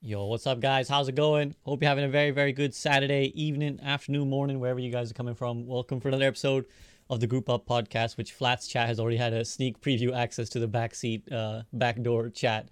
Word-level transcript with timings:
Yo, 0.00 0.26
what's 0.26 0.46
up, 0.46 0.60
guys? 0.60 0.88
How's 0.88 1.08
it 1.08 1.16
going? 1.16 1.56
Hope 1.64 1.82
you're 1.82 1.88
having 1.88 2.04
a 2.04 2.08
very, 2.08 2.30
very 2.30 2.52
good 2.52 2.72
Saturday 2.72 3.32
evening, 3.34 3.80
afternoon, 3.82 4.30
morning, 4.30 4.60
wherever 4.60 4.78
you 4.78 4.92
guys 4.92 5.10
are 5.10 5.14
coming 5.14 5.34
from. 5.34 5.66
Welcome 5.66 5.98
for 5.98 6.06
another 6.06 6.28
episode 6.28 6.66
of 7.10 7.18
the 7.18 7.26
Group 7.26 7.50
Up 7.50 7.66
podcast, 7.66 8.16
which 8.16 8.30
Flats 8.30 8.68
Chat 8.68 8.86
has 8.86 9.00
already 9.00 9.16
had 9.16 9.32
a 9.32 9.44
sneak 9.44 9.80
preview 9.80 10.14
access 10.14 10.48
to 10.50 10.60
the 10.60 10.68
backseat, 10.68 11.32
uh, 11.32 11.62
backdoor 11.72 12.30
chat. 12.30 12.68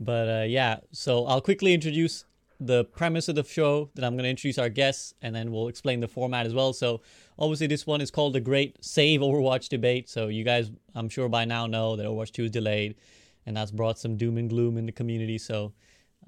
But 0.00 0.28
uh, 0.28 0.44
yeah, 0.48 0.78
so 0.90 1.26
I'll 1.26 1.40
quickly 1.40 1.74
introduce 1.74 2.24
the 2.58 2.84
premise 2.86 3.28
of 3.28 3.36
the 3.36 3.44
show. 3.44 3.90
Then 3.94 4.04
I'm 4.04 4.14
going 4.14 4.24
to 4.24 4.30
introduce 4.30 4.58
our 4.58 4.68
guests, 4.68 5.14
and 5.22 5.32
then 5.32 5.52
we'll 5.52 5.68
explain 5.68 6.00
the 6.00 6.08
format 6.08 6.44
as 6.44 6.54
well. 6.54 6.72
So 6.72 7.02
obviously, 7.38 7.68
this 7.68 7.86
one 7.86 8.00
is 8.00 8.10
called 8.10 8.32
the 8.32 8.40
Great 8.40 8.84
Save 8.84 9.20
Overwatch 9.20 9.68
Debate. 9.68 10.08
So 10.10 10.26
you 10.26 10.42
guys, 10.42 10.72
I'm 10.96 11.08
sure 11.08 11.28
by 11.28 11.44
now 11.44 11.68
know 11.68 11.94
that 11.94 12.04
Overwatch 12.04 12.32
2 12.32 12.46
is 12.46 12.50
delayed, 12.50 12.96
and 13.46 13.56
that's 13.56 13.70
brought 13.70 13.96
some 13.96 14.16
doom 14.16 14.38
and 14.38 14.50
gloom 14.50 14.76
in 14.76 14.86
the 14.86 14.92
community. 14.92 15.38
So 15.38 15.72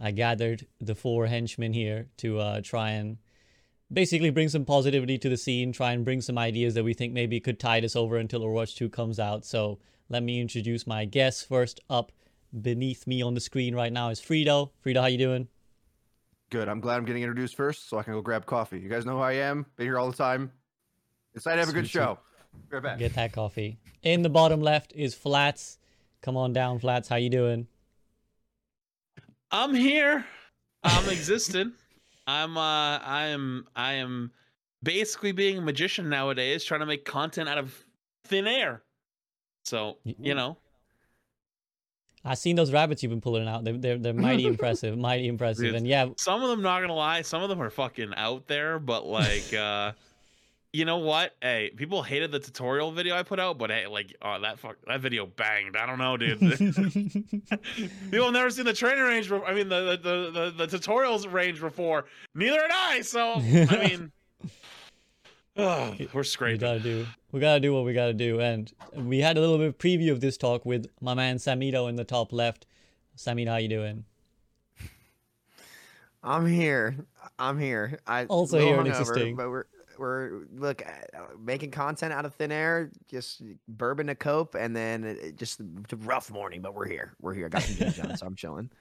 I 0.01 0.11
gathered 0.11 0.67
the 0.81 0.95
four 0.95 1.27
henchmen 1.27 1.73
here 1.73 2.09
to 2.19 2.39
uh, 2.39 2.61
try 2.63 2.91
and 2.91 3.19
basically 3.93 4.31
bring 4.31 4.49
some 4.49 4.65
positivity 4.65 5.19
to 5.19 5.29
the 5.29 5.37
scene, 5.37 5.73
try 5.73 5.93
and 5.93 6.05
bring 6.05 6.21
some 6.21 6.39
ideas 6.39 6.75
that 6.75 6.85
we 6.85 6.95
think 6.95 7.13
maybe 7.13 7.41
could 7.41 7.59
tide 7.59 7.85
us 7.85 7.97
over 7.97 8.17
until 8.17 8.41
Overwatch 8.41 8.77
2 8.77 8.89
comes 8.89 9.19
out. 9.19 9.45
So 9.45 9.79
let 10.09 10.23
me 10.23 10.41
introduce 10.41 10.87
my 10.87 11.05
guests. 11.05 11.43
First 11.43 11.81
up, 11.89 12.13
beneath 12.61 13.07
me 13.07 13.23
on 13.23 13.35
the 13.35 13.41
screen 13.41 13.75
right 13.75 13.93
now 13.93 14.11
is 14.11 14.21
Frito. 14.21 14.71
Frito, 14.85 15.01
how 15.01 15.07
you 15.07 15.19
doing? 15.19 15.49
Good. 16.51 16.69
I'm 16.69 16.81
glad 16.81 16.97
I'm 16.97 17.05
getting 17.05 17.23
introduced 17.23 17.57
first, 17.57 17.89
so 17.89 17.99
I 17.99 18.03
can 18.03 18.13
go 18.13 18.21
grab 18.23 18.47
coffee. 18.47 18.79
You 18.79 18.89
guys 18.89 19.05
know 19.05 19.17
who 19.17 19.23
I 19.23 19.33
am. 19.33 19.67
Been 19.77 19.87
here 19.87 19.99
all 19.99 20.11
the 20.11 20.17
time. 20.17 20.53
Excited 21.35 21.57
to 21.57 21.67
have 21.67 21.69
a 21.69 21.73
good 21.73 21.89
show. 21.89 22.19
Be 22.71 22.77
right 22.77 22.83
back. 22.83 22.99
Get 22.99 23.15
that 23.15 23.33
coffee. 23.33 23.79
In 24.03 24.23
the 24.23 24.29
bottom 24.29 24.61
left 24.61 24.93
is 24.95 25.15
Flats. 25.15 25.79
Come 26.23 26.37
on 26.37 26.53
down, 26.53 26.79
Flats. 26.79 27.09
How 27.09 27.17
you 27.17 27.31
doing? 27.31 27.67
I'm 29.51 29.75
here. 29.75 30.25
I'm 30.83 31.09
existing. 31.09 31.73
I'm 32.27 32.57
uh 32.57 32.99
I 32.99 33.27
am 33.27 33.67
I 33.75 33.95
am 33.95 34.33
basically 34.83 35.33
being 35.33 35.59
a 35.59 35.61
magician 35.61 36.09
nowadays, 36.09 36.65
trying 36.65 36.81
to 36.81 36.87
make 36.87 37.05
content 37.05 37.49
out 37.49 37.59
of 37.59 37.85
thin 38.25 38.47
air. 38.47 38.83
So, 39.65 39.99
you 40.05 40.35
know, 40.35 40.59
I've 42.25 42.39
seen 42.39 42.57
those 42.57 42.73
rabbits 42.73 43.03
you've 43.03 43.11
been 43.11 43.21
pulling 43.21 43.47
out. 43.47 43.65
They're 43.65 43.79
they're, 43.79 43.99
they're 43.99 44.15
mighty 44.15 44.45
impressive, 44.47 44.99
mighty 44.99 45.29
impressive. 45.29 45.67
Dude, 45.67 45.75
And 45.77 45.87
yeah, 45.87 46.09
some 46.17 46.43
of 46.43 46.49
them 46.51 46.63
not 46.63 46.81
gonna 46.81 46.95
lie, 46.95 47.23
some 47.23 47.43
of 47.43 47.49
them 47.49 47.63
are 47.63 47.71
fucking 47.71 48.15
out 48.17 48.47
there, 48.49 48.79
but 48.79 49.07
like 49.07 49.53
uh 49.59 49.93
you 50.77 50.85
know 50.85 50.99
what? 50.99 51.35
Hey, 51.41 51.73
people 51.75 52.03
hated 52.03 52.31
the 52.33 52.39
tutorial 52.39 52.93
video 52.93 53.17
I 53.17 53.23
put 53.23 53.41
out, 53.41 53.57
but 53.57 53.71
hey, 53.71 53.87
like 53.87 54.15
oh 54.21 54.39
that 54.43 54.59
fuck 54.59 54.77
that 54.87 55.01
video 55.01 55.25
banged. 55.25 55.75
I 55.75 55.87
don't 55.87 55.99
know, 55.99 56.19
dude. 56.19 56.39
people 58.11 58.27
have 58.27 58.35
never 58.35 58.51
seen 58.51 58.67
the 58.67 58.75
training 58.75 59.03
range 59.03 59.31
before. 59.31 59.47
I 59.47 59.55
mean 59.55 59.71
the 59.71 59.99
the, 60.03 60.31
the 60.33 60.51
the 60.59 60.67
the 60.67 60.79
tutorials 60.79 61.33
range 61.33 61.61
before. 61.61 62.05
Neither 62.35 62.61
had 62.61 62.71
I, 62.75 63.01
so 63.01 63.37
I 63.37 63.39
mean 63.89 64.13
ugh, 65.57 66.09
we're 66.13 66.23
scraping. 66.23 66.23
we 66.23 66.25
scraping. 66.25 66.59
gotta 66.61 66.81
do 66.81 67.07
we 67.33 67.41
gotta 67.41 67.61
do 67.61 67.73
what 67.73 67.87
we 67.87 67.95
gotta 67.95 68.13
do 68.13 68.41
and 68.41 68.71
we 68.95 69.21
had 69.21 69.39
a 69.39 69.41
little 69.41 69.57
bit 69.57 69.69
of 69.69 69.79
preview 69.79 70.13
of 70.13 70.21
this 70.21 70.37
talk 70.37 70.67
with 70.67 70.89
my 71.01 71.15
man 71.15 71.37
samito 71.37 71.89
in 71.89 71.97
the 71.97 72.05
top 72.05 72.35
left 72.35 72.67
samito 73.17 73.49
how 73.49 73.57
you 73.57 73.69
doing 73.69 74.05
I'm 76.23 76.45
here. 76.45 76.97
I'm 77.39 77.57
here. 77.57 78.01
I 78.05 78.25
Also 78.25 78.59
here 78.59 78.81
and 78.81 78.89
existing. 78.89 79.37
But 79.37 79.49
we're 79.49 79.67
we're 79.99 80.47
look 80.55 80.83
uh, 80.87 81.21
making 81.39 81.71
content 81.71 82.13
out 82.13 82.25
of 82.25 82.35
thin 82.35 82.53
air. 82.53 82.91
Just 83.09 83.43
bourbon 83.69 84.07
to 84.09 84.15
cope, 84.15 84.55
and 84.55 84.75
then 84.75 85.05
it, 85.05 85.19
it 85.19 85.37
just 85.37 85.61
it's 85.83 85.93
a 85.93 85.97
rough 85.97 86.31
morning. 86.31 86.63
But 86.63 86.75
we're 86.75 86.89
here. 86.89 87.15
We're 87.21 87.35
here. 87.35 87.47
I 87.47 87.49
Got 87.51 87.63
some 87.63 87.77
ginger 87.77 88.03
done, 88.03 88.17
so 88.17 88.27
I'm 88.27 88.35
chilling. 88.35 88.71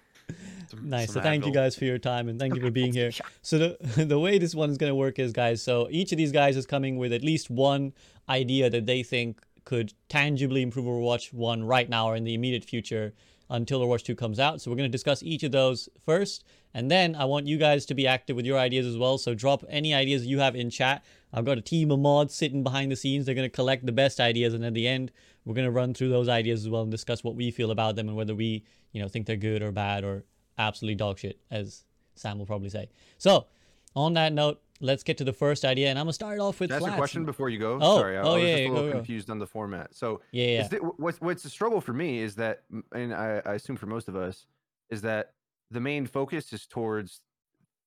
Some- 0.67 0.89
nice 0.89 1.13
so 1.13 1.21
thank 1.21 1.45
you 1.45 1.53
guys 1.53 1.75
for 1.75 1.85
your 1.85 1.99
time 1.99 2.27
and 2.29 2.39
thank 2.39 2.55
you 2.55 2.61
for 2.61 2.71
being 2.71 2.91
here 2.91 3.11
so 3.43 3.59
the 3.59 4.05
the 4.05 4.17
way 4.17 4.39
this 4.39 4.55
one 4.55 4.71
is 4.71 4.77
going 4.79 4.89
to 4.89 4.95
work 4.95 5.19
is 5.19 5.31
guys 5.31 5.61
so 5.61 5.87
each 5.91 6.11
of 6.11 6.17
these 6.17 6.31
guys 6.31 6.57
is 6.57 6.65
coming 6.65 6.97
with 6.97 7.13
at 7.13 7.21
least 7.21 7.51
one 7.51 7.93
idea 8.27 8.67
that 8.67 8.87
they 8.87 9.03
think 9.03 9.39
could 9.65 9.93
tangibly 10.09 10.63
improve 10.63 10.85
overwatch 10.85 11.31
1 11.31 11.63
right 11.63 11.89
now 11.89 12.07
or 12.07 12.15
in 12.15 12.23
the 12.23 12.33
immediate 12.33 12.65
future 12.65 13.13
until 13.51 13.81
overwatch 13.81 14.01
2 14.01 14.15
comes 14.15 14.39
out 14.39 14.61
so 14.61 14.71
we're 14.71 14.77
going 14.77 14.89
to 14.89 14.91
discuss 14.91 15.21
each 15.21 15.43
of 15.43 15.51
those 15.51 15.87
first 16.03 16.43
and 16.75 16.91
then 16.91 17.15
i 17.15 17.25
want 17.25 17.47
you 17.47 17.57
guys 17.57 17.85
to 17.85 17.95
be 17.95 18.05
active 18.05 18.35
with 18.35 18.45
your 18.45 18.59
ideas 18.59 18.85
as 18.85 18.97
well 18.97 19.17
so 19.17 19.33
drop 19.33 19.63
any 19.69 19.93
ideas 19.95 20.27
you 20.27 20.39
have 20.39 20.55
in 20.55 20.69
chat 20.69 21.03
i've 21.33 21.45
got 21.45 21.57
a 21.57 21.61
team 21.61 21.89
of 21.89 21.99
mods 21.99 22.35
sitting 22.35 22.61
behind 22.63 22.91
the 22.91 22.95
scenes 22.95 23.25
they're 23.25 23.33
going 23.33 23.49
to 23.49 23.55
collect 23.55 23.85
the 23.85 23.91
best 23.91 24.19
ideas 24.19 24.53
and 24.53 24.63
at 24.63 24.75
the 24.75 24.87
end 24.87 25.11
we're 25.45 25.55
going 25.55 25.65
to 25.65 25.71
run 25.71 25.93
through 25.93 26.09
those 26.09 26.29
ideas 26.29 26.63
as 26.63 26.69
well 26.69 26.83
and 26.83 26.91
discuss 26.91 27.23
what 27.23 27.35
we 27.35 27.49
feel 27.49 27.71
about 27.71 27.95
them 27.95 28.07
and 28.07 28.15
whether 28.15 28.35
we 28.35 28.63
you 28.91 29.01
know 29.01 29.07
think 29.07 29.25
they're 29.25 29.35
good 29.35 29.63
or 29.63 29.71
bad 29.71 30.03
or 30.03 30.23
absolutely 30.59 30.95
dog 30.95 31.17
shit 31.17 31.39
as 31.49 31.83
sam 32.15 32.37
will 32.37 32.45
probably 32.45 32.69
say 32.69 32.87
so 33.17 33.47
on 33.95 34.13
that 34.13 34.33
note 34.33 34.61
let's 34.81 35.03
get 35.03 35.17
to 35.17 35.23
the 35.23 35.33
first 35.33 35.63
idea 35.63 35.89
and 35.89 35.97
i'm 35.97 36.05
going 36.05 36.09
to 36.09 36.13
start 36.13 36.39
off 36.39 36.59
with 36.59 36.71
I 36.71 36.75
ask 36.75 36.85
a 36.85 36.91
question 36.91 37.23
before 37.23 37.49
you 37.49 37.57
go? 37.57 37.79
Oh, 37.81 37.97
Sorry, 37.97 38.17
I, 38.17 38.21
oh, 38.21 38.31
I 38.31 38.33
was 38.33 38.43
yeah, 38.43 38.49
just 38.49 38.63
a 38.63 38.67
go, 38.67 38.73
little 38.73 38.89
go. 38.89 38.95
confused 38.97 39.29
on 39.29 39.39
the 39.39 39.47
format. 39.47 39.95
So, 39.95 40.21
yeah 40.31 40.67
yeah 40.69 40.79
what's 40.97 41.21
what's 41.21 41.43
the 41.43 41.49
struggle 41.49 41.79
for 41.79 41.93
me 41.93 42.19
is 42.19 42.35
that, 42.35 42.63
and 42.91 43.13
I, 43.13 43.41
I 43.45 43.53
assume 43.53 43.77
for 43.77 43.85
most 43.85 44.09
of 44.09 44.17
us, 44.17 44.47
is 44.89 45.01
that 45.03 45.34
the 45.71 45.79
main 45.79 46.05
focus 46.05 46.53
is 46.53 46.65
towards. 46.67 47.21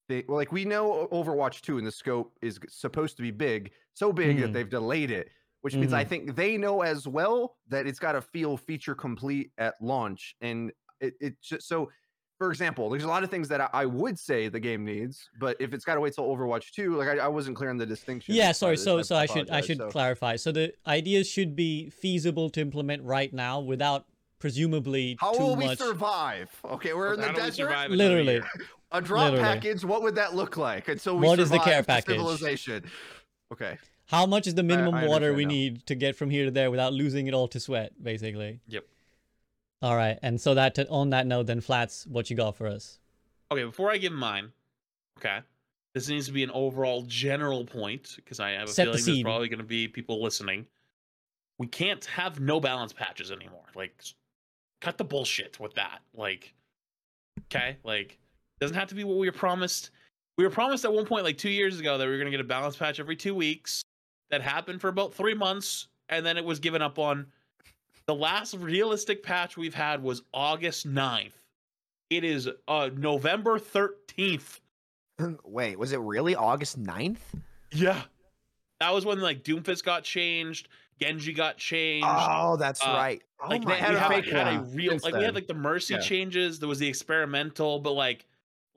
The, 0.09 0.25
well, 0.27 0.39
like 0.39 0.53
we 0.53 0.65
know 0.65 1.06
Overwatch 1.12 1.61
2 1.61 1.77
and 1.77 1.87
the 1.87 1.93
scope 1.93 2.33
is 2.41 2.59
supposed 2.71 3.16
to 3.19 3.22
be 3.22 3.31
big, 3.31 3.72
so 3.93 4.11
big 4.11 4.39
Mhm. 4.39 4.41
that 4.41 4.53
they've 4.55 4.69
delayed 4.71 5.11
it, 5.11 5.28
which 5.61 5.75
means 5.77 5.93
I 5.93 6.03
Mhm. 6.05 6.09
think 6.09 6.34
they 6.34 6.56
know 6.56 6.81
as 6.81 7.06
well 7.06 7.56
that 7.69 7.87
it's 7.87 7.99
got 7.99 8.12
to 8.12 8.22
feel 8.22 8.56
feature 8.56 8.94
complete 8.94 9.53
at 9.59 9.75
launch. 9.83 10.34
And 10.41 10.72
it, 11.00 11.15
it 11.21 11.34
just 11.43 11.69
so 11.69 11.91
for 12.39 12.50
example, 12.50 12.89
there's 12.89 13.03
a 13.03 13.09
lot 13.09 13.25
of 13.25 13.31
things 13.31 13.49
that 13.49 13.61
I, 13.61 13.69
I 13.72 13.84
would 13.84 14.16
say 14.16 14.49
the 14.49 14.60
game 14.60 14.84
needs, 14.84 15.28
but 15.41 15.56
if 15.60 15.75
it's 15.75 15.84
got 15.84 15.97
to 15.97 16.00
wait 16.00 16.15
till 16.15 16.25
Overwatch 16.25 16.71
2, 16.71 16.95
like 16.97 17.09
I, 17.09 17.25
I 17.25 17.27
wasn't 17.28 17.56
clear 17.56 17.69
on 17.69 17.77
the 17.78 17.84
distinction. 17.84 18.33
Yeah, 18.37 18.53
sorry. 18.53 18.77
So, 18.77 19.03
so 19.03 19.16
I 19.16 19.27
should 19.27 19.50
I 19.50 19.60
should 19.60 19.78
So- 19.78 19.91
clarify. 19.91 20.37
So 20.37 20.53
the 20.53 20.72
ideas 20.87 21.28
should 21.28 21.56
be 21.56 21.91
feasible 21.91 22.49
to 22.50 22.60
implement 22.60 23.03
right 23.03 23.33
now 23.33 23.59
without 23.60 24.06
presumably 24.38 25.16
How 25.21 25.32
too 25.32 25.43
will 25.43 25.56
we 25.56 25.66
much. 25.66 25.78
survive? 25.78 26.50
Okay, 26.65 26.93
we're 26.94 27.15
in 27.15 27.21
How 27.21 27.32
the 27.32 27.41
desert. 27.41 27.91
Literally. 27.91 28.41
A 28.91 29.00
drop 29.03 29.32
Literally. 29.32 29.43
package. 29.44 29.84
What 29.84 30.03
would 30.03 30.15
that 30.15 30.34
look 30.34 30.56
like 30.56 30.88
and 30.88 31.00
so 31.00 31.15
we 31.15 31.26
What 31.26 31.38
is 31.38 31.50
the 31.50 31.59
care 31.59 31.82
package? 31.82 32.16
Civilization. 32.16 32.84
Okay. 33.53 33.78
How 34.06 34.25
much 34.25 34.47
is 34.47 34.54
the 34.54 34.62
minimum 34.62 34.94
I 34.94 35.06
water 35.06 35.34
we 35.34 35.44
now. 35.44 35.50
need 35.50 35.87
to 35.87 35.94
get 35.94 36.16
from 36.16 36.31
here 36.31 36.47
to 36.47 36.50
there 36.50 36.71
without 36.71 36.94
losing 36.94 37.27
it 37.27 37.34
all 37.34 37.48
to 37.48 37.60
sweat, 37.60 37.93
basically? 38.03 38.60
Yep. 38.69 38.84
All 39.82 39.94
right, 39.94 40.19
and 40.22 40.41
so 40.41 40.54
that 40.54 40.78
on 40.91 41.10
that 41.10 41.27
note, 41.27 41.47
then 41.47 41.60
flats, 41.60 42.06
what 42.06 42.31
you 42.31 42.37
got 42.37 42.56
for 42.56 42.66
us? 42.66 42.98
Okay, 43.53 43.62
before 43.65 43.91
I 43.93 43.98
give 43.98 44.12
mine, 44.12 44.50
okay, 45.19 45.41
this 45.94 46.09
needs 46.09 46.27
to 46.27 46.32
be 46.32 46.43
an 46.43 46.50
overall 46.50 47.03
general 47.03 47.65
point 47.65 48.15
because 48.16 48.41
I 48.41 48.53
have 48.53 48.69
a 48.69 48.72
Set 48.72 48.87
the 48.91 48.98
feeling 48.98 49.04
there's 49.04 49.22
probably 49.22 49.48
going 49.48 49.59
to 49.60 49.65
be 49.65 49.87
people 49.87 50.22
listening. 50.22 50.66
We 51.59 51.66
can't 51.66 52.04
have 52.06 52.41
no 52.41 52.59
balance 52.60 52.93
patches 52.93 53.31
anymore. 53.31 53.65
Like, 53.77 53.94
s- 54.00 54.15
cut 54.81 54.99
the 54.99 55.05
bullshit 55.05 55.59
with 55.61 55.75
that. 55.75 56.00
Like, 56.15 56.55
okay, 57.47 57.77
like 57.84 58.19
doesn't 58.61 58.77
have 58.77 58.89
to 58.89 58.94
be 58.94 59.05
what 59.05 59.19
we 59.19 59.28
were 59.28 59.33
promised. 59.33 59.91
We 60.37 60.44
were 60.44 60.50
promised 60.50 60.84
at 60.84 60.93
one 60.93 61.06
point, 61.06 61.25
like 61.25 61.39
two 61.39 61.50
years 61.50 61.81
ago, 61.81 61.99
that 61.99 62.05
we 62.05 62.11
were 62.11 62.19
going 62.19 62.31
to 62.31 62.37
get 62.37 62.41
a 62.41 62.49
balance 62.49 62.77
patch 62.77 63.00
every 63.00 63.16
two 63.16 63.34
weeks. 63.34 63.83
That 64.31 64.43
happened 64.43 64.81
for 64.81 64.89
about 64.89 65.15
three 65.15 65.34
months, 65.34 65.89
and 66.09 66.25
then 66.25 66.37
it 66.37 66.44
was 66.44 66.59
given 66.59 66.83
up 66.83 66.99
on. 66.99 67.27
The 68.06 68.15
last 68.15 68.55
realistic 68.55 69.22
patch 69.22 69.56
we've 69.56 69.75
had 69.75 70.03
was 70.03 70.22
August 70.33 70.89
9th. 70.89 71.33
It 72.10 72.25
is 72.25 72.49
uh 72.66 72.91
November 72.97 73.59
13th. 73.59 74.60
Wait, 75.45 75.78
was 75.78 75.93
it 75.93 76.00
really 76.00 76.34
August 76.34 76.83
9th? 76.83 77.19
Yeah. 77.72 78.03
That 78.81 78.95
was 78.95 79.05
when 79.05 79.21
like 79.21 79.43
Doomfist 79.43 79.84
got 79.84 80.05
changed, 80.05 80.69
Genji 81.00 81.32
got 81.32 81.56
changed. 81.56 82.06
Oh, 82.09 82.56
that's 82.56 82.82
uh, 82.84 82.88
right. 82.88 83.22
Oh 83.41 83.48
like 83.48 83.64
my 83.64 83.75
they 83.75 83.81
had 83.81 83.94
a 83.94 84.00
had, 84.00 84.09
fake 84.09 84.32
had 84.32 84.54
a 84.54 84.60
real 84.62 84.91
since 84.92 85.04
like 85.04 85.14
we 85.14 85.25
had 85.25 85.34
like 85.34 85.47
the 85.47 85.54
mercy 85.54 85.94
Yeah. 85.94 86.00
changes, 86.00 86.59
there 86.59 86.69
was 86.69 86.78
the 86.78 86.88
experimental, 86.88 87.78
but 87.78 87.92
like 87.92 88.25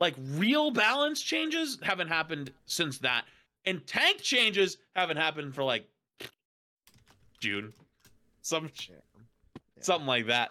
like 0.00 0.14
real 0.34 0.70
balance 0.70 1.20
changes 1.22 1.78
haven't 1.82 2.08
happened 2.08 2.52
since 2.66 2.98
that. 2.98 3.24
And 3.64 3.86
tank 3.86 4.20
changes 4.20 4.78
haven't 4.94 5.16
happened 5.16 5.54
for 5.54 5.64
like 5.64 5.88
June. 7.40 7.72
Some 8.42 8.70
sh- 8.74 8.90
Yeah. 8.90 8.96
something 9.80 10.06
like 10.06 10.26
that. 10.26 10.50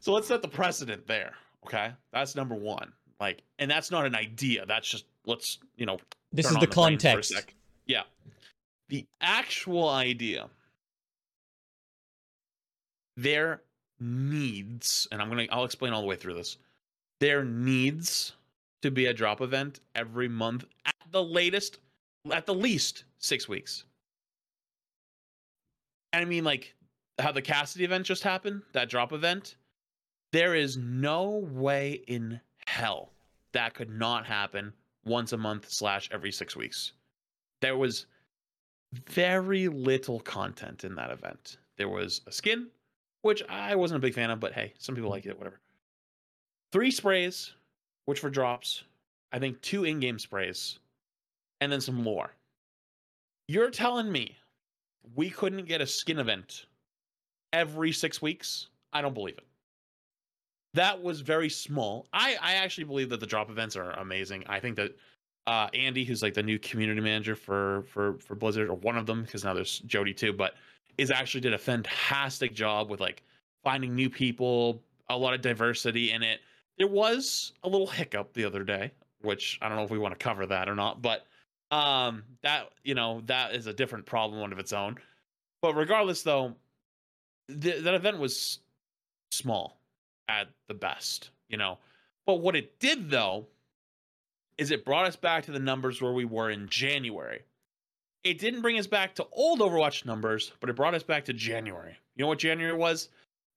So 0.00 0.12
let's 0.12 0.28
set 0.28 0.42
the 0.42 0.48
precedent 0.48 1.06
there. 1.06 1.32
Okay. 1.66 1.92
That's 2.12 2.34
number 2.36 2.54
one. 2.54 2.92
Like, 3.20 3.42
and 3.58 3.70
that's 3.70 3.90
not 3.90 4.06
an 4.06 4.14
idea. 4.14 4.64
That's 4.66 4.88
just 4.88 5.06
let's, 5.26 5.58
you 5.76 5.86
know, 5.86 5.98
This 6.32 6.46
is 6.46 6.54
on 6.54 6.60
the 6.60 6.66
brain 6.66 6.98
for 6.98 7.08
a 7.08 7.12
context. 7.12 7.52
Yeah. 7.86 8.02
The 8.88 9.06
actual 9.20 9.88
idea. 9.88 10.48
There 13.18 13.62
needs, 13.98 15.08
and 15.10 15.20
I'm 15.20 15.28
gonna 15.28 15.48
I'll 15.50 15.64
explain 15.64 15.92
all 15.92 16.00
the 16.00 16.06
way 16.06 16.14
through 16.14 16.34
this. 16.34 16.56
There 17.18 17.44
needs 17.44 18.34
to 18.82 18.92
be 18.92 19.06
a 19.06 19.12
drop 19.12 19.40
event 19.40 19.80
every 19.96 20.28
month 20.28 20.64
at 20.86 20.94
the 21.10 21.24
latest, 21.24 21.80
at 22.30 22.46
the 22.46 22.54
least 22.54 23.02
six 23.18 23.48
weeks. 23.48 23.82
And 26.12 26.22
I 26.22 26.26
mean, 26.26 26.44
like 26.44 26.76
how 27.18 27.32
the 27.32 27.42
Cassidy 27.42 27.84
event 27.84 28.06
just 28.06 28.22
happened, 28.22 28.62
that 28.72 28.88
drop 28.88 29.12
event. 29.12 29.56
There 30.30 30.54
is 30.54 30.76
no 30.76 31.44
way 31.50 32.04
in 32.06 32.40
hell 32.66 33.10
that 33.50 33.74
could 33.74 33.90
not 33.90 34.26
happen 34.26 34.72
once 35.04 35.32
a 35.32 35.36
month 35.36 35.68
slash 35.70 36.08
every 36.12 36.30
six 36.30 36.54
weeks. 36.54 36.92
There 37.62 37.76
was 37.76 38.06
very 39.08 39.66
little 39.66 40.20
content 40.20 40.84
in 40.84 40.94
that 40.94 41.10
event. 41.10 41.56
There 41.78 41.88
was 41.88 42.20
a 42.28 42.32
skin, 42.32 42.68
which 43.22 43.42
I 43.48 43.74
wasn't 43.74 43.98
a 43.98 44.06
big 44.06 44.14
fan 44.14 44.30
of, 44.30 44.40
but 44.40 44.52
hey, 44.52 44.72
some 44.78 44.94
people 44.94 45.10
like 45.10 45.26
it, 45.26 45.38
whatever. 45.38 45.60
Three 46.72 46.90
sprays, 46.90 47.52
which 48.06 48.20
for 48.20 48.30
drops, 48.30 48.84
I 49.32 49.38
think 49.38 49.60
two 49.60 49.84
in-game 49.84 50.18
sprays, 50.18 50.78
and 51.60 51.70
then 51.70 51.80
some 51.80 52.04
lore. 52.04 52.32
You're 53.48 53.70
telling 53.70 54.10
me 54.12 54.36
we 55.14 55.30
couldn't 55.30 55.66
get 55.66 55.80
a 55.80 55.86
skin 55.86 56.18
event 56.18 56.66
every 57.52 57.92
six 57.92 58.20
weeks? 58.20 58.68
I 58.92 59.02
don't 59.02 59.14
believe 59.14 59.38
it. 59.38 59.46
That 60.74 61.02
was 61.02 61.22
very 61.22 61.48
small. 61.48 62.06
I, 62.12 62.36
I 62.40 62.54
actually 62.54 62.84
believe 62.84 63.08
that 63.10 63.20
the 63.20 63.26
drop 63.26 63.50
events 63.50 63.74
are 63.74 63.92
amazing. 63.92 64.44
I 64.46 64.60
think 64.60 64.76
that 64.76 64.96
uh, 65.46 65.68
Andy, 65.72 66.04
who's 66.04 66.22
like 66.22 66.34
the 66.34 66.42
new 66.42 66.58
community 66.58 67.00
manager 67.00 67.34
for 67.34 67.84
for 67.88 68.18
for 68.18 68.34
Blizzard, 68.34 68.68
or 68.68 68.74
one 68.74 68.98
of 68.98 69.06
them, 69.06 69.22
because 69.22 69.44
now 69.44 69.54
there's 69.54 69.78
Jody 69.80 70.12
too, 70.12 70.32
but 70.32 70.54
is 70.98 71.10
actually 71.10 71.40
did 71.40 71.54
a 71.54 71.58
fantastic 71.58 72.54
job 72.54 72.90
with 72.90 73.00
like 73.00 73.22
finding 73.64 73.94
new 73.94 74.10
people, 74.10 74.82
a 75.08 75.16
lot 75.16 75.32
of 75.32 75.40
diversity 75.40 76.10
in 76.10 76.22
it. 76.22 76.40
There 76.76 76.88
was 76.88 77.52
a 77.62 77.68
little 77.68 77.86
hiccup 77.86 78.34
the 78.34 78.44
other 78.44 78.64
day, 78.64 78.92
which 79.22 79.58
I 79.62 79.68
don't 79.68 79.78
know 79.78 79.84
if 79.84 79.90
we 79.90 79.98
want 79.98 80.18
to 80.18 80.22
cover 80.22 80.46
that 80.46 80.68
or 80.68 80.74
not, 80.74 81.00
but 81.00 81.24
um 81.70 82.22
that 82.42 82.70
you 82.82 82.94
know 82.94 83.20
that 83.26 83.54
is 83.54 83.66
a 83.66 83.74
different 83.74 84.06
problem 84.06 84.40
one 84.40 84.52
of 84.52 84.58
its 84.58 84.72
own. 84.72 84.96
But 85.60 85.74
regardless, 85.74 86.22
though, 86.22 86.54
th- 87.48 87.82
that 87.82 87.94
event 87.94 88.18
was 88.18 88.60
small 89.30 89.78
at 90.28 90.48
the 90.68 90.74
best, 90.74 91.30
you 91.48 91.56
know. 91.56 91.78
But 92.26 92.40
what 92.40 92.56
it 92.56 92.78
did 92.78 93.10
though 93.10 93.46
is 94.56 94.70
it 94.70 94.84
brought 94.84 95.06
us 95.06 95.16
back 95.16 95.44
to 95.44 95.52
the 95.52 95.58
numbers 95.58 96.02
where 96.02 96.12
we 96.12 96.24
were 96.24 96.50
in 96.50 96.68
January. 96.68 97.42
It 98.24 98.38
didn't 98.38 98.62
bring 98.62 98.78
us 98.78 98.86
back 98.86 99.14
to 99.16 99.26
old 99.32 99.60
Overwatch 99.60 100.04
numbers, 100.04 100.52
but 100.60 100.68
it 100.68 100.76
brought 100.76 100.94
us 100.94 101.02
back 101.02 101.24
to 101.26 101.32
January. 101.32 101.96
You 102.16 102.24
know 102.24 102.28
what 102.28 102.38
January 102.38 102.76
was? 102.76 103.08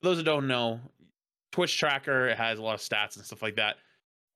For 0.01 0.09
those 0.09 0.17
who 0.17 0.23
don't 0.23 0.47
know, 0.47 0.79
Twitch 1.51 1.77
tracker 1.77 2.27
it 2.27 2.37
has 2.37 2.59
a 2.59 2.63
lot 2.63 2.75
of 2.75 2.79
stats 2.79 3.15
and 3.15 3.25
stuff 3.25 3.41
like 3.41 3.55
that. 3.55 3.77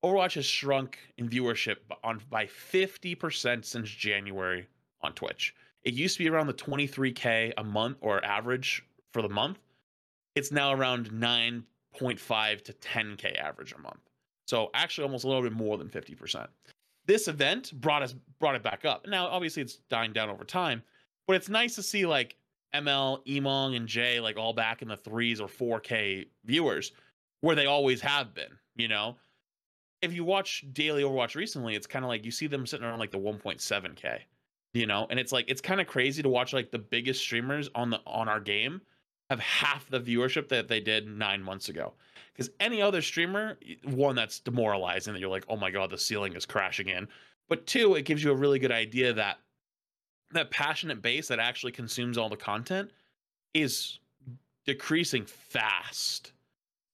Overwatch 0.04 0.34
has 0.34 0.44
shrunk 0.44 0.98
in 1.16 1.28
viewership 1.28 1.76
on 2.04 2.20
by 2.30 2.46
50% 2.46 3.64
since 3.64 3.88
January 3.88 4.66
on 5.00 5.12
Twitch. 5.12 5.54
It 5.84 5.94
used 5.94 6.16
to 6.16 6.24
be 6.24 6.28
around 6.28 6.48
the 6.48 6.54
23k 6.54 7.54
a 7.56 7.64
month 7.64 7.98
or 8.00 8.24
average 8.24 8.84
for 9.12 9.22
the 9.22 9.28
month. 9.28 9.58
It's 10.34 10.52
now 10.52 10.72
around 10.72 11.10
9.5 11.10 12.62
to 12.64 12.72
10k 12.72 13.38
average 13.40 13.72
a 13.72 13.78
month. 13.78 14.00
So 14.46 14.70
actually 14.74 15.04
almost 15.04 15.24
a 15.24 15.28
little 15.28 15.42
bit 15.42 15.52
more 15.52 15.78
than 15.78 15.88
50%. 15.88 16.46
This 17.06 17.28
event 17.28 17.72
brought 17.80 18.02
us 18.02 18.14
brought 18.38 18.54
it 18.54 18.62
back 18.62 18.84
up. 18.84 19.06
Now 19.06 19.26
obviously 19.28 19.62
it's 19.62 19.76
dying 19.88 20.12
down 20.12 20.28
over 20.28 20.44
time, 20.44 20.82
but 21.26 21.36
it's 21.36 21.48
nice 21.48 21.74
to 21.76 21.82
see 21.82 22.06
like 22.06 22.36
ML, 22.74 23.24
Emongg, 23.26 23.76
and 23.76 23.86
Jay 23.86 24.20
like 24.20 24.36
all 24.36 24.52
back 24.52 24.82
in 24.82 24.88
the 24.88 24.96
threes 24.96 25.40
or 25.40 25.48
4K 25.48 26.26
viewers 26.44 26.92
where 27.40 27.56
they 27.56 27.66
always 27.66 28.00
have 28.00 28.34
been, 28.34 28.58
you 28.74 28.88
know? 28.88 29.16
If 30.02 30.12
you 30.12 30.24
watch 30.24 30.64
daily 30.72 31.02
Overwatch 31.02 31.34
recently, 31.34 31.74
it's 31.74 31.86
kind 31.86 32.04
of 32.04 32.08
like 32.08 32.24
you 32.24 32.30
see 32.30 32.46
them 32.46 32.66
sitting 32.66 32.84
around 32.84 32.98
like 32.98 33.10
the 33.10 33.18
1.7K, 33.18 34.18
you 34.74 34.86
know? 34.86 35.06
And 35.08 35.18
it's 35.18 35.32
like 35.32 35.46
it's 35.48 35.60
kind 35.60 35.80
of 35.80 35.86
crazy 35.86 36.22
to 36.22 36.28
watch 36.28 36.52
like 36.52 36.70
the 36.70 36.78
biggest 36.78 37.20
streamers 37.20 37.70
on 37.74 37.90
the 37.90 38.00
on 38.06 38.28
our 38.28 38.40
game 38.40 38.80
have 39.30 39.40
half 39.40 39.88
the 39.88 40.00
viewership 40.00 40.48
that 40.48 40.68
they 40.68 40.80
did 40.80 41.06
nine 41.06 41.42
months 41.42 41.68
ago. 41.68 41.92
Because 42.32 42.50
any 42.60 42.82
other 42.82 43.02
streamer, 43.02 43.58
one 43.84 44.14
that's 44.14 44.40
demoralizing 44.40 45.14
that 45.14 45.20
you're 45.20 45.30
like, 45.30 45.46
oh 45.48 45.56
my 45.56 45.70
god, 45.70 45.90
the 45.90 45.98
ceiling 45.98 46.34
is 46.34 46.46
crashing 46.46 46.88
in. 46.88 47.08
But 47.48 47.66
two, 47.66 47.94
it 47.94 48.02
gives 48.02 48.22
you 48.22 48.30
a 48.30 48.34
really 48.34 48.58
good 48.58 48.72
idea 48.72 49.12
that 49.14 49.38
that 50.32 50.50
passionate 50.50 51.00
base 51.02 51.28
that 51.28 51.38
actually 51.38 51.72
consumes 51.72 52.18
all 52.18 52.28
the 52.28 52.36
content 52.36 52.90
is 53.54 54.00
decreasing 54.66 55.24
fast, 55.24 56.32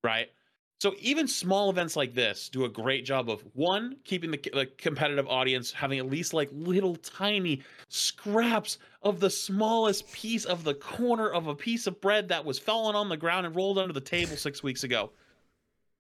right? 0.05 0.31
So 0.83 0.97
even 0.99 1.29
small 1.29 1.71
events 1.71 1.95
like 1.95 2.13
this 2.13 2.49
do 2.49 2.65
a 2.65 2.69
great 2.69 3.05
job 3.05 3.31
of 3.31 3.45
one 3.55 3.99
keeping 4.03 4.33
the, 4.33 4.39
the, 4.53 4.67
competitive 4.79 5.29
audience 5.29 5.71
having 5.71 6.01
at 6.01 6.11
least 6.11 6.35
like 6.35 6.49
little 6.51 6.97
tiny 6.97 7.63
scraps 7.87 8.79
of 9.05 9.21
the 9.21 9.31
smallest 9.31 10.11
piece 10.11 10.45
of 10.45 10.65
the 10.65 10.75
corner 10.75 11.29
of 11.29 11.47
a 11.47 11.55
piece 11.55 11.87
of 11.87 12.01
bread 12.01 12.27
that 12.31 12.45
was 12.45 12.59
fallen 12.59 12.97
on 12.97 13.09
the 13.09 13.17
ground 13.17 13.47
and 13.47 13.55
rolled 13.55 13.79
under 13.79 13.93
the 13.93 14.01
table 14.01 14.37
six 14.37 14.65
weeks 14.65 14.83
ago. 14.83 15.13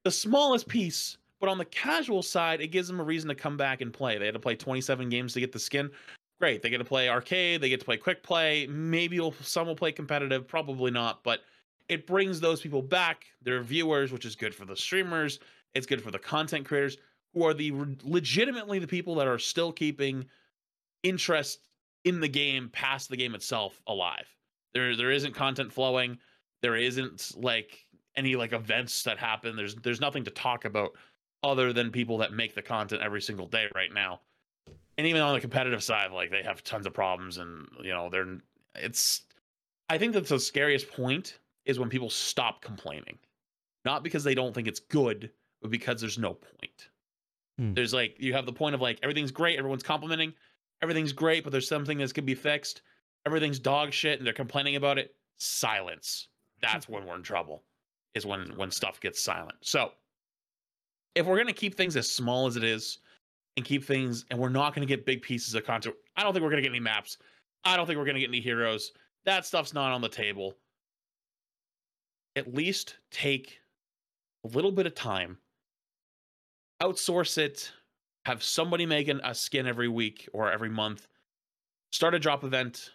The 0.02 0.10
smallest 0.10 0.66
piece, 0.66 1.16
but 1.38 1.48
on 1.48 1.58
the 1.58 1.64
casual 1.66 2.24
side, 2.24 2.60
it 2.60 2.72
gives 2.72 2.88
them 2.88 2.98
a 2.98 3.04
reason 3.04 3.28
to 3.28 3.36
come 3.36 3.56
back 3.56 3.82
and 3.82 3.92
play. 3.92 4.18
They 4.18 4.26
had 4.26 4.34
to 4.34 4.40
play 4.40 4.56
27 4.56 5.08
games 5.10 5.32
to 5.34 5.38
get 5.38 5.52
the 5.52 5.60
skin. 5.60 5.92
Great, 6.40 6.60
they 6.60 6.70
get 6.70 6.78
to 6.78 6.84
play 6.84 7.08
arcade, 7.08 7.60
they 7.60 7.68
get 7.68 7.78
to 7.78 7.86
play 7.86 7.98
quick 7.98 8.24
play. 8.24 8.66
Maybe 8.66 9.20
some 9.42 9.68
will 9.68 9.76
play 9.76 9.92
competitive, 9.92 10.48
probably 10.48 10.90
not, 10.90 11.22
but 11.22 11.42
it 11.88 12.06
brings 12.06 12.40
those 12.40 12.60
people 12.60 12.82
back, 12.82 13.26
their 13.42 13.62
viewers, 13.62 14.12
which 14.12 14.24
is 14.24 14.36
good 14.36 14.54
for 14.54 14.64
the 14.64 14.76
streamers. 14.76 15.38
It's 15.74 15.86
good 15.86 16.02
for 16.02 16.10
the 16.10 16.18
content 16.18 16.66
creators 16.66 16.98
who 17.34 17.44
are 17.44 17.54
the 17.54 17.72
legitimately 18.02 18.78
the 18.78 18.86
people 18.86 19.14
that 19.16 19.26
are 19.26 19.38
still 19.38 19.72
keeping 19.72 20.26
interest 21.02 21.68
in 22.04 22.20
the 22.20 22.28
game 22.28 22.68
past 22.72 23.08
the 23.08 23.16
game 23.16 23.34
itself 23.34 23.80
alive. 23.86 24.26
There 24.74 24.96
there 24.96 25.10
isn't 25.10 25.34
content 25.34 25.72
flowing. 25.72 26.18
There 26.62 26.76
isn't 26.76 27.32
like 27.36 27.86
any 28.16 28.36
like 28.36 28.52
events 28.52 29.02
that 29.04 29.18
happen. 29.18 29.56
There's 29.56 29.74
there's 29.76 30.00
nothing 30.00 30.24
to 30.24 30.30
talk 30.30 30.64
about 30.64 30.92
other 31.42 31.72
than 31.72 31.90
people 31.90 32.18
that 32.18 32.32
make 32.32 32.54
the 32.54 32.62
content 32.62 33.02
every 33.02 33.20
single 33.20 33.46
day 33.46 33.66
right 33.74 33.92
now. 33.92 34.20
And 34.98 35.06
even 35.06 35.22
on 35.22 35.34
the 35.34 35.40
competitive 35.40 35.82
side, 35.82 36.12
like 36.12 36.30
they 36.30 36.42
have 36.42 36.62
tons 36.62 36.86
of 36.86 36.94
problems 36.94 37.38
and 37.38 37.66
you 37.82 37.92
know, 37.92 38.08
they're 38.10 38.38
it's 38.74 39.22
I 39.88 39.98
think 39.98 40.12
that's 40.12 40.30
the 40.30 40.38
scariest 40.38 40.90
point 40.90 41.38
is 41.64 41.78
when 41.78 41.88
people 41.88 42.10
stop 42.10 42.62
complaining. 42.62 43.18
Not 43.84 44.02
because 44.02 44.24
they 44.24 44.34
don't 44.34 44.54
think 44.54 44.68
it's 44.68 44.80
good, 44.80 45.30
but 45.60 45.70
because 45.70 46.00
there's 46.00 46.18
no 46.18 46.34
point. 46.34 46.88
Hmm. 47.58 47.74
There's 47.74 47.92
like 47.92 48.16
you 48.18 48.32
have 48.34 48.46
the 48.46 48.52
point 48.52 48.74
of 48.74 48.80
like 48.80 48.98
everything's 49.02 49.30
great, 49.30 49.58
everyone's 49.58 49.82
complimenting, 49.82 50.32
everything's 50.82 51.12
great, 51.12 51.44
but 51.44 51.50
there's 51.50 51.68
something 51.68 51.98
that's 51.98 52.12
could 52.12 52.26
be 52.26 52.34
fixed. 52.34 52.82
Everything's 53.26 53.58
dog 53.58 53.92
shit 53.92 54.18
and 54.18 54.26
they're 54.26 54.34
complaining 54.34 54.76
about 54.76 54.98
it. 54.98 55.14
Silence. 55.36 56.28
That's 56.60 56.88
when 56.88 57.06
we're 57.06 57.16
in 57.16 57.22
trouble. 57.22 57.62
Is 58.14 58.26
when 58.26 58.56
when 58.56 58.70
stuff 58.70 59.00
gets 59.00 59.20
silent. 59.20 59.56
So 59.62 59.92
if 61.14 61.26
we're 61.26 61.38
gonna 61.38 61.52
keep 61.52 61.76
things 61.76 61.96
as 61.96 62.10
small 62.10 62.46
as 62.46 62.56
it 62.56 62.64
is 62.64 62.98
and 63.56 63.64
keep 63.64 63.84
things 63.84 64.24
and 64.30 64.38
we're 64.38 64.48
not 64.48 64.74
gonna 64.74 64.86
get 64.86 65.06
big 65.06 65.22
pieces 65.22 65.54
of 65.54 65.64
content, 65.64 65.96
I 66.16 66.22
don't 66.22 66.32
think 66.32 66.42
we're 66.42 66.50
gonna 66.50 66.62
get 66.62 66.70
any 66.70 66.80
maps. 66.80 67.18
I 67.64 67.76
don't 67.76 67.86
think 67.86 67.98
we're 67.98 68.04
gonna 68.04 68.20
get 68.20 68.28
any 68.28 68.40
heroes. 68.40 68.92
That 69.24 69.46
stuff's 69.46 69.72
not 69.72 69.92
on 69.92 70.00
the 70.00 70.08
table 70.08 70.54
at 72.36 72.54
least 72.54 72.96
take 73.10 73.60
a 74.44 74.48
little 74.48 74.72
bit 74.72 74.86
of 74.86 74.94
time, 74.94 75.38
outsource 76.82 77.38
it, 77.38 77.72
have 78.24 78.42
somebody 78.42 78.86
making 78.86 79.20
a 79.24 79.34
skin 79.34 79.66
every 79.66 79.88
week 79.88 80.28
or 80.32 80.50
every 80.50 80.70
month, 80.70 81.06
start 81.92 82.14
a 82.14 82.18
drop 82.18 82.44
event. 82.44 82.90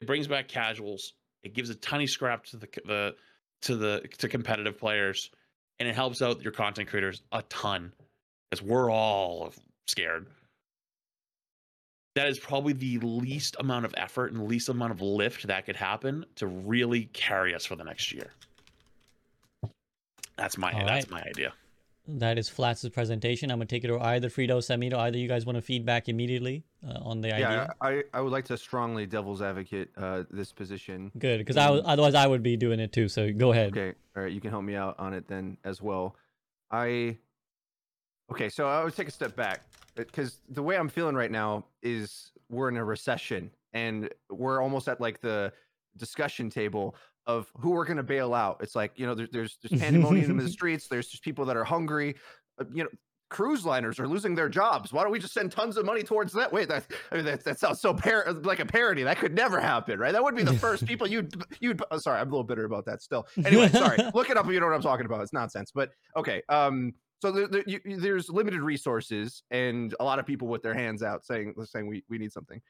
It 0.00 0.06
brings 0.06 0.26
back 0.26 0.48
casuals. 0.48 1.14
It 1.42 1.54
gives 1.54 1.70
a 1.70 1.74
tiny 1.74 2.06
scrap 2.06 2.44
to 2.46 2.56
the 2.56 2.68
the 2.84 3.14
to 3.62 3.76
the 3.76 4.08
to 4.18 4.28
competitive 4.28 4.78
players, 4.78 5.30
and 5.78 5.88
it 5.88 5.94
helps 5.94 6.22
out 6.22 6.42
your 6.42 6.52
content 6.52 6.88
creators 6.88 7.22
a 7.32 7.42
ton, 7.42 7.92
because 8.50 8.64
we're 8.64 8.90
all 8.90 9.52
scared 9.86 10.26
that 12.18 12.26
is 12.26 12.40
probably 12.40 12.72
the 12.72 12.98
least 12.98 13.54
amount 13.60 13.84
of 13.84 13.94
effort 13.96 14.32
and 14.32 14.48
least 14.48 14.68
amount 14.68 14.90
of 14.90 15.00
lift 15.00 15.46
that 15.46 15.64
could 15.64 15.76
happen 15.76 16.26
to 16.34 16.48
really 16.48 17.04
carry 17.12 17.54
us 17.54 17.64
for 17.64 17.76
the 17.76 17.84
next 17.84 18.12
year. 18.12 18.32
That's 20.36 20.58
my 20.58 20.72
All 20.72 20.84
that's 20.84 21.10
right. 21.10 21.22
my 21.22 21.28
idea. 21.28 21.52
That 22.08 22.36
is 22.36 22.48
Flats' 22.48 22.88
presentation. 22.88 23.52
I'm 23.52 23.58
gonna 23.58 23.66
take 23.66 23.84
it 23.84 23.88
to 23.88 24.00
either 24.00 24.30
Frito, 24.30 24.58
Samito. 24.58 24.94
Either 24.94 25.16
you 25.16 25.28
guys 25.28 25.46
want 25.46 25.58
to 25.58 25.62
feedback 25.62 26.08
immediately 26.08 26.64
uh, 26.84 26.98
on 27.02 27.20
the 27.20 27.28
yeah, 27.28 27.34
idea. 27.34 27.48
Yeah, 27.50 27.88
I, 27.88 28.02
I 28.12 28.20
would 28.20 28.32
like 28.32 28.46
to 28.46 28.56
strongly 28.56 29.06
devil's 29.06 29.40
advocate 29.40 29.90
uh, 29.96 30.24
this 30.28 30.50
position. 30.50 31.12
Good, 31.18 31.38
because 31.38 31.56
I 31.56 31.68
otherwise 31.68 32.16
I 32.16 32.26
would 32.26 32.42
be 32.42 32.56
doing 32.56 32.80
it 32.80 32.92
too. 32.92 33.08
So 33.08 33.30
go 33.32 33.52
ahead. 33.52 33.70
Okay, 33.76 33.94
all 34.16 34.24
right, 34.24 34.32
you 34.32 34.40
can 34.40 34.50
help 34.50 34.64
me 34.64 34.74
out 34.74 34.98
on 34.98 35.12
it 35.12 35.28
then 35.28 35.56
as 35.64 35.80
well. 35.80 36.16
I 36.72 37.16
okay, 38.32 38.48
so 38.48 38.66
I 38.66 38.82
would 38.82 38.96
take 38.96 39.06
a 39.06 39.12
step 39.12 39.36
back 39.36 39.67
because 40.06 40.40
the 40.48 40.62
way 40.62 40.76
I'm 40.76 40.88
feeling 40.88 41.14
right 41.14 41.30
now 41.30 41.66
is 41.82 42.30
we're 42.48 42.68
in 42.68 42.76
a 42.76 42.84
recession 42.84 43.50
and 43.72 44.08
we're 44.30 44.62
almost 44.62 44.88
at 44.88 45.00
like 45.00 45.20
the 45.20 45.52
discussion 45.96 46.50
table 46.50 46.96
of 47.26 47.50
who 47.58 47.70
we're 47.70 47.84
going 47.84 47.98
to 47.98 48.02
bail 48.02 48.32
out. 48.32 48.58
It's 48.60 48.74
like 48.74 48.92
you 48.96 49.06
know 49.06 49.14
there's 49.14 49.30
there's, 49.30 49.58
there's 49.62 49.80
pandemonium 49.80 50.30
in 50.30 50.36
the 50.38 50.48
streets. 50.58 50.88
There's 50.88 51.08
just 51.08 51.22
people 51.22 51.44
that 51.46 51.56
are 51.56 51.64
hungry. 51.64 52.16
Uh, 52.58 52.64
you 52.72 52.84
know, 52.84 52.90
cruise 53.28 53.64
liners 53.64 54.00
are 54.00 54.08
losing 54.08 54.34
their 54.34 54.48
jobs. 54.48 54.92
Why 54.92 55.02
don't 55.02 55.12
we 55.12 55.18
just 55.18 55.34
send 55.34 55.52
tons 55.52 55.76
of 55.76 55.84
money 55.84 56.02
towards 56.02 56.32
that? 56.32 56.52
Wait, 56.52 56.68
that 56.68 56.86
I 57.12 57.16
mean, 57.16 57.24
that, 57.26 57.44
that 57.44 57.58
sounds 57.58 57.80
so 57.80 57.92
par- 57.92 58.32
like 58.42 58.60
a 58.60 58.66
parody. 58.66 59.02
That 59.02 59.18
could 59.18 59.34
never 59.34 59.60
happen, 59.60 59.98
right? 59.98 60.12
That 60.12 60.22
would 60.22 60.34
be 60.34 60.42
the 60.42 60.54
first 60.54 60.86
people 60.86 61.06
you'd 61.10 61.34
you'd. 61.60 61.82
Oh, 61.90 61.98
sorry, 61.98 62.20
I'm 62.20 62.28
a 62.28 62.30
little 62.30 62.44
bitter 62.44 62.64
about 62.64 62.86
that 62.86 63.02
still. 63.02 63.26
Anyway, 63.44 63.68
sorry. 63.68 63.98
Look 64.14 64.30
it 64.30 64.36
up 64.36 64.46
if 64.46 64.52
you 64.52 64.60
know 64.60 64.66
what 64.66 64.74
I'm 64.74 64.82
talking 64.82 65.06
about. 65.06 65.20
It's 65.20 65.32
nonsense. 65.32 65.70
But 65.74 65.90
okay, 66.16 66.42
um, 66.48 66.94
so 67.20 67.32
there, 67.32 67.48
there, 67.48 67.64
you, 67.66 67.80
there's 67.98 68.28
limited 68.28 68.60
resources 68.60 69.42
and 69.50 69.94
a 70.00 70.04
lot 70.04 70.18
of 70.18 70.26
people 70.26 70.48
with 70.48 70.62
their 70.62 70.74
hands 70.74 71.02
out 71.02 71.24
saying 71.24 71.54
saying 71.64 71.86
we, 71.86 72.04
we 72.08 72.18
need 72.18 72.32
something. 72.32 72.60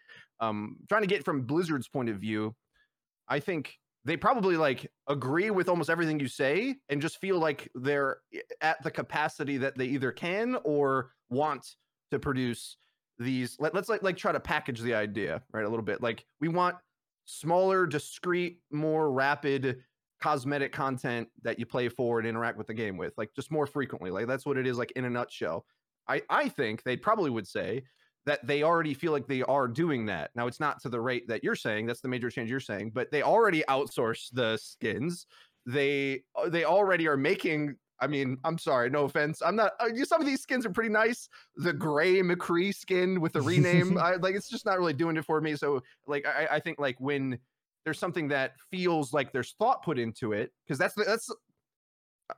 Um 0.40 0.76
trying 0.88 1.02
to 1.02 1.08
get 1.08 1.24
from 1.24 1.42
blizzard's 1.42 1.88
point 1.88 2.08
of 2.08 2.16
view 2.16 2.54
i 3.28 3.40
think 3.40 3.74
they 4.04 4.16
probably 4.16 4.56
like 4.56 4.90
agree 5.08 5.50
with 5.50 5.68
almost 5.68 5.90
everything 5.90 6.18
you 6.18 6.28
say 6.28 6.76
and 6.88 7.02
just 7.02 7.20
feel 7.20 7.38
like 7.38 7.68
they're 7.74 8.18
at 8.60 8.82
the 8.82 8.90
capacity 8.90 9.58
that 9.58 9.76
they 9.76 9.86
either 9.86 10.12
can 10.12 10.56
or 10.64 11.10
want 11.28 11.74
to 12.10 12.18
produce 12.18 12.76
these 13.18 13.56
let, 13.58 13.76
us 13.76 13.88
like 13.88 14.02
like 14.02 14.16
try 14.16 14.32
to 14.32 14.40
package 14.40 14.80
the 14.80 14.94
idea 14.94 15.42
right 15.52 15.64
a 15.64 15.68
little 15.68 15.84
bit. 15.84 16.02
Like 16.02 16.24
we 16.40 16.48
want 16.48 16.76
smaller 17.24 17.86
discrete 17.86 18.60
more 18.70 19.12
rapid 19.12 19.82
cosmetic 20.20 20.72
content 20.72 21.28
that 21.42 21.58
you 21.58 21.66
play 21.66 21.88
for 21.88 22.18
and 22.18 22.28
interact 22.28 22.58
with 22.58 22.66
the 22.66 22.74
game 22.74 22.96
with, 22.96 23.14
like 23.16 23.30
just 23.34 23.50
more 23.50 23.66
frequently. 23.66 24.10
Like 24.10 24.26
that's 24.26 24.46
what 24.46 24.56
it 24.56 24.66
is, 24.66 24.78
like 24.78 24.92
in 24.92 25.04
a 25.04 25.10
nutshell. 25.10 25.64
I 26.08 26.22
I 26.28 26.48
think 26.48 26.82
they 26.82 26.96
probably 26.96 27.30
would 27.30 27.46
say 27.46 27.84
that 28.26 28.46
they 28.46 28.62
already 28.62 28.94
feel 28.94 29.12
like 29.12 29.26
they 29.26 29.42
are 29.42 29.66
doing 29.66 30.06
that. 30.06 30.30
Now 30.34 30.46
it's 30.46 30.60
not 30.60 30.82
to 30.82 30.88
the 30.88 31.00
rate 31.00 31.28
that 31.28 31.42
you're 31.42 31.54
saying. 31.54 31.86
That's 31.86 32.00
the 32.00 32.08
major 32.08 32.30
change 32.30 32.50
you're 32.50 32.60
saying, 32.60 32.90
but 32.94 33.10
they 33.10 33.22
already 33.22 33.62
outsource 33.68 34.28
the 34.32 34.58
skins. 34.58 35.26
They 35.66 36.22
uh, 36.36 36.48
they 36.48 36.64
already 36.64 37.06
are 37.08 37.16
making. 37.16 37.76
I 38.00 38.06
mean, 38.06 38.38
I'm 38.44 38.58
sorry, 38.58 38.90
no 38.90 39.04
offense. 39.04 39.42
I'm 39.44 39.56
not. 39.56 39.72
Uh, 39.80 39.88
some 40.04 40.20
of 40.20 40.26
these 40.26 40.40
skins 40.40 40.64
are 40.64 40.70
pretty 40.70 40.90
nice. 40.90 41.28
The 41.56 41.72
gray 41.72 42.16
McCree 42.16 42.74
skin 42.74 43.20
with 43.20 43.32
the 43.32 43.42
rename, 43.42 43.98
I, 44.00 44.16
like 44.16 44.34
it's 44.34 44.48
just 44.48 44.64
not 44.64 44.78
really 44.78 44.92
doing 44.92 45.16
it 45.16 45.24
for 45.24 45.40
me. 45.40 45.56
So, 45.56 45.82
like, 46.06 46.26
I, 46.26 46.48
I 46.52 46.60
think 46.60 46.78
like 46.78 46.96
when 47.00 47.38
there's 47.88 47.98
something 47.98 48.28
that 48.28 48.52
feels 48.70 49.14
like 49.14 49.32
there's 49.32 49.54
thought 49.58 49.82
put 49.82 49.98
into 49.98 50.32
it 50.32 50.52
because 50.62 50.78
that's 50.78 50.94
that's 50.94 51.34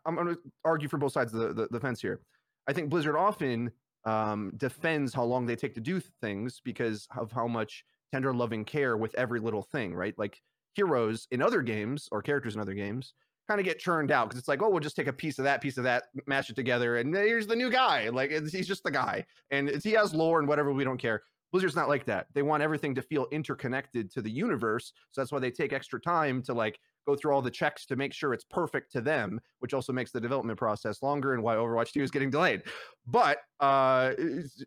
I'm 0.07 0.15
going 0.15 0.29
to 0.29 0.39
argue 0.65 0.87
for 0.87 0.97
both 0.97 1.11
sides 1.11 1.35
of 1.35 1.41
the, 1.41 1.53
the, 1.53 1.69
the, 1.73 1.81
fence 1.81 2.01
here. 2.01 2.21
I 2.69 2.73
think 2.73 2.89
Blizzard 2.89 3.17
often 3.17 3.73
um, 4.05 4.53
defends 4.59 5.13
how 5.13 5.25
long 5.25 5.45
they 5.45 5.57
take 5.57 5.75
to 5.75 5.81
do 5.81 6.01
things 6.21 6.61
because 6.65 7.09
of 7.17 7.33
how 7.33 7.49
much 7.49 7.85
tender 8.13 8.33
loving 8.33 8.65
care 8.65 8.97
with 8.97 9.13
every 9.17 9.41
little 9.41 9.63
thing, 9.63 9.93
right? 9.93 10.17
Like 10.17 10.41
heroes 10.75 11.27
in 11.33 11.43
other 11.43 11.63
games 11.63 12.09
or 12.13 12.23
characters 12.23 12.55
in 12.55 12.61
other 12.61 12.75
games 12.75 13.15
kind 13.49 13.59
of 13.59 13.67
get 13.67 13.81
churned 13.81 14.13
out 14.13 14.29
because 14.29 14.39
it's 14.39 14.47
like, 14.47 14.63
oh, 14.63 14.69
we'll 14.69 14.79
just 14.79 14.95
take 14.95 15.09
a 15.09 15.13
piece 15.13 15.41
of 15.41 15.45
that, 15.47 15.61
piece 15.61 15.79
of 15.79 15.83
that, 15.83 16.05
mash 16.29 16.49
it 16.49 16.55
together, 16.55 16.99
and 16.99 17.13
here's 17.13 17.49
the 17.49 17.57
new 17.57 17.73
guy. 17.73 18.09
Like 18.11 18.31
he's 18.31 18.69
just 18.69 18.85
the 18.85 18.93
guy, 18.93 19.27
and 19.51 19.69
he 19.83 19.91
has 19.91 20.15
lore 20.15 20.39
and 20.39 20.47
whatever. 20.47 20.73
We 20.73 20.85
don't 20.85 20.97
care. 20.97 21.25
Blizzard's 21.53 21.77
not 21.77 21.89
like 21.89 22.05
that. 22.07 22.27
They 22.35 22.43
want 22.43 22.63
everything 22.63 22.95
to 22.95 23.03
feel 23.03 23.27
interconnected 23.31 24.11
to 24.13 24.23
the 24.23 24.31
universe. 24.31 24.93
So 25.11 25.21
that's 25.21 25.33
why 25.33 25.39
they 25.39 25.51
take 25.51 25.73
extra 25.73 26.01
time 26.01 26.43
to 26.43 26.55
like 26.55 26.79
go 27.07 27.17
through 27.17 27.33
all 27.33 27.43
the 27.43 27.51
checks 27.51 27.87
to 27.87 27.97
make 27.97 28.13
sure 28.13 28.33
it's 28.33 28.45
perfect 28.45 28.93
to 28.93 29.01
them, 29.01 29.41
which 29.59 29.75
also 29.75 29.93
makes 29.93 30.13
the 30.13 30.21
development 30.21 30.59
process 30.59 31.03
longer 31.03 31.35
and 31.35 31.43
why 31.43 31.57
Overwatch 31.57 31.93
2 31.93 32.03
is 32.03 32.11
getting 32.11 32.31
delayed. 32.31 32.63
But 33.07 33.39
uh 33.59 34.13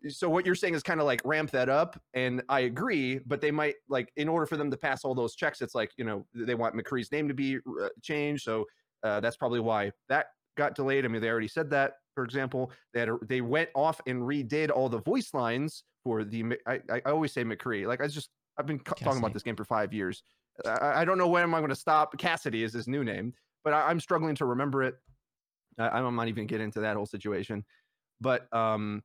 so 0.08 0.28
what 0.28 0.44
you're 0.44 0.54
saying 0.54 0.74
is 0.74 0.82
kind 0.82 1.00
of 1.00 1.06
like 1.06 1.20
ramp 1.24 1.50
that 1.52 1.68
up 1.68 2.00
and 2.12 2.42
I 2.48 2.60
agree, 2.60 3.20
but 3.26 3.40
they 3.40 3.50
might 3.50 3.76
like 3.88 4.12
in 4.16 4.28
order 4.28 4.46
for 4.46 4.56
them 4.56 4.70
to 4.70 4.76
pass 4.76 5.04
all 5.04 5.14
those 5.14 5.34
checks 5.34 5.62
it's 5.62 5.74
like, 5.74 5.92
you 5.96 6.04
know, 6.04 6.26
they 6.34 6.54
want 6.54 6.74
McCree's 6.74 7.10
name 7.12 7.28
to 7.28 7.34
be 7.34 7.56
uh, 7.56 7.88
changed, 8.02 8.44
so 8.44 8.66
uh, 9.02 9.20
that's 9.20 9.36
probably 9.36 9.60
why 9.60 9.92
that 10.08 10.26
got 10.56 10.74
delayed. 10.74 11.04
I 11.04 11.08
mean, 11.08 11.20
they 11.20 11.28
already 11.28 11.48
said 11.48 11.70
that, 11.70 11.94
for 12.14 12.24
example, 12.24 12.70
they 12.92 13.00
had 13.00 13.08
a, 13.08 13.18
they 13.22 13.40
went 13.40 13.68
off 13.74 14.00
and 14.06 14.22
redid 14.22 14.70
all 14.70 14.88
the 14.88 15.00
voice 15.00 15.34
lines 15.34 15.84
for 16.04 16.22
the 16.22 16.56
I, 16.66 16.80
I 16.90 17.00
always 17.06 17.32
say 17.32 17.42
McCree. 17.42 17.86
Like 17.86 18.00
I 18.00 18.06
just 18.06 18.30
I've 18.58 18.66
been 18.66 18.78
Cassidy. 18.78 19.04
talking 19.04 19.18
about 19.18 19.32
this 19.32 19.42
game 19.42 19.56
for 19.56 19.64
five 19.64 19.92
years. 19.92 20.22
I, 20.64 21.00
I 21.00 21.04
don't 21.04 21.18
know 21.18 21.26
when 21.26 21.42
am 21.42 21.54
I 21.54 21.58
going 21.58 21.70
to 21.70 21.76
stop. 21.76 22.16
Cassidy 22.16 22.62
is 22.62 22.72
his 22.72 22.86
new 22.86 23.02
name, 23.02 23.32
but 23.64 23.72
I, 23.72 23.90
am 23.90 23.98
struggling 23.98 24.36
to 24.36 24.44
remember 24.44 24.82
it. 24.84 24.94
I, 25.78 25.88
I'm 25.88 26.14
not 26.14 26.28
even 26.28 26.46
get 26.46 26.60
into 26.60 26.80
that 26.80 26.94
whole 26.94 27.06
situation, 27.06 27.64
but 28.20 28.52
um, 28.54 29.02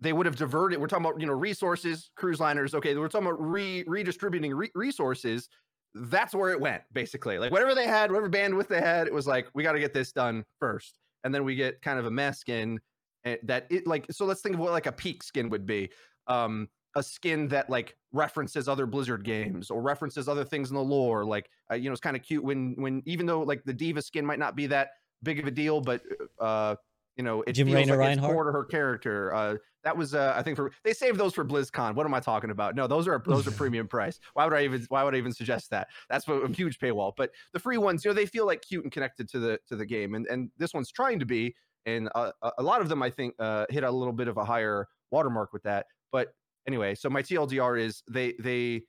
they 0.00 0.12
would 0.12 0.26
have 0.26 0.36
diverted. 0.36 0.80
We're 0.80 0.88
talking 0.88 1.06
about 1.06 1.20
you 1.20 1.26
know 1.26 1.34
resources, 1.34 2.10
cruise 2.16 2.40
liners. 2.40 2.74
Okay, 2.74 2.96
we're 2.96 3.08
talking 3.08 3.28
about 3.28 3.40
re 3.40 3.84
redistributing 3.86 4.54
re- 4.54 4.72
resources. 4.74 5.48
That's 5.94 6.34
where 6.34 6.50
it 6.50 6.60
went 6.60 6.82
basically. 6.92 7.38
Like 7.38 7.52
whatever 7.52 7.74
they 7.74 7.86
had, 7.86 8.10
whatever 8.10 8.30
bandwidth 8.30 8.68
they 8.68 8.80
had, 8.80 9.06
it 9.06 9.12
was 9.12 9.26
like 9.26 9.48
we 9.54 9.62
got 9.62 9.72
to 9.72 9.80
get 9.80 9.92
this 9.92 10.12
done 10.12 10.44
first, 10.58 10.98
and 11.22 11.34
then 11.34 11.44
we 11.44 11.54
get 11.54 11.82
kind 11.82 11.98
of 11.98 12.06
a 12.06 12.10
mess 12.10 12.40
skin 12.40 12.80
eh, 13.24 13.36
that 13.44 13.66
it 13.70 13.86
like. 13.86 14.06
So 14.10 14.24
let's 14.24 14.40
think 14.40 14.54
of 14.54 14.60
what 14.60 14.72
like 14.72 14.86
a 14.86 14.92
peak 14.92 15.22
skin 15.22 15.48
would 15.50 15.66
be 15.66 15.90
um 16.30 16.68
a 16.96 17.02
skin 17.02 17.48
that 17.48 17.70
like 17.70 17.96
references 18.12 18.68
other 18.68 18.86
Blizzard 18.86 19.24
games 19.24 19.70
or 19.70 19.80
references 19.80 20.28
other 20.28 20.44
things 20.44 20.70
in 20.70 20.74
the 20.74 20.82
lore. 20.82 21.24
Like, 21.24 21.48
uh, 21.70 21.74
you 21.74 21.88
know, 21.88 21.92
it's 21.92 22.00
kind 22.00 22.16
of 22.16 22.22
cute 22.22 22.42
when 22.42 22.74
when 22.76 23.02
even 23.06 23.26
though 23.26 23.42
like 23.42 23.62
the 23.64 23.72
D.Va 23.72 24.02
skin 24.02 24.26
might 24.26 24.38
not 24.38 24.56
be 24.56 24.66
that 24.68 24.90
big 25.22 25.38
of 25.38 25.46
a 25.46 25.50
deal, 25.50 25.80
but 25.80 26.02
uh, 26.40 26.76
you 27.16 27.22
know, 27.22 27.42
it 27.46 27.52
Jim 27.52 27.66
feels 27.66 27.76
Raynor 27.76 27.92
like 27.92 27.98
Reinhardt? 27.98 28.30
it's 28.30 28.34
core 28.34 28.44
to 28.44 28.52
her 28.52 28.64
character. 28.64 29.34
Uh, 29.34 29.56
that 29.84 29.96
was 29.96 30.14
uh, 30.14 30.34
I 30.36 30.42
think 30.42 30.56
for 30.56 30.72
they 30.84 30.92
saved 30.92 31.18
those 31.18 31.34
for 31.34 31.44
BlizzCon. 31.44 31.94
What 31.94 32.06
am 32.06 32.14
I 32.14 32.20
talking 32.20 32.50
about? 32.50 32.74
No, 32.74 32.86
those 32.86 33.06
are 33.06 33.22
those 33.24 33.46
are 33.46 33.52
premium 33.52 33.86
price. 33.88 34.18
Why 34.34 34.44
would 34.44 34.54
I 34.54 34.64
even 34.64 34.84
why 34.88 35.04
would 35.04 35.14
I 35.14 35.18
even 35.18 35.32
suggest 35.32 35.70
that? 35.70 35.88
That's 36.08 36.26
a, 36.28 36.32
a 36.32 36.52
huge 36.52 36.78
paywall. 36.78 37.12
But 37.16 37.30
the 37.52 37.60
free 37.60 37.78
ones, 37.78 38.04
you 38.04 38.10
know, 38.10 38.14
they 38.14 38.26
feel 38.26 38.46
like 38.46 38.62
cute 38.62 38.84
and 38.84 38.92
connected 38.92 39.28
to 39.30 39.38
the 39.38 39.60
to 39.68 39.76
the 39.76 39.86
game, 39.86 40.14
and 40.14 40.26
and 40.26 40.50
this 40.58 40.74
one's 40.74 40.90
trying 40.90 41.18
to 41.20 41.26
be. 41.26 41.54
And 41.86 42.10
uh, 42.14 42.32
a 42.58 42.62
lot 42.62 42.82
of 42.82 42.90
them, 42.90 43.02
I 43.02 43.08
think, 43.08 43.34
uh, 43.38 43.64
hit 43.70 43.84
a 43.84 43.90
little 43.90 44.12
bit 44.12 44.28
of 44.28 44.36
a 44.36 44.44
higher 44.44 44.86
watermark 45.10 45.54
with 45.54 45.62
that. 45.62 45.86
But 46.12 46.32
anyway, 46.66 46.94
so 46.94 47.08
my 47.10 47.22
TLDR 47.22 47.80
is 47.80 48.02
they 48.10 48.34
they 48.38 48.82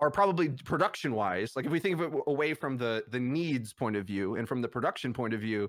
are 0.00 0.10
probably 0.10 0.50
production 0.64 1.14
wise. 1.14 1.52
Like 1.54 1.64
if 1.64 1.72
we 1.72 1.78
think 1.78 2.00
of 2.00 2.12
it 2.12 2.20
away 2.26 2.54
from 2.54 2.76
the 2.76 3.04
the 3.10 3.20
needs 3.20 3.72
point 3.72 3.96
of 3.96 4.06
view 4.06 4.36
and 4.36 4.48
from 4.48 4.60
the 4.60 4.68
production 4.68 5.12
point 5.12 5.34
of 5.34 5.40
view, 5.40 5.68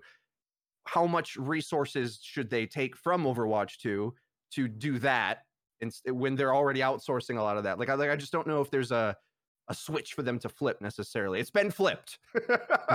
how 0.86 1.06
much 1.06 1.36
resources 1.36 2.20
should 2.22 2.50
they 2.50 2.66
take 2.66 2.96
from 2.98 3.24
Overwatch 3.26 3.78
2 3.78 4.14
to 4.56 4.68
do 4.68 5.00
that 5.00 5.40
and 5.82 5.92
when 6.08 6.36
they're 6.36 6.54
already 6.54 6.80
outsourcing 6.80 7.38
a 7.38 7.42
lot 7.42 7.58
of 7.58 7.64
that? 7.64 7.80
Like 7.80 7.90
I 7.90 7.94
like 7.94 8.10
I 8.10 8.16
just 8.16 8.32
don't 8.32 8.48
know 8.48 8.62
if 8.62 8.72
there's 8.72 8.92
a 8.92 9.16
a 9.70 9.74
switch 9.74 10.14
for 10.14 10.24
them 10.24 10.40
to 10.40 10.50
flip 10.50 10.82
necessarily. 10.82 11.40
It's 11.40 11.52
been 11.52 11.72
flipped. 11.72 12.20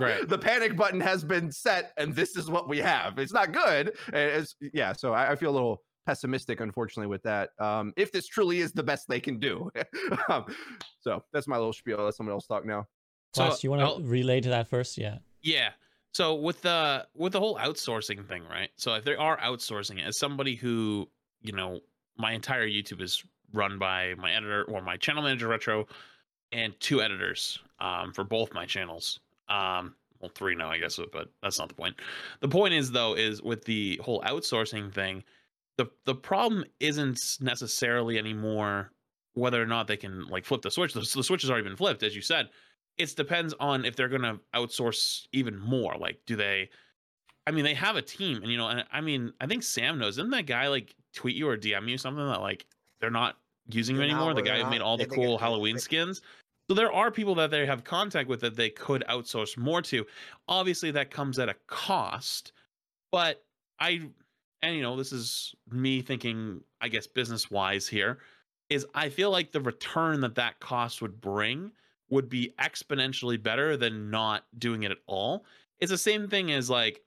right. 0.01 0.29
The 0.29 0.39
panic 0.39 0.77
button 0.77 1.01
has 1.01 1.25
been 1.25 1.51
set, 1.51 1.93
and 1.97 2.15
this 2.15 2.37
is 2.37 2.51
what 2.51 2.69
we 2.69 2.79
have. 2.79 3.19
It's 3.19 3.33
not 3.33 3.53
good. 3.53 3.97
It's 4.13 4.55
yeah. 4.61 4.93
So 4.93 5.15
I, 5.15 5.33
I 5.33 5.37
feel 5.37 5.51
a 5.51 5.53
little 5.53 5.83
pessimistic, 6.09 6.61
unfortunately, 6.61 7.07
with 7.07 7.23
that. 7.23 7.51
Um, 7.59 7.93
if 7.95 8.11
this 8.11 8.27
truly 8.27 8.61
is 8.61 8.73
the 8.73 8.83
best 8.83 9.09
they 9.09 9.21
can 9.21 9.39
do. 9.39 9.71
um, 10.31 10.47
so 11.01 11.23
that's 11.35 11.47
my 11.47 11.57
little 11.57 11.75
spiel. 11.75 11.99
Let 11.99 12.15
someone 12.15 12.33
else 12.33 12.47
talk 12.47 12.65
now. 12.65 12.87
So, 13.35 13.55
you 13.63 13.71
want 13.71 13.83
to 13.83 14.09
relay 14.09 14.41
to 14.41 14.49
that 14.49 14.69
first? 14.69 14.97
Yeah. 14.97 15.19
Yeah. 15.43 15.69
So 16.13 16.35
with 16.35 16.63
the 16.63 17.07
with 17.15 17.35
the 17.35 17.39
whole 17.39 17.59
outsourcing 17.59 18.27
thing, 18.27 18.43
right? 18.51 18.71
So 18.77 18.95
if 18.95 19.05
they 19.05 19.17
are 19.17 19.37
outsourcing 19.39 19.99
it, 19.99 20.07
as 20.07 20.19
somebody 20.19 20.55
who 20.55 21.11
you 21.43 21.53
know, 21.53 21.81
my 22.17 22.33
entire 22.33 22.67
YouTube 22.67 23.03
is 23.03 23.23
run 23.53 23.79
by 23.79 24.15
my 24.17 24.33
editor 24.33 24.65
or 24.65 24.81
my 24.81 24.97
channel 24.97 25.23
manager 25.23 25.47
retro, 25.47 25.87
and 26.53 26.73
two 26.81 27.03
editors 27.03 27.59
um, 27.81 28.15
for 28.15 28.25
both 28.25 28.55
my 28.55 28.65
channels. 28.65 29.21
Um, 29.51 29.95
well, 30.21 30.31
three 30.35 30.55
now, 30.55 30.71
I 30.71 30.79
guess, 30.79 30.99
but 31.13 31.29
that's 31.43 31.59
not 31.59 31.69
the 31.69 31.75
point. 31.75 31.97
The 32.41 32.49
point 32.49 32.73
is 32.73 32.91
though, 32.91 33.13
is 33.13 33.43
with 33.43 33.67
the 33.67 34.01
whole 34.03 34.23
outsourcing 34.23 34.91
thing 34.93 35.23
the 35.79 35.87
the 36.05 36.15
problem 36.15 36.65
isn't 36.81 37.39
necessarily 37.41 38.19
anymore 38.19 38.93
whether 39.35 39.63
or 39.63 39.67
not 39.67 39.87
they 39.87 39.97
can 39.97 40.27
like 40.27 40.45
flip 40.45 40.61
the 40.61 40.71
switch. 40.71 40.93
The, 40.93 41.01
the 41.01 41.23
switch 41.23 41.43
has 41.43 41.51
already 41.51 41.67
been 41.67 41.77
flipped, 41.77 42.03
as 42.03 42.15
you 42.15 42.21
said. 42.21 42.51
It 42.99 43.15
depends 43.15 43.55
on 43.61 43.85
if 43.85 43.95
they're 43.95 44.09
going 44.09 44.23
to 44.23 44.41
outsource 44.55 45.29
even 45.33 45.57
more. 45.57 45.95
Like, 45.97 46.19
do 46.27 46.35
they? 46.35 46.69
I 47.47 47.53
mean, 47.53 47.65
they 47.65 47.75
have 47.75 47.97
a 47.97 48.03
team, 48.03 48.43
and 48.43 48.51
you 48.51 48.59
know, 48.59 48.69
and 48.69 48.85
I 48.93 49.01
mean, 49.01 49.33
I 49.41 49.47
think 49.47 49.63
Sam 49.63 49.99
knows. 49.99 50.17
Didn't 50.17 50.33
that 50.33 50.47
guy 50.47 50.67
like 50.69 50.95
tweet 51.15 51.37
you 51.37 51.49
or 51.49 51.57
DM 51.57 51.89
you 51.89 51.97
something 51.97 52.27
that 52.27 52.41
like 52.41 52.67
they're 53.01 53.11
not 53.11 53.37
using 53.69 53.97
you 53.97 54.03
anymore? 54.03 54.35
The 54.35 54.43
guy 54.43 54.61
who 54.61 54.69
made 54.69 54.83
all 54.83 54.99
the 54.99 55.07
cool 55.07 55.39
Halloween 55.39 55.79
skins. 55.79 56.21
So 56.69 56.75
there 56.75 56.93
are 56.93 57.11
people 57.11 57.35
that 57.37 57.51
they 57.51 57.65
have 57.65 57.85
contact 57.85 58.29
with 58.29 58.41
that 58.41 58.57
they 58.57 58.69
could 58.69 59.03
outsource 59.09 59.57
more 59.57 59.81
to. 59.83 60.05
Obviously, 60.49 60.91
that 60.91 61.11
comes 61.11 61.39
at 61.39 61.49
a 61.49 61.55
cost, 61.67 62.53
but 63.11 63.43
I 63.81 64.11
and 64.63 64.77
you 64.77 64.83
know, 64.83 64.97
this 64.97 65.13
is 65.13 65.55
me 65.71 66.03
thinking, 66.03 66.61
I 66.81 66.89
guess, 66.89 67.07
business 67.07 67.51
wise 67.51 67.87
here, 67.87 68.19
is 68.71 68.87
I 68.95 69.09
feel 69.09 69.31
like 69.31 69.53
the 69.53 69.61
return 69.61 70.21
that 70.21 70.35
that 70.35 70.61
cost 70.61 71.01
would 71.03 71.21
bring 71.21 71.73
would 72.11 72.29
be 72.29 72.55
exponentially 72.61 73.43
better 73.43 73.77
than 73.77 74.11
not 74.11 74.45
doing 74.59 74.83
it 74.83 74.91
at 74.91 74.99
all. 75.07 75.45
It's 75.79 75.91
the 75.91 75.99
same 75.99 76.29
thing 76.29 76.53
as 76.53 76.69
like, 76.69 77.03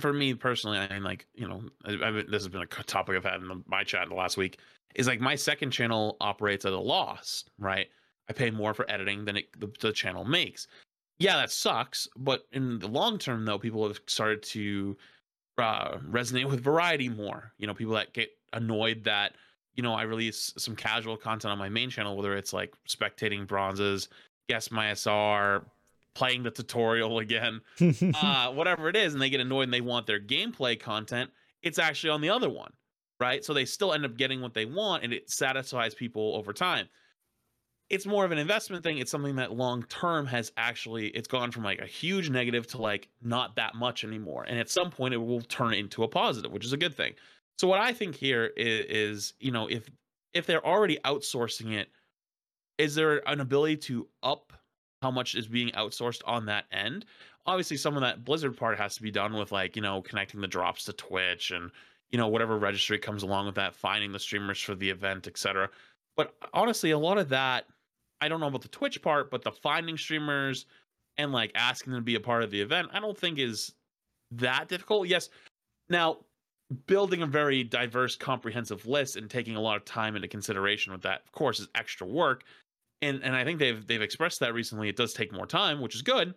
for 0.00 0.12
me 0.12 0.34
personally, 0.34 0.78
I 0.78 0.88
mean, 0.92 1.02
like, 1.02 1.26
you 1.34 1.48
know, 1.48 1.62
I, 1.84 1.92
I, 1.92 2.10
this 2.10 2.42
has 2.42 2.48
been 2.48 2.62
a 2.62 2.66
topic 2.66 3.16
I've 3.16 3.24
had 3.24 3.40
in 3.40 3.48
the, 3.48 3.62
my 3.66 3.84
chat 3.84 4.02
in 4.02 4.08
the 4.10 4.14
last 4.14 4.36
week. 4.36 4.58
Is 4.94 5.06
like 5.06 5.20
my 5.20 5.34
second 5.34 5.72
channel 5.72 6.16
operates 6.20 6.64
at 6.64 6.72
a 6.72 6.78
loss, 6.78 7.44
right? 7.58 7.86
I 8.28 8.32
pay 8.32 8.50
more 8.50 8.74
for 8.74 8.90
editing 8.90 9.24
than 9.24 9.36
it, 9.36 9.60
the, 9.60 9.70
the 9.80 9.92
channel 9.92 10.24
makes. 10.24 10.68
Yeah, 11.18 11.36
that 11.36 11.50
sucks. 11.50 12.08
But 12.16 12.46
in 12.52 12.78
the 12.78 12.88
long 12.88 13.18
term, 13.18 13.44
though, 13.44 13.58
people 13.58 13.86
have 13.86 14.00
started 14.06 14.42
to 14.44 14.96
uh, 15.58 15.98
resonate 15.98 16.46
with 16.46 16.62
variety 16.62 17.08
more. 17.08 17.52
You 17.58 17.66
know, 17.66 17.74
people 17.74 17.94
that 17.94 18.12
get 18.12 18.30
annoyed 18.52 19.04
that 19.04 19.32
you 19.74 19.82
know 19.82 19.94
I 19.94 20.02
release 20.02 20.52
some 20.56 20.76
casual 20.76 21.16
content 21.16 21.52
on 21.52 21.58
my 21.58 21.68
main 21.68 21.90
channel, 21.90 22.16
whether 22.16 22.36
it's 22.36 22.52
like 22.52 22.74
spectating 22.88 23.46
bronzes, 23.46 24.08
guess 24.48 24.70
my 24.70 24.92
SR, 24.94 25.64
playing 26.14 26.42
the 26.42 26.50
tutorial 26.50 27.18
again, 27.20 27.60
uh, 28.14 28.52
whatever 28.52 28.88
it 28.88 28.96
is, 28.96 29.12
and 29.12 29.22
they 29.22 29.30
get 29.30 29.40
annoyed 29.40 29.64
and 29.64 29.74
they 29.74 29.80
want 29.80 30.06
their 30.06 30.20
gameplay 30.20 30.78
content, 30.78 31.30
it's 31.62 31.78
actually 31.78 32.10
on 32.10 32.20
the 32.20 32.30
other 32.30 32.50
one, 32.50 32.72
right? 33.20 33.44
So 33.44 33.52
they 33.54 33.64
still 33.64 33.92
end 33.92 34.04
up 34.04 34.16
getting 34.16 34.40
what 34.40 34.54
they 34.54 34.64
want, 34.64 35.04
and 35.04 35.12
it 35.12 35.30
satisfies 35.30 35.94
people 35.94 36.34
over 36.36 36.52
time. 36.52 36.88
It's 37.88 38.06
more 38.06 38.24
of 38.24 38.32
an 38.32 38.38
investment 38.38 38.82
thing. 38.82 38.98
It's 38.98 39.10
something 39.10 39.36
that 39.36 39.52
long 39.52 39.84
term 39.84 40.26
has 40.26 40.50
actually 40.56 41.08
it's 41.08 41.28
gone 41.28 41.52
from 41.52 41.62
like 41.62 41.80
a 41.80 41.86
huge 41.86 42.30
negative 42.30 42.66
to 42.68 42.78
like 42.78 43.08
not 43.22 43.56
that 43.56 43.74
much 43.74 44.02
anymore, 44.04 44.44
and 44.48 44.58
at 44.58 44.68
some 44.68 44.90
point 44.90 45.14
it 45.14 45.18
will 45.18 45.40
turn 45.42 45.74
into 45.74 46.02
a 46.02 46.08
positive, 46.08 46.50
which 46.50 46.64
is 46.64 46.72
a 46.72 46.76
good 46.76 46.94
thing. 46.94 47.14
So 47.58 47.68
what 47.68 47.80
I 47.80 47.92
think 47.92 48.14
here 48.14 48.52
is, 48.56 48.86
is 48.88 49.34
you 49.38 49.52
know 49.52 49.68
if 49.68 49.88
if 50.34 50.46
they're 50.46 50.66
already 50.66 50.98
outsourcing 51.04 51.74
it, 51.74 51.88
is 52.78 52.94
there 52.94 53.26
an 53.28 53.40
ability 53.40 53.76
to 53.76 54.08
up 54.22 54.52
how 55.00 55.10
much 55.10 55.34
is 55.34 55.46
being 55.46 55.70
outsourced 55.70 56.22
on 56.26 56.46
that 56.46 56.64
end? 56.72 57.04
Obviously, 57.46 57.76
some 57.76 57.94
of 57.94 58.00
that 58.02 58.24
Blizzard 58.24 58.56
part 58.56 58.76
has 58.76 58.96
to 58.96 59.02
be 59.02 59.12
done 59.12 59.34
with 59.34 59.52
like 59.52 59.76
you 59.76 59.82
know 59.82 60.02
connecting 60.02 60.40
the 60.40 60.48
drops 60.48 60.84
to 60.84 60.92
Twitch 60.92 61.52
and 61.52 61.70
you 62.10 62.18
know 62.18 62.26
whatever 62.26 62.58
registry 62.58 62.98
comes 62.98 63.22
along 63.22 63.46
with 63.46 63.54
that, 63.54 63.74
finding 63.74 64.10
the 64.10 64.18
streamers 64.18 64.60
for 64.60 64.74
the 64.74 64.90
event, 64.90 65.28
etc. 65.28 65.70
But 66.16 66.34
honestly, 66.52 66.90
a 66.90 66.98
lot 66.98 67.18
of 67.18 67.28
that 67.28 67.66
I 68.20 68.28
don't 68.28 68.40
know 68.40 68.46
about 68.46 68.62
the 68.62 68.68
Twitch 68.68 69.00
part, 69.02 69.30
but 69.30 69.42
the 69.42 69.52
finding 69.52 69.96
streamers 69.96 70.66
and 71.18 71.32
like 71.32 71.52
asking 71.54 71.92
them 71.92 72.02
to 72.02 72.04
be 72.04 72.14
a 72.14 72.20
part 72.20 72.42
of 72.42 72.50
the 72.50 72.60
event, 72.60 72.88
I 72.92 73.00
don't 73.00 73.16
think 73.16 73.38
is 73.38 73.72
that 74.32 74.68
difficult. 74.68 75.08
Yes. 75.08 75.28
Now, 75.88 76.18
building 76.86 77.22
a 77.22 77.26
very 77.26 77.62
diverse, 77.62 78.16
comprehensive 78.16 78.86
list 78.86 79.16
and 79.16 79.30
taking 79.30 79.56
a 79.56 79.60
lot 79.60 79.76
of 79.76 79.84
time 79.84 80.16
into 80.16 80.28
consideration 80.28 80.92
with 80.92 81.02
that, 81.02 81.22
of 81.24 81.32
course, 81.32 81.60
is 81.60 81.68
extra 81.74 82.06
work. 82.06 82.44
And 83.02 83.22
and 83.22 83.36
I 83.36 83.44
think 83.44 83.58
they've 83.58 83.86
they've 83.86 84.02
expressed 84.02 84.40
that 84.40 84.54
recently. 84.54 84.88
It 84.88 84.96
does 84.96 85.12
take 85.12 85.32
more 85.32 85.46
time, 85.46 85.80
which 85.80 85.94
is 85.94 86.02
good 86.02 86.34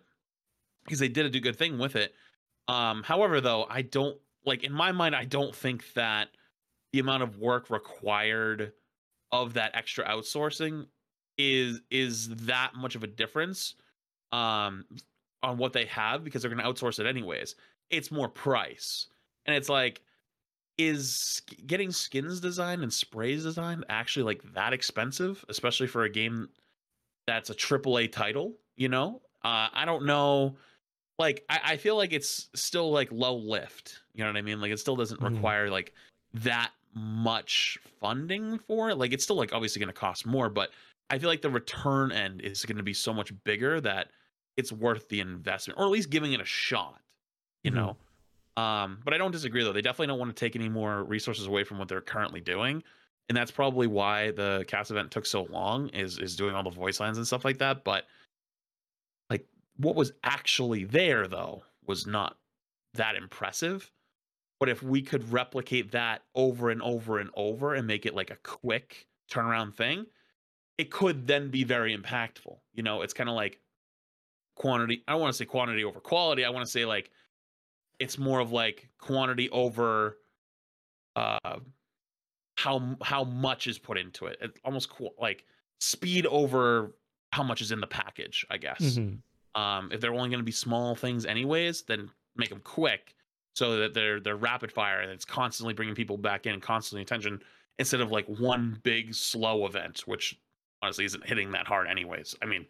because 0.84 0.98
they 0.98 1.08
did 1.08 1.34
a 1.34 1.40
good 1.40 1.56
thing 1.56 1.78
with 1.78 1.96
it. 1.96 2.14
Um, 2.68 3.02
however, 3.02 3.40
though, 3.40 3.66
I 3.68 3.82
don't 3.82 4.18
like 4.44 4.62
in 4.62 4.72
my 4.72 4.92
mind, 4.92 5.16
I 5.16 5.24
don't 5.24 5.54
think 5.54 5.92
that 5.94 6.28
the 6.92 6.98
amount 6.98 7.22
of 7.22 7.38
work 7.38 7.70
required 7.70 8.72
of 9.32 9.54
that 9.54 9.74
extra 9.74 10.04
outsourcing 10.04 10.86
is 11.40 11.80
is 11.90 12.28
that 12.36 12.74
much 12.74 12.94
of 12.94 13.02
a 13.02 13.06
difference 13.06 13.74
um 14.32 14.84
on 15.42 15.56
what 15.56 15.72
they 15.72 15.86
have 15.86 16.22
because 16.22 16.42
they're 16.42 16.50
going 16.54 16.62
to 16.62 16.70
outsource 16.70 16.98
it 17.00 17.06
anyways. 17.06 17.54
It's 17.88 18.10
more 18.10 18.28
price. 18.28 19.06
And 19.46 19.56
it's 19.56 19.70
like 19.70 20.02
is 20.78 21.42
getting 21.66 21.90
skins 21.92 22.40
designed 22.40 22.82
and 22.82 22.92
sprays 22.92 23.42
designed 23.44 23.84
actually 23.88 24.22
like 24.22 24.42
that 24.54 24.72
expensive 24.72 25.44
especially 25.50 25.86
for 25.86 26.04
a 26.04 26.08
game 26.10 26.48
that's 27.26 27.50
a 27.50 27.54
triple 27.54 27.98
a 27.98 28.06
title 28.08 28.54
you 28.76 28.88
know? 28.88 29.20
Uh 29.44 29.68
i 29.74 29.84
don't 29.84 30.06
know 30.06 30.56
like 31.18 31.44
I, 31.50 31.60
I 31.64 31.76
feel 31.76 31.96
like 31.96 32.12
it's 32.14 32.48
still 32.54 32.90
like 32.90 33.10
low 33.12 33.36
lift 33.36 34.00
you 34.14 34.24
know 34.24 34.30
what 34.30 34.38
i 34.38 34.42
mean? 34.42 34.60
Like 34.60 34.72
it 34.72 34.78
still 34.80 34.96
doesn't 34.96 35.20
Mhm. 35.20 35.34
require 35.34 35.70
like 35.70 35.92
that 36.34 36.70
much 36.94 37.78
funding 38.00 38.58
for 38.58 38.90
it. 38.90 38.96
Like 38.96 39.12
it's 39.12 39.24
still 39.24 39.36
like 39.36 39.52
obviously 39.52 39.80
going 39.80 39.92
to 39.92 40.00
cost 40.00 40.26
more 40.26 40.48
but 40.48 40.70
I 41.10 41.18
feel 41.18 41.28
like 41.28 41.42
the 41.42 41.50
return 41.50 42.12
end 42.12 42.40
is 42.40 42.64
going 42.64 42.76
to 42.78 42.82
be 42.82 42.94
so 42.94 43.12
much 43.12 43.32
bigger 43.44 43.80
that 43.80 44.12
it's 44.56 44.72
worth 44.72 45.08
the 45.08 45.20
investment, 45.20 45.78
or 45.78 45.84
at 45.84 45.90
least 45.90 46.10
giving 46.10 46.32
it 46.32 46.40
a 46.40 46.44
shot. 46.44 47.02
You 47.64 47.72
Mhm. 47.72 47.74
know, 47.74 47.96
um, 48.56 49.00
but 49.04 49.12
I 49.14 49.18
don't 49.18 49.30
disagree 49.32 49.62
though. 49.64 49.72
They 49.72 49.82
definitely 49.82 50.08
don't 50.08 50.18
want 50.18 50.34
to 50.34 50.40
take 50.40 50.56
any 50.56 50.68
more 50.68 51.04
resources 51.04 51.46
away 51.46 51.64
from 51.64 51.78
what 51.78 51.88
they're 51.88 52.00
currently 52.00 52.40
doing, 52.40 52.82
and 53.28 53.36
that's 53.36 53.50
probably 53.50 53.86
why 53.86 54.30
the 54.32 54.64
Cass 54.68 54.90
event 54.90 55.10
took 55.12 55.26
so 55.26 55.44
long. 55.44 55.88
Is 55.90 56.18
is 56.18 56.36
doing 56.36 56.54
all 56.54 56.62
the 56.62 56.70
voice 56.70 57.00
lines 57.00 57.18
and 57.18 57.26
stuff 57.26 57.44
like 57.44 57.58
that. 57.58 57.84
But 57.84 58.06
like, 59.30 59.46
what 59.76 59.94
was 59.94 60.12
actually 60.24 60.84
there 60.84 61.26
though 61.26 61.64
was 61.86 62.06
not 62.06 62.38
that 62.94 63.16
impressive. 63.16 63.90
But 64.60 64.68
if 64.68 64.82
we 64.82 65.02
could 65.02 65.32
replicate 65.32 65.92
that 65.92 66.22
over 66.34 66.70
and 66.70 66.82
over 66.82 67.18
and 67.18 67.30
over 67.34 67.74
and 67.74 67.86
make 67.86 68.06
it 68.06 68.14
like 68.14 68.30
a 68.30 68.36
quick 68.36 69.08
turnaround 69.30 69.74
thing, 69.74 70.06
it 70.80 70.90
could 70.90 71.26
then 71.26 71.50
be 71.50 71.62
very 71.62 71.94
impactful. 71.94 72.56
You 72.72 72.82
know, 72.82 73.02
it's 73.02 73.12
kind 73.12 73.28
of 73.28 73.36
like 73.36 73.60
quantity. 74.56 75.04
I 75.06 75.12
don't 75.12 75.20
want 75.20 75.34
to 75.34 75.36
say 75.36 75.44
quantity 75.44 75.84
over 75.84 76.00
quality. 76.00 76.42
I 76.42 76.48
want 76.48 76.64
to 76.64 76.70
say 76.70 76.86
like 76.86 77.10
it's 77.98 78.16
more 78.16 78.40
of 78.40 78.50
like 78.50 78.88
quantity 78.98 79.50
over 79.50 80.16
uh 81.16 81.58
how 82.56 82.96
how 83.02 83.24
much 83.24 83.66
is 83.66 83.78
put 83.78 83.98
into 83.98 84.24
it. 84.24 84.38
It's 84.40 84.58
almost 84.64 84.88
qu- 84.88 85.10
like 85.20 85.44
speed 85.80 86.24
over 86.24 86.96
how 87.34 87.42
much 87.42 87.60
is 87.60 87.72
in 87.72 87.80
the 87.80 87.86
package, 87.86 88.46
I 88.50 88.56
guess. 88.56 88.80
Mhm. 88.80 89.18
Um, 89.54 89.90
if 89.92 90.00
they're 90.00 90.14
only 90.14 90.30
going 90.30 90.40
to 90.40 90.44
be 90.44 90.52
small 90.52 90.94
things 90.94 91.26
anyways, 91.26 91.82
then 91.82 92.10
make 92.36 92.48
them 92.48 92.60
quick 92.64 93.14
so 93.54 93.76
that 93.80 93.92
they're 93.92 94.18
they're 94.18 94.36
rapid 94.36 94.72
fire 94.72 95.00
and 95.00 95.10
it's 95.10 95.26
constantly 95.26 95.74
bringing 95.74 95.94
people 95.94 96.16
back 96.16 96.46
in, 96.46 96.58
constantly 96.58 97.02
attention 97.02 97.42
instead 97.78 98.00
of 98.00 98.10
like 98.10 98.26
one 98.26 98.78
big 98.82 99.14
slow 99.14 99.66
event, 99.66 100.00
which 100.06 100.38
honestly 100.82 101.04
isn't 101.04 101.26
hitting 101.26 101.52
that 101.52 101.66
hard 101.66 101.86
anyways. 101.86 102.34
I 102.42 102.46
mean, 102.46 102.66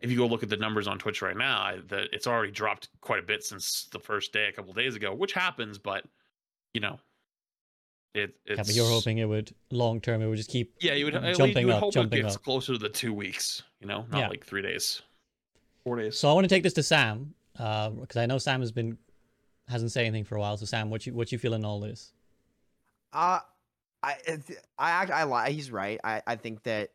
if 0.00 0.10
you 0.10 0.16
go 0.16 0.26
look 0.26 0.42
at 0.42 0.48
the 0.48 0.56
numbers 0.56 0.86
on 0.88 0.98
Twitch 0.98 1.20
right 1.22 1.36
now, 1.36 1.60
I- 1.60 1.80
the, 1.86 2.06
it's 2.14 2.26
already 2.26 2.52
dropped 2.52 2.88
quite 3.00 3.18
a 3.18 3.22
bit 3.22 3.44
since 3.44 3.88
the 3.92 3.98
first 3.98 4.32
day 4.32 4.46
a 4.48 4.52
couple 4.52 4.72
days 4.72 4.94
ago, 4.96 5.14
which 5.14 5.32
happens, 5.32 5.78
but 5.78 6.04
you 6.74 6.80
know, 6.80 6.98
it 8.14 8.34
it's 8.46 8.58
Yeah, 8.58 8.62
but 8.64 8.74
you're 8.74 8.86
hoping 8.88 9.18
it 9.18 9.26
would 9.26 9.54
long 9.70 10.00
term 10.00 10.20
it 10.22 10.26
would 10.26 10.36
just 10.36 10.50
keep 10.50 10.74
yeah, 10.80 10.94
you 10.94 11.04
would, 11.06 11.14
at 11.14 11.22
least 11.22 11.38
jumping 11.38 11.58
you 11.62 11.66
would 11.66 11.74
up, 11.76 11.80
hope 11.82 11.94
jumping 11.94 12.18
it 12.20 12.22
gets 12.22 12.36
up. 12.36 12.42
closer 12.42 12.72
to 12.74 12.78
the 12.78 12.88
two 12.88 13.12
weeks, 13.12 13.62
you 13.80 13.86
know, 13.86 14.06
not 14.10 14.18
Yeah. 14.20 14.28
like 14.28 14.44
three 14.44 14.62
days, 14.62 15.02
four 15.84 15.96
days. 15.96 16.18
So 16.18 16.28
I 16.28 16.32
want 16.32 16.44
to 16.44 16.48
take 16.48 16.62
this 16.62 16.74
to 16.74 16.82
Sam 16.82 17.34
because 17.54 18.16
I 18.16 18.26
know 18.26 18.38
Sam 18.38 18.60
has 18.60 18.72
been 18.72 18.98
hasn't 19.68 19.92
said 19.92 20.02
anything 20.04 20.24
for 20.24 20.36
a 20.36 20.40
while. 20.40 20.56
So 20.56 20.66
Sam, 20.66 20.90
what 20.90 21.06
you 21.06 21.14
what 21.14 21.32
you 21.32 21.38
feel 21.38 21.54
in 21.54 21.64
all 21.64 21.80
this? 21.80 22.12
Uh, 23.12 23.40
I 24.02 24.12
it's- 24.26 24.50
I 24.78 24.90
act- 24.90 25.10
I 25.10 25.22
lie. 25.24 25.50
He's 25.50 25.70
right. 25.70 26.00
I 26.02 26.22
I 26.26 26.36
think 26.36 26.62
that 26.64 26.90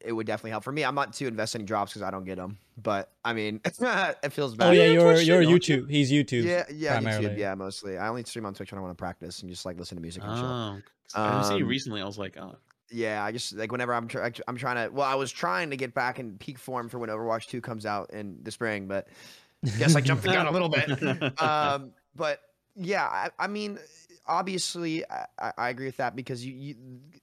it 0.00 0.12
would 0.12 0.26
definitely 0.26 0.50
help 0.52 0.64
for 0.64 0.72
me. 0.72 0.84
I'm 0.84 0.94
not 0.94 1.12
too 1.12 1.26
invested 1.26 1.60
in 1.60 1.66
drops 1.66 1.92
because 1.92 2.02
I 2.02 2.10
don't 2.10 2.24
get 2.24 2.36
them. 2.36 2.58
But 2.80 3.10
I 3.24 3.32
mean, 3.32 3.60
it 3.64 4.32
feels 4.32 4.54
bad. 4.54 4.68
Oh 4.68 4.70
yeah, 4.72 4.84
you're 4.84 4.92
you're 4.94 5.12
Twitch 5.14 5.26
you're 5.26 5.40
too, 5.42 5.44
don't 5.50 5.68
you? 5.68 5.78
YouTube. 5.82 5.90
He's 5.90 6.12
YouTube. 6.12 6.44
yeah, 6.44 6.64
yeah, 6.72 6.92
primarily. 7.00 7.28
YouTube, 7.28 7.38
yeah, 7.38 7.54
mostly. 7.54 7.98
I 7.98 8.08
only 8.08 8.24
stream 8.24 8.46
on 8.46 8.54
Twitch 8.54 8.72
when 8.72 8.78
I 8.78 8.82
want 8.82 8.96
to 8.96 9.00
practice 9.00 9.40
and 9.40 9.50
just 9.50 9.64
like 9.64 9.78
listen 9.78 9.96
to 9.96 10.02
music 10.02 10.22
and 10.24 10.36
chill. 10.36 10.44
Oh, 10.46 10.80
'cause 11.12 11.44
I 11.46 11.48
see 11.48 11.56
you 11.58 11.64
Um, 11.64 11.68
recently. 11.70 12.00
I 12.02 12.04
was 12.04 12.18
like, 12.18 12.36
oh, 12.36 12.56
Yeah, 12.90 13.24
I 13.24 13.32
just 13.32 13.54
like 13.54 13.72
whenever 13.72 13.92
I'm 13.94 14.08
try- 14.08 14.32
I'm 14.48 14.56
trying 14.56 14.86
to. 14.88 14.92
Well, 14.94 15.06
I 15.06 15.14
was 15.14 15.32
trying 15.32 15.70
to 15.70 15.76
get 15.76 15.94
back 15.94 16.18
in 16.18 16.36
peak 16.38 16.58
form 16.58 16.88
for 16.88 16.98
when 16.98 17.08
Overwatch 17.10 17.46
Two 17.46 17.60
comes 17.60 17.86
out 17.86 18.10
in 18.12 18.38
the 18.42 18.50
spring, 18.50 18.86
but 18.88 19.08
guess 19.78 19.96
I 19.96 20.00
jumped 20.00 20.22
the 20.24 20.30
gun 20.32 20.46
a 20.46 20.50
little 20.52 20.68
bit. 20.68 20.88
Um, 21.40 21.92
but 22.14 22.40
yeah, 22.76 23.04
I, 23.04 23.30
I 23.38 23.46
mean, 23.46 23.78
obviously, 24.28 25.04
I, 25.10 25.52
I- 25.56 25.68
agree 25.70 25.86
with 25.86 25.96
that 25.98 26.14
because 26.16 26.44
you, 26.44 26.52
you 26.54 26.74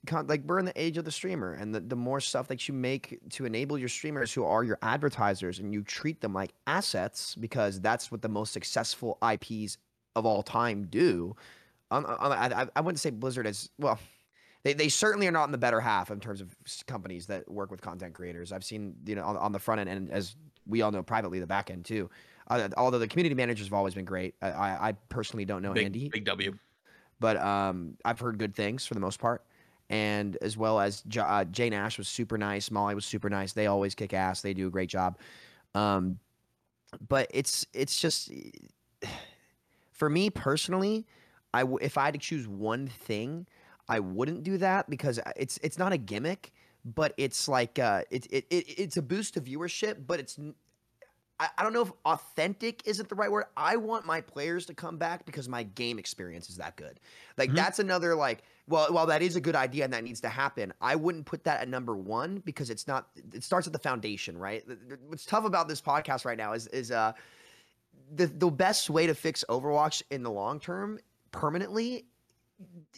con- 0.08 0.28
like 0.28 0.44
we're 0.46 0.60
in 0.60 0.66
the 0.66 0.82
age 0.82 0.98
of 0.98 1.06
the 1.06 1.12
streamer, 1.12 1.54
and 1.54 1.74
the, 1.74 1.80
the 1.80 1.96
more 1.96 2.20
stuff 2.20 2.48
that 2.50 2.68
you 2.68 2.74
make 2.74 3.20
to 3.32 3.46
enable 3.46 3.78
your 3.78 3.90
streamers 3.90 4.34
who 4.34 4.44
are 4.44 4.64
your 4.64 4.78
advertisers, 4.82 5.60
and 5.60 5.74
you 5.74 5.84
treat 5.84 6.22
them 6.22 6.34
like 6.34 6.52
assets 6.68 7.36
because 7.36 7.80
that's 7.82 8.12
what 8.12 8.22
the 8.22 8.30
most 8.30 8.54
successful 8.54 9.18
IPs 9.28 9.78
of 10.16 10.26
all 10.26 10.44
time 10.44 10.88
do. 10.90 11.36
I, 11.92 12.66
I- 12.76 12.82
wouldn't 12.82 13.00
say 13.00 13.10
Blizzard 13.12 13.46
is 13.48 13.70
well. 13.78 14.00
They, 14.64 14.74
they 14.74 14.88
certainly 14.88 15.28
are 15.28 15.32
not 15.32 15.44
in 15.46 15.52
the 15.52 15.58
better 15.58 15.82
half 15.82 16.10
in 16.10 16.22
terms 16.22 16.40
of 16.40 16.56
companies 16.88 17.26
that 17.28 17.52
work 17.52 17.70
with 17.70 17.82
content 17.82 18.14
creators. 18.14 18.52
I've 18.54 18.64
seen 18.64 18.96
you 19.06 19.16
know 19.16 19.24
on, 19.26 19.38
on 19.38 19.52
the 19.52 19.60
front 19.60 19.82
end 19.82 19.90
and 19.90 20.10
as 20.10 20.36
we 20.66 20.82
all 20.82 20.92
know 20.92 21.04
privately 21.04 21.40
the 21.40 21.48
back 21.48 21.70
end 21.70 21.84
too. 21.86 22.10
Uh, 22.48 22.70
although 22.78 23.00
the 23.00 23.08
community 23.08 23.36
managers 23.36 23.68
have 23.68 23.74
always 23.74 23.94
been 23.94 24.06
great. 24.06 24.36
I, 24.42 24.52
I, 24.52 24.88
I 24.90 24.92
personally 25.10 25.46
don't 25.46 25.62
know 25.62 25.74
big, 25.74 25.86
Andy, 25.86 26.10
big 26.10 26.26
W. 26.26 26.58
but 27.24 27.42
um, 27.42 27.96
I've 28.04 28.20
heard 28.20 28.38
good 28.38 28.54
things 28.54 28.86
for 28.86 28.96
the 28.96 29.00
most 29.00 29.18
part. 29.18 29.46
And 29.90 30.38
as 30.42 30.58
well 30.58 30.78
as 30.78 31.04
J- 31.04 31.22
uh, 31.22 31.46
Jay 31.46 31.70
Nash 31.70 31.98
was 31.98 32.10
super 32.10 32.38
nice, 32.38 32.70
Molly 32.70 32.96
was 32.96 33.06
super 33.06 33.30
nice. 33.30 33.54
They 33.54 33.68
always 33.68 33.96
kick 33.96 34.14
ass. 34.14 34.42
They 34.42 34.54
do 34.54 34.68
a 34.68 34.70
great 34.70 34.90
job. 34.90 35.18
Um, 35.74 36.20
but 37.08 37.28
it's 37.34 37.66
it's 37.74 37.98
just 37.98 38.30
for 39.94 40.10
me 40.10 40.32
personally, 40.32 41.08
I 41.54 41.62
w- 41.62 41.80
if 41.82 41.98
I 41.98 42.04
had 42.04 42.14
to 42.16 42.20
choose 42.20 42.46
one 42.46 42.90
thing, 42.90 43.48
I 43.88 44.02
wouldn't 44.02 44.44
do 44.44 44.58
that 44.58 44.90
because 44.90 45.18
it's 45.38 45.58
it's 45.64 45.78
not 45.78 45.94
a 45.94 45.98
gimmick, 45.98 46.52
but 46.84 47.14
it's 47.16 47.48
like 47.48 47.80
uh, 47.80 48.02
it, 48.12 48.26
it, 48.32 48.46
it 48.50 48.66
it's 48.68 48.98
a 48.98 49.02
boost 49.02 49.36
to 49.36 49.42
viewership, 49.42 50.06
but 50.06 50.20
it's 50.20 50.38
I, 51.44 51.50
I 51.58 51.64
don't 51.64 51.74
know 51.74 51.82
if 51.82 51.92
authentic 52.06 52.82
isn't 52.86 53.10
the 53.10 53.16
right 53.16 53.32
word. 53.32 53.46
I 53.58 53.76
want 53.76 54.06
my 54.06 54.22
players 54.22 54.66
to 54.68 54.74
come 54.74 54.98
back 54.98 55.26
because 55.26 55.50
my 55.50 55.64
game 55.64 56.00
experience 56.00 56.50
is 56.50 56.56
that 56.58 56.76
good. 56.78 57.00
Like 57.38 57.50
Mhm. 57.52 57.56
that's 57.56 57.80
another 57.80 58.16
like 58.16 58.44
well, 58.66 58.94
while 58.94 59.08
that 59.08 59.22
is 59.22 59.36
a 59.36 59.42
good 59.42 59.58
idea 59.58 59.84
and 59.84 59.92
that 59.92 60.06
needs 60.06 60.22
to 60.22 60.30
happen, 60.30 60.72
I 60.80 60.96
wouldn't 60.96 61.26
put 61.26 61.44
that 61.44 61.60
at 61.60 61.68
number 61.68 61.98
one 61.98 62.42
because 62.46 62.70
it's 62.70 62.88
not. 62.88 63.10
It 63.34 63.44
starts 63.44 63.68
at 63.68 63.74
the 63.74 63.80
foundation, 63.80 64.38
right? 64.38 64.64
What's 65.08 65.26
tough 65.26 65.44
about 65.44 65.68
this 65.68 65.82
podcast 65.82 66.24
right 66.24 66.38
now 66.38 66.54
is 66.54 66.68
is 66.68 66.90
uh 66.90 67.12
the 68.16 68.28
the 68.28 68.50
best 68.50 68.90
way 68.90 69.06
to 69.08 69.14
fix 69.16 69.44
Overwatch 69.50 70.02
in 70.12 70.24
the 70.24 70.32
long 70.32 70.62
term 70.62 70.98
permanently. 71.32 72.06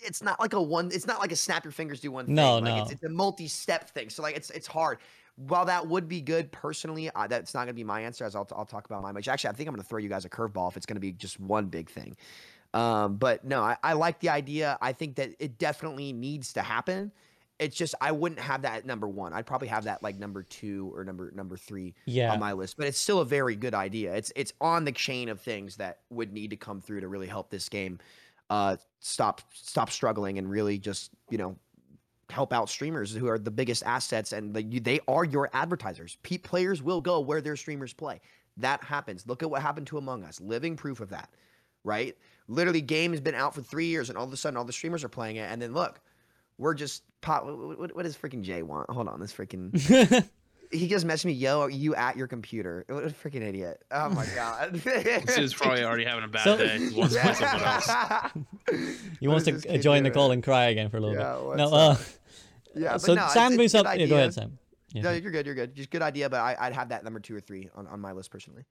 It's 0.04 0.22
not 0.22 0.40
like 0.40 0.54
a 0.54 0.62
one. 0.62 0.92
It's 0.94 1.08
not 1.08 1.20
like 1.20 1.32
a 1.32 1.36
snap 1.36 1.64
your 1.64 1.72
fingers 1.72 2.00
do 2.00 2.12
one 2.12 2.28
thing. 2.28 2.36
No, 2.36 2.60
like, 2.60 2.82
It's, 2.84 2.90
no. 2.90 2.94
it's 2.94 3.04
a 3.04 3.10
multi 3.10 3.48
step 3.48 3.90
thing. 3.90 4.12
So 4.12 4.22
like 4.22 4.36
it's 4.36 4.52
it's 4.52 4.68
hard. 4.68 5.00
While 5.38 5.66
that 5.66 5.88
would 5.88 6.08
be 6.08 6.22
good 6.22 6.52
personally, 6.52 7.10
uh, 7.10 7.28
that's 7.28 7.54
not 7.54 7.62
going 7.62 7.68
to 7.70 7.74
be 7.74 7.84
my 7.84 8.02
answer. 8.02 8.24
As 8.26 8.36
I'll, 8.36 8.48
I'll 8.56 8.66
talk 8.66 8.86
about 8.86 9.04
my 9.04 9.12
match. 9.12 9.28
Actually, 9.28 9.50
I 9.52 9.54
think 9.54 9.68
I'm 9.68 9.76
going 9.76 9.84
to 9.84 9.88
throw 9.88 10.00
you 10.00 10.10
guys 10.10 10.26
a 10.26 10.30
curveball 10.30 10.70
if 10.70 10.78
it's 10.78 10.86
going 10.86 10.96
to 10.96 11.02
be 11.02 11.12
just 11.12 11.40
one 11.40 11.66
big 11.68 11.90
thing. 11.90 12.16
Um, 12.74 13.16
but 13.16 13.44
no, 13.46 13.62
I, 13.62 13.78
I 13.84 13.94
like 13.94 14.20
the 14.20 14.30
idea. 14.30 14.78
I 14.82 14.94
think 14.94 15.16
that 15.16 15.32
it 15.40 15.58
definitely 15.58 16.14
needs 16.14 16.54
to 16.54 16.62
happen. 16.62 17.12
It's 17.58 17.76
just 17.76 17.96
I 18.02 18.12
wouldn't 18.12 18.42
have 18.42 18.64
that 18.64 18.80
at 18.80 18.86
number 18.86 19.08
one. 19.08 19.32
I'd 19.32 19.46
probably 19.46 19.70
have 19.70 19.86
that 19.86 20.04
like 20.04 20.20
number 20.20 20.44
two 20.44 20.92
or 20.94 21.06
number 21.06 21.32
number 21.34 21.56
three 21.56 21.94
Yeah. 22.06 22.34
on 22.34 22.40
my 22.40 22.52
list. 22.52 22.76
But 22.76 22.88
it's 22.88 22.98
still 23.00 23.20
a 23.22 23.26
very 23.26 23.56
good 23.56 23.74
idea. 23.74 24.14
It's 24.14 24.34
it's 24.36 24.52
on 24.60 24.84
the 24.84 24.92
chain 24.92 25.30
of 25.30 25.40
things 25.40 25.78
that 25.78 26.00
would 26.10 26.34
need 26.34 26.50
to 26.50 26.58
come 26.58 26.82
through 26.82 27.00
to 27.02 27.08
really 27.08 27.28
help 27.28 27.50
this 27.50 27.70
game 27.70 28.00
uh 28.50 28.76
stop 29.00 29.42
stop 29.54 29.90
struggling 29.90 30.38
and 30.38 30.48
really 30.50 30.78
just 30.78 31.10
you 31.32 31.38
know 31.38 31.56
help 32.30 32.52
out 32.54 32.70
streamers 32.70 33.14
who 33.14 33.28
are 33.28 33.38
the 33.38 33.52
biggest 33.52 33.84
assets 33.86 34.32
and 34.34 34.54
the, 34.54 34.64
you, 34.64 34.80
they 34.80 35.00
are 35.08 35.24
your 35.24 35.50
advertisers. 35.54 36.18
Pe- 36.24 36.38
players 36.38 36.82
will 36.82 37.02
go 37.02 37.20
where 37.20 37.42
their 37.42 37.56
streamers 37.56 37.94
play. 37.94 38.20
That 38.58 38.84
happens. 38.84 39.28
Look 39.28 39.44
at 39.44 39.50
what 39.50 39.62
happened 39.62 39.88
to 39.88 39.98
Among 39.98 40.24
Us. 40.24 40.40
Living 40.42 40.76
proof 40.76 41.02
of 41.02 41.10
that, 41.10 41.30
right? 41.84 42.18
Literally, 42.48 42.82
game 42.82 43.12
has 43.12 43.22
been 43.22 43.36
out 43.36 43.54
for 43.54 43.62
three 43.62 43.88
years, 43.88 44.10
and 44.10 44.18
all 44.18 44.26
of 44.26 44.32
a 44.32 44.38
sudden, 44.38 44.56
all 44.56 44.64
the 44.64 44.74
streamers 44.74 45.04
are 45.04 45.10
playing 45.10 45.36
it. 45.36 45.52
And 45.52 45.62
then 45.62 45.74
look, 45.74 46.00
we're 46.58 46.74
just 46.74 47.04
pop. 47.22 47.46
What, 47.46 47.96
what 47.96 48.04
does 48.04 48.16
freaking 48.16 48.44
Jay 48.44 48.64
want? 48.64 48.90
Hold 48.90 49.08
on, 49.08 49.20
this 49.20 49.34
freaking. 49.34 50.26
He 50.72 50.88
just 50.88 51.06
messaged 51.06 51.26
me, 51.26 51.34
yo, 51.34 51.62
are 51.62 51.70
you 51.70 51.96
at 51.96 52.18
your 52.18 52.28
computer? 52.28 52.86
What 52.90 53.04
a 53.04 53.08
freaking 53.08 53.42
idiot. 53.42 53.82
Oh 53.92 54.10
my 54.10 54.26
god. 54.36 54.74
This 54.74 55.38
is 55.38 55.54
probably 55.54 55.84
already 55.84 56.06
having 56.06 56.24
a 56.24 56.28
bad 56.28 56.44
So- 56.44 56.58
day. 56.58 56.78
He 56.78 56.96
wants 57.00 57.14
to 57.16 57.22
play 57.22 57.34
something 57.34 57.62
else. 57.68 58.32
he 59.20 59.28
wants 59.28 59.46
to 59.46 59.52
this 59.54 59.66
uh, 59.66 59.70
kid 59.70 59.82
join 59.82 60.04
the 60.04 60.10
doing? 60.10 60.14
call 60.14 60.32
and 60.32 60.44
cry 60.44 60.66
again 60.66 60.90
for 60.90 60.98
a 60.98 61.02
little 61.02 61.16
Yeah, 61.18 61.38
bit. 61.50 61.58
No, 61.58 61.66
up? 61.74 61.98
uh, 62.00 62.04
yeah, 62.76 62.92
but 62.94 63.02
so 63.02 63.14
no, 63.16 63.28
Sam 63.30 63.48
it's 63.54 63.56
brings 63.58 63.76
up. 63.76 63.86
Yeah, 63.98 64.06
go 64.08 64.16
ahead. 64.16 64.34
Sam. 64.34 64.58
Yeah. 64.94 65.02
No, 65.04 65.12
you're 65.12 65.32
good. 65.32 65.46
You're 65.46 65.56
good. 65.56 65.76
Just 65.76 65.90
good 65.92 66.02
idea, 66.02 66.30
but 66.30 66.40
I, 66.40 66.56
I'd 66.60 66.74
have 66.74 66.90
that 66.90 67.04
number 67.04 67.20
two 67.20 67.36
or 67.36 67.42
three 67.42 67.70
on, 67.76 67.86
on 67.88 68.00
my 68.00 68.12
list 68.14 68.32
personally. 68.32 68.64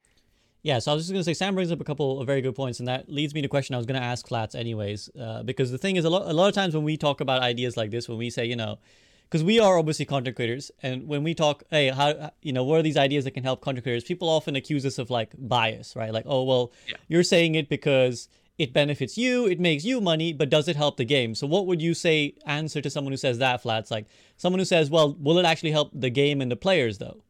Yeah, 0.63 0.79
so 0.79 0.93
I 0.93 0.95
was 0.95 1.05
just 1.05 1.13
gonna 1.13 1.23
say 1.25 1.35
Sam 1.35 1.55
brings 1.55 1.71
up 1.71 1.81
a 1.81 1.85
couple 1.85 2.21
of 2.21 2.27
very 2.27 2.41
good 2.41 2.55
points, 2.55 2.79
and 2.79 2.89
that 2.89 3.11
leads 3.11 3.35
me 3.35 3.43
to 3.43 3.47
a 3.47 3.49
question 3.51 3.75
I 3.75 3.77
was 3.79 3.85
gonna 3.87 3.99
ask 4.01 4.27
Flats 4.27 4.55
anyways, 4.55 5.11
uh, 5.21 5.43
because 5.43 5.71
the 5.71 5.77
thing 5.77 5.97
is, 5.97 6.07
a 6.07 6.11
lot 6.11 6.23
a 6.27 6.33
lot 6.33 6.49
of 6.49 6.55
times 6.55 6.75
when 6.75 6.85
we 6.85 6.97
talk 6.97 7.21
about 7.21 7.43
ideas 7.43 7.77
like 7.77 7.91
this, 7.91 8.09
when 8.09 8.17
we 8.17 8.31
say, 8.31 8.47
you 8.47 8.57
know, 8.57 8.79
because 9.25 9.43
we 9.43 9.59
are 9.59 9.79
obviously 9.79 10.05
content 10.05 10.37
creators, 10.37 10.71
and 10.83 11.07
when 11.09 11.23
we 11.25 11.35
talk, 11.35 11.65
hey, 11.71 11.89
how 11.89 12.31
you 12.43 12.53
know, 12.53 12.63
what 12.65 12.79
are 12.79 12.83
these 12.83 12.97
ideas 12.97 13.25
that 13.25 13.33
can 13.33 13.43
help 13.45 13.61
content 13.61 13.85
creators? 13.85 14.05
People 14.05 14.29
often 14.29 14.55
accuse 14.57 14.87
us 14.87 14.99
of 14.99 15.11
like 15.11 15.33
bias, 15.39 15.97
right? 15.97 16.13
Like, 16.13 16.25
oh 16.27 16.45
well, 16.45 16.73
Yeah. 16.89 16.97
you're 17.09 17.23
saying 17.25 17.55
it 17.55 17.69
because 17.69 18.29
it 18.57 18.73
benefits 18.73 19.19
you, 19.19 19.47
it 19.47 19.59
makes 19.59 19.85
you 19.85 20.01
money, 20.01 20.33
but 20.33 20.49
does 20.49 20.69
it 20.69 20.77
help 20.77 20.97
the 20.97 21.05
game? 21.05 21.35
So 21.35 21.47
what 21.47 21.67
would 21.67 21.83
you 21.83 21.93
say 21.93 22.35
answer 22.47 22.81
to 22.81 22.89
someone 22.89 23.13
who 23.13 23.17
says 23.17 23.39
that, 23.39 23.61
Flats? 23.63 23.91
Like 23.91 24.07
someone 24.37 24.61
who 24.61 24.65
says, 24.65 24.91
well, 24.91 25.15
will 25.19 25.39
it 25.39 25.45
actually 25.45 25.73
help 25.73 25.91
the 25.93 26.11
game 26.11 26.41
and 26.41 26.51
the 26.53 26.57
players 26.57 26.99
though? 26.99 27.25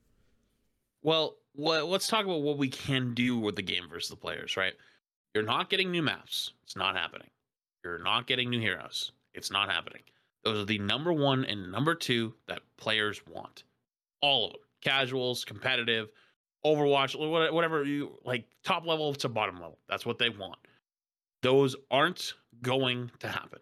Well, 1.02 1.36
well, 1.54 1.88
let's 1.88 2.08
talk 2.08 2.24
about 2.24 2.42
what 2.42 2.58
we 2.58 2.68
can 2.68 3.14
do 3.14 3.38
with 3.38 3.56
the 3.56 3.62
game 3.62 3.88
versus 3.88 4.10
the 4.10 4.16
players, 4.16 4.56
right? 4.56 4.74
You're 5.34 5.44
not 5.44 5.70
getting 5.70 5.90
new 5.90 6.02
maps. 6.02 6.52
It's 6.64 6.76
not 6.76 6.96
happening. 6.96 7.28
You're 7.84 8.02
not 8.02 8.26
getting 8.26 8.50
new 8.50 8.60
heroes. 8.60 9.12
It's 9.34 9.50
not 9.50 9.70
happening. 9.70 10.02
Those 10.44 10.58
are 10.58 10.64
the 10.64 10.78
number 10.78 11.12
one 11.12 11.44
and 11.44 11.72
number 11.72 11.94
two 11.94 12.34
that 12.46 12.60
players 12.76 13.22
want. 13.26 13.64
All 14.20 14.46
of 14.46 14.52
them. 14.52 14.60
Casuals, 14.82 15.44
competitive, 15.46 16.10
Overwatch, 16.64 17.18
whatever 17.52 17.84
you 17.84 18.18
like, 18.24 18.44
top 18.62 18.86
level 18.86 19.14
to 19.14 19.28
bottom 19.28 19.56
level. 19.56 19.78
That's 19.88 20.04
what 20.04 20.18
they 20.18 20.28
want. 20.28 20.58
Those 21.42 21.74
aren't 21.90 22.34
going 22.62 23.10
to 23.20 23.28
happen. 23.28 23.60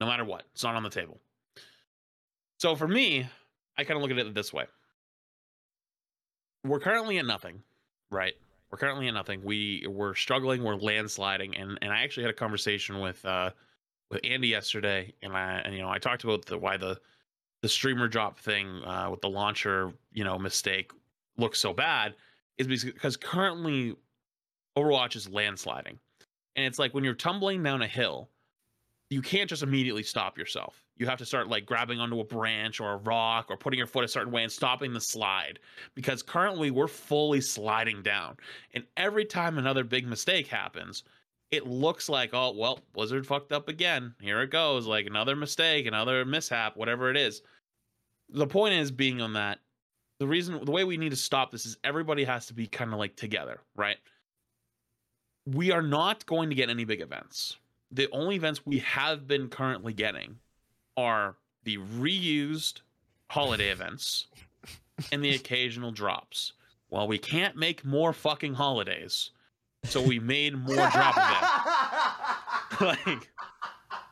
No 0.00 0.06
matter 0.06 0.24
what. 0.24 0.44
It's 0.52 0.62
not 0.62 0.76
on 0.76 0.82
the 0.82 0.90
table. 0.90 1.18
So 2.58 2.76
for 2.76 2.86
me, 2.86 3.26
I 3.76 3.84
kind 3.84 3.96
of 3.96 4.02
look 4.02 4.10
at 4.10 4.18
it 4.18 4.34
this 4.34 4.52
way 4.52 4.66
we're 6.66 6.80
currently 6.80 7.18
at 7.18 7.26
nothing, 7.26 7.62
right? 8.10 8.34
We're 8.70 8.78
currently 8.78 9.08
at 9.08 9.14
nothing. 9.14 9.42
We 9.44 9.86
we're 9.88 10.14
struggling. 10.14 10.62
We're 10.62 10.76
landsliding, 10.76 11.60
and 11.60 11.78
and 11.80 11.92
I 11.92 12.02
actually 12.02 12.24
had 12.24 12.30
a 12.30 12.36
conversation 12.36 13.00
with 13.00 13.24
uh 13.24 13.50
with 14.10 14.20
Andy 14.24 14.48
yesterday, 14.48 15.12
and 15.22 15.36
I 15.36 15.60
and 15.64 15.74
you 15.74 15.82
know 15.82 15.88
I 15.88 15.98
talked 15.98 16.24
about 16.24 16.46
the 16.46 16.58
why 16.58 16.76
the 16.76 17.00
the 17.62 17.68
streamer 17.68 18.08
drop 18.08 18.38
thing 18.38 18.82
uh, 18.84 19.08
with 19.10 19.20
the 19.20 19.28
launcher 19.28 19.92
you 20.12 20.24
know 20.24 20.38
mistake 20.38 20.92
looks 21.36 21.58
so 21.58 21.72
bad 21.72 22.14
is 22.58 22.66
because- 22.66 22.84
because 22.84 23.16
currently 23.16 23.96
Overwatch 24.76 25.16
is 25.16 25.28
landsliding, 25.28 25.98
and 26.54 26.66
it's 26.66 26.78
like 26.78 26.94
when 26.94 27.04
you're 27.04 27.14
tumbling 27.14 27.62
down 27.62 27.82
a 27.82 27.86
hill, 27.88 28.30
you 29.10 29.22
can't 29.22 29.48
just 29.48 29.62
immediately 29.62 30.02
stop 30.02 30.36
yourself. 30.36 30.82
You 30.96 31.06
have 31.06 31.18
to 31.18 31.26
start 31.26 31.48
like 31.48 31.66
grabbing 31.66 32.00
onto 32.00 32.20
a 32.20 32.24
branch 32.24 32.80
or 32.80 32.92
a 32.92 32.96
rock 32.98 33.46
or 33.50 33.56
putting 33.56 33.78
your 33.78 33.86
foot 33.86 34.04
a 34.04 34.08
certain 34.08 34.32
way 34.32 34.42
and 34.42 34.52
stopping 34.52 34.92
the 34.92 35.00
slide 35.00 35.58
because 35.94 36.22
currently 36.22 36.70
we're 36.70 36.88
fully 36.88 37.40
sliding 37.40 38.02
down. 38.02 38.36
And 38.74 38.84
every 38.96 39.24
time 39.24 39.58
another 39.58 39.84
big 39.84 40.06
mistake 40.06 40.46
happens, 40.46 41.04
it 41.50 41.66
looks 41.66 42.08
like, 42.08 42.30
oh, 42.32 42.52
well, 42.56 42.80
Blizzard 42.92 43.26
fucked 43.26 43.52
up 43.52 43.68
again. 43.68 44.14
Here 44.20 44.42
it 44.42 44.50
goes. 44.50 44.86
Like 44.86 45.06
another 45.06 45.36
mistake, 45.36 45.86
another 45.86 46.24
mishap, 46.24 46.76
whatever 46.76 47.10
it 47.10 47.16
is. 47.16 47.42
The 48.30 48.46
point 48.46 48.74
is 48.74 48.90
being 48.90 49.20
on 49.20 49.34
that. 49.34 49.60
The 50.18 50.26
reason, 50.26 50.64
the 50.64 50.72
way 50.72 50.84
we 50.84 50.96
need 50.96 51.10
to 51.10 51.16
stop 51.16 51.52
this 51.52 51.66
is 51.66 51.76
everybody 51.84 52.24
has 52.24 52.46
to 52.46 52.54
be 52.54 52.66
kind 52.66 52.92
of 52.92 52.98
like 52.98 53.16
together, 53.16 53.60
right? 53.76 53.98
We 55.46 55.70
are 55.70 55.82
not 55.82 56.26
going 56.26 56.48
to 56.48 56.56
get 56.56 56.70
any 56.70 56.84
big 56.84 57.00
events. 57.00 57.56
The 57.92 58.08
only 58.10 58.34
events 58.34 58.66
we 58.66 58.78
have 58.80 59.28
been 59.28 59.48
currently 59.48 59.92
getting 59.92 60.38
are 60.96 61.36
the 61.62 61.76
reused 61.76 62.80
holiday 63.30 63.68
events 63.68 64.26
and 65.12 65.22
the 65.22 65.34
occasional 65.34 65.92
drops. 65.92 66.54
Well, 66.90 67.06
we 67.06 67.18
can't 67.18 67.56
make 67.56 67.84
more 67.84 68.12
fucking 68.12 68.54
holidays, 68.54 69.30
so 69.86 70.02
we 70.02 70.18
made 70.18 70.56
more 70.56 70.74
drop 70.90 71.16
events. 71.16 72.80
like, 73.06 73.30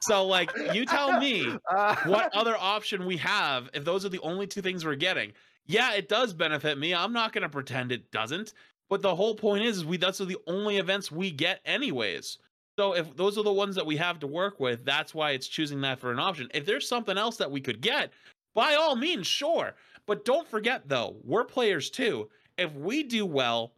so 0.00 0.26
like, 0.26 0.50
you 0.72 0.84
tell 0.84 1.18
me 1.18 1.56
what 2.04 2.34
other 2.34 2.56
option 2.58 3.06
we 3.06 3.16
have 3.18 3.70
if 3.74 3.84
those 3.84 4.04
are 4.04 4.10
the 4.10 4.20
only 4.20 4.46
two 4.46 4.62
things 4.62 4.84
we're 4.84 4.94
getting. 4.94 5.32
Yeah, 5.66 5.94
it 5.94 6.08
does 6.08 6.32
benefit 6.32 6.78
me. 6.78 6.94
I'm 6.94 7.12
not 7.12 7.32
gonna 7.32 7.48
pretend 7.48 7.92
it 7.92 8.10
doesn't. 8.10 8.52
But 8.90 9.02
the 9.02 9.14
whole 9.14 9.34
point 9.34 9.64
is, 9.64 9.78
is 9.78 9.84
we 9.84 9.96
those 9.96 10.20
are 10.20 10.26
the 10.26 10.38
only 10.46 10.76
events 10.76 11.10
we 11.10 11.30
get 11.30 11.60
anyways. 11.64 12.38
So 12.78 12.94
if 12.94 13.16
those 13.16 13.38
are 13.38 13.44
the 13.44 13.52
ones 13.52 13.76
that 13.76 13.86
we 13.86 13.96
have 13.96 14.18
to 14.20 14.26
work 14.26 14.60
with, 14.60 14.84
that's 14.84 15.14
why 15.14 15.30
it's 15.30 15.48
choosing 15.48 15.80
that 15.82 16.00
for 16.00 16.10
an 16.10 16.18
option. 16.18 16.48
If 16.52 16.66
there's 16.66 16.88
something 16.88 17.16
else 17.16 17.36
that 17.36 17.50
we 17.50 17.60
could 17.60 17.80
get, 17.80 18.12
by 18.54 18.74
all 18.74 18.96
means, 18.96 19.26
sure. 19.26 19.74
But 20.06 20.24
don't 20.24 20.48
forget 20.48 20.88
though, 20.88 21.16
we're 21.24 21.44
players 21.44 21.88
too. 21.88 22.28
If 22.58 22.74
we 22.74 23.02
do 23.02 23.24
well, 23.26 23.72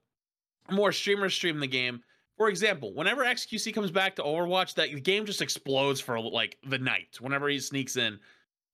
more 0.70 0.92
streamers 0.92 1.34
stream 1.34 1.60
the 1.60 1.66
game. 1.66 2.02
For 2.36 2.48
example, 2.48 2.94
whenever 2.94 3.24
XQC 3.24 3.72
comes 3.74 3.90
back 3.90 4.16
to 4.16 4.22
Overwatch, 4.22 4.74
that 4.74 4.92
the 4.92 5.00
game 5.00 5.24
just 5.24 5.40
explodes 5.40 6.00
for 6.00 6.20
like 6.20 6.58
the 6.68 6.78
night. 6.78 7.18
Whenever 7.20 7.48
he 7.48 7.58
sneaks 7.58 7.96
in, 7.96 8.18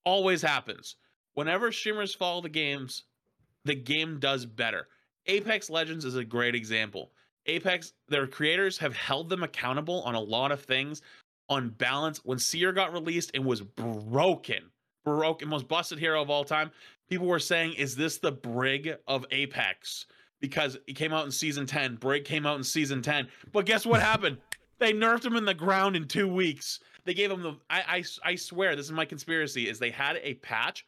always 0.05 0.42
happens. 0.42 0.96
Whenever 1.35 1.70
streamers 1.70 2.14
follow 2.14 2.40
the 2.40 2.48
games, 2.48 3.05
the 3.64 3.74
game 3.74 4.18
does 4.18 4.44
better. 4.44 4.88
Apex 5.26 5.70
Legends 5.70 6.05
is 6.05 6.16
a 6.16 6.24
great 6.24 6.55
example. 6.55 7.12
Apex, 7.46 7.92
their 8.09 8.26
creators 8.26 8.78
have 8.78 8.94
held 8.94 9.28
them 9.28 9.42
accountable 9.42 10.02
on 10.02 10.14
a 10.14 10.20
lot 10.20 10.52
of 10.52 10.62
things. 10.62 11.02
On 11.48 11.70
balance, 11.70 12.20
when 12.24 12.38
Seer 12.38 12.72
got 12.72 12.92
released 12.92 13.31
and 13.35 13.44
was 13.44 13.61
broken, 13.61 14.70
broken, 15.05 15.48
most 15.48 15.68
busted 15.68 15.98
hero 15.98 16.22
of 16.22 16.31
all 16.31 16.44
time, 16.44 16.70
people 17.09 17.26
were 17.26 17.38
saying, 17.38 17.74
"Is 17.74 17.94
this 17.94 18.18
the 18.18 18.33
Brig 18.33 18.96
of 19.07 19.26
Apex?" 19.31 20.07
Because 20.42 20.76
he 20.87 20.92
came 20.92 21.14
out 21.14 21.24
in 21.24 21.31
season 21.31 21.64
ten. 21.66 21.94
Brig 21.94 22.24
came 22.26 22.44
out 22.44 22.59
in 22.59 22.64
season 22.64 23.00
ten, 23.00 23.28
but 23.52 23.64
guess 23.64 23.87
what 23.87 24.02
happened? 24.02 24.37
They 24.78 24.92
nerfed 24.92 25.24
him 25.24 25.37
in 25.37 25.44
the 25.44 25.55
ground 25.55 25.94
in 25.94 26.09
two 26.09 26.26
weeks. 26.26 26.81
They 27.05 27.14
gave 27.14 27.31
him 27.31 27.40
the. 27.40 27.52
I, 27.70 28.02
I 28.24 28.31
I 28.33 28.35
swear, 28.35 28.74
this 28.74 28.87
is 28.87 28.90
my 28.90 29.05
conspiracy. 29.05 29.68
Is 29.68 29.78
they 29.78 29.90
had 29.92 30.18
a 30.24 30.35
patch 30.35 30.85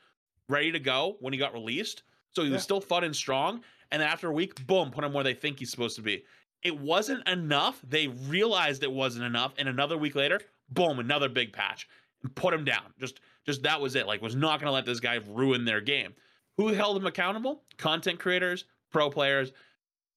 ready 0.48 0.72
to 0.72 0.80
go 0.80 1.16
when 1.20 1.32
he 1.32 1.38
got 1.38 1.52
released, 1.52 2.02
so 2.32 2.42
he 2.42 2.50
was 2.50 2.58
Yeah. 2.58 2.62
still 2.62 2.80
fun 2.80 3.04
and 3.04 3.14
strong. 3.14 3.60
And 3.92 4.02
then 4.02 4.08
after 4.08 4.28
a 4.28 4.32
week, 4.32 4.66
boom, 4.66 4.90
put 4.90 5.04
him 5.04 5.12
where 5.12 5.22
they 5.22 5.32
think 5.34 5.60
he's 5.60 5.70
supposed 5.70 5.94
to 5.94 6.02
be 6.02 6.24
it 6.64 6.76
wasn't 6.76 7.28
enough. 7.28 7.80
They 7.88 8.08
realized 8.08 8.82
it 8.82 8.90
wasn't 8.90 9.26
enough, 9.26 9.52
and 9.58 9.68
another 9.68 9.96
week 9.96 10.16
later, 10.16 10.40
boom, 10.70 10.98
another 10.98 11.28
big 11.28 11.52
patch 11.52 11.86
and 12.24 12.34
put 12.34 12.52
him 12.52 12.64
down. 12.64 12.92
Just, 12.98 13.20
just 13.46 13.62
that 13.62 13.80
was 13.80 13.94
it. 13.94 14.08
Like, 14.08 14.22
was 14.22 14.34
not 14.34 14.58
going 14.58 14.66
to 14.68 14.72
let 14.72 14.86
this 14.86 14.98
guy 14.98 15.20
ruin 15.28 15.64
their 15.64 15.80
game. 15.82 16.14
Who 16.56 16.68
held 16.68 16.96
him 16.96 17.06
accountable? 17.06 17.62
Content 17.76 18.18
creators, 18.18 18.64
pro 18.94 19.10
players. 19.10 19.52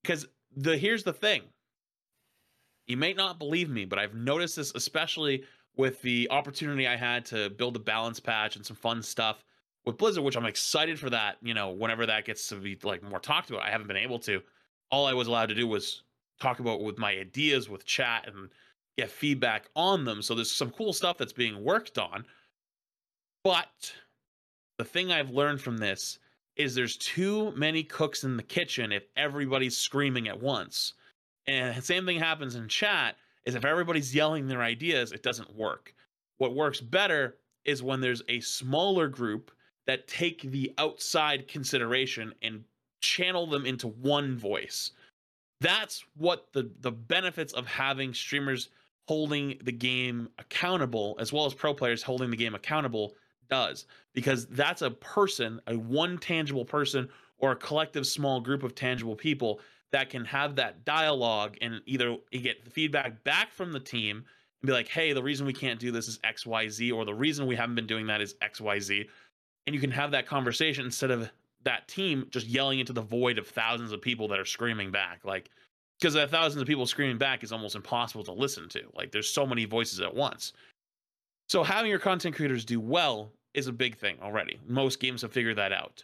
Because 0.04 0.26
the 0.56 0.78
here's 0.78 1.04
the 1.04 1.12
thing. 1.12 1.42
You 2.86 2.96
may 2.96 3.12
not 3.12 3.40
believe 3.40 3.70
me, 3.70 3.84
but 3.84 4.00
I've 4.00 4.14
noticed 4.14 4.56
this 4.56 4.72
especially 4.74 5.44
with 5.76 6.02
the 6.02 6.30
opportunity 6.32 6.88
I 6.88 6.96
had 6.96 7.26
to 7.26 7.50
build 7.50 7.76
a 7.76 7.80
balance 7.80 8.20
patch 8.20 8.56
and 8.56 8.66
some 8.66 8.78
fun 8.78 9.04
stuff 9.04 9.44
with 9.86 9.98
Blizzard, 9.98 10.24
which 10.24 10.38
I'm 10.38 10.46
excited 10.46 10.98
for 10.98 11.10
that. 11.10 11.38
You 11.42 11.54
know, 11.54 11.72
whenever 11.72 12.06
that 12.06 12.24
gets 12.24 12.48
to 12.50 12.56
be 12.56 12.78
like 12.84 13.04
more 13.04 13.20
talked 13.20 13.50
about, 13.50 13.64
I 13.64 13.72
haven't 13.72 13.88
been 13.88 13.98
able 13.98 14.20
to. 14.20 14.42
All 14.90 15.06
I 15.06 15.14
was 15.14 15.28
allowed 15.28 15.50
to 15.50 15.56
do 15.56 15.68
was 15.68 16.04
talk 16.40 16.60
about 16.60 16.82
with 16.82 16.98
my 16.98 17.12
ideas 17.12 17.68
with 17.68 17.86
chat 17.86 18.26
and 18.28 18.50
get 18.98 19.12
feedback 19.12 19.66
on 19.76 20.06
them. 20.06 20.22
So 20.22 20.34
there's 20.34 20.52
some 20.52 20.72
cool 20.72 20.94
stuff 20.94 21.18
that's 21.18 21.34
being 21.34 21.64
worked 21.64 21.98
on. 21.98 22.26
But 23.44 23.94
the 24.78 24.86
thing 24.86 25.12
I've 25.12 25.32
learned 25.32 25.62
from 25.62 25.78
this 25.78 26.20
is 26.58 26.76
there's 26.76 26.98
too 26.98 27.52
many 27.56 27.84
cooks 27.84 28.24
in 28.24 28.38
the 28.38 28.44
kitchen 28.44 28.92
if 28.92 29.04
everybody's 29.16 29.78
screaming 29.78 30.28
at 30.28 30.40
once. 30.40 30.94
And 31.48 31.76
the 31.76 31.82
same 31.82 32.06
thing 32.06 32.20
happens 32.20 32.56
in 32.56 32.68
chat 32.68 33.16
is 33.46 33.56
if 33.56 33.66
everybody's 33.66 34.14
yelling 34.14 34.48
their 34.48 34.62
ideas, 34.62 35.12
it 35.12 35.24
doesn't 35.24 35.56
work. 35.56 35.94
What 36.38 36.56
works 36.56 36.82
better 36.82 37.38
is 37.66 37.82
when 37.82 38.02
there's 38.02 38.22
a 38.28 38.40
smaller 38.42 39.08
group 39.08 39.52
that 39.86 40.08
take 40.08 40.42
the 40.42 40.74
outside 40.78 41.48
consideration 41.48 42.34
and 42.42 42.64
channel 43.02 43.48
them 43.48 43.66
into 43.66 43.88
one 43.88 44.38
voice. 44.38 44.92
That's 45.62 46.04
what 46.16 46.48
the 46.54 46.70
the 46.82 46.92
benefits 46.92 47.54
of 47.54 47.66
having 47.66 48.14
streamers 48.14 48.70
holding 49.08 49.58
the 49.64 49.72
game 49.72 50.28
accountable 50.38 51.16
as 51.20 51.32
well 51.32 51.46
as 51.46 51.54
pro 51.54 51.74
players 51.74 52.04
holding 52.04 52.30
the 52.30 52.38
game 52.38 52.54
accountable 52.54 53.16
does 53.50 53.86
because 54.14 54.48
that's 54.48 54.82
a 54.82 54.92
person, 54.92 55.62
a 55.68 55.76
one 55.78 56.18
tangible 56.18 56.66
person 56.66 57.10
or 57.38 57.52
a 57.52 57.56
collective 57.56 58.06
small 58.08 58.40
group 58.40 58.64
of 58.64 58.76
tangible 58.76 59.16
people 59.16 59.60
that 59.92 60.10
can 60.10 60.26
have 60.26 60.56
that 60.56 60.84
dialogue 60.86 61.58
and 61.62 61.82
either 61.86 62.18
get 62.32 62.64
the 62.66 62.70
feedback 62.70 63.24
back 63.24 63.52
from 63.52 63.72
the 63.72 63.80
team 63.80 64.18
and 64.62 64.68
be 64.68 64.74
like, 64.74 64.88
hey, 64.88 65.14
the 65.14 65.24
reason 65.24 65.46
we 65.46 65.54
can't 65.54 65.80
do 65.80 65.92
this 65.92 66.08
is 66.08 66.18
XYZ, 66.20 66.94
or 66.94 67.06
the 67.06 67.14
reason 67.14 67.48
we 67.48 67.56
haven't 67.56 67.76
been 67.76 67.88
doing 67.88 68.08
that 68.08 68.22
is 68.22 68.36
XYZ. 68.42 69.08
And 69.66 69.74
you 69.74 69.80
can 69.80 69.92
have 69.92 70.12
that 70.12 70.26
conversation 70.26 70.86
instead 70.86 71.12
of 71.12 71.30
that 71.64 71.88
team 71.88 72.28
just 72.32 72.48
yelling 72.48 72.80
into 72.80 72.94
the 72.94 73.02
void 73.02 73.38
of 73.38 73.48
thousands 73.48 73.92
of 73.92 74.02
people 74.02 74.28
that 74.30 74.40
are 74.40 74.46
screaming 74.46 74.92
back. 74.92 75.24
Like, 75.24 75.50
because 76.00 76.16
thousands 76.30 76.62
of 76.62 76.68
people 76.68 76.86
screaming 76.86 77.18
back 77.18 77.44
is 77.44 77.52
almost 77.52 77.76
impossible 77.76 78.24
to 78.26 78.32
listen 78.32 78.70
to. 78.70 78.82
Like, 78.94 79.12
there's 79.12 79.30
so 79.30 79.46
many 79.46 79.66
voices 79.66 80.00
at 80.00 80.14
once. 80.14 80.54
So, 81.48 81.64
having 81.64 81.90
your 81.90 82.00
content 82.00 82.36
creators 82.36 82.66
do 82.66 82.80
well 82.80 83.32
is 83.54 83.68
a 83.68 83.72
big 83.72 83.98
thing 83.98 84.18
already. 84.22 84.60
Most 84.68 85.00
games 85.00 85.22
have 85.22 85.32
figured 85.32 85.58
that 85.58 85.72
out. 85.72 86.04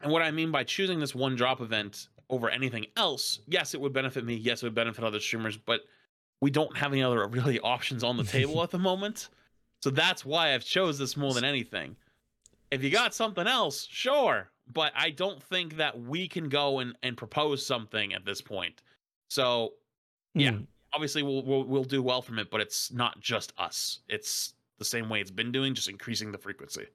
And 0.00 0.12
what 0.12 0.22
I 0.22 0.30
mean 0.30 0.50
by 0.50 0.64
choosing 0.64 1.00
this 1.00 1.14
one 1.14 1.36
drop 1.36 1.60
event 1.60 2.08
over 2.30 2.48
anything 2.48 2.86
else, 2.96 3.40
yes, 3.46 3.74
it 3.74 3.80
would 3.80 3.92
benefit 3.92 4.24
me. 4.24 4.34
Yes, 4.34 4.62
it 4.62 4.66
would 4.66 4.74
benefit 4.74 5.04
other 5.04 5.20
streamers, 5.20 5.56
but 5.56 5.82
we 6.40 6.50
don't 6.50 6.76
have 6.76 6.92
any 6.92 7.02
other 7.02 7.26
really 7.28 7.60
options 7.60 8.04
on 8.04 8.16
the 8.16 8.24
table 8.24 8.62
at 8.62 8.70
the 8.70 8.78
moment. 8.78 9.28
So 9.82 9.90
that's 9.90 10.24
why 10.24 10.54
I've 10.54 10.64
chose 10.64 10.98
this 10.98 11.16
more 11.16 11.34
than 11.34 11.44
anything. 11.44 11.96
If 12.70 12.82
you 12.82 12.90
got 12.90 13.14
something 13.14 13.46
else, 13.46 13.86
sure, 13.90 14.48
but 14.72 14.92
I 14.96 15.10
don't 15.10 15.40
think 15.42 15.76
that 15.76 16.00
we 16.00 16.26
can 16.26 16.48
go 16.48 16.80
and, 16.80 16.94
and 17.02 17.16
propose 17.16 17.64
something 17.64 18.12
at 18.12 18.24
this 18.24 18.40
point. 18.40 18.82
So, 19.28 19.74
yeah, 20.34 20.52
Mm. 20.52 20.66
Obviously 20.92 21.22
we'll, 21.22 21.42
we'll 21.42 21.64
we'll 21.64 21.84
do 21.84 22.02
well 22.02 22.22
from 22.22 22.38
it, 22.38 22.50
but 22.50 22.60
it's 22.60 22.92
not 22.92 23.20
just 23.20 23.52
us. 23.58 24.00
It's 24.08 24.54
the 24.78 24.84
same 24.84 25.08
way 25.08 25.20
it's 25.20 25.30
been 25.30 25.52
doing, 25.52 25.74
just 25.74 25.88
increasing 25.88 26.32
the 26.32 26.38
frequency. 26.38 26.86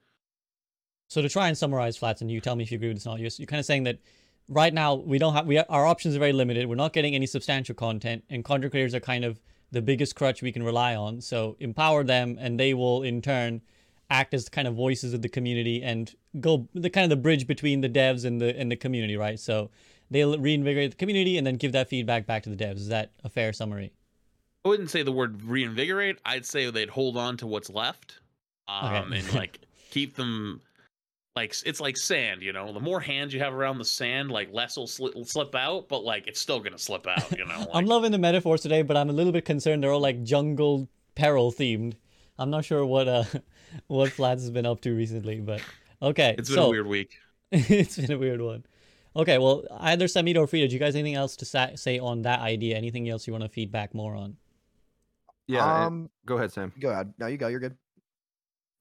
So 1.08 1.21
to 1.21 1.30
try 1.30 1.47
and 1.47 1.58
summarize, 1.58 1.97
Flats, 1.97 2.21
and 2.21 2.32
you 2.32 2.39
tell 2.39 2.56
me 2.56 2.63
if 2.63 2.71
you 2.71 2.77
agree 2.77 2.88
with 2.88 2.97
this 2.97 3.08
or 3.08 3.12
not, 3.12 3.19
you're, 3.19 3.32
you're 3.38 3.47
kind 3.47 3.60
of 3.60 3.65
saying 3.65 3.84
that 3.84 3.99
right 4.47 4.73
now 4.73 4.95
we 4.95 5.17
don't 5.17 5.34
have 5.34 5.45
we 5.45 5.58
our 5.58 5.86
options 5.86 6.15
are 6.15 6.19
very 6.19 6.34
limited. 6.34 6.67
We're 6.67 6.75
not 6.75 6.93
getting 6.93 7.15
any 7.15 7.25
substantial 7.25 7.75
content, 7.75 8.23
and 8.30 8.45
content 8.45 8.71
creators 8.71 8.95
are 8.95 8.99
kind 8.99 9.25
of 9.25 9.39
the 9.71 9.82
biggest 9.82 10.15
crutch 10.15 10.41
we 10.41 10.51
can 10.51 10.63
rely 10.63 10.95
on. 10.95 11.21
So 11.21 11.56
empower 11.60 12.04
them, 12.04 12.38
and 12.39 12.60
they 12.60 12.73
will 12.73 13.04
in 13.04 13.21
turn 13.21 13.62
act 14.10 14.34
as 14.34 14.45
the 14.45 14.51
kind 14.51 14.67
of 14.67 14.75
voices 14.75 15.13
of 15.13 15.21
the 15.21 15.30
community 15.30 15.82
and 15.82 16.13
go 16.41 16.67
the 16.73 16.89
kind 16.89 17.06
of 17.06 17.10
the 17.10 17.21
bridge 17.21 17.47
between 17.47 17.80
the 17.82 17.89
devs 17.89 18.25
and 18.25 18.41
the 18.41 18.58
and 18.58 18.71
the 18.71 18.75
community, 18.75 19.17
right? 19.17 19.39
So 19.39 19.71
they'll 20.12 20.38
reinvigorate 20.38 20.91
the 20.91 20.97
community 20.97 21.38
and 21.38 21.47
then 21.47 21.56
give 21.56 21.71
that 21.71 21.89
feedback 21.89 22.28
back 22.28 22.43
to 22.43 22.50
the 22.50 22.56
devs. 22.56 22.76
Is 22.76 22.89
that 22.89 23.12
a 23.24 23.30
fair 23.30 23.54
summary? 23.54 23.91
I 24.63 24.69
wouldn't 24.69 24.91
say 24.91 25.02
the 25.02 25.12
word 25.12 25.41
reinvigorate. 25.41 26.19
I'd 26.24 26.45
say 26.45 26.69
they'd 26.69 26.89
hold 26.89 27.17
on 27.17 27.38
to 27.38 27.47
what's 27.47 27.69
left, 27.71 28.19
um, 28.67 28.93
Okay. 28.93 29.17
and 29.19 29.34
like 29.34 29.60
keep 29.89 30.15
them. 30.15 30.62
Like 31.36 31.56
it's 31.65 31.80
like 31.80 31.95
sand, 31.95 32.41
you 32.41 32.52
know. 32.52 32.74
The 32.74 32.82
more 32.82 33.00
hands 33.00 33.34
you 33.34 33.39
have 33.39 33.54
around 33.54 33.78
the 33.78 33.86
sand, 33.86 34.30
like 34.30 34.54
less 34.54 34.76
will 34.76 34.86
slip, 34.86 35.13
slip 35.26 35.56
out, 35.56 35.88
but 35.88 36.04
like 36.04 36.28
it's 36.28 36.41
still 36.41 36.60
gonna 36.60 36.78
slip 36.78 37.08
out, 37.08 37.32
you 37.32 37.45
know. 37.45 37.58
Like, 37.60 37.69
I'm 37.74 37.86
loving 37.86 38.12
the 38.12 38.17
metaphors 38.19 38.62
today, 38.62 38.82
but 38.82 38.97
I'm 38.97 39.10
a 39.10 39.13
little 39.13 39.32
bit 39.32 39.45
concerned 39.45 39.82
they're 39.82 39.93
all 39.93 40.02
like 40.02 40.24
jungle 40.24 40.89
peril 41.15 41.52
themed. 41.52 41.93
I'm 42.38 42.50
not 42.50 42.65
sure 42.65 42.86
what 42.86 43.08
uh 43.08 43.24
what 43.88 44.12
Flats 44.12 44.41
has 44.41 44.52
been 44.52 44.65
up 44.65 44.82
to 44.82 44.93
recently, 44.93 45.39
but 45.39 45.62
okay. 46.02 46.36
it's 46.38 46.50
been 46.50 46.58
so, 46.58 46.65
a 46.65 46.69
weird 46.69 46.88
week. 46.88 47.17
it's 47.52 47.95
been 47.97 48.12
a 48.12 48.17
weird 48.17 48.41
one. 48.41 48.65
Okay, 49.15 49.38
well, 49.38 49.63
either 49.82 50.06
Samito 50.06 50.38
or 50.38 50.47
Frito, 50.47 50.67
do 50.69 50.74
you 50.74 50.80
guys 50.80 50.95
anything 50.95 51.15
else 51.15 51.36
to 51.38 51.45
sa- 51.45 51.76
say 51.76 52.00
on 52.00 52.21
that 52.21 52.39
idea? 52.39 52.78
Anything 52.78 53.10
else 53.10 53.28
you 53.28 53.34
want 53.34 53.43
to 53.43 53.50
feedback 53.50 53.93
more 53.93 54.15
on? 54.15 54.38
Yeah. 55.47 55.65
and- 55.78 55.86
Um, 55.88 56.10
go 56.26 56.38
ahead, 56.38 56.52
Sam. 56.54 56.71
go 56.80 56.89
ahead. 56.91 57.13
No, 57.17 57.28
you 57.28 57.38
go. 57.38 57.47
You're 57.47 57.60
good. 57.60 57.76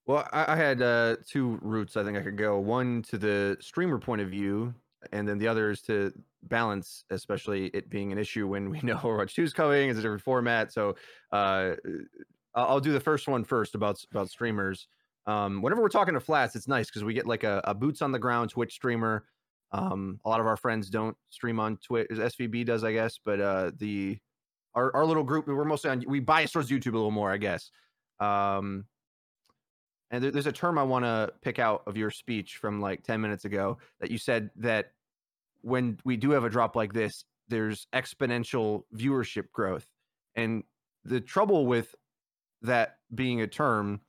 Well, 0.07 0.27
I, 0.33 0.53
I 0.53 0.57
had 0.57 0.83
uh, 0.83 1.17
two 1.27 1.59
routes 1.63 1.97
I 1.97 2.05
think 2.05 2.17
I 2.17 2.23
could 2.23 2.37
go. 2.37 2.59
One 2.59 3.03
to 3.09 3.19
the 3.19 3.57
streamer 3.61 3.99
point 3.99 4.21
of 4.23 4.29
view, 4.31 4.75
and 5.13 5.29
then 5.29 5.39
the 5.39 5.49
other 5.49 5.71
is 5.71 5.83
to 5.83 6.13
balance, 6.45 7.05
especially 7.11 7.67
it 7.69 7.91
being 7.91 8.13
an 8.13 8.19
issue 8.19 8.47
when 8.47 8.71
we 8.71 8.81
know 8.85 8.97
Overwatch 8.97 9.35
2 9.35 9.43
is 9.43 9.53
coming. 9.53 9.91
It's 9.91 9.99
a 9.99 10.03
different 10.03 10.23
format. 10.23 10.73
So 10.73 10.95
uh, 11.33 11.75
I'll 12.55 12.67
I'll 12.67 12.81
do 12.81 12.93
the 12.93 13.01
first 13.01 13.27
one 13.29 13.43
first 13.45 13.75
about 13.75 14.01
about 14.13 14.31
streamers. 14.31 14.87
Um, 15.27 15.61
whenever 15.61 15.83
we're 15.83 15.89
talking 15.89 16.15
to 16.15 16.21
flats, 16.21 16.55
it's 16.57 16.67
nice 16.69 16.87
because 16.87 17.05
we 17.05 17.15
get 17.15 17.27
like 17.27 17.45
a, 17.45 17.61
a 17.65 17.75
boots 17.75 18.01
on 18.01 18.11
the 18.13 18.19
ground 18.19 18.51
Twitch 18.51 18.73
streamer. 18.73 19.25
Um, 19.73 20.21
a 20.25 20.29
lot 20.29 20.41
of 20.41 20.47
our 20.47 20.57
friends 20.57 20.91
don't 20.91 21.17
stream 21.31 21.61
on 21.61 21.79
Twitch. 21.79 22.09
SVB 22.11 22.67
does, 22.67 22.83
I 22.83 22.93
guess, 22.93 23.19
but 23.25 23.41
uh, 23.41 23.71
the 23.77 24.19
our, 24.75 24.95
our 24.95 25.05
little 25.05 25.25
group 25.25 25.47
we're 25.47 25.65
mostly 25.65 25.91
on. 25.91 26.05
We 26.07 26.21
bias 26.21 26.53
towards 26.53 26.71
YouTube 26.71 26.95
a 26.95 26.97
little 26.97 27.11
more, 27.11 27.31
I 27.31 27.37
guess. 27.37 27.71
Um, 28.19 28.85
and 30.11 30.25
there, 30.25 30.31
there's 30.31 30.47
a 30.47 30.53
term 30.53 30.79
I 30.79 30.83
want 30.83 31.05
to 31.05 31.33
pick 31.43 31.59
out 31.59 31.83
of 31.87 31.97
your 31.97 32.11
speech 32.11 32.57
from 32.61 32.81
like 32.81 33.03
10 33.05 33.21
minutes 33.21 33.45
ago 33.45 33.79
that 34.01 34.11
you 34.11 34.19
said 34.19 34.51
that 34.57 34.93
when 35.63 35.99
we 36.05 36.17
do 36.17 36.31
have 36.31 36.45
a 36.45 36.51
drop 36.51 36.77
like 36.77 36.93
this, 36.93 37.25
there's 37.49 37.87
exponential 37.95 38.83
viewership 38.95 39.51
growth. 39.53 39.87
And 40.35 40.65
the 41.05 41.21
trouble 41.21 41.67
with 41.67 41.95
that 42.63 42.99
being 43.15 43.41
a 43.41 43.47
term 43.47 44.01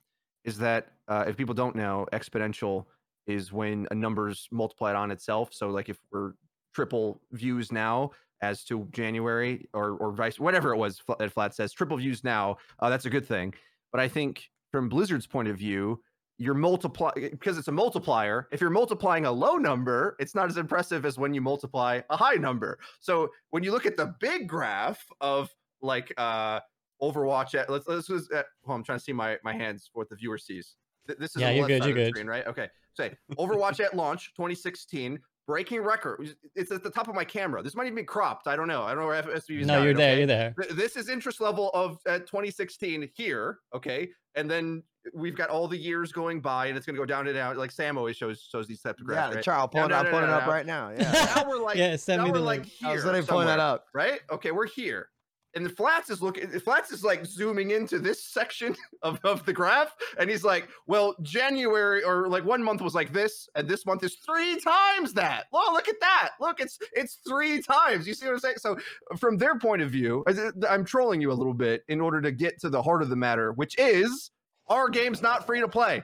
is 0.44 0.58
that 0.58 0.88
uh, 1.08 1.24
if 1.26 1.36
people 1.36 1.54
don't 1.54 1.76
know, 1.76 2.06
exponential 2.12 2.86
is 3.26 3.52
when 3.52 3.86
a 3.90 3.94
number's 3.94 4.48
multiplied 4.50 4.96
on 4.96 5.10
itself. 5.10 5.50
So, 5.52 5.68
like 5.68 5.88
if 5.88 5.98
we're 6.10 6.32
triple 6.74 7.20
views 7.32 7.70
now 7.70 8.10
as 8.40 8.64
to 8.64 8.88
January 8.90 9.68
or 9.72 9.92
or 9.92 10.12
vice 10.12 10.40
whatever 10.40 10.72
it 10.74 10.78
was 10.78 11.00
that 11.18 11.32
Flat 11.32 11.54
says 11.54 11.72
triple 11.72 11.96
views 11.96 12.24
now, 12.24 12.56
uh, 12.80 12.90
that's 12.90 13.04
a 13.04 13.10
good 13.10 13.26
thing. 13.26 13.54
But 13.92 14.00
I 14.00 14.08
think 14.08 14.48
from 14.70 14.88
Blizzard's 14.88 15.26
point 15.26 15.48
of 15.48 15.56
view, 15.56 16.02
you're 16.38 16.54
multiply 16.54 17.12
because 17.14 17.58
it's 17.58 17.68
a 17.68 17.72
multiplier. 17.72 18.48
If 18.50 18.60
you're 18.60 18.70
multiplying 18.70 19.26
a 19.26 19.32
low 19.32 19.56
number, 19.56 20.16
it's 20.18 20.34
not 20.34 20.48
as 20.48 20.56
impressive 20.56 21.04
as 21.04 21.18
when 21.18 21.34
you 21.34 21.40
multiply 21.40 22.00
a 22.10 22.16
high 22.16 22.34
number. 22.34 22.78
So 23.00 23.28
when 23.50 23.62
you 23.62 23.70
look 23.70 23.86
at 23.86 23.96
the 23.96 24.14
big 24.18 24.48
graph 24.48 25.04
of 25.20 25.50
like 25.82 26.12
uh 26.16 26.60
Overwatch 27.00 27.54
at 27.58 27.68
let's 27.68 27.86
let's 27.88 28.08
at, 28.32 28.46
oh, 28.66 28.72
I'm 28.72 28.84
trying 28.84 28.98
to 28.98 29.04
see 29.04 29.12
my 29.12 29.36
my 29.42 29.52
hands 29.52 29.90
for 29.92 30.00
what 30.00 30.08
the 30.08 30.16
viewer 30.16 30.38
sees. 30.38 30.76
Th- 31.06 31.18
This 31.18 31.34
is 31.34 31.42
Yeah, 31.42 31.50
you're 31.50 31.66
good, 31.66 31.84
you're 31.84 31.94
good. 31.94 32.08
Screen, 32.10 32.28
right? 32.28 32.46
Okay. 32.46 32.68
Say 32.96 33.14
Overwatch 33.38 33.80
at 33.80 33.94
launch 33.96 34.32
2016 34.36 35.18
breaking 35.46 35.80
record. 35.80 36.34
It's 36.54 36.70
at 36.70 36.82
the 36.82 36.90
top 36.90 37.08
of 37.08 37.14
my 37.14 37.24
camera. 37.24 37.62
This 37.62 37.74
might 37.74 37.84
even 37.84 37.96
be 37.96 38.04
cropped. 38.04 38.46
I 38.46 38.54
don't 38.56 38.68
know. 38.68 38.82
I 38.82 38.94
don't 38.94 39.00
know 39.02 39.06
where 39.08 39.22
SVB 39.22 39.60
is. 39.62 39.66
no, 39.66 39.82
you're 39.82 39.92
there, 39.94 40.16
you're 40.18 40.26
there. 40.26 40.54
This 40.72 40.96
is 40.96 41.08
interest 41.08 41.40
level 41.40 41.70
of 41.74 41.98
uh, 42.06 42.20
2016 42.20 43.08
here, 43.14 43.58
okay, 43.74 44.08
and 44.36 44.50
then 44.50 44.82
we've 45.12 45.36
got 45.36 45.50
all 45.50 45.66
the 45.66 45.76
years 45.76 46.12
going 46.12 46.40
by, 46.40 46.66
and 46.66 46.76
it's 46.76 46.86
going 46.86 46.94
to 46.94 47.00
go 47.00 47.04
down 47.06 47.26
and 47.26 47.34
down. 47.34 47.56
Like 47.56 47.72
Sam 47.72 47.98
always 47.98 48.16
shows 48.16 48.46
shows 48.48 48.68
these 48.68 48.80
types 48.82 49.00
of 49.00 49.06
Yeah, 49.08 49.14
graphs, 49.14 49.30
the 49.30 49.36
right? 49.36 49.44
child 49.44 49.74
No, 49.74 49.80
pulling 49.80 49.90
no, 49.90 49.96
up, 49.96 50.04
no, 50.04 50.10
pulling 50.10 50.26
no, 50.26 50.34
up 50.36 50.46
right 50.46 50.64
now. 50.66 50.90
Yeah. 50.90 51.10
now 51.36 51.48
we're 51.48 51.58
like, 51.58 51.76
Yeah, 51.76 51.96
send 51.96 52.18
now 52.20 52.26
me 52.26 52.30
we're 52.30 52.38
the 52.38 52.44
like 52.44 52.60
link. 52.60 52.72
here, 52.72 52.88
I 52.88 52.92
was 52.92 53.04
literally 53.04 53.26
pulling 53.26 53.46
that 53.48 53.58
up. 53.58 53.86
right? 53.94 54.20
Okay, 54.30 54.52
we're 54.52 54.68
here. 54.68 55.08
And 55.54 55.66
the 55.66 55.70
flats 55.70 56.08
is 56.10 56.22
looking 56.22 56.48
flats 56.60 56.92
is 56.92 57.04
like 57.04 57.26
zooming 57.26 57.72
into 57.72 57.98
this 57.98 58.24
section 58.24 58.74
of, 59.02 59.20
of 59.24 59.44
the 59.44 59.52
graph 59.52 59.94
and 60.18 60.30
he's 60.30 60.44
like 60.44 60.68
well 60.86 61.14
january 61.22 62.02
or 62.02 62.28
like 62.28 62.44
one 62.44 62.62
month 62.62 62.80
was 62.80 62.94
like 62.94 63.12
this 63.12 63.48
and 63.54 63.68
this 63.68 63.84
month 63.84 64.02
is 64.02 64.16
three 64.24 64.58
times 64.60 65.12
that. 65.14 65.46
Oh 65.52 65.70
look 65.72 65.88
at 65.88 66.00
that. 66.00 66.30
Look 66.40 66.60
it's 66.60 66.78
it's 66.92 67.18
three 67.28 67.60
times. 67.60 68.06
You 68.06 68.14
see 68.14 68.26
what 68.26 68.32
i'm 68.32 68.40
saying? 68.40 68.56
So 68.58 68.78
from 69.18 69.36
their 69.36 69.58
point 69.58 69.82
of 69.82 69.90
view 69.90 70.24
i'm 70.68 70.84
trolling 70.84 71.20
you 71.20 71.32
a 71.32 71.34
little 71.34 71.54
bit 71.54 71.84
in 71.88 72.00
order 72.00 72.20
to 72.20 72.32
get 72.32 72.60
to 72.60 72.70
the 72.70 72.82
heart 72.82 73.02
of 73.02 73.08
the 73.08 73.16
matter 73.16 73.52
which 73.52 73.78
is 73.78 74.30
our 74.68 74.88
game's 74.88 75.20
not 75.20 75.46
free 75.46 75.60
to 75.60 75.68
play. 75.68 76.02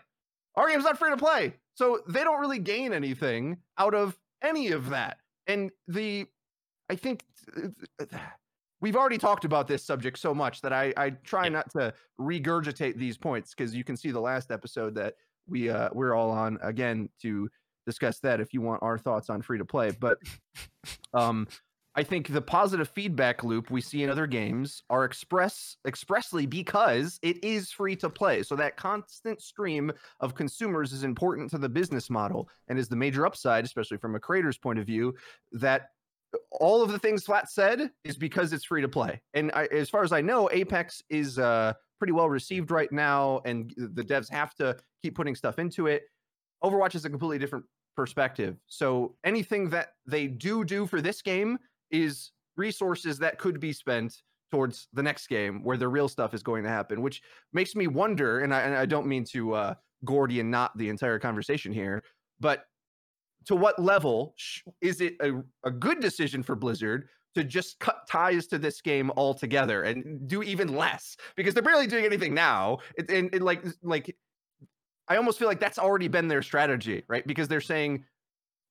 Our 0.57 0.69
game's 0.69 0.85
not 0.85 0.99
free 0.99 1.11
to 1.11 1.17
play. 1.17 1.55
So 1.75 2.01
they 2.09 2.25
don't 2.25 2.41
really 2.41 2.59
gain 2.59 2.93
anything 2.93 3.59
out 3.79 3.95
of 3.95 4.19
any 4.43 4.73
of 4.73 4.91
that. 4.91 5.19
And 5.47 5.71
the 5.87 6.27
i 6.91 6.97
think 6.97 7.23
we've 8.81 8.97
already 8.97 9.19
talked 9.19 9.45
about 9.45 9.67
this 9.67 9.85
subject 9.85 10.19
so 10.19 10.35
much 10.35 10.61
that 10.61 10.73
I, 10.73 10.93
I 10.97 11.11
try 11.11 11.45
Yeah. 11.45 11.51
not 11.51 11.71
to 11.71 11.93
regurgitate 12.21 12.97
these 12.97 13.17
points 13.17 13.55
because 13.55 13.75
you 13.75 13.85
can 13.85 13.97
see 13.97 14.11
the 14.11 14.21
last 14.21 14.51
episode 14.51 14.95
that 14.97 15.15
we 15.49 15.71
uh, 15.71 15.89
we're 15.93 16.15
all 16.15 16.31
on 16.31 16.59
again 16.63 17.09
to 17.23 17.49
discuss 17.87 18.19
that 18.21 18.41
if 18.41 18.53
you 18.53 18.61
want 18.61 18.83
our 18.83 18.99
thoughts 18.99 19.31
on 19.31 19.41
free 19.43 19.59
to 19.59 19.65
play. 19.65 19.91
But 19.91 20.19
um, 21.15 21.49
I 21.95 22.03
think 22.03 22.29
the 22.29 22.43
positive 22.43 22.89
feedback 22.91 23.43
loop 23.43 23.71
we 23.71 23.81
see 23.81 24.03
in 24.05 24.11
other 24.11 24.27
games 24.27 24.83
are 24.89 25.05
express 25.05 25.77
expressly 25.87 26.47
because 26.47 27.19
it 27.23 27.43
is 27.43 27.73
free 27.73 27.97
to 27.97 28.11
play. 28.11 28.43
So 28.43 28.55
that 28.57 28.77
constant 28.77 29.41
stream 29.41 29.91
of 30.21 30.35
consumers 30.35 30.93
is 30.93 31.03
important 31.03 31.51
to 31.51 31.59
the 31.59 31.69
business 31.69 32.09
model 32.11 32.49
and 32.69 32.79
is 32.79 32.89
the 32.89 32.95
major 32.95 33.27
upside, 33.27 33.65
especially 33.65 33.97
from 33.97 34.15
a 34.15 34.21
creator's 34.21 34.59
point 34.59 34.79
of 34.79 34.87
view, 34.87 35.15
that 35.53 35.89
all 36.51 36.83
of 36.83 36.91
the 36.91 36.99
things 36.99 37.25
Flat 37.25 37.51
said 37.51 37.91
is 38.05 38.17
because 38.17 38.53
it's 38.53 38.65
free 38.65 38.83
to 38.83 38.89
play. 38.89 39.21
And 39.35 39.51
I, 39.55 39.67
as 39.67 39.89
far 39.89 40.03
as 40.03 40.13
I 40.13 40.21
know, 40.21 40.51
Apex 40.53 41.03
is 41.09 41.39
uh, 41.39 41.73
pretty 41.99 42.13
well 42.13 42.29
received 42.29 42.71
right 42.71 42.91
now, 42.93 43.41
and 43.45 43.73
the 43.77 44.05
devs 44.05 44.31
have 44.31 44.55
to 44.57 44.77
keep 45.03 45.15
putting 45.15 45.35
stuff 45.35 45.59
into 45.59 45.87
it. 45.87 46.03
Overwatch 46.63 46.95
is 46.95 47.05
a 47.05 47.11
completely 47.11 47.39
different 47.39 47.65
perspective. 47.97 48.57
So 48.67 49.17
anything 49.25 49.71
that 49.71 49.95
they 50.07 50.27
do 50.27 50.65
do 50.65 50.87
for 50.87 51.01
this 51.01 51.23
game 51.23 51.59
is 51.91 52.33
resources 52.57 53.19
that 53.19 53.39
could 53.39 53.61
be 53.61 53.73
spent 53.73 54.23
towards 54.51 54.89
the 54.93 55.03
next 55.03 55.27
game 55.29 55.63
where 55.63 55.77
the 55.77 55.89
real 55.89 56.09
stuff 56.09 56.35
is 56.35 56.43
going 56.43 56.63
to 56.63 56.69
happen, 56.69 57.03
which 57.03 57.23
makes 57.53 57.75
me 57.75 57.87
wonder. 57.87 58.41
And 58.41 58.55
I, 58.55 58.61
and 58.61 58.75
I 58.75 58.87
don't 58.87 59.07
mean 59.07 59.25
to 59.33 59.55
uh, 59.55 59.75
Gordian 60.05 60.51
knot 60.51 60.77
the 60.77 60.89
entire 60.89 61.19
conversation 61.19 61.73
here, 61.73 62.03
but 62.41 62.68
to 63.49 63.57
what 63.57 63.79
level 63.79 64.35
is 64.81 65.01
it 65.01 65.15
a, 65.21 65.43
a 65.65 65.71
good 65.71 66.01
decision 66.01 66.43
for 66.43 66.55
Blizzard 66.55 67.09
to 67.35 67.43
just 67.43 67.79
cut 67.79 68.07
ties 68.09 68.47
to 68.47 68.59
this 68.59 68.81
game 68.81 69.11
altogether 69.17 69.83
and 69.85 70.29
do 70.29 70.43
even 70.43 70.77
less 70.77 71.17
because 71.35 71.55
they're 71.55 71.63
barely 71.63 71.87
doing 71.87 72.05
anything 72.05 72.35
now. 72.35 72.79
It, 72.97 73.11
and, 73.11 73.35
and 73.35 73.43
like 73.43 73.65
like 73.83 74.15
I 75.09 75.17
almost 75.17 75.39
feel 75.39 75.49
like 75.49 75.61
that's 75.61 75.79
already 75.79 76.09
been 76.09 76.29
their 76.29 76.43
strategy, 76.43 77.05
right? 77.09 77.27
Because 77.27 77.49
they're 77.49 77.63
saying 77.63 78.05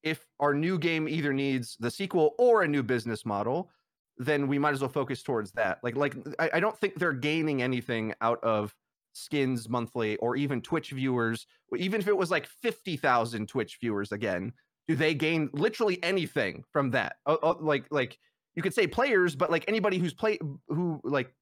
if 0.03 0.27
our 0.39 0.53
new 0.53 0.77
game 0.77 1.09
either 1.09 1.33
needs 1.33 1.75
the 1.79 1.89
sequel 1.89 2.35
or 2.37 2.61
a 2.61 2.67
new 2.67 2.83
business 2.83 3.25
model, 3.25 3.71
then 4.19 4.47
we 4.47 4.59
might 4.59 4.73
as 4.73 4.81
well 4.81 4.89
focus 4.89 5.23
towards 5.23 5.51
that. 5.53 5.79
Like 5.81 5.95
like 5.95 6.15
I, 6.37 6.51
I 6.53 6.59
don't 6.59 6.77
think 6.77 6.95
they're 6.95 7.13
gaining 7.13 7.63
anything 7.63 8.13
out 8.21 8.43
of 8.43 8.75
skins 9.13 9.67
monthly 9.67 10.17
or 10.17 10.35
even 10.35 10.61
Twitch 10.61 10.91
viewers, 10.91 11.47
even 11.75 11.99
if 11.99 12.07
it 12.07 12.15
was 12.15 12.29
like 12.29 12.45
50,000 12.45 13.47
Twitch 13.47 13.77
viewers 13.81 14.11
again, 14.11 14.53
do 14.87 14.95
they 14.95 15.13
gain 15.13 15.49
literally 15.53 16.01
anything 16.03 16.63
from 16.71 16.91
that? 16.91 17.17
Uh, 17.25 17.37
uh, 17.43 17.55
like 17.59 17.85
like 17.91 18.17
you 18.55 18.61
could 18.61 18.73
say 18.73 18.87
players, 18.87 19.35
but 19.35 19.51
like 19.51 19.65
anybody 19.67 19.97
who's 19.97 20.13
play 20.13 20.39
who 20.67 20.99
like 21.03 21.33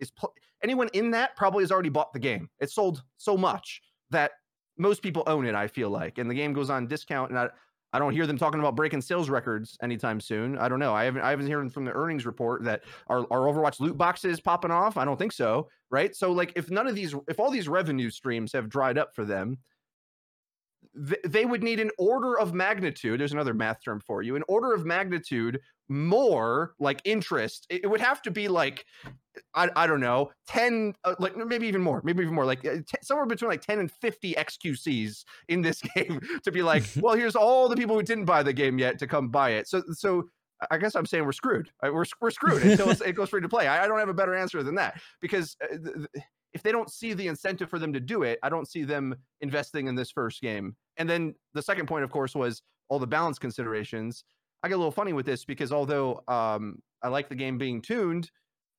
is 0.00 0.10
pl- 0.10 0.34
anyone 0.62 0.88
in 0.92 1.10
that 1.10 1.36
probably 1.36 1.62
has 1.62 1.72
already 1.72 1.88
bought 1.88 2.12
the 2.12 2.18
game. 2.18 2.48
It's 2.60 2.74
sold 2.74 3.02
so 3.16 3.36
much 3.36 3.82
that 4.10 4.32
most 4.78 5.02
people 5.02 5.22
own 5.26 5.46
it. 5.46 5.54
I 5.54 5.68
feel 5.68 5.90
like, 5.90 6.18
and 6.18 6.30
the 6.30 6.34
game 6.34 6.52
goes 6.52 6.70
on 6.70 6.86
discount, 6.86 7.30
and 7.30 7.38
I 7.38 7.48
I 7.94 8.00
don't 8.00 8.12
hear 8.12 8.26
them 8.26 8.36
talking 8.36 8.58
about 8.58 8.74
breaking 8.74 9.02
sales 9.02 9.30
records 9.30 9.78
anytime 9.80 10.20
soon. 10.20 10.58
I 10.58 10.68
don't 10.68 10.80
know. 10.80 10.92
I 10.92 11.04
haven't 11.04 11.22
I 11.22 11.30
haven't 11.30 11.48
heard 11.48 11.72
from 11.72 11.84
the 11.84 11.92
earnings 11.92 12.26
report 12.26 12.64
that 12.64 12.82
our 13.06 13.20
our 13.30 13.40
Overwatch 13.42 13.78
loot 13.78 13.96
boxes 13.96 14.40
popping 14.40 14.72
off. 14.72 14.96
I 14.96 15.04
don't 15.04 15.16
think 15.16 15.30
so. 15.30 15.68
Right. 15.90 16.14
So 16.14 16.32
like 16.32 16.52
if 16.56 16.70
none 16.70 16.88
of 16.88 16.96
these 16.96 17.14
if 17.28 17.38
all 17.38 17.52
these 17.52 17.68
revenue 17.68 18.10
streams 18.10 18.52
have 18.52 18.68
dried 18.68 18.98
up 18.98 19.14
for 19.14 19.24
them, 19.24 19.58
they 20.94 21.44
would 21.44 21.62
need 21.62 21.80
an 21.80 21.90
order 21.98 22.38
of 22.38 22.54
magnitude. 22.54 23.20
There's 23.20 23.32
another 23.32 23.54
math 23.54 23.82
term 23.84 24.00
for 24.00 24.22
you. 24.22 24.36
An 24.36 24.44
order 24.48 24.72
of 24.72 24.84
magnitude 24.84 25.60
more 25.88 26.74
like 26.78 27.00
interest. 27.04 27.66
It, 27.68 27.88
would 27.88 28.00
have 28.00 28.22
to 28.22 28.30
be 28.30 28.48
like, 28.48 28.84
I, 29.54 29.70
I 29.76 29.86
don't 29.86 30.00
know, 30.00 30.30
10, 30.48 30.94
uh, 31.04 31.14
like 31.18 31.36
maybe 31.36 31.66
even 31.66 31.82
more, 31.82 32.00
maybe 32.04 32.22
even 32.22 32.34
more, 32.34 32.44
like 32.44 32.64
uh, 32.64 32.76
t- 32.76 32.98
somewhere 33.02 33.26
between 33.26 33.50
like 33.50 33.60
10 33.60 33.78
and 33.80 33.90
50 33.90 34.34
XQCs 34.34 35.24
in 35.48 35.62
this 35.62 35.82
game 35.94 36.20
to 36.42 36.52
be 36.52 36.62
like, 36.62 36.84
well, 37.00 37.14
here's 37.14 37.36
all 37.36 37.68
the 37.68 37.76
people 37.76 37.96
who 37.96 38.02
didn't 38.02 38.24
buy 38.24 38.42
the 38.42 38.52
game 38.52 38.78
yet 38.78 38.98
to 38.98 39.06
come 39.06 39.28
buy 39.28 39.50
it. 39.50 39.68
So, 39.68 39.82
so 39.92 40.24
I 40.70 40.78
guess 40.78 40.94
I'm 40.94 41.06
saying 41.06 41.24
we're 41.24 41.32
screwed. 41.32 41.70
We're, 41.82 42.04
we're 42.20 42.30
screwed 42.30 42.62
until 42.62 42.90
it 42.90 43.12
goes 43.12 43.28
free 43.28 43.42
to 43.42 43.48
play. 43.48 43.66
I, 43.66 43.84
I, 43.84 43.88
don't 43.88 43.98
have 43.98 44.08
a 44.08 44.14
better 44.14 44.34
answer 44.34 44.62
than 44.62 44.76
that 44.76 45.00
because 45.20 45.56
uh, 45.62 45.76
th- 45.76 46.24
if 46.54 46.62
they 46.62 46.72
don't 46.72 46.90
see 46.90 47.12
the 47.12 47.26
incentive 47.26 47.68
for 47.68 47.78
them 47.78 47.92
to 47.92 48.00
do 48.00 48.22
it, 48.22 48.38
I 48.42 48.48
don't 48.48 48.68
see 48.68 48.84
them 48.84 49.16
investing 49.40 49.88
in 49.88 49.94
this 49.94 50.10
first 50.10 50.40
game. 50.40 50.76
And 50.96 51.10
then 51.10 51.34
the 51.52 51.62
second 51.62 51.86
point, 51.86 52.04
of 52.04 52.10
course, 52.10 52.34
was 52.34 52.62
all 52.88 52.98
the 52.98 53.06
balance 53.06 53.38
considerations. 53.38 54.24
I 54.62 54.68
get 54.68 54.74
a 54.74 54.78
little 54.78 54.92
funny 54.92 55.12
with 55.12 55.26
this 55.26 55.44
because 55.44 55.72
although 55.72 56.22
um, 56.28 56.80
I 57.02 57.08
like 57.08 57.28
the 57.28 57.34
game 57.34 57.58
being 57.58 57.82
tuned, 57.82 58.30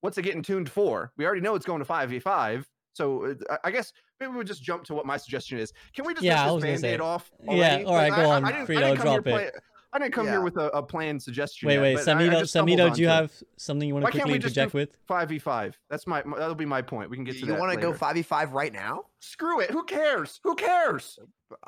what's 0.01 0.17
it 0.17 0.23
getting 0.23 0.41
tuned 0.41 0.69
for? 0.69 1.11
We 1.17 1.25
already 1.25 1.41
know 1.41 1.55
it's 1.55 1.65
going 1.65 1.79
to 1.79 1.85
5v5. 1.85 2.63
So 2.93 3.35
uh, 3.49 3.57
I 3.63 3.71
guess 3.71 3.91
maybe 4.21 4.31
we'll 4.31 4.45
just 4.45 4.63
jump 4.63 4.85
to 4.85 4.93
what 4.93 5.05
my 5.05 5.17
suggestion 5.17 5.59
is. 5.59 5.73
Can 5.93 6.05
we 6.05 6.13
just 6.13 6.23
yeah, 6.23 6.49
this 6.53 6.63
band-aid 6.63 7.01
off? 7.01 7.29
Already? 7.45 7.83
Yeah, 7.83 7.89
all 7.89 7.95
right, 7.95 8.09
like, 8.09 8.21
go 8.21 8.29
I, 8.29 8.35
on, 8.35 8.45
I, 8.45 8.61
I 8.61 8.65
Frito, 8.65 8.95
drop 8.95 9.17
it. 9.17 9.23
Play, 9.23 9.51
I 9.95 9.97
didn't 9.97 10.13
come 10.13 10.25
yeah. 10.25 10.33
here 10.33 10.41
with 10.41 10.57
a, 10.57 10.67
a 10.71 10.83
planned 10.83 11.23
suggestion. 11.23 11.67
Wait, 11.67 11.75
yet, 11.75 11.81
wait, 11.81 11.97
Samito, 11.99 12.41
Samito, 12.41 12.93
do 12.93 13.01
you 13.01 13.07
have 13.07 13.31
something 13.55 13.87
you 13.87 13.93
want 13.93 14.05
to 14.05 14.11
quickly 14.11 14.33
interject 14.33 14.73
with? 14.73 14.89
Five 15.07 15.29
v 15.29 15.39
five. 15.39 15.79
That's 15.89 16.05
my, 16.05 16.21
my, 16.25 16.37
that'll 16.37 16.53
be 16.53 16.65
my 16.65 16.81
point. 16.81 17.09
We 17.09 17.15
can 17.15 17.23
get 17.23 17.35
to 17.35 17.39
you 17.39 17.45
that. 17.45 17.53
You 17.53 17.59
want 17.59 17.71
to 17.71 17.79
go 17.79 17.93
five 17.93 18.15
v 18.15 18.21
five 18.21 18.51
right 18.51 18.73
now? 18.73 19.05
Screw 19.21 19.61
it. 19.61 19.71
Who 19.71 19.85
cares? 19.85 20.41
Who 20.43 20.55
cares? 20.55 21.17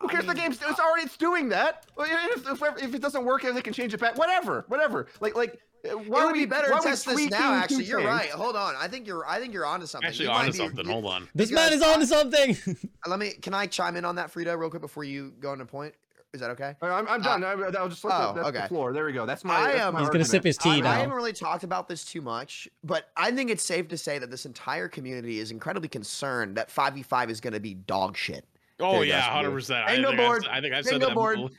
Who 0.01 0.09
cares? 0.09 0.25
I 0.25 0.27
mean, 0.27 0.35
the 0.35 0.41
game's 0.41 0.59
it's 0.61 0.77
already 0.77 1.03
it's 1.03 1.15
doing 1.15 1.47
that. 1.49 1.85
If, 1.97 2.45
if, 2.45 2.83
if 2.83 2.95
it 2.95 3.01
doesn't 3.01 3.23
work, 3.23 3.43
they 3.43 3.61
can 3.61 3.71
change 3.71 3.93
it 3.93 4.01
back. 4.01 4.17
Whatever, 4.17 4.65
whatever. 4.67 5.07
Like 5.21 5.37
like. 5.37 5.61
Uh, 5.87 5.91
why 5.91 6.23
it 6.23 6.25
would 6.25 6.33
be 6.33 6.45
better 6.45 6.73
to 6.73 6.79
test 6.81 7.05
this 7.05 7.29
now. 7.29 7.53
Actually, 7.53 7.85
you're 7.85 8.03
right. 8.03 8.31
Hold 8.31 8.57
on. 8.57 8.75
I 8.77 8.89
think 8.89 9.07
you're. 9.07 9.25
I 9.25 9.39
think 9.39 9.53
you're 9.53 9.65
onto 9.65 9.85
something. 9.85 10.07
Actually, 10.07 10.25
you 10.25 10.31
onto 10.31 10.51
something. 10.51 10.85
Hold 10.85 11.05
on. 11.05 11.29
This 11.33 11.51
man 11.51 11.71
is 11.71 11.81
onto 11.81 12.07
something. 12.07 12.57
let 13.07 13.19
me. 13.19 13.29
Can 13.41 13.53
I 13.53 13.67
chime 13.67 13.95
in 13.95 14.03
on 14.03 14.15
that, 14.15 14.33
Frito, 14.33 14.57
real 14.57 14.69
quick 14.69 14.81
before 14.81 15.05
you 15.05 15.33
go 15.39 15.49
on 15.49 15.61
into 15.61 15.71
point? 15.71 15.93
Is 16.33 16.41
that 16.41 16.49
okay? 16.51 16.75
I'm, 16.81 17.07
I'm 17.07 17.21
done. 17.21 17.43
Uh, 17.43 17.47
I, 17.47 17.55
will 17.55 17.89
just 17.89 18.03
let 18.03 18.13
oh, 18.13 18.33
the, 18.33 18.41
okay. 18.47 18.61
the 18.61 18.67
floor. 18.67 18.91
There 18.91 19.05
we 19.05 19.13
go. 19.13 19.25
That's 19.25 19.45
my. 19.45 19.55
I 19.55 19.71
am. 19.73 19.95
He's 19.95 20.09
gonna 20.09 20.25
sip 20.25 20.43
his 20.43 20.57
tea 20.57 20.69
I, 20.69 20.79
now. 20.81 20.91
I 20.91 20.95
haven't 20.95 21.15
really 21.15 21.33
talked 21.33 21.63
about 21.63 21.87
this 21.87 22.03
too 22.03 22.21
much, 22.21 22.67
but 22.83 23.09
I 23.15 23.31
think 23.31 23.49
it's 23.49 23.63
safe 23.63 23.87
to 23.87 23.97
say 23.97 24.19
that 24.19 24.29
this 24.29 24.45
entire 24.45 24.89
community 24.89 25.39
is 25.39 25.51
incredibly 25.51 25.87
concerned 25.87 26.57
that 26.57 26.69
5v5 26.69 27.29
is 27.29 27.39
going 27.39 27.53
to 27.53 27.59
be 27.59 27.73
dog 27.73 28.17
shit. 28.17 28.45
Oh 28.79 29.01
yeah, 29.01 29.21
hundred 29.21 29.51
percent. 29.51 29.87
Bingo 29.87 30.15
board. 30.15 30.47
I 30.49 30.61
think 30.61 30.73
I 30.73 30.81
said 30.81 31.01
that. 31.01 31.13
board. 31.13 31.39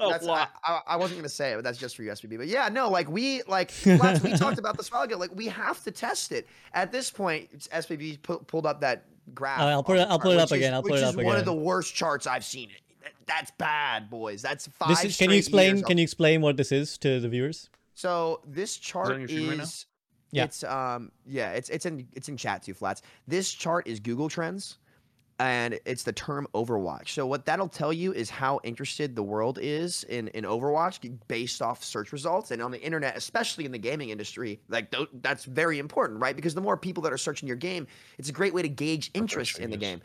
That's, 0.00 0.26
I, 0.26 0.48
I, 0.64 0.80
I, 0.88 0.96
wasn't 0.96 1.20
gonna 1.20 1.28
say 1.28 1.52
it, 1.52 1.56
but 1.56 1.62
that's 1.62 1.78
just 1.78 1.94
for 1.94 2.02
USBB. 2.02 2.36
But 2.36 2.48
yeah, 2.48 2.68
no, 2.68 2.90
like 2.90 3.08
we 3.08 3.42
like 3.46 3.70
last, 3.86 4.24
we 4.24 4.36
talked 4.36 4.58
about 4.58 4.76
this 4.76 4.88
a 4.88 4.92
while 4.92 5.02
ago. 5.02 5.16
Like 5.16 5.30
we 5.36 5.46
have 5.46 5.84
to 5.84 5.92
test 5.92 6.32
it. 6.32 6.48
At 6.72 6.90
this 6.90 7.10
point, 7.10 7.68
SVB 7.72 8.20
pu- 8.22 8.40
pulled 8.40 8.66
up 8.66 8.80
that 8.80 9.04
graph. 9.34 9.60
Uh, 9.60 9.66
I'll 9.66 9.84
put 9.84 9.98
it. 9.98 10.08
I'll 10.10 10.18
put 10.18 10.32
it 10.32 10.38
up 10.38 10.46
is, 10.46 10.52
again. 10.52 10.74
I'll 10.74 10.82
put 10.82 10.98
it 10.98 11.04
up 11.04 11.14
again. 11.14 11.16
Which 11.16 11.24
is 11.24 11.26
One 11.26 11.36
of 11.36 11.44
the 11.44 11.54
worst 11.54 11.94
charts 11.94 12.26
I've 12.26 12.44
seen. 12.44 12.70
It 12.70 12.82
that's 13.26 13.50
bad, 13.52 14.10
boys. 14.10 14.42
That's 14.42 14.66
five. 14.66 15.04
Is, 15.04 15.16
can 15.16 15.30
you 15.30 15.38
explain? 15.38 15.82
Can 15.82 15.98
you 15.98 16.04
explain 16.04 16.40
what 16.40 16.56
this 16.56 16.72
is 16.72 16.98
to 16.98 17.20
the 17.20 17.28
viewers? 17.28 17.70
So 17.94 18.40
this 18.46 18.76
chart 18.76 19.30
is. 19.30 19.30
is 19.30 19.86
yeah. 20.34 20.44
It's 20.44 20.64
um 20.64 21.12
yeah 21.24 21.52
it's 21.52 21.68
it's 21.68 21.86
in 21.86 22.08
it's 22.12 22.28
in 22.28 22.36
chat 22.36 22.64
too 22.64 22.74
flats. 22.74 23.02
This 23.28 23.52
chart 23.52 23.86
is 23.86 24.00
Google 24.00 24.28
Trends, 24.28 24.78
and 25.38 25.78
it's 25.84 26.02
the 26.02 26.12
term 26.12 26.48
Overwatch. 26.54 27.10
So 27.10 27.24
what 27.24 27.46
that'll 27.46 27.68
tell 27.68 27.92
you 27.92 28.12
is 28.12 28.30
how 28.30 28.58
interested 28.64 29.14
the 29.14 29.22
world 29.22 29.60
is 29.62 30.02
in 30.04 30.26
in 30.28 30.42
Overwatch 30.42 31.18
based 31.28 31.62
off 31.62 31.84
search 31.84 32.12
results 32.12 32.50
and 32.50 32.60
on 32.60 32.72
the 32.72 32.82
internet, 32.82 33.16
especially 33.16 33.64
in 33.64 33.70
the 33.70 33.78
gaming 33.78 34.10
industry. 34.10 34.60
Like 34.68 34.90
th- 34.90 35.08
that's 35.22 35.44
very 35.44 35.78
important, 35.78 36.20
right? 36.20 36.34
Because 36.34 36.54
the 36.54 36.60
more 36.60 36.76
people 36.76 37.04
that 37.04 37.12
are 37.12 37.18
searching 37.18 37.46
your 37.46 37.56
game, 37.56 37.86
it's 38.18 38.28
a 38.28 38.32
great 38.32 38.52
way 38.52 38.62
to 38.62 38.68
gauge 38.68 39.12
interest 39.14 39.60
in 39.60 39.70
the 39.70 39.76
game. 39.76 40.00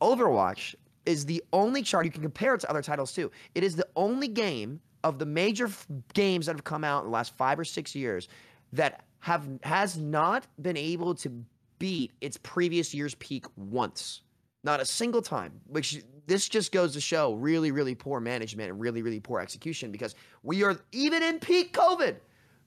Overwatch 0.00 0.74
is 1.06 1.24
the 1.24 1.42
only 1.52 1.82
chart 1.82 2.04
you 2.04 2.10
can 2.10 2.22
compare 2.22 2.54
it 2.54 2.60
to 2.60 2.70
other 2.70 2.82
titles 2.82 3.12
too. 3.12 3.30
It 3.54 3.64
is 3.64 3.76
the 3.76 3.86
only 3.96 4.28
game 4.28 4.80
of 5.04 5.18
the 5.18 5.26
major 5.26 5.66
f- 5.66 5.86
games 6.14 6.46
that 6.46 6.56
have 6.56 6.64
come 6.64 6.84
out 6.84 7.04
in 7.04 7.10
the 7.10 7.14
last 7.14 7.36
five 7.36 7.58
or 7.58 7.64
six 7.64 7.94
years 7.94 8.28
that 8.72 9.04
have 9.20 9.48
has 9.62 9.96
not 9.96 10.46
been 10.60 10.76
able 10.76 11.14
to 11.14 11.44
beat 11.78 12.12
its 12.20 12.36
previous 12.36 12.92
year's 12.92 13.14
peak 13.16 13.46
once. 13.56 14.22
Not 14.64 14.80
a 14.80 14.84
single 14.84 15.22
time. 15.22 15.60
Which 15.68 16.02
this 16.26 16.48
just 16.48 16.72
goes 16.72 16.92
to 16.94 17.00
show 17.00 17.34
really, 17.34 17.70
really 17.70 17.94
poor 17.94 18.20
management 18.20 18.70
and 18.70 18.80
really, 18.80 19.02
really 19.02 19.20
poor 19.20 19.40
execution 19.40 19.92
because 19.92 20.14
we 20.42 20.64
are 20.64 20.76
even 20.92 21.22
in 21.22 21.38
peak 21.38 21.72
COVID, 21.72 22.16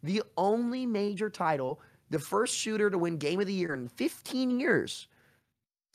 the 0.02 0.24
only 0.38 0.86
major 0.86 1.30
title, 1.30 1.82
the 2.10 2.20
first 2.20 2.56
shooter 2.56 2.90
to 2.90 2.98
win 2.98 3.18
game 3.18 3.40
of 3.40 3.48
the 3.48 3.54
year 3.54 3.74
in 3.74 3.90
15 3.90 4.60
years, 4.60 5.08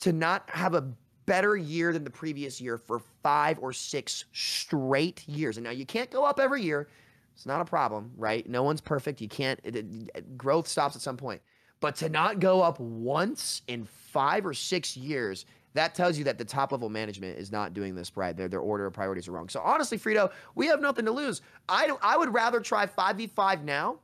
to 0.01 0.13
not 0.13 0.47
have 0.49 0.75
a 0.75 0.87
better 1.25 1.55
year 1.55 1.93
than 1.93 2.03
the 2.03 2.09
previous 2.09 2.61
year 2.61 2.77
for 2.77 2.99
five 3.23 3.59
or 3.59 3.73
six 3.73 4.25
straight 4.33 5.27
years. 5.27 5.57
And 5.57 5.63
now 5.63 5.71
you 5.71 5.85
can't 5.85 6.11
go 6.11 6.23
up 6.23 6.39
every 6.39 6.61
year. 6.61 6.87
It's 7.33 7.45
not 7.45 7.61
a 7.61 7.65
problem, 7.65 8.11
right? 8.15 8.47
No 8.47 8.63
one's 8.63 8.81
perfect. 8.81 9.19
You 9.21 9.27
can't, 9.27 9.59
it, 9.63 9.75
it, 9.75 10.37
growth 10.37 10.67
stops 10.67 10.95
at 10.95 11.01
some 11.01 11.17
point. 11.17 11.41
But 11.81 11.95
to 11.97 12.09
not 12.09 12.39
go 12.39 12.61
up 12.61 12.79
once 12.79 13.61
in 13.67 13.85
five 13.85 14.45
or 14.45 14.53
six 14.53 14.95
years, 14.95 15.45
that 15.73 15.93
tells 15.93 16.17
you 16.17 16.23
that 16.23 16.37
the 16.37 16.45
top 16.45 16.71
level 16.71 16.89
management 16.89 17.37
is 17.37 17.51
not 17.51 17.73
doing 17.73 17.95
this 17.95 18.15
right. 18.15 18.35
Their, 18.35 18.47
their 18.47 18.61
order 18.61 18.85
of 18.85 18.93
priorities 18.93 19.27
are 19.27 19.33
wrong. 19.33 19.49
So 19.49 19.59
honestly, 19.59 19.97
Frito, 19.97 20.31
we 20.55 20.67
have 20.67 20.79
nothing 20.79 21.05
to 21.05 21.11
lose. 21.11 21.41
I, 21.67 21.91
I 22.01 22.15
would 22.15 22.33
rather 22.33 22.61
try 22.61 22.85
5v5 22.85 23.63
now 23.63 23.99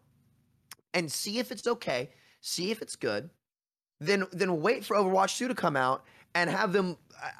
and 0.93 1.09
see 1.09 1.39
if 1.39 1.51
it's 1.51 1.65
okay, 1.65 2.09
see 2.41 2.71
if 2.71 2.81
it's 2.81 2.97
good, 2.97 3.29
then 4.01 4.25
then 4.31 4.61
wait 4.61 4.83
for 4.83 4.97
Overwatch 4.97 5.37
2 5.37 5.47
to 5.47 5.55
come 5.55 5.77
out 5.77 6.03
and 6.35 6.49
have 6.49 6.73
them 6.73 6.97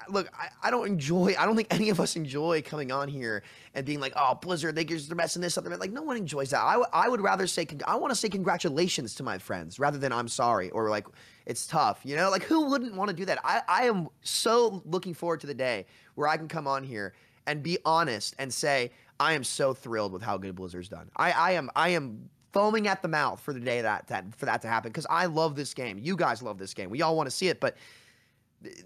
look. 0.10 0.30
I, 0.38 0.50
I 0.64 0.72
don't 0.72 0.88
enjoy. 0.88 1.36
I 1.38 1.46
don't 1.46 1.56
think 1.56 1.68
any 1.72 1.90
of 1.90 2.00
us 2.00 2.16
enjoy 2.16 2.62
coming 2.62 2.92
on 2.92 3.08
here 3.08 3.44
and 3.74 3.86
being 3.86 4.00
like, 4.00 4.14
"Oh, 4.16 4.36
Blizzard, 4.36 4.76
they 4.76 4.86
are 4.86 5.16
messing 5.16 5.42
this 5.42 5.58
up." 5.58 5.66
Like 5.68 5.92
no 5.92 6.02
one 6.02 6.18
enjoys 6.18 6.52
that. 6.52 6.60
I, 6.60 6.82
I 6.94 7.10
would 7.10 7.22
rather 7.22 7.48
say 7.48 7.68
I 7.86 7.96
want 7.96 8.12
to 8.12 8.16
say 8.16 8.30
congratulations 8.30 9.16
to 9.16 9.24
my 9.24 9.38
friends 9.38 9.80
rather 9.80 9.98
than 9.98 10.12
I'm 10.12 10.28
sorry 10.28 10.70
or 10.72 10.90
like 10.90 11.08
it's 11.46 11.68
tough. 11.68 12.02
You 12.04 12.16
know, 12.16 12.30
like 12.30 12.44
who 12.44 12.66
wouldn't 12.70 12.96
want 12.96 13.10
to 13.10 13.16
do 13.16 13.26
that? 13.26 13.40
I 13.44 13.62
I 13.68 13.84
am 13.84 14.10
so 14.22 14.82
looking 14.86 15.14
forward 15.14 15.42
to 15.42 15.48
the 15.48 15.54
day 15.54 15.86
where 16.16 16.28
I 16.28 16.38
can 16.38 16.48
come 16.48 16.68
on 16.68 16.84
here 16.84 17.14
and 17.48 17.64
be 17.64 17.78
honest 17.86 18.36
and 18.38 18.54
say 18.54 18.92
I 19.20 19.34
am 19.34 19.44
so 19.44 19.74
thrilled 19.74 20.14
with 20.14 20.22
how 20.22 20.38
good 20.38 20.56
Blizzard's 20.56 20.90
done. 20.90 21.10
I 21.16 21.32
I 21.32 21.52
am 21.52 21.70
I 21.76 21.90
am 21.90 22.30
foaming 22.52 22.88
at 22.88 23.02
the 23.02 23.08
mouth 23.08 23.40
for 23.40 23.54
the 23.54 23.60
day 23.60 23.82
that, 23.82 24.08
that 24.08 24.36
for 24.36 24.46
that 24.46 24.62
to 24.62 24.68
happen 24.68 24.90
because 24.90 25.08
I 25.10 25.26
love 25.26 25.56
this 25.56 25.74
game. 25.74 25.98
You 25.98 26.16
guys 26.16 26.42
love 26.42 26.58
this 26.58 26.74
game. 26.74 26.90
We 26.90 27.02
all 27.02 27.16
want 27.16 27.28
to 27.28 27.36
see 27.36 27.48
it, 27.48 27.60
but 27.60 27.78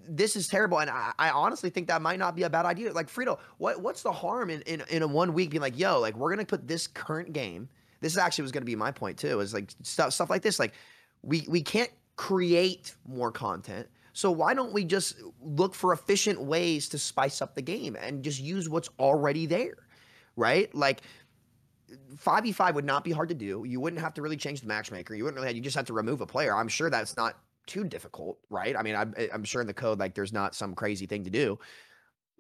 this 0.07 0.36
is 0.36 0.47
terrible. 0.47 0.80
And 0.80 0.89
I, 0.89 1.11
I, 1.19 1.30
honestly 1.32 1.69
think 1.69 1.88
that 1.88 2.01
might 2.01 2.19
not 2.19 2.36
be 2.36 2.43
a 2.43 2.49
bad 2.49 2.65
idea. 2.65 2.91
Like 2.93 3.07
Frito, 3.07 3.39
what 3.57 3.82
what's 3.82 4.03
the 4.03 4.11
harm 4.11 4.49
in, 4.49 4.61
in, 4.61 4.84
in 4.89 5.01
a 5.01 5.07
one 5.07 5.34
week 5.34 5.49
being 5.51 5.61
like, 5.61 5.78
yo, 5.78 5.99
like 5.99 6.15
we're 6.15 6.30
gonna 6.30 6.45
put 6.45 6.67
this 6.67 6.88
current 6.88 7.34
game. 7.34 7.67
This 8.01 8.17
actually 8.17 8.43
was 8.43 8.51
gonna 8.51 8.65
be 8.65 8.76
my 8.76 8.91
point 8.91 9.17
too, 9.17 9.39
is 9.39 9.53
like 9.53 9.71
stuff 9.84 10.13
stuff 10.13 10.30
like 10.30 10.41
this. 10.41 10.59
Like 10.59 10.73
we 11.21 11.45
we 11.49 11.61
can't 11.61 11.91
create 12.15 12.95
more 13.07 13.32
content. 13.32 13.88
So 14.13 14.32
why 14.32 14.53
don't 14.53 14.71
we 14.71 14.86
just 14.86 15.17
look 15.41 15.76
for 15.76 15.91
efficient 15.91 16.41
ways 16.41 16.88
to 16.89 16.97
spice 16.97 17.41
up 17.41 17.53
the 17.53 17.61
game 17.61 17.97
and 17.99 18.23
just 18.23 18.39
use 18.39 18.69
what's 18.69 18.89
already 18.97 19.45
there? 19.45 19.76
Right? 20.38 20.73
Like 20.73 21.01
5v5 22.15 22.76
would 22.76 22.86
not 22.86 23.03
be 23.03 23.11
hard 23.11 23.28
to 23.30 23.36
do. 23.36 23.65
You 23.67 23.82
wouldn't 23.82 24.01
have 24.01 24.13
to 24.13 24.21
really 24.21 24.38
change 24.38 24.61
the 24.61 24.67
matchmaker. 24.67 25.15
You 25.15 25.26
wouldn't 25.26 25.36
really 25.36 25.47
have, 25.47 25.55
you 25.55 25.61
just 25.61 25.76
have 25.76 25.86
to 25.88 25.93
remove 25.93 26.21
a 26.21 26.26
player. 26.26 26.55
I'm 26.55 26.69
sure 26.69 26.89
that's 26.89 27.17
not 27.17 27.38
too 27.66 27.84
difficult, 27.84 28.38
right? 28.49 28.76
I 28.76 28.82
mean, 28.84 28.95
I'm, 28.95 29.13
I'm 29.34 29.43
sure 29.43 29.61
in 29.61 29.68
the 29.68 29.74
code, 29.74 29.99
like 29.99 30.16
there's 30.16 30.34
not 30.34 30.55
some 30.55 30.76
crazy 30.76 31.05
thing 31.05 31.24
to 31.24 31.30
do. 31.30 31.59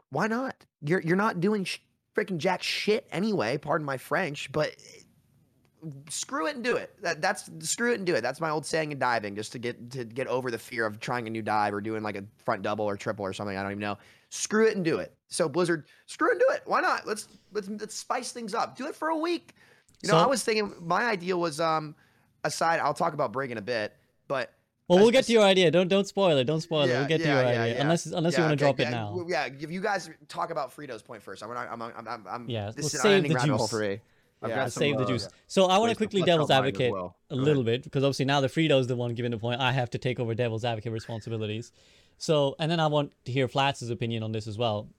Why 0.09 0.27
not? 0.27 0.55
You're, 0.81 1.01
you're 1.01 1.15
not 1.15 1.39
doing 1.39 1.63
sh- 1.65 1.79
freaking 2.15 2.37
jack 2.37 2.63
shit 2.63 3.07
anyway. 3.11 3.57
Pardon 3.57 3.85
my 3.85 3.97
French, 3.97 4.51
but 4.51 4.69
eh, 4.69 5.89
screw 6.09 6.47
it 6.47 6.55
and 6.55 6.63
do 6.63 6.75
it. 6.75 6.95
That, 7.01 7.21
that's 7.21 7.49
screw 7.59 7.91
it 7.91 7.97
and 7.97 8.05
do 8.05 8.15
it. 8.15 8.21
That's 8.21 8.39
my 8.39 8.49
old 8.49 8.65
saying 8.65 8.91
in 8.91 8.99
diving, 8.99 9.35
just 9.35 9.51
to 9.53 9.59
get 9.59 9.91
to 9.91 10.05
get 10.05 10.27
over 10.27 10.49
the 10.51 10.57
fear 10.57 10.85
of 10.85 10.99
trying 10.99 11.27
a 11.27 11.29
new 11.29 11.41
dive 11.41 11.73
or 11.73 11.81
doing 11.81 12.03
like 12.03 12.15
a 12.15 12.23
front 12.43 12.61
double 12.61 12.85
or 12.85 12.95
triple 12.97 13.25
or 13.25 13.33
something. 13.33 13.57
I 13.57 13.61
don't 13.61 13.71
even 13.71 13.81
know. 13.81 13.97
Screw 14.29 14.67
it 14.67 14.75
and 14.75 14.85
do 14.85 14.97
it. 14.97 15.13
So 15.27 15.49
Blizzard, 15.49 15.85
screw 16.05 16.29
it 16.29 16.33
and 16.33 16.39
do 16.39 16.55
it. 16.55 16.61
Why 16.65 16.81
not? 16.81 17.05
Let's 17.05 17.27
let's 17.51 17.67
let's 17.67 17.95
spice 17.95 18.31
things 18.31 18.53
up. 18.53 18.77
Do 18.77 18.87
it 18.87 18.95
for 18.95 19.09
a 19.09 19.17
week. 19.17 19.53
You 20.01 20.09
know, 20.09 20.15
so, 20.15 20.23
I 20.23 20.27
was 20.27 20.43
thinking 20.43 20.73
my 20.81 21.05
idea 21.05 21.35
was 21.35 21.59
um 21.59 21.95
aside. 22.43 22.79
I'll 22.79 22.93
talk 22.93 23.13
about 23.13 23.33
Brig 23.33 23.51
in 23.51 23.57
a 23.57 23.61
bit, 23.61 23.93
but 24.27 24.53
well, 24.87 24.99
we'll 24.99 25.11
get 25.11 25.25
to 25.25 25.31
your 25.31 25.43
idea. 25.43 25.71
Don't 25.71 25.87
don't 25.87 26.07
spoil 26.07 26.37
it. 26.37 26.43
Don't 26.45 26.61
spoil 26.61 26.87
yeah, 26.87 26.95
it. 26.95 26.97
We'll 26.99 27.07
get 27.07 27.19
yeah, 27.21 27.25
to 27.25 27.31
your 27.31 27.53
yeah, 27.53 27.61
idea, 27.61 27.81
unless 27.81 28.05
unless 28.05 28.37
you 28.37 28.43
want 28.43 28.51
to 28.51 28.63
drop 28.63 28.79
it 28.79 28.89
now. 28.91 29.25
Yeah, 29.27 29.47
if 29.47 29.71
you 29.71 29.81
guys 29.81 30.09
talk 30.27 30.51
about 30.51 30.75
Frito's 30.75 31.01
point 31.01 31.23
first, 31.23 31.43
I'm 31.43 31.51
I'm 31.51 31.81
I'm 31.81 32.07
I'm, 32.07 32.27
I'm 32.27 32.49
yeah. 32.49 32.71
This 32.75 32.93
is 32.93 33.01
save 33.01 33.23
the 33.23 33.39
juice. 33.39 33.69
For 33.69 33.79
me. 33.79 33.99
Yeah, 34.45 34.67
save 34.67 34.97
the 34.97 35.05
uh, 35.05 35.07
juice. 35.07 35.27
So 35.47 35.65
I 35.65 35.77
want 35.79 35.89
to 35.89 35.95
quickly 35.95 36.21
devil's 36.21 36.51
advocate 36.51 36.91
well. 36.91 37.15
a 37.31 37.35
little 37.35 37.63
bit 37.63 37.83
because 37.83 38.03
obviously 38.03 38.25
now 38.25 38.41
the 38.41 38.47
Frito's 38.47 38.85
the 38.85 38.95
one 38.95 39.15
giving 39.15 39.31
the 39.31 39.37
point. 39.37 39.59
I 39.59 39.71
have 39.71 39.89
to 39.91 39.97
take 39.97 40.19
over 40.19 40.35
devil's 40.35 40.63
advocate 40.63 40.91
responsibilities. 40.91 41.71
So 42.17 42.55
and 42.59 42.71
then 42.71 42.79
I 42.79 42.87
want 42.87 43.11
to 43.25 43.31
hear 43.31 43.47
Flats' 43.47 43.89
opinion 43.89 44.23
on 44.23 44.31
this 44.31 44.47
as 44.47 44.57
well. 44.57 44.89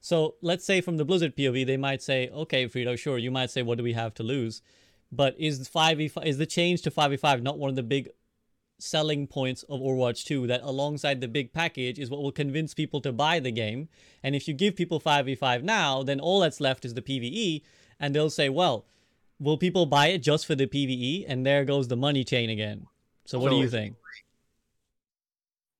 So 0.00 0.36
let's 0.40 0.64
say 0.64 0.80
from 0.80 0.96
the 0.96 1.04
Blizzard 1.04 1.36
POV, 1.36 1.66
they 1.66 1.76
might 1.76 2.00
say, 2.00 2.28
okay, 2.28 2.68
Frito, 2.68 2.96
sure, 2.96 3.18
you 3.18 3.30
might 3.30 3.50
say, 3.50 3.62
what 3.62 3.76
do 3.76 3.84
we 3.84 3.92
have 3.94 4.14
to 4.14 4.22
lose? 4.22 4.62
But 5.10 5.34
is 5.38 5.66
five 5.68 5.98
v 5.98 6.10
is 6.24 6.38
the 6.38 6.46
change 6.46 6.82
to 6.82 6.90
five 6.90 7.10
v 7.10 7.16
five 7.16 7.42
not 7.42 7.58
one 7.58 7.70
of 7.70 7.76
the 7.76 7.82
big 7.82 8.10
selling 8.78 9.26
points 9.26 9.62
of 9.64 9.80
Overwatch 9.80 10.24
2 10.24 10.46
that 10.48 10.62
alongside 10.62 11.20
the 11.20 11.28
big 11.28 11.52
package 11.52 11.98
is 11.98 12.10
what 12.10 12.22
will 12.22 12.32
convince 12.32 12.74
people 12.74 13.00
to 13.00 13.12
buy 13.12 13.40
the 13.40 13.50
game. 13.50 13.88
And 14.22 14.34
if 14.34 14.46
you 14.46 14.54
give 14.54 14.76
people 14.76 15.00
5v5 15.00 15.62
now, 15.62 16.02
then 16.02 16.20
all 16.20 16.40
that's 16.40 16.60
left 16.60 16.84
is 16.84 16.94
the 16.94 17.02
PvE 17.02 17.62
and 17.98 18.14
they'll 18.14 18.30
say, 18.30 18.48
"Well, 18.48 18.86
will 19.38 19.56
people 19.56 19.86
buy 19.86 20.08
it 20.08 20.18
just 20.18 20.46
for 20.46 20.54
the 20.54 20.66
PvE?" 20.66 21.24
And 21.26 21.46
there 21.46 21.64
goes 21.64 21.88
the 21.88 21.96
money 21.96 22.24
chain 22.24 22.50
again. 22.50 22.86
So 23.24 23.38
what 23.38 23.50
so, 23.50 23.56
do 23.56 23.62
you 23.62 23.68
think? 23.68 23.96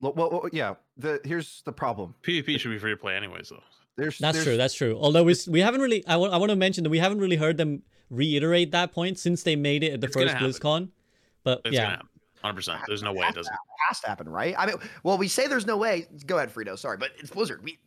Well, 0.00 0.12
well, 0.14 0.48
yeah, 0.52 0.74
the 0.96 1.20
here's 1.24 1.62
the 1.64 1.72
problem. 1.72 2.14
PvP 2.22 2.58
should 2.58 2.70
be 2.70 2.78
free 2.78 2.92
to 2.92 2.96
play 2.96 3.16
anyways 3.16 3.48
though. 3.50 3.62
There's, 3.96 4.18
that's 4.18 4.36
there's... 4.36 4.44
true. 4.44 4.56
That's 4.56 4.74
true. 4.74 4.98
Although 4.98 5.24
we 5.24 5.34
we 5.48 5.60
haven't 5.60 5.80
really 5.80 6.06
I 6.06 6.16
want 6.16 6.32
I 6.32 6.36
want 6.36 6.50
to 6.50 6.56
mention 6.56 6.84
that 6.84 6.90
we 6.90 6.98
haven't 6.98 7.18
really 7.18 7.36
heard 7.36 7.56
them 7.56 7.82
reiterate 8.10 8.72
that 8.72 8.92
point 8.92 9.18
since 9.18 9.42
they 9.42 9.56
made 9.56 9.82
it 9.82 9.92
at 9.92 10.00
the 10.00 10.06
it's 10.06 10.16
first 10.16 10.34
BlizzCon. 10.36 10.90
But 11.44 11.62
it's 11.64 11.74
yeah, 11.74 12.00
Hundred 12.46 12.58
percent. 12.58 12.80
There's 12.86 13.02
no 13.02 13.12
way 13.12 13.26
it 13.26 13.34
doesn't. 13.34 13.52
Has 13.88 13.98
to 14.02 14.06
happen, 14.06 14.28
right? 14.28 14.54
I 14.56 14.66
mean, 14.66 14.76
well, 15.02 15.18
we 15.18 15.26
say 15.26 15.48
there's 15.48 15.66
no 15.66 15.76
way. 15.76 16.06
Go 16.26 16.36
ahead, 16.36 16.54
Frito. 16.54 16.78
Sorry, 16.78 16.96
but 16.96 17.10
it's 17.18 17.28
Blizzard. 17.28 17.60
We 17.64 17.80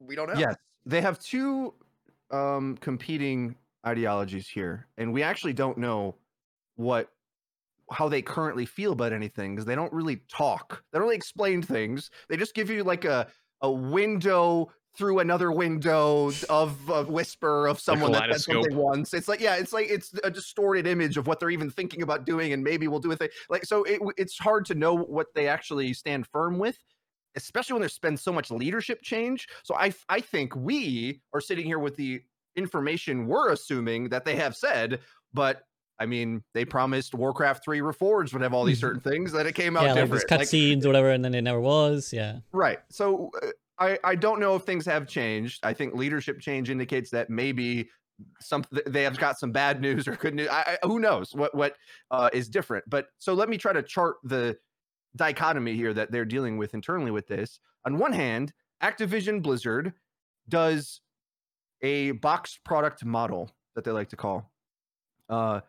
we 0.00 0.16
don't 0.16 0.32
know. 0.32 0.38
Yes, 0.38 0.54
they 0.86 1.02
have 1.02 1.18
two 1.18 1.74
um, 2.30 2.78
competing 2.80 3.54
ideologies 3.86 4.48
here, 4.48 4.86
and 4.96 5.12
we 5.12 5.22
actually 5.22 5.52
don't 5.52 5.76
know 5.76 6.14
what 6.76 7.10
how 7.90 8.08
they 8.08 8.22
currently 8.22 8.64
feel 8.64 8.92
about 8.92 9.12
anything 9.12 9.54
because 9.54 9.66
they 9.66 9.74
don't 9.74 9.92
really 9.92 10.22
talk. 10.32 10.82
They 10.90 10.98
don't 10.98 11.04
really 11.04 11.16
explain 11.16 11.60
things. 11.60 12.10
They 12.30 12.38
just 12.38 12.54
give 12.54 12.70
you 12.70 12.82
like 12.82 13.04
a 13.04 13.26
a 13.60 13.70
window 13.70 14.72
through 14.98 15.20
another 15.20 15.52
window 15.52 16.32
of 16.50 16.76
a 16.90 17.04
whisper 17.04 17.68
of 17.68 17.78
someone 17.78 18.10
that 18.10 18.28
said 18.32 18.40
something 18.40 18.76
once. 18.76 19.14
It's 19.14 19.28
like, 19.28 19.40
yeah, 19.40 19.54
it's 19.54 19.72
like 19.72 19.88
it's 19.88 20.12
a 20.24 20.30
distorted 20.30 20.88
image 20.88 21.16
of 21.16 21.28
what 21.28 21.38
they're 21.38 21.50
even 21.50 21.70
thinking 21.70 22.02
about 22.02 22.26
doing, 22.26 22.52
and 22.52 22.64
maybe 22.64 22.88
we'll 22.88 22.98
do 22.98 23.12
a 23.12 23.16
thing. 23.16 23.28
Like, 23.48 23.64
so 23.64 23.84
it, 23.84 24.00
it's 24.16 24.36
hard 24.36 24.66
to 24.66 24.74
know 24.74 24.94
what 24.94 25.28
they 25.34 25.46
actually 25.46 25.94
stand 25.94 26.26
firm 26.26 26.58
with, 26.58 26.76
especially 27.36 27.74
when 27.74 27.82
there's 27.82 27.98
been 28.00 28.16
so 28.16 28.32
much 28.32 28.50
leadership 28.50 29.00
change. 29.02 29.46
So 29.62 29.76
I, 29.76 29.94
I 30.08 30.20
think 30.20 30.56
we 30.56 31.22
are 31.32 31.40
sitting 31.40 31.64
here 31.64 31.78
with 31.78 31.94
the 31.96 32.20
information 32.56 33.28
we're 33.28 33.52
assuming 33.52 34.08
that 34.08 34.24
they 34.24 34.34
have 34.34 34.56
said, 34.56 34.98
but 35.32 35.62
I 36.00 36.06
mean, 36.06 36.42
they 36.54 36.64
promised 36.64 37.14
Warcraft 37.14 37.64
3 37.64 37.80
Reforged 37.80 38.32
would 38.32 38.42
have 38.42 38.52
all 38.52 38.64
these 38.64 38.80
certain 38.80 39.00
things 39.00 39.30
that 39.32 39.46
it 39.46 39.54
came 39.54 39.76
out 39.76 39.84
yeah, 39.84 39.94
different. 39.94 40.28
Like 40.28 40.40
cutscenes 40.40 40.78
like, 40.78 40.84
or 40.84 40.88
whatever, 40.88 41.10
and 41.10 41.24
then 41.24 41.34
it 41.34 41.42
never 41.42 41.60
was. 41.60 42.12
Yeah. 42.12 42.38
Right. 42.52 42.78
So 42.90 43.30
uh, 43.42 43.48
I, 43.78 43.98
I 44.02 44.14
don't 44.14 44.40
know 44.40 44.56
if 44.56 44.64
things 44.64 44.84
have 44.86 45.06
changed. 45.06 45.64
I 45.64 45.72
think 45.72 45.94
leadership 45.94 46.40
change 46.40 46.70
indicates 46.70 47.10
that 47.10 47.30
maybe 47.30 47.88
some 48.40 48.64
they 48.86 49.04
have 49.04 49.18
got 49.18 49.38
some 49.38 49.52
bad 49.52 49.80
news 49.80 50.08
or 50.08 50.16
good 50.16 50.34
news. 50.34 50.48
I, 50.48 50.78
I, 50.82 50.86
who 50.86 50.98
knows 50.98 51.34
what 51.34 51.54
what 51.54 51.76
uh, 52.10 52.30
is 52.32 52.48
different? 52.48 52.84
But 52.88 53.06
so 53.18 53.34
let 53.34 53.48
me 53.48 53.56
try 53.56 53.72
to 53.72 53.82
chart 53.82 54.16
the 54.24 54.56
dichotomy 55.16 55.74
here 55.74 55.94
that 55.94 56.10
they're 56.10 56.24
dealing 56.24 56.56
with 56.58 56.74
internally 56.74 57.10
with 57.10 57.26
this. 57.26 57.60
On 57.84 57.98
one 57.98 58.12
hand, 58.12 58.52
Activision 58.82 59.42
Blizzard 59.42 59.92
does 60.48 61.00
a 61.82 62.12
boxed 62.12 62.64
product 62.64 63.04
model 63.04 63.50
that 63.74 63.84
they 63.84 63.90
like 63.90 64.08
to 64.08 64.16
call. 64.16 64.50
Uh, 65.28 65.60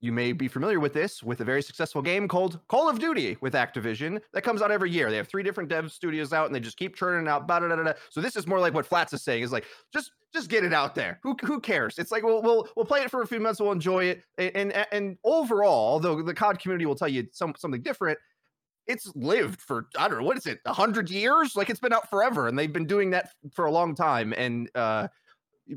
you 0.00 0.12
may 0.12 0.32
be 0.32 0.48
familiar 0.48 0.80
with 0.80 0.94
this 0.94 1.22
with 1.22 1.40
a 1.40 1.44
very 1.44 1.62
successful 1.62 2.00
game 2.00 2.26
called 2.26 2.58
Call 2.68 2.88
of 2.88 2.98
Duty 2.98 3.36
with 3.40 3.52
Activision 3.52 4.20
that 4.32 4.42
comes 4.42 4.62
out 4.62 4.70
every 4.70 4.90
year. 4.90 5.10
They 5.10 5.16
have 5.16 5.28
three 5.28 5.42
different 5.42 5.68
dev 5.68 5.92
studios 5.92 6.32
out 6.32 6.46
and 6.46 6.54
they 6.54 6.60
just 6.60 6.78
keep 6.78 6.96
churning 6.96 7.28
out. 7.28 7.46
Blah, 7.46 7.92
so 8.08 8.20
this 8.20 8.34
is 8.36 8.46
more 8.46 8.58
like 8.60 8.72
what 8.72 8.86
Flats 8.86 9.12
is 9.12 9.22
saying 9.22 9.42
is 9.42 9.52
like 9.52 9.66
just 9.92 10.12
just 10.32 10.48
get 10.48 10.64
it 10.64 10.72
out 10.72 10.94
there. 10.94 11.18
Who 11.22 11.36
who 11.42 11.60
cares? 11.60 11.98
It's 11.98 12.10
like 12.10 12.22
we'll 12.22 12.40
we'll 12.42 12.68
we'll 12.76 12.86
play 12.86 13.02
it 13.02 13.10
for 13.10 13.22
a 13.22 13.26
few 13.26 13.40
months. 13.40 13.60
We'll 13.60 13.72
enjoy 13.72 14.04
it. 14.04 14.22
And 14.38 14.72
and, 14.72 14.86
and 14.90 15.18
overall, 15.24 16.00
though 16.00 16.22
the 16.22 16.34
COD 16.34 16.58
community 16.58 16.86
will 16.86 16.94
tell 16.94 17.08
you 17.08 17.26
some 17.32 17.54
something 17.56 17.82
different. 17.82 18.18
It's 18.86 19.12
lived 19.14 19.60
for 19.60 19.88
I 19.98 20.08
don't 20.08 20.18
know 20.18 20.24
what 20.24 20.38
is 20.38 20.46
it, 20.46 20.60
hundred 20.66 21.10
years? 21.10 21.56
Like 21.56 21.68
it's 21.68 21.80
been 21.80 21.92
out 21.92 22.08
forever, 22.08 22.48
and 22.48 22.58
they've 22.58 22.72
been 22.72 22.86
doing 22.86 23.10
that 23.10 23.30
for 23.52 23.66
a 23.66 23.70
long 23.70 23.94
time. 23.94 24.32
And 24.36 24.70
uh, 24.74 25.08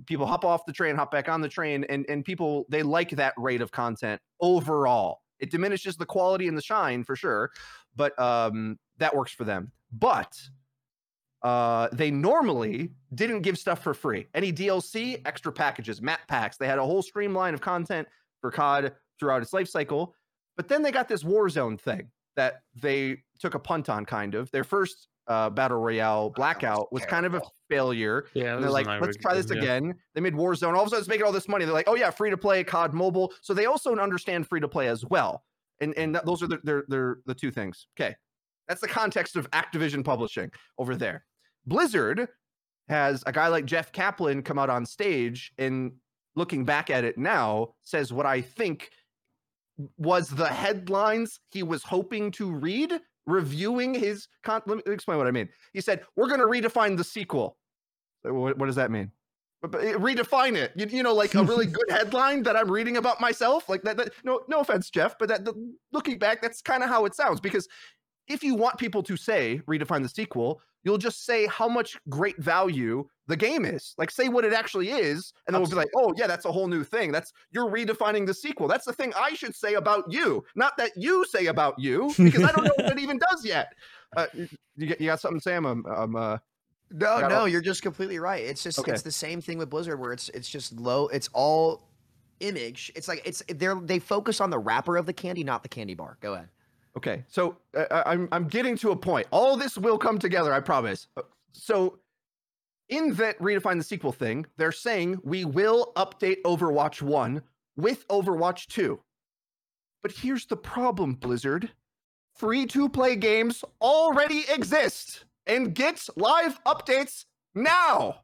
people 0.05 0.25
hop 0.25 0.45
off 0.45 0.65
the 0.65 0.73
train, 0.73 0.95
hop 0.95 1.11
back 1.11 1.29
on 1.29 1.41
the 1.41 1.49
train, 1.49 1.85
and 1.89 2.05
and 2.09 2.25
people 2.25 2.65
they 2.69 2.83
like 2.83 3.11
that 3.11 3.33
rate 3.37 3.61
of 3.61 3.71
content 3.71 4.21
overall. 4.41 5.21
It 5.39 5.51
diminishes 5.51 5.97
the 5.97 6.05
quality 6.05 6.47
and 6.47 6.57
the 6.57 6.61
shine 6.61 7.03
for 7.03 7.15
sure, 7.15 7.51
but 7.95 8.17
um, 8.19 8.77
that 8.97 9.15
works 9.15 9.33
for 9.33 9.43
them. 9.43 9.71
But 9.91 10.39
uh, 11.43 11.89
they 11.91 12.09
normally 12.09 12.89
didn't 13.13 13.41
give 13.41 13.57
stuff 13.57 13.83
for 13.83 13.93
free. 13.93 14.27
Any 14.33 14.53
DLC, 14.53 15.21
extra 15.25 15.51
packages, 15.51 16.01
map 16.01 16.21
packs. 16.27 16.57
They 16.57 16.67
had 16.67 16.79
a 16.79 16.85
whole 16.85 17.01
streamline 17.01 17.53
of 17.53 17.61
content 17.61 18.07
for 18.39 18.49
COD 18.49 18.93
throughout 19.19 19.41
its 19.41 19.53
life 19.53 19.67
cycle. 19.67 20.15
But 20.55 20.69
then 20.69 20.81
they 20.81 20.91
got 20.91 21.09
this 21.09 21.23
Warzone 21.23 21.79
thing 21.79 22.09
that 22.35 22.61
they 22.81 23.17
took 23.39 23.55
a 23.55 23.59
punt 23.59 23.89
on, 23.89 24.05
kind 24.05 24.35
of. 24.35 24.49
Their 24.51 24.63
first 24.63 25.09
uh, 25.27 25.49
battle 25.49 25.77
royale 25.77 26.29
blackout 26.29 26.91
was, 26.91 27.01
was 27.01 27.09
kind 27.09 27.25
of 27.25 27.33
a 27.33 27.41
failure. 27.69 28.25
Yeah, 28.33 28.55
and 28.55 28.63
they're 28.63 28.71
like, 28.71 28.87
let's 28.87 29.17
try 29.17 29.33
this 29.33 29.49
again. 29.51 29.85
Yeah. 29.85 29.93
They 30.15 30.21
made 30.21 30.33
Warzone. 30.33 30.73
All 30.73 30.81
of 30.81 30.87
a 30.87 30.89
sudden, 30.89 30.99
it's 30.99 31.07
making 31.07 31.25
all 31.25 31.31
this 31.31 31.47
money. 31.47 31.65
They're 31.65 31.73
like, 31.73 31.87
oh 31.87 31.95
yeah, 31.95 32.09
free 32.09 32.29
to 32.29 32.37
play 32.37 32.63
COD 32.63 32.93
Mobile. 32.93 33.33
So 33.41 33.53
they 33.53 33.65
also 33.65 33.95
understand 33.95 34.47
free 34.47 34.59
to 34.59 34.67
play 34.67 34.87
as 34.87 35.05
well. 35.05 35.43
And 35.79 35.93
and 35.97 36.19
those 36.25 36.43
are 36.43 36.47
the 36.47 36.59
they're, 36.63 36.83
they're 36.87 37.17
the 37.25 37.35
two 37.35 37.51
things. 37.51 37.87
Okay, 37.97 38.15
that's 38.67 38.81
the 38.81 38.87
context 38.87 39.35
of 39.35 39.49
Activision 39.51 40.03
Publishing 40.03 40.51
over 40.77 40.95
there. 40.95 41.25
Blizzard 41.65 42.27
has 42.89 43.23
a 43.25 43.31
guy 43.31 43.47
like 43.47 43.65
Jeff 43.65 43.91
Kaplan 43.91 44.43
come 44.43 44.59
out 44.59 44.69
on 44.69 44.85
stage 44.85 45.53
and 45.57 45.93
looking 46.35 46.65
back 46.65 46.89
at 46.89 47.03
it 47.03 47.17
now 47.17 47.69
says 47.83 48.11
what 48.11 48.25
I 48.25 48.41
think 48.41 48.89
was 49.97 50.29
the 50.29 50.47
headlines 50.47 51.39
he 51.49 51.63
was 51.63 51.83
hoping 51.83 52.31
to 52.31 52.51
read 52.51 52.99
reviewing 53.25 53.93
his 53.93 54.27
con- 54.43 54.61
let 54.65 54.85
me 54.85 54.93
explain 54.93 55.17
what 55.17 55.27
I 55.27 55.31
mean. 55.31 55.49
He 55.73 55.81
said, 55.81 56.01
"We're 56.15 56.27
going 56.27 56.39
to 56.39 56.45
redefine 56.45 56.97
the 56.97 57.03
sequel." 57.03 57.57
What, 58.23 58.57
what 58.57 58.65
does 58.67 58.75
that 58.75 58.91
mean? 58.91 59.11
But, 59.61 59.71
but 59.71 59.83
eh, 59.83 59.93
redefine 59.93 60.55
it. 60.55 60.73
You, 60.75 60.85
you 60.97 61.03
know, 61.03 61.13
like 61.13 61.35
a 61.35 61.43
really 61.43 61.65
good 61.65 61.85
headline 61.89 62.43
that 62.43 62.55
I'm 62.55 62.69
reading 62.69 62.97
about 62.97 63.21
myself, 63.21 63.69
like 63.69 63.81
that. 63.83 63.97
that 63.97 64.11
no, 64.23 64.41
no 64.47 64.59
offense, 64.59 64.89
Jeff, 64.89 65.17
but 65.17 65.29
that 65.29 65.45
the, 65.45 65.53
looking 65.91 66.17
back, 66.19 66.41
that's 66.41 66.61
kind 66.61 66.83
of 66.83 66.89
how 66.89 67.05
it 67.05 67.15
sounds. 67.15 67.39
Because 67.39 67.67
if 68.27 68.43
you 68.43 68.55
want 68.55 68.77
people 68.77 69.03
to 69.03 69.17
say 69.17 69.61
redefine 69.67 70.03
the 70.03 70.09
sequel, 70.09 70.61
you'll 70.83 70.97
just 70.97 71.25
say 71.25 71.47
how 71.47 71.67
much 71.67 71.97
great 72.09 72.37
value 72.37 73.07
the 73.27 73.37
game 73.37 73.65
is. 73.65 73.95
Like 73.97 74.11
say 74.11 74.29
what 74.29 74.45
it 74.45 74.53
actually 74.53 74.89
is, 74.89 75.33
and 75.47 75.53
then 75.53 75.61
we'll 75.61 75.69
be 75.69 75.75
like, 75.75 75.89
oh 75.95 76.13
yeah, 76.17 76.27
that's 76.27 76.45
a 76.45 76.51
whole 76.51 76.67
new 76.67 76.83
thing. 76.83 77.11
That's 77.11 77.31
you're 77.51 77.69
redefining 77.69 78.25
the 78.25 78.33
sequel. 78.33 78.67
That's 78.67 78.85
the 78.85 78.93
thing 78.93 79.13
I 79.17 79.33
should 79.33 79.55
say 79.55 79.75
about 79.75 80.11
you, 80.11 80.43
not 80.55 80.75
that 80.77 80.91
you 80.95 81.25
say 81.25 81.47
about 81.47 81.79
you, 81.79 82.13
because 82.17 82.43
I 82.43 82.51
don't 82.51 82.65
know 82.65 82.73
what 82.77 82.91
it 82.91 82.99
even 82.99 83.17
does 83.17 83.45
yet. 83.45 83.73
Uh, 84.15 84.27
you, 84.33 84.47
you 84.75 85.05
got 85.07 85.19
something, 85.19 85.39
Sam? 85.39 85.65
I'm, 85.65 85.85
I'm 85.85 86.15
uh, 86.15 86.37
No, 86.91 87.27
no, 87.27 87.45
you're 87.45 87.61
just 87.61 87.81
completely 87.81 88.19
right. 88.19 88.43
It's 88.43 88.61
just 88.61 88.77
Okay. 88.77 88.91
it's 88.91 89.01
the 89.01 89.11
same 89.11 89.41
thing 89.41 89.57
with 89.57 89.69
Blizzard 89.69 89.99
where 89.99 90.11
it's 90.11 90.29
it's 90.29 90.49
just 90.49 90.73
low. 90.73 91.07
It's 91.07 91.29
all 91.33 91.87
image. 92.41 92.91
It's 92.95 93.07
like 93.07 93.21
it's 93.25 93.41
they're 93.47 93.75
they 93.75 93.99
focus 93.99 94.41
on 94.41 94.49
the 94.49 94.59
wrapper 94.59 94.97
of 94.97 95.05
the 95.05 95.13
candy, 95.13 95.43
not 95.43 95.63
the 95.63 95.69
candy 95.69 95.95
bar. 95.95 96.17
Go 96.21 96.33
ahead. 96.33 96.49
Okay, 96.97 97.23
so 97.27 97.57
uh, 97.75 97.85
I- 97.91 98.11
I'm 98.13 98.29
I'm 98.31 98.47
getting 98.47 98.77
to 98.77 98.91
a 98.91 98.95
point. 98.95 99.27
All 99.31 99.57
this 99.57 99.77
will 99.77 99.97
come 99.97 100.19
together, 100.19 100.53
I 100.53 100.59
promise. 100.59 101.07
Uh, 101.17 101.23
So, 101.51 101.99
in 102.89 103.13
that 103.15 103.37
redefine 103.39 103.77
the 103.77 103.83
sequel 103.83 104.11
thing, 104.11 104.45
they're 104.57 104.71
saying 104.71 105.19
we 105.23 105.45
will 105.45 105.91
update 105.95 106.41
Overwatch 106.43 107.01
One 107.01 107.41
with 107.75 108.07
Overwatch 108.09 108.67
Two. 108.67 108.99
But 110.01 110.11
here's 110.11 110.45
the 110.45 110.57
problem, 110.57 111.15
Blizzard: 111.15 111.71
free 112.35 112.65
to 112.67 112.89
play 112.89 113.15
games 113.15 113.63
already 113.81 114.45
exist 114.49 115.25
and 115.47 115.73
get 115.73 116.07
live 116.15 116.63
updates 116.65 117.25
now. 117.55 118.21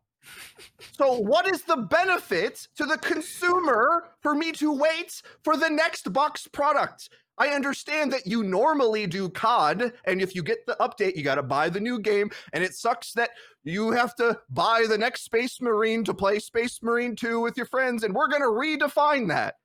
So, 0.91 1.19
what 1.19 1.47
is 1.47 1.63
the 1.63 1.77
benefit 1.77 2.67
to 2.75 2.85
the 2.85 2.97
consumer 2.97 4.09
for 4.21 4.35
me 4.35 4.51
to 4.53 4.73
wait 4.73 5.21
for 5.43 5.57
the 5.57 5.69
next 5.69 6.11
box 6.11 6.47
product? 6.47 7.09
I 7.39 7.49
understand 7.49 8.11
that 8.11 8.27
you 8.27 8.43
normally 8.43 9.07
do 9.07 9.29
COD, 9.29 9.93
and 10.03 10.21
if 10.21 10.35
you 10.35 10.43
get 10.43 10.65
the 10.65 10.75
update, 10.81 11.15
you 11.15 11.23
got 11.23 11.35
to 11.35 11.43
buy 11.43 11.69
the 11.69 11.79
new 11.79 11.97
game, 11.97 12.29
and 12.51 12.63
it 12.65 12.73
sucks 12.73 13.13
that 13.13 13.29
you 13.63 13.91
have 13.91 14.13
to 14.15 14.37
buy 14.49 14.85
the 14.89 14.97
next 14.97 15.23
Space 15.23 15.61
Marine 15.61 16.03
to 16.03 16.13
play 16.13 16.39
Space 16.39 16.83
Marine 16.83 17.15
2 17.15 17.39
with 17.39 17.55
your 17.55 17.65
friends, 17.65 18.03
and 18.03 18.13
we're 18.13 18.27
going 18.27 18.41
to 18.41 18.47
redefine 18.47 19.29
that. 19.29 19.55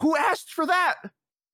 Who 0.00 0.16
asked 0.16 0.52
for 0.52 0.66
that? 0.66 0.96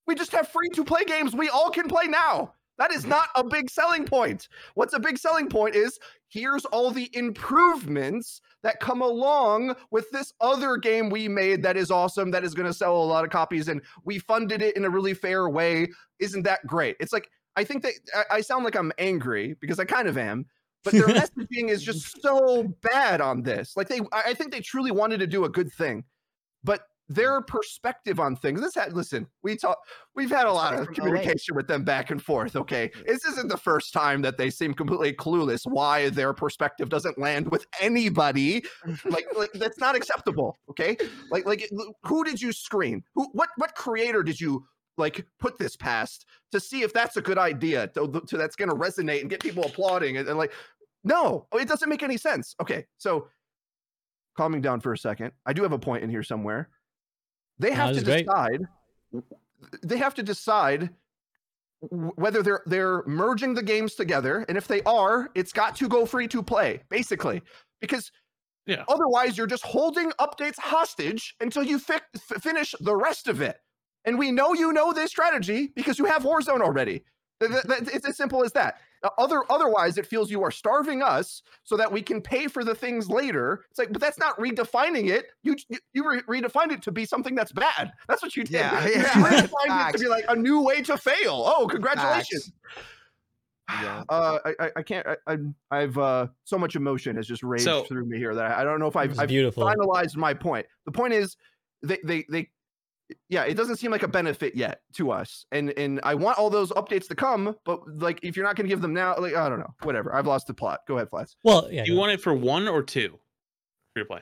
We 0.05 0.13
just 0.13 0.31
have 0.33 0.49
free 0.49 0.69
to 0.75 0.83
play 0.83 1.05
games 1.05 1.33
we 1.33 1.49
all 1.49 1.71
can 1.71 1.87
play 1.87 2.05
now. 2.05 2.53
That 2.77 2.91
is 2.91 3.05
not 3.05 3.29
a 3.35 3.43
big 3.43 3.69
selling 3.69 4.05
point. 4.05 4.47
What's 4.73 4.93
a 4.93 4.99
big 4.99 5.17
selling 5.17 5.47
point 5.47 5.75
is 5.75 5.99
here's 6.27 6.65
all 6.65 6.91
the 6.91 7.09
improvements 7.13 8.41
that 8.63 8.79
come 8.79 9.01
along 9.01 9.75
with 9.91 10.09
this 10.11 10.33
other 10.41 10.77
game 10.77 11.09
we 11.09 11.27
made 11.27 11.61
that 11.63 11.77
is 11.77 11.91
awesome, 11.91 12.31
that 12.31 12.43
is 12.43 12.55
going 12.55 12.65
to 12.65 12.73
sell 12.73 12.95
a 12.95 13.03
lot 13.03 13.23
of 13.23 13.29
copies, 13.29 13.67
and 13.67 13.81
we 14.05 14.17
funded 14.17 14.61
it 14.61 14.75
in 14.75 14.85
a 14.85 14.89
really 14.89 15.13
fair 15.13 15.47
way. 15.49 15.87
Isn't 16.19 16.43
that 16.43 16.65
great? 16.65 16.95
It's 16.99 17.13
like, 17.13 17.29
I 17.55 17.63
think 17.63 17.83
that 17.83 17.93
I, 18.15 18.37
I 18.37 18.41
sound 18.41 18.63
like 18.63 18.75
I'm 18.75 18.91
angry 18.97 19.55
because 19.61 19.79
I 19.79 19.85
kind 19.85 20.07
of 20.07 20.17
am, 20.17 20.45
but 20.83 20.93
their 20.93 21.07
messaging 21.07 21.69
is 21.69 21.83
just 21.83 22.21
so 22.21 22.73
bad 22.81 23.21
on 23.21 23.43
this. 23.43 23.77
Like, 23.77 23.87
they, 23.87 23.99
I 24.11 24.23
I 24.27 24.33
think 24.33 24.51
they 24.51 24.61
truly 24.61 24.91
wanted 24.91 25.19
to 25.19 25.27
do 25.27 25.45
a 25.45 25.49
good 25.49 25.71
thing, 25.71 26.03
but 26.63 26.87
their 27.09 27.41
perspective 27.41 28.19
on 28.19 28.35
things. 28.35 28.61
This 28.61 28.75
had 28.75 28.93
listen, 28.93 29.27
we 29.43 29.55
talk 29.55 29.77
we've 30.15 30.29
had 30.29 30.45
a 30.45 30.49
It's 30.49 30.55
lot 30.55 30.73
of 30.73 30.87
LA. 30.87 30.93
communication 30.93 31.55
with 31.55 31.67
them 31.67 31.83
back 31.83 32.11
and 32.11 32.21
forth. 32.21 32.55
Okay. 32.55 32.91
This 33.05 33.25
isn't 33.25 33.49
the 33.49 33.57
first 33.57 33.93
time 33.93 34.21
that 34.21 34.37
they 34.37 34.49
seem 34.49 34.73
completely 34.73 35.13
clueless 35.13 35.61
why 35.65 36.09
their 36.09 36.33
perspective 36.33 36.89
doesn't 36.89 37.17
land 37.17 37.51
with 37.51 37.65
anybody. 37.81 38.63
Like, 39.05 39.25
like 39.35 39.51
that's 39.53 39.79
not 39.79 39.95
acceptable. 39.95 40.57
Okay. 40.69 40.97
Like, 41.29 41.45
like 41.45 41.69
who 42.03 42.23
did 42.23 42.41
you 42.41 42.51
screen? 42.51 43.03
Who 43.15 43.27
what 43.33 43.49
what 43.57 43.75
creator 43.75 44.23
did 44.23 44.39
you 44.39 44.65
like 44.97 45.25
put 45.39 45.57
this 45.57 45.75
past 45.75 46.25
to 46.51 46.59
see 46.59 46.83
if 46.83 46.93
that's 46.93 47.17
a 47.17 47.21
good 47.21 47.37
idea 47.37 47.87
to, 47.87 48.21
to 48.27 48.37
that's 48.37 48.55
gonna 48.55 48.75
resonate 48.75 49.21
and 49.21 49.29
get 49.29 49.41
people 49.41 49.63
applauding 49.65 50.17
and, 50.17 50.27
and 50.27 50.37
like 50.37 50.53
no, 51.03 51.47
oh, 51.51 51.57
it 51.57 51.67
doesn't 51.67 51.89
make 51.89 52.01
any 52.03 52.15
sense. 52.17 52.55
Okay, 52.61 52.85
so 52.97 53.27
calming 54.37 54.61
down 54.61 54.79
for 54.79 54.93
a 54.93 54.97
second. 54.97 55.31
I 55.45 55.53
do 55.53 55.63
have 55.63 55.73
a 55.73 55.79
point 55.79 56.03
in 56.03 56.09
here 56.09 56.23
somewhere. 56.23 56.69
They 57.63 57.71
have 57.71 57.95
this 57.95 58.03
to 58.03 58.09
is 58.11 58.13
great. 58.13 58.25
decide. 58.25 58.61
They 59.81 59.97
have 59.97 60.13
to 60.15 60.23
decide 60.23 60.89
whether 61.89 62.41
they're 62.43 62.63
they're 62.65 63.03
merging 63.05 63.53
the 63.53 63.63
games 63.63 63.95
together, 63.95 64.45
and 64.47 64.57
if 64.57 64.67
they 64.67 64.81
are, 64.83 65.29
it's 65.35 65.51
got 65.51 65.75
to 65.77 65.87
go 65.89 66.05
free 66.05 66.27
to 66.29 66.41
play, 66.43 66.81
basically, 66.89 67.41
because 67.81 68.11
Yeah. 68.65 68.83
otherwise 68.87 69.37
you're 69.37 69.47
just 69.47 69.63
holding 69.63 70.11
updates 70.11 70.57
hostage 70.57 71.35
until 71.41 71.63
you 71.63 71.79
fi- 71.79 71.99
f- 72.15 72.41
finish 72.41 72.73
the 72.79 72.95
rest 72.95 73.27
of 73.27 73.41
it. 73.41 73.57
And 74.05 74.17
we 74.17 74.31
know 74.31 74.53
you 74.53 74.71
know 74.73 74.93
this 74.93 75.09
strategy 75.11 75.67
because 75.75 75.99
you 75.99 76.05
have 76.05 76.23
Warzone 76.23 76.61
already. 76.61 77.03
It's 77.41 78.05
as 78.07 78.15
simple 78.17 78.43
as 78.43 78.53
that. 78.53 78.79
Uh, 79.03 79.09
Other, 79.17 79.43
otherwise, 79.49 79.97
it 79.97 80.05
feels 80.05 80.31
you 80.31 80.41
are 80.43 80.51
starving 80.51 81.01
us 81.01 81.43
so 81.63 81.75
that 81.75 81.91
we 81.91 82.01
can 82.01 82.21
pay 82.21 82.47
for 82.47 82.63
the 82.63 82.73
things 82.73 83.09
later. 83.09 83.65
It's 83.69 83.77
like, 83.77 83.91
but 83.91 84.01
that's 84.01 84.17
not 84.17 84.37
redefining 84.39 85.09
it. 85.09 85.25
You 85.43 85.55
you, 85.69 85.77
you 85.93 86.09
re- 86.09 86.41
redefined 86.41 86.71
it 86.71 86.81
to 86.83 86.91
be 86.91 87.05
something 87.05 87.35
that's 87.35 87.51
bad. 87.51 87.91
That's 88.07 88.21
what 88.23 88.35
you 88.37 88.43
did. 88.43 88.53
Yeah, 88.53 88.85
You 88.87 88.93
yeah. 88.93 89.09
redefined 89.09 89.89
it 89.89 89.97
to 89.97 89.99
be 90.03 90.07
like 90.07 90.25
a 90.29 90.35
new 90.35 90.61
way 90.61 90.81
to 90.83 90.97
fail. 90.97 91.43
Oh, 91.45 91.67
congratulations! 91.67 92.51
Yeah. 93.69 94.03
Uh, 94.09 94.39
I, 94.45 94.53
I, 94.65 94.71
I 94.77 94.83
can't. 94.83 95.07
I, 95.07 95.15
I'm- 95.25 95.55
I've 95.71 95.97
uh, 95.97 96.27
so 96.43 96.57
much 96.57 96.75
emotion 96.75 97.15
has 97.15 97.25
just 97.27 97.43
raged 97.43 97.63
So- 97.63 97.83
through 97.83 98.05
me 98.05 98.17
here 98.17 98.35
that 98.35 98.51
I, 98.51 98.61
I 98.61 98.63
don't 98.63 98.79
know 98.79 98.87
if 98.87 98.95
I've, 98.97 99.17
I've 99.17 99.29
finalized 99.29 100.15
my 100.17 100.33
point. 100.33 100.65
The 100.85 100.91
point 100.91 101.13
is, 101.13 101.37
they, 101.81 101.97
they, 102.03 102.25
they, 102.29 102.49
yeah, 103.29 103.43
it 103.43 103.55
doesn't 103.55 103.77
seem 103.77 103.91
like 103.91 104.03
a 104.03 104.07
benefit 104.07 104.55
yet 104.55 104.81
to 104.93 105.11
us, 105.11 105.45
and 105.51 105.69
and 105.77 105.99
I 106.03 106.15
want 106.15 106.37
all 106.37 106.49
those 106.49 106.71
updates 106.71 107.07
to 107.09 107.15
come, 107.15 107.55
but 107.65 107.81
like 107.99 108.19
if 108.23 108.35
you're 108.35 108.45
not 108.45 108.55
going 108.55 108.65
to 108.65 108.69
give 108.69 108.81
them 108.81 108.93
now, 108.93 109.15
like 109.17 109.35
I 109.35 109.49
don't 109.49 109.59
know, 109.59 109.73
whatever. 109.83 110.13
I've 110.15 110.27
lost 110.27 110.47
the 110.47 110.53
plot. 110.53 110.81
Go 110.87 110.95
ahead, 110.95 111.09
Flats. 111.09 111.35
Well, 111.43 111.67
yeah. 111.71 111.83
You 111.85 111.93
go. 111.93 111.99
want 111.99 112.11
it 112.11 112.21
for 112.21 112.33
one 112.33 112.67
or 112.67 112.83
two? 112.83 113.19
Free 113.93 114.03
to 114.03 114.07
play. 114.07 114.21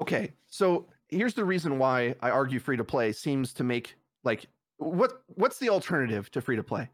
Okay, 0.00 0.32
so 0.48 0.88
here's 1.08 1.34
the 1.34 1.44
reason 1.44 1.78
why 1.78 2.14
I 2.20 2.30
argue 2.30 2.58
free 2.58 2.76
to 2.76 2.84
play 2.84 3.12
seems 3.12 3.52
to 3.54 3.64
make 3.64 3.94
like 4.24 4.46
what 4.78 5.22
what's 5.28 5.58
the 5.58 5.68
alternative 5.70 6.30
to 6.32 6.40
free 6.40 6.56
to 6.56 6.62
play? 6.62 6.88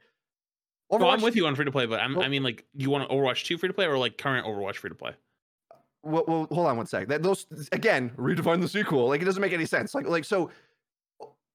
Well, 0.90 1.10
I'm 1.10 1.20
with 1.20 1.36
you 1.36 1.46
on 1.46 1.54
free 1.54 1.66
to 1.66 1.72
play, 1.72 1.86
but 1.86 2.00
I'm, 2.00 2.14
Well- 2.14 2.24
I 2.24 2.28
mean, 2.28 2.42
like, 2.42 2.64
you 2.74 2.88
want 2.88 3.10
Overwatch 3.10 3.44
2 3.44 3.58
free 3.58 3.68
to 3.68 3.74
play 3.74 3.84
or 3.84 3.98
like 3.98 4.16
current 4.16 4.46
Overwatch 4.46 4.76
free 4.76 4.88
to 4.88 4.96
play? 4.96 5.12
Well, 6.02 6.24
well 6.26 6.48
hold 6.50 6.66
on 6.66 6.76
one 6.76 6.86
sec. 6.86 7.08
That 7.08 7.22
those 7.22 7.46
again 7.72 8.10
redefine 8.16 8.60
the 8.60 8.68
sequel. 8.68 9.08
Like 9.08 9.22
it 9.22 9.24
doesn't 9.24 9.40
make 9.42 9.52
any 9.52 9.66
sense. 9.66 9.94
Like 9.94 10.06
like 10.06 10.24
so, 10.24 10.50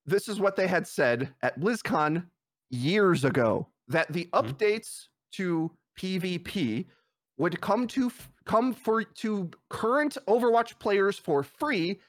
this 0.06 0.28
is 0.28 0.40
what 0.40 0.56
they 0.56 0.66
had 0.66 0.86
said 0.86 1.32
at 1.42 1.58
BlizzCon 1.60 2.26
years 2.70 3.24
ago 3.24 3.68
that 3.88 4.12
the 4.12 4.28
Mhm. 4.32 4.42
updates 4.52 5.08
to 5.32 5.70
PvP 5.98 6.86
would 7.38 7.60
come 7.60 7.86
to 7.88 8.10
come 8.44 8.72
for 8.74 9.02
to 9.02 9.50
current 9.70 10.16
Overwatch 10.28 10.78
players 10.78 11.18
for 11.18 11.42
free 11.42 12.00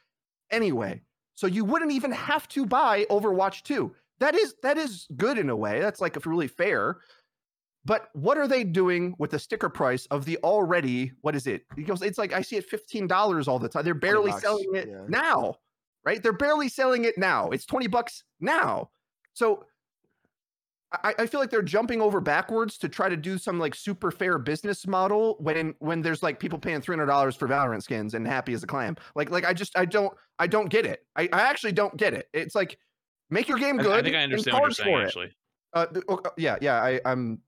anyway. 0.51 1.01
So 1.35 1.47
you 1.47 1.65
wouldn't 1.65 1.91
even 1.91 2.11
have 2.11 2.47
to 2.49 2.65
buy 2.65 3.05
Overwatch 3.09 3.63
2. 3.63 3.93
That 4.19 4.35
is 4.35 4.55
that 4.63 4.77
is 4.77 5.07
good 5.17 5.37
in 5.37 5.49
a 5.49 5.55
way. 5.55 5.79
That's 5.79 5.99
like 6.01 6.23
really 6.25 6.47
fair. 6.47 6.97
But 7.85 8.09
what 8.13 8.37
are 8.37 8.47
they 8.47 8.63
doing 8.63 9.15
with 9.19 9.31
the 9.31 9.39
sticker 9.39 9.69
price 9.69 10.07
of 10.07 10.25
the 10.25 10.37
already 10.37 11.11
what 11.21 11.35
is 11.35 11.45
it? 11.45 11.63
Because 11.75 12.01
it's 12.01 12.17
like 12.17 12.33
I 12.33 12.41
see 12.41 12.57
it 12.57 12.69
$15 12.69 13.47
all 13.47 13.59
the 13.59 13.69
time. 13.69 13.85
They're 13.85 13.93
barely 13.93 14.31
selling 14.33 14.73
it 14.73 14.87
yeah. 14.89 15.05
now. 15.07 15.55
Right? 16.03 16.21
They're 16.21 16.33
barely 16.33 16.69
selling 16.69 17.05
it 17.05 17.17
now. 17.17 17.49
It's 17.49 17.65
20 17.65 17.87
bucks 17.87 18.23
now. 18.39 18.89
So 19.33 19.65
I, 21.03 21.13
I 21.19 21.25
feel 21.25 21.39
like 21.39 21.49
they're 21.49 21.61
jumping 21.61 22.01
over 22.01 22.21
backwards 22.21 22.77
to 22.79 22.89
try 22.89 23.09
to 23.09 23.17
do 23.17 23.37
some 23.37 23.59
like 23.59 23.75
super 23.75 24.11
fair 24.11 24.37
business 24.37 24.87
model 24.87 25.35
when 25.39 25.73
when 25.79 26.01
there's 26.01 26.23
like 26.23 26.39
people 26.39 26.59
paying 26.59 26.81
three 26.81 26.95
hundred 26.95 27.07
dollars 27.07 27.35
for 27.35 27.47
Valorant 27.47 27.83
skins 27.83 28.13
and 28.13 28.25
happy 28.25 28.53
as 28.53 28.63
a 28.63 28.67
clam. 28.67 28.95
Like 29.15 29.29
like 29.29 29.45
I 29.45 29.53
just 29.53 29.77
I 29.77 29.85
don't 29.85 30.13
I 30.39 30.47
don't 30.47 30.69
get 30.69 30.85
it. 30.85 31.05
I, 31.15 31.23
I 31.33 31.41
actually 31.41 31.73
don't 31.73 31.95
get 31.97 32.13
it. 32.13 32.29
It's 32.33 32.55
like 32.55 32.77
make 33.29 33.47
your 33.47 33.57
game 33.57 33.77
good. 33.77 33.91
I 33.91 34.01
think 34.03 34.15
I 34.15 34.21
and 34.21 34.31
understand 34.31 34.53
what 34.53 34.63
you're 34.63 34.71
saying, 34.71 34.95
for 34.95 35.01
it. 35.01 35.05
actually. 35.05 35.31
Uh, 35.73 36.17
yeah, 36.37 36.55
yeah. 36.61 36.81
I, 36.81 37.01
I'm 37.05 37.41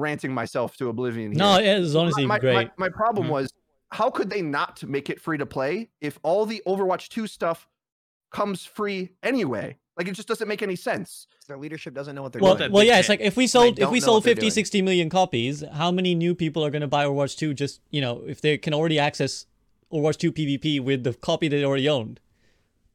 ranting 0.00 0.32
myself 0.32 0.76
to 0.78 0.88
oblivion. 0.88 1.32
Here. 1.32 1.38
No, 1.38 1.58
it 1.58 1.66
is 1.66 1.94
honestly 1.94 2.26
my, 2.26 2.38
great. 2.38 2.54
My, 2.54 2.70
my 2.76 2.88
problem 2.88 3.26
Mhm. 3.28 3.30
was 3.30 3.52
how 3.90 4.10
could 4.10 4.30
they 4.30 4.42
not 4.42 4.82
make 4.84 5.10
it 5.10 5.20
free 5.20 5.38
to 5.38 5.46
play 5.46 5.90
if 6.00 6.18
all 6.22 6.46
the 6.46 6.62
Overwatch 6.66 7.08
2 7.08 7.26
stuff 7.26 7.68
comes 8.30 8.64
free 8.64 9.10
anyway? 9.22 9.76
Like 9.96 10.08
it 10.08 10.12
just 10.12 10.28
doesn't 10.28 10.48
make 10.48 10.62
any 10.62 10.76
sense. 10.76 11.26
Their 11.46 11.58
leadership 11.58 11.92
doesn't 11.94 12.14
know 12.14 12.22
what 12.22 12.32
they're 12.32 12.40
well, 12.40 12.56
doing. 12.56 12.72
well, 12.72 12.84
yeah, 12.84 12.98
it's 12.98 13.08
like 13.08 13.20
if 13.20 13.36
we 13.36 13.46
sold 13.46 13.78
if 13.78 13.90
we 13.90 14.00
sold 14.00 14.24
what 14.24 14.36
50, 14.36 14.48
60 14.48 14.82
million 14.82 15.10
copies, 15.10 15.62
how 15.72 15.90
many 15.90 16.14
new 16.14 16.34
people 16.34 16.64
are 16.64 16.70
going 16.70 16.80
to 16.82 16.88
buy 16.88 17.04
Overwatch 17.04 17.36
2 17.36 17.52
just, 17.54 17.80
you 17.90 18.00
know, 18.00 18.22
if 18.26 18.40
they 18.40 18.56
can 18.56 18.72
already 18.72 18.98
access 18.98 19.46
Overwatch 19.92 20.16
2 20.16 20.32
PvP 20.32 20.80
with 20.80 21.04
the 21.04 21.12
copy 21.12 21.48
they 21.48 21.64
already 21.64 21.88
owned? 21.88 22.20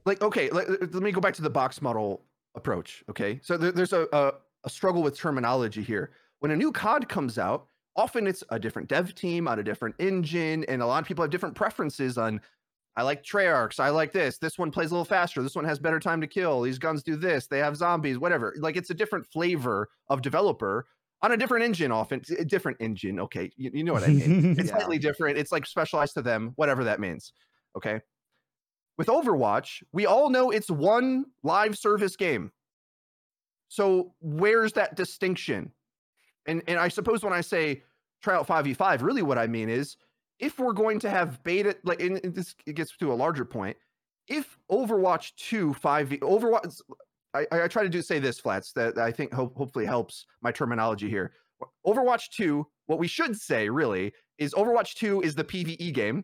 like 0.05 0.21
okay, 0.21 0.49
let, 0.51 0.69
let 0.93 1.03
me 1.03 1.11
go 1.11 1.19
back 1.19 1.33
to 1.33 1.41
the 1.41 1.49
box 1.49 1.81
model 1.81 2.21
approach. 2.55 3.03
Okay, 3.09 3.39
so 3.43 3.57
there, 3.57 3.71
there's 3.71 3.93
a, 3.93 4.07
a 4.13 4.33
a 4.63 4.69
struggle 4.69 5.03
with 5.03 5.17
terminology 5.17 5.83
here. 5.83 6.11
When 6.39 6.51
a 6.51 6.55
new 6.55 6.71
COD 6.71 7.07
comes 7.09 7.37
out, 7.37 7.67
often 7.95 8.27
it's 8.27 8.43
a 8.49 8.59
different 8.59 8.87
dev 8.89 9.15
team 9.15 9.47
on 9.47 9.59
a 9.59 9.63
different 9.63 9.95
engine, 9.99 10.63
and 10.65 10.81
a 10.81 10.85
lot 10.85 11.01
of 11.01 11.07
people 11.07 11.23
have 11.23 11.31
different 11.31 11.55
preferences 11.55 12.17
on. 12.17 12.41
I 12.97 13.01
like 13.03 13.23
Treyarchs. 13.23 13.77
I 13.79 13.89
like 13.89 14.13
this. 14.13 14.37
This 14.37 14.57
one 14.57 14.71
plays 14.71 14.89
a 14.91 14.93
little 14.93 15.03
faster. 15.03 15.43
This 15.43 15.55
one 15.55 15.65
has 15.65 15.79
better 15.79 15.99
time 15.99 16.21
to 16.21 16.27
kill. 16.27 16.61
These 16.61 16.79
guns 16.79 17.03
do 17.03 17.17
this. 17.17 17.45
They 17.47 17.59
have 17.59 17.75
zombies. 17.75 18.17
Whatever. 18.17 18.55
Like 18.57 18.77
it's 18.77 18.89
a 18.89 18.93
different 18.93 19.25
flavor 19.25 19.89
of 20.07 20.21
developer 20.21 20.85
on 21.21 21.33
a 21.33 21.37
different 21.37 21.65
engine. 21.65 21.91
Often, 21.91 22.21
a 22.39 22.45
different 22.45 22.77
engine. 22.79 23.19
Okay, 23.19 23.51
you, 23.57 23.71
you 23.73 23.83
know 23.83 23.91
what 23.91 24.03
I 24.03 24.07
mean. 24.07 24.51
it's 24.59 24.69
Yeah. 24.69 24.77
slightly 24.77 24.97
different. 24.97 25.37
It's 25.37 25.51
like 25.51 25.65
specialized 25.65 26.13
to 26.13 26.21
them. 26.21 26.53
Whatever 26.55 26.85
that 26.85 27.01
means. 27.01 27.33
Okay. 27.75 27.99
With 28.97 29.07
Overwatch, 29.07 29.83
we 29.91 30.05
all 30.05 30.29
know 30.29 30.51
it's 30.51 30.69
one 30.71 31.25
live 31.43 31.77
service 31.77 32.15
game. 32.15 32.51
So 33.67 34.13
where's 34.21 34.71
that 34.73 34.95
distinction? 34.95 35.73
And 36.45 36.61
and 36.67 36.79
I 36.79 36.87
suppose 36.87 37.23
when 37.23 37.33
I 37.33 37.41
say 37.41 37.83
try 38.21 38.35
out 38.35 38.47
5v5, 38.47 39.01
really 39.01 39.21
what 39.21 39.37
I 39.37 39.47
mean 39.47 39.69
is 39.69 39.97
if 40.39 40.59
we're 40.59 40.73
going 40.73 40.99
to 40.99 41.09
have 41.09 41.43
beta 41.43 41.75
like 41.83 42.01
and 42.01 42.17
this 42.35 42.55
it 42.65 42.73
gets 42.75 42.95
to 42.97 43.11
a 43.11 43.15
larger 43.15 43.45
point, 43.45 43.77
if 44.27 44.57
Overwatch 44.71 45.35
2 45.35 45.73
5v 45.73 46.19
Overwatch 46.19 46.81
I, 47.35 47.45
I 47.51 47.67
try 47.67 47.83
to 47.83 47.89
do 47.89 48.01
say 48.01 48.19
this 48.19 48.39
flats 48.39 48.71
that 48.73 48.97
I 48.97 49.11
think 49.11 49.33
hope, 49.33 49.55
hopefully 49.55 49.85
helps 49.85 50.25
my 50.41 50.51
terminology 50.51 51.09
here. 51.09 51.33
Overwatch 51.85 52.29
2, 52.31 52.65
what 52.87 52.99
we 52.99 53.07
should 53.07 53.35
say 53.35 53.69
really 53.69 54.13
is 54.37 54.53
Overwatch 54.53 54.95
2 54.95 55.21
is 55.21 55.35
the 55.35 55.43
PvE 55.43 55.93
game, 55.93 56.23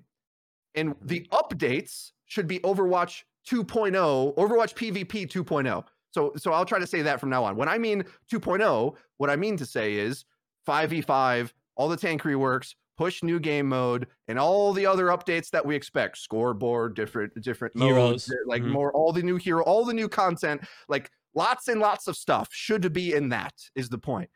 and 0.75 0.95
the 1.01 1.27
updates 1.31 2.11
should 2.25 2.47
be 2.47 2.59
Overwatch 2.59 3.23
2.0, 3.49 4.35
Overwatch 4.35 4.75
PvP 4.75 5.27
2.0. 5.27 5.83
So 6.11 6.33
so 6.37 6.51
I'll 6.53 6.65
try 6.65 6.79
to 6.79 6.87
say 6.87 7.01
that 7.01 7.19
from 7.19 7.29
now 7.29 7.43
on. 7.43 7.55
When 7.55 7.69
I 7.69 7.77
mean 7.77 8.03
2.0, 8.31 8.95
what 9.17 9.29
I 9.29 9.35
mean 9.35 9.57
to 9.57 9.65
say 9.65 9.93
is 9.95 10.25
5v5, 10.67 11.51
all 11.75 11.89
the 11.89 11.97
tank 11.97 12.21
reworks, 12.23 12.75
push 12.97 13.23
new 13.23 13.39
game 13.39 13.67
mode, 13.67 14.07
and 14.27 14.37
all 14.37 14.73
the 14.73 14.85
other 14.85 15.05
updates 15.07 15.49
that 15.51 15.65
we 15.65 15.75
expect. 15.75 16.17
Scoreboard, 16.17 16.95
different 16.95 17.33
different 17.41 17.75
modes, 17.75 18.25
Heroes. 18.27 18.29
like 18.45 18.61
Mhm. 18.61 18.67
more 18.71 18.93
all 18.93 19.11
the 19.13 19.23
new 19.23 19.37
hero, 19.37 19.63
all 19.63 19.85
the 19.85 19.93
new 19.93 20.07
content, 20.09 20.61
like 20.87 21.09
lots 21.33 21.67
and 21.67 21.79
lots 21.79 22.07
of 22.07 22.15
stuff 22.17 22.49
should 22.51 22.91
be 22.93 23.13
in 23.13 23.29
that 23.29 23.53
is 23.75 23.89
the 23.89 23.97
point. 23.97 24.29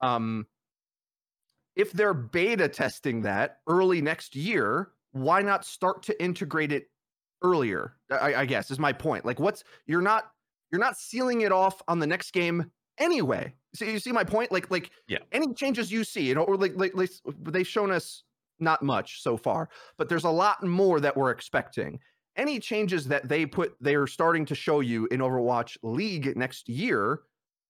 Um 0.00 0.46
if 1.74 1.92
they're 1.92 2.12
beta 2.14 2.68
testing 2.68 3.22
that 3.22 3.60
early 3.66 4.02
next 4.02 4.36
year, 4.36 4.90
why 5.12 5.40
not 5.40 5.64
start 5.64 6.02
to 6.02 6.22
integrate 6.22 6.70
it 6.72 6.90
earlier? 7.42 7.96
I, 8.10 8.34
I 8.34 8.44
guess 8.46 8.70
is 8.70 8.78
my 8.78 8.92
point. 8.92 9.24
Like, 9.24 9.40
what's 9.40 9.64
you're 9.86 10.02
not 10.02 10.32
you're 10.72 10.80
not 10.80 10.96
sealing 10.96 11.42
it 11.42 11.52
off 11.52 11.80
on 11.86 11.98
the 11.98 12.06
next 12.06 12.32
game 12.32 12.72
anyway. 12.98 13.54
So 13.74 13.84
you 13.84 13.98
see 13.98 14.10
my 14.12 14.24
point? 14.24 14.50
Like, 14.50 14.70
like 14.70 14.90
Yeah. 15.06 15.18
any 15.30 15.52
changes 15.54 15.92
you 15.92 16.02
see, 16.02 16.26
you 16.28 16.34
know, 16.34 16.42
or 16.42 16.56
like, 16.56 16.72
like, 16.76 16.94
like 16.94 17.10
they've 17.42 17.66
shown 17.66 17.90
us 17.90 18.24
not 18.58 18.82
much 18.82 19.22
so 19.22 19.36
far, 19.36 19.68
but 19.98 20.08
there's 20.08 20.24
a 20.24 20.30
lot 20.30 20.62
more 20.64 21.00
that 21.00 21.16
we're 21.16 21.30
expecting. 21.30 22.00
Any 22.36 22.58
changes 22.58 23.06
that 23.08 23.28
they 23.28 23.44
put, 23.44 23.76
they're 23.80 24.06
starting 24.06 24.46
to 24.46 24.54
show 24.54 24.80
you 24.80 25.06
in 25.10 25.20
Overwatch 25.20 25.76
League 25.82 26.34
next 26.36 26.68
year. 26.68 27.20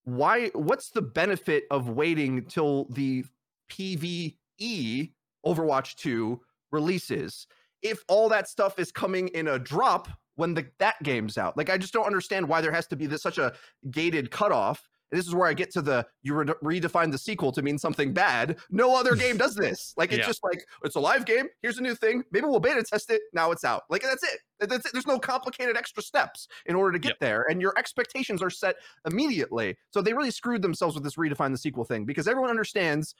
Why? 0.04 0.48
What's 0.48 0.90
the 0.90 1.02
benefit 1.02 1.64
of 1.70 1.88
waiting 1.88 2.44
till 2.46 2.86
the 2.90 3.24
PVE 3.68 5.12
Overwatch 5.44 5.96
2 5.96 6.40
releases 6.70 7.46
if 7.82 8.04
all 8.08 8.28
that 8.28 8.48
stuff 8.48 8.78
is 8.78 8.92
coming 8.92 9.28
in 9.28 9.48
a 9.48 9.58
drop 9.58 10.08
when 10.36 10.54
the 10.54 10.66
that 10.78 11.02
game's 11.02 11.36
out. 11.38 11.56
Like 11.56 11.70
I 11.70 11.78
just 11.78 11.92
don't 11.92 12.06
understand 12.06 12.48
why 12.48 12.60
there 12.60 12.72
has 12.72 12.86
to 12.88 12.96
be 12.96 13.06
this 13.06 13.22
such 13.22 13.38
a 13.38 13.52
gated 13.90 14.30
cutoff. 14.30 14.88
And 15.10 15.18
this 15.18 15.26
is 15.26 15.34
where 15.34 15.46
I 15.46 15.52
get 15.52 15.70
to 15.72 15.82
the 15.82 16.06
you 16.22 16.34
re- 16.34 16.80
redefine 16.80 17.12
the 17.12 17.18
sequel 17.18 17.52
to 17.52 17.60
mean 17.60 17.76
something 17.76 18.14
bad. 18.14 18.56
No 18.70 18.96
other 18.96 19.14
game 19.14 19.36
does 19.36 19.54
this. 19.54 19.92
Like 19.98 20.10
it's 20.10 20.20
Yeah. 20.20 20.26
just 20.26 20.42
like 20.42 20.64
it's 20.84 20.96
a 20.96 21.00
live 21.00 21.26
game. 21.26 21.48
Here's 21.60 21.76
a 21.76 21.82
new 21.82 21.94
thing. 21.94 22.24
Maybe 22.32 22.46
we'll 22.46 22.60
beta 22.60 22.82
test 22.82 23.10
it. 23.10 23.20
Now 23.34 23.50
it's 23.50 23.62
out. 23.62 23.82
Like 23.90 24.02
that's 24.02 24.22
it. 24.22 24.40
That's 24.60 24.86
it. 24.86 24.92
There's 24.94 25.06
no 25.06 25.18
complicated 25.18 25.76
extra 25.76 26.02
steps 26.02 26.48
in 26.64 26.74
order 26.76 26.92
to 26.92 26.98
get 26.98 27.10
Yep. 27.10 27.18
there, 27.20 27.44
and 27.50 27.60
your 27.60 27.74
expectations 27.76 28.40
are 28.42 28.48
set 28.48 28.76
immediately. 29.06 29.76
So 29.90 30.00
they 30.00 30.14
really 30.14 30.30
screwed 30.30 30.62
themselves 30.62 30.94
with 30.94 31.04
this 31.04 31.16
redefine 31.16 31.50
the 31.50 31.58
sequel 31.58 31.84
thing 31.84 32.06
because 32.06 32.26
everyone 32.26 32.48
understands 32.50 33.14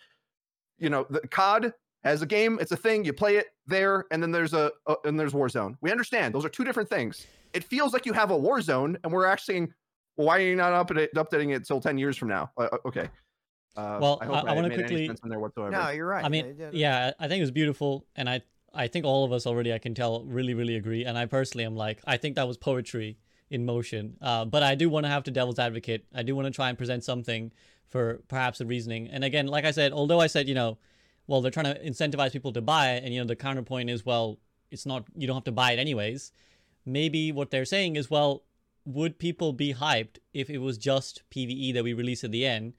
you 0.78 0.88
know, 0.90 1.06
the 1.10 1.20
COD 1.28 1.72
has 2.04 2.22
a 2.22 2.26
game, 2.26 2.58
it's 2.60 2.72
a 2.72 2.76
thing, 2.76 3.04
you 3.04 3.12
play 3.12 3.36
it 3.36 3.46
there, 3.66 4.06
and 4.10 4.22
then 4.22 4.30
there's 4.32 4.54
a, 4.54 4.72
a 4.86 4.96
and 5.04 5.18
there's 5.18 5.32
Warzone. 5.32 5.76
We 5.80 5.90
understand 5.90 6.34
those 6.34 6.44
are 6.44 6.48
two 6.48 6.64
different 6.64 6.88
things. 6.88 7.26
It 7.52 7.64
feels 7.64 7.92
like 7.92 8.06
you 8.06 8.12
have 8.12 8.30
a 8.30 8.38
Warzone, 8.38 8.96
and 9.04 9.12
we're 9.12 9.26
actually, 9.26 9.60
well, 10.16 10.26
why 10.26 10.38
are 10.38 10.40
you 10.42 10.56
not 10.56 10.86
update, 10.86 11.08
updating 11.14 11.54
it 11.54 11.66
till 11.66 11.80
ten 11.80 11.98
years 11.98 12.16
from 12.16 12.28
now? 12.28 12.50
Uh, 12.58 12.68
uh, 12.72 12.76
okay. 12.86 13.08
Uh, 13.76 13.98
Well, 14.00 14.18
hope 14.22 14.44
I- 14.44 14.50
I 14.50 14.54
wanna 14.54 14.68
quickly- 14.74 15.06
sense 15.06 15.20
in 15.22 15.30
there 15.30 15.38
whatsoever. 15.38 15.70
No, 15.70 15.88
you're 15.90 16.06
right. 16.06 16.24
I 16.24 16.28
mean, 16.28 16.56
yeah, 16.72 17.12
I 17.18 17.28
think 17.28 17.38
it 17.38 17.42
was 17.42 17.50
beautiful, 17.50 18.06
and 18.16 18.28
I 18.28 18.42
I 18.74 18.88
think 18.88 19.04
all 19.04 19.24
of 19.24 19.32
us 19.32 19.46
already 19.46 19.72
I 19.72 19.78
can 19.78 19.94
tell 19.94 20.24
really 20.24 20.54
really 20.54 20.76
agree, 20.76 21.04
and 21.04 21.16
I 21.16 21.26
personally 21.26 21.64
am 21.64 21.76
like 21.76 22.00
I 22.04 22.16
think 22.16 22.36
that 22.36 22.48
was 22.48 22.56
poetry 22.56 23.18
in 23.50 23.64
motion. 23.66 24.16
Uh, 24.20 24.44
but 24.46 24.62
I 24.62 24.74
do 24.74 24.88
want 24.88 25.04
to 25.04 25.10
have 25.10 25.24
to 25.24 25.30
devil's 25.30 25.58
advocate. 25.58 26.06
I 26.14 26.22
do 26.22 26.34
want 26.34 26.46
to 26.46 26.50
try 26.50 26.68
and 26.70 26.76
present 26.78 27.04
something 27.04 27.52
for 27.88 28.22
perhaps 28.28 28.60
a 28.62 28.66
reasoning. 28.66 29.08
And 29.08 29.22
again, 29.24 29.46
like 29.46 29.66
I 29.66 29.70
said, 29.72 29.92
although 29.92 30.20
I 30.20 30.26
said 30.26 30.48
you 30.48 30.54
know, 30.54 30.78
well 31.26 31.40
they're 31.40 31.50
trying 31.50 31.74
to 31.74 31.84
incentivize 31.84 32.32
people 32.32 32.52
to 32.52 32.60
buy 32.60 32.92
it, 32.92 33.04
and 33.04 33.12
you 33.12 33.20
know 33.20 33.26
the 33.26 33.36
counterpoint 33.36 33.90
is 33.90 34.04
well 34.04 34.38
it's 34.70 34.86
not 34.86 35.04
you 35.14 35.26
don't 35.26 35.36
have 35.36 35.44
to 35.44 35.52
buy 35.52 35.72
it 35.72 35.78
anyways. 35.78 36.32
Maybe 36.84 37.30
what 37.30 37.50
they're 37.50 37.64
saying 37.64 37.96
is 37.96 38.10
well 38.10 38.42
would 38.84 39.18
people 39.18 39.52
be 39.52 39.74
hyped 39.74 40.18
if 40.34 40.50
it 40.50 40.58
was 40.58 40.76
just 40.76 41.22
PVE 41.30 41.72
that 41.74 41.84
we 41.84 41.92
release 41.92 42.24
at 42.24 42.32
the 42.32 42.44
end? 42.44 42.74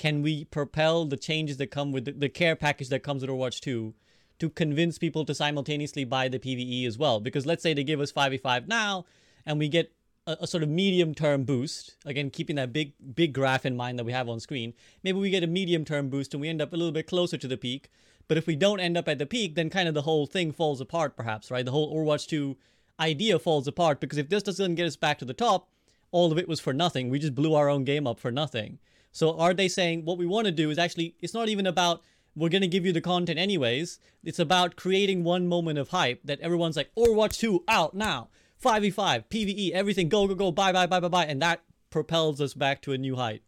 can 0.00 0.22
we 0.22 0.44
propel 0.46 1.04
the 1.04 1.16
changes 1.18 1.58
that 1.58 1.70
come 1.70 1.92
with 1.92 2.06
the, 2.06 2.12
the 2.12 2.28
care 2.30 2.56
package 2.56 2.88
that 2.88 3.02
comes 3.02 3.20
with 3.20 3.28
Overwatch 3.28 3.60
2 3.60 3.92
to 4.38 4.48
convince 4.48 4.96
people 4.96 5.26
to 5.26 5.34
simultaneously 5.34 6.04
buy 6.04 6.26
the 6.26 6.38
PvE 6.38 6.86
as 6.86 6.96
well? 6.96 7.20
Because 7.20 7.44
let's 7.44 7.62
say 7.62 7.74
they 7.74 7.84
give 7.84 8.00
us 8.00 8.10
5v5 8.10 8.66
now 8.66 9.04
and 9.44 9.58
we 9.58 9.68
get 9.68 9.92
a, 10.30 10.44
a 10.44 10.46
sort 10.46 10.62
of 10.62 10.68
medium 10.68 11.14
term 11.14 11.44
boost, 11.44 11.96
again, 12.04 12.30
keeping 12.30 12.56
that 12.56 12.72
big, 12.72 12.92
big 13.14 13.32
graph 13.32 13.66
in 13.66 13.76
mind 13.76 13.98
that 13.98 14.04
we 14.04 14.12
have 14.12 14.28
on 14.28 14.40
screen. 14.40 14.74
Maybe 15.02 15.18
we 15.18 15.30
get 15.30 15.42
a 15.42 15.48
medium 15.48 15.84
term 15.84 16.08
boost 16.08 16.34
and 16.34 16.40
we 16.40 16.48
end 16.48 16.62
up 16.62 16.72
a 16.72 16.76
little 16.76 16.92
bit 16.92 17.06
closer 17.06 17.36
to 17.36 17.48
the 17.48 17.56
peak. 17.56 17.90
But 18.28 18.38
if 18.38 18.46
we 18.46 18.54
don't 18.54 18.80
end 18.80 18.96
up 18.96 19.08
at 19.08 19.18
the 19.18 19.26
peak, 19.26 19.56
then 19.56 19.70
kind 19.70 19.88
of 19.88 19.94
the 19.94 20.02
whole 20.02 20.26
thing 20.26 20.52
falls 20.52 20.80
apart, 20.80 21.16
perhaps, 21.16 21.50
right? 21.50 21.64
The 21.64 21.72
whole 21.72 21.94
Overwatch 21.94 22.28
2 22.28 22.56
idea 23.00 23.38
falls 23.38 23.66
apart 23.66 23.98
because 23.98 24.18
if 24.18 24.28
this 24.28 24.42
doesn't 24.42 24.76
get 24.76 24.86
us 24.86 24.96
back 24.96 25.18
to 25.18 25.24
the 25.24 25.34
top, 25.34 25.68
all 26.12 26.30
of 26.30 26.38
it 26.38 26.48
was 26.48 26.60
for 26.60 26.72
nothing. 26.72 27.08
We 27.08 27.18
just 27.18 27.34
blew 27.34 27.54
our 27.54 27.68
own 27.68 27.84
game 27.84 28.06
up 28.06 28.20
for 28.20 28.30
nothing. 28.30 28.78
So 29.12 29.38
are 29.38 29.54
they 29.54 29.68
saying 29.68 30.04
what 30.04 30.18
we 30.18 30.26
want 30.26 30.46
to 30.46 30.52
do 30.52 30.70
is 30.70 30.78
actually 30.78 31.16
it's 31.20 31.34
not 31.34 31.48
even 31.48 31.66
about 31.66 32.02
we're 32.36 32.48
going 32.48 32.62
to 32.62 32.68
give 32.68 32.86
you 32.86 32.92
the 32.92 33.00
content 33.00 33.38
anyways. 33.38 33.98
It's 34.22 34.38
about 34.38 34.76
creating 34.76 35.24
one 35.24 35.48
moment 35.48 35.78
of 35.78 35.88
hype 35.88 36.20
that 36.24 36.40
everyone's 36.40 36.76
like 36.76 36.94
Overwatch 36.94 37.38
2 37.38 37.64
out 37.66 37.94
now. 37.94 38.28
5v5, 38.62 39.24
PvE, 39.28 39.70
everything 39.72 40.08
go 40.08 40.26
go 40.26 40.34
go 40.34 40.52
buy 40.52 40.72
buy 40.72 40.86
buy 40.86 41.00
buy 41.00 41.08
buy 41.08 41.24
and 41.26 41.40
that 41.42 41.62
propels 41.90 42.40
us 42.40 42.54
back 42.54 42.82
to 42.82 42.92
a 42.92 42.98
new 42.98 43.16
height. 43.16 43.42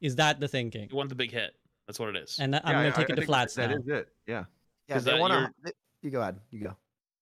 Is 0.00 0.16
that 0.16 0.40
the 0.40 0.48
thinking? 0.48 0.88
You 0.90 0.96
want 0.96 1.08
the 1.08 1.14
big 1.14 1.32
hit. 1.32 1.54
That's 1.86 1.98
what 1.98 2.10
it 2.10 2.16
is. 2.16 2.38
And 2.38 2.54
that, 2.54 2.66
I'm 2.66 2.74
going 2.74 2.92
to 2.92 2.96
take 2.96 2.98
I 2.98 3.02
it 3.04 3.06
to 3.08 3.14
think 3.16 3.26
flats 3.26 3.54
that 3.54 3.70
now. 3.70 3.76
is 3.76 3.88
it. 3.88 4.08
Yeah. 4.26 4.44
yeah, 4.88 4.94
'cause 4.94 5.04
they 5.04 5.18
want 5.18 5.32
you're- 5.32 5.48
to. 5.66 5.72
You 6.02 6.10
go 6.10 6.20
ahead. 6.20 6.36
You 6.50 6.60
go. 6.60 6.76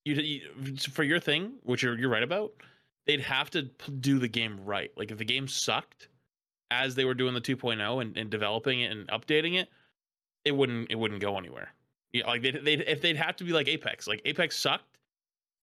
you, 0.04 0.14
you 0.14 0.76
for 0.76 1.02
your 1.02 1.18
thing, 1.20 1.52
which 1.62 1.82
you're 1.82 1.98
you're 1.98 2.10
right 2.10 2.22
about, 2.22 2.52
they'd 3.06 3.20
have 3.22 3.48
to 3.50 3.62
do 3.62 4.18
the 4.18 4.28
game 4.28 4.60
right. 4.64 4.90
Like 4.96 5.10
if 5.10 5.16
the 5.18 5.24
game 5.24 5.48
sucked 5.48 6.08
as 6.70 6.94
they 6.94 7.04
were 7.06 7.14
doing 7.14 7.32
the 7.32 7.40
2.0 7.40 8.02
and, 8.02 8.16
and 8.18 8.28
developing 8.28 8.80
it 8.80 8.90
and 8.92 9.08
updating 9.08 9.54
it, 9.58 9.68
it 10.44 10.54
wouldn't 10.54 10.90
it 10.90 10.96
wouldn't 10.96 11.20
go 11.22 11.38
anywhere. 11.38 11.68
Yeah, 12.12 12.26
like 12.26 12.42
they 12.42 12.50
they 12.50 12.74
if 12.74 13.00
they'd 13.00 13.16
have 13.16 13.36
to 13.36 13.44
be 13.44 13.52
like 13.52 13.66
Apex. 13.68 14.06
Like 14.06 14.20
Apex 14.26 14.56
sucked, 14.58 14.95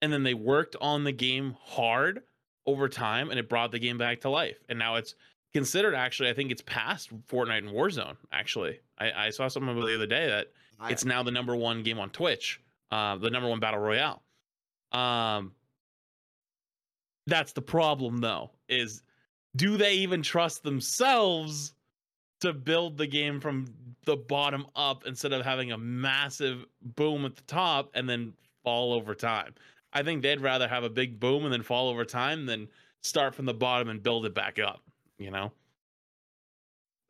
and 0.01 0.11
then 0.11 0.23
they 0.23 0.33
worked 0.33 0.75
on 0.81 1.03
the 1.03 1.11
game 1.11 1.55
hard 1.63 2.23
over 2.65 2.87
time, 2.89 3.29
and 3.29 3.39
it 3.39 3.49
brought 3.49 3.71
the 3.71 3.79
game 3.79 3.97
back 3.97 4.21
to 4.21 4.29
life. 4.29 4.57
And 4.69 4.77
now 4.77 4.95
it's 4.95 5.15
considered 5.53 5.95
actually. 5.95 6.29
I 6.29 6.33
think 6.33 6.51
it's 6.51 6.63
past 6.65 7.11
Fortnite 7.27 7.59
and 7.59 7.69
Warzone. 7.69 8.17
Actually, 8.31 8.79
I, 8.97 9.11
I 9.27 9.29
saw 9.29 9.47
something 9.47 9.75
the 9.75 9.95
other 9.95 10.07
day 10.07 10.27
that 10.27 10.47
it's 10.89 11.05
now 11.05 11.23
the 11.23 11.31
number 11.31 11.55
one 11.55 11.83
game 11.83 11.99
on 11.99 12.09
Twitch, 12.09 12.61
uh, 12.91 13.17
the 13.17 13.29
number 13.29 13.49
one 13.49 13.59
battle 13.59 13.79
royale. 13.79 14.23
Um, 14.91 15.53
that's 17.27 17.53
the 17.53 17.61
problem, 17.61 18.17
though. 18.17 18.51
Is 18.67 19.03
do 19.55 19.77
they 19.77 19.93
even 19.95 20.21
trust 20.21 20.63
themselves 20.63 21.73
to 22.41 22.53
build 22.53 22.97
the 22.97 23.07
game 23.07 23.39
from 23.39 23.67
the 24.05 24.17
bottom 24.17 24.65
up 24.75 25.05
instead 25.05 25.33
of 25.33 25.45
having 25.45 25.71
a 25.71 25.77
massive 25.77 26.65
boom 26.81 27.25
at 27.25 27.35
the 27.35 27.43
top 27.43 27.91
and 27.93 28.09
then 28.09 28.33
fall 28.63 28.93
over 28.93 29.13
time? 29.13 29.53
I 29.93 30.03
think 30.03 30.21
they'd 30.21 30.41
rather 30.41 30.67
have 30.67 30.83
a 30.83 30.89
big 30.89 31.19
boom 31.19 31.43
and 31.43 31.53
then 31.53 31.63
fall 31.63 31.89
over 31.89 32.05
time 32.05 32.45
than 32.45 32.67
start 33.01 33.35
from 33.35 33.45
the 33.45 33.53
bottom 33.53 33.89
and 33.89 34.01
build 34.01 34.25
it 34.25 34.33
back 34.33 34.57
up. 34.59 34.81
You 35.17 35.31
know, 35.31 35.51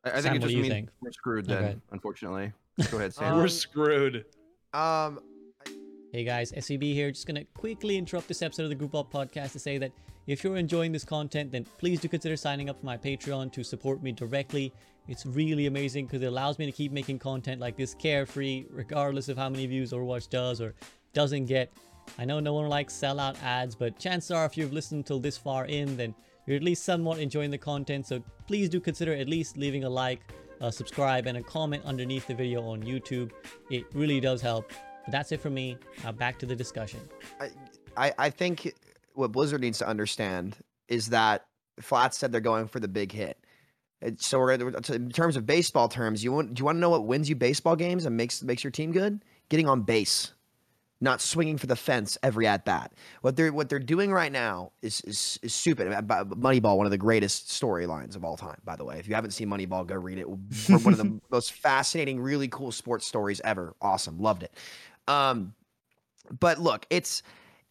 I, 0.04 0.10
I 0.10 0.20
Sam, 0.20 0.22
think 0.22 0.36
it 0.36 0.40
just 0.48 0.54
means 0.56 0.68
think? 0.68 0.88
we're 1.00 1.12
screwed 1.12 1.50
Okay. 1.50 1.60
then, 1.62 1.82
unfortunately. 1.92 2.52
Go 2.90 2.98
ahead, 2.98 3.14
Sam. 3.14 3.34
Um, 3.34 3.38
we're 3.40 3.48
screwed. 3.48 4.24
Um, 4.72 5.20
Hey 6.14 6.24
guys, 6.24 6.52
SVB 6.52 6.92
here. 6.92 7.10
Just 7.10 7.26
gonna 7.26 7.44
quickly 7.54 7.96
interrupt 7.96 8.28
this 8.28 8.42
episode 8.42 8.64
of 8.64 8.68
the 8.68 8.74
Group 8.74 8.94
Up 8.94 9.10
podcast 9.10 9.52
to 9.52 9.58
say 9.58 9.78
that 9.78 9.92
if 10.26 10.44
you're 10.44 10.58
enjoying 10.58 10.92
this 10.92 11.06
content, 11.06 11.50
then 11.50 11.64
please 11.78 12.00
do 12.00 12.08
consider 12.08 12.36
signing 12.36 12.68
up 12.68 12.78
for 12.78 12.84
my 12.84 12.98
Patreon 12.98 13.50
to 13.52 13.64
support 13.64 14.02
me 14.02 14.12
directly. 14.12 14.74
It's 15.08 15.24
really 15.24 15.66
amazing 15.68 16.04
because 16.04 16.20
it 16.20 16.26
allows 16.26 16.58
me 16.58 16.66
to 16.66 16.72
keep 16.72 16.92
making 16.92 17.18
content 17.18 17.62
like 17.62 17.78
this 17.78 17.94
carefree, 17.94 18.66
regardless 18.68 19.30
of 19.30 19.38
how 19.38 19.48
many 19.48 19.64
views 19.64 19.92
Overwatch 19.92 20.28
does 20.28 20.60
or 20.60 20.74
doesn't 21.14 21.46
get. 21.46 21.72
I 22.18 22.24
know 22.24 22.40
no 22.40 22.52
one 22.52 22.68
likes 22.68 22.94
sellout 22.94 23.42
ads, 23.42 23.74
but 23.74 23.98
chances 23.98 24.30
are 24.30 24.44
if 24.44 24.56
you've 24.56 24.72
listened 24.72 25.06
till 25.06 25.20
this 25.20 25.36
far 25.36 25.66
in, 25.66 25.96
then 25.96 26.14
you're 26.46 26.56
at 26.56 26.62
least 26.62 26.84
somewhat 26.84 27.18
enjoying 27.18 27.50
the 27.50 27.58
content. 27.58 28.06
So 28.06 28.22
please 28.46 28.68
do 28.68 28.80
consider 28.80 29.12
at 29.14 29.28
least 29.28 29.56
leaving 29.56 29.84
a 29.84 29.88
like, 29.88 30.20
a 30.60 30.70
subscribe, 30.70 31.26
and 31.26 31.38
a 31.38 31.42
comment 31.42 31.84
underneath 31.84 32.26
the 32.26 32.34
video 32.34 32.62
on 32.62 32.82
YouTube. 32.82 33.30
It 33.70 33.84
really 33.94 34.20
does 34.20 34.40
help. 34.40 34.72
But 35.04 35.12
that's 35.12 35.32
it 35.32 35.40
for 35.40 35.50
me. 35.50 35.76
Now 36.04 36.12
back 36.12 36.38
to 36.40 36.46
the 36.46 36.54
discussion. 36.56 37.00
I, 37.96 38.12
I 38.18 38.30
think 38.30 38.72
what 39.14 39.32
Blizzard 39.32 39.60
needs 39.60 39.78
to 39.78 39.88
understand 39.88 40.56
is 40.88 41.08
that 41.08 41.46
Flat 41.80 42.14
said 42.14 42.32
they're 42.32 42.40
going 42.40 42.68
for 42.68 42.80
the 42.80 42.88
big 42.88 43.12
hit. 43.12 43.38
So 44.18 44.40
we're 44.40 44.52
in 44.52 45.10
terms 45.10 45.36
of 45.36 45.46
baseball 45.46 45.88
terms, 45.88 46.24
you 46.24 46.32
want 46.32 46.54
do 46.54 46.60
you 46.60 46.64
want 46.64 46.76
to 46.76 46.80
know 46.80 46.90
what 46.90 47.06
wins 47.06 47.28
you 47.28 47.36
baseball 47.36 47.76
games 47.76 48.04
and 48.04 48.16
makes 48.16 48.42
makes 48.42 48.64
your 48.64 48.72
team 48.72 48.90
good? 48.90 49.24
Getting 49.48 49.68
on 49.68 49.82
base, 49.82 50.32
not 51.02 51.20
swinging 51.20 51.58
for 51.58 51.66
the 51.66 51.76
fence 51.76 52.16
every 52.22 52.46
at 52.46 52.64
bat. 52.64 52.92
What 53.20 53.36
they're 53.36 53.52
what 53.52 53.68
they're 53.68 53.78
doing 53.78 54.12
right 54.12 54.30
now 54.32 54.72
is 54.80 55.00
is, 55.02 55.38
is 55.42 55.52
stupid. 55.52 55.88
Moneyball, 55.88 56.76
one 56.76 56.86
of 56.86 56.92
the 56.92 56.98
greatest 56.98 57.48
storylines 57.48 58.14
of 58.16 58.24
all 58.24 58.36
time, 58.36 58.60
by 58.64 58.76
the 58.76 58.84
way. 58.84 58.98
If 58.98 59.08
you 59.08 59.14
haven't 59.14 59.32
seen 59.32 59.48
Moneyball, 59.48 59.86
go 59.86 59.96
read 59.96 60.18
it. 60.18 60.28
One 60.28 60.92
of 60.92 60.98
the 60.98 61.20
most 61.30 61.52
fascinating, 61.52 62.20
really 62.20 62.48
cool 62.48 62.72
sports 62.72 63.06
stories 63.06 63.40
ever. 63.44 63.74
Awesome, 63.82 64.18
loved 64.18 64.44
it. 64.44 64.54
Um, 65.08 65.54
but 66.38 66.58
look, 66.58 66.86
it's 66.88 67.22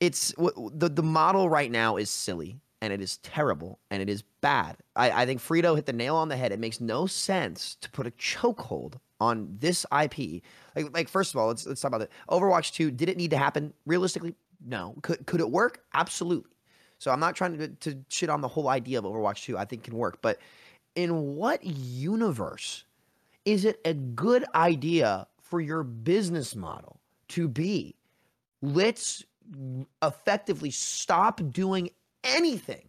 it's 0.02 0.34
the 0.38 0.90
the 0.90 1.04
model 1.04 1.50
right 1.50 1.72
now 1.72 1.96
is 1.96 2.10
silly 2.10 2.60
and 2.82 2.92
it 2.92 3.00
is 3.00 3.18
terrible 3.18 3.80
and 3.90 4.02
it 4.02 4.10
is 4.10 4.24
bad. 4.42 4.78
I, 4.96 5.24
I 5.24 5.26
think 5.26 5.40
Frito 5.40 5.76
hit 5.76 5.86
the 5.86 5.94
nail 5.94 6.16
on 6.16 6.28
the 6.28 6.36
head. 6.36 6.52
It 6.52 6.60
makes 6.60 6.82
no 6.82 7.06
sense 7.06 7.78
to 7.82 7.90
put 7.92 8.08
a 8.08 8.12
chokehold 8.12 8.96
on 9.22 9.55
this 9.59 9.86
IP. 9.97 10.41
Like, 10.76 10.91
like 10.93 11.07
first 11.07 11.34
of 11.34 11.39
all, 11.39 11.47
let's 11.47 11.65
let's 11.65 11.80
talk 11.80 11.89
about 11.89 12.01
it. 12.01 12.11
Overwatch 12.30 12.74
2, 12.74 12.91
did 12.91 13.07
it 13.07 13.15
need 13.15 13.32
to 13.32 13.38
happen? 13.38 13.74
Realistically, 13.86 14.36
no. 14.65 14.95
Could 15.03 15.26
could 15.28 15.39
it 15.39 15.49
work? 15.49 15.84
Absolutely. 15.93 16.51
So 16.97 17.11
I'm 17.11 17.19
not 17.19 17.36
trying 17.36 17.57
to, 17.57 17.67
to 17.67 17.97
shit 18.09 18.30
on 18.30 18.41
the 18.41 18.47
whole 18.47 18.67
idea 18.67 18.99
of 18.99 19.05
Overwatch 19.05 19.45
2. 19.45 19.57
I 19.57 19.65
think 19.65 19.88
it 19.88 19.89
can 19.91 19.97
work. 19.97 20.22
But 20.22 20.39
in 20.95 21.36
what 21.36 21.63
universe 21.63 22.84
is 23.45 23.65
it 23.65 23.80
a 23.86 23.93
good 23.93 24.45
idea 24.53 25.28
for 25.41 25.61
your 25.61 25.84
business 25.84 26.55
model 26.55 26.99
to 27.30 27.47
be 27.47 27.95
let's 28.61 29.24
effectively 30.03 30.69
stop 30.69 31.41
doing 31.51 31.89
anything 32.24 32.88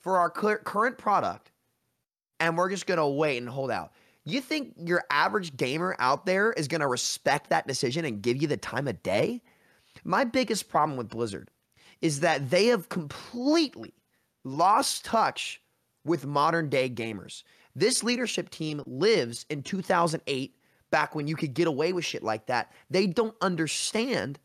for 0.00 0.18
our 0.18 0.28
current 0.28 0.98
product 0.98 1.50
and 2.40 2.56
we're 2.56 2.70
just 2.70 2.86
going 2.86 2.98
to 2.98 3.06
wait 3.06 3.38
and 3.38 3.48
hold 3.48 3.70
out. 3.70 3.92
You 4.26 4.40
think 4.40 4.74
your 4.76 5.04
average 5.08 5.56
gamer 5.56 5.96
out 6.00 6.26
there 6.26 6.52
is 6.52 6.66
going 6.66 6.80
to 6.80 6.88
respect 6.88 7.48
that 7.50 7.68
decision 7.68 8.04
and 8.04 8.20
give 8.20 8.42
you 8.42 8.48
the 8.48 8.56
time 8.56 8.88
of 8.88 9.00
day? 9.04 9.40
My 10.04 10.24
biggest 10.24 10.68
problem 10.68 10.98
with 10.98 11.08
Blizzard 11.08 11.48
is 12.02 12.20
that 12.20 12.50
they 12.50 12.66
have 12.66 12.88
completely 12.88 13.94
lost 14.42 15.04
touch 15.04 15.62
with 16.04 16.26
modern 16.26 16.68
day 16.68 16.90
gamers. 16.90 17.44
This 17.76 18.02
leadership 18.02 18.50
team 18.50 18.82
lives 18.86 19.46
in 19.48 19.62
2008, 19.62 20.56
back 20.90 21.14
when 21.14 21.28
you 21.28 21.36
could 21.36 21.54
get 21.54 21.68
away 21.68 21.92
with 21.92 22.04
shit 22.04 22.22
like 22.22 22.46
that. 22.46 22.72
They 22.90 23.06
don't 23.06 23.36
understand 23.40 24.40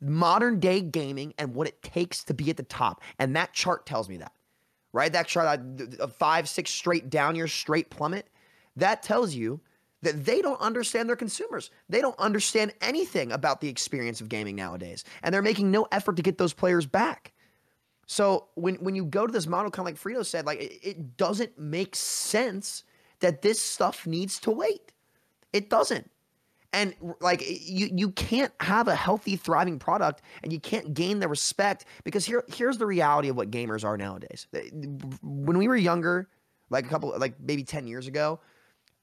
modern 0.00 0.60
day 0.60 0.82
gaming 0.82 1.32
and 1.38 1.54
what 1.54 1.66
it 1.66 1.82
takes 1.82 2.24
to 2.24 2.34
be 2.34 2.50
at 2.50 2.58
the 2.58 2.62
top. 2.62 3.00
And 3.18 3.34
that 3.36 3.54
chart 3.54 3.86
tells 3.86 4.08
me 4.08 4.18
that, 4.18 4.32
right? 4.92 5.12
That 5.12 5.26
chart, 5.26 5.60
uh, 5.60 5.84
a 6.00 6.08
five, 6.08 6.48
six 6.48 6.70
straight 6.70 7.08
down 7.08 7.36
year 7.36 7.48
straight 7.48 7.90
plummet, 7.90 8.28
that 8.76 9.02
tells 9.02 9.34
you 9.34 9.60
that 10.02 10.24
they 10.24 10.40
don't 10.42 10.60
understand 10.60 11.08
their 11.08 11.16
consumers. 11.16 11.70
They 11.88 12.00
don't 12.00 12.18
understand 12.18 12.72
anything 12.80 13.32
about 13.32 13.60
the 13.60 13.68
experience 13.68 14.20
of 14.20 14.28
gaming 14.28 14.54
nowadays. 14.54 15.04
And 15.22 15.34
they're 15.34 15.42
making 15.42 15.70
no 15.70 15.86
effort 15.90 16.16
to 16.16 16.22
get 16.22 16.38
those 16.38 16.52
players 16.52 16.86
back. 16.86 17.32
So 18.06 18.48
when 18.54 18.76
when 18.76 18.94
you 18.94 19.04
go 19.04 19.26
to 19.26 19.32
this 19.32 19.46
model, 19.46 19.70
kind 19.70 19.88
of 19.88 19.94
like 19.94 20.00
Frito 20.00 20.24
said, 20.24 20.46
like 20.46 20.60
it, 20.60 20.78
it 20.82 21.16
doesn't 21.16 21.58
make 21.58 21.96
sense 21.96 22.84
that 23.20 23.42
this 23.42 23.60
stuff 23.60 24.06
needs 24.06 24.38
to 24.40 24.50
wait. 24.50 24.92
It 25.52 25.70
doesn't. 25.70 26.10
And 26.74 26.94
like 27.20 27.42
you 27.48 27.88
you 27.94 28.10
can't 28.10 28.52
have 28.60 28.88
a 28.88 28.94
healthy, 28.94 29.36
thriving 29.36 29.78
product 29.78 30.22
and 30.42 30.52
you 30.52 30.60
can't 30.60 30.92
gain 30.92 31.20
the 31.20 31.28
respect 31.28 31.86
because 32.02 32.26
here 32.26 32.44
here's 32.52 32.76
the 32.78 32.86
reality 32.86 33.28
of 33.28 33.36
what 33.36 33.50
gamers 33.50 33.84
are 33.84 33.96
nowadays. 33.96 34.48
When 35.22 35.56
we 35.56 35.68
were 35.68 35.76
younger, 35.76 36.28
like 36.68 36.84
a 36.84 36.88
couple 36.88 37.14
like 37.16 37.40
maybe 37.40 37.62
10 37.62 37.86
years 37.86 38.06
ago, 38.06 38.40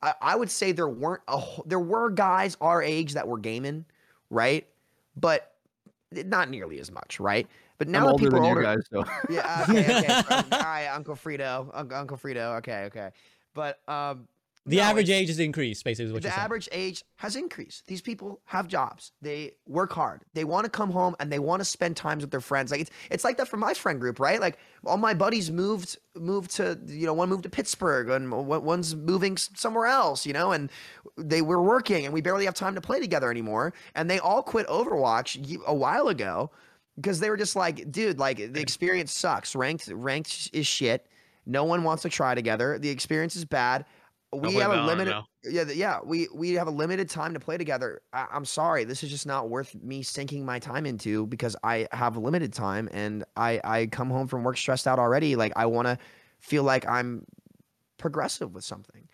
I, 0.01 0.13
I 0.21 0.35
would 0.35 0.49
say 0.49 0.71
there 0.71 0.87
weren't 0.87 1.21
a 1.27 1.41
there 1.65 1.79
were 1.79 2.09
guys 2.09 2.57
our 2.61 2.81
age 2.81 3.13
that 3.13 3.27
were 3.27 3.37
gaming, 3.37 3.85
right? 4.29 4.67
But 5.15 5.53
not 6.11 6.49
nearly 6.49 6.79
as 6.79 6.91
much, 6.91 7.19
right? 7.19 7.47
But 7.77 7.87
now 7.87 8.05
I'm 8.05 8.11
older 8.11 8.25
people 8.25 8.41
than 8.41 8.43
are 8.43 8.61
you 8.61 8.67
older, 8.67 8.75
guys, 8.75 8.83
so 8.91 9.03
yeah, 9.29 9.65
okay, 9.67 9.97
okay. 9.97 10.13
all 10.51 10.59
right, 10.59 10.87
Uncle 10.87 11.15
Frito, 11.15 11.69
Uncle, 11.73 11.97
Uncle 11.97 12.17
Frito. 12.17 12.57
Okay, 12.57 12.83
okay. 12.85 13.09
But 13.53 13.79
um, 13.87 14.27
The 14.67 14.77
no, 14.77 14.83
average 14.83 15.09
age 15.09 15.27
has 15.29 15.39
increased, 15.39 15.83
basically, 15.83 16.05
is 16.05 16.13
what 16.13 16.21
the 16.21 16.27
you're 16.27 16.33
saying. 16.33 16.45
average 16.45 16.69
age 16.71 17.03
has 17.15 17.35
increased. 17.35 17.87
These 17.87 18.01
people 18.01 18.41
have 18.45 18.67
jobs. 18.67 19.11
They 19.19 19.53
work 19.65 19.91
hard. 19.91 20.21
They 20.35 20.43
want 20.43 20.65
to 20.65 20.69
come 20.69 20.91
home 20.91 21.15
and 21.19 21.31
they 21.31 21.39
want 21.39 21.61
to 21.61 21.65
spend 21.65 21.97
times 21.97 22.21
with 22.21 22.29
their 22.29 22.41
friends. 22.41 22.69
Like 22.69 22.81
it's 22.81 22.91
it's 23.09 23.23
like 23.23 23.37
that 23.37 23.47
for 23.47 23.57
my 23.57 23.73
friend 23.73 23.99
group, 23.99 24.19
right? 24.19 24.39
Like 24.39 24.59
all 24.85 24.97
my 24.97 25.15
buddies 25.15 25.49
moved 25.49 25.97
moved 26.15 26.51
to 26.57 26.79
you 26.85 27.07
know 27.07 27.13
one 27.13 27.27
moved 27.27 27.43
to 27.43 27.49
Pittsburgh 27.49 28.09
and 28.09 28.31
one's 28.31 28.95
moving 28.95 29.35
somewhere 29.35 29.87
else, 29.87 30.27
you 30.27 30.33
know, 30.33 30.51
and 30.51 30.69
they 31.17 31.41
were 31.41 31.61
working 31.61 32.05
and 32.05 32.13
we 32.13 32.21
barely 32.21 32.45
have 32.45 32.53
time 32.53 32.75
to 32.75 32.81
play 32.81 32.99
together 32.99 33.31
anymore. 33.31 33.73
And 33.95 34.11
they 34.11 34.19
all 34.19 34.43
quit 34.43 34.67
Overwatch 34.67 35.59
a 35.65 35.73
while 35.73 36.07
ago 36.07 36.51
because 36.97 37.19
they 37.19 37.31
were 37.31 37.37
just 37.37 37.55
like, 37.55 37.91
dude, 37.91 38.19
like 38.19 38.37
the 38.37 38.61
experience 38.61 39.11
sucks. 39.11 39.55
Ranked 39.55 39.87
ranked 39.87 40.51
is 40.53 40.67
shit. 40.67 41.07
No 41.47 41.63
one 41.63 41.83
wants 41.83 42.03
to 42.03 42.09
try 42.09 42.35
together. 42.35 42.77
The 42.77 42.89
experience 42.89 43.35
is 43.35 43.45
bad. 43.45 43.85
We 44.33 44.55
have 44.55 44.71
a 44.71 44.83
limited 44.83 45.13
yeah, 45.43 45.63
yeah. 45.73 45.99
We 46.03 46.29
we 46.33 46.53
have 46.53 46.67
a 46.67 46.71
limited 46.71 47.09
time 47.09 47.33
to 47.33 47.39
play 47.39 47.57
together. 47.57 48.01
I, 48.13 48.27
I'm 48.31 48.45
sorry, 48.45 48.85
this 48.85 49.03
is 49.03 49.09
just 49.09 49.25
not 49.25 49.49
worth 49.49 49.75
me 49.75 50.03
sinking 50.03 50.45
my 50.45 50.59
time 50.59 50.85
into 50.85 51.25
because 51.27 51.55
I 51.63 51.87
have 51.91 52.15
limited 52.15 52.53
time 52.53 52.87
and 52.93 53.25
I 53.35 53.59
I 53.63 53.85
come 53.87 54.09
home 54.09 54.27
from 54.27 54.43
work 54.43 54.57
stressed 54.57 54.87
out 54.87 54.99
already. 54.99 55.35
Like 55.35 55.51
I 55.55 55.65
want 55.65 55.87
to 55.87 55.97
feel 56.39 56.63
like 56.63 56.87
I'm 56.87 57.25
progressive 57.97 58.53
with 58.53 58.63
something, 58.63 59.07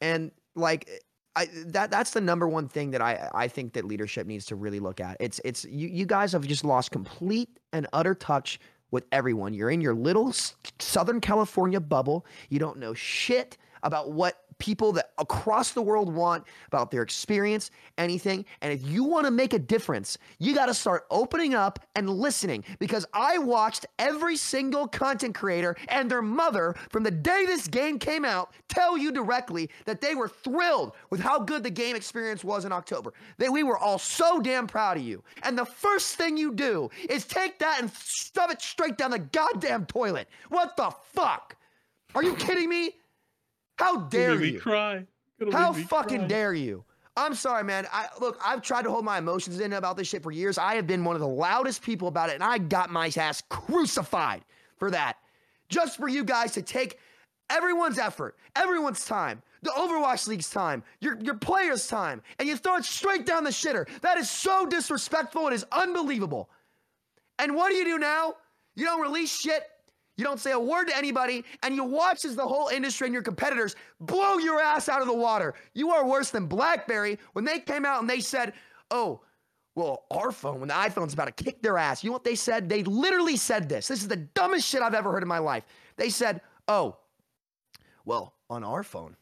and 0.00 0.32
like 0.56 0.88
eh, 0.88 0.98
I 1.36 1.48
that 1.66 1.92
that's 1.92 2.10
the 2.10 2.20
number 2.20 2.48
one 2.48 2.66
thing 2.66 2.90
that 2.92 3.00
I 3.02 3.30
I 3.32 3.46
think 3.46 3.74
that 3.74 3.84
leadership 3.84 4.26
needs 4.26 4.46
to 4.46 4.56
really 4.56 4.80
look 4.80 5.00
at. 5.00 5.18
It's 5.20 5.40
it's 5.44 5.64
you 5.66 5.86
you 5.86 6.06
guys 6.06 6.32
have 6.32 6.46
just 6.46 6.64
lost 6.64 6.90
complete 6.90 7.60
and 7.72 7.86
utter 7.92 8.14
touch 8.14 8.58
with 8.90 9.04
everyone. 9.12 9.54
You're 9.54 9.70
in 9.70 9.80
your 9.80 9.94
little 9.94 10.32
Southern 10.78 11.20
California 11.20 11.80
bubble. 11.80 12.24
You 12.48 12.58
don't 12.58 12.78
know 12.78 12.94
shit 12.94 13.58
about 13.82 14.12
what 14.12 14.43
people 14.58 14.92
that 14.92 15.12
across 15.18 15.72
the 15.72 15.82
world 15.82 16.12
want 16.12 16.44
about 16.68 16.90
their 16.90 17.02
experience, 17.02 17.70
anything. 17.98 18.44
And 18.60 18.72
if 18.72 18.86
you 18.86 19.04
want 19.04 19.26
to 19.26 19.30
make 19.30 19.52
a 19.52 19.58
difference, 19.58 20.18
you 20.38 20.54
got 20.54 20.66
to 20.66 20.74
start 20.74 21.06
opening 21.10 21.54
up 21.54 21.78
and 21.94 22.08
listening 22.08 22.64
because 22.78 23.06
I 23.12 23.38
watched 23.38 23.86
every 23.98 24.36
single 24.36 24.86
content 24.88 25.34
creator 25.34 25.76
and 25.88 26.10
their 26.10 26.22
mother 26.22 26.74
from 26.90 27.02
the 27.02 27.10
day 27.10 27.44
this 27.46 27.68
game 27.68 27.98
came 27.98 28.24
out 28.24 28.52
tell 28.68 28.96
you 28.98 29.12
directly 29.12 29.70
that 29.84 30.00
they 30.00 30.14
were 30.14 30.28
thrilled 30.28 30.92
with 31.10 31.20
how 31.20 31.38
good 31.38 31.62
the 31.62 31.70
game 31.70 31.96
experience 31.96 32.44
was 32.44 32.64
in 32.64 32.72
October. 32.72 33.12
That 33.38 33.52
we 33.52 33.62
were 33.62 33.78
all 33.78 33.98
so 33.98 34.40
damn 34.40 34.66
proud 34.66 34.96
of 34.96 35.02
you. 35.02 35.22
And 35.42 35.56
the 35.56 35.64
first 35.64 36.16
thing 36.16 36.36
you 36.36 36.52
do 36.52 36.90
is 37.08 37.24
take 37.24 37.58
that 37.58 37.80
and 37.80 37.90
shove 38.04 38.50
it 38.50 38.60
straight 38.60 38.96
down 38.96 39.10
the 39.10 39.18
goddamn 39.18 39.86
toilet. 39.86 40.28
What 40.48 40.76
the 40.76 40.90
fuck? 41.12 41.56
Are 42.14 42.22
you 42.22 42.34
kidding 42.36 42.68
me? 42.68 42.92
How 43.78 44.00
dare 44.00 44.42
you? 44.42 44.60
cry. 44.60 45.06
How 45.52 45.72
fucking 45.72 46.20
cry. 46.20 46.26
dare 46.26 46.54
you? 46.54 46.84
I'm 47.16 47.34
sorry, 47.34 47.62
man. 47.62 47.86
I 47.92 48.08
look, 48.20 48.38
I've 48.44 48.62
tried 48.62 48.82
to 48.82 48.90
hold 48.90 49.04
my 49.04 49.18
emotions 49.18 49.60
in 49.60 49.72
about 49.72 49.96
this 49.96 50.08
shit 50.08 50.22
for 50.22 50.32
years. 50.32 50.58
I 50.58 50.74
have 50.74 50.86
been 50.86 51.04
one 51.04 51.14
of 51.14 51.20
the 51.20 51.28
loudest 51.28 51.82
people 51.82 52.08
about 52.08 52.28
it, 52.28 52.34
and 52.34 52.42
I 52.42 52.58
got 52.58 52.90
my 52.90 53.10
ass 53.16 53.42
crucified 53.48 54.44
for 54.76 54.90
that. 54.90 55.18
Just 55.68 55.96
for 55.96 56.08
you 56.08 56.24
guys 56.24 56.52
to 56.52 56.62
take 56.62 56.98
everyone's 57.50 57.98
effort, 57.98 58.36
everyone's 58.56 59.04
time, 59.04 59.42
the 59.62 59.70
Overwatch 59.70 60.26
League's 60.26 60.50
time, 60.50 60.82
your 61.00 61.18
your 61.20 61.34
players' 61.34 61.86
time, 61.86 62.20
and 62.38 62.48
you 62.48 62.56
throw 62.56 62.76
it 62.76 62.84
straight 62.84 63.26
down 63.26 63.44
the 63.44 63.50
shitter. 63.50 63.86
That 64.00 64.18
is 64.18 64.28
so 64.28 64.66
disrespectful. 64.66 65.46
It 65.48 65.54
is 65.54 65.64
unbelievable. 65.70 66.50
And 67.38 67.54
what 67.54 67.70
do 67.70 67.76
you 67.76 67.84
do 67.84 67.98
now? 67.98 68.34
You 68.74 68.86
don't 68.86 69.00
release 69.00 69.34
shit. 69.38 69.64
You 70.16 70.24
don't 70.24 70.38
say 70.38 70.52
a 70.52 70.58
word 70.58 70.86
to 70.86 70.96
anybody, 70.96 71.44
and 71.62 71.74
you 71.74 71.84
watch 71.84 72.24
as 72.24 72.36
the 72.36 72.46
whole 72.46 72.68
industry 72.68 73.06
and 73.06 73.14
your 73.14 73.22
competitors 73.22 73.74
blow 74.00 74.38
your 74.38 74.60
ass 74.60 74.88
out 74.88 75.00
of 75.02 75.08
the 75.08 75.16
water. 75.16 75.54
You 75.74 75.90
are 75.90 76.06
worse 76.06 76.30
than 76.30 76.46
BlackBerry 76.46 77.18
when 77.32 77.44
they 77.44 77.58
came 77.58 77.84
out 77.84 78.00
and 78.00 78.08
they 78.08 78.20
said, 78.20 78.52
"Oh, 78.90 79.22
well, 79.74 80.04
our 80.10 80.30
phone, 80.30 80.60
when 80.60 80.68
the 80.68 80.74
iPhone's 80.74 81.14
about 81.14 81.36
to 81.36 81.44
kick 81.44 81.62
their 81.62 81.78
ass, 81.78 82.04
you 82.04 82.10
know 82.10 82.14
what 82.14 82.24
they 82.24 82.36
said? 82.36 82.68
They 82.68 82.84
literally 82.84 83.36
said 83.36 83.68
this. 83.68 83.88
This 83.88 84.02
is 84.02 84.08
the 84.08 84.16
dumbest 84.16 84.68
shit 84.68 84.82
I've 84.82 84.94
ever 84.94 85.10
heard 85.10 85.22
in 85.22 85.28
my 85.28 85.38
life. 85.38 85.64
They 85.96 86.10
said, 86.10 86.40
oh, 86.68 86.96
well, 88.04 88.34
on 88.48 88.62
our 88.62 88.84
phone, 88.84 89.16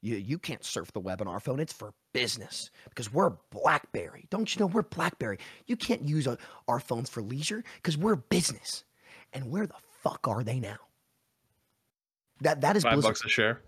you, 0.00 0.16
you 0.16 0.38
can't 0.38 0.64
surf 0.64 0.90
the 0.92 1.00
web 1.00 1.20
on 1.20 1.28
our 1.28 1.38
phone. 1.38 1.60
It's 1.60 1.72
for 1.72 1.94
business 2.12 2.70
because 2.88 3.12
we're 3.12 3.32
Blackberry. 3.50 4.26
Don't 4.30 4.52
you 4.52 4.60
know 4.60 4.66
we're 4.66 4.82
Blackberry? 4.82 5.38
You 5.66 5.76
can't 5.76 6.02
use 6.02 6.26
our, 6.66 6.80
phones 6.80 7.08
for 7.08 7.22
leisure 7.22 7.62
because 7.76 7.96
we're 7.96 8.16
business. 8.16 8.82
And 9.32 9.50
where 9.50 9.66
the 9.68 9.74
fuck 10.02 10.26
are 10.28 10.42
they 10.42 10.60
now? 10.60 10.76
That 12.40 12.60
that 12.62 12.76
is 12.76 12.82
Five 12.82 12.94
Blizzard. 12.94 13.08
bucks 13.10 13.24
a 13.24 13.28
share, 13.28 13.62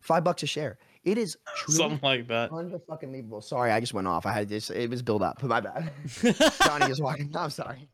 Five 0.00 0.24
bucks 0.24 0.42
a 0.42 0.46
share. 0.46 0.78
It 1.04 1.16
is 1.16 1.36
truly 1.56 1.78
something 1.78 2.00
like 2.02 2.28
that. 2.28 2.50
fucking 2.88 3.08
believable. 3.10 3.40
Sorry, 3.40 3.70
I 3.70 3.80
just 3.80 3.94
went 3.94 4.06
off. 4.06 4.26
I 4.26 4.32
had 4.32 4.48
this. 4.48 4.68
It 4.70 4.90
was 4.90 5.00
build 5.02 5.22
up. 5.22 5.42
My 5.42 5.60
bad. 5.60 5.90
Johnny 6.64 6.90
is 6.90 7.00
walking. 7.00 7.30
I'm 7.36 7.50
sorry. 7.50 7.88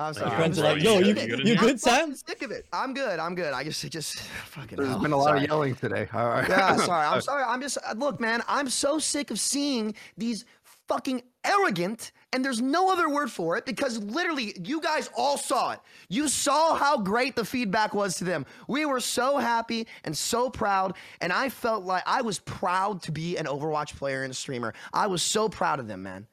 I'm 0.00 0.14
sorry. 0.14 0.30
friends 0.36 0.58
I'm 0.60 0.64
are 0.64 0.74
like, 0.74 0.82
"Yo, 0.82 0.98
you 1.00 1.08
I'm 1.08 1.14
good- 1.14 1.18
sick- 1.18 1.44
you 1.44 1.54
I'm 1.54 1.58
good, 1.60 1.80
Sam?" 1.80 2.14
Sick 2.14 2.42
of 2.42 2.52
it. 2.52 2.66
I'm 2.72 2.94
good. 2.94 3.18
I'm 3.18 3.34
good. 3.34 3.52
I 3.52 3.64
just, 3.64 3.82
it 3.84 3.90
just 3.90 4.20
fucking. 4.20 4.76
There's 4.76 4.88
hell. 4.90 5.00
been 5.00 5.10
a 5.12 5.16
lot 5.16 5.24
Sorry. 5.24 5.42
of 5.42 5.48
yelling 5.48 5.74
today. 5.74 6.08
All 6.14 6.28
right. 6.28 6.48
Yeah, 6.48 6.76
sorry. 6.76 7.04
I'm 7.06 7.20
sorry. 7.20 7.42
I'm 7.42 7.60
just 7.60 7.78
uh, 7.84 7.94
look, 7.96 8.20
man. 8.20 8.42
I'm 8.46 8.68
so 8.70 9.00
sick 9.00 9.32
of 9.32 9.40
seeing 9.40 9.94
these 10.16 10.44
fucking 10.88 11.22
arrogant, 11.44 12.12
and 12.32 12.44
there's 12.44 12.60
no 12.60 12.90
other 12.90 13.08
word 13.08 13.30
for 13.30 13.56
it 13.56 13.64
because 13.64 13.98
literally, 13.98 14.54
you 14.64 14.80
guys 14.80 15.10
all 15.16 15.38
saw 15.38 15.72
it. 15.72 15.80
You 16.08 16.28
saw 16.28 16.74
how 16.74 16.98
great 16.98 17.36
the 17.36 17.44
feedback 17.44 17.94
was 17.94 18.16
to 18.16 18.24
them. 18.24 18.46
We 18.66 18.84
were 18.86 19.00
so 19.00 19.38
happy 19.38 19.86
and 20.04 20.16
so 20.16 20.50
proud, 20.50 20.94
and 21.20 21.32
I 21.32 21.48
felt 21.48 21.84
like 21.84 22.02
I 22.06 22.22
was 22.22 22.38
proud 22.40 23.02
to 23.02 23.12
be 23.12 23.36
an 23.36 23.46
Overwatch 23.46 23.96
player 23.96 24.22
and 24.22 24.30
a 24.30 24.34
streamer. 24.34 24.74
I 24.92 25.06
was 25.06 25.22
so 25.22 25.48
proud 25.48 25.78
of 25.78 25.88
them, 25.88 26.02
man. 26.02 26.26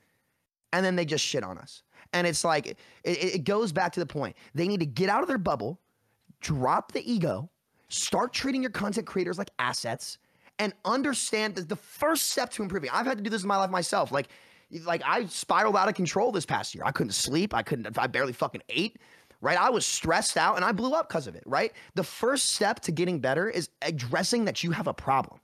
And 0.73 0.85
then 0.85 0.95
they 0.95 1.05
just 1.05 1.23
shit 1.23 1.43
on 1.43 1.57
us. 1.57 1.83
And 2.11 2.25
it's 2.27 2.43
like 2.43 2.67
it, 2.67 2.79
it, 3.03 3.35
it 3.35 3.43
goes 3.43 3.71
back 3.71 3.93
to 3.93 3.99
the 3.99 4.05
point. 4.05 4.35
They 4.53 4.67
need 4.67 4.79
to 4.81 4.85
get 4.85 5.09
out 5.09 5.21
of 5.21 5.27
their 5.27 5.37
bubble, 5.37 5.79
drop 6.41 6.91
the 6.91 7.09
ego, 7.09 7.49
start 7.89 8.33
treating 8.33 8.61
your 8.61 8.71
content 8.71 9.07
creators 9.07 9.37
like 9.37 9.49
assets, 9.59 10.17
and 10.59 10.73
understand 10.83 11.55
that 11.55 11.69
the 11.69 11.75
first 11.75 12.31
step 12.31 12.49
to 12.51 12.63
improving. 12.63 12.89
I've 12.91 13.05
had 13.05 13.17
to 13.17 13.23
do 13.23 13.29
this 13.29 13.43
in 13.43 13.47
my 13.47 13.57
life 13.57 13.69
myself. 13.69 14.11
Like, 14.11 14.29
like 14.85 15.01
I 15.05 15.25
spiraled 15.25 15.75
out 15.75 15.87
of 15.87 15.95
control 15.95 16.31
this 16.31 16.45
past 16.45 16.73
year. 16.75 16.83
I 16.85 16.91
couldn't 16.91 17.13
sleep. 17.13 17.53
I 17.53 17.63
couldn't. 17.63 17.97
I 17.97 18.07
barely 18.07 18.33
fucking 18.33 18.63
ate. 18.69 18.97
Right, 19.41 19.59
I 19.59 19.69
was 19.69 19.85
stressed 19.85 20.37
out 20.37 20.55
and 20.55 20.65
I 20.65 20.71
blew 20.71 20.93
up 20.93 21.07
because 21.07 21.27
of 21.27 21.35
it. 21.35 21.43
Right, 21.45 21.71
the 21.93 22.03
first 22.03 22.51
step 22.51 22.79
to 22.81 22.91
getting 22.91 23.19
better 23.19 23.49
is 23.49 23.69
addressing 23.81 24.45
that 24.45 24.63
you 24.63 24.71
have 24.71 24.87
a 24.87 24.93
problem. 24.93 25.39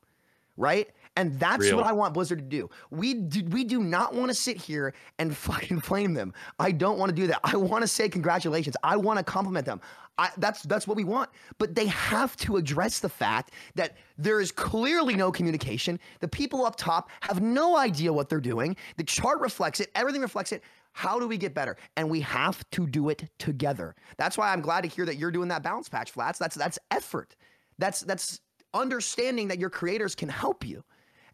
Right, 0.57 0.89
and 1.15 1.37
that's 1.39 1.63
Real. 1.63 1.77
what 1.77 1.85
I 1.85 1.91
want 1.91 2.13
Blizzard 2.13 2.39
to 2.39 2.45
do. 2.45 2.69
We 2.89 3.13
do, 3.15 3.43
we 3.49 3.63
do 3.63 3.83
not 3.83 4.13
want 4.13 4.29
to 4.29 4.33
sit 4.33 4.57
here 4.57 4.93
and 5.19 5.35
fucking 5.37 5.81
flame 5.81 6.13
them. 6.13 6.33
I 6.59 6.71
don't 6.71 6.97
want 6.97 7.09
to 7.09 7.15
do 7.15 7.27
that. 7.27 7.39
I 7.43 7.57
want 7.57 7.81
to 7.81 7.87
say 7.87 8.09
congratulations. 8.09 8.75
I 8.83 8.97
want 8.97 9.17
to 9.17 9.23
compliment 9.23 9.65
them. 9.65 9.81
I, 10.17 10.29
that's 10.37 10.61
that's 10.63 10.87
what 10.87 10.97
we 10.97 11.03
want. 11.03 11.29
But 11.57 11.73
they 11.75 11.87
have 11.87 12.35
to 12.37 12.57
address 12.57 12.99
the 12.99 13.09
fact 13.09 13.51
that 13.75 13.97
there 14.17 14.39
is 14.39 14.51
clearly 14.51 15.15
no 15.15 15.31
communication. 15.31 15.99
The 16.19 16.27
people 16.27 16.65
up 16.65 16.75
top 16.75 17.09
have 17.21 17.41
no 17.41 17.77
idea 17.77 18.13
what 18.13 18.29
they're 18.29 18.39
doing. 18.39 18.75
The 18.97 19.03
chart 19.03 19.39
reflects 19.39 19.79
it. 19.79 19.89
Everything 19.95 20.21
reflects 20.21 20.51
it. 20.51 20.63
How 20.93 21.19
do 21.19 21.27
we 21.27 21.37
get 21.37 21.53
better? 21.53 21.77
And 21.95 22.09
we 22.09 22.21
have 22.21 22.63
to 22.71 22.85
do 22.85 23.09
it 23.09 23.29
together. 23.39 23.95
That's 24.17 24.37
why 24.37 24.51
I'm 24.51 24.61
glad 24.61 24.81
to 24.81 24.89
hear 24.89 25.05
that 25.05 25.15
you're 25.15 25.31
doing 25.31 25.47
that 25.47 25.63
balance 25.63 25.89
patch, 25.89 26.11
Flats. 26.11 26.37
That's 26.37 26.55
that's 26.55 26.77
effort. 26.91 27.35
That's 27.79 28.01
that's 28.01 28.41
understanding 28.73 29.47
that 29.49 29.59
your 29.59 29.69
creators 29.69 30.15
can 30.15 30.29
help 30.29 30.65
you. 30.65 30.83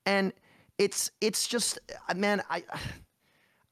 And 0.08 0.32
it's 0.78 1.12
it's 1.20 1.47
just 1.47 1.80
uh, 2.10 2.14
man, 2.16 2.41
I 2.49 2.64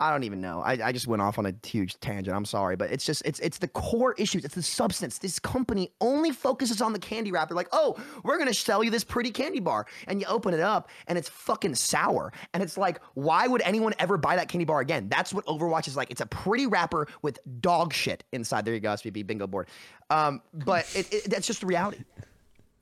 I 0.02 0.12
don't 0.12 0.26
even 0.26 0.42
know. 0.42 0.60
I, 0.60 0.88
I 0.88 0.92
just 0.92 1.08
went 1.08 1.22
off 1.22 1.40
on 1.40 1.46
a 1.46 1.54
huge 1.66 1.98
tangent. 2.02 2.36
I'm 2.36 2.44
sorry, 2.44 2.76
but 2.76 2.92
it's 2.92 3.06
just 3.06 3.22
it's 3.26 3.40
it's 3.40 3.60
the 3.60 3.70
core 3.70 4.14
issues. 4.18 4.44
It's 4.44 4.56
the 4.56 4.62
substance. 4.62 5.20
This 5.20 5.40
company 5.40 5.94
only 6.02 6.32
focuses 6.32 6.82
on 6.82 6.92
the 6.92 7.00
candy 7.00 7.32
wrapper. 7.32 7.56
Like, 7.56 7.70
oh, 7.72 7.96
we're 8.24 8.38
gonna 8.38 8.54
sell 8.54 8.84
you 8.84 8.92
this 8.92 9.06
pretty 9.06 9.32
candy 9.32 9.62
bar, 9.62 9.86
and 10.08 10.20
you 10.20 10.28
open 10.28 10.54
it 10.54 10.60
up, 10.60 10.90
and 11.08 11.18
it's 11.18 11.30
fucking 11.30 11.76
sour. 11.76 12.34
And 12.54 12.62
it's 12.62 12.78
like, 12.78 13.00
why 13.14 13.48
would 13.48 13.62
anyone 13.62 13.94
ever 13.98 14.18
buy 14.18 14.36
that 14.36 14.50
candy 14.50 14.66
bar 14.66 14.82
again? 14.82 15.08
That's 15.08 15.34
what 15.34 15.46
Overwatch 15.46 15.88
is 15.88 15.96
like. 15.96 16.12
It's 16.12 16.22
a 16.22 16.26
pretty 16.26 16.68
wrapper 16.68 17.08
with 17.22 17.40
dog 17.62 17.94
shit 17.94 18.26
inside. 18.34 18.66
There 18.66 18.74
you 18.74 18.82
go, 18.82 18.90
SVB 18.90 19.26
bingo 19.26 19.48
board. 19.48 19.70
Um, 20.10 20.42
but 20.54 20.94
it, 20.94 21.14
it, 21.14 21.30
that's 21.30 21.48
just 21.48 21.62
the 21.62 21.68
reality. 21.68 22.00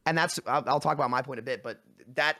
And 0.07 0.17
that's 0.17 0.39
I'll, 0.47 0.63
I'll 0.65 0.79
talk 0.79 0.95
about 0.95 1.11
my 1.11 1.21
point 1.21 1.39
a 1.39 1.43
bit, 1.43 1.61
but 1.61 1.79
that 2.15 2.37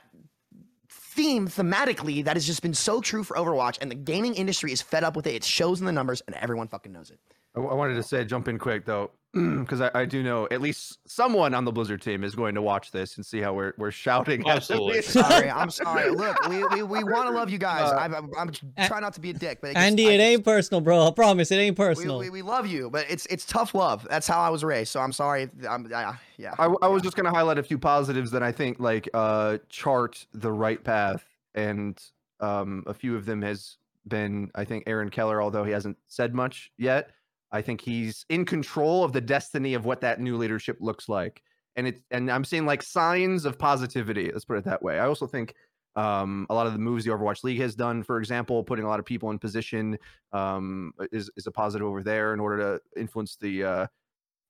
theme 1.13 1.47
thematically 1.47 2.25
that 2.25 2.35
has 2.35 2.45
just 2.45 2.61
been 2.61 2.73
so 2.73 2.99
true 2.99 3.23
for 3.23 3.37
Overwatch, 3.37 3.77
and 3.81 3.91
the 3.91 3.95
gaming 3.95 4.35
industry 4.35 4.71
is 4.71 4.81
fed 4.81 5.03
up 5.03 5.15
with 5.15 5.27
it. 5.27 5.35
It 5.35 5.43
shows 5.43 5.79
in 5.79 5.85
the 5.85 5.91
numbers, 5.91 6.21
and 6.27 6.35
everyone 6.35 6.67
fucking 6.67 6.91
knows 6.91 7.11
it. 7.11 7.19
I, 7.55 7.59
I 7.59 7.73
wanted 7.73 7.95
to 7.95 8.03
say, 8.03 8.23
jump 8.25 8.47
in 8.47 8.57
quick 8.59 8.85
though, 8.85 9.11
because 9.33 9.81
I, 9.81 9.89
I 9.95 10.05
do 10.05 10.21
know 10.23 10.47
at 10.51 10.61
least 10.61 10.99
someone 11.07 11.53
on 11.55 11.65
the 11.65 11.71
Blizzard 11.71 12.01
team 12.01 12.23
is 12.23 12.35
going 12.35 12.53
to 12.55 12.61
watch 12.61 12.91
this 12.91 13.15
and 13.17 13.25
see 13.25 13.41
how 13.41 13.53
we're 13.53 13.73
we're 13.77 13.89
shouting. 13.91 14.41
at 14.41 14.45
them. 14.45 14.55
Absolutely. 14.57 15.01
Sorry, 15.01 15.49
I'm 15.49 15.69
sorry. 15.71 16.11
Look, 16.11 16.47
we 16.47 16.63
we, 16.65 16.83
we 16.83 17.03
want 17.03 17.27
to 17.27 17.31
love 17.31 17.49
you 17.49 17.57
guys. 17.57 17.91
Uh, 17.91 17.95
I'm, 17.95 18.13
I'm, 18.13 18.31
I'm 18.37 18.51
trying 18.87 19.01
not 19.01 19.13
to 19.15 19.19
be 19.21 19.31
a 19.31 19.33
dick, 19.33 19.59
but 19.61 19.71
it 19.71 19.73
gets- 19.73 19.85
Andy, 19.85 20.07
I 20.07 20.11
it 20.11 20.17
just- 20.17 20.25
ain't 20.27 20.43
personal, 20.45 20.81
bro. 20.81 21.07
I 21.07 21.11
promise, 21.11 21.51
it 21.51 21.55
ain't 21.57 21.75
personal. 21.77 22.19
we, 22.19 22.29
we 22.29 22.41
love 22.41 22.67
you, 22.67 22.89
but 22.89 23.05
it's 23.09 23.25
it's 23.27 23.45
tough 23.45 23.73
love. 23.73 24.05
That's 24.09 24.27
how 24.27 24.39
I 24.39 24.49
was 24.49 24.63
raised. 24.63 24.91
So 24.91 24.99
I'm 24.99 25.11
sorry. 25.11 25.49
I'm 25.67 25.91
I, 25.93 26.15
yeah. 26.37 26.53
I, 26.59 26.65
I 26.81 26.87
was 26.87 27.01
just 27.01 27.15
going 27.15 27.25
to 27.25 27.31
highlight 27.31 27.57
a 27.57 27.63
few 27.63 27.79
positives 27.79 28.29
that 28.31 28.43
I 28.43 28.51
think 28.51 28.79
like 28.79 29.09
uh, 29.13 29.57
chart 29.69 30.25
the 30.33 30.51
right 30.51 30.83
path, 30.83 31.23
and 31.55 31.99
um, 32.39 32.83
a 32.87 32.93
few 32.93 33.15
of 33.15 33.25
them 33.25 33.41
has 33.41 33.77
been 34.07 34.51
I 34.53 34.63
think 34.65 34.83
Aaron 34.85 35.09
Keller, 35.09 35.41
although 35.41 35.63
he 35.63 35.71
hasn't 35.71 35.97
said 36.07 36.35
much 36.35 36.71
yet. 36.77 37.09
I 37.53 37.61
think 37.61 37.81
he's 37.81 38.25
in 38.29 38.45
control 38.45 39.03
of 39.03 39.13
the 39.13 39.21
destiny 39.21 39.75
of 39.75 39.85
what 39.85 40.01
that 40.01 40.19
new 40.19 40.35
leadership 40.37 40.77
looks 40.81 41.07
like, 41.07 41.41
and 41.75 41.87
it 41.87 42.01
and 42.11 42.29
I'm 42.29 42.43
seeing 42.43 42.65
like 42.65 42.81
signs 42.81 43.45
of 43.45 43.57
positivity. 43.57 44.31
Let's 44.31 44.45
put 44.45 44.57
it 44.57 44.65
that 44.65 44.83
way. 44.83 44.99
I 44.99 45.05
also 45.05 45.27
think 45.27 45.53
um, 45.95 46.47
a 46.49 46.53
lot 46.53 46.65
of 46.65 46.73
the 46.73 46.79
moves 46.79 47.05
the 47.05 47.11
Overwatch 47.11 47.43
League 47.43 47.59
has 47.59 47.75
done, 47.75 48.03
for 48.03 48.17
example, 48.17 48.63
putting 48.63 48.85
a 48.85 48.87
lot 48.87 48.99
of 48.99 49.05
people 49.05 49.29
in 49.29 49.37
position 49.37 49.97
um, 50.31 50.93
is 51.11 51.29
is 51.37 51.47
a 51.47 51.51
positive 51.51 51.87
over 51.87 52.01
there 52.01 52.33
in 52.33 52.39
order 52.39 52.57
to 52.57 52.99
influence 52.99 53.37
the 53.39 53.63
uh, 53.63 53.87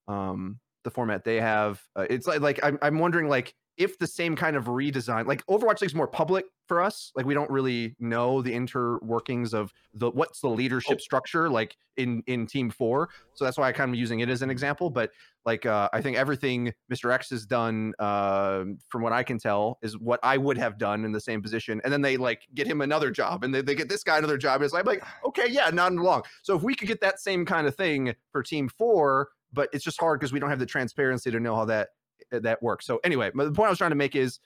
um, 0.08 0.58
the 0.84 0.90
format 0.90 1.24
they 1.24 1.40
have. 1.40 1.82
Uh, 1.94 2.06
it's 2.08 2.26
like 2.26 2.40
like 2.40 2.60
I'm 2.62 2.78
I'm 2.80 2.98
wondering 2.98 3.28
like 3.28 3.54
if 3.76 3.98
the 3.98 4.06
same 4.06 4.36
kind 4.36 4.56
of 4.56 4.66
redesign, 4.66 5.26
like 5.26 5.44
Overwatch 5.46 5.80
League's 5.80 5.94
more 5.94 6.06
public 6.06 6.44
for 6.66 6.80
us. 6.80 7.12
Like 7.14 7.26
we 7.26 7.34
don't 7.34 7.50
really 7.50 7.94
know 7.98 8.40
the 8.40 8.52
interworkings 8.52 9.52
of 9.52 9.72
the 9.92 10.10
what's 10.10 10.40
the 10.40 10.48
leadership 10.48 11.00
structure 11.00 11.50
like 11.50 11.76
in 11.96 12.22
in 12.26 12.46
Team 12.46 12.70
Four. 12.70 13.10
So 13.34 13.44
that's 13.44 13.58
why 13.58 13.68
I 13.68 13.72
kind 13.72 13.90
of 13.90 13.98
using 13.98 14.20
it 14.20 14.28
as 14.28 14.42
an 14.42 14.50
example. 14.50 14.90
But 14.90 15.10
like 15.44 15.66
uh, 15.66 15.88
I 15.92 16.00
think 16.00 16.16
everything 16.16 16.72
Mr. 16.92 17.12
X 17.12 17.30
has 17.30 17.44
done, 17.46 17.92
uh, 17.98 18.64
from 18.88 19.02
what 19.02 19.12
I 19.12 19.22
can 19.22 19.38
tell, 19.38 19.78
is 19.82 19.98
what 19.98 20.20
I 20.22 20.36
would 20.36 20.56
have 20.58 20.78
done 20.78 21.04
in 21.04 21.12
the 21.12 21.20
same 21.20 21.42
position. 21.42 21.80
And 21.84 21.92
then 21.92 22.00
they 22.00 22.16
like 22.16 22.42
get 22.54 22.66
him 22.66 22.80
another 22.80 23.10
job, 23.10 23.44
and 23.44 23.54
they, 23.54 23.60
they 23.60 23.74
get 23.74 23.88
this 23.88 24.02
guy 24.02 24.18
another 24.18 24.38
job. 24.38 24.56
And 24.56 24.64
it's 24.64 24.74
like, 24.74 24.86
like 24.86 25.02
okay, 25.26 25.48
yeah, 25.48 25.70
nodding 25.70 25.98
long. 25.98 26.22
So 26.42 26.56
if 26.56 26.62
we 26.62 26.74
could 26.74 26.88
get 26.88 27.00
that 27.00 27.20
same 27.20 27.44
kind 27.44 27.66
of 27.66 27.74
thing 27.74 28.14
for 28.32 28.42
Team 28.42 28.68
Four, 28.68 29.28
but 29.52 29.68
it's 29.72 29.84
just 29.84 30.00
hard 30.00 30.20
because 30.20 30.32
we 30.32 30.40
don't 30.40 30.50
have 30.50 30.58
the 30.58 30.66
transparency 30.66 31.30
to 31.30 31.40
know 31.40 31.54
how 31.54 31.64
that 31.66 31.88
Uh, 32.32 32.38
that 32.40 32.62
works. 32.62 32.86
So 32.86 33.00
anyway, 33.04 33.30
the 33.34 33.52
point 33.52 33.66
I 33.66 33.70
was 33.70 33.78
trying 33.78 33.90
to 33.90 33.96
make 33.96 34.16
is 34.16 34.38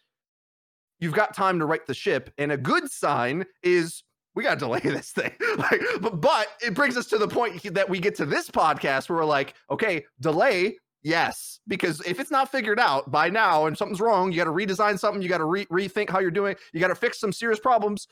you've 1.01 1.15
got 1.15 1.35
time 1.35 1.59
to 1.59 1.67
right 1.67 1.85
the 1.87 1.95
ship, 1.95 2.33
and 2.39 2.53
a 2.53 2.57
good 2.57 2.91
sign 2.91 3.45
is 3.63 4.03
we 4.35 4.45
got 4.45 4.55
to 4.55 4.61
delay 4.61 4.81
this 4.85 5.11
thing. 5.11 5.33
like, 5.57 5.81
but, 6.01 6.21
but 6.21 6.49
it 6.61 6.75
brings 6.75 6.97
us 6.97 7.07
to 7.07 7.19
the 7.19 7.29
point 7.29 7.63
that 7.75 7.89
we 7.89 7.99
get 7.99 8.15
to 8.17 8.27
this 8.27 8.49
podcast 8.51 9.09
where 9.09 9.19
we're 9.19 9.25
like, 9.25 9.55
okay, 9.71 10.05
delay. 10.21 10.77
Yes, 11.03 11.61
because 11.69 12.01
if 12.05 12.19
it's 12.19 12.31
not 12.31 12.51
figured 12.51 12.81
out 12.81 13.11
by 13.11 13.31
now 13.31 13.67
and 13.67 13.79
something's 13.79 14.01
wrong, 14.01 14.33
you 14.33 14.39
got 14.39 14.45
to 14.45 14.51
redesign 14.51 14.99
something, 14.99 15.23
you 15.23 15.29
got 15.29 15.39
to 15.39 15.45
re- 15.45 15.67
rethink 15.67 16.11
how 16.11 16.19
you're 16.19 16.31
doing, 16.33 16.57
you 16.73 16.81
got 16.81 16.89
to 16.89 16.97
fix 16.97 17.21
some 17.21 17.33
serious 17.33 17.61
problems. 17.61 18.09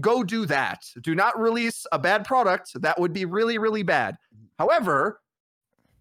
Go 0.00 0.22
do 0.22 0.46
that. 0.46 0.84
Do 1.02 1.16
not 1.16 1.38
release 1.38 1.84
a 1.90 1.98
bad 1.98 2.24
product. 2.24 2.80
That 2.80 2.98
would 2.98 3.12
be 3.12 3.24
really, 3.24 3.58
really 3.58 3.82
bad. 3.82 4.16
However, 4.58 5.20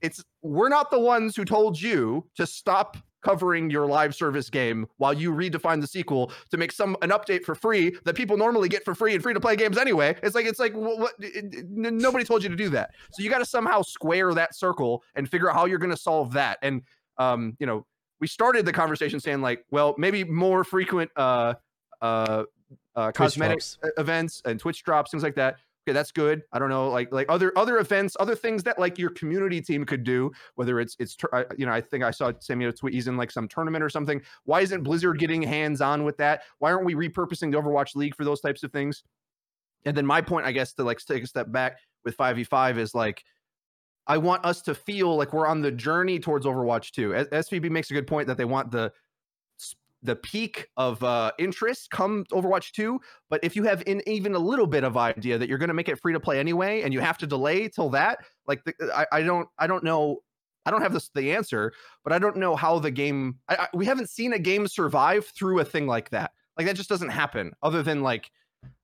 it's 0.01 0.23
we're 0.41 0.69
not 0.69 0.91
the 0.91 0.99
ones 0.99 1.35
who 1.35 1.45
told 1.45 1.79
you 1.81 2.25
to 2.35 2.45
stop 2.47 2.97
covering 3.23 3.69
your 3.69 3.85
live 3.85 4.15
service 4.15 4.49
game 4.49 4.87
while 4.97 5.13
you 5.13 5.31
redefine 5.31 5.79
the 5.79 5.85
sequel 5.85 6.31
to 6.49 6.57
make 6.57 6.71
some 6.71 6.97
an 7.03 7.11
update 7.11 7.43
for 7.43 7.53
free 7.53 7.95
that 8.03 8.15
people 8.15 8.35
normally 8.35 8.67
get 8.67 8.83
for 8.83 8.95
free 8.95 9.13
and 9.13 9.21
free 9.21 9.33
to 9.33 9.39
play 9.39 9.55
games 9.55 9.77
anyway. 9.77 10.15
It's 10.23 10.33
like 10.33 10.47
it's 10.47 10.59
like 10.59 10.73
wh- 10.73 10.97
what, 10.99 11.13
it- 11.19 11.53
it- 11.53 11.65
nobody 11.69 12.25
told 12.25 12.41
you 12.41 12.49
to 12.49 12.55
do 12.55 12.69
that. 12.69 12.91
So 13.11 13.21
you 13.21 13.29
got 13.29 13.37
to 13.37 13.45
somehow 13.45 13.83
square 13.83 14.33
that 14.33 14.55
circle 14.55 15.03
and 15.13 15.29
figure 15.29 15.49
out 15.51 15.55
how 15.55 15.65
you're 15.65 15.77
going 15.77 15.91
to 15.91 15.97
solve 15.97 16.33
that. 16.33 16.57
And 16.63 16.81
um, 17.19 17.55
you 17.59 17.67
know, 17.67 17.85
we 18.19 18.25
started 18.27 18.65
the 18.65 18.73
conversation 18.73 19.19
saying 19.19 19.41
like, 19.41 19.65
well, 19.69 19.93
maybe 19.99 20.23
more 20.23 20.63
frequent 20.63 21.11
uh 21.15 21.53
uh 22.01 22.43
uh 22.95 23.11
Twitch 23.11 23.15
cosmetic 23.15 23.57
drops. 23.59 23.77
e- 23.85 23.89
events 24.01 24.41
and 24.45 24.59
Twitch 24.59 24.83
drops, 24.83 25.11
things 25.11 25.21
like 25.21 25.35
that. 25.35 25.57
Okay, 25.87 25.93
that's 25.93 26.11
good. 26.11 26.43
I 26.53 26.59
don't 26.59 26.69
know, 26.69 26.89
like 26.89 27.11
like 27.11 27.25
other 27.29 27.51
other 27.57 27.79
events, 27.79 28.15
other 28.19 28.35
things 28.35 28.61
that 28.63 28.77
like 28.77 28.99
your 28.99 29.09
community 29.09 29.61
team 29.61 29.83
could 29.83 30.03
do. 30.03 30.31
Whether 30.55 30.79
it's 30.79 30.95
it's 30.99 31.17
you 31.57 31.65
know, 31.65 31.71
I 31.71 31.81
think 31.81 32.03
I 32.03 32.11
saw 32.11 32.31
Sammy 32.39 32.65
a 32.65 32.71
tweet. 32.71 32.93
He's 32.93 33.07
in 33.07 33.17
like 33.17 33.31
some 33.31 33.47
tournament 33.47 33.83
or 33.83 33.89
something. 33.89 34.21
Why 34.43 34.61
isn't 34.61 34.83
Blizzard 34.83 35.17
getting 35.17 35.41
hands 35.41 35.81
on 35.81 36.03
with 36.03 36.17
that? 36.17 36.43
Why 36.59 36.71
aren't 36.71 36.85
we 36.85 36.93
repurposing 36.93 37.51
the 37.51 37.59
Overwatch 37.59 37.95
League 37.95 38.15
for 38.15 38.25
those 38.25 38.41
types 38.41 38.61
of 38.63 38.71
things? 38.71 39.03
and 39.85 39.95
then 39.95 40.05
my 40.05 40.21
point, 40.21 40.45
I 40.45 40.51
guess, 40.51 40.73
to 40.73 40.83
like 40.83 40.99
take 40.99 41.23
a 41.23 41.27
step 41.27 41.51
back 41.51 41.79
with 42.03 42.17
5v5 42.17 42.77
is 42.77 42.95
like 42.95 43.23
I 44.07 44.17
want 44.17 44.45
us 44.45 44.61
to 44.63 44.75
feel 44.75 45.15
like 45.15 45.31
we're 45.33 45.47
on 45.47 45.61
the 45.61 45.71
journey 45.71 46.19
towards 46.19 46.45
Overwatch 46.45 46.91
2. 46.91 47.11
SVB 47.31 47.69
makes 47.69 47.91
a 47.91 47.93
good 47.93 48.07
point 48.07 48.27
that 48.27 48.37
they 48.37 48.45
want 48.45 48.71
the 48.71 48.91
the 50.03 50.15
peak 50.15 50.67
of 50.77 51.03
uh, 51.03 51.31
interest 51.37 51.91
come 51.91 52.25
Overwatch 52.31 52.71
2. 52.71 52.99
But 53.29 53.39
if 53.43 53.55
you 53.55 53.63
have 53.63 53.83
in 53.85 54.01
even 54.07 54.33
a 54.35 54.39
little 54.39 54.67
bit 54.67 54.83
of 54.83 54.97
idea 54.97 55.37
that 55.37 55.47
you're 55.47 55.57
going 55.57 55.69
to 55.69 55.73
make 55.73 55.89
it 55.89 55.99
free 55.99 56.13
to 56.13 56.19
play 56.19 56.39
anyway, 56.39 56.81
and 56.81 56.93
you 56.93 56.99
have 56.99 57.17
to 57.19 57.27
delay 57.27 57.67
till 57.67 57.89
that, 57.89 58.19
like 58.47 58.63
the, 58.63 58.73
I, 58.93 59.05
I 59.11 59.21
don't 59.21 59.47
I 59.57 59.67
don't 59.67 59.83
know 59.83 60.21
I 60.65 60.71
don't 60.71 60.81
have 60.81 60.93
this 60.93 61.09
the 61.13 61.31
answer, 61.31 61.73
but 62.03 62.13
I 62.13 62.19
don't 62.19 62.37
know 62.37 62.55
how 62.55 62.79
the 62.79 62.91
game. 62.91 63.39
I, 63.49 63.55
I, 63.55 63.67
we 63.73 63.85
haven't 63.85 64.09
seen 64.09 64.33
a 64.33 64.39
game 64.39 64.67
survive 64.67 65.25
through 65.27 65.59
a 65.59 65.65
thing 65.65 65.87
like 65.87 66.09
that. 66.11 66.31
Like 66.57 66.67
that 66.67 66.75
just 66.75 66.89
doesn't 66.89 67.09
happen. 67.09 67.53
Other 67.63 67.81
than 67.81 68.01
like, 68.01 68.29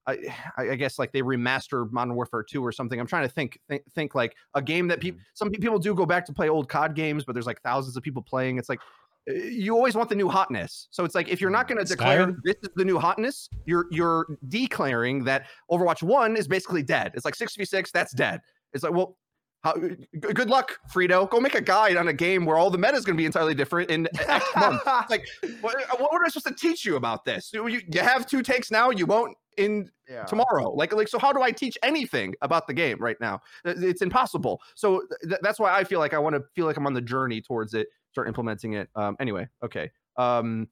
I, 0.08 0.18
I 0.58 0.76
guess 0.76 0.98
like 0.98 1.12
they 1.12 1.22
remaster 1.22 1.92
Modern 1.92 2.16
Warfare 2.16 2.44
2 2.44 2.66
or 2.66 2.72
something. 2.72 3.00
I'm 3.00 3.08
trying 3.08 3.28
to 3.28 3.34
think 3.34 3.60
think, 3.68 3.84
think 3.94 4.16
like 4.16 4.36
a 4.54 4.62
game 4.62 4.88
that 4.88 5.02
people 5.02 5.22
some 5.34 5.50
people 5.52 5.78
do 5.80 5.94
go 5.94 6.06
back 6.06 6.26
to 6.28 6.34
play 6.34 6.50
old 6.50 6.70
COD 6.70 6.96
games, 6.96 7.26
but 7.26 7.34
there's 7.34 7.46
like 7.46 7.62
thousands 7.62 7.98
of 7.98 8.04
people 8.04 8.22
playing. 8.22 8.58
It's 8.58 8.70
like 8.70 8.80
you 9.28 9.76
always 9.76 9.96
want 9.96 10.10
the 10.10 10.16
new 10.16 10.30
hotness. 10.30 10.88
So 10.92 11.04
it's 11.04 11.16
like 11.16 11.28
if 11.28 11.42
you're 11.42 11.50
not 11.50 11.68
going 11.68 11.78
to 11.78 11.86
declare 11.86 12.34
this 12.44 12.56
is 12.64 12.70
the 12.76 12.86
new 12.86 12.98
hotness, 12.98 13.50
you're 13.66 13.86
you're 13.92 14.26
declaring 14.48 15.24
that 15.26 15.48
Overwatch 15.70 16.02
1 16.02 16.38
is 16.38 16.48
basically 16.48 16.84
dead. 16.84 17.12
It's 17.14 17.26
like 17.26 17.36
6v6, 17.36 17.92
that's 17.92 18.14
dead. 18.14 18.42
It's 18.74 18.84
like, 18.84 18.94
well, 18.94 19.18
how, 19.64 19.76
g- 19.76 20.08
good 20.14 20.50
luck, 20.50 20.78
Frito. 20.94 21.30
Go 21.30 21.40
make 21.40 21.56
a 21.56 21.62
guide 21.62 21.98
on 21.98 22.08
a 22.08 22.14
game 22.14 22.46
where 22.46 22.58
all 22.58 22.70
the 22.70 22.78
meta 22.78 22.96
is 22.96 23.04
going 23.04 23.18
to 23.18 23.22
be 23.22 23.26
entirely 23.26 23.56
different 23.56 23.90
in 23.90 24.08
X 24.28 24.46
month. 24.56 24.82
Like, 25.10 25.28
what, 25.62 25.76
what 26.00 26.14
am 26.14 26.26
I 26.26 26.30
supposed 26.30 26.48
to 26.48 26.54
teach 26.54 26.86
you 26.86 26.96
about 26.96 27.26
this? 27.26 27.52
You, 27.54 27.68
you 27.68 27.82
you 27.92 28.02
have 28.02 28.28
two 28.28 28.42
takes 28.42 28.72
now, 28.72 28.92
you 28.92 29.06
won't 29.06 29.36
in 29.58 29.90
yeah. 30.08 30.24
tomorrow. 30.24 30.70
Like, 30.70 30.94
like, 30.94 31.08
so 31.08 31.20
how 31.20 31.34
do 31.34 31.42
I 31.42 31.52
teach 31.52 31.78
anything 31.84 32.36
about 32.42 32.68
the 32.68 32.74
game 32.74 32.98
right 33.00 33.18
now? 33.20 33.42
It's 33.66 34.02
impossible. 34.02 34.62
So 34.76 35.04
th- 35.24 35.40
that's 35.42 35.60
why 35.60 35.76
I 35.76 35.84
feel 35.84 36.00
like 36.00 36.14
I 36.14 36.20
want 36.20 36.36
to 36.36 36.44
feel 36.56 36.66
like 36.66 36.78
I'm 36.78 36.86
on 36.86 36.94
the 36.94 37.02
journey 37.02 37.42
towards 37.42 37.74
it, 37.74 37.88
start 38.18 38.28
implementing 38.28 38.74
it. 38.74 38.90
Um, 38.96 39.16
anyway, 39.20 39.48
okay. 39.64 39.92
Um, 40.18 40.68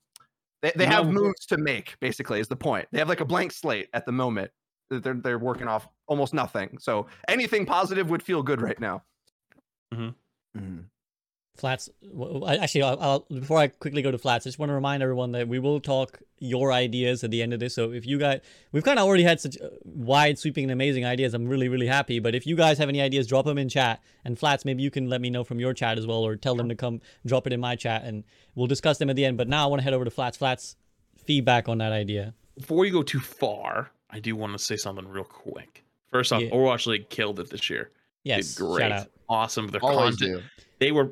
they, 0.63 0.71
they 0.75 0.87
have 0.87 1.07
moves 1.07 1.45
to 1.47 1.57
make. 1.57 1.95
Basically, 1.99 2.39
is 2.39 2.47
the 2.47 2.55
point. 2.55 2.87
They 2.91 2.97
have 2.97 3.07
like 3.07 3.19
a 3.21 3.25
blank 3.25 3.51
slate 3.51 3.87
at 3.93 4.05
the 4.07 4.11
moment. 4.11 4.49
They're 4.89 5.13
they're 5.13 5.37
working 5.37 5.67
off 5.67 5.87
almost 6.07 6.33
nothing. 6.33 6.77
So 6.79 7.05
anything 7.27 7.65
positive 7.67 8.09
would 8.09 8.23
feel 8.23 8.41
good 8.41 8.61
right 8.61 8.79
now. 8.79 9.03
Mhm. 10.57 10.85
Flats. 11.55 11.89
w- 12.03 12.33
w- 12.33 12.45
I- 12.45 12.57
Actually, 12.57 12.81
I'll, 12.83 12.99
I'll, 12.99 13.19
before 13.39 13.57
I 13.59 13.67
quickly 13.67 14.01
go 14.01 14.11
to 14.11 14.17
flats, 14.17 14.45
I 14.45 14.49
just 14.49 14.59
want 14.59 14.69
to 14.69 14.73
remind 14.73 15.01
everyone 15.01 15.31
that 15.31 15.47
we 15.47 15.57
will 15.57 15.79
talk 15.79 16.19
your 16.39 16.73
ideas 16.73 17.23
at 17.23 17.31
the 17.31 17.41
end 17.41 17.53
of 17.53 17.61
this. 17.61 17.73
So 17.73 17.91
if 17.93 18.05
you 18.05 18.17
guys, 18.19 18.41
we've 18.73 18.83
kind 18.83 18.99
of 18.99 19.05
already 19.05 19.23
had 19.23 19.39
such 19.39 19.57
uh, 19.61 19.69
wide, 19.85 20.37
sweeping, 20.37 20.65
and 20.65 20.71
amazing 20.71 21.05
ideas. 21.05 21.33
I'm 21.33 21.47
really, 21.47 21.69
really 21.69 21.87
happy. 21.87 22.19
But 22.19 22.35
if 22.35 22.45
you 22.45 22.57
guys 22.57 22.77
have 22.77 22.89
any 22.89 22.99
ideas, 22.99 23.25
drop 23.27 23.45
them 23.45 23.57
in 23.57 23.69
chat. 23.69 24.01
And 24.25 24.37
flats, 24.37 24.65
maybe 24.65 24.83
you 24.83 24.91
can 24.91 25.09
let 25.09 25.21
me 25.21 25.29
know 25.29 25.45
from 25.45 25.59
your 25.61 25.73
chat 25.73 25.97
as 25.97 26.05
well, 26.05 26.25
or 26.25 26.35
tell 26.35 26.55
them 26.55 26.67
to 26.69 26.75
come 26.75 26.99
drop 27.25 27.47
it 27.47 27.53
in 27.53 27.61
my 27.61 27.75
chat, 27.77 28.03
and 28.03 28.25
we'll 28.55 28.67
discuss 28.67 28.97
them 28.97 29.09
at 29.09 29.15
the 29.15 29.23
end. 29.23 29.37
But 29.37 29.47
now 29.47 29.63
I 29.63 29.67
want 29.67 29.79
to 29.79 29.83
head 29.85 29.93
over 29.93 30.03
to 30.03 30.11
flats. 30.11 30.35
Flats, 30.37 30.75
feedback 31.23 31.69
on 31.69 31.77
that 31.77 31.91
idea. 31.93 32.33
Before 32.57 32.85
you 32.85 32.91
go 32.91 33.01
too 33.01 33.19
far, 33.21 33.91
I 34.09 34.19
do 34.19 34.35
want 34.35 34.53
to 34.53 34.59
say 34.59 34.75
something 34.75 35.07
real 35.07 35.23
quick. 35.23 35.83
First 36.11 36.31
off, 36.33 36.41
Yeah. 36.41 36.49
Overwatch 36.49 36.85
League 36.87 37.09
killed 37.09 37.39
it 37.39 37.49
this 37.49 37.69
year. 37.69 37.91
Yes, 38.23 38.55
Did 38.55 38.65
great. 38.65 38.79
shout 38.81 38.91
out. 38.91 39.07
Awesome. 39.29 39.67
Their 39.67 39.83
Always 39.83 40.17
content. 40.17 40.41
do. 40.41 40.63
They 40.79 40.91
were, 40.91 41.11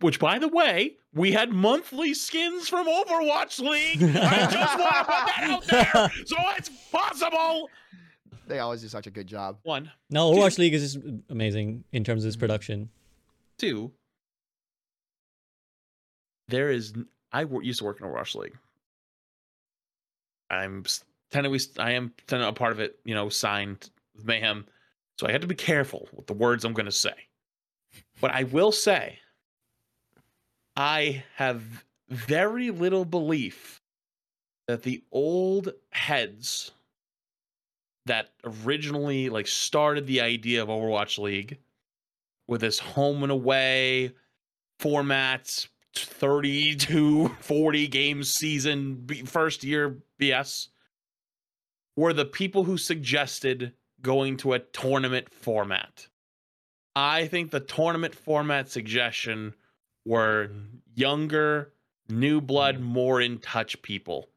which 0.00 0.18
by 0.18 0.38
the 0.38 0.48
way, 0.48 0.96
we 1.14 1.32
had 1.32 1.50
monthly 1.50 2.14
skins 2.14 2.68
from 2.68 2.86
Overwatch 2.86 3.58
League. 3.60 4.02
I 4.16 4.48
just 4.50 4.78
want 4.78 4.92
to 4.96 5.04
put 5.04 5.26
that 5.26 5.40
out 5.42 5.64
there, 5.66 6.12
so 6.26 6.36
it's 6.56 6.70
possible. 6.90 7.68
They 8.46 8.58
always 8.58 8.82
do 8.82 8.88
such 8.88 9.06
a 9.06 9.10
good 9.10 9.26
job. 9.26 9.58
One, 9.62 9.90
No, 10.10 10.30
Overwatch 10.32 10.58
League 10.58 10.74
is 10.74 10.94
just 10.94 11.06
amazing 11.30 11.84
in 11.92 12.04
terms 12.04 12.24
of 12.24 12.28
its 12.28 12.36
mm-hmm. 12.36 12.40
production. 12.40 12.90
two. 13.58 13.90
There 16.48 16.70
is 16.70 16.92
I 17.32 17.42
used 17.62 17.78
to 17.78 17.84
work 17.84 18.00
in 18.00 18.06
Overwatch 18.06 18.34
League. 18.34 18.56
I'm 20.50 20.82
s- 20.84 21.04
technically. 21.30 21.56
s- 21.56 21.68
I 21.78 21.92
am 21.92 22.12
technically 22.26 22.48
a 22.48 22.52
part 22.52 22.72
of 22.72 22.80
it. 22.80 22.98
You 23.04 23.14
know, 23.14 23.28
signed 23.28 23.90
with 24.14 24.24
Mayhem, 24.26 24.66
so 25.18 25.26
I 25.26 25.32
had 25.32 25.40
to 25.40 25.46
be 25.46 25.54
careful 25.54 26.08
with 26.12 26.26
the 26.26 26.34
words 26.34 26.64
I'm 26.64 26.74
going 26.74 26.84
to 26.86 26.92
say. 26.92 27.14
But 28.20 28.32
I 28.32 28.44
will 28.44 28.72
say, 28.72 29.18
I 30.76 31.24
have 31.36 31.84
very 32.08 32.70
little 32.70 33.04
belief 33.04 33.80
that 34.66 34.82
the 34.82 35.02
old 35.12 35.72
heads 35.90 36.72
that 38.06 38.30
originally 38.44 39.28
like 39.28 39.46
started 39.46 40.06
the 40.06 40.20
idea 40.20 40.62
of 40.62 40.68
Overwatch 40.68 41.18
League 41.18 41.58
with 42.48 42.60
this 42.60 42.78
home 42.78 43.22
and 43.22 43.32
away 43.32 44.12
formats 44.80 45.68
32 45.94 47.28
40 47.40 47.88
game 47.88 48.24
season 48.24 49.06
first 49.26 49.64
year 49.64 49.98
BS 50.20 50.68
were 51.96 52.12
the 52.12 52.24
people 52.24 52.64
who 52.64 52.76
suggested 52.76 53.72
going 54.02 54.36
to 54.38 54.52
a 54.52 54.58
tournament 54.58 55.32
format. 55.32 56.08
I 56.96 57.26
think 57.26 57.50
the 57.50 57.60
tournament 57.60 58.14
format 58.14 58.68
suggestion 58.68 59.54
were 60.04 60.50
younger, 60.94 61.72
new 62.08 62.40
blood, 62.40 62.80
more 62.80 63.20
in 63.20 63.38
touch 63.38 63.80
people. 63.82 64.28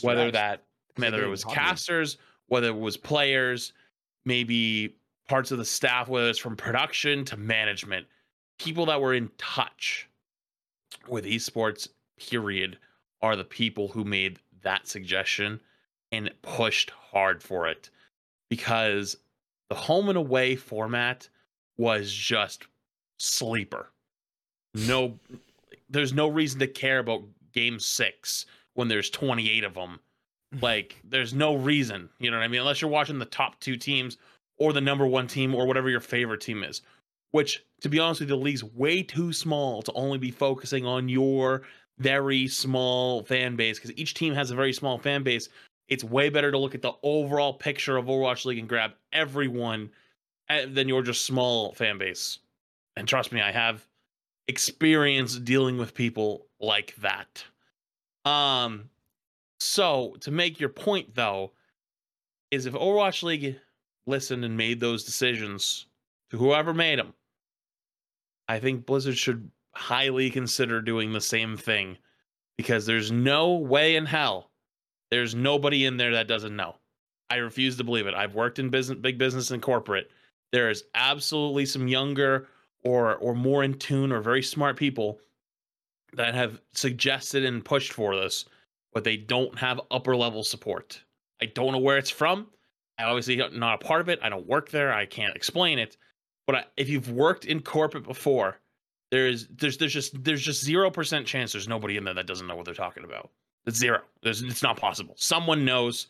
Whether 0.00 0.26
X. 0.26 0.32
that 0.32 0.64
whether 0.96 1.22
it 1.22 1.28
was 1.28 1.44
casters, 1.44 2.18
whether 2.48 2.68
it 2.68 2.78
was 2.78 2.96
players, 2.96 3.72
maybe 4.24 4.96
parts 5.28 5.50
of 5.50 5.58
the 5.58 5.64
staff, 5.64 6.08
whether 6.08 6.28
it's 6.28 6.38
from 6.38 6.56
production 6.56 7.24
to 7.26 7.36
management, 7.36 8.06
people 8.58 8.86
that 8.86 9.00
were 9.00 9.14
in 9.14 9.30
touch 9.38 10.08
with 11.08 11.24
esports, 11.24 11.88
period, 12.18 12.78
are 13.22 13.36
the 13.36 13.44
people 13.44 13.88
who 13.88 14.04
made 14.04 14.38
that 14.62 14.86
suggestion 14.86 15.60
and 16.10 16.30
pushed 16.42 16.90
hard 16.90 17.42
for 17.42 17.66
it. 17.66 17.90
Because 18.50 19.16
the 19.68 19.74
home 19.74 20.08
and 20.08 20.18
away 20.18 20.56
format 20.56 21.28
was 21.78 22.12
just 22.12 22.66
sleeper. 23.18 23.91
No, 24.74 25.18
there's 25.90 26.12
no 26.12 26.28
reason 26.28 26.60
to 26.60 26.66
care 26.66 26.98
about 26.98 27.22
game 27.52 27.78
six 27.78 28.46
when 28.74 28.88
there's 28.88 29.10
28 29.10 29.64
of 29.64 29.74
them. 29.74 30.00
Like, 30.60 31.00
there's 31.02 31.32
no 31.32 31.54
reason, 31.54 32.10
you 32.18 32.30
know 32.30 32.36
what 32.36 32.42
I 32.42 32.48
mean? 32.48 32.60
Unless 32.60 32.82
you're 32.82 32.90
watching 32.90 33.18
the 33.18 33.24
top 33.24 33.58
two 33.58 33.74
teams 33.78 34.18
or 34.58 34.74
the 34.74 34.82
number 34.82 35.06
one 35.06 35.26
team 35.26 35.54
or 35.54 35.66
whatever 35.66 35.88
your 35.88 35.98
favorite 35.98 36.42
team 36.42 36.62
is. 36.62 36.82
Which, 37.30 37.64
to 37.80 37.88
be 37.88 37.98
honest 37.98 38.20
with 38.20 38.28
you, 38.28 38.36
the 38.36 38.42
league's 38.42 38.62
way 38.62 39.02
too 39.02 39.32
small 39.32 39.80
to 39.80 39.92
only 39.94 40.18
be 40.18 40.30
focusing 40.30 40.84
on 40.84 41.08
your 41.08 41.62
very 41.98 42.48
small 42.48 43.22
fan 43.22 43.56
base 43.56 43.78
because 43.78 43.96
each 43.96 44.12
team 44.12 44.34
has 44.34 44.50
a 44.50 44.54
very 44.54 44.74
small 44.74 44.98
fan 44.98 45.22
base. 45.22 45.48
It's 45.88 46.04
way 46.04 46.28
better 46.28 46.50
to 46.50 46.58
look 46.58 46.74
at 46.74 46.82
the 46.82 46.92
overall 47.02 47.54
picture 47.54 47.96
of 47.96 48.04
Overwatch 48.06 48.44
League 48.44 48.58
and 48.58 48.68
grab 48.68 48.92
everyone 49.12 49.90
eh, 50.50 50.66
than 50.66 50.86
your 50.86 51.02
just 51.02 51.24
small 51.24 51.72
fan 51.72 51.96
base. 51.96 52.40
And 52.96 53.08
trust 53.08 53.32
me, 53.32 53.40
I 53.40 53.52
have 53.52 53.86
experience 54.48 55.38
dealing 55.38 55.78
with 55.78 55.94
people 55.94 56.46
like 56.60 56.94
that. 56.96 57.44
Um, 58.24 58.90
so 59.60 60.16
to 60.20 60.30
make 60.30 60.60
your 60.60 60.68
point 60.68 61.14
though, 61.14 61.52
is 62.50 62.66
if 62.66 62.74
Overwatch 62.74 63.22
League 63.22 63.58
listened 64.06 64.44
and 64.44 64.56
made 64.56 64.80
those 64.80 65.04
decisions 65.04 65.86
to 66.30 66.36
whoever 66.36 66.74
made 66.74 66.98
them, 66.98 67.14
I 68.48 68.58
think 68.58 68.84
Blizzard 68.84 69.16
should 69.16 69.50
highly 69.74 70.28
consider 70.30 70.82
doing 70.82 71.12
the 71.12 71.20
same 71.20 71.56
thing 71.56 71.96
because 72.58 72.84
there's 72.84 73.10
no 73.10 73.54
way 73.54 73.96
in 73.96 74.04
hell 74.04 74.50
there's 75.12 75.34
nobody 75.34 75.84
in 75.84 75.98
there 75.98 76.12
that 76.12 76.26
doesn't 76.26 76.56
know. 76.56 76.74
I 77.28 77.36
refuse 77.36 77.76
to 77.76 77.84
believe 77.84 78.06
it. 78.06 78.14
I've 78.14 78.34
worked 78.34 78.58
in 78.58 78.70
business, 78.70 78.98
big 78.98 79.18
business 79.18 79.50
and 79.50 79.60
corporate. 79.60 80.10
There 80.52 80.70
is 80.70 80.84
absolutely 80.94 81.66
some 81.66 81.86
younger 81.86 82.48
or 82.84 83.16
or 83.16 83.34
more 83.34 83.62
in 83.62 83.74
tune 83.74 84.12
or 84.12 84.20
very 84.20 84.42
smart 84.42 84.76
people 84.76 85.20
that 86.14 86.34
have 86.34 86.60
suggested 86.72 87.44
and 87.44 87.64
pushed 87.64 87.92
for 87.92 88.16
this, 88.16 88.44
but 88.92 89.04
they 89.04 89.16
don't 89.16 89.58
have 89.58 89.80
upper 89.90 90.16
level 90.16 90.44
support. 90.44 91.02
I 91.40 91.46
don't 91.46 91.72
know 91.72 91.78
where 91.78 91.98
it's 91.98 92.10
from. 92.10 92.48
I 92.98 93.04
obviously 93.04 93.36
not 93.36 93.82
a 93.82 93.84
part 93.84 94.00
of 94.00 94.08
it. 94.08 94.20
I 94.22 94.28
don't 94.28 94.46
work 94.46 94.70
there. 94.70 94.92
I 94.92 95.06
can't 95.06 95.34
explain 95.34 95.78
it. 95.78 95.96
But 96.46 96.56
I, 96.56 96.64
if 96.76 96.88
you've 96.88 97.10
worked 97.10 97.44
in 97.44 97.60
corporate 97.60 98.04
before, 98.04 98.58
there's 99.10 99.46
there's 99.48 99.78
there's 99.78 99.92
just 99.92 100.22
there's 100.22 100.42
just 100.42 100.64
zero 100.64 100.90
percent 100.90 101.26
chance 101.26 101.52
there's 101.52 101.68
nobody 101.68 101.96
in 101.96 102.04
there 102.04 102.14
that 102.14 102.26
doesn't 102.26 102.46
know 102.46 102.56
what 102.56 102.64
they're 102.64 102.74
talking 102.74 103.04
about. 103.04 103.30
It's 103.66 103.78
zero. 103.78 104.00
There's, 104.22 104.42
it's 104.42 104.62
not 104.62 104.76
possible. 104.76 105.14
Someone 105.16 105.64
knows. 105.64 106.08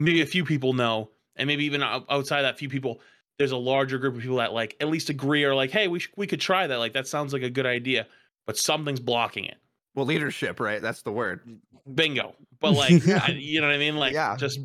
Maybe 0.00 0.22
a 0.22 0.26
few 0.26 0.44
people 0.44 0.72
know, 0.72 1.10
and 1.36 1.46
maybe 1.46 1.64
even 1.64 1.80
outside 1.82 2.42
that 2.42 2.58
few 2.58 2.68
people, 2.68 3.00
there's 3.38 3.52
a 3.52 3.56
larger 3.56 3.98
group 3.98 4.14
of 4.14 4.20
people 4.22 4.36
that 4.36 4.52
like 4.52 4.76
at 4.80 4.88
least 4.88 5.10
agree 5.10 5.44
or 5.44 5.54
like, 5.54 5.70
hey, 5.70 5.88
we 5.88 5.98
sh- 5.98 6.10
we 6.16 6.26
could 6.26 6.40
try 6.40 6.66
that. 6.66 6.76
Like 6.78 6.92
that 6.92 7.06
sounds 7.08 7.32
like 7.32 7.42
a 7.42 7.50
good 7.50 7.66
idea, 7.66 8.06
but 8.46 8.56
something's 8.56 9.00
blocking 9.00 9.44
it. 9.44 9.56
Well, 9.94 10.06
leadership, 10.06 10.60
right? 10.60 10.80
That's 10.82 11.02
the 11.02 11.12
word. 11.12 11.40
Bingo. 11.94 12.34
But 12.60 12.72
like, 12.76 13.06
I, 13.08 13.28
you 13.32 13.60
know 13.60 13.66
what 13.66 13.74
I 13.74 13.78
mean? 13.78 13.96
Like, 13.96 14.12
Yeah. 14.12 14.36
just 14.36 14.60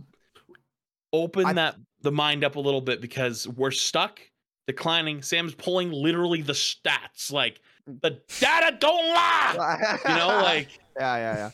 open 1.13 1.45
I- 1.45 1.53
that 1.53 1.75
the 2.01 2.11
mind 2.11 2.43
up 2.43 2.55
a 2.55 2.59
little 2.59 2.81
bit 2.81 3.01
because 3.01 3.47
we're 3.47 3.71
stuck 3.71 4.19
declining. 4.67 5.21
Sam's 5.21 5.53
pulling 5.55 5.91
literally 5.91 6.41
the 6.41 6.53
stats, 6.53 7.31
like 7.31 7.59
the 7.87 8.21
data 8.39 8.77
don't 8.79 9.07
lie. 9.09 9.97
You 10.07 10.15
know, 10.15 10.27
like 10.43 10.69
yeah, 10.99 11.17
yeah, 11.17 11.35
yeah, 11.35 11.51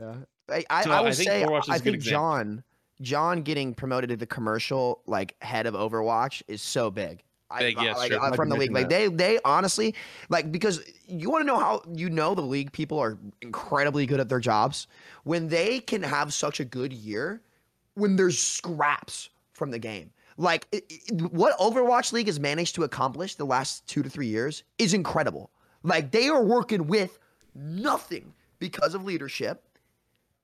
yeah. 0.00 0.14
I, 0.48 0.64
I, 0.70 0.82
So 0.84 0.90
I 0.90 0.98
I 0.98 1.00
will 1.00 1.12
think 1.12 1.28
say, 1.30 1.42
Overwatch 1.44 1.62
is 1.62 1.68
a 1.68 1.72
I 1.72 1.78
good 1.78 1.84
think. 1.92 2.02
John, 2.02 2.64
John 3.00 3.42
getting 3.42 3.74
promoted 3.74 4.10
to 4.10 4.16
the 4.16 4.26
commercial 4.26 5.00
like 5.06 5.34
head 5.42 5.66
of 5.66 5.74
Overwatch 5.74 6.42
is 6.48 6.62
so 6.62 6.90
big. 6.90 7.22
I- 7.50 7.60
Big, 7.60 7.76
yeah, 7.80 7.94
like, 7.94 8.10
sure. 8.10 8.20
uh, 8.20 8.28
Like 8.30 8.36
from 8.36 8.48
the 8.48 8.56
league, 8.56 8.72
like 8.72 8.88
mentioned 8.90 9.18
they, 9.18 9.34
they 9.34 9.38
honestly, 9.44 9.94
like 10.30 10.50
because 10.50 10.80
you 11.06 11.30
want 11.30 11.42
to 11.42 11.46
know 11.46 11.58
how 11.58 11.82
you 11.94 12.10
know 12.10 12.34
the 12.34 12.42
league 12.42 12.72
people 12.72 12.98
are 12.98 13.18
incredibly 13.40 14.04
good 14.04 14.18
at 14.18 14.28
their 14.28 14.40
jobs 14.40 14.88
when 15.22 15.46
they 15.48 15.78
can 15.80 16.02
have 16.02 16.34
such 16.34 16.58
a 16.58 16.64
good 16.64 16.92
year 16.92 17.40
when 17.94 18.16
there's 18.16 18.38
scraps 18.38 19.28
from 19.52 19.70
the 19.70 19.78
game. 19.78 20.10
Like 20.38 20.66
it, 20.72 20.84
it- 20.90 21.22
what 21.32 21.56
Overwatch 21.58 22.12
League 22.12 22.26
has 22.26 22.40
managed 22.40 22.74
to 22.74 22.82
accomplish 22.84 23.36
the 23.36 23.46
last 23.46 23.86
two 23.86 24.02
to 24.02 24.10
three 24.10 24.26
years 24.26 24.64
is 24.78 24.92
incredible. 24.92 25.50
Like 25.84 26.10
they 26.10 26.28
are 26.28 26.42
working 26.42 26.88
with 26.88 27.18
nothing 27.54 28.32
because 28.58 28.94
of 28.94 29.04
leadership, 29.04 29.62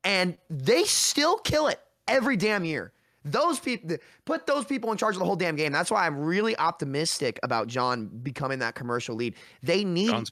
and 0.04 0.36
they 0.48 0.84
still 0.84 1.38
kill 1.38 1.66
it 1.66 1.80
every 2.08 2.36
damn 2.36 2.64
year. 2.64 2.92
Those 3.24 3.60
people 3.60 3.96
put 4.24 4.46
those 4.46 4.64
people 4.64 4.90
in 4.90 4.98
charge 4.98 5.14
of 5.14 5.20
the 5.20 5.24
whole 5.24 5.36
damn 5.36 5.54
game. 5.54 5.70
That's 5.72 5.90
why 5.90 6.06
I'm 6.06 6.18
really 6.18 6.56
optimistic 6.58 7.38
about 7.42 7.68
John 7.68 8.06
becoming 8.22 8.58
that 8.58 8.74
commercial 8.74 9.14
lead. 9.14 9.34
They 9.62 9.84
need 9.84 10.28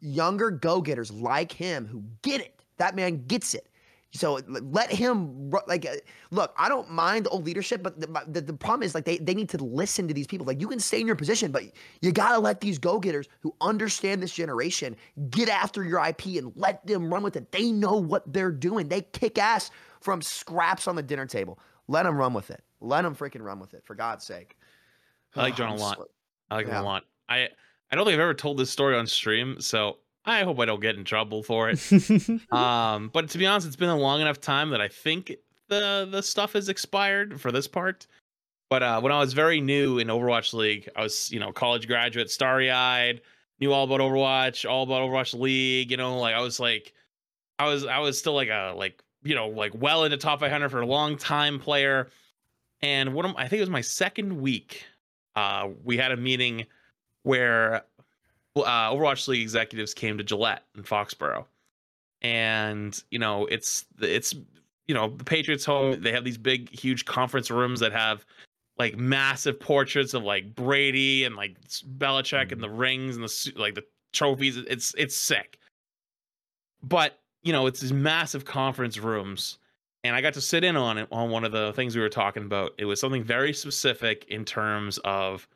younger 0.00 0.50
go-getters 0.50 1.10
like 1.12 1.52
him 1.52 1.86
who 1.86 2.02
get 2.22 2.40
it. 2.40 2.58
That 2.78 2.96
man 2.96 3.26
gets 3.26 3.54
it. 3.54 3.66
So 4.12 4.40
let 4.48 4.90
him 4.90 5.50
like 5.68 5.86
uh, 5.86 5.94
look. 6.32 6.52
I 6.56 6.68
don't 6.68 6.90
mind 6.90 7.26
the 7.26 7.30
old 7.30 7.44
leadership, 7.44 7.80
but 7.80 8.00
the, 8.00 8.08
the, 8.26 8.40
the 8.40 8.52
problem 8.52 8.82
is 8.82 8.92
like 8.92 9.04
they, 9.04 9.18
they 9.18 9.34
need 9.34 9.48
to 9.50 9.58
listen 9.58 10.08
to 10.08 10.14
these 10.14 10.26
people. 10.26 10.44
Like 10.44 10.60
you 10.60 10.66
can 10.66 10.80
stay 10.80 11.00
in 11.00 11.06
your 11.06 11.14
position, 11.14 11.52
but 11.52 11.62
you 12.00 12.10
gotta 12.10 12.40
let 12.40 12.60
these 12.60 12.78
go-getters 12.78 13.28
who 13.40 13.54
understand 13.60 14.20
this 14.20 14.32
generation 14.32 14.96
get 15.30 15.48
after 15.48 15.84
your 15.84 16.04
IP 16.04 16.26
and 16.38 16.52
let 16.56 16.84
them 16.88 17.12
run 17.12 17.22
with 17.22 17.36
it. 17.36 17.52
They 17.52 17.70
know 17.70 17.94
what 17.94 18.32
they're 18.32 18.50
doing. 18.50 18.88
They 18.88 19.02
kick 19.02 19.38
ass 19.38 19.70
from 20.00 20.22
scraps 20.22 20.88
on 20.88 20.96
the 20.96 21.02
dinner 21.02 21.26
table. 21.26 21.58
Let 21.88 22.04
them 22.04 22.16
run 22.16 22.34
with 22.34 22.50
it. 22.50 22.62
Let 22.80 23.02
them 23.02 23.14
freaking 23.14 23.42
run 23.42 23.58
with 23.58 23.74
it 23.74 23.84
for 23.84 23.94
God's 23.94 24.24
sake. 24.24 24.56
I 25.34 25.42
like 25.42 25.56
John 25.56 25.72
a 25.72 25.74
lot. 25.80 25.98
I 26.50 26.56
like 26.56 26.66
him 26.66 26.74
a 26.74 26.82
lot. 26.82 27.04
I 27.28 27.48
I 27.90 27.96
don't 27.96 28.04
think 28.04 28.14
I've 28.14 28.20
ever 28.20 28.34
told 28.34 28.58
this 28.58 28.70
story 28.70 28.96
on 28.96 29.06
stream, 29.06 29.60
so 29.60 29.98
I 30.24 30.42
hope 30.42 30.60
I 30.60 30.64
don't 30.64 30.80
get 30.80 30.96
in 30.96 31.04
trouble 31.04 31.42
for 31.42 31.70
it. 31.70 31.80
um, 32.52 33.10
but 33.12 33.28
to 33.30 33.38
be 33.38 33.46
honest, 33.46 33.66
it's 33.66 33.76
been 33.76 33.88
a 33.88 33.96
long 33.96 34.20
enough 34.20 34.40
time 34.40 34.70
that 34.70 34.80
I 34.80 34.88
think 34.88 35.34
the 35.68 36.08
the 36.10 36.22
stuff 36.22 36.52
has 36.52 36.68
expired 36.68 37.40
for 37.40 37.50
this 37.50 37.66
part. 37.66 38.06
But 38.68 38.84
uh, 38.84 39.00
when 39.00 39.10
I 39.10 39.18
was 39.18 39.32
very 39.32 39.60
new 39.60 39.98
in 39.98 40.06
Overwatch 40.08 40.54
League, 40.54 40.88
I 40.94 41.02
was 41.02 41.30
you 41.32 41.40
know 41.40 41.52
college 41.52 41.86
graduate, 41.86 42.30
starry 42.30 42.70
eyed, 42.70 43.20
knew 43.58 43.72
all 43.72 43.84
about 43.84 44.00
Overwatch, 44.00 44.68
all 44.68 44.84
about 44.84 45.02
Overwatch 45.02 45.38
League. 45.38 45.90
You 45.90 45.96
know, 45.96 46.18
like 46.18 46.34
I 46.34 46.40
was 46.40 46.60
like, 46.60 46.92
I 47.58 47.66
was 47.66 47.84
I 47.84 47.98
was 47.98 48.18
still 48.18 48.34
like 48.34 48.48
a 48.48 48.74
like 48.76 49.02
you 49.22 49.34
know 49.34 49.48
like 49.48 49.72
well 49.74 50.04
into 50.04 50.16
top 50.16 50.40
500 50.40 50.68
for 50.70 50.80
a 50.80 50.86
long 50.86 51.16
time 51.16 51.58
player. 51.58 52.08
And 52.82 53.14
one 53.14 53.26
of 53.26 53.36
I 53.36 53.46
think 53.46 53.58
it 53.58 53.62
was 53.62 53.70
my 53.70 53.80
second 53.80 54.40
week. 54.40 54.84
Uh, 55.36 55.68
we 55.84 55.96
had 55.96 56.12
a 56.12 56.16
meeting 56.16 56.66
where 57.22 57.84
uh, 58.56 58.90
Overwatch 58.90 59.28
League 59.28 59.42
executives 59.42 59.94
came 59.94 60.18
to 60.18 60.24
Gillette 60.24 60.64
in 60.76 60.82
Foxborough, 60.82 61.44
and 62.22 63.02
you 63.10 63.18
know 63.18 63.46
it's 63.46 63.84
it's 64.00 64.34
you 64.86 64.94
know 64.94 65.08
the 65.08 65.24
Patriots 65.24 65.64
home. 65.64 66.00
They 66.00 66.12
have 66.12 66.24
these 66.24 66.38
big, 66.38 66.70
huge 66.70 67.04
conference 67.04 67.50
rooms 67.50 67.80
that 67.80 67.92
have 67.92 68.24
like 68.78 68.96
massive 68.96 69.60
portraits 69.60 70.14
of 70.14 70.24
like 70.24 70.54
Brady 70.54 71.24
and 71.24 71.36
like 71.36 71.56
Belichick 71.98 72.50
and 72.50 72.62
the 72.62 72.70
rings 72.70 73.16
and 73.16 73.24
the 73.24 73.52
like 73.56 73.74
the 73.74 73.84
trophies. 74.12 74.56
It's 74.56 74.94
it's 74.96 75.16
sick, 75.16 75.58
but 76.82 77.18
you 77.42 77.52
know 77.52 77.66
it's 77.66 77.80
these 77.80 77.92
massive 77.92 78.44
conference 78.44 78.98
rooms. 78.98 79.58
And 80.02 80.16
I 80.16 80.22
got 80.22 80.32
to 80.34 80.40
sit 80.40 80.64
in 80.64 80.76
on 80.76 80.96
it 80.96 81.08
on 81.12 81.28
one 81.28 81.44
of 81.44 81.52
the 81.52 81.74
things 81.74 81.94
we 81.94 82.00
were 82.00 82.08
talking 82.08 82.44
about. 82.44 82.72
It 82.78 82.86
was 82.86 82.98
something 82.98 83.22
very 83.22 83.52
specific 83.52 84.24
in 84.28 84.46
terms 84.46 84.96
of 85.04 85.46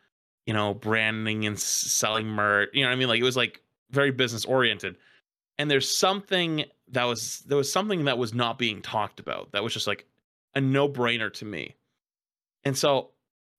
you 0.46 0.52
know, 0.52 0.74
branding 0.74 1.46
and 1.46 1.58
selling 1.58 2.26
merch. 2.26 2.70
You 2.72 2.82
know 2.82 2.88
what 2.88 2.94
I 2.94 2.98
mean? 2.98 3.08
Like 3.08 3.20
it 3.20 3.24
was 3.24 3.36
like 3.36 3.62
very 3.90 4.10
business 4.10 4.44
oriented. 4.44 4.96
And 5.58 5.70
there's 5.70 5.94
something 5.94 6.64
that 6.88 7.04
was 7.04 7.40
there 7.46 7.56
was 7.56 7.72
something 7.72 8.04
that 8.04 8.18
was 8.18 8.34
not 8.34 8.58
being 8.58 8.82
talked 8.82 9.20
about 9.20 9.52
that 9.52 9.62
was 9.62 9.72
just 9.72 9.86
like 9.86 10.04
a 10.54 10.60
no-brainer 10.60 11.32
to 11.34 11.44
me. 11.44 11.76
And 12.64 12.76
so 12.76 13.10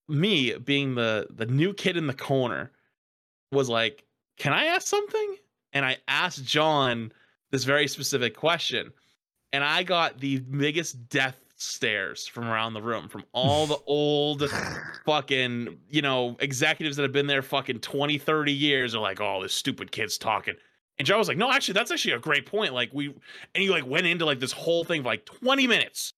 me 0.08 0.54
being 0.58 0.94
the 0.94 1.26
the 1.30 1.46
new 1.46 1.72
kid 1.72 1.96
in 1.96 2.06
the 2.06 2.14
corner 2.14 2.70
was 3.50 3.68
like, 3.68 4.04
"Can 4.36 4.52
I 4.52 4.66
ask 4.66 4.86
something?" 4.86 5.36
And 5.72 5.84
I 5.84 5.96
asked 6.06 6.44
John 6.44 7.12
this 7.50 7.64
very 7.64 7.88
specific 7.88 8.36
question. 8.36 8.92
And 9.52 9.64
I 9.64 9.82
got 9.82 10.18
the 10.18 10.38
biggest 10.38 11.08
death 11.08 11.36
stares 11.56 12.26
from 12.26 12.44
around 12.46 12.74
the 12.74 12.82
room 12.82 13.08
from 13.08 13.24
all 13.32 13.66
the 13.66 13.78
old 13.86 14.50
fucking, 15.04 15.78
you 15.88 16.02
know, 16.02 16.36
executives 16.40 16.96
that 16.96 17.02
have 17.02 17.12
been 17.12 17.26
there 17.26 17.42
fucking 17.42 17.80
20, 17.80 18.18
30 18.18 18.52
years 18.52 18.94
are 18.94 19.00
like, 19.00 19.20
oh, 19.20 19.42
this 19.42 19.54
stupid 19.54 19.90
kid's 19.90 20.18
talking. 20.18 20.54
And 20.98 21.06
Joe 21.06 21.18
was 21.18 21.28
like, 21.28 21.36
no, 21.36 21.52
actually, 21.52 21.74
that's 21.74 21.90
actually 21.90 22.14
a 22.14 22.18
great 22.18 22.46
point. 22.46 22.72
Like, 22.72 22.90
we, 22.92 23.08
and 23.08 23.62
he 23.62 23.68
like 23.68 23.86
went 23.86 24.06
into 24.06 24.24
like 24.24 24.40
this 24.40 24.52
whole 24.52 24.84
thing 24.84 25.02
for 25.02 25.08
like 25.08 25.26
20 25.26 25.66
minutes 25.66 26.14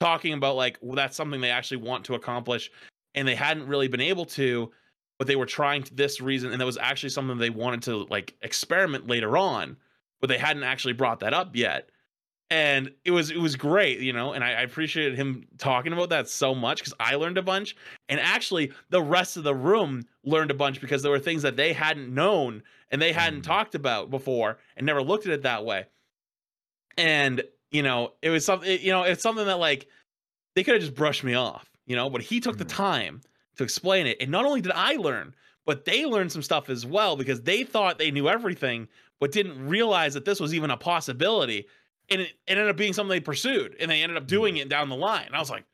talking 0.00 0.32
about 0.32 0.56
like, 0.56 0.78
well, 0.80 0.96
that's 0.96 1.16
something 1.16 1.40
they 1.40 1.50
actually 1.50 1.78
want 1.78 2.04
to 2.06 2.14
accomplish. 2.14 2.70
And 3.14 3.28
they 3.28 3.34
hadn't 3.34 3.66
really 3.66 3.88
been 3.88 4.00
able 4.00 4.24
to, 4.26 4.72
but 5.18 5.26
they 5.26 5.36
were 5.36 5.46
trying 5.46 5.82
to 5.84 5.94
this 5.94 6.20
reason. 6.20 6.52
And 6.52 6.60
that 6.60 6.66
was 6.66 6.78
actually 6.78 7.10
something 7.10 7.38
they 7.38 7.50
wanted 7.50 7.82
to 7.82 8.04
like 8.10 8.34
experiment 8.42 9.06
later 9.06 9.36
on, 9.36 9.76
but 10.24 10.30
they 10.30 10.38
hadn't 10.38 10.62
actually 10.62 10.94
brought 10.94 11.20
that 11.20 11.34
up 11.34 11.54
yet 11.54 11.90
and 12.50 12.90
it 13.04 13.10
was 13.10 13.30
it 13.30 13.36
was 13.36 13.56
great 13.56 14.00
you 14.00 14.10
know 14.10 14.32
and 14.32 14.42
i, 14.42 14.52
I 14.52 14.62
appreciated 14.62 15.18
him 15.18 15.46
talking 15.58 15.92
about 15.92 16.08
that 16.08 16.30
so 16.30 16.54
much 16.54 16.78
because 16.78 16.94
i 16.98 17.14
learned 17.14 17.36
a 17.36 17.42
bunch 17.42 17.76
and 18.08 18.18
actually 18.18 18.72
the 18.88 19.02
rest 19.02 19.36
of 19.36 19.42
the 19.44 19.54
room 19.54 20.02
learned 20.24 20.50
a 20.50 20.54
bunch 20.54 20.80
because 20.80 21.02
there 21.02 21.12
were 21.12 21.18
things 21.18 21.42
that 21.42 21.56
they 21.56 21.74
hadn't 21.74 22.08
known 22.14 22.62
and 22.90 23.02
they 23.02 23.12
hadn't 23.12 23.40
Mm. 23.40 23.46
talked 23.48 23.74
about 23.74 24.08
before 24.08 24.56
and 24.78 24.86
never 24.86 25.02
looked 25.02 25.26
at 25.26 25.32
it 25.34 25.42
that 25.42 25.66
way 25.66 25.84
and 26.96 27.42
you 27.70 27.82
know 27.82 28.12
it 28.22 28.30
was 28.30 28.46
something 28.46 28.78
you 28.80 28.92
know 28.92 29.02
it's 29.02 29.22
something 29.22 29.44
that 29.44 29.58
like 29.58 29.88
they 30.54 30.62
could 30.64 30.72
have 30.74 30.82
just 30.82 30.94
brushed 30.94 31.22
me 31.22 31.34
off 31.34 31.68
you 31.86 31.96
know 31.96 32.08
but 32.08 32.22
he 32.22 32.40
took 32.40 32.56
the 32.56 32.64
Mhm. 32.64 32.76
time 32.76 33.20
to 33.56 33.64
explain 33.64 34.06
it 34.06 34.16
and 34.20 34.30
not 34.30 34.46
only 34.46 34.62
did 34.62 34.72
i 34.72 34.96
learn 34.96 35.34
but 35.66 35.86
they 35.86 36.04
learned 36.04 36.30
some 36.30 36.42
stuff 36.42 36.68
as 36.68 36.84
well 36.84 37.16
because 37.16 37.40
they 37.42 37.64
thought 37.64 37.98
they 37.98 38.10
knew 38.10 38.28
everything 38.28 38.86
but 39.24 39.32
didn't 39.32 39.66
realize 39.66 40.12
that 40.12 40.26
this 40.26 40.38
was 40.38 40.52
even 40.52 40.70
a 40.70 40.76
possibility. 40.76 41.66
And 42.10 42.20
it, 42.20 42.28
it 42.46 42.58
ended 42.58 42.68
up 42.68 42.76
being 42.76 42.92
something 42.92 43.08
they 43.08 43.20
pursued 43.20 43.74
and 43.80 43.90
they 43.90 44.02
ended 44.02 44.18
up 44.18 44.26
doing 44.26 44.58
it 44.58 44.68
down 44.68 44.90
the 44.90 44.96
line. 44.96 45.24
And 45.24 45.34
i 45.34 45.38
was 45.38 45.48
like 45.48 45.64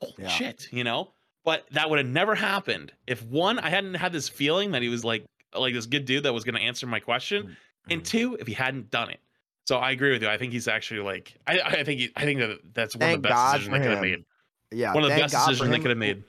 holy 0.00 0.14
Yeah. 0.18 0.26
shit 0.26 0.66
you 0.72 0.82
know? 0.82 1.12
But 1.44 1.66
that 1.70 1.88
would 1.88 2.00
have 2.00 2.08
never 2.08 2.34
happened. 2.34 2.90
If 3.06 3.22
one 3.22 3.60
i 3.60 3.68
hadn't 3.68 3.94
had 3.94 4.10
this 4.10 4.28
feeling 4.28 4.72
that 4.72 4.82
he 4.82 4.88
was 4.88 5.04
like 5.04 5.24
like 5.56 5.72
this 5.72 5.86
good 5.86 6.04
dude 6.04 6.24
that 6.24 6.34
was 6.34 6.42
going 6.42 6.56
to 6.56 6.60
answer 6.60 6.88
my 6.88 6.98
question 6.98 7.56
and 7.90 8.04
two 8.04 8.36
if 8.40 8.48
he 8.48 8.54
hadn't 8.54 8.90
done 8.90 9.10
it. 9.10 9.20
So 9.68 9.76
i 9.76 9.92
agree 9.92 10.10
with 10.10 10.22
you. 10.22 10.28
I 10.28 10.36
think 10.36 10.52
he's 10.52 10.66
actually 10.66 10.98
like 10.98 11.36
i, 11.46 11.60
I 11.60 11.84
think 11.84 12.00
he, 12.00 12.10
i 12.16 12.24
think 12.24 12.40
that 12.40 12.58
that's 12.74 12.96
one 12.96 13.02
Thank 13.02 13.16
of 13.18 13.22
the 13.22 13.28
best 13.28 13.36
God 13.36 13.52
decisions 13.52 13.72
they 13.72 13.82
could 13.82 13.92
have 13.92 14.00
made. 14.02 14.24
Yeah, 14.72 14.94
one 14.94 15.04
of 15.04 15.10
the 15.10 15.16
best 15.16 15.32
God 15.32 15.46
decisions 15.46 15.70
they 15.70 15.78
could 15.78 15.90
have 15.90 15.98
made 15.98 16.24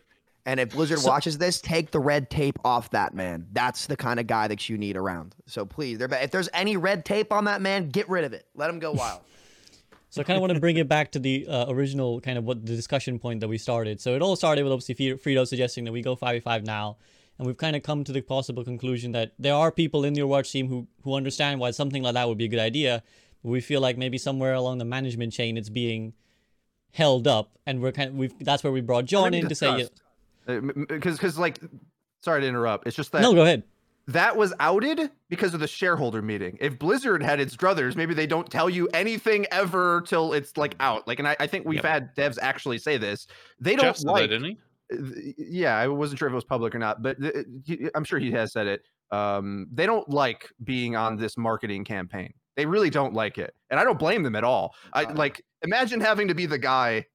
And 0.49 0.59
if 0.59 0.71
Blizzard 0.71 0.97
So- 0.97 1.09
watches 1.09 1.37
this, 1.37 1.61
take 1.61 1.91
the 1.91 1.99
red 1.99 2.31
tape 2.31 2.57
off 2.65 2.89
that 2.89 3.13
man. 3.13 3.45
That's 3.51 3.85
the 3.85 3.95
kind 3.95 4.19
of 4.19 4.25
guy 4.25 4.47
that 4.47 4.67
you 4.67 4.79
need 4.79 4.97
around. 4.97 5.35
So 5.45 5.63
please, 5.63 6.01
if 6.01 6.31
there's 6.31 6.49
any 6.53 6.75
red 6.75 7.05
tape 7.05 7.31
on 7.31 7.43
that 7.45 7.61
man, 7.61 7.89
get 7.89 8.09
rid 8.09 8.23
of 8.23 8.33
it. 8.33 8.47
Let 8.55 8.67
him 8.69 8.79
go 8.79 8.91
wild. 8.91 9.21
So 10.11 10.21
I 10.21 10.23
kind 10.23 10.37
of 10.37 10.41
want 10.41 10.55
to 10.55 10.59
bring 10.59 10.77
it 10.77 10.87
back 10.87 11.11
to 11.11 11.19
the 11.19 11.45
uh, 11.45 11.71
original 11.71 12.19
kind 12.19 12.39
of 12.39 12.43
what 12.43 12.65
the 12.65 12.75
discussion 12.75 13.19
point 13.19 13.41
that 13.41 13.47
we 13.47 13.59
started. 13.59 14.01
So 14.01 14.15
it 14.15 14.23
all 14.23 14.35
started 14.35 14.63
with 14.63 14.73
obviously 14.73 14.95
Fre- 14.95 15.29
Frito 15.29 15.47
suggesting 15.47 15.83
that 15.83 15.91
we 15.91 16.01
go 16.01 16.15
5v5 16.15 16.65
now. 16.65 16.97
And 17.37 17.45
we've 17.45 17.57
kind 17.57 17.75
of 17.75 17.83
come 17.83 18.03
to 18.05 18.11
the 18.11 18.21
possible 18.21 18.63
conclusion 18.63 19.11
that 19.11 19.33
there 19.37 19.53
are 19.53 19.71
people 19.71 20.03
in 20.05 20.13
the 20.13 20.21
Overwatch 20.21 20.49
team 20.49 20.67
who, 20.67 20.87
who 21.03 21.13
understand 21.13 21.59
why 21.59 21.69
something 21.69 22.01
like 22.01 22.15
that 22.15 22.27
would 22.27 22.39
be 22.39 22.45
a 22.45 22.47
good 22.47 22.57
idea. 22.59 23.03
We 23.43 23.61
feel 23.61 23.81
like 23.81 23.99
maybe 23.99 24.17
somewhere 24.17 24.55
along 24.55 24.79
the 24.79 24.85
management 24.85 25.31
chain 25.31 25.57
it's 25.57 25.69
being 25.69 26.13
held 26.89 27.27
up. 27.27 27.51
And 27.67 27.79
we're 27.79 27.91
kind 27.91 28.09
of, 28.09 28.15
we've, 28.15 28.33
that's 28.39 28.63
where 28.63 28.73
we 28.73 28.81
brought 28.81 29.05
John 29.05 29.35
in 29.35 29.47
to 29.47 29.53
say, 29.53 29.87
because 30.87 31.15
because 31.17 31.37
like 31.37 31.59
sorry 32.23 32.41
to 32.41 32.47
interrupt. 32.47 32.87
It's 32.87 32.95
just 32.95 33.11
that 33.13 33.21
no, 33.21 33.33
go 33.33 33.43
ahead. 33.43 33.63
that 34.07 34.35
was 34.35 34.53
outed 34.59 35.09
because 35.29 35.53
of 35.53 35.59
the 35.59 35.67
shareholder 35.67 36.21
meeting. 36.21 36.57
If 36.59 36.77
blizzard 36.79 37.21
had 37.23 37.39
its 37.39 37.55
druthers 37.55 37.95
maybe 37.95 38.13
they 38.13 38.27
don't 38.27 38.49
tell 38.49 38.69
you 38.69 38.87
anything 38.93 39.45
ever 39.51 40.01
till 40.07 40.33
it's 40.33 40.57
like 40.57 40.75
out. 40.79 41.07
Like 41.07 41.19
and 41.19 41.27
i, 41.27 41.35
I 41.39 41.47
think 41.47 41.65
we've 41.65 41.77
Yep. 41.83 41.85
had 41.85 42.15
devs 42.15 42.37
actually 42.41 42.77
say 42.79 42.97
this. 42.97 43.27
They 43.59 43.75
don't 43.75 43.85
Jeff 43.85 43.97
said 43.97 44.07
that, 44.07 44.11
like 44.11 44.29
didn't 44.29 44.45
he? 44.45 44.57
yeah 45.37 45.77
i 45.77 45.87
wasn't 45.87 46.17
sure 46.17 46.27
if 46.27 46.31
it 46.31 46.35
was 46.35 46.43
public 46.43 46.73
or 46.73 46.79
not 46.79 47.03
but 47.03 47.15
th- 47.21 47.35
uh, 47.35 47.89
i'm 47.93 48.03
sure 48.03 48.17
he 48.17 48.31
has 48.31 48.51
said 48.51 48.65
it. 48.67 48.81
Um 49.11 49.67
they 49.71 49.85
don't 49.85 50.09
like 50.09 50.49
being 50.63 50.95
on 50.95 51.15
this 51.15 51.37
marketing 51.37 51.83
campaign. 51.85 52.33
They 52.55 52.65
really 52.65 52.89
don't 52.89 53.13
like 53.13 53.37
it 53.37 53.53
and 53.69 53.79
i 53.79 53.83
don't 53.83 53.99
blame 53.99 54.23
them 54.23 54.35
at 54.35 54.43
all. 54.43 54.73
I 54.93 55.03
Uh, 55.03 55.13
like 55.13 55.43
imagine 55.61 56.01
having 56.01 56.27
to 56.27 56.33
be 56.33 56.45
the 56.47 56.57
guy 56.57 57.05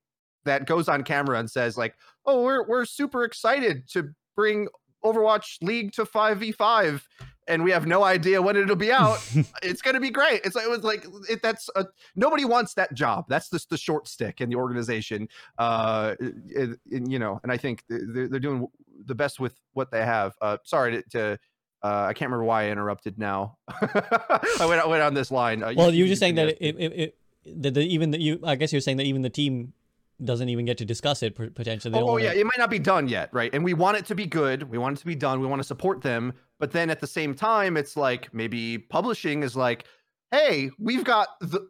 that 0.44 0.66
goes 0.66 0.88
on 0.88 1.02
camera 1.02 1.38
and 1.38 1.50
says 1.50 1.76
like, 1.78 1.94
"Oh, 2.26 2.42
we're 2.42 2.66
we're 2.66 2.84
super 2.84 3.24
excited 3.24 3.88
to 3.90 4.10
bring 4.36 4.68
Overwatch 5.04 5.58
League 5.62 5.92
to 5.92 6.04
5v5 6.04 7.02
and 7.46 7.62
we 7.62 7.70
have 7.70 7.86
no 7.86 8.04
idea 8.04 8.40
when 8.40 8.56
it'll 8.56 8.76
be 8.76 8.92
out. 8.92 9.18
it's 9.62 9.82
going 9.82 9.94
to 9.94 10.00
be 10.00 10.10
great. 10.10 10.40
It's 10.44 10.56
it 10.56 10.68
was 10.68 10.82
like 10.82 11.06
it, 11.28 11.42
that's 11.42 11.68
a, 11.76 11.86
nobody 12.16 12.44
wants 12.44 12.74
that 12.74 12.94
job. 12.94 13.26
That's 13.28 13.50
just 13.50 13.70
the 13.70 13.76
short 13.76 14.08
stick 14.08 14.40
in 14.40 14.48
the 14.48 14.56
organization. 14.56 15.28
Uh, 15.58 16.14
it, 16.20 16.78
it, 16.86 17.08
you 17.08 17.18
know, 17.18 17.40
and 17.42 17.52
I 17.52 17.56
think 17.56 17.84
they're, 17.88 18.28
they're 18.28 18.40
doing 18.40 18.66
the 19.06 19.14
best 19.14 19.40
with 19.40 19.60
what 19.72 19.90
they 19.90 20.04
have. 20.04 20.34
Uh, 20.40 20.58
sorry 20.64 21.02
to, 21.02 21.02
to 21.10 21.38
uh, 21.82 22.06
I 22.08 22.14
can't 22.14 22.30
remember 22.30 22.44
why 22.44 22.64
I 22.64 22.70
interrupted. 22.70 23.18
Now 23.18 23.58
I 23.68 24.66
went 24.66 24.82
I 24.82 24.86
went 24.86 25.02
on 25.02 25.14
this 25.14 25.30
line. 25.30 25.62
Uh, 25.62 25.74
well, 25.76 25.92
you, 25.92 26.04
were 26.04 26.08
just 26.08 26.20
saying 26.20 26.36
that 26.36 26.48
it, 26.48 26.58
it, 26.60 26.92
it, 26.92 27.18
that 27.62 27.74
the, 27.74 27.80
even 27.82 28.10
the, 28.10 28.20
you. 28.20 28.40
I 28.44 28.56
guess 28.56 28.72
you're 28.72 28.80
saying 28.80 28.96
that 28.98 29.04
even 29.04 29.22
the 29.22 29.30
team 29.30 29.74
doesn't 30.22 30.48
even 30.48 30.64
get 30.64 30.78
to 30.78 30.84
discuss 30.84 31.22
it 31.22 31.34
potentially. 31.54 31.98
Oh, 31.98 32.10
oh 32.10 32.16
yeah, 32.16 32.32
it 32.32 32.44
might 32.44 32.58
not 32.58 32.70
be 32.70 32.78
done 32.78 33.08
yet, 33.08 33.30
right? 33.32 33.50
And 33.52 33.64
we 33.64 33.74
want 33.74 33.96
it 33.96 34.06
to 34.06 34.14
be 34.14 34.26
good. 34.26 34.70
We 34.70 34.78
want 34.78 34.98
it 34.98 35.00
to 35.00 35.06
be 35.06 35.14
done. 35.14 35.40
We 35.40 35.46
want 35.46 35.60
to 35.60 35.66
support 35.66 36.02
them. 36.02 36.32
But 36.58 36.70
then 36.72 36.90
at 36.90 37.00
the 37.00 37.06
same 37.06 37.34
time, 37.34 37.76
it's 37.76 37.96
like 37.96 38.32
maybe 38.32 38.78
publishing 38.78 39.42
is 39.42 39.56
like, 39.56 39.84
hey, 40.30 40.70
we've 40.78 41.04
got 41.04 41.28
the. 41.40 41.68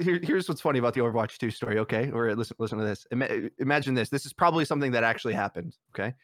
Here, 0.00 0.18
here's 0.22 0.48
what's 0.48 0.62
funny 0.62 0.78
about 0.78 0.94
the 0.94 1.00
Overwatch 1.00 1.36
2 1.36 1.50
story. 1.50 1.78
Okay, 1.80 2.10
or 2.10 2.34
listen, 2.34 2.56
listen 2.58 2.78
to 2.78 2.84
this. 2.84 3.06
Ima- 3.10 3.50
imagine 3.58 3.94
this. 3.94 4.08
This 4.08 4.24
is 4.24 4.32
probably 4.32 4.64
something 4.64 4.92
that 4.92 5.04
actually 5.04 5.34
happened. 5.34 5.76
Okay, 5.94 6.14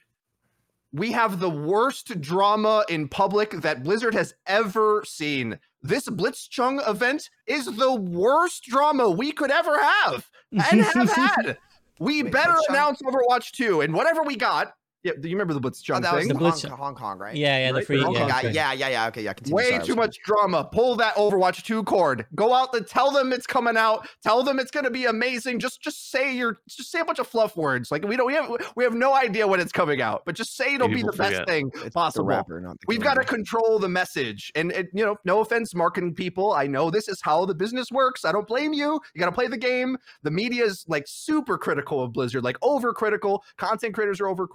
we 0.93 1.13
have 1.13 1.41
the 1.41 1.51
worst 1.51 2.21
drama 2.21 2.85
in 2.89 3.09
public 3.09 3.51
that 3.63 3.83
Blizzard 3.83 4.15
has 4.15 4.35
ever 4.47 5.03
seen. 5.07 5.59
This 5.83 6.09
Blitzchung 6.09 6.89
event 6.89 7.29
is 7.47 7.67
the 7.67 7.95
worst 7.95 8.65
drama 8.65 9.11
we 9.11 9.33
could 9.33 9.51
ever 9.51 9.81
have 9.83 10.31
and 10.53 10.81
have 10.83 11.13
had. 11.13 11.59
We 11.99 12.25
Wait, 12.25 12.33
better 12.33 12.57
announce 12.69 13.01
Overwatch 13.03 13.53
2 13.53 13.83
and 13.83 13.95
whatever 13.95 14.25
we 14.25 14.35
got, 14.35 14.73
yeah, 15.05 15.13
do 15.19 15.29
you 15.29 15.35
remember 15.35 15.53
the 15.53 15.61
Blitzchung 15.61 15.97
oh, 15.97 16.01
that 16.01 16.11
thing? 16.11 16.19
Was 16.19 16.29
the 16.29 16.35
Blitz- 16.35 16.63
Hong, 16.63 16.79
Hong 16.79 16.95
Kong, 16.95 17.19
right? 17.19 17.35
Yeah, 17.35 17.59
yeah, 17.59 17.73
the 17.73 17.83
free. 17.83 18.01
Hong 18.01 18.15
yeah, 18.15 18.41
Kong 18.41 18.53
yeah, 18.53 18.73
yeah, 18.73 18.89
yeah. 18.89 19.07
Okay, 19.09 19.23
yeah. 19.23 19.33
Continue. 19.33 19.57
Way 19.57 19.71
Sorry, 19.71 19.85
too 19.85 19.95
much 19.97 20.19
drama. 20.25 20.69
Pull 20.71 20.95
that 20.97 21.17
Overwatch 21.17 21.65
2 21.65 21.83
cord. 21.83 22.25
Go 22.37 22.55
out 22.55 22.73
and 22.75 22.87
tell 22.87 23.11
them 23.11 23.33
it's 23.33 23.47
coming 23.47 23.77
out. 23.77 24.07
Tell 24.23 24.45
them 24.45 24.61
it's 24.61 24.71
going 24.71 24.85
to 24.85 24.91
be 24.91 25.07
amazing. 25.07 25.59
Just, 25.59 25.81
just 25.81 26.11
say 26.11 26.37
your, 26.37 26.61
just 26.69 26.93
say 26.93 27.01
a 27.01 27.05
bunch 27.05 27.19
of 27.19 27.27
fluff 27.27 27.57
words. 27.57 27.91
Like 27.91 28.05
we 28.05 28.17
don't, 28.17 28.27
we 28.27 28.35
have, 28.35 28.73
we 28.77 28.85
have 28.85 28.95
no 28.95 29.13
idea 29.13 29.47
when 29.47 29.59
it's 29.59 29.73
coming 29.73 30.01
out, 30.01 30.23
but 30.25 30.37
just 30.37 30.57
say 30.57 30.75
it'll 30.75 30.87
be 30.87 31.03
the 31.03 31.13
forget. 31.13 31.33
best 31.33 31.49
thing 31.49 31.71
it's 31.75 31.95
possible. 31.95 32.27
Rapper, 32.27 32.61
not 32.61 32.77
We've 32.87 33.03
got 33.03 33.15
to 33.15 33.25
control 33.25 33.81
the 33.81 33.89
message. 33.89 34.53
And 34.55 34.71
it, 34.71 34.89
you 34.95 35.05
know, 35.05 35.17
no 35.25 35.41
offense, 35.41 35.75
marketing 35.75 36.15
people. 36.15 36.53
I 36.53 36.69
know 36.69 36.91
this 36.91 37.09
is 37.09 37.21
how 37.21 37.45
the 37.45 37.55
business 37.55 37.91
works. 37.91 38.25
I 38.25 38.31
don't 38.31 38.47
blame 38.47 38.73
you. 38.73 39.01
You 39.15 39.19
got 39.19 39.27
to 39.27 39.33
play 39.33 39.49
the 39.49 39.59
game. 39.59 39.99
The 40.23 40.31
media 40.31 40.65
is 40.65 40.85
like 40.87 41.05
super 41.09 41.59
critical 41.59 42.03
of 42.03 42.13
Blizzard, 42.13 42.45
like 42.45 42.57
over 42.63 42.93
critical. 42.93 43.43
Content 43.57 43.95
creators 43.95 44.21
are 44.21 44.29
over 44.29 44.47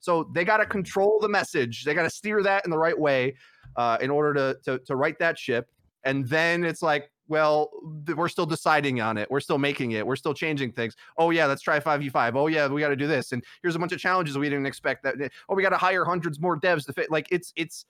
So 0.00 0.30
they 0.34 0.44
got 0.44 0.58
to 0.58 0.66
control 0.66 1.18
the 1.20 1.28
message. 1.28 1.84
They 1.84 1.94
got 1.94 2.04
to 2.04 2.10
steer 2.10 2.42
that 2.42 2.64
in 2.64 2.70
the 2.70 2.78
right 2.78 2.98
way 2.98 3.36
uh, 3.76 3.98
in 4.00 4.10
order 4.10 4.34
to, 4.34 4.58
to 4.64 4.78
to 4.86 4.96
right 4.96 5.18
that 5.18 5.38
ship. 5.38 5.70
And 6.04 6.26
then 6.28 6.64
it's 6.64 6.82
like, 6.82 7.10
well, 7.28 7.70
we're 8.16 8.28
still 8.28 8.46
deciding 8.46 9.00
on 9.00 9.16
it. 9.16 9.30
We're 9.30 9.40
still 9.40 9.58
making 9.58 9.92
it. 9.92 10.04
We're 10.06 10.16
still 10.16 10.34
changing 10.34 10.72
things. 10.72 10.96
Oh 11.16 11.30
yeah, 11.30 11.46
let's 11.46 11.62
try 11.62 11.78
5v5. 11.78 12.36
Oh 12.36 12.48
yeah, 12.48 12.66
we 12.66 12.80
got 12.80 12.88
to 12.88 12.96
do 12.96 13.06
this. 13.06 13.32
And 13.32 13.44
here's 13.62 13.76
a 13.76 13.78
bunch 13.78 13.92
of 13.92 14.00
challenges 14.00 14.36
we 14.36 14.48
didn't 14.48 14.66
expect 14.66 15.04
that. 15.04 15.14
Oh, 15.48 15.54
we 15.54 15.62
got 15.62 15.70
to 15.70 15.76
hire 15.76 16.04
hundreds 16.04 16.40
more 16.40 16.58
devs 16.58 16.86
to 16.86 16.92
fit. 16.92 17.10
Like 17.10 17.28
it's 17.30 17.52
it's 17.56 17.84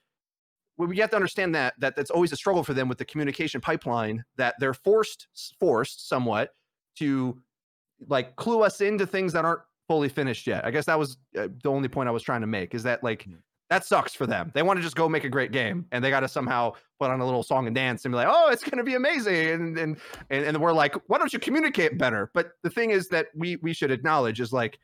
we 0.76 0.96
have 0.98 1.10
to 1.10 1.16
understand 1.16 1.54
that 1.54 1.74
that 1.78 1.96
that's 1.96 2.10
always 2.10 2.32
a 2.32 2.36
struggle 2.36 2.62
for 2.62 2.74
them 2.74 2.88
with 2.88 2.98
the 2.98 3.04
communication 3.04 3.60
pipeline 3.60 4.24
that 4.36 4.54
they're 4.58 4.74
forced 4.74 5.28
forced 5.58 6.08
somewhat 6.08 6.50
to 6.96 7.40
like 8.08 8.36
clue 8.36 8.62
us 8.62 8.80
into 8.80 9.06
things 9.06 9.32
that 9.32 9.44
aren't 9.44 9.60
fully 9.90 10.08
finished 10.08 10.46
yet. 10.46 10.64
I 10.64 10.70
guess 10.70 10.84
that 10.84 10.96
was 10.96 11.16
uh, 11.36 11.48
the 11.64 11.68
only 11.68 11.88
point 11.88 12.08
I 12.08 12.12
was 12.12 12.22
trying 12.22 12.42
to 12.42 12.46
make 12.46 12.76
is 12.76 12.84
that 12.84 13.02
like 13.02 13.24
mm-hmm. 13.24 13.40
that 13.70 13.84
sucks 13.84 14.14
for 14.14 14.24
them. 14.24 14.52
They 14.54 14.62
want 14.62 14.76
to 14.78 14.84
just 14.84 14.94
go 14.94 15.08
make 15.08 15.24
a 15.24 15.28
great 15.28 15.50
game 15.50 15.84
and 15.90 16.04
they 16.04 16.10
got 16.10 16.20
to 16.20 16.28
somehow 16.28 16.74
put 17.00 17.10
on 17.10 17.18
a 17.18 17.24
little 17.24 17.42
song 17.42 17.66
and 17.66 17.74
dance 17.74 18.04
and 18.04 18.12
be 18.12 18.16
like, 18.16 18.28
"Oh, 18.30 18.50
it's 18.50 18.62
going 18.62 18.78
to 18.78 18.84
be 18.84 18.94
amazing." 18.94 19.48
And, 19.48 19.76
and 19.76 19.96
and 20.30 20.44
and 20.44 20.60
we're 20.60 20.72
like, 20.72 20.94
"Why 21.08 21.18
don't 21.18 21.32
you 21.32 21.40
communicate 21.40 21.98
better?" 21.98 22.30
But 22.34 22.52
the 22.62 22.70
thing 22.70 22.90
is 22.90 23.08
that 23.08 23.26
we 23.34 23.56
we 23.56 23.72
should 23.72 23.90
acknowledge 23.90 24.38
is 24.38 24.52
like 24.52 24.78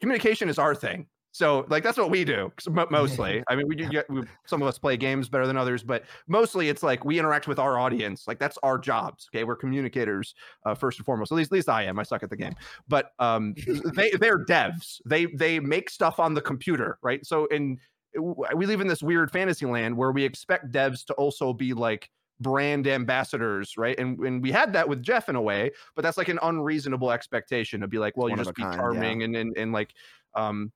communication 0.00 0.48
is 0.48 0.60
our 0.60 0.76
thing. 0.76 1.08
So 1.34 1.66
like 1.68 1.82
that's 1.82 1.98
what 1.98 2.12
we 2.12 2.24
do 2.24 2.52
mostly. 2.90 3.42
I 3.48 3.56
mean, 3.56 3.66
we 3.66 3.74
do 3.74 3.88
get 3.88 4.08
we, 4.08 4.22
some 4.46 4.62
of 4.62 4.68
us 4.68 4.78
play 4.78 4.96
games 4.96 5.28
better 5.28 5.48
than 5.48 5.56
others, 5.56 5.82
but 5.82 6.04
mostly 6.28 6.68
it's 6.68 6.84
like 6.84 7.04
we 7.04 7.18
interact 7.18 7.48
with 7.48 7.58
our 7.58 7.76
audience. 7.76 8.28
Like 8.28 8.38
that's 8.38 8.56
our 8.62 8.78
jobs. 8.78 9.28
Okay, 9.34 9.42
we're 9.42 9.56
communicators 9.56 10.36
uh, 10.64 10.76
first 10.76 11.00
and 11.00 11.04
foremost. 11.04 11.32
At 11.32 11.34
least, 11.34 11.48
at 11.48 11.56
least 11.56 11.68
I 11.68 11.82
am. 11.82 11.98
I 11.98 12.04
suck 12.04 12.22
at 12.22 12.30
the 12.30 12.36
game, 12.36 12.54
but 12.86 13.10
um, 13.18 13.56
they 13.96 14.12
they're 14.12 14.44
devs. 14.44 15.00
They 15.06 15.26
they 15.26 15.58
make 15.58 15.90
stuff 15.90 16.20
on 16.20 16.34
the 16.34 16.40
computer, 16.40 16.98
right? 17.02 17.26
So 17.26 17.46
in 17.46 17.78
we 18.16 18.66
live 18.66 18.80
in 18.80 18.86
this 18.86 19.02
weird 19.02 19.32
fantasy 19.32 19.66
land 19.66 19.96
where 19.96 20.12
we 20.12 20.22
expect 20.22 20.70
devs 20.70 21.04
to 21.06 21.14
also 21.14 21.52
be 21.52 21.74
like 21.74 22.10
brand 22.38 22.86
ambassadors, 22.86 23.76
right? 23.76 23.98
And 23.98 24.20
and 24.20 24.40
we 24.40 24.52
had 24.52 24.72
that 24.74 24.88
with 24.88 25.02
Jeff 25.02 25.28
in 25.28 25.34
a 25.34 25.42
way, 25.42 25.72
but 25.96 26.02
that's 26.02 26.16
like 26.16 26.28
an 26.28 26.38
unreasonable 26.44 27.10
expectation 27.10 27.80
to 27.80 27.88
be 27.88 27.98
like, 27.98 28.16
well, 28.16 28.28
you 28.28 28.36
just 28.36 28.54
be 28.54 28.62
kind, 28.62 28.76
charming 28.76 29.20
yeah. 29.20 29.24
and, 29.24 29.36
and 29.36 29.56
and 29.56 29.72
like 29.72 29.94
um 30.36 30.70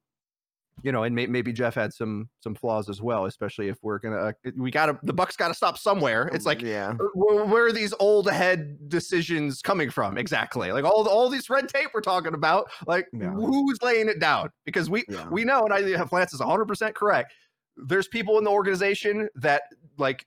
you 0.82 0.92
know, 0.92 1.02
and 1.02 1.14
may, 1.14 1.26
maybe 1.26 1.52
Jeff 1.52 1.74
had 1.74 1.92
some 1.92 2.28
some 2.40 2.54
flaws 2.54 2.88
as 2.88 3.02
well, 3.02 3.26
especially 3.26 3.68
if 3.68 3.78
we're 3.82 3.98
gonna 3.98 4.16
uh, 4.16 4.32
we 4.56 4.70
gotta 4.70 4.98
the 5.02 5.12
Bucks 5.12 5.36
gotta 5.36 5.54
stop 5.54 5.78
somewhere. 5.78 6.30
It's 6.32 6.46
like 6.46 6.60
yeah, 6.62 6.94
uh, 7.00 7.04
where, 7.14 7.44
where, 7.44 7.66
are 7.66 7.72
these 7.72 7.94
old 7.98 8.30
head 8.30 8.88
decisions 8.88 9.60
coming 9.60 9.90
from 9.90 10.18
exactly? 10.18 10.72
Like 10.72 10.84
all 10.84 11.06
all 11.08 11.28
these 11.28 11.50
red 11.50 11.68
tape 11.68 11.88
we're 11.92 12.00
talking 12.00 12.34
about, 12.34 12.70
like 12.86 13.08
yeah. 13.12 13.30
who's 13.30 13.78
laying 13.82 14.08
it 14.08 14.20
down? 14.20 14.50
Because 14.64 14.88
we 14.88 15.04
yeah. 15.08 15.28
we 15.28 15.44
know, 15.44 15.64
and 15.64 15.72
I 15.72 15.96
have 15.96 16.12
Lance 16.12 16.32
is 16.32 16.40
100 16.40 16.66
percent 16.66 16.94
correct. 16.94 17.32
There's 17.76 18.08
people 18.08 18.38
in 18.38 18.44
the 18.44 18.50
organization 18.50 19.28
that 19.36 19.62
like 19.98 20.26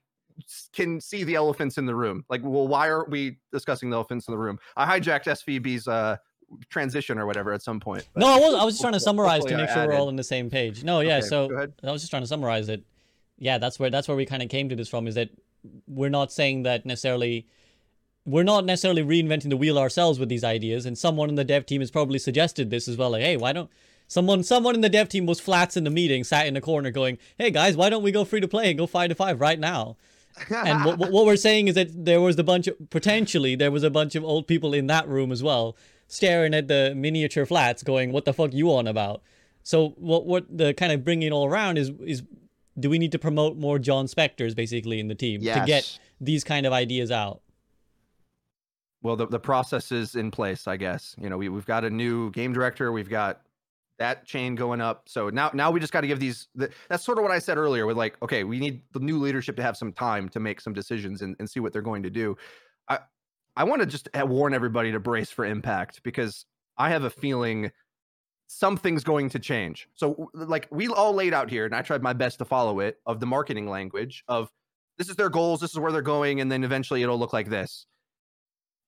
can 0.72 1.00
see 1.00 1.24
the 1.24 1.34
elephants 1.34 1.78
in 1.78 1.86
the 1.86 1.94
room. 1.94 2.24
Like, 2.28 2.40
well, 2.42 2.66
why 2.66 2.90
aren't 2.90 3.10
we 3.10 3.38
discussing 3.52 3.90
the 3.90 3.96
elephants 3.96 4.28
in 4.28 4.32
the 4.32 4.38
room? 4.38 4.58
I 4.76 4.98
hijacked 4.98 5.24
SVB's 5.24 5.88
uh 5.88 6.16
transition 6.68 7.18
or 7.18 7.26
whatever 7.26 7.52
at 7.52 7.62
some 7.62 7.80
point. 7.80 8.08
no, 8.16 8.26
I 8.26 8.38
was 8.38 8.54
I 8.54 8.64
was 8.64 8.74
just 8.74 8.82
trying 8.82 8.92
to 8.94 9.00
summarize 9.00 9.44
to 9.44 9.56
make 9.56 9.70
sure 9.70 9.86
we're 9.86 9.94
all 9.94 10.08
on 10.08 10.16
the 10.16 10.24
same 10.24 10.50
page. 10.50 10.84
No, 10.84 11.00
yeah. 11.00 11.18
Okay, 11.18 11.26
so 11.26 11.68
I 11.82 11.90
was 11.90 12.02
just 12.02 12.10
trying 12.10 12.22
to 12.22 12.26
summarize 12.28 12.68
it. 12.68 12.84
Yeah, 13.38 13.58
that's 13.58 13.78
where 13.78 13.90
that's 13.90 14.08
where 14.08 14.16
we 14.16 14.26
kind 14.26 14.42
of 14.42 14.48
came 14.48 14.68
to 14.68 14.76
this 14.76 14.88
from. 14.88 15.06
Is 15.06 15.14
that 15.14 15.30
we're 15.86 16.10
not 16.10 16.32
saying 16.32 16.64
that 16.64 16.86
necessarily. 16.86 17.46
We're 18.24 18.44
not 18.44 18.64
necessarily 18.64 19.02
reinventing 19.02 19.50
the 19.50 19.56
wheel 19.56 19.76
ourselves 19.76 20.20
with 20.20 20.28
these 20.28 20.44
ideas, 20.44 20.86
and 20.86 20.96
someone 20.96 21.28
in 21.28 21.34
the 21.34 21.42
dev 21.42 21.66
team 21.66 21.80
has 21.80 21.90
probably 21.90 22.20
suggested 22.20 22.70
this 22.70 22.86
as 22.86 22.96
well. 22.96 23.10
Like, 23.10 23.22
hey, 23.22 23.36
why 23.36 23.52
don't 23.52 23.68
someone 24.06 24.44
someone 24.44 24.76
in 24.76 24.80
the 24.80 24.88
dev 24.88 25.08
team 25.08 25.26
was 25.26 25.40
flats 25.40 25.76
in 25.76 25.82
the 25.82 25.90
meeting, 25.90 26.22
sat 26.22 26.46
in 26.46 26.54
the 26.54 26.60
corner, 26.60 26.92
going, 26.92 27.18
"Hey 27.36 27.50
guys, 27.50 27.76
why 27.76 27.90
don't 27.90 28.02
we 28.02 28.12
go 28.12 28.24
free 28.24 28.40
to 28.40 28.46
play 28.46 28.68
and 28.68 28.78
go 28.78 28.86
five 28.86 29.08
to 29.08 29.16
five 29.16 29.40
right 29.40 29.58
now?" 29.58 29.96
and 30.50 30.84
what, 30.84 30.98
what 30.98 31.26
we're 31.26 31.36
saying 31.36 31.68
is 31.68 31.74
that 31.74 32.04
there 32.04 32.20
was 32.20 32.38
a 32.38 32.44
bunch 32.44 32.66
of 32.66 32.76
potentially 32.90 33.54
there 33.54 33.70
was 33.70 33.82
a 33.82 33.90
bunch 33.90 34.14
of 34.14 34.24
old 34.24 34.46
people 34.46 34.72
in 34.72 34.86
that 34.86 35.06
room 35.08 35.30
as 35.30 35.42
well 35.42 35.76
staring 36.12 36.52
at 36.52 36.68
the 36.68 36.92
miniature 36.94 37.46
flats 37.46 37.82
going 37.82 38.12
what 38.12 38.26
the 38.26 38.34
fuck 38.34 38.52
you 38.52 38.70
on 38.70 38.86
about? 38.86 39.22
So 39.62 39.90
what 39.96 40.26
what 40.26 40.44
the 40.56 40.74
kind 40.74 40.92
of 40.92 41.04
bringing 41.04 41.32
all 41.32 41.46
around 41.46 41.78
is 41.78 41.90
is 42.04 42.22
do 42.78 42.90
we 42.90 42.98
need 42.98 43.12
to 43.12 43.18
promote 43.18 43.56
more 43.56 43.78
john 43.78 44.08
spectors 44.08 44.54
basically 44.54 44.98
in 44.98 45.08
the 45.08 45.14
team 45.14 45.40
yes. 45.42 45.58
to 45.58 45.66
get 45.66 45.98
these 46.20 46.44
kind 46.44 46.66
of 46.66 46.72
ideas 46.72 47.10
out? 47.10 47.40
Well 49.02 49.16
the, 49.16 49.26
the 49.26 49.40
process 49.40 49.90
is 49.90 50.14
in 50.14 50.30
place 50.30 50.68
i 50.68 50.76
guess. 50.76 51.16
You 51.18 51.30
know 51.30 51.38
we, 51.38 51.48
we've 51.48 51.66
got 51.66 51.84
a 51.84 51.90
new 51.90 52.30
game 52.30 52.52
director. 52.52 52.92
We've 52.92 53.10
got 53.10 53.40
that 53.98 54.26
chain 54.26 54.54
going 54.54 54.82
up. 54.82 55.08
So 55.08 55.30
now 55.30 55.50
now 55.54 55.70
we 55.70 55.80
just 55.80 55.94
got 55.94 56.02
to 56.02 56.06
give 56.06 56.20
these 56.20 56.48
the, 56.54 56.70
that's 56.90 57.04
sort 57.04 57.16
of 57.16 57.22
what 57.22 57.30
i 57.30 57.38
said 57.38 57.56
earlier 57.56 57.86
with 57.86 57.96
like 57.96 58.16
okay 58.22 58.44
we 58.44 58.58
need 58.58 58.82
the 58.92 59.00
new 59.00 59.18
leadership 59.18 59.56
to 59.56 59.62
have 59.62 59.78
some 59.78 59.92
time 59.92 60.28
to 60.28 60.40
make 60.40 60.60
some 60.60 60.74
decisions 60.74 61.22
and, 61.22 61.36
and 61.38 61.48
see 61.48 61.60
what 61.60 61.72
they're 61.72 61.80
going 61.80 62.02
to 62.02 62.10
do 62.10 62.36
I, 63.56 63.64
want 63.64 63.80
to 63.80 63.86
just 63.86 64.08
warn 64.14 64.54
everybody 64.54 64.92
to 64.92 65.00
brace 65.00 65.30
for 65.30 65.44
impact 65.44 66.02
because 66.02 66.46
I 66.78 66.90
have 66.90 67.04
a 67.04 67.10
feeling 67.10 67.70
something's 68.46 69.04
going 69.04 69.28
to 69.30 69.38
change. 69.38 69.88
So, 69.94 70.30
like, 70.34 70.68
we 70.70 70.88
all 70.88 71.14
laid 71.14 71.34
out 71.34 71.50
here, 71.50 71.64
and 71.64 71.74
I 71.74 71.82
tried 71.82 72.02
my 72.02 72.12
best 72.12 72.38
to 72.38 72.44
follow 72.44 72.80
it 72.80 72.98
of 73.06 73.20
the 73.20 73.26
marketing 73.26 73.68
language 73.68 74.24
of 74.28 74.50
this 74.98 75.08
is 75.08 75.16
their 75.16 75.30
goals, 75.30 75.60
this 75.60 75.72
is 75.72 75.78
where 75.78 75.92
they're 75.92 76.02
going, 76.02 76.40
and 76.40 76.52
then 76.52 76.64
eventually 76.64 77.02
it'll 77.02 77.18
look 77.18 77.32
like 77.32 77.48
this. 77.48 77.86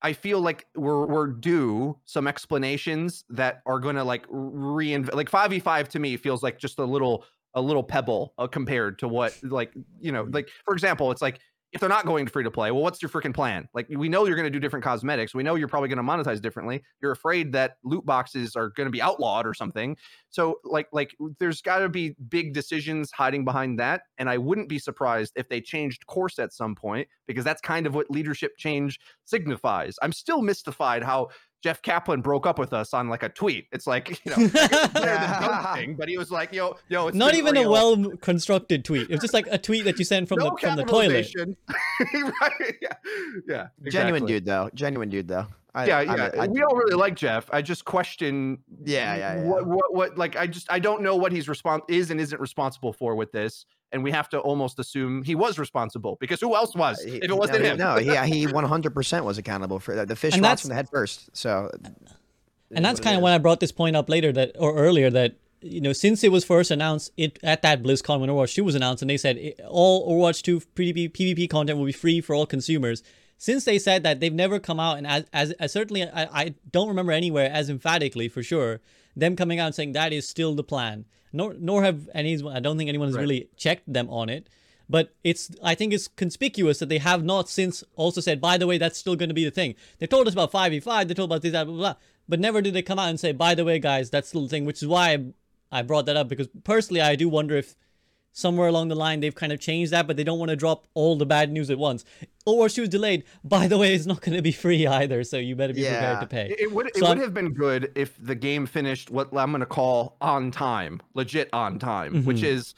I 0.03 0.12
feel 0.12 0.41
like 0.41 0.66
we're 0.77 1.07
we're 1.07 1.28
due 1.28 1.99
some 2.05 2.27
explanations 2.27 3.24
that 3.31 3.62
are 3.65 3.81
going 3.81 3.97
to 3.97 4.05
like 4.05 4.27
reinvent. 4.28 5.15
Like 5.15 5.31
five 5.31 5.51
v 5.51 5.61
five 5.61 5.89
to 5.91 5.99
me 5.99 6.19
feels 6.19 6.43
like 6.43 6.59
just 6.59 6.78
a 6.78 6.85
little 6.85 7.24
a 7.55 7.62
little 7.62 7.82
pebble 7.82 8.35
uh, 8.36 8.47
compared 8.47 8.99
to 8.99 9.09
what 9.09 9.35
like 9.43 9.73
you 9.99 10.12
know 10.12 10.28
like 10.31 10.51
for 10.66 10.74
example, 10.74 11.11
it's 11.11 11.23
like 11.23 11.41
if 11.75 11.81
they're 11.81 11.89
not 11.89 12.07
going 12.07 12.25
to 12.25 12.31
free 12.31 12.45
to 12.45 12.53
play, 12.53 12.71
well, 12.71 12.83
what's 12.83 13.03
your 13.03 13.09
freaking 13.09 13.35
plan? 13.35 13.69
Like, 13.75 13.89
we 13.91 14.09
know 14.09 14.25
you're 14.27 14.37
going 14.37 14.47
to 14.47 14.51
do 14.51 14.61
different 14.61 14.85
cosmetics. 14.85 15.35
We 15.35 15.43
know 15.43 15.57
you're 15.57 15.67
probably 15.67 15.89
going 15.89 15.97
to 15.97 16.05
monetize 16.05 16.41
differently. 16.41 16.85
You're 17.03 17.11
afraid 17.11 17.51
that 17.53 17.79
loot 17.83 18.07
boxes 18.07 18.55
are 18.55 18.69
going 18.71 18.87
to 18.87 18.93
be 18.93 19.03
outlawed 19.03 19.45
or 19.45 19.55
something. 19.55 19.97
So, 20.31 20.61
like, 20.63 20.87
like 20.93 21.17
there's 21.41 21.61
got 21.61 21.81
to 21.81 21.89
be 21.89 22.15
big 22.29 22.55
decisions 22.55 23.11
hiding 23.11 23.45
behind 23.45 23.81
that. 23.81 24.03
And 24.19 24.31
I 24.31 24.39
wouldn't 24.39 24.69
be 24.69 24.79
surprised 24.79 25.33
if 25.35 25.49
they 25.49 25.61
changed 25.61 26.07
course 26.07 26.39
at 26.39 26.53
some 26.53 26.77
point 26.77 27.09
because 27.27 27.45
that's 27.45 27.61
kind 27.61 27.89
of 27.89 27.95
what 27.95 28.09
leadership 28.09 28.53
change 28.57 29.01
signifies. 29.25 29.97
I'm 30.01 30.13
still 30.13 30.43
mystified 30.43 31.03
how 31.03 31.31
Jeff 31.65 31.81
Kaplan 31.81 32.20
broke 32.20 32.47
up 32.47 32.59
with 32.59 32.74
us 32.74 32.93
on 32.93 33.09
like 33.09 33.23
a 33.23 33.31
tweet. 33.31 33.69
It's 33.73 33.86
like 33.86 34.20
you 34.27 34.32
know, 34.32 34.49
better 34.53 34.99
Yeah. 35.01 35.41
ghosting, 35.41 35.97
but 35.97 36.11
he 36.11 36.19
was 36.19 36.31
like, 36.31 36.53
yo, 36.53 36.77
yo, 36.91 37.09
it's 37.09 37.16
Not 37.16 37.31
been 37.31 37.39
even 37.39 37.57
a 37.57 37.70
well 37.70 37.97
constructed 38.19 38.85
tweet. 38.85 39.05
It 39.05 39.12
was 39.12 39.20
just 39.20 39.32
like 39.32 39.47
a 39.51 39.57
tweet 39.57 39.85
that 39.85 39.99
you 39.99 40.05
sent 40.05 40.28
from 40.28 40.41
no 40.41 40.51
the 40.51 40.57
from 40.61 40.77
the 40.77 40.85
toilet. 40.85 41.27
right? 41.39 42.74
Yeah, 42.82 42.93
yeah. 43.49 43.69
Genuine 43.89 44.27
dude 44.27 44.45
though. 44.45 44.69
Genuine 44.74 45.09
dude 45.09 45.27
though. 45.27 45.47
I, 45.74 45.86
yeah, 45.86 46.01
yeah. 46.03 46.11
mean, 46.16 46.41
I- 46.41 46.47
we 46.49 46.62
all 46.62 46.77
really 46.77 46.97
like 46.97 47.16
Jeff. 47.16 47.49
I 47.51 47.62
just 47.62 47.86
question. 47.86 48.59
Yeah, 48.85 49.16
yeah, 49.16 49.36
yeah. 49.36 49.45
What, 49.45 49.66
what, 49.66 49.95
what? 49.95 50.19
Like, 50.19 50.36
I 50.36 50.47
just, 50.47 50.70
I 50.70 50.78
don't 50.78 51.01
know 51.03 51.16
what 51.16 51.32
he's 51.32 51.47
respons 51.47 51.81
is 51.89 52.11
and 52.11 52.20
isn't 52.20 52.41
responsible 52.41 52.93
for 52.93 53.16
with 53.16 53.32
this, 53.32 53.65
and 53.95 54.03
we 54.03 54.11
have 54.11 54.29
to 54.31 54.39
almost 54.41 54.79
assume 54.79 55.23
he 55.23 55.35
was 55.35 55.59
responsible 55.59 56.19
because 56.21 56.41
who 56.41 56.55
else 56.55 56.75
was 56.75 57.03
He- 57.03 57.16
if 57.16 57.25
it 57.25 57.37
wasn't 57.37 57.62
no, 57.62 57.71
him? 57.71 57.79
No, 57.79 57.99
yeah, 57.99 58.27
he 58.27 58.47
100% 58.47 59.25
was 59.25 59.39
accountable 59.39 59.79
for 59.79 59.95
that. 59.95 60.09
The 60.09 60.16
fish 60.16 60.35
And 60.35 60.43
rots 60.43 60.62
from 60.62 60.71
the 60.71 60.75
head 60.75 60.89
first. 60.91 61.35
So, 61.35 61.71
and 62.75 62.85
that's 62.85 63.01
kind 63.01 63.16
of 63.16 63.23
when 63.23 63.33
I 63.33 63.39
brought 63.39 63.61
this 63.61 63.73
point 63.73 63.97
up 63.97 64.11
later 64.11 64.33
that 64.33 64.57
or 64.59 64.75
earlier 64.75 65.09
that 65.11 65.37
you 65.61 65.81
know 65.81 65.93
since 65.95 66.25
it 66.25 66.33
was 66.33 66.45
first 66.45 66.71
announced 66.71 67.12
it 67.16 67.39
at 67.43 67.62
that 67.62 67.83
BlizzCon 67.83 68.21
when 68.21 68.29
Overwatch 68.29 68.55
2 68.55 68.65
was 68.65 68.75
announced 68.75 69.01
and 69.01 69.09
they 69.09 69.16
said 69.16 69.39
it, 69.39 69.61
all 69.69 70.11
Overwatch 70.11 70.43
2 70.43 70.61
PvP, 70.75 71.12
PvP 71.12 71.49
content 71.49 71.79
will 71.79 71.87
be 71.87 71.93
free 71.93 72.21
for 72.21 72.35
all 72.35 72.47
consumers. 72.47 73.03
Since 73.39 73.65
they 73.65 73.79
said 73.79 74.03
that, 74.03 74.21
they've 74.21 74.33
never 74.35 74.59
come 74.59 74.81
out 74.81 74.99
and 74.99 75.07
as 75.07 75.25
as, 75.33 75.53
as 75.53 75.73
certainly 75.73 76.03
I, 76.03 76.25
I 76.43 76.55
don't 76.73 76.89
remember 76.89 77.12
anywhere 77.12 77.49
as 77.51 77.71
emphatically 77.71 78.29
for 78.29 78.43
sure 78.43 78.81
them 79.16 79.36
coming 79.36 79.59
out 79.61 79.66
and 79.66 79.74
saying 79.74 79.93
that 79.93 80.12
is 80.12 80.28
still 80.28 80.55
the 80.55 80.65
plan. 80.65 81.05
Nor 81.32 81.55
nor 81.59 81.82
have 81.82 82.09
any 82.15 82.41
I 82.49 82.61
don't 82.61 82.77
think 82.78 82.89
anyone 82.89 83.09
has 83.09 83.16
Right. 83.16 83.23
really 83.23 83.49
checked 83.57 83.93
them 83.93 84.09
on 84.11 84.28
it. 84.28 84.49
But 84.89 85.15
it's 85.24 85.51
I 85.62 85.74
think 85.74 85.93
it's 85.93 86.09
conspicuous 86.09 86.78
that 86.78 86.89
they 86.89 86.99
have 86.99 87.24
not 87.24 87.49
since 87.49 87.82
also 87.97 88.20
said, 88.20 88.41
by 88.41 88.59
the 88.59 88.66
way, 88.66 88.77
that's 88.78 88.99
still 88.99 89.16
going 89.16 89.31
to 89.31 89.35
be 89.35 89.45
the 89.45 89.51
thing. 89.51 89.74
They 89.99 90.07
told 90.07 90.27
us 90.28 90.35
about 90.35 90.53
5v5, 90.53 91.09
they 91.09 91.15
told 91.15 91.31
about 91.31 91.43
this, 91.43 91.53
that, 91.53 91.65
blah, 91.65 91.74
blah, 91.74 91.93
blah. 91.93 91.95
But 92.28 92.41
never 92.41 92.61
did 92.61 92.74
they 92.74 92.82
come 92.82 92.99
out 92.99 93.09
and 93.09 93.19
say, 93.19 93.32
by 93.32 93.55
the 93.55 93.65
way, 93.65 93.78
guys, 93.78 94.11
that's 94.11 94.28
still 94.28 94.43
the 94.43 94.49
thing, 94.49 94.65
which 94.66 94.82
is 94.82 94.89
why 94.89 95.12
I, 95.12 95.78
I 95.78 95.82
brought 95.82 96.07
that 96.07 96.16
up 96.16 96.28
because 96.28 96.49
personally 96.65 97.01
I 97.01 97.16
do 97.16 97.28
wonder 97.28 97.57
if 97.57 97.74
somewhere 98.36 98.69
along 98.69 98.89
the 98.89 98.94
line 98.97 99.20
they've 99.20 99.35
kind 99.35 99.52
of 99.52 99.61
changed 99.61 99.93
that, 99.93 100.06
but 100.06 100.16
they 100.16 100.24
don't 100.24 100.39
want 100.39 100.51
to 100.51 100.56
drop 100.56 100.86
all 100.93 101.16
the 101.16 101.24
bad 101.24 101.51
news 101.51 101.70
at 101.70 101.78
once. 101.78 102.05
Overwatch 102.47 102.74
2 102.74 102.82
is 102.82 102.89
delayed. 102.90 103.24
By 103.44 103.66
the 103.69 103.78
way, 103.78 103.94
it's 103.94 104.05
not 104.06 104.20
going 104.20 104.36
to 104.36 104.43
be 104.43 104.52
free 104.52 104.86
either, 104.86 105.24
so 105.24 105.39
you 105.39 105.56
better 105.56 105.73
be 105.73 105.82
prepared 105.82 106.20
to 106.20 106.27
pay. 106.27 106.51
It, 106.51 106.61
it 106.61 106.73
would 106.73 106.89
it 106.89 106.97
So 106.97 107.02
would 107.02 107.09
I'm- 107.11 107.20
have 107.20 107.32
been 107.32 107.55
good 107.55 107.90
if 107.94 108.15
the 108.20 108.35
game 108.35 108.66
finished 108.66 109.11
what 109.11 109.28
I'm 109.35 109.51
going 109.52 109.61
to 109.61 109.66
call 109.66 110.16
on 110.20 110.51
time, 110.51 111.01
legit 111.15 111.48
on 111.55 111.78
time, 111.78 112.24
which 112.24 112.39
Mhm. 112.43 112.44
is 112.44 112.74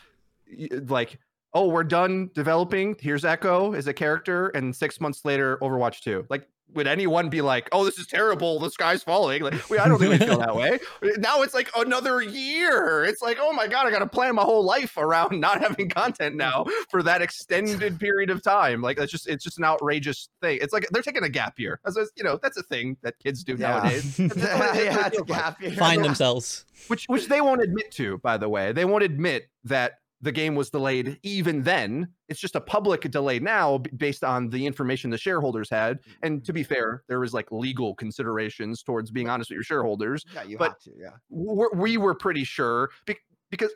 like, 0.88 1.18
oh, 1.54 1.68
we're 1.68 1.84
done 1.84 2.30
developing. 2.34 2.94
Here's 3.00 3.24
Echo 3.24 3.72
as 3.72 3.86
a 3.86 3.92
character, 3.94 4.48
and 4.48 4.76
six 4.76 5.00
months 5.00 5.24
later, 5.24 5.56
Overwatch 5.62 6.00
Two. 6.00 6.26
Like, 6.28 6.46
would 6.74 6.86
anyone 6.86 7.30
be 7.30 7.40
like, 7.40 7.68
oh, 7.72 7.84
this 7.84 7.98
is 7.98 8.06
terrible, 8.06 8.58
the 8.58 8.70
sky's 8.70 9.02
falling? 9.02 9.42
Like, 9.42 9.70
we, 9.70 9.78
I 9.78 9.88
don't 9.88 9.98
think 9.98 10.20
we 10.20 10.26
feel 10.26 10.38
that 10.38 10.54
way. 10.54 10.78
Now 11.18 11.42
it's 11.42 11.54
like 11.54 11.70
another 11.76 12.20
year. 12.20 13.04
It's 13.04 13.22
like, 13.22 13.38
oh 13.40 13.52
my 13.52 13.66
god, 13.68 13.86
I 13.86 13.90
got 13.90 14.00
to 14.00 14.06
plan 14.06 14.34
my 14.34 14.42
whole 14.42 14.64
life 14.64 14.96
around 14.96 15.40
not 15.40 15.60
having 15.60 15.88
content 15.88 16.36
now 16.36 16.66
for 16.90 17.02
that 17.04 17.22
extended 17.22 17.98
period 17.98 18.28
of 18.30 18.42
time. 18.42 18.82
Like, 18.82 18.96
that's 18.98 19.10
just 19.12 19.28
it's 19.28 19.42
just 19.44 19.58
an 19.58 19.64
outrageous 19.64 20.28
thing. 20.42 20.58
It's 20.60 20.72
like 20.72 20.86
they're 20.90 21.02
taking 21.02 21.22
a 21.24 21.28
gap 21.28 21.58
year. 21.58 21.80
As 21.86 21.96
a- 21.96 22.06
you 22.16 22.24
know, 22.24 22.38
that's 22.42 22.56
a 22.56 22.62
thing 22.64 22.96
that 23.02 23.18
kids 23.18 23.42
do 23.44 23.54
Yeah. 23.58 23.68
nowadays. 23.78 24.18
yeah, 24.18 24.26
That's 24.34 24.36
what 24.36 24.76
it- 24.76 24.90
that's 24.90 24.96
what 24.96 25.06
it 25.06 25.06
it's 25.06 25.18
a 25.18 25.24
gap 25.24 25.60
year. 25.62 25.70
Find 25.72 26.04
themselves. 26.04 26.64
which 26.88 27.04
which 27.06 27.28
they 27.28 27.40
won't 27.40 27.62
admit 27.62 27.90
to 27.92 28.18
by 28.18 28.36
the 28.36 28.48
way 28.48 28.72
they 28.72 28.84
won't 28.84 29.02
admit 29.04 29.48
that 29.64 30.00
the 30.26 30.32
game 30.32 30.54
was 30.54 30.68
delayed 30.70 31.18
even 31.22 31.62
then 31.62 32.08
it's 32.28 32.40
just 32.40 32.56
a 32.56 32.60
public 32.60 33.02
delay 33.10 33.38
now 33.38 33.78
based 33.96 34.22
on 34.24 34.50
the 34.50 34.66
information 34.66 35.08
the 35.10 35.16
shareholders 35.18 35.70
had 35.70 36.00
and 36.22 36.44
to 36.44 36.52
be 36.52 36.62
fair 36.62 37.02
there 37.08 37.20
was 37.20 37.32
like 37.32 37.50
legal 37.50 37.94
considerations 37.94 38.82
towards 38.82 39.10
being 39.10 39.28
honest 39.28 39.48
with 39.50 39.54
your 39.56 39.62
shareholders 39.64 40.24
Yeah, 40.34 40.42
you 40.42 40.58
but- 40.58 40.70
have 40.72 40.80
to. 40.80 40.90
Yeah. 40.98 41.10
we're, 41.30 41.72
we 41.74 41.96
were 41.96 42.14
pretty 42.14 42.44
sure 42.44 42.90
bec- 43.06 43.24
because 43.50 43.72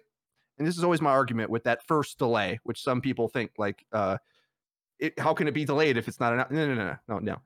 and 0.59 0.67
this 0.69 0.77
is 0.77 0.85
always 0.85 1.01
my 1.01 1.11
argument 1.11 1.49
with 1.51 1.65
that 1.65 1.83
first 1.87 2.19
delay 2.19 2.59
which 2.65 2.83
some 2.83 3.01
people 3.01 3.29
think 3.29 3.53
like 3.57 3.85
uh 3.93 4.19
it, 4.99 5.19
how 5.19 5.33
can 5.33 5.49
it 5.49 5.55
be 5.55 5.65
delayed 5.65 5.97
if 5.97 6.09
it's 6.09 6.21
not 6.21 6.33
enough 6.35 6.51
no 6.51 6.67
no 6.67 6.75
no 6.75 6.85
no 6.85 6.97
no 7.09 7.19
no 7.21 7.37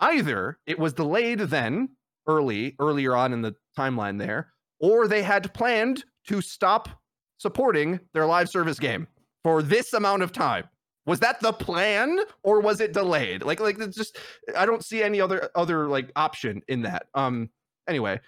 either 0.00 0.58
it 0.66 0.78
was 0.78 0.92
delayed 0.92 1.38
then 1.40 1.88
early 2.26 2.74
earlier 2.78 3.14
on 3.14 3.32
in 3.32 3.42
the 3.42 3.54
timeline 3.78 4.18
there 4.18 4.52
or 4.80 5.06
they 5.08 5.22
had 5.22 5.52
planned 5.54 6.04
to 6.26 6.40
stop 6.40 6.88
supporting 7.38 8.00
their 8.12 8.26
live 8.26 8.48
service 8.48 8.78
game 8.78 9.06
for 9.42 9.62
this 9.62 9.92
amount 9.92 10.22
of 10.22 10.32
time. 10.32 10.64
Was 11.06 11.20
that 11.20 11.40
the 11.40 11.52
plan 11.52 12.18
or 12.42 12.60
was 12.60 12.80
it 12.80 12.92
delayed? 12.92 13.42
Like 13.42 13.60
like 13.60 13.78
it's 13.78 13.96
just 13.96 14.18
i 14.56 14.64
don't 14.64 14.84
see 14.84 15.02
any 15.02 15.20
other 15.20 15.50
other 15.54 15.86
like 15.88 16.10
option 16.16 16.62
in 16.68 16.82
that. 16.82 17.06
Um 17.14 17.50
anyway 17.86 18.20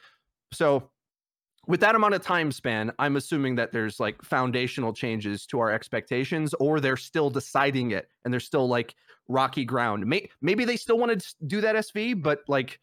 so 0.53 0.91
with 1.67 1.81
that 1.81 1.95
amount 1.95 2.15
of 2.15 2.23
time 2.23 2.53
span 2.53 2.93
i'm 2.99 3.17
assuming 3.17 3.57
that 3.57 3.73
there's 3.73 3.99
like 3.99 4.23
foundational 4.23 4.93
changes 4.93 5.47
to 5.47 5.59
our 5.59 5.73
expectations 5.73 6.55
or 6.61 6.79
they're 6.79 6.97
still 6.97 7.31
deciding 7.31 7.91
it 7.91 8.09
and 8.25 8.33
they're 8.33 8.41
still 8.41 8.69
like 8.69 8.95
rocky 9.29 9.65
ground. 9.65 10.07
May- 10.07 10.31
maybe 10.41 10.65
they 10.65 10.77
still 10.77 10.99
want 10.99 11.19
to 11.21 11.35
do 11.47 11.61
that 11.63 11.77
sv 11.77 12.23
but 12.23 12.41
like 12.47 12.79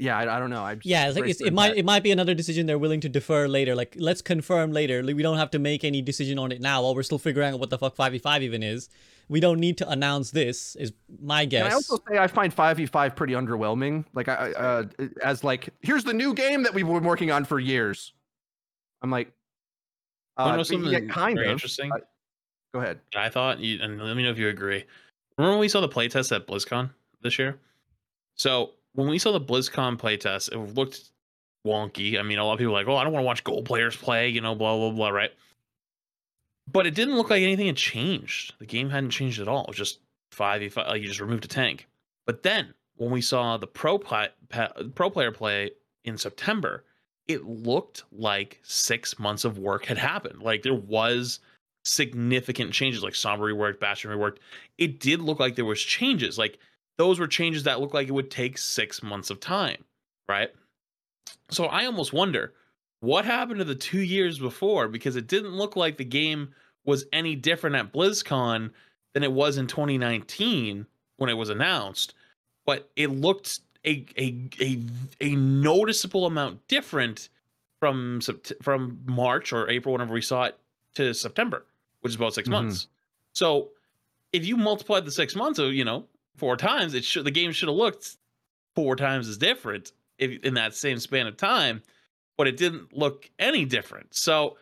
yeah 0.00 0.16
i, 0.16 0.36
I 0.36 0.38
don't 0.38 0.50
know 0.50 0.62
I 0.62 0.74
just 0.76 0.86
Yeah, 0.86 1.08
it's 1.08 1.18
like 1.18 1.28
it's, 1.30 1.40
it 1.40 1.52
might 1.52 1.70
that- 1.70 1.78
it 1.78 1.84
might 1.84 2.02
be 2.02 2.10
another 2.10 2.34
decision 2.34 2.66
they're 2.66 2.78
willing 2.78 3.00
to 3.00 3.08
defer 3.08 3.46
later. 3.48 3.74
Like 3.74 3.94
let's 3.98 4.22
confirm 4.22 4.72
later. 4.72 5.02
Like, 5.02 5.16
we 5.16 5.22
don't 5.22 5.38
have 5.38 5.50
to 5.52 5.58
make 5.58 5.84
any 5.84 6.02
decision 6.02 6.38
on 6.38 6.52
it 6.52 6.60
now 6.60 6.82
while 6.82 6.94
we're 6.94 7.02
still 7.02 7.18
figuring 7.18 7.52
out 7.54 7.60
what 7.60 7.70
the 7.70 7.78
fuck 7.78 7.96
5v5 7.96 8.40
even 8.42 8.62
is. 8.62 8.88
We 9.28 9.40
don't 9.40 9.60
need 9.60 9.76
to 9.78 9.88
announce 9.88 10.30
this. 10.30 10.74
Is 10.76 10.92
my 11.20 11.44
guess. 11.44 11.64
Can 11.64 11.72
I 11.72 11.74
also 11.74 11.98
say 12.08 12.18
I 12.18 12.26
find 12.26 12.54
5v5 12.54 13.14
pretty 13.16 13.34
underwhelming. 13.34 14.04
Like 14.14 14.28
I 14.28 14.34
I, 14.34 14.52
uh 14.52 14.84
as 15.22 15.44
like 15.44 15.68
here's 15.80 16.04
the 16.04 16.14
new 16.14 16.32
game 16.34 16.62
that 16.64 16.72
we've 16.74 16.86
been 16.86 17.04
working 17.04 17.30
on 17.30 17.44
for 17.44 17.58
years. 17.60 18.12
I'm 19.02 19.10
like 19.10 19.32
Wanna 20.38 20.50
uh, 20.50 20.56
know 20.56 20.58
yeah, 20.58 20.62
something 20.64 21.08
kind 21.08 21.36
very 21.36 21.48
of. 21.48 21.52
interesting? 21.52 21.90
I- 21.92 21.98
Go 22.74 22.80
ahead. 22.80 23.00
I 23.16 23.30
thought, 23.30 23.60
you, 23.60 23.80
and 23.82 23.98
let 24.00 24.14
me 24.14 24.22
know 24.22 24.30
if 24.30 24.38
you 24.38 24.48
agree. 24.48 24.84
Remember 25.38 25.52
when 25.52 25.60
we 25.60 25.68
saw 25.68 25.80
the 25.80 25.88
playtest 25.88 26.36
at 26.36 26.46
BlizzCon 26.46 26.90
this 27.22 27.38
year? 27.38 27.58
So 28.34 28.72
when 28.98 29.06
we 29.06 29.20
saw 29.20 29.30
the 29.30 29.40
BlizzCon 29.40 29.96
playtest, 29.96 30.52
it 30.52 30.58
looked 30.74 31.10
wonky. 31.64 32.18
I 32.18 32.22
mean, 32.22 32.38
a 32.38 32.44
lot 32.44 32.54
of 32.54 32.58
people 32.58 32.72
were 32.72 32.80
like, 32.80 32.88
"Oh, 32.88 32.96
I 32.96 33.04
don't 33.04 33.12
want 33.12 33.22
to 33.22 33.26
watch 33.26 33.44
gold 33.44 33.64
players 33.64 33.96
play," 33.96 34.28
you 34.28 34.40
know, 34.40 34.56
blah 34.56 34.76
blah 34.76 34.90
blah, 34.90 35.10
right? 35.10 35.30
But 36.66 36.84
it 36.84 36.96
didn't 36.96 37.16
look 37.16 37.30
like 37.30 37.42
anything 37.42 37.68
had 37.68 37.76
changed. 37.76 38.54
The 38.58 38.66
game 38.66 38.90
hadn't 38.90 39.10
changed 39.10 39.40
at 39.40 39.46
all. 39.46 39.62
It 39.62 39.68
was 39.68 39.76
just 39.76 40.00
five 40.32 40.62
v 40.62 40.68
five. 40.68 40.88
Like 40.88 41.00
you 41.00 41.06
just 41.06 41.20
removed 41.20 41.44
a 41.44 41.48
tank. 41.48 41.86
But 42.26 42.42
then 42.42 42.74
when 42.96 43.12
we 43.12 43.20
saw 43.20 43.56
the 43.56 43.68
pro 43.68 43.98
pro 43.98 45.10
player 45.10 45.30
play 45.30 45.70
in 46.02 46.18
September, 46.18 46.84
it 47.28 47.44
looked 47.44 48.02
like 48.10 48.58
six 48.64 49.16
months 49.20 49.44
of 49.44 49.58
work 49.58 49.84
had 49.84 49.98
happened. 49.98 50.42
Like 50.42 50.64
there 50.64 50.74
was 50.74 51.38
significant 51.84 52.72
changes, 52.72 53.04
like 53.04 53.14
Sombra 53.14 53.54
reworked, 53.54 53.78
Bastion 53.78 54.10
reworked. 54.10 54.38
It 54.76 54.98
did 54.98 55.20
look 55.20 55.38
like 55.38 55.54
there 55.54 55.64
was 55.64 55.80
changes. 55.80 56.36
Like 56.36 56.58
those 56.98 57.18
were 57.18 57.26
changes 57.28 57.62
that 57.62 57.80
looked 57.80 57.94
like 57.94 58.08
it 58.08 58.12
would 58.12 58.30
take 58.30 58.58
six 58.58 59.02
months 59.02 59.30
of 59.30 59.40
time, 59.40 59.84
right? 60.28 60.50
So 61.50 61.64
I 61.66 61.86
almost 61.86 62.12
wonder 62.12 62.52
what 63.00 63.24
happened 63.24 63.58
to 63.58 63.64
the 63.64 63.74
two 63.74 64.02
years 64.02 64.38
before 64.38 64.88
because 64.88 65.16
it 65.16 65.26
didn't 65.28 65.56
look 65.56 65.76
like 65.76 65.96
the 65.96 66.04
game 66.04 66.54
was 66.84 67.06
any 67.12 67.34
different 67.34 67.76
at 67.76 67.92
BlizzCon 67.92 68.70
than 69.14 69.22
it 69.22 69.32
was 69.32 69.56
in 69.56 69.66
2019 69.66 70.86
when 71.16 71.30
it 71.30 71.34
was 71.34 71.48
announced, 71.48 72.14
but 72.66 72.90
it 72.96 73.08
looked 73.08 73.60
a 73.86 74.04
a 74.18 74.48
a, 74.60 74.78
a 75.20 75.36
noticeable 75.36 76.26
amount 76.26 76.66
different 76.68 77.28
from 77.80 78.20
from 78.62 79.00
March 79.06 79.52
or 79.52 79.68
April 79.70 79.92
whenever 79.92 80.12
we 80.12 80.20
saw 80.22 80.44
it 80.44 80.58
to 80.94 81.14
September, 81.14 81.64
which 82.00 82.10
is 82.10 82.16
about 82.16 82.34
6 82.34 82.48
Mhm. 82.48 82.52
months. 82.52 82.88
So 83.34 83.70
if 84.32 84.44
you 84.44 84.56
multiply 84.56 85.00
the 85.00 85.10
six 85.12 85.36
months 85.36 85.58
of 85.58 85.72
you 85.72 85.84
know 85.84 86.06
four 86.38 86.56
times, 86.56 86.94
it 86.94 87.04
should 87.04 87.24
the 87.24 87.30
game 87.30 87.52
should 87.52 87.68
have 87.68 87.76
looked 87.76 88.16
four 88.74 88.96
times 88.96 89.28
as 89.28 89.36
different 89.36 89.92
if, 90.18 90.42
in 90.42 90.54
that 90.54 90.74
same 90.74 90.98
span 90.98 91.26
of 91.26 91.36
time, 91.36 91.82
but 92.36 92.46
it 92.46 92.56
didn't 92.56 92.96
look 92.96 93.30
any 93.38 93.64
different. 93.64 94.14
So 94.14 94.56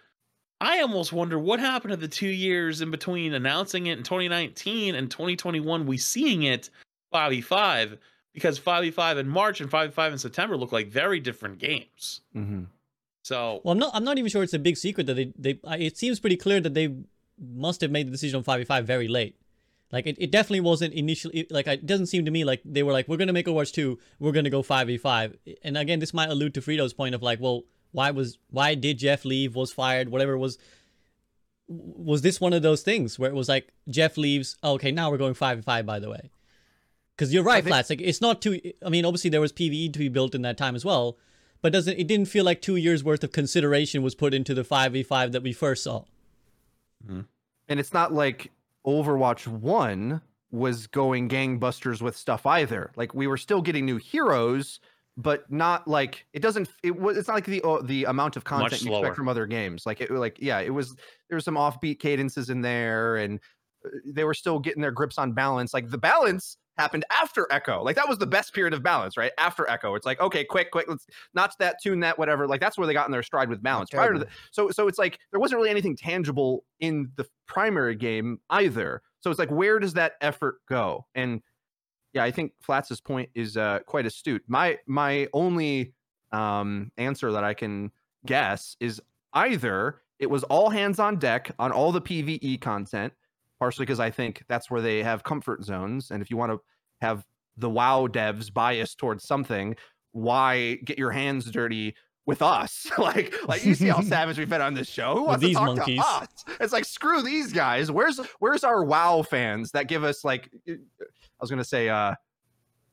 I 0.61 0.81
almost 0.81 1.13
wonder 1.13 1.39
what 1.39 1.61
happened 1.61 1.91
to 1.91 1.97
the 1.97 2.09
two 2.09 2.29
years 2.29 2.81
in 2.81 2.91
between 2.91 3.35
announcing 3.35 3.87
it 3.87 3.99
in 3.99 4.05
2019 4.05 4.95
and 4.95 5.11
2021. 5.11 5.87
We 5.87 5.99
seeing 5.99 6.45
it 6.45 6.71
5v5 7.13 7.99
because 8.33 8.59
5v5 8.59 9.19
in 9.19 9.29
March 9.29 9.61
and 9.61 9.71
5v5 9.71 10.13
in 10.13 10.19
September 10.19 10.57
look 10.57 10.73
like 10.73 10.89
very 10.89 11.21
different 11.21 11.59
games. 11.59 12.23
Mm-hmm. 12.35 12.65
So 13.23 13.61
Well, 13.65 13.73
I'm 13.73 13.79
not. 13.79 13.91
I'm 13.93 14.05
not 14.05 14.19
even 14.19 14.31
sure 14.31 14.43
it's 14.43 14.55
a 14.55 14.59
big 14.59 14.77
secret 14.77 15.07
that 15.09 15.15
they. 15.15 15.33
They. 15.37 15.59
It 15.85 15.99
seems 15.99 16.21
pretty 16.21 16.37
clear 16.37 16.61
that 16.61 16.75
they 16.75 16.95
must 17.39 17.81
have 17.81 17.91
made 17.91 18.07
the 18.07 18.13
decision 18.13 18.37
on 18.39 18.45
five 18.45 18.61
v 18.61 18.65
five 18.65 18.87
very 18.87 19.09
late. 19.09 19.37
Like 19.97 20.07
it, 20.07 20.17
it 20.19 20.31
definitely 20.31 20.61
wasn't 20.61 20.93
initially. 20.95 21.47
Like 21.51 21.67
it 21.67 21.87
doesn't 21.87 22.07
seem 22.07 22.25
to 22.27 22.31
me 22.31 22.45
like 22.45 22.61
they 22.65 22.83
were 22.83 22.93
like, 22.93 23.09
we're 23.09 23.17
gonna 23.17 23.33
make 23.33 23.47
Overwatch 23.47 23.73
two. 23.73 23.99
We're 24.21 24.33
gonna 24.33 24.51
go 24.51 24.63
five 24.63 24.87
v 24.87 24.99
five. 24.99 25.37
And 25.65 25.77
again, 25.77 25.99
this 25.99 26.13
might 26.15 26.29
allude 26.29 26.55
to 26.55 26.61
Frito's 26.61 26.93
point 26.93 27.15
of 27.15 27.23
like, 27.23 27.41
well, 27.41 27.63
why 27.93 28.11
was 28.11 28.39
why 28.51 28.75
did 28.75 28.99
Jeff 28.99 29.25
leave? 29.25 29.55
Was 29.57 29.73
fired? 29.73 30.09
Whatever 30.11 30.37
was. 30.39 30.59
Was 31.69 32.23
this 32.23 32.41
one 32.41 32.53
of 32.53 32.63
those 32.63 32.83
things 32.83 33.19
where 33.19 33.31
it 33.31 33.35
was 33.35 33.49
like 33.49 33.73
Jeff 33.89 34.17
leaves? 34.17 34.57
Oh, 34.63 34.75
okay, 34.75 34.93
now 34.93 35.11
we're 35.11 35.19
going 35.19 35.35
five 35.35 35.59
v 35.59 35.63
five. 35.63 35.85
By 35.87 35.99
the 35.99 36.11
way. 36.11 36.31
Because 37.17 37.33
you're 37.33 37.43
right, 37.43 37.65
think- 37.65 37.73
Flats. 37.73 37.91
Like 37.91 38.03
it's 38.03 38.21
not 38.21 38.43
too. 38.43 38.61
I 38.85 38.91
mean, 38.91 39.05
obviously 39.07 39.31
there 39.31 39.41
was 39.41 39.53
PVE 39.53 39.93
to 39.95 39.99
be 39.99 40.09
built 40.09 40.35
in 40.35 40.43
that 40.43 40.59
time 40.59 40.77
as 40.77 40.85
well, 40.85 41.17
but 41.63 41.73
doesn't 41.73 41.99
it 41.99 42.07
didn't 42.07 42.29
feel 42.29 42.45
like 42.45 42.61
two 42.61 42.77
years 42.77 43.03
worth 43.03 43.25
of 43.25 43.33
consideration 43.33 44.03
was 44.03 44.15
put 44.15 44.35
into 44.35 44.53
the 44.55 44.65
five 44.65 44.93
v 44.93 45.03
five 45.03 45.33
that 45.33 45.43
we 45.43 45.53
first 45.55 45.83
saw. 45.85 46.05
Mm-hmm. 47.05 47.21
and 47.69 47.81
it's 47.81 47.93
not 47.93 48.13
like 48.13 48.51
Overwatch 48.87 49.47
1 49.47 50.21
was 50.51 50.87
going 50.87 51.29
gangbusters 51.29 52.01
with 52.01 52.17
stuff 52.17 52.47
either. 52.47 52.93
Like 52.97 53.15
we 53.15 53.27
were 53.27 53.37
still 53.37 53.61
getting 53.61 53.85
new 53.85 53.97
heroes, 53.97 54.81
but 55.17 55.51
not 55.51 55.89
like 55.89 56.27
it 56.33 56.41
doesn't 56.41 56.69
it 56.83 56.99
was 56.99 57.17
it's 57.17 57.29
not 57.29 57.35
like 57.35 57.47
the 57.47 57.63
uh, 57.63 57.83
the 57.83 58.05
amount 58.05 58.37
of 58.37 58.45
content 58.45 58.83
you 58.83 58.95
expect 58.97 59.17
from 59.17 59.29
other 59.29 59.47
games. 59.47 59.87
Like 59.87 60.01
it 60.01 60.11
like 60.11 60.39
yeah, 60.41 60.61
it 60.61 60.71
was 60.71 60.95
there 61.29 61.37
was 61.37 61.45
some 61.45 61.57
offbeat 61.57 61.99
cadences 61.99 62.49
in 62.49 62.61
there 62.61 63.17
and 63.17 63.41
uh, 63.85 63.91
they 64.07 64.25
were 64.25 64.35
still 64.35 64.59
getting 64.59 64.83
their 64.83 64.93
grips 64.93 65.19
on 65.19 65.33
balance. 65.33 65.75
Like 65.75 65.91
the 65.91 65.99
balance 65.99 66.57
happened 66.79 67.05
after 67.11 67.47
Echo. 67.51 67.83
Like 67.83 67.97
that 67.97 68.09
was 68.09 68.19
the 68.19 68.27
best 68.27 68.53
period 68.55 68.75
of 68.75 68.83
balance, 68.83 69.17
right? 69.17 69.33
After 69.39 69.69
Echo. 69.69 69.95
It's 69.95 70.07
like, 70.07 70.21
okay, 70.21 70.45
quick, 70.45 70.71
quick, 70.71 70.87
let's 70.89 71.07
notch 71.35 71.55
that, 71.59 71.81
tune 71.83 72.01
that, 72.01 72.19
whatever. 72.19 72.47
Like 72.47 72.61
that's 72.61 72.77
where 72.79 72.87
they 72.87 72.93
got 72.93 73.07
in 73.07 73.13
their 73.13 73.23
stride 73.23 73.49
with 73.49 73.63
balance. 73.63 73.91
Prior 73.91 74.13
to 74.13 74.19
the, 74.21 74.27
so 74.51 74.71
so 74.71 74.89
it's 74.89 74.99
like 74.99 75.19
there 75.31 75.41
wasn't 75.41 75.59
really 75.59 75.71
anything 75.71 75.97
tangible 75.97 76.65
in 76.81 77.11
the 77.17 77.27
primary 77.47 77.95
game 77.95 78.41
either. 78.51 79.03
So 79.21 79.31
it's 79.31 79.39
like 79.39 79.51
where 79.51 79.79
does 79.79 79.95
that 79.95 80.13
effort 80.21 80.57
go? 80.69 81.07
And 81.15 81.43
yeah, 82.13 82.25
I 82.25 82.31
think 82.31 82.53
Flats's 82.63 83.01
point 83.01 83.29
is 83.35 83.57
uh, 83.57 83.81
quite 83.87 84.07
astute. 84.07 84.43
My 84.47 84.79
my 84.87 85.29
only 85.33 85.93
um, 86.33 86.91
answer 86.97 87.33
that 87.33 87.45
I 87.45 87.55
can 87.55 87.91
guess 88.25 88.77
is 88.81 89.01
either 89.35 90.01
it 90.19 90.31
was 90.31 90.43
all 90.45 90.71
hands 90.71 90.99
on 90.99 91.19
deck 91.19 91.51
on 91.59 91.73
all 91.73 91.93
the 91.93 92.01
PVE 92.01 92.61
content, 92.61 93.13
partially 93.59 93.85
because 93.85 94.01
I 94.01 94.11
think 94.11 94.43
that's 94.49 94.71
where 94.71 94.81
they 94.81 95.03
have 95.03 95.25
comfort 95.25 95.65
zones, 95.65 96.11
and 96.11 96.23
if 96.23 96.31
you 96.31 96.37
want 96.37 96.53
to 96.53 96.61
have 97.01 97.25
the 97.57 97.71
WoW 97.71 98.07
devs 98.07 98.53
biased 98.53 98.99
towards 98.99 99.25
something, 99.25 99.77
why 100.13 100.75
get 100.85 100.99
your 100.99 101.11
hands 101.11 101.51
dirty 101.51 101.95
with 102.27 102.43
us? 102.43 102.87
like, 102.99 103.35
like 103.49 103.65
you 103.65 103.75
see 103.75 103.89
how 103.89 104.01
savage 104.03 104.39
we've 104.39 104.49
been 104.49 104.61
on 104.61 104.75
this 104.75 104.89
show. 104.89 105.15
Who 105.15 105.25
wants 105.25 105.43
these 105.43 105.57
to 105.57 105.65
talk 105.65 105.77
monkeys. 105.77 106.01
to 106.01 106.07
us? 106.07 106.29
It's 106.61 106.73
like 106.73 106.85
screw 106.85 107.23
these 107.23 107.53
guys. 107.53 107.91
Where's 107.91 108.19
where's 108.39 108.65
our 108.65 108.85
WoW 108.85 109.23
fans 109.23 109.71
that 109.73 109.89
give 109.89 110.05
us 110.05 110.25
like 110.25 110.51
I 110.69 110.77
was 111.41 111.51
gonna 111.51 111.65
say 111.65 111.89
uh 111.89 112.15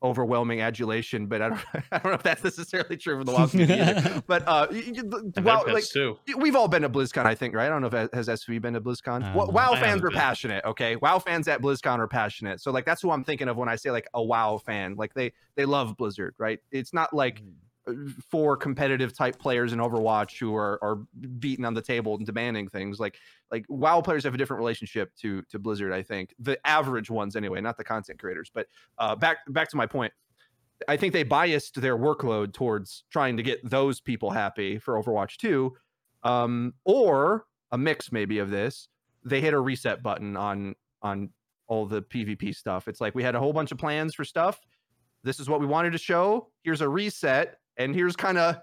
overwhelming 0.04 0.60
adulation, 0.60 1.26
but 1.26 1.42
I 1.42 1.48
don't 1.48 1.60
I 1.92 1.98
don't 1.98 2.04
know 2.12 2.12
if 2.12 2.22
that's 2.22 2.44
necessarily 2.44 2.96
true 2.96 3.18
for 3.18 3.24
the 3.24 3.32
WoW 3.36 3.46
community. 3.46 3.80
either. 3.80 4.22
But 4.26 4.46
uh 4.46 4.66
y- 4.70 4.84
y- 4.86 5.02
the- 5.04 5.32
And 5.36 5.44
WoW, 5.44 5.64
like 5.66 5.88
too. 5.88 6.18
we've 6.36 6.54
all 6.54 6.68
been 6.68 6.82
to 6.82 6.90
BlizzCon, 6.90 7.24
I 7.26 7.34
think, 7.34 7.54
right? 7.54 7.66
I 7.66 7.68
don't 7.70 7.80
know 7.80 7.88
if 7.88 8.12
has 8.12 8.28
SV 8.28 8.60
been 8.60 8.74
to 8.74 8.80
BlizzCon. 8.80 9.24
I 9.24 9.34
Wa- 9.34 9.46
don't 9.46 9.54
know. 9.54 9.60
WoW 9.60 9.72
I 9.72 9.74
fans 9.76 9.86
haven't 9.86 10.04
are 10.04 10.10
been. 10.10 10.18
passionate, 10.18 10.64
okay? 10.66 10.96
WoW 10.96 11.18
fans 11.18 11.48
at 11.48 11.60
BlizzCon 11.62 11.98
are 11.98 12.06
passionate. 12.08 12.60
So 12.60 12.70
like 12.70 12.84
that's 12.84 13.00
who 13.02 13.10
I'm 13.10 13.24
thinking 13.24 13.48
of 13.48 13.56
when 13.56 13.68
I 13.68 13.76
say 13.76 13.90
like 13.90 14.06
a 14.14 14.22
WoW 14.22 14.58
fan. 14.58 14.94
Like 14.96 15.14
they 15.14 15.32
they 15.56 15.64
love 15.64 15.96
Blizzard, 15.96 16.34
right? 16.38 16.60
It's 16.70 16.92
not 16.92 17.12
like 17.14 17.38
uh, 17.38 17.50
for 18.30 18.56
competitive 18.56 19.16
type 19.16 19.38
players 19.38 19.72
in 19.72 19.78
Overwatch 19.78 20.38
who 20.38 20.54
are 20.54 20.78
are 20.82 21.00
beating 21.38 21.64
on 21.64 21.74
the 21.74 21.82
table 21.82 22.16
and 22.16 22.24
demanding 22.24 22.68
things. 22.68 22.98
Like 22.98 23.18
like 23.50 23.64
WoW 23.68 24.00
players 24.00 24.24
have 24.24 24.34
a 24.34 24.38
different 24.38 24.58
relationship 24.58 25.14
to 25.20 25.42
to 25.50 25.58
Blizzard. 25.58 25.92
I 25.92 26.02
think 26.02 26.34
the 26.38 26.58
average 26.66 27.10
ones 27.10 27.36
anyway, 27.36 27.60
not 27.60 27.76
the 27.76 27.84
content 27.84 28.18
creators. 28.18 28.50
But 28.52 28.66
uh, 28.98 29.16
back 29.16 29.38
back 29.48 29.68
to 29.70 29.76
my 29.76 29.86
point. 29.86 30.12
I 30.88 30.96
think 30.96 31.12
they 31.12 31.22
biased 31.22 31.80
their 31.80 31.96
workload 31.96 32.52
towards 32.52 33.04
trying 33.10 33.36
to 33.36 33.42
get 33.42 33.60
those 33.68 34.00
people 34.00 34.30
happy 34.30 34.78
for 34.78 35.00
Overwatch 35.00 35.36
2, 35.36 35.72
um, 36.24 36.74
or 36.84 37.46
a 37.70 37.78
mix 37.78 38.10
maybe 38.10 38.38
of 38.38 38.50
this. 38.50 38.88
They 39.24 39.40
hit 39.40 39.54
a 39.54 39.60
reset 39.60 40.02
button 40.02 40.36
on 40.36 40.74
on 41.02 41.30
all 41.66 41.86
the 41.86 42.02
PvP 42.02 42.54
stuff. 42.54 42.88
It's 42.88 43.00
like 43.00 43.14
we 43.14 43.22
had 43.22 43.34
a 43.34 43.38
whole 43.38 43.52
bunch 43.52 43.72
of 43.72 43.78
plans 43.78 44.14
for 44.14 44.24
stuff. 44.24 44.60
This 45.22 45.40
is 45.40 45.48
what 45.48 45.60
we 45.60 45.66
wanted 45.66 45.92
to 45.92 45.98
show. 45.98 46.50
Here's 46.62 46.82
a 46.82 46.88
reset, 46.88 47.56
and 47.76 47.94
here's 47.94 48.16
kind 48.16 48.38
of 48.38 48.56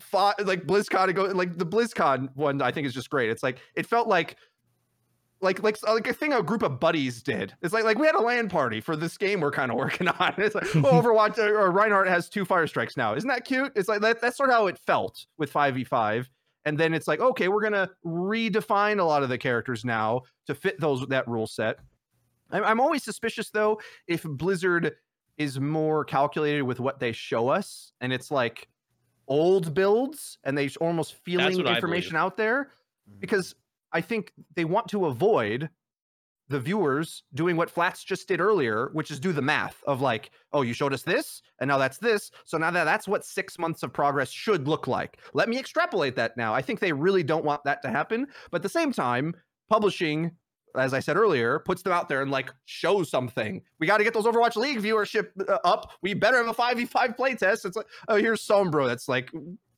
fought 0.00 0.44
like 0.46 0.64
BlizzCon 0.64 1.14
go 1.14 1.24
like 1.24 1.58
the 1.58 1.66
BlizzCon 1.66 2.28
one. 2.34 2.62
I 2.62 2.70
think 2.70 2.86
is 2.86 2.94
just 2.94 3.10
great. 3.10 3.30
It's 3.30 3.42
like 3.42 3.58
it 3.74 3.86
felt 3.86 4.08
like 4.08 4.36
like 5.40 5.62
like 5.62 5.76
like 5.82 6.08
a 6.08 6.12
thing 6.12 6.32
a 6.32 6.42
group 6.42 6.62
of 6.62 6.80
buddies 6.80 7.22
did. 7.22 7.54
It's 7.62 7.72
like 7.72 7.84
like 7.84 7.98
we 7.98 8.06
had 8.06 8.14
a 8.14 8.20
LAN 8.20 8.48
party 8.48 8.80
for 8.80 8.96
this 8.96 9.16
game 9.16 9.40
we're 9.40 9.50
kind 9.50 9.70
of 9.70 9.76
working 9.78 10.08
on. 10.08 10.34
It's 10.38 10.54
like 10.54 10.64
oh, 10.76 10.82
Overwatch 11.02 11.38
or, 11.38 11.58
or 11.58 11.70
Reinhardt 11.70 12.08
has 12.08 12.28
two 12.28 12.44
fire 12.44 12.66
strikes 12.66 12.96
now. 12.96 13.14
Isn't 13.14 13.28
that 13.28 13.44
cute? 13.44 13.72
It's 13.76 13.88
like 13.88 14.00
that, 14.00 14.20
that's 14.20 14.36
sort 14.36 14.50
of 14.50 14.56
how 14.56 14.66
it 14.66 14.78
felt 14.78 15.26
with 15.36 15.50
five 15.50 15.74
v 15.74 15.84
five. 15.84 16.28
And 16.64 16.76
then 16.76 16.92
it's 16.92 17.08
like 17.08 17.20
okay, 17.20 17.48
we're 17.48 17.62
gonna 17.62 17.90
redefine 18.04 18.98
a 18.98 19.04
lot 19.04 19.22
of 19.22 19.28
the 19.28 19.38
characters 19.38 19.84
now 19.84 20.22
to 20.46 20.54
fit 20.54 20.80
those 20.80 21.06
that 21.06 21.28
rule 21.28 21.46
set. 21.46 21.76
I'm, 22.50 22.64
I'm 22.64 22.80
always 22.80 23.04
suspicious 23.04 23.50
though 23.50 23.80
if 24.06 24.22
Blizzard 24.24 24.94
is 25.38 25.58
more 25.58 26.04
calculated 26.04 26.62
with 26.62 26.80
what 26.80 27.00
they 27.00 27.12
show 27.12 27.48
us, 27.48 27.92
and 28.00 28.12
it's 28.12 28.30
like 28.30 28.68
old 29.28 29.72
builds, 29.74 30.38
and 30.44 30.58
they 30.58 30.68
almost 30.80 31.14
feeling 31.14 31.66
information 31.66 32.16
out 32.16 32.36
there 32.36 32.64
mm-hmm. 33.08 33.20
because 33.20 33.54
I 33.92 34.00
think 34.00 34.32
they 34.54 34.64
want 34.64 34.88
to 34.88 35.06
avoid 35.06 35.70
the 36.48 36.58
viewers 36.58 37.24
doing 37.34 37.56
what 37.56 37.70
Flats 37.70 38.02
just 38.02 38.26
did 38.26 38.40
earlier, 38.40 38.88
which 38.94 39.10
is 39.10 39.20
do 39.20 39.32
the 39.32 39.42
math 39.42 39.82
of 39.86 40.00
like, 40.00 40.30
oh, 40.52 40.62
you 40.62 40.72
showed 40.72 40.94
us 40.94 41.02
this, 41.02 41.42
and 41.60 41.68
now 41.68 41.78
that's 41.78 41.98
this. 41.98 42.30
So 42.44 42.56
now 42.56 42.70
that 42.70 42.84
that's 42.84 43.06
what 43.06 43.24
six 43.24 43.58
months 43.58 43.82
of 43.82 43.92
progress 43.92 44.30
should 44.30 44.66
look 44.66 44.86
like. 44.86 45.18
Let 45.34 45.48
me 45.48 45.58
extrapolate 45.58 46.16
that 46.16 46.36
now. 46.36 46.54
I 46.54 46.62
think 46.62 46.80
they 46.80 46.92
really 46.92 47.22
don't 47.22 47.44
want 47.44 47.64
that 47.64 47.82
to 47.82 47.90
happen. 47.90 48.26
But 48.50 48.56
at 48.58 48.62
the 48.62 48.68
same 48.70 48.92
time, 48.92 49.34
publishing, 49.68 50.32
as 50.76 50.94
I 50.94 51.00
said 51.00 51.16
earlier, 51.16 51.58
puts 51.60 51.82
them 51.82 51.92
out 51.92 52.08
there 52.08 52.22
and 52.22 52.30
like 52.30 52.52
shows 52.64 53.10
something. 53.10 53.62
We 53.78 53.86
got 53.86 53.98
to 53.98 54.04
get 54.04 54.14
those 54.14 54.24
Overwatch 54.24 54.56
League 54.56 54.78
viewership 54.78 55.28
uh, 55.48 55.58
up. 55.64 55.92
We 56.02 56.14
better 56.14 56.36
have 56.38 56.48
a 56.48 56.54
5v5 56.54 57.16
playtest. 57.16 57.64
It's 57.64 57.76
like, 57.76 57.86
oh, 58.08 58.16
here's 58.16 58.46
Sombra. 58.46 58.86
That's 58.86 59.08
like 59.08 59.30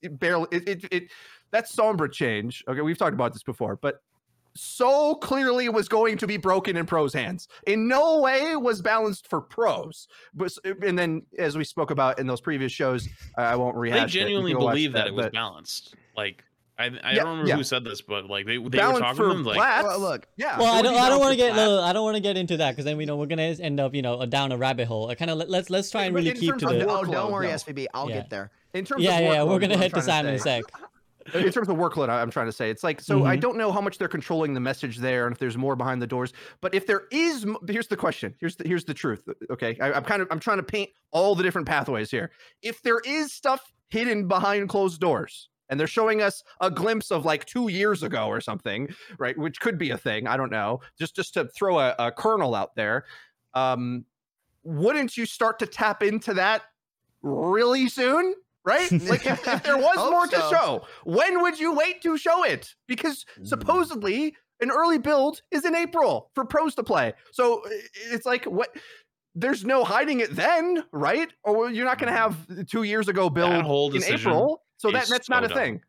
it 0.02 0.18
barely 0.18 0.48
it, 0.50 0.68
it, 0.68 0.84
it 0.90 1.10
that's 1.50 1.74
Sombra 1.74 2.10
change. 2.10 2.64
Okay, 2.68 2.80
we've 2.80 2.98
talked 2.98 3.14
about 3.14 3.32
this 3.32 3.42
before, 3.42 3.76
but 3.76 4.02
so 4.56 5.14
clearly 5.16 5.68
was 5.68 5.88
going 5.88 6.18
to 6.18 6.26
be 6.26 6.36
broken 6.36 6.76
in 6.76 6.86
pros 6.86 7.14
hands. 7.14 7.48
In 7.66 7.88
no 7.88 8.20
way 8.20 8.56
was 8.56 8.82
balanced 8.82 9.28
for 9.28 9.40
pros. 9.40 10.08
But 10.34 10.52
and 10.64 10.98
then 10.98 11.22
as 11.38 11.56
we 11.56 11.64
spoke 11.64 11.90
about 11.90 12.18
in 12.18 12.26
those 12.26 12.40
previous 12.40 12.72
shows, 12.72 13.08
I 13.36 13.56
won't 13.56 13.76
rehash. 13.76 14.14
You 14.14 14.20
genuinely 14.20 14.52
can 14.52 14.60
go 14.60 14.66
watch 14.66 14.74
believe 14.74 14.92
that, 14.94 15.06
it 15.06 15.14
was 15.14 15.30
balanced. 15.30 15.94
Like 16.16 16.44
I, 16.80 16.84
I 16.84 17.12
Yeah, 17.12 17.14
don't 17.16 17.28
remember 17.28 17.48
yeah. 17.48 17.56
who 17.56 17.62
said 17.64 17.84
this, 17.84 18.00
but 18.00 18.26
like 18.28 18.46
they, 18.46 18.56
they 18.56 18.58
were 18.58 18.70
talking 18.70 19.16
for 19.16 19.22
to 19.28 19.28
them 19.34 19.44
like. 19.44 19.58
Well, 19.58 20.00
look, 20.00 20.26
yeah. 20.36 20.58
Well, 20.58 20.72
I 20.74 20.82
don't. 20.82 20.94
I 20.96 21.08
don't 21.08 21.20
want 21.20 21.32
to 21.32 21.36
get. 21.36 21.54
No, 21.54 21.80
I 21.82 21.92
don't 21.92 22.04
want 22.04 22.16
to 22.16 22.22
get 22.22 22.36
into 22.36 22.56
that 22.58 22.72
because 22.72 22.84
then 22.84 22.96
we 22.96 23.04
know 23.06 23.16
we're 23.16 23.26
gonna 23.26 23.42
end 23.60 23.78
up, 23.80 23.94
you 23.94 24.02
know, 24.02 24.24
down 24.26 24.52
a 24.52 24.56
rabbit 24.56 24.86
hole. 24.88 25.08
I 25.10 25.14
kind 25.14 25.30
of 25.30 25.38
let, 25.38 25.48
let's 25.50 25.70
let's 25.70 25.90
try 25.90 26.04
and 26.04 26.14
really 26.14 26.32
keep 26.32 26.50
terms 26.50 26.62
to 26.62 26.68
the. 26.70 26.88
oh, 26.88 27.04
don't 27.04 27.30
worry, 27.32 27.46
no. 27.48 27.54
SVB. 27.54 27.86
I'll 27.94 28.08
Yeah. 28.08 28.16
get 28.16 28.30
there. 28.30 28.50
In 28.74 28.84
terms 28.84 29.02
Yeah, 29.02 29.16
of 29.16 29.22
yeah, 29.24 29.32
yeah. 29.34 29.42
We're 29.44 29.58
gonna 29.58 29.76
hit 29.76 29.92
the 29.92 30.00
trying 30.00 30.04
Sam 30.04 30.26
in 30.26 30.34
a 30.34 30.38
sec. 30.38 30.64
in 31.34 31.52
terms 31.52 31.68
of 31.68 31.76
workload, 31.76 32.08
I- 32.08 32.22
I'm 32.22 32.30
trying 32.30 32.46
to 32.46 32.52
say 32.52 32.70
it's 32.70 32.82
like 32.82 33.00
so. 33.00 33.24
I 33.24 33.36
Mhm. 33.36 33.40
don't 33.40 33.56
know 33.58 33.70
how 33.72 33.80
much 33.80 33.98
they're 33.98 34.08
controlling 34.08 34.54
the 34.54 34.60
message 34.60 34.96
there, 34.98 35.26
and 35.26 35.34
if 35.34 35.38
there's 35.38 35.56
more 35.56 35.76
behind 35.76 36.00
the 36.00 36.06
doors. 36.06 36.32
But 36.60 36.74
if 36.74 36.86
there 36.86 37.02
is, 37.10 37.44
here's 37.68 37.88
the 37.88 37.96
question. 37.96 38.34
Here's 38.40 38.56
the 38.56 38.66
here's 38.66 38.84
the 38.84 38.94
truth. 38.94 39.28
Okay, 39.50 39.76
I, 39.80 39.92
I'm 39.92 40.04
kind 40.04 40.22
of 40.22 40.28
I'm 40.30 40.40
trying 40.40 40.56
to 40.58 40.62
paint 40.62 40.90
all 41.10 41.34
the 41.34 41.42
different 41.42 41.68
pathways 41.68 42.10
here. 42.10 42.30
If 42.62 42.80
there 42.82 43.00
is 43.04 43.32
stuff 43.32 43.60
hidden 43.90 44.28
behind 44.28 44.68
closed 44.68 45.00
doors, 45.00 45.48
and 45.70 45.80
they're 45.80 45.86
showing 45.86 46.20
us 46.20 46.42
a 46.60 46.70
glimpse 46.70 47.10
of 47.10 47.24
like 47.24 47.46
two 47.46 47.68
years 47.68 48.02
ago 48.02 48.26
or 48.26 48.40
something, 48.42 48.88
right? 49.18 49.38
Which 49.38 49.58
could 49.60 49.78
be 49.78 49.90
a 49.90 49.96
thing. 49.96 50.26
I 50.26 50.36
don't 50.36 50.50
know. 50.50 50.80
Just 50.98 51.16
just 51.16 51.32
to 51.34 51.46
throw 51.46 51.78
a, 51.78 51.94
a 51.98 52.12
kernel 52.12 52.54
out 52.54 52.74
there. 52.76 53.06
Um, 53.54 54.04
wouldn't 54.64 55.16
you 55.16 55.24
start 55.24 55.58
to 55.60 55.66
tap 55.66 56.02
into 56.02 56.34
that 56.34 56.62
really 57.22 57.88
soon? 57.88 58.34
Right? 58.64 58.90
Like 59.08 59.26
if, 59.26 59.46
if 59.48 59.62
there 59.62 59.78
was 59.78 59.96
more 60.10 60.26
to 60.26 60.36
show, 60.50 60.82
when 61.04 61.40
would 61.40 61.58
you 61.58 61.72
wait 61.74 62.02
to 62.02 62.18
show 62.18 62.44
it? 62.44 62.74
Because 62.86 63.24
Mm. 63.38 63.46
supposedly 63.46 64.36
an 64.60 64.70
early 64.70 64.98
build 64.98 65.40
is 65.50 65.64
in 65.64 65.74
April 65.74 66.30
for 66.34 66.44
pros 66.44 66.74
to 66.74 66.82
play. 66.82 67.14
So 67.32 67.62
it's 68.10 68.26
like 68.26 68.44
what 68.44 68.76
there's 69.34 69.64
no 69.64 69.84
hiding 69.84 70.20
it 70.20 70.34
then, 70.36 70.84
right? 70.92 71.32
Or 71.44 71.70
you're 71.70 71.86
not 71.86 71.98
going 71.98 72.12
to 72.12 72.18
have 72.18 72.36
two 72.66 72.82
years 72.82 73.08
ago 73.08 73.30
build 73.30 73.64
in 73.94 74.02
April. 74.32 74.62
So 74.80 74.90
that 74.90 75.02
is 75.04 75.08
that's 75.10 75.28
not 75.28 75.42
so 75.42 75.46
a 75.46 75.48
dumb. 75.50 75.58
thing. 75.58 75.80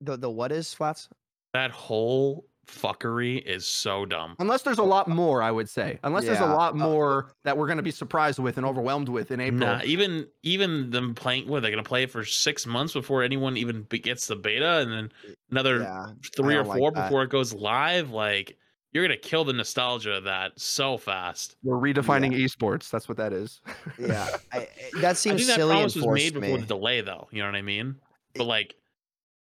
The 0.00 0.16
the 0.16 0.30
what 0.30 0.52
is 0.52 0.72
flats? 0.72 1.08
that 1.54 1.70
whole 1.70 2.46
fuckery 2.66 3.42
is 3.44 3.66
so 3.66 4.06
dumb. 4.06 4.36
Unless 4.38 4.62
there's 4.62 4.78
a 4.78 4.82
lot 4.84 5.06
more, 5.08 5.42
I 5.42 5.50
would 5.50 5.68
say. 5.68 5.98
Unless 6.04 6.24
there's 6.24 6.38
a 6.40 6.46
lot 6.46 6.72
uh, 6.74 6.76
more 6.76 7.32
that 7.44 7.58
we're 7.58 7.66
going 7.66 7.76
to 7.76 7.82
be 7.82 7.90
surprised 7.90 8.38
with 8.38 8.56
and 8.56 8.64
overwhelmed 8.64 9.08
with 9.08 9.30
in 9.32 9.40
April. 9.40 9.60
Nah, 9.60 9.80
even 9.84 10.28
even 10.44 10.90
them 10.90 11.14
playing, 11.14 11.48
what 11.48 11.60
they're 11.62 11.70
gonna 11.72 11.82
play 11.82 12.04
it 12.04 12.10
for 12.10 12.24
six 12.24 12.64
months 12.64 12.92
before 12.94 13.22
anyone 13.22 13.56
even 13.56 13.82
gets 13.90 14.28
the 14.28 14.36
beta, 14.36 14.78
and 14.78 14.92
then 14.92 15.12
another 15.50 15.80
Yeah, 15.80 16.06
three 16.36 16.54
or 16.54 16.58
don't 16.62 16.68
like 16.68 16.78
four 16.78 16.92
before 16.92 17.22
it 17.24 17.30
goes 17.30 17.52
live. 17.52 18.10
Like 18.10 18.56
you're 18.92 19.04
gonna 19.04 19.16
kill 19.18 19.44
the 19.44 19.52
nostalgia 19.52 20.12
of 20.12 20.24
that 20.24 20.58
so 20.58 20.96
fast. 20.96 21.56
We're 21.62 21.76
redefining 21.76 22.32
esports. 22.34 22.88
That's 22.90 23.08
what 23.08 23.18
that 23.18 23.32
is. 23.32 23.60
yeah. 23.98 24.28
I, 24.52 24.58
I- 24.58 24.68
that 25.00 25.04
I 25.04 25.12
seems 25.14 25.36
think 25.44 25.48
that 25.48 25.56
silly 25.56 25.72
and 25.72 25.92
promise 25.92 25.96
was 25.96 26.06
made 26.06 26.34
to 26.34 26.40
before 26.40 26.56
me. 26.56 26.60
the 26.62 26.66
delay, 26.66 27.00
though. 27.00 27.28
You 27.32 27.40
know 27.42 27.48
what 27.48 27.56
I 27.56 27.62
mean? 27.62 27.96
But 28.34 28.44
like, 28.46 28.74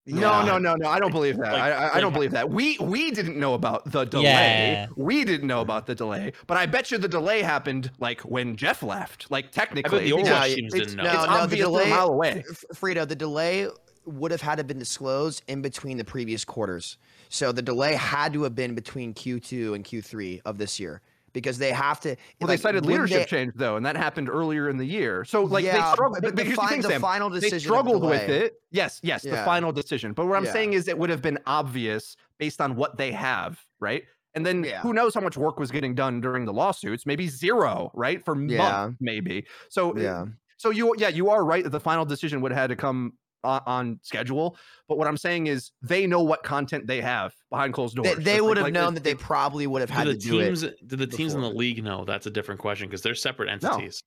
No, 0.05 0.19
Yeah. 0.19 0.45
no, 0.45 0.57
no, 0.57 0.75
no. 0.75 0.89
I 0.89 0.99
don't 0.99 1.11
believe 1.13 1.37
that. 1.37 1.53
Like- 1.53 1.61
I, 1.61 1.71
I, 1.71 1.95
I 1.95 2.01
don't 2.01 2.11
believe 2.11 2.31
that. 2.31 2.49
We 2.49 2.77
we 2.79 3.11
didn't 3.11 3.37
know 3.39 3.53
about 3.53 3.89
the 3.89 4.03
delay. 4.03 4.23
Yeah. 4.25 4.87
We 4.97 5.23
didn't 5.23 5.47
know 5.47 5.61
about 5.61 5.85
the 5.85 5.95
delay. 5.95 6.33
But 6.45 6.57
I 6.57 6.65
bet 6.65 6.91
you 6.91 6.97
the 6.97 7.07
delay 7.07 7.41
happened 7.41 7.89
like 7.99 8.19
when 8.21 8.57
Jeff 8.57 8.83
left. 8.83 9.31
Like 9.31 9.51
technically, 9.51 10.09
the 10.11 10.17
because 10.17 10.27
Overwatch 10.29 10.49
No, 10.49 10.55
teams 10.55 10.73
didn't 10.73 10.95
know. 10.97 11.03
it's 11.05 11.13
No, 11.13 11.25
no, 11.37 11.45
the 11.47 11.55
delay- 11.55 11.85
a 11.85 11.89
mile 11.95 12.09
away. 12.09 12.43
F- 12.49 12.65
Frito, 12.73 13.07
the 13.07 13.15
delay 13.15 13.69
would 14.05 14.31
have 14.31 14.41
had 14.41 14.55
to 14.57 14.65
been 14.65 14.79
disclosed 14.79 15.41
in 15.47 15.61
between 15.61 15.95
the 15.97 16.03
previous 16.03 16.43
quarters. 16.43 16.97
So 17.29 17.53
the 17.53 17.61
delay 17.61 17.93
had 17.93 18.33
to 18.33 18.43
have 18.43 18.53
been 18.55 18.75
between 18.75 19.13
Q2 19.13 19.73
and 19.73 19.85
Q3 19.85 20.41
of 20.43 20.57
this 20.57 20.77
year 20.81 21.01
because 21.33 21.57
they 21.57 21.71
have 21.71 21.99
to. 22.01 22.09
Well, 22.09 22.17
like, 22.41 22.59
they 22.59 22.61
cited 22.61 22.85
leadership 22.85 23.19
they- 23.21 23.25
change 23.25 23.53
though, 23.55 23.75
and 23.75 23.85
that 23.85 23.97
happened 23.97 24.29
earlier 24.29 24.69
in 24.69 24.77
the 24.77 24.85
year. 24.85 25.25
So 25.25 25.43
like 25.43 25.65
Yeah, 25.65 25.73
they 25.73 25.91
struggled. 25.93 26.21
but 26.21 26.23
But, 26.23 26.35
the 26.35 26.43
here's 26.43 26.57
the 26.83 26.87
the 26.87 26.99
final 26.99 27.29
decision 27.29 27.55
of 27.55 27.61
the 27.61 27.67
struggled 27.67 28.03
with 28.03 28.29
it. 28.29 28.53
Yes, 28.71 28.99
yes, 29.03 29.23
the 29.23 29.37
final 29.37 29.71
decision. 29.71 30.13
But 30.13 30.27
what 30.27 30.37
I'm 30.37 30.45
Yeah. 30.45 30.53
saying 30.53 30.73
is, 30.73 30.87
it 30.87 30.97
would 30.97 31.09
have 31.09 31.21
been 31.21 31.39
obvious 31.45 32.15
based 32.37 32.61
on 32.61 32.75
what 32.75 32.97
they 32.97 33.11
have, 33.11 33.59
right? 33.79 34.03
And 34.35 34.45
then 34.45 34.63
Yeah. 34.63 34.79
who 34.81 34.93
knows 34.93 35.13
how 35.13 35.21
much 35.21 35.37
work 35.37 35.59
was 35.59 35.69
getting 35.71 35.93
done 35.93 36.19
during 36.21 36.45
the 36.45 36.53
lawsuits? 36.53 37.05
Maybe 37.05 37.27
zero, 37.27 37.91
right? 37.93 38.23
For 38.23 38.35
Yeah. 38.41 38.57
months, 38.57 38.97
maybe. 38.99 39.45
So 39.69 39.95
Yeah. 39.97 40.25
so 40.57 40.69
you 40.71 40.95
yeah 40.97 41.09
you 41.09 41.29
are 41.29 41.43
right 41.45 41.63
that 41.63 41.69
the 41.71 41.79
final 41.79 42.05
decision 42.05 42.41
would 42.41 42.51
have 42.51 42.59
had 42.61 42.67
to 42.69 42.75
come 42.75 43.13
on, 43.43 43.61
on 43.65 43.99
schedule. 44.03 44.57
But 44.87 44.97
what 44.97 45.07
I'm 45.07 45.17
saying 45.17 45.47
is 45.47 45.71
they 45.81 46.07
know 46.07 46.21
what 46.23 46.43
content 46.43 46.87
they 46.87 47.01
have 47.01 47.33
behind 47.49 47.73
closed 47.73 47.95
doors. 47.95 48.07
They, 48.09 48.15
they 48.15 48.23
Just 48.23 48.41
like- 48.41 48.47
would 48.49 48.57
have 48.57 48.65
like 48.67 48.73
known 48.73 48.91
it- 48.93 48.95
that 48.95 49.03
they 49.03 49.15
probably 49.15 49.67
would 49.67 49.81
have 49.81 49.89
had 49.89 50.05
do 50.05 50.13
to 50.13 50.17
the 50.17 50.23
do 50.29 50.39
it. 50.39 50.45
teams 50.45 50.61
do 50.87 50.95
the 50.95 51.07
teams 51.07 51.33
in 51.33 51.41
the 51.41 51.49
league 51.49 51.83
know 51.83 52.05
that's 52.05 52.25
a 52.25 52.31
different 52.31 52.59
question 52.61 52.87
because 52.87 53.01
they're 53.01 53.15
separate 53.15 53.49
entities 53.49 54.03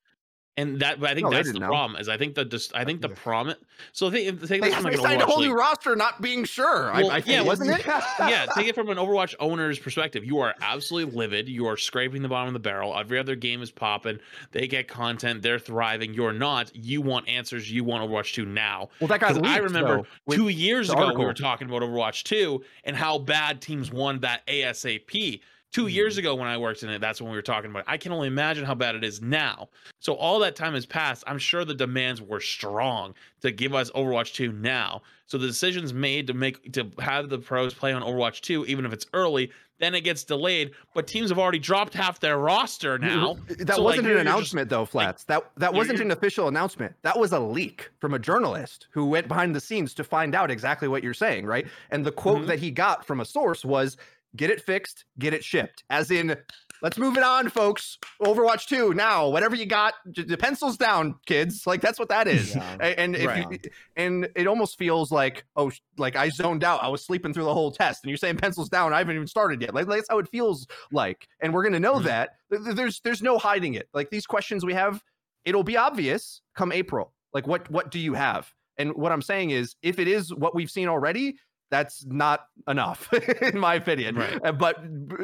and 0.57 0.81
that 0.81 1.01
but 1.01 1.11
i 1.11 1.15
think 1.15 1.24
No, 1.24 1.31
that's 1.31 1.53
the 1.53 1.59
know. 1.61 1.69
problem 1.69 2.01
is 2.01 2.09
i 2.09 2.16
think 2.16 2.35
the 2.35 2.45
just 2.45 2.74
i 2.74 2.85
think 2.85 3.01
the 3.01 3.09
promise 3.09 3.57
so 3.93 4.11
think, 4.11 4.41
take 4.41 4.61
they, 4.61 4.69
this 4.69 4.74
from 4.74 4.85
like 4.85 4.97
they 4.97 5.03
signed 5.03 5.23
a 5.23 5.27
whole 5.27 5.41
new 5.41 5.55
roster, 5.55 5.97
not 5.97 6.20
being 6.20 6.45
sure. 6.45 6.91
I, 6.93 7.03
Well, 7.03 7.11
I 7.11 7.23
yeah, 7.24 7.43
wasn't 7.43 7.70
it? 7.70 7.85
yeah, 7.87 8.47
take 8.55 8.66
it 8.66 8.74
from 8.74 8.89
an 8.89 8.97
Overwatch 8.97 9.35
owner's 9.41 9.78
perspective. 9.78 10.24
You 10.24 10.41
are 10.41 10.55
absolutely 10.61 11.15
livid. 11.16 11.49
You 11.49 11.66
are 11.66 11.77
scraping 11.77 12.23
the 12.23 12.28
bottom 12.28 12.49
of 12.49 12.55
the 12.55 12.61
barrel. 12.61 12.97
Every 12.97 13.19
other 13.19 13.37
game 13.37 13.62
is 13.62 13.70
popping. 13.70 14.19
They 14.53 14.66
get 14.66 14.89
content. 14.89 15.43
They're 15.43 15.59
thriving. 15.59 16.15
You're 16.15 16.33
not. 16.33 16.74
You 16.74 17.03
want 17.03 17.28
answers. 17.28 17.70
You 17.70 17.85
want 17.85 18.09
Overwatch 18.09 18.35
2 18.35 18.45
now. 18.47 18.89
Well, 19.01 19.09
that 19.09 19.20
got 19.20 19.45
I 19.45 19.59
remember 19.59 20.03
though, 20.27 20.35
two 20.35 20.49
years 20.49 20.89
the 20.89 20.95
ago 20.95 21.19
we 21.19 21.24
were 21.24 21.35
talking 21.35 21.69
about 21.69 21.83
Overwatch 21.83 22.24
2 22.24 22.62
and 22.85 22.97
how 22.97 23.19
bad 23.19 23.61
teams 23.61 23.91
won 23.91 24.20
that 24.20 24.47
ASAP. 24.47 25.41
2 25.73 25.83
Mm-hmm. 25.83 25.89
years 25.91 26.17
ago 26.19 26.35
when 26.35 26.49
I 26.49 26.57
worked 26.57 26.83
in 26.83 26.89
it, 26.91 27.01
that's 27.01 27.21
when 27.21 27.31
we 27.31 27.37
were 27.37 27.43
talking 27.43 27.71
about. 27.71 27.81
It. 27.81 27.85
I 27.89 27.97
can 27.97 28.13
only 28.13 28.29
imagine 28.29 28.65
how 28.65 28.75
bad 28.75 28.95
it 28.95 29.05
is 29.05 29.21
now. 29.21 29.69
So 30.01 30.15
all 30.15 30.39
that 30.41 30.57
time 30.57 30.75
has 30.75 30.87
passed. 30.87 31.25
I'm 31.27 31.39
sure 31.39 31.65
the 31.65 31.75
demands 31.75 32.23
were 32.23 32.41
strong 32.41 33.15
to 33.43 33.51
give 33.51 33.75
us 33.75 33.91
Overwatch 33.91 34.33
2 34.35 34.53
now. 34.53 35.03
So 35.27 35.39
the 35.39 35.47
decisions 35.47 35.93
made 35.93 36.29
to 36.29 36.35
make 36.35 36.73
to 36.75 36.91
have 37.01 37.29
the 37.29 37.39
pros 37.39 37.75
play 37.75 37.93
on 37.93 38.03
Overwatch 38.03 38.41
2, 38.43 38.65
even 38.67 38.87
if 38.87 38.93
it's 38.93 39.07
early, 39.13 39.51
then 39.79 39.95
it 39.95 40.03
gets 40.03 40.23
delayed. 40.25 40.71
But 40.95 41.07
teams 41.09 41.29
have 41.31 41.39
already 41.39 41.59
dropped 41.59 41.93
half 41.95 42.21
their 42.21 42.39
roster 42.39 42.97
now. 42.99 43.37
That 43.49 43.75
So, 43.77 43.83
wasn't 43.83 44.05
you're- 44.07 44.21
an 44.21 44.25
you're 44.27 44.35
just- 44.37 44.53
announcement, 44.53 44.71
though, 44.71 44.85
Flats. 44.87 45.25
that 45.25 45.51
that 45.57 45.75
wasn't 45.75 46.01
an 46.01 46.13
official 46.13 46.47
announcement. 46.49 46.95
That 47.03 47.19
was 47.19 47.33
a 47.33 47.41
leak 47.41 47.91
from 48.01 48.15
a 48.15 48.19
journalist 48.21 48.87
who 48.93 49.05
went 49.07 49.27
behind 49.29 49.55
the 49.55 49.61
scenes 49.61 49.93
to 49.95 50.05
find 50.05 50.35
out 50.35 50.51
exactly 50.51 50.87
what 50.89 51.03
you're 51.03 51.13
saying, 51.13 51.45
right? 51.45 51.67
And 51.91 52.07
the 52.07 52.13
quote 52.13 52.43
Mhm. 52.43 52.47
that 52.47 52.61
he 52.61 52.71
got 52.71 53.05
from 53.05 53.21
a 53.21 53.25
source 53.25 53.65
was, 53.65 53.97
"Get 54.37 54.51
it 54.51 54.61
fixed, 54.61 55.05
get 55.19 55.33
it 55.35 55.43
shipped." 55.45 55.85
As 55.91 56.11
in, 56.11 56.37
let's 56.83 56.99
move 56.99 57.17
it 57.17 57.23
on, 57.23 57.49
folks. 57.49 57.99
Overwatch 58.21 58.67
2 58.67 58.95
now. 58.95 59.29
Whatever 59.29 59.57
you 59.57 59.67
got, 59.67 59.95
the 60.05 60.37
pencils 60.37 60.77
down, 60.77 61.15
kids. 61.27 61.67
Like 61.67 61.81
that's 61.81 61.99
what 61.99 62.09
that 62.11 62.29
is. 62.29 62.55
Yeah. 62.57 62.77
And 62.81 63.17
if 63.17 63.27
Right. 63.27 63.47
you, 63.51 63.59
and 63.97 64.29
it 64.37 64.47
almost 64.47 64.79
feels 64.79 65.11
like 65.11 65.45
oh, 65.57 65.71
like 65.99 66.17
I 66.17 66.29
zoned 66.29 66.65
out. 66.65 66.83
I 66.83 66.89
was 66.89 67.05
sleeping 67.05 67.33
through 67.33 67.45
the 67.45 67.55
whole 67.55 67.71
test, 67.73 68.05
and 68.05 68.11
you're 68.11 68.19
saying 68.19 68.37
pencils 68.37 68.69
down. 68.69 68.93
I 68.93 68.99
haven't 68.99 69.15
even 69.17 69.27
started 69.27 69.61
yet. 69.63 69.75
Like 69.75 69.87
that's 69.87 70.09
how 70.09 70.19
it 70.19 70.29
feels 70.29 70.67
like, 70.93 71.27
and 71.41 71.53
we're 71.55 71.65
gonna 71.65 71.81
know 71.81 71.95
Mhm. 71.95 72.05
that. 72.05 72.31
Th- 72.51 72.63
th- 72.63 72.77
There's 72.77 73.01
there's 73.01 73.23
no 73.23 73.39
hiding 73.39 73.75
it. 73.75 73.89
Like 73.95 74.11
these 74.11 74.27
questions 74.27 74.65
we 74.65 74.75
have, 74.75 75.03
it'll 75.45 75.65
be 75.65 75.77
obvious 75.77 76.43
come 76.55 76.73
April. 76.73 77.13
Like 77.33 77.47
what 77.47 77.71
what 77.71 77.91
do 77.91 77.99
you 77.99 78.15
have? 78.15 78.53
And 78.79 78.95
what 78.95 79.11
I'm 79.13 79.23
saying 79.23 79.51
is, 79.51 79.75
if 79.83 79.99
it 79.99 80.07
is 80.09 80.35
what 80.35 80.55
we've 80.55 80.71
seen 80.71 80.89
already, 80.89 81.37
that's 81.71 82.05
not 82.07 82.47
enough, 82.69 83.13
in 83.43 83.59
my 83.59 83.75
opinion. 83.75 84.17
Right. 84.17 84.39
Uh, 84.45 84.53
But 84.53 84.77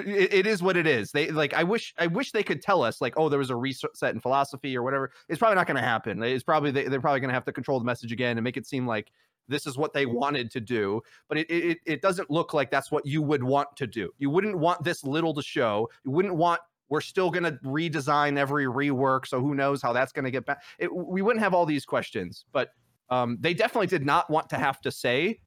it, 0.07 0.33
it 0.33 0.47
is 0.47 0.63
what 0.63 0.77
it 0.77 0.87
is. 0.87 1.13
They 1.13 1.31
like. 1.31 1.55
I 1.55 1.63
wish. 1.63 1.95
I 1.99 2.07
wish 2.09 2.33
they 2.33 2.43
could 2.43 2.63
tell 2.63 2.83
us 2.83 3.01
like, 3.01 3.15
oh, 3.17 3.29
there 3.29 3.39
was 3.39 3.51
a 3.51 3.57
reset 3.57 4.15
in 4.15 4.21
philosophy 4.21 4.77
or 4.77 4.83
whatever. 4.83 5.13
It's 5.29 5.39
probably 5.39 5.57
not 5.57 5.67
going 5.67 5.77
to 5.77 5.83
happen. 5.83 6.23
It's 6.23 6.45
probably 6.45 6.71
they, 6.71 6.89
they're 6.89 7.01
probably 7.01 7.21
going 7.21 7.29
to 7.29 7.35
have 7.35 7.45
to 7.45 7.53
control 7.53 7.79
the 7.79 7.85
message 7.85 8.13
again 8.13 8.39
and 8.39 8.45
make 8.45 8.57
it 8.57 8.67
seem 8.67 8.87
like 8.87 9.13
this 9.49 9.67
is 9.67 9.77
what 9.77 9.93
they 9.93 10.07
wanted 10.07 10.51
to 10.53 10.61
do. 10.61 11.01
But 11.29 11.39
it, 11.39 11.51
it 11.51 11.79
it 11.87 12.03
doesn't 12.03 12.31
look 12.31 12.55
like 12.55 12.71
that's 12.71 12.91
what 12.91 13.07
you 13.07 13.23
would 13.23 13.43
want 13.43 13.69
to 13.77 13.87
do. 13.87 14.11
You 14.19 14.31
wouldn't 14.31 14.59
want 14.59 14.83
this 14.85 15.05
little 15.05 15.35
to 15.35 15.43
show. 15.43 15.89
You 16.05 16.11
wouldn't 16.11 16.35
want. 16.35 16.61
We're 16.89 17.01
still 17.01 17.31
going 17.31 17.45
to 17.45 17.53
redesign 17.65 18.37
every 18.37 18.67
rework. 18.67 19.27
So 19.27 19.41
who 19.41 19.55
knows 19.55 19.81
how 19.81 19.95
that's 19.95 20.13
going 20.13 20.27
to 20.27 20.31
get 20.31 20.45
back? 20.45 20.63
It, 20.79 20.95
we 20.95 21.23
wouldn't 21.23 21.43
have 21.43 21.55
all 21.55 21.65
these 21.65 21.87
questions, 21.87 22.45
but 22.53 22.69
um, 23.09 23.39
they 23.41 23.55
definitely 23.55 23.87
did 23.87 24.05
not 24.05 24.29
want 24.29 24.51
to 24.51 24.57
have 24.57 24.79
to 24.83 24.91
say 24.91 25.41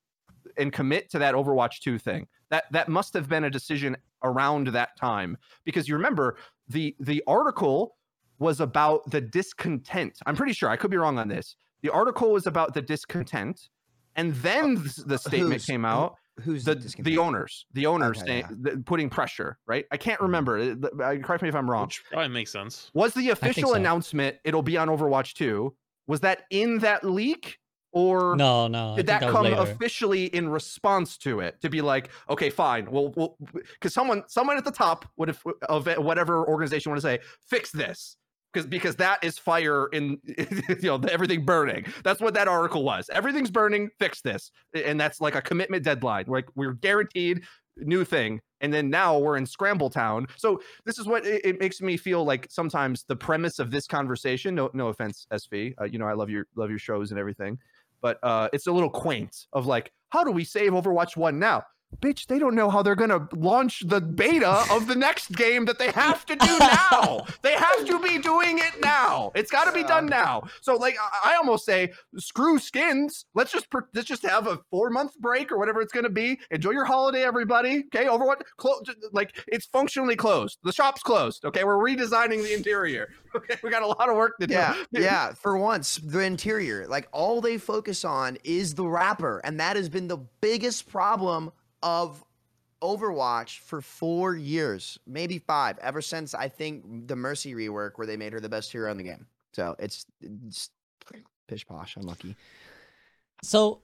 and 0.58 0.72
commit 0.74 1.10
to 1.12 1.20
that 1.20 1.36
Overwatch 1.36 1.80
2 1.82 1.98
thing. 2.00 2.28
That 2.50 2.66
that 2.72 2.90
must 2.90 3.14
have 3.14 3.28
been 3.30 3.44
a 3.46 3.50
decision 3.50 3.98
around 4.24 4.68
that 4.68 4.96
time 4.98 5.38
because 5.66 5.88
you 5.88 5.96
remember 5.96 6.38
the 6.68 6.96
the 7.00 7.24
article 7.28 7.96
was 8.40 8.60
about 8.60 9.10
the 9.12 9.22
discontent. 9.22 10.20
I'm 10.26 10.36
pretty 10.36 10.54
sure 10.54 10.70
I 10.70 10.76
could 10.76 10.92
be 10.92 10.98
wrong 10.98 11.18
on 11.20 11.28
this. 11.28 11.56
The 11.82 11.90
article 11.90 12.32
was 12.32 12.48
about 12.48 12.74
the 12.74 12.82
discontent 12.82 13.70
and 14.16 14.34
then 14.36 14.78
th- 14.82 14.96
the 15.06 15.18
statement 15.18 15.54
who's- 15.54 15.66
came 15.66 15.82
who- 15.82 15.88
out 15.88 16.16
Who's 16.44 16.66
the 16.66 16.76
the, 16.76 16.96
the 17.02 17.18
owners, 17.18 17.66
the 17.72 17.86
owners 17.86 18.18
Okay, 18.18 18.42
saying, 18.42 18.62
th- 18.66 18.78
putting 18.86 19.10
pressure, 19.10 19.58
right? 19.68 19.86
I 19.90 19.96
can't 19.96 20.20
remember. 20.20 20.58
uh, 20.58 20.64
th- 20.76 20.84
uh, 21.02 21.16
Correct 21.26 21.42
me 21.42 21.48
if 21.48 21.56
I'm 21.56 21.72
wrong. 21.72 21.86
Which 21.86 22.04
probably 22.12 22.28
makes 22.28 22.52
sense. 22.52 22.92
Was 22.94 23.14
the 23.14 23.30
official 23.30 23.70
so. 23.70 23.76
announcement 23.76 24.36
it'll 24.44 24.62
be 24.62 24.76
on 24.78 24.90
Overwatch 24.90 25.34
2? 25.36 25.74
Was 26.08 26.20
that 26.20 26.42
in 26.50 26.80
that 26.80 27.06
leak 27.06 27.58
or 27.96 28.36
No, 28.36 28.68
no. 28.68 28.96
Did 28.98 29.08
that 29.08 29.24
was 29.24 29.32
come 29.32 29.44
later. 29.46 29.62
officially 29.62 30.26
in 30.26 30.50
response 30.50 31.18
to 31.20 31.40
it 31.40 31.60
to 31.62 31.70
be 31.70 31.82
like 31.82 32.10
okay 32.30 32.50
fine 32.50 32.92
well 32.92 33.14
well 33.16 33.38
because 33.74 33.94
someone 33.94 34.24
someone 34.28 34.58
at 34.58 34.66
the 34.66 34.72
top 34.72 35.06
would 35.18 35.30
have 35.30 35.42
of 35.70 35.88
whatever 35.98 36.46
organization 36.46 36.92
want 36.92 37.02
to 37.02 37.08
say 37.08 37.20
fix 37.48 37.72
this 37.72 38.18
because 38.54 38.68
because 38.68 38.96
that 38.98 39.24
is 39.24 39.38
fire 39.38 39.88
in 39.88 40.18
you 40.28 40.78
know 40.84 41.00
everything 41.10 41.46
burning 41.46 41.86
that's 42.04 42.20
what 42.20 42.34
that 42.34 42.50
article 42.50 42.84
was 42.84 43.10
everything's 43.14 43.50
burning 43.50 43.90
fix 43.98 44.22
this 44.22 44.52
and 44.74 45.00
that's 45.00 45.22
like 45.22 45.36
a 45.36 45.42
commitment 45.42 45.84
deadline 45.84 46.26
like 46.28 46.46
we're 46.56 46.74
guaranteed 46.74 47.44
new 47.78 48.04
thing 48.04 48.42
and 48.62 48.74
then 48.74 48.90
now 48.90 49.18
we're 49.18 49.38
in 49.38 49.46
scramble 49.46 49.90
town 49.90 50.26
so 50.38 50.62
this 50.86 50.98
is 50.98 51.06
what 51.08 51.26
it, 51.26 51.46
it 51.46 51.60
makes 51.60 51.82
me 51.82 51.98
feel 51.98 52.24
like 52.24 52.48
sometimes 52.50 53.04
the 53.08 53.16
premise 53.16 53.60
of 53.60 53.72
this 53.72 53.88
conversation 53.88 54.56
no 54.56 54.70
no 54.74 54.88
offense 54.88 55.28
sv 55.34 55.74
uh, 55.80 55.84
you 55.84 56.00
know 56.00 56.08
i 56.08 56.14
love 56.14 56.30
your 56.30 56.48
love 56.56 56.70
your 56.70 56.80
shows 56.80 57.12
and 57.12 57.20
everything 57.20 57.58
but 58.06 58.19
uh, 58.22 58.48
it's 58.53 58.68
a 58.68 58.72
little 58.72 58.91
quaint 58.91 59.36
of 59.52 59.65
like, 59.65 59.91
how 60.10 60.23
do 60.23 60.30
we 60.30 60.44
save 60.44 60.73
Overwatch 60.73 61.18
1 61.18 61.40
now? 61.40 61.64
Bitch, 62.02 62.28
they 62.28 62.40
don't 62.40 62.56
know 62.56 62.70
how 62.70 62.82
they're 62.82 62.96
gonna 62.96 63.28
launch 63.34 63.84
the 63.86 64.02
beta 64.02 64.64
of 64.72 64.88
the 64.88 64.96
next 64.96 65.32
game 65.32 65.66
that 65.66 65.80
they 65.80 65.92
have 65.92 66.26
to 66.26 66.36
do 66.36 66.60
now. 66.60 67.26
they 67.42 67.54
have 67.54 67.86
to 67.86 68.00
be 68.00 68.18
doing 68.20 68.60
it 68.60 68.82
now. 68.82 69.32
It's 69.36 69.52
got 69.52 69.66
to 69.66 69.72
be 69.72 69.84
done 69.84 70.06
now. 70.06 70.44
So, 70.62 70.76
like, 70.76 70.96
I, 71.24 71.36
almost 71.36 71.66
say, 71.66 71.92
screw 72.18 72.60
skins. 72.60 73.26
Let's 73.34 73.52
just 73.52 73.68
let's 73.94 74.08
just 74.08 74.24
have 74.24 74.48
a 74.48 74.60
four 74.70 74.90
month 74.90 75.18
break 75.20 75.52
or 75.52 75.58
whatever 75.58 75.82
it's 75.82 75.94
gonna 75.94 76.10
be. 76.10 76.40
Enjoy 76.52 76.72
your 76.72 76.86
holiday, 76.86 77.24
everybody. 77.24 77.86
Okay, 77.94 78.06
Overwatch, 78.06 78.42
clo- 78.58 78.82
j- 78.86 78.94
like 79.12 79.36
it's 79.48 79.66
functionally 79.66 80.16
closed. 80.16 80.60
The 80.64 80.72
shop's 80.72 81.02
closed. 81.02 81.46
Okay, 81.46 81.64
we're 81.64 81.78
redesigning 81.78 82.44
the 82.44 82.54
interior. 82.54 83.10
Okay, 83.36 83.56
we 83.64 83.70
got 83.70 83.84
a 83.84 83.88
lot 83.88 84.08
of 84.08 84.16
work 84.16 84.38
to 84.40 84.48
do. 84.48 84.54
Yeah, 84.54 84.76
yeah. 84.92 85.34
For 85.34 85.58
once, 85.58 85.98
the 85.98 86.20
interior, 86.22 86.88
like 86.88 87.10
all 87.12 87.42
they 87.42 87.58
focus 87.58 88.06
on 88.06 88.38
is 88.46 88.76
the 88.76 88.88
wrapper, 88.88 89.42
and 89.44 89.60
that 89.60 89.76
has 89.76 89.90
been 89.90 90.08
the 90.08 90.20
biggest 90.40 90.88
problem 90.88 91.52
of 91.84 92.23
Overwatch 92.81 93.60
for 93.60 93.81
four 93.81 94.35
years, 94.35 94.99
maybe 95.07 95.39
five, 95.39 95.77
ever 95.80 96.02
since 96.02 96.34
I 96.34 96.49
think 96.49 97.07
the 97.07 97.15
Mercy 97.15 97.53
rework, 97.56 97.91
where 97.95 98.06
they 98.06 98.18
made 98.18 98.34
her 98.34 98.39
the 98.39 98.49
best 98.49 98.72
hero 98.72 98.91
in 98.91 98.97
the 98.97 99.03
game. 99.03 99.26
So 99.53 99.76
it's, 99.80 100.06
it's 100.22 100.69
pish 101.47 101.65
posh, 101.65 101.95
unlucky. 101.95 102.35
So, 103.43 103.81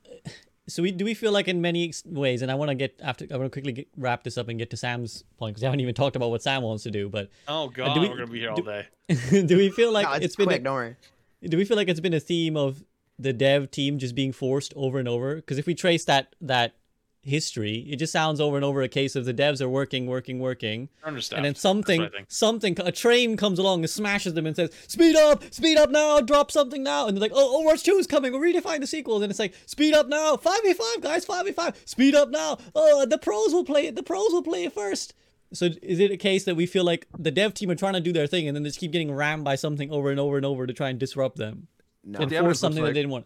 so 0.67 0.83
we 0.83 0.91
do 0.91 1.05
we 1.05 1.13
feel 1.13 1.31
like 1.31 1.47
in 1.47 1.61
many 1.61 1.93
ways, 2.05 2.41
and 2.41 2.51
I 2.51 2.55
want 2.55 2.69
to 2.69 2.75
get 2.75 2.99
after 3.01 3.25
I 3.31 3.37
want 3.37 3.45
to 3.45 3.49
quickly 3.53 3.71
get, 3.73 3.87
wrap 3.97 4.23
this 4.23 4.37
up 4.37 4.47
and 4.49 4.57
get 4.59 4.69
to 4.71 4.77
Sam's 4.77 5.23
point 5.37 5.53
because 5.53 5.61
we 5.61 5.65
haven't 5.65 5.79
even 5.81 5.93
talked 5.95 6.15
about 6.15 6.29
what 6.29 6.41
Sam 6.43 6.61
wants 6.61 6.83
to 6.83 6.91
do. 6.91 7.09
But 7.09 7.29
Oh 7.47 7.65
uh, 7.65 7.67
god, 7.67 7.99
we- 7.99 8.09
we're 8.09 8.17
gonna 8.17 8.27
be 8.31 8.39
here 8.39 8.49
all 8.51 8.55
do- 8.57 8.63
day. 8.63 8.87
do 9.45 9.57
we 9.57 9.69
feel 9.69 9.91
like 9.91 10.07
no, 10.07 10.13
it's, 10.13 10.25
it's 10.25 10.35
been 10.35 10.47
quick. 10.47 10.61
a, 10.61 10.63
don't 10.63 10.73
worry. 10.73 10.95
do 11.43 11.57
we 11.57 11.65
feel 11.65 11.77
like 11.77 11.87
it's 11.89 11.99
been 11.99 12.13
a 12.13 12.19
theme 12.19 12.55
of 12.57 12.83
the 13.19 13.33
dev 13.33 13.71
team 13.71 13.99
just 13.99 14.15
being 14.15 14.31
forced 14.31 14.73
over 14.75 14.99
and 14.99 15.07
over? 15.07 15.35
Because 15.35 15.57
if 15.57 15.65
we 15.65 15.75
trace 15.75 16.05
that 16.05 16.35
that 16.41 16.75
history. 17.23 17.85
It 17.89 17.97
just 17.97 18.11
sounds 18.11 18.39
over 18.41 18.55
and 18.55 18.65
over 18.65 18.81
a 18.81 18.87
case 18.87 19.15
of 19.15 19.25
the 19.25 19.33
devs 19.33 19.61
are 19.61 19.69
working, 19.69 20.07
working, 20.07 20.39
working, 20.39 20.89
Understand. 21.03 21.37
and 21.39 21.45
then 21.45 21.55
something, 21.55 22.07
something, 22.27 22.75
a 22.79 22.91
train 22.91 23.37
comes 23.37 23.59
along 23.59 23.81
and 23.81 23.89
smashes 23.89 24.33
them 24.33 24.45
and 24.47 24.55
says, 24.55 24.71
"Speed 24.87 25.15
up, 25.15 25.43
speed 25.53 25.77
up 25.77 25.89
now, 25.89 26.19
drop 26.21 26.51
something 26.51 26.83
now." 26.83 27.07
And 27.07 27.15
they're 27.15 27.21
like, 27.21 27.31
"Oh, 27.33 27.63
Overwatch 27.63 27.83
Two 27.83 27.97
is 27.97 28.07
coming. 28.07 28.33
We're 28.33 28.39
redefining 28.39 28.81
the 28.81 28.87
sequels." 28.87 29.21
And 29.21 29.29
it's 29.29 29.39
like, 29.39 29.53
"Speed 29.65 29.93
up 29.93 30.07
now, 30.07 30.37
five 30.37 30.59
v 30.63 30.73
five, 30.73 31.01
guys, 31.01 31.25
five 31.25 31.45
v 31.45 31.51
five. 31.51 31.79
Speed 31.85 32.15
up 32.15 32.29
now. 32.29 32.57
Oh, 32.75 33.05
the 33.05 33.17
pros 33.17 33.53
will 33.53 33.65
play 33.65 33.87
it. 33.87 33.95
The 33.95 34.03
pros 34.03 34.31
will 34.31 34.43
play 34.43 34.63
it 34.65 34.73
first. 34.73 35.13
So 35.53 35.65
is 35.81 35.99
it 35.99 36.11
a 36.11 36.17
case 36.17 36.45
that 36.45 36.55
we 36.55 36.65
feel 36.65 36.85
like 36.85 37.07
the 37.19 37.29
dev 37.29 37.53
team 37.53 37.69
are 37.69 37.75
trying 37.75 37.93
to 37.93 37.99
do 37.99 38.13
their 38.13 38.25
thing 38.25 38.47
and 38.47 38.55
then 38.55 38.63
they 38.63 38.69
just 38.69 38.79
keep 38.79 38.91
getting 38.93 39.11
rammed 39.13 39.43
by 39.43 39.55
something 39.55 39.91
over 39.91 40.09
and 40.09 40.17
over 40.17 40.37
and 40.37 40.45
over 40.45 40.65
to 40.65 40.71
try 40.71 40.87
and 40.87 40.97
disrupt 40.97 41.35
them 41.35 41.67
No, 42.05 42.19
and 42.19 42.31
the 42.31 42.35
force 42.35 42.37
evidence 42.37 42.47
looks 42.47 42.59
something 42.61 42.75
that 42.81 42.87
like- 42.87 42.93
they 42.93 42.99
didn't 43.01 43.11
want, 43.11 43.25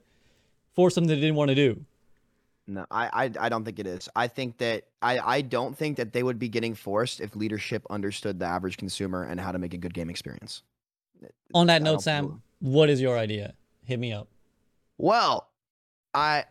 force 0.73 0.95
something 0.95 1.07
they 1.09 1.22
didn't 1.22 1.35
want 1.35 1.49
to 1.49 1.55
do? 1.55 1.85
No, 2.67 2.85
I, 2.89 3.25
I 3.25 3.31
I 3.45 3.49
don't 3.49 3.63
think 3.63 3.79
it 3.79 3.85
is. 3.85 4.09
I 4.15 4.27
think 4.27 4.57
that 4.57 4.85
I 5.01 5.19
I 5.19 5.41
don't 5.41 5.77
think 5.77 5.97
that 5.97 6.13
they 6.13 6.23
would 6.23 6.39
be 6.39 6.49
getting 6.49 6.73
forced 6.73 7.21
if 7.21 7.35
leadership 7.35 7.85
understood 7.89 8.39
the 8.39 8.45
average 8.45 8.77
consumer 8.77 9.23
and 9.23 9.39
how 9.39 9.51
to 9.51 9.59
make 9.59 9.73
a 9.73 9.77
good 9.77 9.93
game 9.93 10.09
experience. 10.09 10.63
On 11.53 11.67
that 11.67 11.81
I 11.81 11.83
note, 11.83 12.01
Sam, 12.01 12.41
what 12.59 12.89
is 12.89 12.99
your 12.99 13.17
idea? 13.17 13.53
Hit 13.85 13.99
me 13.99 14.13
up. 14.13 14.27
Well, 14.97 15.47
I 16.13 16.45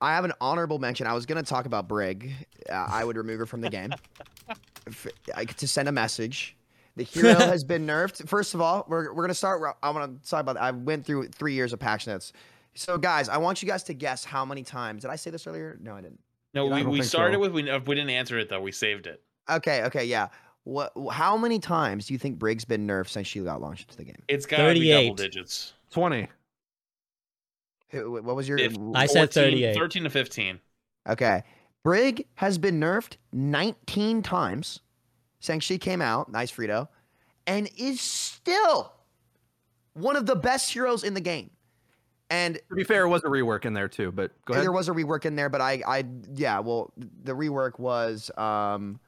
I 0.00 0.14
have 0.14 0.24
an 0.24 0.32
honorable 0.40 0.80
mention. 0.80 1.06
I 1.06 1.12
was 1.12 1.26
gonna 1.26 1.44
talk 1.44 1.66
about 1.66 1.86
Brig. 1.86 2.32
Uh, 2.68 2.86
I 2.90 3.04
would 3.04 3.16
remove 3.16 3.38
her 3.38 3.46
from 3.46 3.60
the 3.60 3.70
game 3.70 3.92
I, 5.34 5.44
to 5.44 5.68
send 5.68 5.88
a 5.88 5.92
message. 5.92 6.56
The 6.96 7.04
hero 7.04 7.34
has 7.38 7.62
been 7.62 7.86
nerfed. 7.86 8.28
First 8.28 8.54
of 8.54 8.60
all, 8.60 8.84
we're, 8.88 9.12
we're 9.14 9.22
gonna 9.22 9.34
start. 9.34 9.76
I 9.80 9.90
want 9.90 10.22
to 10.22 10.28
talk 10.28 10.40
about. 10.40 10.56
I 10.56 10.72
went 10.72 11.06
through 11.06 11.28
three 11.28 11.54
years 11.54 11.72
of 11.72 11.78
patch 11.78 12.08
notes. 12.08 12.32
So, 12.74 12.96
guys, 12.98 13.28
I 13.28 13.36
want 13.36 13.62
you 13.62 13.68
guys 13.68 13.82
to 13.84 13.94
guess 13.94 14.24
how 14.24 14.44
many 14.44 14.62
times. 14.62 15.02
Did 15.02 15.10
I 15.10 15.16
say 15.16 15.30
this 15.30 15.46
earlier? 15.46 15.78
No, 15.80 15.94
I 15.94 16.00
didn't. 16.00 16.20
No, 16.54 16.70
I 16.70 16.82
we, 16.82 16.98
we 16.98 17.02
started 17.02 17.34
so. 17.34 17.40
with 17.40 17.52
we, 17.52 17.62
we 17.62 17.94
didn't 17.94 18.10
answer 18.10 18.38
it 18.38 18.48
though. 18.48 18.60
We 18.60 18.72
saved 18.72 19.06
it. 19.06 19.22
Okay, 19.50 19.82
okay, 19.84 20.04
yeah. 20.04 20.28
What? 20.64 20.92
How 21.10 21.36
many 21.36 21.58
times 21.58 22.06
do 22.06 22.14
you 22.14 22.18
think 22.18 22.38
Brig's 22.38 22.64
been 22.64 22.86
nerfed 22.86 23.08
since 23.08 23.26
she 23.26 23.40
got 23.40 23.60
launched 23.60 23.88
into 23.88 23.96
the 23.96 24.04
game? 24.04 24.22
It's 24.28 24.46
got 24.46 24.68
to 24.68 24.74
be 24.74 24.90
double 24.90 25.14
digits. 25.14 25.74
20. 25.90 26.28
What 27.92 28.36
was 28.36 28.48
your? 28.48 28.58
If- 28.58 28.76
I 28.94 29.06
said 29.06 29.32
14, 29.32 29.52
38. 29.52 29.74
13 29.74 30.04
to 30.04 30.10
15. 30.10 30.60
Okay. 31.08 31.42
Brig 31.82 32.26
has 32.34 32.58
been 32.58 32.78
nerfed 32.78 33.16
19 33.32 34.22
times 34.22 34.80
since 35.40 35.64
she 35.64 35.78
came 35.78 36.00
out. 36.00 36.30
Nice, 36.30 36.52
Frito. 36.52 36.88
And 37.46 37.68
is 37.76 38.00
still 38.00 38.92
one 39.94 40.14
of 40.14 40.26
the 40.26 40.36
best 40.36 40.72
heroes 40.72 41.02
in 41.02 41.14
the 41.14 41.20
game. 41.20 41.50
And 42.32 42.58
To 42.70 42.74
be 42.74 42.82
fair, 42.82 43.04
it 43.04 43.08
was 43.08 43.22
a 43.24 43.28
rework 43.28 43.66
in 43.66 43.74
there 43.74 43.88
too, 43.88 44.10
but 44.10 44.32
go 44.46 44.54
ahead. 44.54 44.64
there 44.64 44.72
was 44.72 44.88
a 44.88 44.92
rework 44.92 45.26
in 45.26 45.36
there, 45.36 45.50
but 45.50 45.60
I, 45.60 45.82
I, 45.86 46.04
yeah, 46.34 46.60
well, 46.60 46.90
the 46.96 47.34
rework 47.34 47.78
was 47.78 48.30
um, 48.38 48.98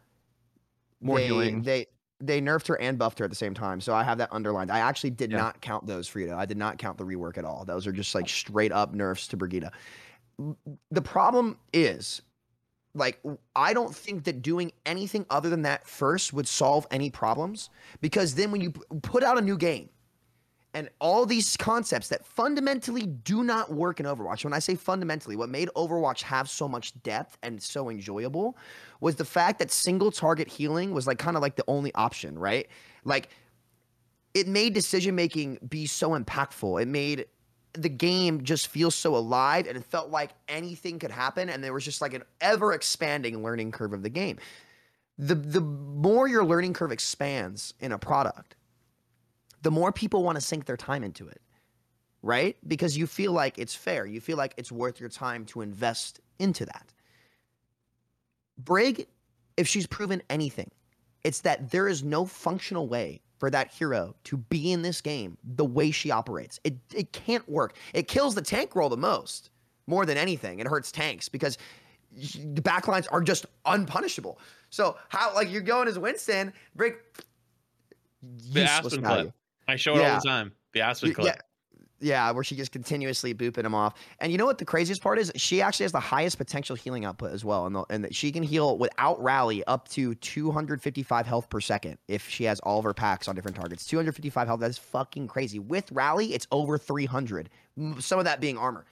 More 1.01 1.19
they, 1.19 1.27
healing. 1.27 1.63
They 1.63 1.87
they 2.21 2.41
nerfed 2.41 2.69
her 2.69 2.79
and 2.81 2.99
buffed 2.99 3.19
her 3.19 3.25
at 3.25 3.31
the 3.31 3.37
same 3.37 3.55
time, 3.55 3.81
so 3.81 3.95
I 3.95 4.03
have 4.05 4.19
that 4.19 4.29
underlined. 4.31 4.71
I 4.71 4.79
actually 4.81 5.11
did 5.11 5.31
Yeah. 5.31 5.39
not 5.39 5.61
count 5.63 5.87
those, 5.87 6.09
Frito. 6.09 6.35
I 6.37 6.45
did 6.45 6.59
not 6.59 6.77
count 6.79 6.99
the 6.99 7.05
rework 7.05 7.39
at 7.39 7.45
all. 7.47 7.65
Those 7.65 7.87
are 7.87 7.93
just 7.93 8.15
like 8.15 8.29
straight 8.29 8.73
up 8.73 8.93
nerfs 8.95 9.27
to 9.29 9.37
Brigitte. 9.39 9.73
The 10.91 11.03
problem 11.03 11.59
is, 11.73 12.21
like, 12.95 13.21
I 13.57 13.73
don't 13.73 13.95
think 13.95 14.25
that 14.25 14.43
doing 14.43 14.71
anything 14.85 15.25
other 15.31 15.49
than 15.49 15.63
that 15.63 15.87
first 15.87 16.33
would 16.35 16.47
solve 16.47 16.87
any 16.91 17.09
problems 17.11 17.71
because 18.01 18.35
then 18.35 18.51
when 18.51 18.61
you 18.61 18.71
put 19.03 19.23
out 19.23 19.39
a 19.39 19.43
new 19.43 19.57
game 19.57 19.89
and 20.75 20.89
all 20.99 21.25
these 21.25 21.57
concepts 21.57 22.09
that 22.09 22.27
fundamentally 22.27 23.07
do 23.07 23.45
not 23.45 23.73
work 23.73 24.01
in 24.01 24.07
Overwatch. 24.07 24.43
When 24.43 24.53
I 24.53 24.59
say 24.59 24.75
fundamentally, 24.75 25.37
what 25.37 25.49
made 25.49 25.69
Overwatch 25.77 26.23
have 26.23 26.51
so 26.51 26.69
much 26.69 27.01
depth 27.05 27.39
and 27.45 27.63
so 27.63 27.89
enjoyable 27.89 28.59
was 29.01 29.15
the 29.15 29.25
fact 29.25 29.61
that 29.61 29.71
single 29.71 30.11
target 30.11 30.49
healing 30.49 30.93
was 30.93 31.07
like 31.07 31.19
kind 31.19 31.37
of 31.37 31.43
like 31.43 31.55
the 31.55 31.65
only 31.69 31.95
option, 31.95 32.37
right? 32.37 32.67
Like 33.05 33.29
it 34.35 34.49
made 34.49 34.75
decision 34.75 35.15
making 35.15 35.59
be 35.69 35.87
so 35.87 36.11
impactful. 36.11 36.83
It 36.83 36.89
made 36.89 37.27
the 37.75 37.89
game 37.89 38.43
just 38.43 38.67
feel 38.67 38.91
so 38.91 39.15
alive 39.15 39.69
and 39.69 39.77
it 39.77 39.85
felt 39.85 40.11
like 40.11 40.31
anything 40.49 40.99
could 40.99 41.11
happen 41.13 41.49
and 41.49 41.63
there 41.63 41.73
was 41.73 41.85
just 41.85 42.01
like 42.01 42.15
an 42.15 42.25
ever 42.41 42.73
expanding 42.73 43.45
learning 43.45 43.71
curve 43.71 43.93
of 43.93 44.03
the 44.03 44.11
game. 44.11 44.39
The 45.19 45.37
the 45.37 45.61
more 45.61 46.27
your 46.27 46.45
learning 46.45 46.73
curve 46.73 46.91
expands 46.91 47.75
in 47.79 47.93
a 47.93 47.99
product, 47.99 48.57
the 49.65 49.71
more 49.71 49.91
people 49.91 50.23
want 50.23 50.37
to 50.37 50.41
sink 50.41 50.67
their 50.67 50.77
time 50.77 51.03
into 51.03 51.27
it, 51.27 51.41
right? 52.23 52.57
Because 52.69 52.97
you 52.97 53.07
feel 53.07 53.33
like 53.33 53.59
it's 53.59 53.75
fair. 53.75 54.07
You 54.07 54.21
feel 54.21 54.37
like 54.37 54.55
it's 54.57 54.71
worth 54.71 55.01
your 55.01 55.09
time 55.09 55.45
to 55.47 55.63
invest 55.63 56.21
into 56.39 56.65
that. 56.67 56.93
Brig, 58.59 59.07
if 59.57 59.67
she's 59.67 59.87
proven 59.87 60.23
anything, 60.31 60.71
it's 61.25 61.41
that 61.41 61.71
there 61.71 61.89
is 61.89 62.05
no 62.05 62.25
functional 62.27 62.87
way 62.87 63.21
for 63.39 63.51
that 63.51 63.73
hero 63.73 64.15
to 64.25 64.37
be 64.37 64.71
in 64.71 64.83
this 64.83 65.01
game 65.01 65.37
the 65.57 65.65
way 65.65 65.91
she 65.91 66.11
operates. 66.11 66.61
It 66.63 66.75
it 66.95 67.13
can't 67.13 67.49
work. 67.49 67.77
It 67.95 68.07
kills 68.07 68.35
the 68.35 68.43
tank 68.43 68.77
role 68.77 68.89
the 68.91 68.97
most, 68.97 69.51
more 69.87 70.07
than 70.07 70.17
anything. 70.19 70.61
It 70.61 70.67
hurts 70.69 70.93
tanks 70.93 71.29
because 71.29 71.59
the 72.13 72.63
backlines 72.63 73.07
are 73.11 73.21
just 73.23 73.47
unpunishable. 73.67 74.39
So 74.71 74.97
how 75.09 75.35
like 75.35 75.51
you're 75.51 75.63
going 75.63 75.89
as 75.89 75.99
Winston, 75.99 76.53
Brig 76.77 76.95
The 78.53 78.61
useless 78.61 78.95
value. 78.95 79.23
clip. 79.25 79.35
I 79.69 79.77
show 79.77 79.97
it 79.97 80.05
all 80.05 80.21
the 80.21 80.29
time. 80.29 80.53
The 80.73 80.81
Aspen 80.81 81.15
clip. 81.15 81.27
Yeah, 81.27 81.41
yeah, 82.01 82.31
where 82.33 82.45
she 82.45 82.57
just 82.57 82.73
continuously 82.73 83.33
booping 83.33 83.65
him 83.65 83.75
off. 83.75 83.95
And 84.19 84.31
you 84.31 84.39
know 84.39 84.45
what 84.45 84.59
the 84.59 84.65
craziest 84.65 85.03
part 85.03 85.19
is? 85.19 85.33
She 85.37 85.63
actually 85.63 85.85
has 85.85 85.93
the 85.93 86.01
highest 86.01 86.37
potential 86.37 86.77
healing 86.77 87.05
output 87.05 87.33
as 87.33 87.45
well, 87.45 87.67
and 87.67 87.75
the, 87.75 87.85
and 87.91 88.15
she 88.15 88.33
can 88.33 88.43
heal 88.43 88.77
without 88.77 89.23
rally 89.23 89.65
up 89.65 89.89
to 89.91 90.15
255 90.17 91.27
health 91.27 91.49
per 91.49 91.61
second 91.61 91.99
if 92.09 92.29
she 92.29 92.45
has 92.45 92.61
all 92.61 92.79
of 92.79 92.85
her 92.85 92.95
packs 92.95 93.29
on 93.29 93.35
different 93.35 93.57
targets. 93.57 93.87
255 93.87 94.47
health, 94.47 94.61
that 94.61 94.71
is 94.71 94.79
fucking 94.79 95.29
crazy. 95.29 95.59
With 95.59 95.91
rally, 95.93 96.35
it's 96.35 96.47
over 96.53 96.77
300. 96.77 97.49
Some 98.01 98.19
of 98.19 98.25
that 98.25 98.41
being 98.41 98.59
armor, 98.59 98.85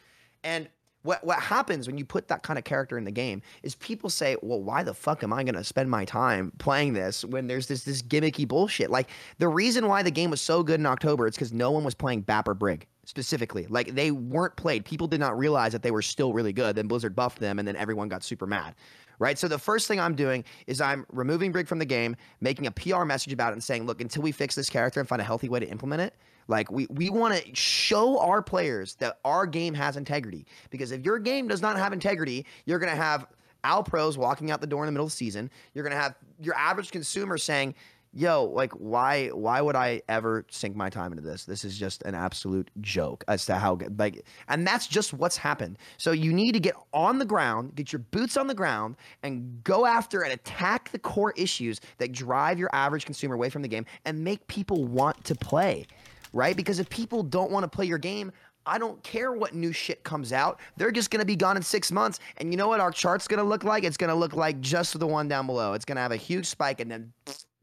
and. 0.42 0.68
What, 1.02 1.24
what 1.24 1.40
happens 1.40 1.86
when 1.86 1.98
you 1.98 2.04
put 2.04 2.28
that 2.28 2.42
kind 2.42 2.58
of 2.58 2.64
character 2.64 2.96
in 2.96 3.04
the 3.04 3.10
game 3.10 3.42
is 3.62 3.74
people 3.74 4.08
say, 4.08 4.36
well, 4.40 4.60
why 4.60 4.82
the 4.82 4.94
fuck 4.94 5.22
am 5.22 5.32
I 5.32 5.42
going 5.42 5.54
to 5.54 5.64
spend 5.64 5.90
my 5.90 6.04
time 6.04 6.52
playing 6.58 6.92
this 6.92 7.24
when 7.24 7.46
there's 7.46 7.66
this 7.66 7.84
this 7.84 8.02
gimmicky 8.02 8.46
bullshit? 8.46 8.90
Like 8.90 9.08
the 9.38 9.48
reason 9.48 9.88
why 9.88 10.02
the 10.02 10.10
game 10.10 10.30
was 10.30 10.40
so 10.40 10.62
good 10.62 10.80
in 10.80 10.86
October, 10.86 11.26
it's 11.26 11.36
because 11.36 11.52
no 11.52 11.70
one 11.70 11.84
was 11.84 11.94
playing 11.94 12.22
Bapper 12.22 12.54
Brig 12.54 12.86
specifically. 13.04 13.66
Like 13.68 13.94
they 13.94 14.10
weren't 14.10 14.56
played. 14.56 14.84
People 14.84 15.06
did 15.06 15.20
not 15.20 15.36
realize 15.36 15.72
that 15.72 15.82
they 15.82 15.90
were 15.90 16.02
still 16.02 16.32
really 16.32 16.52
good. 16.52 16.76
Then 16.76 16.86
Blizzard 16.86 17.14
buffed 17.14 17.40
them, 17.40 17.58
and 17.58 17.66
then 17.66 17.76
everyone 17.76 18.08
got 18.08 18.22
super 18.22 18.46
mad. 18.46 18.74
Right. 19.18 19.38
So 19.38 19.46
the 19.46 19.58
first 19.58 19.86
thing 19.86 20.00
I'm 20.00 20.14
doing 20.14 20.44
is 20.66 20.80
I'm 20.80 21.06
removing 21.12 21.52
Brig 21.52 21.68
from 21.68 21.78
the 21.78 21.84
game, 21.84 22.16
making 22.40 22.66
a 22.66 22.70
PR 22.72 23.04
message 23.04 23.32
about 23.32 23.50
it, 23.50 23.52
and 23.52 23.62
saying, 23.62 23.86
look, 23.86 24.00
until 24.00 24.22
we 24.22 24.32
fix 24.32 24.54
this 24.54 24.68
character 24.68 24.98
and 24.98 25.08
find 25.08 25.20
a 25.20 25.24
healthy 25.24 25.48
way 25.48 25.60
to 25.60 25.68
implement 25.68 26.02
it, 26.02 26.14
like 26.48 26.70
we 26.72 26.86
we 26.90 27.10
want 27.10 27.34
to 27.34 27.54
show 27.54 28.18
our 28.18 28.42
players 28.42 28.94
that 28.96 29.18
our 29.24 29.46
game 29.46 29.74
has 29.74 29.96
integrity. 29.96 30.46
Because 30.70 30.90
if 30.92 31.04
your 31.04 31.18
game 31.18 31.48
does 31.48 31.62
not 31.62 31.76
have 31.76 31.92
integrity, 31.92 32.46
you're 32.64 32.78
gonna 32.78 32.96
have 32.96 33.26
OWL 33.64 33.84
pros 33.84 34.18
walking 34.18 34.50
out 34.50 34.60
the 34.60 34.66
door 34.66 34.82
in 34.82 34.86
the 34.86 34.92
middle 34.92 35.06
of 35.06 35.12
the 35.12 35.16
season. 35.16 35.50
You're 35.74 35.84
gonna 35.84 36.00
have 36.00 36.16
your 36.40 36.56
average 36.56 36.90
consumer 36.90 37.38
saying, 37.38 37.74
"Yo, 38.12 38.44
like, 38.44 38.72
why 38.72 39.28
why 39.28 39.60
would 39.60 39.76
I 39.76 40.02
ever 40.08 40.46
sink 40.50 40.76
my 40.76 40.90
time 40.90 41.12
into 41.12 41.22
this? 41.22 41.44
This 41.44 41.64
is 41.64 41.78
just 41.78 42.02
an 42.02 42.14
absolute 42.14 42.70
joke 42.80 43.24
as 43.28 43.46
to 43.46 43.56
how 43.56 43.74
good." 43.74 43.98
Like, 43.98 44.24
and 44.48 44.66
that's 44.66 44.86
just 44.86 45.12
what's 45.12 45.36
happened. 45.36 45.78
So 45.96 46.12
you 46.12 46.32
need 46.32 46.52
to 46.52 46.60
get 46.60 46.74
on 46.92 47.18
the 47.18 47.24
ground, 47.24 47.74
get 47.74 47.92
your 47.92 48.00
boots 48.00 48.36
on 48.36 48.46
the 48.46 48.54
ground, 48.54 48.96
and 49.22 49.62
go 49.64 49.86
after 49.86 50.22
and 50.22 50.32
attack 50.32 50.90
the 50.90 50.98
core 50.98 51.32
issues 51.36 51.80
that 51.98 52.12
drive 52.12 52.58
your 52.58 52.70
average 52.72 53.04
consumer 53.04 53.34
away 53.34 53.50
from 53.50 53.62
the 53.62 53.68
game, 53.68 53.86
and 54.04 54.22
make 54.22 54.46
people 54.46 54.84
want 54.84 55.24
to 55.24 55.34
play 55.34 55.86
right? 56.34 56.56
Because 56.56 56.78
if 56.78 56.88
people 56.88 57.22
don't 57.22 57.50
want 57.50 57.64
to 57.64 57.68
play 57.68 57.84
your 57.84 57.98
game, 57.98 58.32
I 58.64 58.78
don't 58.78 59.02
care 59.02 59.32
what 59.32 59.54
new 59.54 59.72
shit 59.72 60.04
comes 60.04 60.32
out. 60.32 60.60
They're 60.76 60.92
just 60.92 61.10
going 61.10 61.20
to 61.20 61.26
be 61.26 61.36
gone 61.36 61.56
in 61.56 61.62
six 61.62 61.90
months. 61.90 62.20
And 62.36 62.52
you 62.52 62.56
know 62.56 62.68
what 62.68 62.80
our 62.80 62.90
chart's 62.90 63.26
going 63.26 63.38
to 63.38 63.44
look 63.44 63.64
like? 63.64 63.84
It's 63.84 63.96
going 63.96 64.10
to 64.10 64.16
look 64.16 64.34
like 64.34 64.60
just 64.60 64.98
the 64.98 65.06
one 65.06 65.28
down 65.28 65.46
below. 65.46 65.72
It's 65.72 65.84
going 65.84 65.96
to 65.96 66.02
have 66.02 66.12
a 66.12 66.16
huge 66.16 66.46
spike 66.46 66.80
and 66.80 66.90
then 66.90 67.12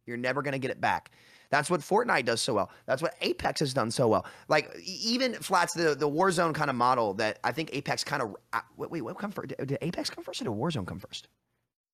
you're 0.10 0.18
never 0.18 0.42
going 0.42 0.52
to 0.52 0.60
get 0.60 0.72
it 0.72 0.82
back. 0.82 1.12
That's 1.52 1.70
what 1.70 1.80
Fortnite 1.82 2.26
does 2.26 2.42
so 2.42 2.54
well. 2.54 2.70
That's 2.86 3.02
what 3.02 3.16
Apex 3.22 3.62
has 3.62 3.74
done 3.74 3.90
so 3.92 4.08
well. 4.08 4.26
Like 4.50 4.76
even 4.86 5.34
flats 5.36 5.74
the 5.74 5.96
the 5.96 6.10
Warzone 6.10 6.54
kind 6.54 6.70
of 6.70 6.76
model 6.76 7.14
that 7.16 7.40
I 7.44 7.52
think 7.54 7.70
Apex 7.74 8.04
kind 8.04 8.22
of 8.22 8.36
uh, 8.54 8.60
wait 8.78 8.92
wait 8.92 9.02
what 9.02 9.18
come 9.18 9.32
first? 9.32 9.50
Did 9.58 9.78
Apex 9.82 10.10
come 10.10 10.24
first 10.24 10.42
or 10.42 10.44
did 10.46 10.52
Warzone 10.54 10.86
come 10.86 11.00
first? 11.00 11.28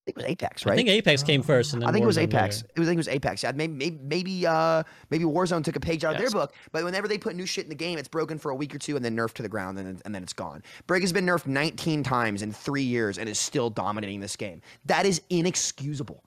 I 0.08 0.12
think 0.12 0.18
it 0.18 0.22
was 0.24 0.32
Apex, 0.34 0.66
right? 0.68 0.74
I 0.74 0.76
think 0.76 0.90
Apex 0.90 1.24
came 1.24 1.42
first, 1.42 1.74
and 1.74 1.82
then 1.82 1.90
I 1.90 1.92
think 1.92 2.04
it 2.04 2.06
was 2.06 2.20
Apex. 2.20 2.58
later. 2.58 2.68
It 2.76 2.80
was, 2.80 2.88
I 2.88 2.92
think 2.92 2.98
it 2.98 3.00
was 3.00 3.08
Apex. 3.08 3.42
Yeah, 3.42 3.52
maybe, 3.56 3.74
maybe, 3.74 3.98
maybe, 4.04 4.46
uh, 4.46 4.84
maybe 5.10 5.24
Warzone 5.24 5.64
took 5.64 5.76
a 5.78 5.80
page 5.80 6.04
out 6.04 6.14
of 6.14 6.22
Yes. 6.22 6.32
their 6.32 6.42
book. 6.42 6.54
But 6.72 6.84
whenever 6.84 7.08
they 7.08 7.18
put 7.18 7.36
new 7.36 7.48
shit 7.48 7.64
in 7.66 7.70
the 7.70 7.76
game, 7.76 7.98
it's 7.98 8.08
broken 8.08 8.38
for 8.38 8.52
a 8.52 8.56
week 8.56 8.76
or 8.76 8.78
two 8.78 8.96
and 8.96 9.04
then 9.04 9.16
nerfed 9.18 9.34
to 9.34 9.42
the 9.42 9.50
ground, 9.50 9.80
and 9.80 9.88
then, 9.88 10.02
and 10.06 10.14
then 10.14 10.22
it's 10.22 10.32
gone. 10.34 10.62
Brig 10.86 11.02
has 11.02 11.12
been 11.12 11.26
nerfed 11.26 11.48
19 11.48 12.04
times 12.04 12.44
in 12.44 12.52
three 12.52 12.84
years 12.84 13.18
and 13.18 13.28
is 13.28 13.40
still 13.40 13.72
dominating 13.72 14.20
this 14.20 14.36
game. 14.36 14.62
That 14.86 15.08
is 15.08 15.24
inexcusable. 15.32 16.22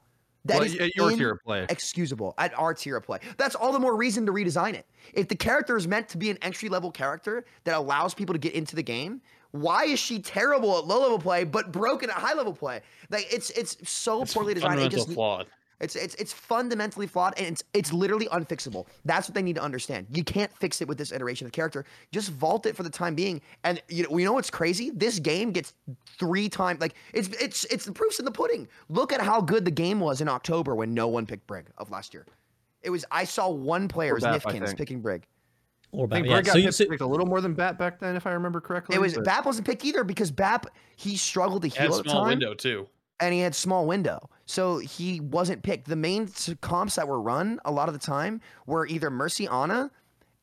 That 0.49 0.57
Well, 0.57 0.65
is 0.65 0.75
at 0.77 0.97
your 0.97 1.11
tier 1.13 1.31
of 1.33 1.43
play. 1.45 1.67
excusable 1.69 2.35
at 2.39 2.53
our 2.59 2.75
tier 2.75 2.97
of 2.97 3.05
play. 3.05 3.19
That's 3.37 3.55
all 3.55 3.73
the 3.73 3.79
more 3.79 3.97
reason 3.97 4.27
to 4.27 4.33
redesign 4.33 4.75
it. 4.75 4.87
If 5.13 5.29
the 5.29 5.37
character 5.37 5.77
is 5.77 5.87
meant 5.87 6.09
to 6.09 6.19
be 6.19 6.31
an 6.31 6.39
entry 6.43 6.69
level 6.69 6.91
character 6.91 7.45
that 7.65 7.75
allows 7.77 8.15
people 8.15 8.33
to 8.35 8.39
get 8.39 8.55
into 8.55 8.75
the 8.75 8.83
game, 8.83 9.21
Why 9.53 9.85
is 9.85 9.99
she 9.99 10.19
terrible 10.21 10.77
at 10.79 10.87
low 10.87 11.01
level 11.01 11.19
play 11.19 11.45
but 11.45 11.73
broken 11.73 12.11
at 12.11 12.17
high 12.17 12.35
level 12.35 12.53
play? 12.53 12.83
Like 13.09 13.27
it's 13.33 13.49
it's 13.51 13.77
so 13.89 14.23
It's 14.23 14.35
poorly 14.35 14.53
designed. 14.55 14.81
It 14.81 14.91
just 14.91 15.11
flawed. 15.11 15.47
It's 15.81 15.95
it's 15.95 16.15
it's 16.17 16.33
fundamentally 16.33 17.07
flawed 17.07 17.35
and 17.39 17.47
it's 17.47 17.63
it's 17.73 17.93
literally 17.93 18.27
unfixable. 18.29 18.87
That's 19.05 19.29
what 19.29 19.35
they 19.35 19.43
need 19.43 19.55
to 19.57 19.63
understand. 19.63 20.09
You 20.11 20.25
can't 20.25 20.53
fix 20.59 20.81
it 20.81 20.89
with 20.89 20.99
this 20.99 21.13
iteration 21.13 21.47
of 21.47 21.53
character. 21.53 21.85
Just 22.11 22.31
vault 22.31 22.67
it 22.67 22.75
for 22.75 22.83
the 22.83 22.91
time 22.91 23.15
being. 23.15 23.41
And 23.63 23.81
you 23.89 24.03
know, 24.03 24.19
you 24.19 24.25
know 24.25 24.33
what's 24.33 24.51
crazy? 24.51 24.91
This 24.91 25.21
game 25.21 25.53
gets 25.53 25.75
three 26.19 26.49
times 26.49 26.81
like 26.81 26.95
it's 27.15 27.29
it's 27.41 27.65
it's 27.67 27.85
the 27.85 27.93
proofs 27.93 28.19
in 28.19 28.25
the 28.25 28.33
pudding. 28.33 28.67
Look 28.89 29.13
at 29.13 29.21
how 29.21 29.41
good 29.41 29.65
the 29.65 29.71
game 29.71 30.01
was 30.01 30.21
in 30.21 30.29
October 30.29 30.75
when 30.75 30.95
no 30.95 31.07
one 31.07 31.27
picked 31.27 31.47
Brig 31.47 31.67
of 31.79 31.91
last 31.91 32.13
year. 32.13 32.27
It 32.83 32.91
was 32.91 33.05
I 33.13 33.23
saw 33.25 33.49
one 33.49 33.87
player, 33.87 34.11
it 34.11 34.15
was 34.15 34.25
Bap, 34.25 34.47
I 34.47 34.53
Nifkins, 34.59 34.77
picking 34.77 35.01
Brig. 35.01 35.27
Or 35.93 36.05
I 36.05 36.09
bad. 36.09 36.17
think 36.17 36.27
Yeah. 36.27 36.43
Got 36.43 36.53
So 36.53 36.59
you, 36.59 36.65
picked, 36.65 36.75
so, 36.75 36.87
picked 36.87 37.01
a 37.03 37.07
little 37.07 37.25
more 37.27 37.41
than 37.41 37.55
Bap 37.55 37.79
back 37.79 37.99
then, 38.01 38.15
if 38.17 38.27
I 38.27 38.33
remember 38.33 38.61
correctly. 38.61 38.97
It 38.97 38.99
was 39.01 39.15
but- 39.15 39.25
Bap 39.25 39.47
wasn't 39.47 39.67
picked 39.67 39.85
either 39.85 40.03
because 40.05 40.31
Bap 40.33 40.67
he 40.97 41.17
struggled 41.17 41.63
to 41.63 41.69
It 41.69 41.75
had 41.75 41.85
heal 41.85 41.95
a 41.95 41.99
at 41.99 42.05
the 42.05 42.11
small 42.11 42.23
time. 42.23 42.31
window 42.31 42.55
too. 42.55 42.89
And 43.21 43.35
he 43.35 43.41
had 43.41 43.55
small 43.55 43.87
window. 43.87 44.31
So 44.47 44.79
he 44.79 45.21
wasn't 45.21 45.63
picked. 45.63 45.89
The 45.89 45.97
main 45.97 46.31
comps 46.61 46.95
that 46.95 47.07
were 47.07 47.21
run 47.21 47.61
a 47.65 47.71
lot 47.71 47.89
of 47.89 47.95
the 47.95 48.01
time 48.01 48.41
were 48.67 48.87
either 48.87 49.11
Mercy 49.11 49.47
Ana 49.47 49.91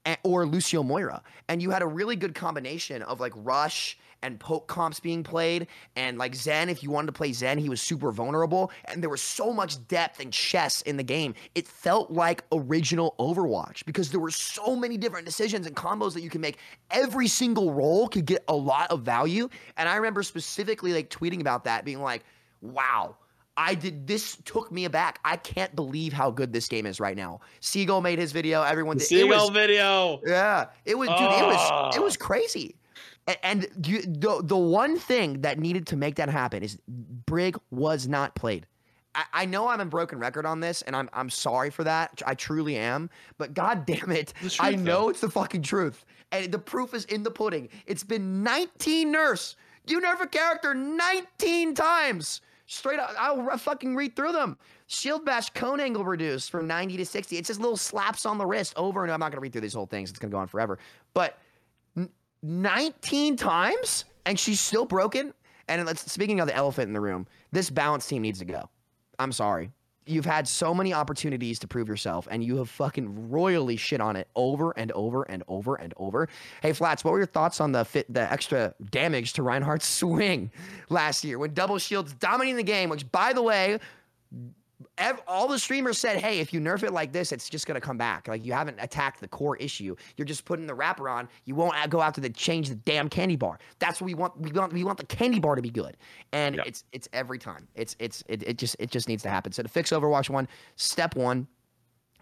a- 0.05 0.17
or 0.23 0.45
Lucio 0.45 0.83
Moira. 0.83 1.21
And 1.47 1.61
you 1.61 1.71
had 1.71 1.81
a 1.81 1.87
really 1.87 2.15
good 2.15 2.35
combination 2.35 3.01
of 3.01 3.19
like 3.19 3.33
Rush 3.35 3.97
and 4.21 4.39
poke 4.39 4.67
comps 4.67 4.99
being 4.99 5.23
played. 5.23 5.67
And 5.95 6.17
like 6.17 6.35
Zen, 6.35 6.69
if 6.69 6.81
you 6.83 6.89
wanted 6.89 7.07
to 7.07 7.11
play 7.13 7.31
Zen, 7.31 7.57
he 7.57 7.69
was 7.69 7.81
super 7.81 8.11
vulnerable. 8.11 8.71
And 8.85 9.01
there 9.01 9.09
was 9.09 9.21
so 9.21 9.53
much 9.53 9.87
depth 9.87 10.19
and 10.19 10.31
chess 10.31 10.81
in 10.83 10.97
the 10.97 11.03
game. 11.03 11.35
It 11.53 11.67
felt 11.67 12.11
like 12.11 12.43
original 12.51 13.15
Overwatch 13.19 13.85
because 13.85 14.09
there 14.09 14.19
were 14.19 14.31
so 14.31 14.75
many 14.75 14.97
different 14.97 15.25
decisions 15.25 15.67
and 15.67 15.75
combos 15.75 16.13
that 16.13 16.21
you 16.21 16.29
can 16.29 16.41
make. 16.41 16.57
Every 16.91 17.27
single 17.27 17.73
role 17.73 18.07
could 18.07 18.25
get 18.25 18.43
a 18.47 18.55
lot 18.55 18.89
of 18.91 19.01
value. 19.01 19.47
And 19.77 19.87
I 19.87 19.95
remember 19.95 20.23
specifically 20.23 20.93
like 20.93 21.09
tweeting 21.09 21.41
about 21.41 21.63
that, 21.65 21.85
being 21.85 22.01
like, 22.01 22.23
wow. 22.73 23.17
I 23.57 23.73
did 23.73 24.05
this 24.05 24.37
took 24.43 24.69
me 24.71 24.83
aback. 24.83 25.19
I 25.23 25.37
can't 25.37 25.73
believe 25.75 26.11
how 26.11 26.29
good 26.29 26.51
this 26.51 26.67
game 26.67 26.85
is 26.85 26.99
right 26.99 27.15
now. 27.15 27.39
Seagull 27.61 28.01
made 28.01 28.19
his 28.19 28.33
video. 28.33 28.63
Everyone 28.63 28.97
did. 28.97 29.09
It 29.11 29.23
was- 29.27 29.37
Seagull 29.37 29.51
video. 29.51 30.19
yeah, 30.25 30.65
it 30.83 30.97
was, 30.97 31.07
dude. 31.07 31.17
It 31.19 31.45
was, 31.45 31.95
it 31.95 31.99
Oh. 31.99 32.03
was 32.03 32.17
ah. 32.19 32.25
crazy. 32.25 32.75
A- 33.27 33.45
And 33.45 33.67
you, 33.85 34.01
the 34.01 34.41
the 34.43 34.57
one 34.57 34.99
thing 34.99 35.41
that 35.41 35.57
needed 35.57 35.87
to 35.87 35.95
make 35.95 36.15
that 36.15 36.27
happen 36.29 36.63
is 36.63 36.77
Brig 36.87 37.57
was 37.71 38.07
not 38.09 38.35
played. 38.35 38.67
I, 39.15 39.23
I 39.33 39.45
know 39.45 39.69
I'm 39.69 39.79
a 39.79 39.85
broken 39.85 40.19
record 40.19 40.45
on 40.45 40.59
this, 40.59 40.81
and 40.81 40.93
I'm 40.93 41.09
I'm 41.13 41.29
sorry 41.29 41.69
for 41.69 41.85
that. 41.85 42.21
I 42.27 42.33
truly 42.35 42.75
am. 42.75 43.09
But 43.37 43.53
god 43.53 43.85
damn 43.85 44.11
it, 44.11 44.33
The 44.41 44.57
I 44.59 44.75
know 44.75 45.03
though. 45.03 45.09
it's 45.09 45.21
the 45.21 45.29
fucking 45.29 45.61
truth, 45.63 46.03
and 46.33 46.51
the 46.51 46.59
proof 46.59 46.93
is 46.93 47.05
in 47.05 47.23
the 47.23 47.31
pudding. 47.31 47.69
It's 47.87 48.03
been 48.03 48.43
19 48.43 49.11
nerfs. 49.13 49.55
You 49.87 50.01
nerf 50.01 50.19
a 50.19 50.27
character 50.27 50.73
19 50.73 51.73
times. 51.73 52.41
Straight 52.67 52.99
up, 52.99 53.11
I'll 53.19 53.57
fucking 53.57 53.95
read 53.95 54.15
through 54.15 54.31
them. 54.31 54.57
Shield 54.87 55.23
bash 55.23 55.49
cone 55.51 55.79
angle 55.79 56.03
reduced 56.03 56.49
from 56.49 56.65
90 56.67 56.97
to 56.97 57.05
60. 57.05 57.37
It's 57.37 57.47
just 57.47 57.59
little 57.59 57.77
slaps 57.77 58.25
on 58.25 58.37
the 58.37 58.45
wrist 58.45 58.73
over 58.75 59.03
and 59.03 59.11
I'm 59.11 59.19
not 59.19 59.31
gonna 59.31 59.41
read 59.41 59.51
through 59.51 59.61
these 59.61 59.73
whole 59.73 59.85
things. 59.85 60.09
It's 60.09 60.17
gonna 60.17 60.31
go 60.31 60.39
on 60.39 60.47
forever. 60.47 60.79
But 61.13 61.37
n- 61.95 62.09
19 62.41 63.35
times 63.35 64.05
and 64.25 64.39
she's 64.39 64.59
still 64.59 64.85
broken. 64.85 65.33
And 65.67 65.97
speaking 65.97 66.39
of 66.39 66.47
the 66.47 66.55
elephant 66.55 66.87
in 66.87 66.93
the 66.93 67.01
room, 67.01 67.27
this 67.51 67.69
balance 67.69 68.07
team 68.07 68.23
needs 68.23 68.39
to 68.39 68.45
go. 68.45 68.69
I'm 69.19 69.31
sorry. 69.31 69.71
You've 70.05 70.25
had 70.25 70.47
so 70.47 70.73
many 70.73 70.93
opportunities 70.93 71.59
to 71.59 71.67
prove 71.67 71.87
yourself, 71.87 72.27
and 72.29 72.43
you 72.43 72.57
have 72.57 72.69
fucking 72.69 73.29
royally 73.29 73.75
shit 73.75 73.99
on 73.99 74.15
it 74.15 74.27
over 74.35 74.71
and 74.77 74.91
over 74.91 75.23
and 75.23 75.43
over 75.47 75.75
and 75.75 75.93
over. 75.97 76.29
Hey, 76.61 76.73
Flats, 76.73 77.03
what 77.03 77.11
were 77.11 77.17
your 77.17 77.25
thoughts 77.25 77.59
on 77.59 77.71
the 77.71 77.83
fit, 77.85 78.11
the 78.13 78.31
extra 78.31 78.75
damage 78.91 79.33
to 79.33 79.43
Reinhardt's 79.43 79.87
swing 79.87 80.51
last 80.89 81.23
year 81.23 81.39
when 81.39 81.53
double 81.53 81.79
shields 81.79 82.13
dominating 82.13 82.57
the 82.57 82.63
game? 82.63 82.89
Which, 82.89 83.11
by 83.11 83.33
the 83.33 83.41
way, 83.41 83.79
ev- 84.97 85.21
all 85.27 85.47
the 85.47 85.59
streamers 85.59 85.97
said, 85.97 86.17
"Hey, 86.17 86.39
if 86.39 86.53
you 86.53 86.59
nerf 86.59 86.83
it 86.83 86.91
like 86.91 87.11
this, 87.11 87.31
it's 87.31 87.49
just 87.49 87.65
gonna 87.67 87.81
come 87.81 87.97
back. 87.97 88.27
Like 88.27 88.45
you 88.45 88.53
haven't 88.53 88.77
attacked 88.79 89.19
the 89.21 89.27
core 89.27 89.55
issue. 89.57 89.95
You're 90.17 90.25
just 90.25 90.45
putting 90.45 90.67
the 90.67 90.75
wrapper 90.75 91.09
on. 91.09 91.27
You 91.45 91.55
won't 91.55 91.75
go 91.89 92.01
after 92.01 92.21
the 92.21 92.29
change 92.29 92.69
the 92.69 92.75
damn 92.75 93.09
candy 93.09 93.35
bar. 93.35 93.59
That's 93.79 94.01
what 94.01 94.05
we 94.05 94.13
want. 94.13 94.39
We 94.39 94.51
want 94.51 94.73
we 94.73 94.83
want 94.83 94.97
the 94.97 95.05
candy 95.05 95.39
bar 95.39 95.55
to 95.55 95.61
be 95.61 95.69
good, 95.69 95.97
and 96.31 96.55
Yep. 96.55 96.67
it's 96.67 96.83
it's 96.91 97.09
every 97.13 97.39
time. 97.39 97.67
It's 97.75 97.95
it's 97.99 98.23
it, 98.27 98.43
it 98.43 98.57
just 98.57 98.75
it 98.79 98.91
just 98.91 99.07
needs 99.07 99.23
to 99.23 99.29
happen. 99.29 99.51
So 99.51 99.63
to 99.63 99.69
fix 99.69 99.91
Overwatch 99.91 100.29
one, 100.29 100.47
step 100.75 101.15
one, 101.15 101.47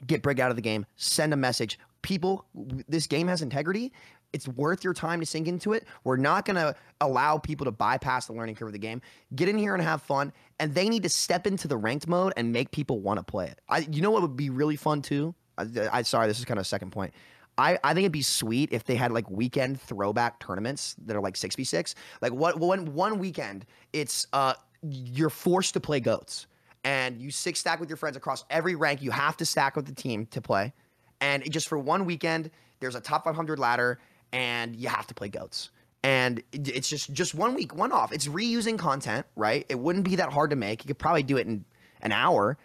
get 0.08 0.22
Brig 0.22 0.40
out 0.40 0.50
of 0.50 0.56
the 0.56 0.62
game. 0.62 0.86
Send 0.96 1.34
a 1.34 1.38
message. 1.38 1.80
People, 2.02 2.46
this 2.88 3.08
game 3.08 3.28
has 3.28 3.42
integrity. 3.42 3.94
It's 4.34 4.48
worth 4.48 4.84
your 4.84 4.94
time 4.94 5.20
to 5.20 5.26
sink 5.26 5.48
into 5.48 5.74
it. 5.74 5.88
We're 6.04 6.18
not 6.18 6.46
going 6.46 6.56
to 6.56 6.76
allow 7.00 7.38
people 7.38 7.66
to 7.66 7.72
bypass 7.72 8.26
the 8.26 8.34
learning 8.34 8.56
curve 8.56 8.68
of 8.68 8.74
the 8.74 8.80
game. 8.80 9.02
Get 9.36 9.48
in 9.48 9.58
here 9.58 9.74
and 9.74 9.84
have 9.84 10.02
fun. 10.02 10.34
And 10.60 10.74
they 10.74 10.90
need 10.90 11.04
to 11.04 11.10
step 11.10 11.48
into 11.48 11.68
the 11.68 11.78
ranked 11.78 12.08
mode 12.08 12.34
and 12.36 12.52
make 12.52 12.72
people 12.72 13.00
want 13.00 13.20
to 13.20 13.24
play 13.24 13.46
it. 13.48 13.62
I, 13.70 13.80
you 13.90 14.02
know 14.02 14.12
what 14.12 14.24
would 14.24 14.36
be 14.36 14.50
really 14.50 14.76
fun 14.76 15.02
too? 15.02 15.36
I, 15.58 15.68
I 15.92 16.02
sorry, 16.02 16.28
this 16.28 16.40
is 16.40 16.46
kind 16.46 16.58
of 16.58 16.64
a 16.64 16.68
second 16.68 16.92
point. 16.92 17.14
I, 17.58 17.78
I 17.84 17.94
think 17.94 18.06
it'd 18.06 18.12
be 18.12 18.24
sweet 18.24 18.70
if 18.72 18.84
they 18.84 18.96
had 18.96 19.12
like 19.12 19.30
weekend 19.30 19.80
throwback 19.80 20.40
tournaments 20.40 20.96
that 21.06 21.16
are 21.16 21.22
like 21.22 21.36
six 21.36 21.56
v 21.56 21.64
six. 21.64 21.94
Like 22.22 22.34
what 22.34 22.60
one 22.60 22.94
one 22.96 23.20
weekend, 23.20 23.66
it's 23.94 24.26
uh 24.34 24.56
you're 24.82 25.30
forced 25.30 25.76
to 25.76 25.80
play 25.80 26.00
goats 26.00 26.48
and 26.84 27.22
you 27.22 27.30
six 27.32 27.60
stack 27.60 27.80
with 27.80 27.90
your 27.90 27.98
friends 27.98 28.18
across 28.18 28.44
every 28.50 28.76
rank. 28.76 29.02
You 29.04 29.12
have 29.12 29.38
to 29.38 29.46
stack 29.46 29.76
with 29.76 29.86
the 29.86 29.94
team 29.94 30.26
to 30.28 30.42
play. 30.42 30.74
And 31.22 31.44
it- 31.44 31.52
just 31.52 31.70
for 31.70 31.78
one 31.78 32.06
weekend, 32.06 32.50
there's 32.80 32.96
a 32.96 33.02
top 33.02 33.24
500 33.24 33.60
ladder, 33.60 34.00
and 34.34 34.76
you 34.76 34.90
have 34.90 35.08
to 35.08 35.14
play 35.14 35.30
goats. 35.30 35.70
And 36.04 36.44
it's 36.52 36.90
just 36.90 37.14
just 37.14 37.34
one 37.34 37.54
week, 37.54 37.74
one 37.74 37.94
off. 37.94 38.12
It's 38.12 38.28
reusing 38.28 38.78
content, 38.78 39.26
right? 39.38 39.66
It 39.70 39.80
wouldn't 39.80 40.04
be 40.04 40.18
that 40.18 40.34
hard 40.34 40.50
to 40.50 40.58
make. 40.58 40.84
You 40.84 40.88
could 40.88 41.00
probably 41.00 41.24
do 41.24 41.38
it 41.38 41.48
in 41.48 41.64
an 42.02 42.12
hour, 42.12 42.58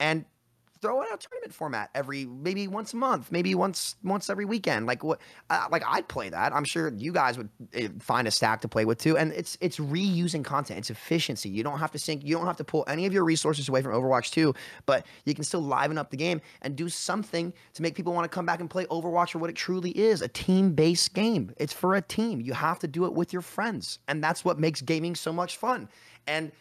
and 0.00 0.24
throw 0.86 1.00
out 1.00 1.08
a 1.12 1.16
tournament 1.16 1.52
format 1.52 1.90
every 1.94 2.24
maybe 2.26 2.68
once 2.68 2.92
a 2.92 2.96
month, 2.96 3.32
maybe 3.32 3.54
once 3.54 3.96
once 4.04 4.30
every 4.30 4.44
weekend. 4.44 4.86
Like 4.86 5.02
what? 5.02 5.20
Uh, 5.50 5.66
like 5.70 5.82
I'd 5.86 6.06
play 6.06 6.28
that. 6.28 6.54
I'm 6.54 6.64
sure 6.64 6.92
you 6.96 7.12
guys 7.12 7.36
would 7.36 7.48
uh, 7.76 7.88
find 7.98 8.28
a 8.28 8.30
stack 8.30 8.60
to 8.60 8.68
play 8.68 8.84
with 8.84 8.98
too. 8.98 9.18
And 9.18 9.32
it's 9.32 9.58
it's 9.60 9.78
reusing 9.78 10.44
content. 10.44 10.78
It's 10.78 10.90
efficiency. 10.90 11.48
You 11.48 11.64
don't 11.64 11.78
have 11.78 11.90
to 11.92 11.98
sync. 11.98 12.24
You 12.24 12.36
don't 12.36 12.46
have 12.46 12.56
to 12.58 12.64
pull 12.64 12.84
any 12.86 13.04
of 13.04 13.12
your 13.12 13.24
resources 13.24 13.68
away 13.68 13.82
from 13.82 13.92
Overwatch 13.92 14.30
2, 14.30 14.54
but 14.86 15.06
you 15.24 15.34
can 15.34 15.42
still 15.42 15.62
liven 15.62 15.98
up 15.98 16.10
the 16.10 16.16
game 16.16 16.40
and 16.62 16.76
do 16.76 16.88
something 16.88 17.52
to 17.74 17.82
make 17.82 17.96
people 17.96 18.12
want 18.12 18.30
to 18.30 18.34
come 18.34 18.46
back 18.46 18.60
and 18.60 18.70
play 18.70 18.84
Overwatch 18.86 19.30
for 19.30 19.38
what 19.38 19.50
it 19.50 19.56
truly 19.56 19.90
is 19.90 20.22
a 20.22 20.28
team 20.28 20.72
based 20.72 21.14
game. 21.14 21.52
It's 21.56 21.72
for 21.72 21.96
a 21.96 22.02
team. 22.02 22.40
You 22.40 22.52
have 22.52 22.78
to 22.80 22.86
do 22.86 23.06
it 23.06 23.12
with 23.12 23.32
your 23.32 23.42
friends. 23.42 23.98
And 24.06 24.22
that's 24.22 24.44
what 24.44 24.60
makes 24.60 24.82
gaming 24.82 25.16
so 25.16 25.32
much 25.32 25.56
fun. 25.56 25.88
And 26.28 26.52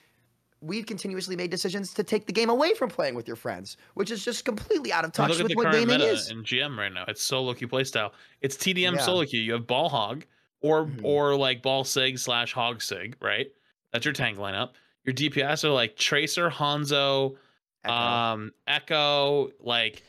we've 0.65 0.85
continuously 0.85 1.35
made 1.35 1.51
decisions 1.51 1.93
to 1.93 2.03
take 2.03 2.25
the 2.25 2.33
game 2.33 2.49
away 2.49 2.73
from 2.73 2.89
playing 2.89 3.13
with 3.15 3.27
your 3.27 3.35
friends, 3.35 3.77
which 3.93 4.09
is 4.11 4.23
just 4.25 4.45
completely 4.45 4.91
out 4.91 5.05
of 5.05 5.11
touch 5.11 5.29
Look 5.29 5.39
at 5.39 5.43
with 5.43 5.49
the 5.51 5.55
what 5.55 5.63
current 5.71 5.87
gaming 5.87 5.99
meta 5.99 6.11
is. 6.11 6.29
in 6.29 6.43
GM 6.43 6.77
right 6.77 6.91
now. 6.91 7.05
It's 7.07 7.21
solo 7.21 7.53
queue 7.53 7.67
playstyle. 7.67 8.11
It's 8.41 8.55
TDM 8.57 8.95
Yeah. 8.95 9.01
solo 9.01 9.25
queue. 9.25 9.41
You 9.41 9.53
have 9.53 9.67
ball 9.67 9.89
hog 9.89 10.25
or 10.61 10.85
Mhm. 10.85 11.01
or 11.03 11.35
like 11.35 11.61
ball 11.61 11.83
sig 11.83 12.17
slash 12.17 12.53
hog 12.53 12.81
sig, 12.81 13.15
right? 13.21 13.51
That's 13.91 14.05
your 14.05 14.13
tank 14.13 14.37
lineup. 14.37 14.71
Your 15.03 15.13
DPS 15.13 15.63
are 15.63 15.69
like 15.69 15.95
Tracer, 15.97 16.49
Hanzo, 16.49 17.37
Echo. 17.83 17.93
um, 17.93 18.51
Echo, 18.65 19.51
like 19.59 20.01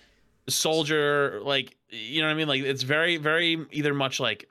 Soldier, 0.49 1.41
like 1.43 1.77
you 1.91 2.21
know 2.21 2.29
what 2.29 2.33
I 2.35 2.37
mean? 2.37 2.49
Like 2.49 2.63
it's 2.63 2.83
very, 2.83 3.17
very 3.17 3.65
either 3.73 3.93
much 3.95 4.21
like 4.21 4.49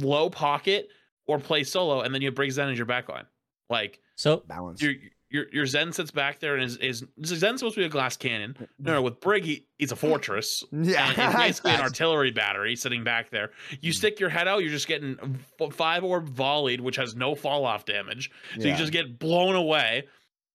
low 0.00 0.28
pocket 0.30 0.88
or 1.26 1.38
play 1.38 1.62
solo, 1.64 2.00
and 2.00 2.14
then 2.14 2.20
you 2.22 2.30
bring 2.32 2.50
Zen 2.50 2.68
as 2.68 2.76
your 2.78 2.86
backline. 2.86 3.26
Like 3.70 4.00
So 4.16 4.42
balance. 4.46 4.80
your 4.82 4.94
your 5.30 5.46
your 5.52 5.66
Zen 5.66 5.92
sits 5.92 6.10
back 6.12 6.38
there 6.38 6.54
and 6.54 6.62
is 6.64 6.76
is 6.76 7.04
Zen's 7.24 7.60
supposed 7.60 7.74
to 7.74 7.80
be 7.80 7.86
a 7.86 7.88
glass 7.88 8.16
cannon. 8.16 8.56
No, 8.78 8.94
no, 8.94 9.02
with 9.02 9.20
Brig, 9.20 9.44
he, 9.44 9.66
he's 9.78 9.90
a 9.90 9.96
fortress. 9.96 10.62
yeah, 10.72 11.08
And 11.10 11.18
it's 11.18 11.34
basically 11.36 11.72
an 11.72 11.80
artillery 11.90 12.30
battery 12.30 12.76
sitting 12.76 13.02
back 13.02 13.30
there. 13.30 13.50
You 13.80 13.90
Mm. 13.92 13.96
stick 13.96 14.20
your 14.20 14.28
head 14.28 14.46
out, 14.46 14.58
you're 14.62 14.70
just 14.70 14.86
getting 14.86 15.38
five 15.72 16.04
orb 16.04 16.28
volleyed, 16.28 16.80
which 16.80 16.96
has 16.96 17.16
no 17.16 17.34
fall 17.34 17.64
off 17.64 17.84
damage. 17.84 18.30
So 18.54 18.60
Yeah. 18.60 18.72
you 18.72 18.76
just 18.76 18.92
get 18.92 19.18
blown 19.18 19.56
away. 19.56 20.04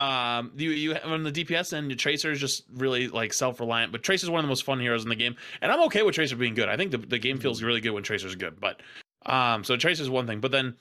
Um, 0.01 0.53
you 0.55 0.69
you 0.69 0.95
on 0.95 1.23
the 1.23 1.31
DPS 1.31 1.73
end, 1.73 1.97
Tracer 1.99 2.31
is 2.31 2.39
just 2.39 2.63
really 2.73 3.09
like 3.09 3.33
self 3.33 3.59
reliant, 3.59 3.91
but 3.91 4.01
Tracer 4.01 4.21
Tracer's 4.21 4.29
one 4.29 4.39
of 4.39 4.45
the 4.45 4.49
most 4.49 4.63
fun 4.63 4.79
heroes 4.79 5.03
in 5.03 5.09
the 5.09 5.15
game, 5.15 5.35
and 5.61 5.73
I'm 5.73 5.81
okay 5.87 6.03
with 6.03 6.15
Tracer 6.15 6.37
being 6.37 6.53
good. 6.53 6.69
I 6.69 6.77
think 6.77 6.91
the, 6.91 6.99
the 6.99 7.19
game 7.19 7.35
Mm-hmm. 7.35 7.41
feels 7.41 7.61
really 7.61 7.81
good 7.81 7.89
when 7.89 8.03
Tracer's 8.03 8.35
good, 8.35 8.61
but 8.61 8.81
um, 9.25 9.65
so 9.65 9.75
Tracer's 9.75 10.09
one 10.09 10.25
thing, 10.25 10.39
but 10.39 10.51
then 10.51 10.77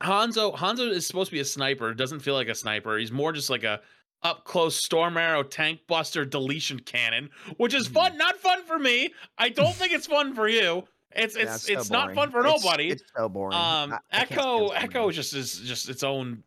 Hanzo 0.00 0.54
Hanzo 0.56 0.90
is 0.90 1.06
supposed 1.06 1.30
to 1.30 1.36
be 1.36 1.40
a 1.40 1.44
sniper, 1.44 1.92
doesn't 1.94 2.20
feel 2.20 2.34
like 2.34 2.48
a 2.48 2.54
sniper. 2.54 2.96
He's 2.98 3.12
more 3.12 3.32
just 3.32 3.50
like 3.50 3.64
a 3.64 3.80
up 4.22 4.44
close 4.44 4.76
storm 4.76 5.16
arrow 5.16 5.42
tank 5.42 5.80
buster 5.88 6.24
deletion 6.24 6.78
cannon, 6.80 7.30
which 7.56 7.74
is 7.74 7.86
Mm-hmm. 7.86 7.94
fun, 7.94 8.18
not 8.18 8.36
fun 8.36 8.62
for 8.64 8.78
me. 8.78 9.12
I 9.38 9.48
don't 9.48 9.74
think 9.74 9.92
it's 9.92 10.06
fun 10.06 10.34
for 10.34 10.48
you. 10.48 10.84
It's 11.12 11.36
Yeah, 11.36 11.42
it's 11.54 11.66
so 11.66 11.72
it's 11.72 11.90
not 11.90 12.14
fun 12.14 12.30
for 12.30 12.40
It's- 12.40 12.62
nobody. 12.64 12.90
It's 12.90 13.02
so 13.16 13.28
boring. 13.28 13.54
um, 13.54 13.92
I- 13.92 13.96
I 14.12 14.20
Echo 14.22 14.68
Echo 14.68 15.00
arrows. 15.04 15.16
just 15.16 15.34
is 15.34 15.60
just 15.60 15.88
its 15.88 16.02
own 16.02 16.42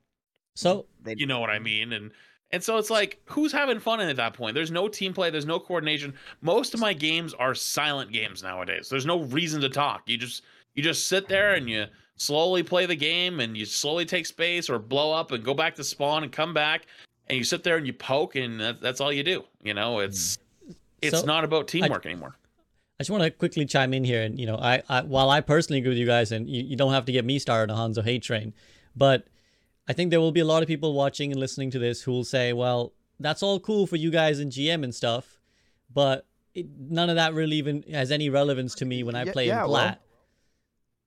so 0.55 0.85
They- 1.01 1.15
you 1.17 1.25
know 1.25 1.39
what 1.39 1.49
I 1.49 1.59
mean? 1.59 1.93
And 1.93 2.11
and 2.51 2.63
so 2.63 2.77
it's 2.77 2.91
like, 2.91 3.19
who's 3.25 3.51
having 3.51 3.80
fun 3.80 3.99
at 3.99 4.15
that 4.17 4.35
point? 4.35 4.53
There's 4.53 4.69
no 4.69 4.88
team 4.88 5.11
play, 5.11 5.31
there's 5.31 5.47
no 5.47 5.59
coordination. 5.59 6.13
Most 6.41 6.75
of 6.75 6.80
my 6.80 6.93
games 6.93 7.34
are 7.34 7.55
silent 7.55 8.11
games 8.11 8.43
nowadays. 8.43 8.88
There's 8.89 9.07
no 9.07 9.21
reason 9.23 9.59
to 9.61 9.69
talk. 9.69 10.03
You 10.05 10.17
just 10.17 10.43
you 10.75 10.84
just 10.84 11.07
sit 11.07 11.27
there 11.27 11.55
and 11.55 11.67
you 11.69 11.85
slowly 12.15 12.64
play 12.64 12.85
the 12.85 12.95
game 12.95 13.40
and 13.40 13.57
you 13.57 13.65
slowly 13.65 14.06
take 14.06 14.26
space 14.26 14.69
or 14.69 14.80
blow 14.80 15.11
up 15.14 15.31
and 15.31 15.44
go 15.44 15.53
back 15.53 15.76
to 15.76 15.84
spawn 15.84 16.23
and 16.23 16.31
come 16.31 16.53
back 16.53 16.85
and 17.27 17.38
you 17.38 17.44
sit 17.44 17.64
there 17.64 17.77
and 17.77 17.88
you 17.88 17.94
poke 17.94 18.35
and 18.35 18.60
that, 18.60 18.81
that's 18.81 19.02
all 19.02 19.11
you 19.11 19.23
do. 19.23 19.44
You 19.64 19.73
know, 19.73 19.99
it's 19.99 20.38
hmm. 20.65 20.72
it's 21.02 21.19
So, 21.19 21.26
not 21.26 21.44
about 21.44 21.68
teamwork 21.68 22.06
anymore. 22.06 22.35
I 22.99 23.03
just 23.03 23.10
want 23.10 23.23
to 23.23 23.31
quickly 23.31 23.65
chime 23.65 23.94
in 23.94 24.03
here, 24.03 24.22
and 24.22 24.40
you 24.40 24.45
know, 24.45 24.56
I, 24.56 24.84
I 24.88 25.02
while 25.02 25.30
I 25.30 25.41
personally 25.41 25.80
agree 25.80 25.90
with 25.90 25.98
you 25.98 26.06
guys, 26.06 26.31
and 26.31 26.48
you, 26.48 26.61
you 26.64 26.76
don't 26.76 26.94
have 26.94 27.06
to 27.06 27.11
get 27.11 27.26
me 27.26 27.40
started 27.40 27.73
on 27.73 27.91
Hanzo 27.91 28.03
hate 28.03 28.22
train, 28.22 28.53
but 28.95 29.27
I 29.88 29.94
think 29.94 30.11
there 30.11 30.19
will 30.22 30.31
be 30.31 30.41
a 30.41 30.45
lot 30.45 30.61
of 30.61 30.68
people 30.68 30.94
watching 30.94 31.31
and 31.31 31.40
listening 31.40 31.72
to 31.72 31.80
this 31.80 32.03
who 32.03 32.11
will 32.11 32.23
say, 32.23 32.53
"Well, 32.53 32.94
that's 33.19 33.41
all 33.41 33.60
cool 33.60 33.88
for 33.88 33.95
you 33.95 34.11
guys 34.11 34.40
in 34.40 34.49
GM 34.49 34.84
and 34.84 34.94
stuff, 34.94 35.40
but 35.91 36.27
it, 36.53 36.68
none 36.77 37.10
of 37.10 37.15
that 37.15 37.34
really 37.34 37.57
even 37.57 37.84
has 37.91 38.11
any 38.11 38.30
relevance 38.30 38.76
to 38.76 38.85
me 38.85 39.02
when 39.02 39.15
I 39.15 39.26
play 39.26 39.48
yeah, 39.48 39.65
in 39.65 39.72
well- 39.72 39.81
plat." 39.81 40.02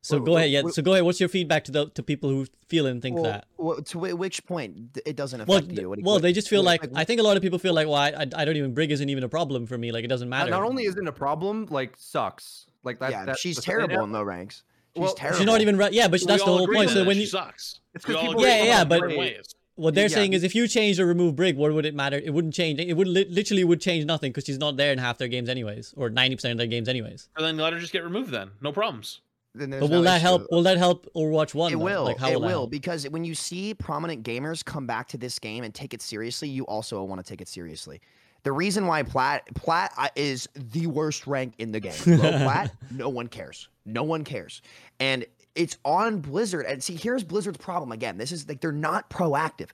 So 0.06 0.16
well, 0.18 0.24
go 0.24 0.32
well, 0.32 0.38
ahead, 0.38 0.50
yeah. 0.50 0.62
well- 0.62 0.72
so 0.72 0.82
go 0.82 0.92
ahead. 0.92 1.04
What's 1.04 1.20
your 1.20 1.28
feedback 1.28 1.64
to 1.64 1.72
the 1.72 1.88
to 1.90 2.02
people 2.02 2.30
who 2.30 2.46
feel 2.68 2.86
and 2.86 3.02
think 3.02 3.14
well, 3.16 3.24
that? 3.24 3.46
well, 3.58 3.82
to 3.82 3.98
which 3.98 4.44
point 4.46 4.98
it 5.04 5.16
doesn't 5.16 5.40
affect 5.40 5.66
Well, 5.66 5.72
you? 5.78 5.88
What 5.88 6.02
well, 6.02 6.14
what- 6.14 6.22
they 6.22 6.32
just 6.32 6.48
feel 6.48 6.60
what- 6.64 6.82
like 6.82 6.90
I 6.94 7.04
think 7.04 7.20
a 7.20 7.22
lot 7.24 7.36
of 7.36 7.42
people 7.42 7.58
feel 7.58 7.74
like, 7.74 7.86
well, 7.86 7.96
I, 7.96 8.08
I, 8.10 8.26
I 8.36 8.44
don't 8.44 8.56
even 8.56 8.72
brig 8.74 8.90
isn't 8.92 9.08
even 9.08 9.24
a 9.24 9.28
problem 9.28 9.66
for 9.66 9.76
me. 9.76 9.92
Like 9.92 10.04
it 10.04 10.08
doesn't 10.08 10.28
matter. 10.28 10.50
Not 10.50 10.62
only 10.62 10.84
isn't 10.84 11.06
a 11.06 11.12
problem, 11.12 11.66
like 11.70 11.94
sucks. 11.96 12.66
Like 12.84 13.00
that. 13.00 13.10
yeah, 13.10 13.24
that's 13.24 13.40
she's 13.40 13.60
terrible 13.60 14.04
in 14.04 14.12
the 14.12 14.24
ranks. 14.24 14.62
She's 14.94 15.02
Well, 15.02 15.14
terrible. 15.14 15.38
She's 15.38 15.46
not 15.46 15.60
even 15.60 15.76
re- 15.76 15.88
yeah, 15.92 16.08
but 16.08 16.20
We 16.20 16.26
that's 16.26 16.42
the 16.44 16.50
whole 16.50 16.66
point. 16.68 16.90
So 16.90 17.00
that. 17.00 17.06
when 17.06 17.16
she 17.16 17.22
you 17.22 17.26
sucks. 17.26 17.80
It's 17.94 18.06
We 18.06 18.14
'cause 18.14 18.26
people- 18.28 18.42
Yeah, 18.42 18.62
yeah, 18.64 18.84
but- 18.84 18.96
different 18.96 19.18
ways. 19.18 19.46
What 19.74 19.94
they're 19.94 20.04
Yeah, 20.04 20.08
saying 20.14 20.32
is 20.32 20.42
if 20.42 20.54
you 20.54 20.66
change 20.66 20.98
or 20.98 21.04
remove 21.04 21.36
Brig, 21.36 21.54
what 21.54 21.70
would 21.74 21.84
it 21.84 21.94
matter? 21.94 22.16
It 22.16 22.32
wouldn't 22.32 22.54
change. 22.54 22.80
It 22.80 22.94
would 22.94 23.06
li- 23.06 23.26
literally 23.28 23.62
would 23.62 23.78
change 23.82 24.06
nothing 24.06 24.32
because 24.32 24.44
she's 24.46 24.56
not 24.56 24.78
there 24.78 24.90
in 24.90 24.96
half 24.96 25.18
their 25.18 25.28
games 25.28 25.50
anyways, 25.50 25.92
or 25.98 26.08
ninety 26.08 26.34
percent 26.34 26.52
of 26.52 26.56
their 26.56 26.66
games 26.66 26.88
anyways. 26.88 27.28
And 27.36 27.44
then 27.44 27.58
let 27.58 27.74
her 27.74 27.78
just 27.78 27.92
get 27.92 28.02
removed 28.02 28.30
then. 28.30 28.52
No 28.62 28.72
problems. 28.72 29.20
Then 29.56 29.70
But 29.70 29.80
will 29.82 29.88
no 29.88 30.02
that 30.02 30.16
issue. 30.16 30.22
help? 30.22 30.46
Will 30.50 30.62
that 30.62 30.78
help 30.78 31.06
Overwatch 31.14 31.54
One? 31.54 31.72
It 31.72 31.76
though? 31.78 31.84
will. 31.84 32.04
Like, 32.04 32.20
it 32.22 32.40
will 32.40 32.46
will 32.46 32.66
because 32.66 33.08
when 33.08 33.24
you 33.24 33.34
see 33.34 33.74
prominent 33.74 34.22
gamers 34.22 34.64
come 34.64 34.86
back 34.86 35.08
to 35.08 35.18
this 35.18 35.38
game 35.38 35.64
and 35.64 35.74
take 35.74 35.94
it 35.94 36.02
seriously, 36.02 36.48
you 36.48 36.64
also 36.66 37.02
want 37.04 37.24
to 37.24 37.28
take 37.28 37.40
it 37.40 37.48
seriously. 37.48 38.00
The 38.42 38.52
reason 38.52 38.86
why 38.86 39.02
plat 39.02 39.42
plat 39.54 39.92
uh, 39.98 40.08
is 40.14 40.48
the 40.54 40.86
worst 40.86 41.26
rank 41.26 41.54
in 41.58 41.72
the 41.72 41.80
game. 41.80 41.94
Low 42.06 42.16
plat, 42.30 42.72
no 42.92 43.08
one 43.08 43.26
cares. 43.28 43.68
No 43.84 44.02
one 44.04 44.24
cares, 44.24 44.62
and 45.00 45.24
it's 45.54 45.78
on 45.84 46.20
Blizzard. 46.20 46.66
And 46.66 46.82
see, 46.82 46.94
here's 46.96 47.24
Blizzard's 47.24 47.58
problem 47.58 47.90
again. 47.92 48.18
This 48.18 48.30
is 48.32 48.48
like 48.48 48.60
they're 48.60 48.72
not 48.72 49.10
proactive. 49.10 49.70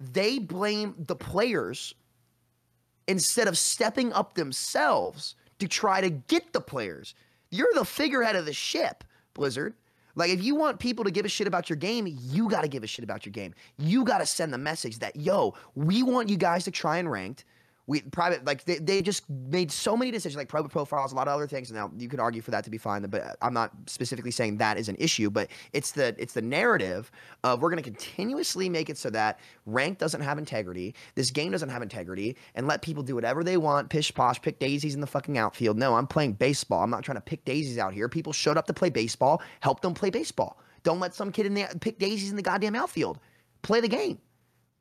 They 0.00 0.38
blame 0.38 0.94
the 0.98 1.14
players 1.16 1.94
instead 3.06 3.48
of 3.48 3.56
stepping 3.56 4.12
up 4.12 4.34
themselves 4.34 5.34
to 5.58 5.68
try 5.68 6.00
to 6.00 6.10
get 6.10 6.52
the 6.52 6.60
players. 6.60 7.14
You're 7.54 7.68
the 7.74 7.84
figurehead 7.84 8.34
of 8.34 8.46
the 8.46 8.52
ship, 8.52 9.04
Blizzard. 9.32 9.74
Like, 10.16 10.30
if 10.30 10.42
you 10.42 10.56
want 10.56 10.80
people 10.80 11.04
to 11.04 11.12
give 11.12 11.24
a 11.24 11.28
shit 11.28 11.46
about 11.46 11.70
your 11.70 11.76
game, 11.76 12.04
you 12.08 12.48
got 12.48 12.62
to 12.62 12.68
give 12.68 12.82
a 12.82 12.88
shit 12.88 13.04
about 13.04 13.24
your 13.24 13.32
game. 13.32 13.54
You 13.78 14.04
got 14.04 14.18
to 14.18 14.26
send 14.26 14.52
the 14.52 14.58
message 14.58 14.98
that, 14.98 15.14
yo, 15.14 15.54
we 15.76 16.02
want 16.02 16.28
you 16.28 16.36
guys 16.36 16.64
to 16.64 16.72
try 16.72 16.96
and 16.96 17.08
ranked. 17.08 17.44
We 17.86 18.00
private 18.00 18.44
like 18.44 18.64
they, 18.64 18.78
they 18.78 19.02
just 19.02 19.28
made 19.28 19.70
so 19.70 19.96
many 19.96 20.10
decisions 20.10 20.36
like 20.36 20.48
private 20.48 20.70
profiles 20.70 21.12
a 21.12 21.14
lot 21.14 21.28
of 21.28 21.34
other 21.34 21.46
things. 21.46 21.70
Now 21.70 21.90
you 21.96 22.08
could 22.08 22.20
argue 22.20 22.42
for 22.42 22.50
that 22.50 22.64
to 22.64 22.70
be 22.70 22.78
fine 22.78 23.02
but 23.06 23.36
I'm 23.42 23.52
not 23.52 23.72
specifically 23.86 24.30
saying 24.30 24.58
that 24.58 24.78
is 24.78 24.88
an 24.88 24.96
issue 24.98 25.30
but 25.30 25.50
it's 25.72 25.92
the 25.92 26.14
it's 26.18 26.34
the 26.34 26.42
narrative 26.42 27.10
of 27.42 27.60
we're 27.60 27.70
going 27.70 27.82
to 27.82 27.88
continuously 27.88 28.68
make 28.68 28.88
it 28.88 28.96
so 28.96 29.10
that 29.10 29.40
rank 29.66 29.98
doesn't 29.98 30.20
have 30.22 30.38
integrity 30.38 30.94
this 31.14 31.30
game 31.30 31.52
doesn't 31.52 31.68
have 31.68 31.82
integrity 31.82 32.36
and 32.54 32.66
let 32.66 32.82
people 32.82 33.02
do 33.02 33.14
whatever 33.14 33.44
they 33.44 33.56
want 33.56 33.90
pish 33.90 34.14
posh 34.14 34.40
pick 34.40 34.58
daisies 34.58 34.94
in 34.94 35.00
the 35.00 35.06
fucking 35.06 35.36
outfield. 35.36 35.76
No 35.76 35.94
I'm 35.94 36.06
playing 36.06 36.34
baseball. 36.34 36.82
I'm 36.82 36.90
not 36.90 37.02
trying 37.02 37.16
to 37.16 37.22
pick 37.22 37.44
daisies 37.44 37.78
out 37.78 37.92
here. 37.92 38.08
People 38.08 38.32
showed 38.32 38.56
up 38.56 38.66
to 38.66 38.74
play 38.74 38.90
baseball 38.90 39.42
help 39.60 39.80
them 39.80 39.94
play 39.94 40.10
baseball. 40.10 40.58
Don't 40.82 41.00
let 41.00 41.14
some 41.14 41.32
kid 41.32 41.46
in 41.46 41.54
there 41.54 41.70
pick 41.80 41.98
daisies 41.98 42.30
in 42.30 42.36
the 42.36 42.42
goddamn 42.42 42.74
outfield. 42.74 43.18
Play 43.62 43.80
the 43.80 43.88
game 43.88 44.18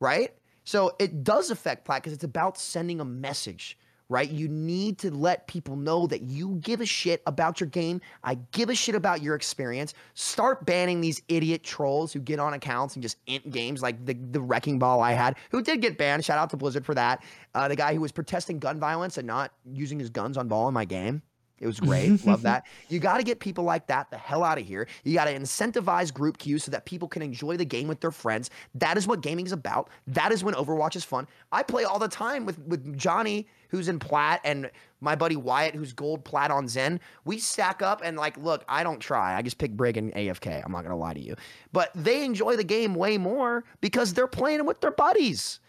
right? 0.03 0.31
So 0.63 0.95
it 0.99 1.23
does 1.23 1.51
affect 1.51 1.85
plat 1.85 2.01
because 2.01 2.13
it's 2.13 2.23
about 2.23 2.57
sending 2.57 2.99
a 2.99 3.05
message, 3.05 3.77
right? 4.09 4.29
You 4.29 4.47
need 4.47 4.97
to 4.99 5.11
let 5.11 5.47
people 5.47 5.75
know 5.75 6.07
that 6.07 6.21
you 6.21 6.59
give 6.61 6.81
a 6.81 6.85
shit 6.85 7.21
about 7.25 7.59
your 7.59 7.67
game. 7.67 7.99
I 8.23 8.35
give 8.51 8.69
a 8.69 8.75
shit 8.75 8.95
about 8.95 9.21
your 9.21 9.35
experience. 9.35 9.93
Start 10.13 10.65
banning 10.65 11.01
these 11.01 11.21
idiot 11.27 11.63
trolls 11.63 12.13
who 12.13 12.19
get 12.19 12.39
on 12.39 12.53
accounts 12.53 12.95
and 12.95 13.03
just 13.03 13.17
int 13.27 13.49
games 13.51 13.81
like 13.81 14.05
the, 14.05 14.13
the 14.13 14.39
wrecking 14.39 14.79
ball 14.79 15.01
I 15.01 15.13
had, 15.13 15.35
who 15.51 15.61
did 15.61 15.81
get 15.81 15.97
banned. 15.97 16.23
Shout 16.23 16.37
out 16.37 16.49
to 16.51 16.57
Blizzard 16.57 16.85
for 16.85 16.95
that. 16.95 17.23
Uh, 17.53 17.67
the 17.67 17.75
guy 17.75 17.93
who 17.93 18.01
was 18.01 18.11
protesting 18.11 18.59
gun 18.59 18.79
violence 18.79 19.17
and 19.17 19.27
not 19.27 19.51
using 19.65 19.99
his 19.99 20.09
guns 20.09 20.37
on 20.37 20.47
ball 20.47 20.67
in 20.67 20.73
my 20.73 20.85
game. 20.85 21.21
It 21.59 21.67
was 21.67 21.79
great. 21.79 22.25
Love 22.25 22.41
that. 22.43 22.65
You 22.89 22.99
got 22.99 23.17
to 23.17 23.23
get 23.23 23.39
people 23.39 23.63
like 23.63 23.87
that 23.87 24.09
the 24.09 24.17
hell 24.17 24.43
out 24.43 24.57
of 24.57 24.65
here. 24.65 24.87
You 25.03 25.13
got 25.13 25.25
to 25.25 25.33
incentivize 25.33 26.13
group 26.13 26.37
queues 26.37 26.63
so 26.63 26.71
that 26.71 26.85
people 26.85 27.07
can 27.07 27.21
enjoy 27.21 27.57
the 27.57 27.65
game 27.65 27.87
with 27.87 28.01
their 28.01 28.11
friends. 28.11 28.49
That 28.75 28.97
is 28.97 29.07
what 29.07 29.21
gaming 29.21 29.45
is 29.45 29.51
about. 29.51 29.89
That 30.07 30.31
is 30.31 30.43
when 30.43 30.55
Overwatch 30.55 30.95
is 30.95 31.03
fun. 31.03 31.27
I 31.51 31.63
play 31.63 31.83
all 31.83 31.99
the 31.99 32.07
time 32.07 32.45
with 32.45 32.59
with 32.67 32.97
Johnny, 32.97 33.47
who's 33.69 33.87
in 33.87 33.99
plat, 33.99 34.41
and 34.43 34.69
my 34.99 35.15
buddy 35.15 35.35
Wyatt, 35.35 35.75
who's 35.75 35.93
gold 35.93 36.23
plat 36.23 36.51
on 36.51 36.67
Zen. 36.67 36.99
We 37.25 37.37
stack 37.37 37.81
up 37.81 38.01
and 38.03 38.17
like, 38.17 38.37
look, 38.37 38.63
I 38.67 38.83
don't 38.83 38.99
try. 38.99 39.37
I 39.37 39.41
just 39.41 39.57
pick 39.57 39.71
Brig 39.71 39.97
and 39.97 40.13
AFK. 40.13 40.63
I'm 40.65 40.71
not 40.71 40.83
gonna 40.83 40.97
lie 40.97 41.13
to 41.13 41.21
you, 41.21 41.35
but 41.71 41.91
they 41.95 42.25
enjoy 42.25 42.55
the 42.55 42.63
game 42.63 42.95
way 42.95 43.17
more 43.17 43.63
because 43.79 44.13
they're 44.13 44.27
playing 44.27 44.65
with 44.65 44.81
their 44.81 44.91
buddies. 44.91 45.59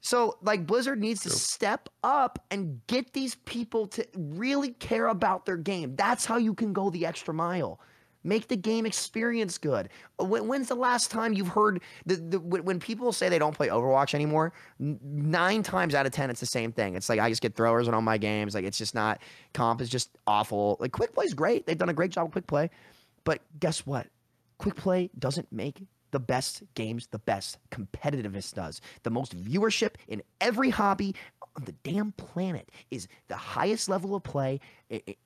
So, 0.00 0.38
like, 0.42 0.66
Blizzard 0.66 0.98
needs 0.98 1.22
to 1.22 1.30
step 1.30 1.88
up 2.02 2.44
and 2.50 2.80
get 2.86 3.12
these 3.12 3.34
people 3.34 3.86
to 3.88 4.06
really 4.16 4.70
care 4.70 5.08
about 5.08 5.44
their 5.44 5.58
game. 5.58 5.94
That's 5.94 6.24
how 6.24 6.38
you 6.38 6.54
can 6.54 6.72
go 6.72 6.88
the 6.88 7.04
extra 7.04 7.34
mile. 7.34 7.80
Make 8.22 8.48
the 8.48 8.56
game 8.56 8.84
experience 8.84 9.56
good. 9.56 9.88
When, 10.18 10.46
when's 10.46 10.68
the 10.68 10.74
last 10.74 11.10
time 11.10 11.32
you've 11.32 11.48
heard 11.48 11.80
the, 12.04 12.16
the 12.16 12.38
when 12.38 12.64
when 12.64 12.78
people 12.78 13.12
say 13.12 13.30
they 13.30 13.38
don't 13.38 13.56
play 13.56 13.68
Overwatch 13.68 14.12
anymore? 14.12 14.52
Nine 14.78 15.62
times 15.62 15.94
out 15.94 16.04
of 16.04 16.12
ten, 16.12 16.28
it's 16.28 16.40
the 16.40 16.44
same 16.44 16.70
thing. 16.70 16.96
It's 16.96 17.08
like 17.08 17.18
I 17.18 17.30
just 17.30 17.40
get 17.40 17.54
throwers 17.54 17.88
on 17.88 17.94
all 17.94 18.02
my 18.02 18.18
games. 18.18 18.54
Like 18.54 18.64
it's 18.64 18.76
just 18.76 18.94
not 18.94 19.22
comp 19.54 19.80
is 19.80 19.88
just 19.88 20.10
awful. 20.26 20.76
Like 20.80 20.92
quick 20.92 21.14
play's 21.14 21.32
great. 21.32 21.66
They've 21.66 21.78
done 21.78 21.88
a 21.88 21.94
great 21.94 22.10
job 22.10 22.24
with 22.24 22.32
quick 22.32 22.46
play, 22.46 22.70
but 23.24 23.40
guess 23.58 23.86
what? 23.86 24.06
Quick 24.58 24.76
play 24.76 25.08
doesn't 25.18 25.50
make 25.50 25.80
the 26.10 26.20
best 26.20 26.62
games 26.74 27.06
the 27.06 27.18
best. 27.18 27.58
Competitiveness 27.70 28.54
does. 28.54 28.80
The 29.02 29.10
most 29.10 29.36
viewership 29.36 29.94
in 30.08 30.22
every 30.40 30.70
hobby 30.70 31.14
on 31.56 31.64
the 31.64 31.72
damn 31.82 32.12
planet 32.12 32.70
is 32.90 33.08
the 33.28 33.36
highest 33.36 33.88
level 33.88 34.14
of 34.14 34.22
play 34.22 34.60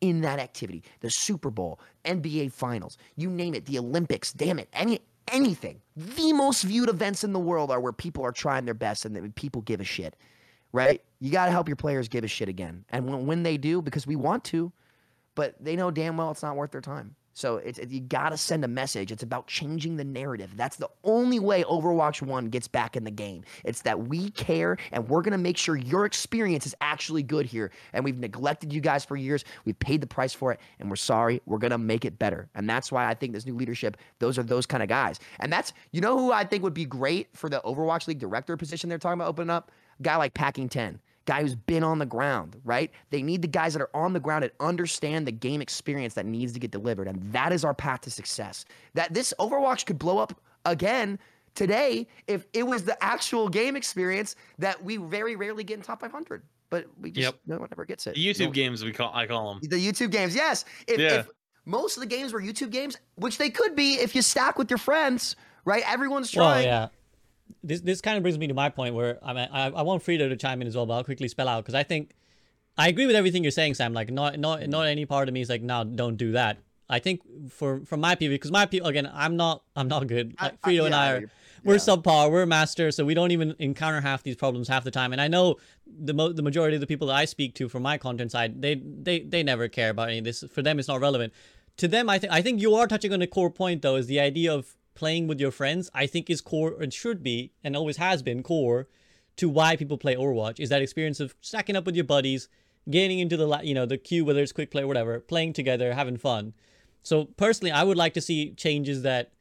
in 0.01 0.21
that 0.23 0.39
activity. 0.39 0.83
The 1.01 1.11
Super 1.11 1.51
Bowl, 1.51 1.81
NBA 2.05 2.53
Finals, 2.53 2.99
you 3.17 3.31
name 3.31 3.55
it, 3.55 3.67
the 3.67 3.79
Olympics, 3.79 4.33
damn 4.33 4.59
it, 4.59 4.69
any 4.73 5.01
anything. 5.29 5.81
The 5.97 6.33
most 6.33 6.63
viewed 6.63 6.89
events 6.89 7.25
in 7.25 7.33
the 7.33 7.39
world 7.39 7.71
are 7.71 7.81
where 7.81 7.93
people 7.93 8.25
are 8.25 8.33
trying 8.33 8.65
their 8.67 8.75
best 8.75 9.05
and 9.05 9.35
people 9.35 9.63
give 9.63 9.81
a 9.81 9.85
shit. 9.85 10.17
Right? 10.73 11.03
You 11.21 11.31
got 11.31 11.47
to 11.47 11.53
help 11.53 11.69
your 11.69 11.77
players 11.77 12.09
give 12.09 12.25
a 12.25 12.29
shit 12.29 12.49
again. 12.49 12.85
And 12.91 13.27
when 13.27 13.43
they 13.45 13.57
do, 13.57 13.81
because 13.81 14.07
we 14.07 14.17
want 14.17 14.43
to, 14.45 14.73
but 15.37 15.55
they 15.61 15.77
know 15.77 15.91
damn 15.91 16.17
well 16.17 16.33
it's 16.33 16.43
not 16.43 16.57
worth 16.57 16.73
their 16.73 16.81
time. 16.81 17.15
So 17.35 17.57
it's 17.57 17.79
it, 17.79 17.91
you 17.91 18.01
got 18.01 18.31
to 18.31 18.37
send 18.37 18.65
a 18.65 18.69
message. 18.69 19.13
It's 19.13 19.23
about 19.23 19.47
changing 19.47 19.97
the 19.97 20.05
narrative. 20.05 20.53
That's 20.57 20.77
the 20.77 20.89
only 21.03 21.39
way 21.39 21.65
Overwatch 21.65 22.23
1 22.23 22.49
gets 22.49 22.69
back 22.69 22.97
in 22.97 23.05
the 23.05 23.11
game. 23.11 23.45
It's 23.65 23.83
that 23.83 24.07
we 24.07 24.31
care 24.31 24.79
and 24.93 25.09
we're 25.09 25.23
to 25.33 25.39
make 25.39 25.59
sure 25.59 25.77
your 25.77 26.07
experience 26.07 26.67
is 26.67 26.75
actually 26.81 27.23
good 27.23 27.47
here. 27.47 27.73
And 27.93 28.05
we've 28.05 28.19
neglected 28.19 28.73
you 28.73 28.81
guys 28.81 29.05
for 29.05 29.17
years. 29.17 29.45
We've 29.65 29.79
paid 29.79 30.01
the 30.01 30.07
price 30.07 30.33
for 30.33 30.53
it 30.53 30.61
and 30.79 30.89
we're 30.89 30.97
sorry. 30.97 31.43
We're 31.45 31.59
to 31.71 31.79
make 31.79 32.05
it 32.05 32.19
better. 32.19 32.49
And 32.55 32.71
that's 32.71 32.93
why 32.93 33.09
I 33.09 33.15
think 33.15 33.33
this 33.33 33.47
new 33.47 33.55
leadership, 33.55 33.97
those 34.21 34.39
are 34.39 34.45
those 34.45 34.65
kind 34.65 34.83
of 34.83 34.89
guys. 34.89 35.19
And 35.41 35.53
that's 35.53 35.73
you 35.91 36.01
know 36.01 36.17
who 36.19 36.33
I 36.33 36.45
think 36.45 36.63
would 36.63 36.75
be 36.75 36.85
great 36.85 37.29
for 37.33 37.51
the 37.51 37.61
Overwatch 37.65 38.07
League 38.07 38.21
director 38.21 38.57
position 38.57 38.89
they're 38.89 38.99
talking 38.99 39.21
about 39.21 39.29
opening 39.29 39.51
up? 39.51 39.73
A 39.99 40.03
guy 40.03 40.17
like 40.17 40.35
Packing 40.35 40.69
10 40.69 41.01
guy 41.27 41.41
who's 41.43 41.55
been 41.55 41.83
on 41.83 41.99
the 41.99 42.07
ground, 42.07 42.57
right? 42.65 42.91
They 43.11 43.23
need 43.23 43.43
the 43.43 43.49
guys 43.49 43.73
that 43.75 43.81
are 43.83 43.91
on 43.95 44.13
the 44.13 44.21
ground 44.21 44.45
and 44.45 44.53
understand 44.61 45.27
the 45.27 45.33
game 45.33 45.61
experience 45.63 46.15
that 46.15 46.27
needs 46.27 46.53
to 46.53 46.61
get 46.61 46.71
delivered. 46.71 47.09
And 47.09 47.33
that 47.33 47.53
is 47.53 47.65
our 47.65 47.75
path 47.75 48.03
to 48.03 48.11
success. 48.11 48.65
That 48.95 49.15
this 49.15 49.33
Overwatch 49.39 49.87
could 49.87 49.99
blow 49.99 50.19
up 50.19 50.39
again 50.67 51.19
today 51.55 52.07
if 52.27 52.47
it 52.53 52.67
was 52.67 52.85
the 52.85 53.03
actual 53.03 53.49
game 53.49 53.77
experience 53.77 54.37
that 54.59 54.83
we 54.85 54.97
very 54.97 55.37
rarely 55.37 55.65
get 55.65 55.79
in 55.79 55.83
top 55.83 56.01
500. 56.01 56.43
But 56.71 56.87
we 57.01 57.11
just 57.11 57.25
Yep. 57.27 57.41
no 57.47 57.59
one 57.59 57.69
ever 57.71 57.85
gets 57.85 58.07
it. 58.07 58.15
The 58.17 58.27
YouTube 58.27 58.47
No- 58.47 58.51
games 58.51 58.85
we 58.85 58.93
call 58.93 59.13
I 59.15 59.27
call 59.27 59.55
them. 59.55 59.61
the 59.71 59.77
YouTube 59.77 60.11
games, 60.11 60.35
yes. 60.35 60.65
If, 60.89 60.99
Yeah. 60.99 61.21
if 61.21 61.29
most 61.65 61.97
of 61.97 62.01
the 62.01 62.07
games 62.07 62.33
were 62.33 62.43
YouTube 62.43 62.71
games, 62.71 62.97
which 63.15 63.39
they 63.39 63.51
could 63.51 63.77
be 63.77 63.95
if 63.95 64.15
you 64.17 64.23
stack 64.23 64.59
with 64.59 64.71
your 64.71 64.79
friends, 64.79 65.37
right? 65.65 65.83
Everyone's 65.91 66.31
trying. 66.31 66.65
Well, 66.67 66.83
yeah. 66.83 66.89
This 67.63 67.81
this 67.81 68.01
kind 68.01 68.17
of 68.17 68.23
brings 68.23 68.39
me 68.39 68.47
to 68.47 68.55
my 68.55 68.69
point 68.69 68.95
where 68.95 69.19
I 69.23 69.33
mean, 69.33 69.49
I, 69.53 69.67
I 69.71 69.83
want 69.83 70.03
Frito 70.03 70.29
to 70.29 70.37
chime 70.37 70.61
in 70.61 70.69
as 70.69 70.77
well, 70.77 70.87
but 70.87 70.95
I'll 70.95 71.05
quickly 71.05 71.29
spell 71.29 71.49
out 71.49 71.65
because 71.65 71.75
I 71.75 71.83
think 71.83 72.13
I 72.77 72.89
agree 72.89 73.07
with 73.07 73.17
everything 73.17 73.43
you're 73.45 73.51
saying, 73.53 73.75
Sam. 73.75 73.93
Like, 73.93 74.11
not 74.11 74.39
not 74.39 74.67
not 74.69 74.87
any 74.87 75.07
part 75.07 75.29
of 75.29 75.35
me 75.35 75.41
is 75.41 75.49
like, 75.49 75.63
no, 75.63 75.85
don't 75.85 76.17
do 76.17 76.33
that. 76.33 76.59
I 76.91 76.99
think 76.99 77.23
for 77.51 77.81
from 77.87 78.01
my 78.01 78.15
PV, 78.15 78.31
because 78.31 78.51
my 78.51 78.67
people 78.67 78.89
again, 78.89 79.11
I'm 79.13 79.37
not 79.37 79.63
I'm 79.77 79.89
not 79.89 80.07
good. 80.07 80.35
Like, 80.41 80.55
I- 80.63 80.71
Frito 80.71 80.87
and 80.87 80.95
I 80.95 81.11
are 81.13 81.31
we're 81.65 81.75
yeah. 81.75 81.79
subpar, 81.79 82.31
we're 82.31 82.45
master, 82.45 82.91
so 82.91 83.07
we 83.07 83.15
don't 83.15 83.31
even 83.31 83.55
encounter 83.59 84.03
half 84.03 84.23
these 84.23 84.37
problems 84.37 84.69
half 84.69 84.85
the 84.85 84.91
time. 84.91 85.13
And 85.13 85.21
I 85.21 85.29
know 85.29 85.57
the 85.87 86.13
mo- 86.13 86.33
the 86.33 86.43
majority 86.43 86.77
of 86.77 86.83
the 86.83 86.87
people 86.87 87.07
that 87.07 87.15
I 87.15 87.25
speak 87.25 87.55
to 87.55 87.71
from 87.71 87.83
my 87.83 87.97
content 87.97 88.33
side, 88.33 88.61
they 88.61 88.75
they 88.75 89.21
they 89.21 89.43
never 89.43 89.69
care 89.69 89.89
about 89.91 90.09
any 90.11 90.19
of 90.19 90.25
this. 90.25 90.45
For 90.51 90.61
them, 90.61 90.79
it's 90.79 90.89
not 90.89 91.01
relevant. 91.01 91.33
to 91.79 91.89
them, 91.89 92.11
I 92.11 92.19
think 92.19 92.33
I 92.33 92.43
think 92.43 92.61
you 92.61 92.75
are 92.75 92.87
touching 92.87 93.13
on 93.15 93.23
a 93.23 93.27
core 93.27 93.51
point 93.51 93.81
though, 93.83 93.97
is 93.97 94.07
the 94.07 94.21
idea 94.21 94.53
of 94.53 94.77
playing 94.95 95.27
with 95.27 95.41
your 95.41 95.51
friends. 95.51 95.91
I 95.95 96.07
think 96.07 96.31
is 96.31 96.41
core 96.41 96.77
and 96.81 96.93
should 96.93 97.23
be 97.23 97.53
and 97.63 97.77
always 97.77 97.97
has 97.99 98.23
been 98.23 98.43
core 98.43 98.89
to 99.37 99.49
why 99.49 99.77
people 99.77 99.99
play 99.99 100.15
Overwatch. 100.15 100.61
Is 100.61 100.69
that 100.69 100.83
experience 100.83 101.21
of 101.21 101.35
stacking 101.41 101.77
up 101.77 101.87
with 101.87 101.97
your 101.97 102.05
buddies, 102.05 102.49
getting 102.89 103.19
into 103.19 103.37
the 103.37 103.61
you 103.63 103.75
know 103.75 103.87
the 103.87 103.99
queue, 103.99 104.25
whether 104.25 104.41
it's 104.43 104.53
quick 104.53 104.71
play 104.71 104.83
or 104.83 104.87
whatever, 104.87 105.21
playing 105.21 105.53
together, 105.55 105.93
having 105.95 106.17
fun. 106.17 106.55
So 107.03 107.25
personally, 107.37 107.71
I 107.73 107.83
would 107.83 107.97
like 107.97 108.15
to 108.15 108.21
see 108.21 108.53
changes 108.53 109.03
that 109.03 109.33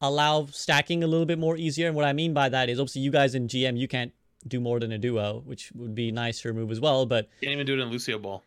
allow 0.00 0.46
stacking 0.46 1.02
a 1.02 1.06
little 1.06 1.26
bit 1.26 1.38
more 1.38 1.56
easier. 1.56 1.88
And 1.88 1.96
what 1.96 2.04
I 2.04 2.12
mean 2.12 2.32
by 2.32 2.48
that 2.48 2.68
is 2.68 2.78
obviously 2.78 3.02
you 3.02 3.10
guys 3.10 3.34
in 3.34 3.48
GM 3.48 3.76
you 3.78 3.88
can't 3.88 4.12
do 4.46 4.60
more 4.60 4.78
than 4.78 4.92
a 4.92 4.98
duo, 4.98 5.42
which 5.44 5.72
would 5.74 5.94
be 5.94 6.12
nice 6.12 6.40
to 6.42 6.48
remove 6.48 6.70
as 6.70 6.80
well. 6.80 7.04
But 7.04 7.28
Can't 7.42 7.52
even 7.52 7.66
do 7.66 7.74
it 7.74 7.80
in 7.80 7.88
Lucio 7.90 8.18
Ball. 8.18 8.42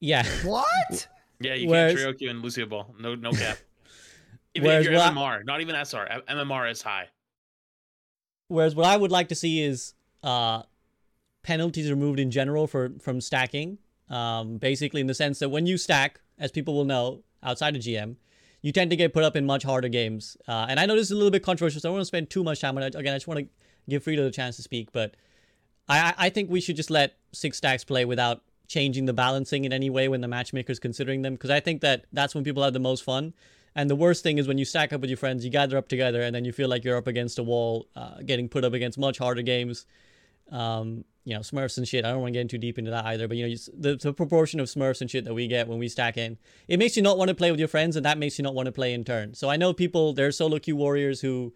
yeah, 0.00 0.24
What? 0.44 1.06
Yeah, 1.40 1.54
you 1.54 1.68
Whereas- 1.68 1.92
can't 1.92 1.98
trio 2.02 2.12
queue 2.14 2.30
in 2.30 2.40
Lucio 2.42 2.66
Ball. 2.66 2.94
No, 2.98 3.14
no 3.14 3.30
cap. 3.32 3.58
Even 4.58 4.68
Whereas 4.68 4.86
if 4.86 4.92
you're 4.92 5.00
what 5.00 5.08
I- 5.12 5.14
MMR, 5.38 5.44
not 5.44 5.60
even 5.60 5.74
SR, 5.74 6.22
MMR 6.28 6.70
is 6.70 6.82
high. 6.82 7.08
Whereas 8.48 8.74
what 8.74 8.86
I 8.86 8.96
would 8.96 9.10
like 9.10 9.28
to 9.28 9.34
see 9.34 9.62
is 9.62 9.94
uh, 10.22 10.62
penalties 11.42 11.90
removed 11.90 12.18
in 12.18 12.30
general 12.30 12.66
for 12.66 12.90
from 13.00 13.20
stacking. 13.20 13.78
Um, 14.08 14.56
basically, 14.56 15.00
in 15.02 15.06
the 15.06 15.14
sense 15.14 15.38
that 15.40 15.50
when 15.50 15.66
you 15.66 15.76
stack, 15.76 16.20
as 16.38 16.50
people 16.50 16.74
will 16.74 16.86
know 16.86 17.22
outside 17.42 17.76
of 17.76 17.82
GM, 17.82 18.16
you 18.62 18.72
tend 18.72 18.90
to 18.90 18.96
get 18.96 19.12
put 19.12 19.22
up 19.22 19.36
in 19.36 19.44
much 19.44 19.64
harder 19.64 19.88
games. 19.88 20.36
Uh, 20.46 20.66
and 20.68 20.80
I 20.80 20.86
know 20.86 20.94
this 20.96 21.06
is 21.06 21.10
a 21.10 21.14
little 21.16 21.30
bit 21.30 21.42
controversial, 21.42 21.80
so 21.80 21.88
I 21.88 21.90
don't 21.90 21.96
want 21.96 22.02
to 22.02 22.06
spend 22.06 22.30
too 22.30 22.42
much 22.42 22.60
time 22.60 22.76
on 22.78 22.82
it. 22.82 22.94
Again, 22.94 23.12
I 23.12 23.16
just 23.16 23.28
want 23.28 23.40
to 23.40 23.46
give 23.88 24.02
Frito 24.04 24.24
the 24.24 24.30
chance 24.30 24.56
to 24.56 24.62
speak, 24.62 24.92
but 24.92 25.14
I, 25.88 25.98
I- 26.10 26.14
I 26.26 26.30
think 26.30 26.50
we 26.50 26.60
should 26.60 26.76
just 26.76 26.90
let 26.90 27.16
six 27.32 27.58
stacks 27.58 27.84
play 27.84 28.04
without 28.06 28.42
changing 28.66 29.04
the 29.06 29.12
balancing 29.12 29.64
in 29.64 29.72
any 29.72 29.88
way 29.90 30.08
when 30.08 30.20
the 30.22 30.28
matchmaker's 30.28 30.78
considering 30.78 31.20
them, 31.22 31.34
because 31.34 31.50
I 31.50 31.60
think 31.60 31.80
that 31.82 32.04
that's 32.12 32.34
when 32.34 32.44
people 32.44 32.62
have 32.62 32.72
the 32.72 32.80
most 32.80 33.02
fun. 33.04 33.34
And 33.78 33.88
the 33.88 33.94
worst 33.94 34.24
thing 34.24 34.38
is 34.38 34.48
when 34.48 34.58
you 34.58 34.64
stack 34.64 34.92
up 34.92 35.00
with 35.00 35.08
your 35.08 35.16
friends, 35.16 35.44
you 35.44 35.52
gather 35.52 35.76
up 35.78 35.86
together, 35.86 36.20
and 36.20 36.34
then 36.34 36.44
you 36.44 36.50
feel 36.50 36.68
like 36.68 36.82
you're 36.82 36.96
up 36.96 37.06
against 37.06 37.38
a 37.38 37.44
wall, 37.44 37.86
uh, 37.94 38.16
getting 38.26 38.48
put 38.48 38.64
up 38.64 38.72
against 38.72 38.98
much 38.98 39.18
harder 39.18 39.40
games. 39.40 39.86
Um, 40.50 41.04
you 41.24 41.34
know, 41.34 41.42
Smurfs 41.42 41.78
and 41.78 41.86
shit. 41.86 42.04
I 42.04 42.10
don't 42.10 42.20
want 42.20 42.34
to 42.34 42.40
get 42.40 42.50
too 42.50 42.58
deep 42.58 42.76
into 42.76 42.90
that 42.90 43.04
either, 43.04 43.28
but 43.28 43.36
you 43.36 43.46
know, 43.46 43.54
the, 43.78 43.94
the 43.94 44.12
proportion 44.12 44.58
of 44.58 44.66
Smurfs 44.66 45.00
and 45.00 45.08
shit 45.08 45.24
that 45.26 45.32
we 45.32 45.46
get 45.46 45.68
when 45.68 45.78
we 45.78 45.88
stack 45.88 46.16
in, 46.16 46.38
it 46.66 46.80
makes 46.80 46.96
you 46.96 47.04
not 47.04 47.18
want 47.18 47.28
to 47.28 47.36
play 47.36 47.52
with 47.52 47.60
your 47.60 47.68
friends, 47.68 47.94
and 47.94 48.04
that 48.04 48.18
makes 48.18 48.36
you 48.36 48.42
not 48.42 48.52
want 48.52 48.66
to 48.66 48.72
play 48.72 48.92
in 48.92 49.04
turn. 49.04 49.34
So 49.34 49.48
I 49.48 49.56
know 49.56 49.72
people, 49.72 50.12
there 50.12 50.26
are 50.26 50.32
solo 50.32 50.58
queue 50.58 50.74
warriors 50.74 51.20
who 51.20 51.54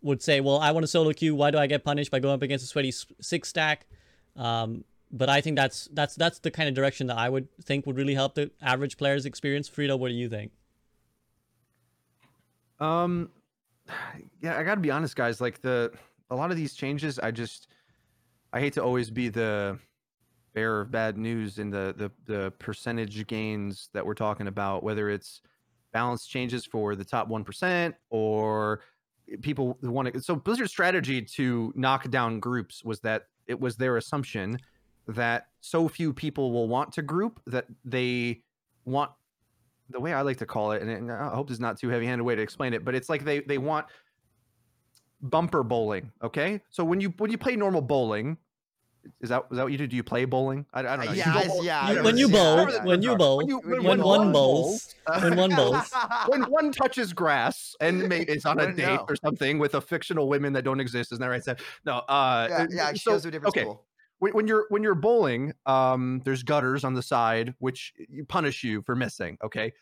would 0.00 0.22
say, 0.22 0.40
"Well, 0.40 0.60
I 0.60 0.70
want 0.70 0.84
to 0.84 0.88
solo 0.88 1.12
queue. 1.12 1.34
Why 1.34 1.50
do 1.50 1.58
I 1.58 1.66
get 1.66 1.84
punished 1.84 2.10
by 2.10 2.20
going 2.20 2.36
up 2.36 2.42
against 2.42 2.64
a 2.64 2.68
sweaty 2.68 2.90
six 3.20 3.50
stack?" 3.50 3.86
Um, 4.34 4.84
but 5.12 5.28
I 5.28 5.42
think 5.42 5.56
that's 5.56 5.90
that's 5.92 6.14
that's 6.14 6.38
the 6.38 6.50
kind 6.50 6.70
of 6.70 6.74
direction 6.74 7.08
that 7.08 7.18
I 7.18 7.28
would 7.28 7.48
think 7.62 7.84
would 7.84 7.98
really 7.98 8.14
help 8.14 8.34
the 8.34 8.50
average 8.62 8.96
player's 8.96 9.26
experience. 9.26 9.68
Frito, 9.68 9.98
what 9.98 10.08
do 10.08 10.14
you 10.14 10.30
think? 10.30 10.52
Um, 12.80 13.30
yeah, 14.40 14.56
I 14.56 14.62
gotta 14.62 14.80
be 14.80 14.90
honest, 14.90 15.16
guys. 15.16 15.40
Like 15.40 15.60
the 15.60 15.92
a 16.30 16.36
lot 16.36 16.50
of 16.50 16.56
these 16.56 16.74
changes, 16.74 17.18
I 17.18 17.30
just 17.30 17.68
I 18.52 18.60
hate 18.60 18.72
to 18.74 18.82
always 18.82 19.10
be 19.10 19.28
the 19.28 19.78
bearer 20.54 20.80
of 20.80 20.90
bad 20.90 21.16
news 21.16 21.58
in 21.58 21.70
the 21.70 21.94
the 21.96 22.10
the 22.32 22.50
percentage 22.52 23.26
gains 23.26 23.88
that 23.92 24.04
we're 24.04 24.14
talking 24.14 24.48
about, 24.48 24.82
whether 24.82 25.10
it's 25.10 25.42
balance 25.92 26.26
changes 26.26 26.64
for 26.64 26.94
the 26.94 27.04
top 27.04 27.28
one 27.28 27.44
percent 27.44 27.94
or 28.10 28.80
people 29.42 29.78
who 29.80 29.90
want 29.90 30.12
to. 30.12 30.20
So 30.20 30.34
Blizzard's 30.34 30.70
strategy 30.70 31.22
to 31.22 31.72
knock 31.76 32.10
down 32.10 32.40
groups 32.40 32.84
was 32.84 33.00
that 33.00 33.26
it 33.46 33.58
was 33.60 33.76
their 33.76 33.96
assumption 33.96 34.58
that 35.06 35.48
so 35.60 35.88
few 35.88 36.12
people 36.12 36.52
will 36.52 36.68
want 36.68 36.92
to 36.92 37.02
group 37.02 37.40
that 37.46 37.66
they 37.84 38.42
want 38.84 39.10
the 39.90 40.00
way 40.00 40.12
I 40.12 40.22
like 40.22 40.38
to 40.38 40.46
call 40.46 40.72
it, 40.72 40.82
and 40.82 40.90
and 40.90 41.12
I 41.12 41.34
hope 41.34 41.48
this 41.48 41.54
is 41.56 41.60
not 41.60 41.78
too 41.78 41.88
heavy-handed 41.88 42.24
way 42.24 42.34
to 42.34 42.42
explain 42.42 42.72
it, 42.74 42.84
but 42.84 42.94
it's 42.94 43.08
like 43.08 43.24
they 43.24 43.40
they 43.40 43.58
want 43.58 43.86
bumper 45.20 45.62
bowling. 45.62 46.12
Okay, 46.22 46.60
so 46.70 46.84
when 46.84 47.00
you 47.00 47.12
when 47.18 47.30
you 47.30 47.38
play 47.38 47.56
normal 47.56 47.82
bowling, 47.82 48.36
is 49.20 49.30
that 49.30 49.44
is 49.50 49.56
that 49.56 49.62
what 49.64 49.72
you 49.72 49.78
do? 49.78 49.86
Do 49.86 49.96
you 49.96 50.02
play 50.02 50.24
bowling? 50.24 50.66
I, 50.72 50.80
I 50.80 50.82
don't 50.96 51.06
know. 51.06 51.12
Yeah, 51.12 51.32
go 51.34 51.38
I- 51.40 51.46
bowl- 51.46 51.64
yeah. 51.64 51.92
You- 51.92 52.02
when 52.02 52.16
you 52.16 52.28
bowl, 52.28 52.56
Whatever 52.58 52.82
the 52.82 52.88
when 52.88 53.02
you 53.02 53.16
bowl, 53.16 53.36
When 53.38 53.48
you- 53.48 53.58
when, 53.60 53.82
when 53.82 54.02
one 54.02 54.18
one 54.18 54.32
bowls, 54.32 54.94
when 55.20 55.36
one 55.36 55.54
bowls, 55.54 55.92
when 56.28 56.42
one 56.44 56.72
touches 56.72 57.12
grass 57.12 57.74
and 57.80 58.08
may, 58.08 58.20
is 58.22 58.44
on 58.44 58.60
a 58.60 58.72
date 58.72 58.86
no. 58.86 59.06
or 59.08 59.16
something 59.16 59.58
with 59.58 59.74
a 59.74 59.80
fictional 59.80 60.28
women 60.28 60.52
that 60.52 60.64
don't 60.64 60.80
exist, 60.80 61.12
isn't 61.12 61.20
that 61.20 61.28
right? 61.28 61.42
Seth? 61.44 61.60
No. 61.84 61.98
Uh, 62.08 62.46
yeah, 62.50 62.66
yeah. 62.70 62.90
It 62.90 62.98
so- 62.98 63.12
shows 63.12 63.24
a 63.26 63.30
different 63.30 63.54
okay. 63.54 63.62
school. 63.62 63.84
When, 64.20 64.46
you're 64.46 64.66
when 64.68 64.82
you're 64.82 64.94
bowling, 64.94 65.52
um, 65.66 66.20
there's 66.24 66.42
gutters 66.42 66.84
on 66.84 66.94
the 66.94 67.02
side 67.02 67.54
which 67.58 67.92
punish 68.28 68.62
you 68.62 68.82
for 68.82 68.94
missing. 68.94 69.38
Okay, 69.42 69.72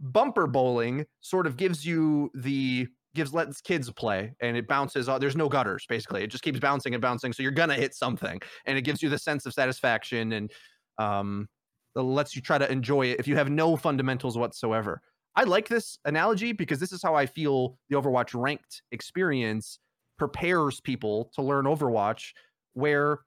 bumper 0.00 0.46
bowling 0.46 1.06
sort 1.20 1.46
of 1.46 1.56
gives 1.56 1.84
you 1.84 2.30
the 2.34 2.86
gives 3.14 3.32
lets 3.32 3.60
kids 3.60 3.90
play 3.90 4.34
and 4.40 4.56
it 4.56 4.68
bounces. 4.68 5.08
Uh, 5.08 5.18
there's 5.18 5.36
no 5.36 5.48
gutters 5.48 5.84
basically. 5.88 6.22
It 6.22 6.28
just 6.28 6.44
keeps 6.44 6.60
bouncing 6.60 6.94
and 6.94 7.02
bouncing, 7.02 7.32
so 7.32 7.42
you're 7.42 7.52
gonna 7.52 7.74
hit 7.74 7.94
something, 7.94 8.40
and 8.66 8.78
it 8.78 8.82
gives 8.82 9.02
you 9.02 9.08
the 9.08 9.18
sense 9.18 9.46
of 9.46 9.54
satisfaction 9.54 10.32
and 10.32 10.52
um, 10.98 11.48
lets 11.94 12.36
you 12.36 12.42
try 12.42 12.58
to 12.58 12.70
enjoy 12.70 13.06
it 13.06 13.18
if 13.18 13.26
you 13.26 13.36
have 13.36 13.50
no 13.50 13.76
fundamentals 13.76 14.36
whatsoever. 14.36 15.00
I 15.36 15.44
like 15.44 15.68
this 15.68 15.98
analogy 16.04 16.52
because 16.52 16.80
this 16.80 16.92
is 16.92 17.02
how 17.02 17.14
I 17.14 17.26
feel 17.26 17.78
the 17.88 17.96
Overwatch 17.96 18.34
ranked 18.34 18.82
experience 18.90 19.78
prepares 20.18 20.80
people 20.80 21.30
to 21.34 21.42
learn 21.42 21.64
Overwatch, 21.64 22.32
where 22.74 23.20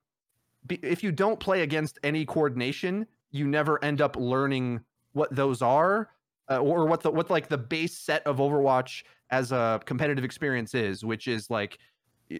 if 0.70 1.04
you 1.04 1.12
don't 1.12 1.40
play 1.40 1.62
against 1.62 2.00
any 2.04 2.26
coordination, 2.26 3.08
you 3.32 3.48
never 3.48 3.84
end 3.84 4.02
up 4.02 4.16
learning 4.16 4.82
what 5.14 5.34
those 5.36 5.62
are 5.62 6.10
uh, 6.50 6.58
or 6.58 6.86
what 6.86 7.02
the 7.02 7.12
what 7.12 7.30
like 7.30 7.48
the 7.48 7.58
base 7.58 7.98
set 7.98 8.26
of 8.26 8.38
Overwatch 8.38 9.04
as 9.30 9.52
a 9.52 9.80
competitive 9.86 10.24
experience 10.24 10.76
is, 10.76 11.04
which 11.04 11.28
is 11.28 11.50
like 11.50 11.80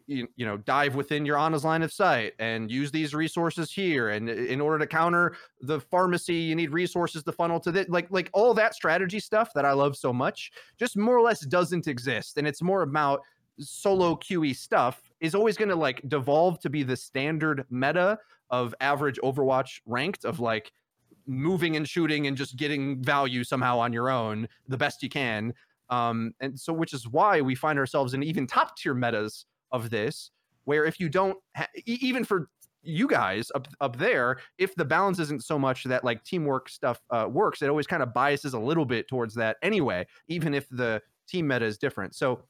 you, 0.08 0.28
you 0.36 0.46
know 0.46 0.58
dive 0.58 0.96
within 0.96 1.26
your 1.26 1.38
Ana's 1.38 1.66
line 1.66 1.84
of 1.84 1.92
sight 1.92 2.34
and 2.40 2.72
use 2.72 2.92
these 2.92 3.14
resources 3.14 3.72
here. 3.72 4.10
And 4.10 4.30
in 4.30 4.62
order 4.62 4.80
to 4.80 4.88
counter 4.88 5.36
the 5.62 5.80
Pharmercy 5.80 6.48
you 6.48 6.56
need 6.56 6.72
resources 6.72 7.24
to 7.24 7.32
funnel 7.32 7.60
to 7.62 7.72
this 7.72 7.90
like 7.90 8.08
like 8.10 8.30
all 8.34 8.54
that 8.54 8.74
strategy 8.74 9.20
stuff 9.20 9.52
that 9.54 9.66
I 9.66 9.74
love 9.74 9.96
so 9.98 10.14
much 10.14 10.52
just 10.78 10.98
more 10.98 11.18
or 11.18 11.22
less 11.22 11.42
doesn't 11.42 11.88
exist. 11.88 12.38
And 12.38 12.48
it's 12.48 12.62
more 12.62 12.84
about 12.84 13.22
solo 13.62 14.16
queue 14.16 14.54
stuff 14.54 15.02
is 15.20 15.36
always 15.36 15.58
going 15.58 15.70
to 15.70 15.76
like 15.76 16.02
devolve 16.08 16.60
to 16.62 16.70
be 16.70 16.84
the 16.84 16.96
standard 16.96 17.66
meta 17.70 18.18
of 18.50 18.76
average 18.82 19.20
Overwatch 19.24 19.80
ranked 19.86 20.26
of 20.26 20.40
like 20.40 20.72
moving 21.26 21.76
and 21.76 21.88
shooting 21.88 22.28
and 22.28 22.36
just 22.36 22.58
getting 22.58 23.02
value 23.02 23.44
somehow 23.44 23.80
on 23.80 23.94
your 23.94 24.10
own 24.10 24.48
the 24.68 24.78
best 24.78 25.02
you 25.04 25.10
can. 25.10 25.54
Um, 25.90 26.34
and 26.40 26.60
so, 26.60 26.74
which 26.74 26.94
is 26.94 27.08
why 27.08 27.42
we 27.42 27.56
find 27.56 27.78
ourselves 27.78 28.14
in 28.14 28.24
even 28.24 28.48
top 28.48 28.78
tier 28.78 28.94
metas 28.94 29.46
of 29.72 29.90
this, 29.90 30.32
where 30.66 30.86
if 30.86 31.00
you 31.00 31.10
don't, 31.10 31.38
ha- 31.56 31.68
even 31.86 32.24
for 32.24 32.50
you 32.84 33.08
guys 33.08 33.52
up 33.54 33.68
up 33.80 33.98
there, 33.98 34.40
if 34.58 34.74
the 34.76 34.86
balance 34.86 35.20
isn't 35.20 35.44
so 35.44 35.60
much 35.60 35.84
that 35.84 36.04
like 36.04 36.24
teamwork 36.24 36.70
stuff 36.70 37.02
uh, 37.12 37.28
works, 37.30 37.62
it 37.62 37.70
always 37.70 37.88
kind 37.88 38.02
of 38.02 38.14
biases 38.14 38.54
a 38.54 38.60
little 38.60 38.86
bit 38.86 39.08
towards 39.08 39.36
that 39.36 39.58
anyway, 39.62 40.06
even 40.28 40.54
if 40.54 40.68
the 40.70 41.02
team 41.28 41.48
meta 41.48 41.66
is 41.66 41.78
different. 41.78 42.16
So 42.16 42.42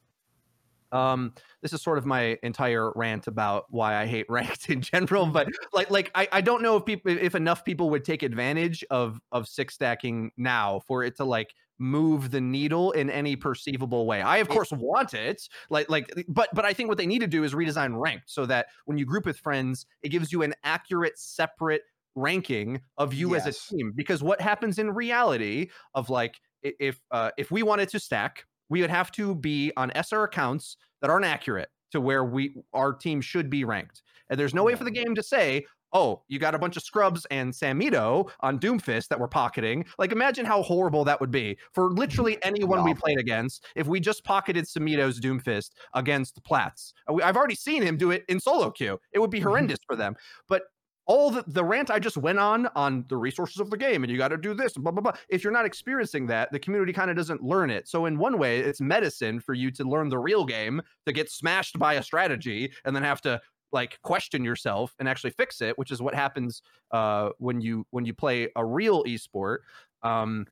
um 0.92 1.34
this 1.62 1.74
is 1.74 1.82
sort 1.82 1.98
of 1.98 2.06
my 2.06 2.38
entire 2.44 2.92
rant 2.96 3.28
about 3.28 3.66
why 3.70 3.96
i 3.96 4.06
hate 4.06 4.26
ranked 4.30 4.70
in 4.70 4.82
general 4.82 5.26
but 5.26 5.48
like 5.74 5.90
like 5.90 6.12
i, 6.16 6.28
I 6.32 6.42
don't 6.42 6.62
know 6.62 6.78
if 6.78 6.86
people 6.86 7.12
if 7.12 7.36
enough 7.36 7.64
people 7.66 7.90
would 7.90 8.04
take 8.04 8.24
advantage 8.24 8.84
of 8.90 9.20
of 9.32 9.48
six 9.48 9.74
stacking 9.76 10.32
now 10.38 10.82
for 10.88 11.04
it 11.04 11.18
to 11.18 11.26
like 11.26 11.54
move 11.82 12.30
the 12.30 12.40
needle 12.40 12.92
in 12.92 13.10
any 13.10 13.36
perceivable 13.36 14.06
way. 14.06 14.22
I 14.22 14.38
of 14.38 14.48
course 14.48 14.72
want 14.72 15.16
it 15.16 15.42
like 15.72 15.90
like 15.90 16.14
but 16.30 16.48
but 16.54 16.64
i 16.64 16.74
think 16.74 16.90
what 16.90 16.98
they 17.00 17.08
need 17.08 17.20
to 17.20 17.28
do 17.28 17.44
is 17.44 17.54
redesign 17.54 18.00
ranked 18.00 18.30
so 18.30 18.46
that 18.46 18.68
when 18.86 19.00
you 19.00 19.06
group 19.06 19.26
with 19.26 19.40
friends 19.40 19.88
it 20.04 20.10
gives 20.10 20.32
you 20.32 20.44
an 20.44 20.54
accurate 20.64 21.18
separate 21.18 21.82
ranking 22.14 22.82
of 22.98 23.14
you 23.14 23.36
as 23.36 23.48
a 23.48 23.54
team 23.54 23.94
because 23.96 24.22
what 24.22 24.40
happens 24.40 24.78
in 24.78 24.92
reality 24.92 25.70
of 25.96 26.10
like 26.10 26.40
if 26.62 27.00
uh 27.10 27.32
if 27.38 27.50
we 27.50 27.64
wanted 27.64 27.90
to 27.90 28.00
stack 28.00 28.46
we 28.72 28.82
would 28.82 28.90
have 28.90 29.12
to 29.12 29.36
be 29.36 29.72
on 29.78 29.92
SR 29.96 30.24
accounts 30.24 30.78
that 31.02 31.10
aren't 31.12 31.26
accurate 31.26 31.70
to 31.92 32.02
where 32.02 32.24
we 32.24 32.56
our 32.74 32.94
team 32.94 33.22
should 33.22 33.50
be 33.50 33.64
ranked. 33.66 34.02
And 34.30 34.40
there's 34.40 34.54
no 34.56 34.64
way 34.64 34.76
for 34.76 34.86
the 34.86 34.92
game 34.92 35.14
to 35.16 35.22
say, 35.24 35.66
"Oh, 35.94 36.24
you 36.30 36.40
got 36.40 36.56
a 36.56 36.60
bunch 36.60 36.78
of 36.78 36.84
scrubs 36.84 37.26
and 37.32 37.52
Samito 37.52 38.30
on 38.40 38.60
Doomfist 38.60 39.10
that 39.10 39.20
we're 39.20 39.28
pocketing." 39.28 39.86
Like 40.00 40.14
imagine 40.14 40.46
how 40.46 40.62
horrible 40.64 41.04
that 41.04 41.20
would 41.20 41.32
be 41.32 41.58
for 41.74 41.92
literally 41.92 42.38
anyone 42.44 42.84
we 42.86 42.94
played 42.94 43.20
against 43.20 43.66
if 43.76 43.88
we 43.88 44.00
just 44.00 44.24
pocketed 44.24 44.66
Samito's 44.66 45.20
Doomfist 45.20 45.72
against 45.94 46.42
Platts. 46.46 46.94
Uh, 47.10 47.16
I've 47.22 47.36
already 47.36 47.56
seen 47.56 47.84
him 47.84 47.98
do 47.98 48.12
it 48.12 48.24
in 48.30 48.40
solo 48.40 48.72
queue. 48.72 48.98
It 49.12 49.20
would 49.20 49.32
be 49.32 49.40
Mhm. 49.42 49.44
horrendous 49.44 49.80
for 49.86 49.98
them. 49.98 50.16
But 50.48 50.64
all 51.12 51.30
the, 51.30 51.44
the 51.46 51.64
rant 51.64 51.92
I 51.92 52.00
just 52.00 52.16
went 52.16 52.40
on 52.40 52.68
on 52.74 53.04
the 53.10 53.18
resources 53.18 53.60
of 53.60 53.70
the 53.70 53.76
game, 53.76 54.02
and 54.04 54.10
you 54.10 54.18
got 54.18 54.30
to 54.30 54.38
do 54.38 54.54
this, 54.54 54.72
blah 54.74 54.94
blah 54.94 55.02
blah. 55.02 55.12
If 55.28 55.44
you're 55.44 55.52
not 55.52 55.66
experiencing 55.66 56.26
that, 56.28 56.54
the 56.54 56.60
community 56.60 56.94
kind 56.94 57.12
of 57.12 57.18
doesn't 57.18 57.44
learn 57.44 57.70
it. 57.70 57.90
So 57.90 58.06
in 58.06 58.18
one 58.18 58.38
way, 58.38 58.60
it's 58.60 58.80
medicine 58.80 59.42
for 59.42 59.54
you 59.54 59.72
to 59.72 59.84
learn 59.84 60.08
the 60.08 60.18
real 60.18 60.46
game, 60.46 60.82
to 61.06 61.12
get 61.12 61.30
smashed 61.30 61.78
by 61.78 61.96
a 61.96 62.04
strategy, 62.04 62.72
and 62.86 62.96
then 62.96 63.04
have 63.04 63.20
to 63.24 63.42
like 63.74 64.00
question 64.04 64.46
yourself 64.46 64.96
and 65.00 65.10
actually 65.10 65.32
fix 65.32 65.62
it, 65.62 65.78
which 65.78 65.92
is 65.92 66.02
what 66.02 66.16
happens 66.16 66.62
uh, 66.92 67.32
when 67.40 67.60
you 67.60 67.86
when 67.92 68.06
you 68.06 68.14
play 68.14 68.48
a 68.56 68.66
real 68.66 69.04
esport. 69.04 69.58
Um, 70.04 70.48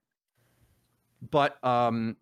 but 1.22 1.62
um, 1.66 2.16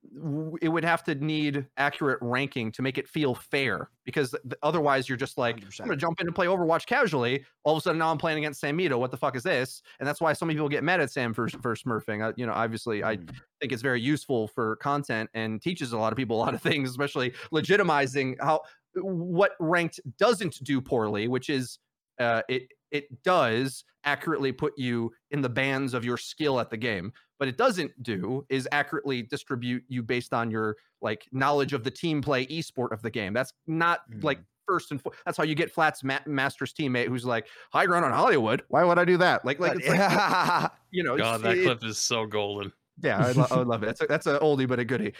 it 0.61 0.69
would 0.69 0.83
have 0.83 1.03
to 1.03 1.15
need 1.15 1.67
accurate 1.77 2.17
ranking 2.21 2.71
to 2.71 2.81
make 2.81 2.97
it 2.97 3.07
feel 3.07 3.35
fair 3.35 3.91
because 4.05 4.31
th- 4.31 4.55
otherwise 4.63 5.07
you're 5.07 5.17
just 5.17 5.37
like 5.37 5.63
I'm 5.79 5.87
gonna 5.87 5.95
jump 5.95 6.19
in 6.19 6.27
and 6.27 6.35
play 6.35 6.47
Overwatch 6.47 6.85
casually. 6.87 7.45
All 7.63 7.75
of 7.75 7.79
a 7.79 7.81
sudden 7.81 7.99
now 7.99 8.09
I'm 8.11 8.17
playing 8.17 8.39
against 8.39 8.61
Samito. 8.63 8.97
What 8.97 9.11
the 9.11 9.17
fuck 9.17 9.35
is 9.35 9.43
this? 9.43 9.81
And 9.99 10.07
that's 10.07 10.19
why 10.19 10.33
so 10.33 10.45
many 10.45 10.55
people 10.55 10.69
get 10.69 10.83
mad 10.83 10.99
at 10.99 11.11
Sam 11.11 11.33
for 11.33 11.47
for 11.47 11.75
smurfing. 11.75 12.27
Uh, 12.27 12.33
you 12.37 12.45
know, 12.45 12.53
obviously 12.53 13.03
I 13.03 13.17
Mm. 13.17 13.29
think 13.59 13.71
it's 13.71 13.81
very 13.81 14.01
useful 14.01 14.47
for 14.47 14.75
content 14.77 15.29
and 15.33 15.61
teaches 15.61 15.91
a 15.93 15.97
lot 15.97 16.11
of 16.13 16.17
people 16.17 16.37
a 16.37 16.41
lot 16.45 16.53
of 16.53 16.61
things, 16.61 16.89
especially 16.89 17.31
legitimizing 17.53 18.35
how 18.41 18.61
what 18.95 19.51
ranked 19.59 19.99
doesn't 20.17 20.63
do 20.63 20.81
poorly, 20.81 21.27
which 21.27 21.49
is 21.49 21.77
uh, 22.19 22.41
it 22.49 22.71
it 22.91 23.21
does 23.23 23.83
accurately 24.05 24.51
put 24.53 24.73
you 24.77 25.11
in 25.31 25.41
the 25.41 25.49
bands 25.49 25.93
of 25.93 26.05
your 26.05 26.15
skill 26.17 26.59
at 26.59 26.69
the 26.69 26.77
game. 26.77 27.11
But 27.39 27.47
it 27.47 27.57
doesn't 27.57 28.01
do 28.03 28.45
is 28.49 28.67
accurately 28.71 29.21
distribute 29.21 29.83
you 29.87 30.01
based 30.03 30.33
on 30.33 30.49
your 30.49 30.77
like 31.01 31.27
knowledge 31.31 31.73
of 31.73 31.83
the 31.83 31.91
team 31.91 32.21
play 32.21 32.45
esport 32.47 32.91
of 32.91 33.01
the 33.01 33.11
game. 33.11 33.33
That's 33.33 33.53
not 33.67 34.01
like 34.21 34.39
first 34.67 34.91
and 34.91 35.01
fo- 35.01 35.13
that's 35.25 35.37
how 35.37 35.43
you 35.43 35.55
get 35.55 35.71
Flat's 35.71 36.03
ma- 36.03 36.19
master's 36.25 36.73
teammate 36.73 37.07
who's 37.07 37.25
like 37.25 37.47
high 37.71 37.85
ground 37.85 38.05
on 38.05 38.11
Hollywood. 38.11 38.63
Why 38.69 38.83
would 38.83 38.97
I 38.99 39.05
do 39.05 39.17
that? 39.17 39.45
Like 39.45 39.59
like, 39.59 39.77
it's 39.79 39.87
like 39.87 40.71
you 40.91 41.03
know 41.03 41.15
God, 41.17 41.41
that 41.43 41.57
it- 41.57 41.63
clip 41.63 41.83
is 41.83 41.97
so 41.99 42.25
golden. 42.25 42.73
yeah, 43.01 43.23
I, 43.27 43.31
lo- 43.33 43.47
I 43.51 43.57
would 43.57 43.67
love 43.67 43.83
it. 43.83 43.85
That's 43.97 44.01
a, 44.01 44.05
that's 44.07 44.25
a 44.27 44.39
oldie 44.39 44.67
but 44.67 44.79
a 44.79 44.85
goodie. 44.85 45.13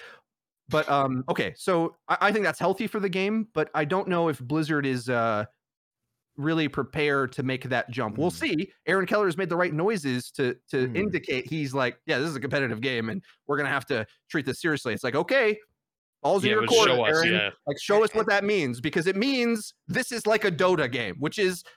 But 0.69 0.89
um, 0.89 1.23
okay, 1.29 1.53
so 1.55 1.95
I, 2.09 2.17
I 2.19 2.31
think 2.33 2.43
that's 2.43 2.59
healthy 2.59 2.87
for 2.87 2.99
the 2.99 3.07
game, 3.07 3.47
but 3.53 3.69
I 3.73 3.85
don't 3.85 4.07
know 4.09 4.27
if 4.27 4.39
Blizzard 4.39 4.85
is 4.85 5.07
uh 5.07 5.45
really 6.37 6.67
prepare 6.67 7.27
to 7.27 7.43
make 7.43 7.63
that 7.69 7.89
jump. 7.89 8.17
We'll 8.17 8.31
Mm. 8.31 8.39
see. 8.39 8.71
Aaron 8.85 9.05
Keller 9.05 9.25
has 9.25 9.37
made 9.37 9.49
the 9.49 9.55
right 9.57 9.73
noises 9.73 10.29
to 10.31 10.55
to 10.69 10.87
Mm. 10.87 10.95
indicate 10.97 11.49
he's 11.49 11.73
like, 11.73 11.97
yeah, 12.05 12.19
this 12.19 12.29
is 12.29 12.35
a 12.35 12.39
competitive 12.39 12.79
game, 12.81 13.09
and 13.09 13.21
we're 13.47 13.57
gonna 13.57 13.69
have 13.69 13.85
to 13.87 14.05
treat 14.29 14.45
this 14.45 14.61
seriously. 14.61 14.93
It's 14.93 15.03
like, 15.03 15.15
okay, 15.15 15.57
all's 16.23 16.43
in 16.43 16.51
your 16.51 16.65
court, 16.65 16.87
show 16.89 17.05
us, 17.05 17.17
Aaron. 17.17 17.33
yeah. 17.33 17.49
Like, 17.65 17.77
show 17.81 18.03
us 18.03 18.13
what 18.13 18.27
that 18.27 18.43
means 18.43 18.79
because 18.81 19.07
it 19.07 19.15
means 19.15 19.73
this 19.87 20.11
is 20.11 20.25
like 20.27 20.45
a 20.45 20.51
Dota 20.51 20.91
game, 20.91 21.15
which 21.19 21.39
is 21.39 21.63
y- 21.65 21.71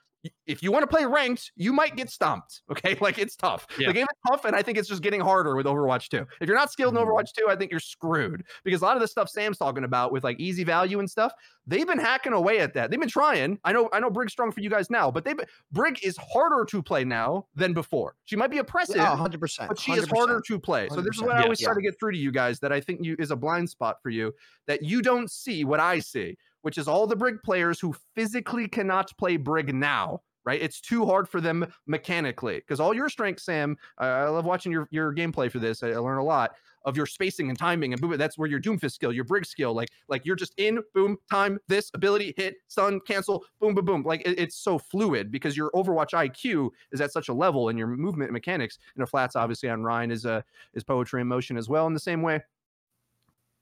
if 0.46 0.62
you 0.62 0.70
want 0.72 0.82
to 0.82 0.86
play 0.86 1.04
ranked, 1.06 1.52
you 1.56 1.72
might 1.72 1.96
get 1.96 2.10
stomped. 2.10 2.62
Okay, 2.70 2.96
like 3.00 3.18
it's 3.18 3.36
tough. 3.36 3.66
Yeah. 3.78 3.88
The 3.88 3.92
game 3.94 4.04
is 4.10 4.18
tough, 4.30 4.44
and 4.44 4.54
I 4.56 4.62
think 4.62 4.78
it's 4.78 4.88
just 4.88 5.02
getting 5.02 5.20
harder 5.20 5.56
with 5.56 5.66
Overwatch 5.66 6.08
2. 6.08 6.24
If 6.40 6.48
you're 6.48 6.56
not 6.56 6.70
skilled 6.70 6.96
in 6.96 7.02
Mhm. 7.02 7.06
Overwatch 7.06 7.32
2, 7.36 7.46
I 7.48 7.56
think 7.56 7.70
you're 7.70 7.80
screwed 7.80 8.44
because 8.64 8.80
a 8.80 8.84
lot 8.84 8.96
of 8.96 9.00
the 9.02 9.08
stuff 9.08 9.28
Sam's 9.28 9.58
talking 9.58 9.84
about 9.84 10.12
with 10.12 10.22
like 10.24 10.38
easy 10.40 10.64
value 10.64 10.98
and 10.98 11.10
stuff, 11.10 11.32
they've 11.66 11.86
been 11.86 11.98
hacking 11.98 12.32
away 12.32 12.60
at 12.60 12.74
that. 12.74 12.90
They've 12.90 13.00
been 13.00 13.08
trying. 13.08 13.58
I 13.64 13.72
know, 13.72 13.88
I 13.92 14.00
know, 14.00 14.08
Brig's 14.10 14.32
strong 14.32 14.50
for 14.52 14.60
you 14.60 14.70
guys 14.70 14.88
now, 14.90 15.10
but 15.10 15.24
they've 15.24 15.36
been, 15.36 15.46
Brig 15.72 15.98
is 16.02 16.16
harder 16.16 16.64
to 16.66 16.82
play 16.82 17.04
now 17.04 17.46
than 17.54 17.72
before. 17.74 18.16
She 18.24 18.36
might 18.36 18.50
be 18.50 18.58
oppressive, 18.58 18.96
Yeah, 18.96 19.14
100%. 19.16 19.68
but 19.68 19.78
she 19.78 19.92
is 19.92 20.06
harder 20.08 20.40
to 20.46 20.58
play. 20.58 20.88
So 20.90 20.96
this 21.02 21.16
is 21.16 21.22
100%. 21.22 21.26
what 21.26 21.36
I 21.36 21.38
Yeah. 21.40 21.44
always 21.44 21.60
try 21.60 21.74
to 21.74 21.82
get 21.82 21.98
through 21.98 22.12
to 22.12 22.18
you 22.18 22.30
guys 22.32 22.60
that 22.60 22.72
I 22.72 22.80
think 22.80 23.04
you 23.04 23.16
is 23.18 23.30
a 23.30 23.36
blind 23.36 23.68
spot 23.70 23.96
for 24.02 24.10
you 24.10 24.32
that 24.66 24.82
you 24.82 25.02
don't 25.02 25.30
see 25.30 25.64
what 25.64 25.80
I 25.80 25.98
see, 25.98 26.36
which 26.62 26.78
is 26.78 26.88
all 26.88 27.06
the 27.06 27.16
Brig 27.16 27.36
players 27.44 27.80
who 27.80 27.94
physically 28.14 28.68
cannot 28.68 29.16
play 29.18 29.36
Brig 29.36 29.74
now. 29.74 30.20
Right, 30.42 30.62
it's 30.62 30.80
too 30.80 31.04
hard 31.04 31.28
for 31.28 31.38
them 31.40 31.70
mechanically 31.86 32.56
because 32.56 32.80
all 32.80 32.94
your 32.94 33.10
strengths, 33.10 33.44
Sam. 33.44 33.76
I 33.98 34.06
I 34.06 34.28
love 34.28 34.46
watching 34.46 34.72
your 34.72 34.88
your 34.90 35.14
gameplay 35.14 35.50
for 35.52 35.58
this. 35.58 35.82
I, 35.82 35.90
I 35.90 35.96
learn 35.98 36.16
a 36.16 36.24
lot 36.24 36.52
of 36.86 36.96
your 36.96 37.04
spacing 37.04 37.50
and 37.50 37.58
timing 37.58 37.92
and 37.92 38.00
boom. 38.00 38.16
That's 38.16 38.38
where 38.38 38.48
your 38.48 38.60
Doomfist 38.60 38.92
skill, 38.92 39.12
your 39.12 39.24
Brig 39.24 39.44
skill, 39.44 39.74
like 39.74 39.90
like 40.08 40.24
you're 40.24 40.36
just 40.36 40.54
in 40.56 40.80
boom 40.94 41.18
time 41.30 41.58
this 41.68 41.90
ability 41.92 42.32
hit 42.38 42.54
stun 42.68 43.00
cancel 43.06 43.44
boom 43.60 43.74
boom 43.74 43.84
boom. 43.84 44.02
Like 44.02 44.22
it- 44.26 44.38
it's 44.38 44.56
so 44.56 44.78
fluid 44.78 45.30
because 45.30 45.56
your 45.58 45.70
Overwatch 45.72 46.14
IQ 46.14 46.70
is 46.90 47.00
at 47.02 47.12
such 47.12 47.28
a 47.28 47.34
level 47.34 47.68
and 47.68 47.78
your 47.78 47.88
movement 47.88 48.32
mechanics. 48.32 48.78
You 48.96 49.00
know, 49.00 49.06
flats 49.06 49.36
obviously 49.36 49.68
on 49.68 49.82
Rein 49.82 50.10
is 50.10 50.24
a 50.24 50.32
uh, 50.32 50.42
is 50.74 50.84
poetry 50.84 51.20
in 51.20 51.28
motion 51.28 51.58
as 51.58 51.68
well 51.68 51.86
in 51.86 51.92
the 51.92 52.00
same 52.00 52.22
way. 52.22 52.40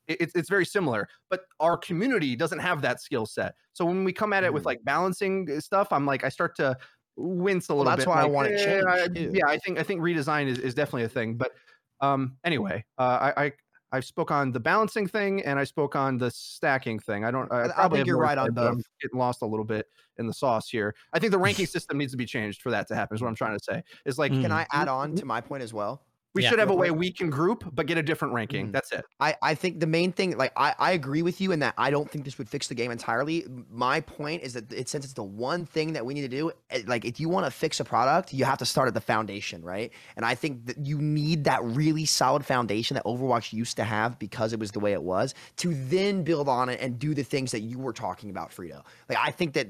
It- 0.08 0.20
It's 0.22 0.34
it's 0.34 0.48
very 0.48 0.66
similar, 0.66 1.08
but 1.30 1.42
our 1.60 1.76
community 1.76 2.34
doesn't 2.34 2.58
have 2.58 2.82
that 2.82 3.00
skill 3.00 3.26
set. 3.26 3.54
So 3.74 3.84
when 3.84 4.04
we 4.04 4.12
come 4.12 4.32
at 4.32 4.42
it 4.44 4.52
with 4.52 4.62
Mhm. 4.64 4.66
like 4.66 4.84
balancing 4.84 5.48
uh, 5.50 5.60
stuff, 5.60 5.92
I'm 5.92 6.06
like 6.06 6.24
I 6.24 6.28
start 6.30 6.56
to 6.56 6.76
wince 7.16 7.68
a 7.68 7.74
Well, 7.74 7.78
little 7.84 7.90
that's 7.92 8.04
bit. 8.04 8.08
why 8.10 8.22
I 8.22 8.26
want 8.26 8.48
to 8.48 8.54
eh, 8.54 8.64
changed, 8.64 8.86
I- 8.88 9.20
yeah, 9.36 9.46
I 9.46 9.58
think 9.58 9.78
I 9.78 9.82
think 9.82 10.00
redesign 10.00 10.46
is, 10.46 10.58
is 10.58 10.74
definitely 10.74 11.04
a 11.04 11.08
thing. 11.08 11.36
But 11.36 11.52
um, 12.00 12.36
anyway, 12.44 12.84
uh, 12.98 13.32
I, 13.36 13.44
I 13.46 13.52
I 13.90 14.00
spoke 14.00 14.30
on 14.30 14.52
the 14.52 14.60
balancing 14.60 15.06
thing 15.08 15.42
and 15.44 15.58
I 15.58 15.64
spoke 15.64 15.96
on 15.96 16.18
the 16.18 16.30
stacking 16.30 16.98
thing. 16.98 17.24
I 17.24 17.30
don't. 17.30 17.50
I, 17.52 17.70
I- 17.76 17.88
think 17.88 18.06
you're 18.06 18.18
right 18.18 18.36
on 18.38 18.52
both. 18.52 18.82
getting 19.00 19.18
lost 19.18 19.42
a 19.42 19.46
little 19.46 19.64
bit 19.64 19.86
in 20.18 20.26
the 20.26 20.34
sauce 20.34 20.68
here. 20.68 20.94
I 21.12 21.18
think 21.18 21.32
the 21.32 21.38
ranking 21.38 21.66
system 21.76 21.96
needs 21.98 22.12
to 22.12 22.18
be 22.18 22.26
changed 22.26 22.60
for 22.62 22.70
that 22.70 22.86
to 22.88 22.94
happen. 22.94 23.14
Is 23.14 23.22
what 23.22 23.28
I'm 23.28 23.34
trying 23.34 23.56
to 23.58 23.64
say. 23.64 23.82
Is 24.04 24.18
like 24.18 24.30
Mm. 24.32 24.42
Can 24.42 24.52
I 24.52 24.66
add 24.72 24.88
on 24.88 25.14
to 25.16 25.24
my 25.24 25.40
point 25.40 25.62
as 25.62 25.72
well? 25.72 26.04
We 26.34 26.42
Yeah. 26.42 26.50
should 26.50 26.58
have 26.58 26.70
a 26.70 26.74
way 26.74 26.90
we 26.90 27.10
can 27.10 27.30
group, 27.30 27.64
but 27.74 27.86
get 27.86 27.98
a 27.98 28.02
different 28.02 28.34
ranking. 28.34 28.68
Mhm. 28.68 28.72
That's 28.72 28.92
it. 28.92 29.04
I, 29.18 29.34
I 29.42 29.54
think 29.54 29.80
the 29.80 29.86
main 29.86 30.12
thing, 30.12 30.36
like 30.36 30.52
I, 30.56 30.74
I 30.78 30.92
agree 30.92 31.22
with 31.22 31.40
you 31.40 31.52
in 31.52 31.60
that 31.60 31.74
I 31.78 31.90
don't 31.90 32.10
think 32.10 32.24
this 32.24 32.38
would 32.38 32.48
fix 32.48 32.68
the 32.68 32.74
game 32.74 32.90
entirely. 32.90 33.44
My 33.70 34.00
point 34.00 34.42
is 34.42 34.52
that 34.52 34.72
it 34.72 34.88
since 34.88 35.04
it's 35.04 35.14
the 35.14 35.22
one 35.24 35.64
thing 35.64 35.94
that 35.94 36.04
we 36.04 36.14
need 36.14 36.22
to 36.22 36.28
do, 36.28 36.52
eh, 36.70 36.82
like 36.86 37.04
if 37.04 37.18
you 37.18 37.28
want 37.28 37.46
to 37.46 37.50
fix 37.50 37.80
a 37.80 37.84
product, 37.84 38.32
you 38.32 38.44
have 38.44 38.58
to 38.58 38.66
start 38.66 38.88
at 38.88 38.94
the 38.94 39.00
foundation, 39.00 39.62
right? 39.62 39.92
And 40.16 40.24
I 40.24 40.34
think 40.34 40.66
that 40.66 40.86
you 40.86 40.98
need 40.98 41.44
that 41.44 41.64
really 41.64 42.04
solid 42.04 42.44
foundation 42.44 42.94
that 42.94 43.04
Overwatch 43.04 43.52
used 43.52 43.76
to 43.78 43.84
have 43.84 44.18
because 44.18 44.52
it 44.52 44.60
was 44.60 44.70
the 44.72 44.80
way 44.80 44.92
it 44.92 45.02
was 45.02 45.34
to 45.56 45.74
then 45.88 46.22
build 46.24 46.48
on 46.48 46.68
it 46.68 46.80
and 46.80 46.98
do 46.98 47.14
the 47.14 47.24
things 47.24 47.50
that 47.52 47.60
you 47.60 47.78
were 47.78 47.92
talking 47.92 48.30
about, 48.30 48.50
Frito. 48.50 48.84
Like 49.08 49.18
I 49.18 49.30
think 49.30 49.54
that 49.54 49.66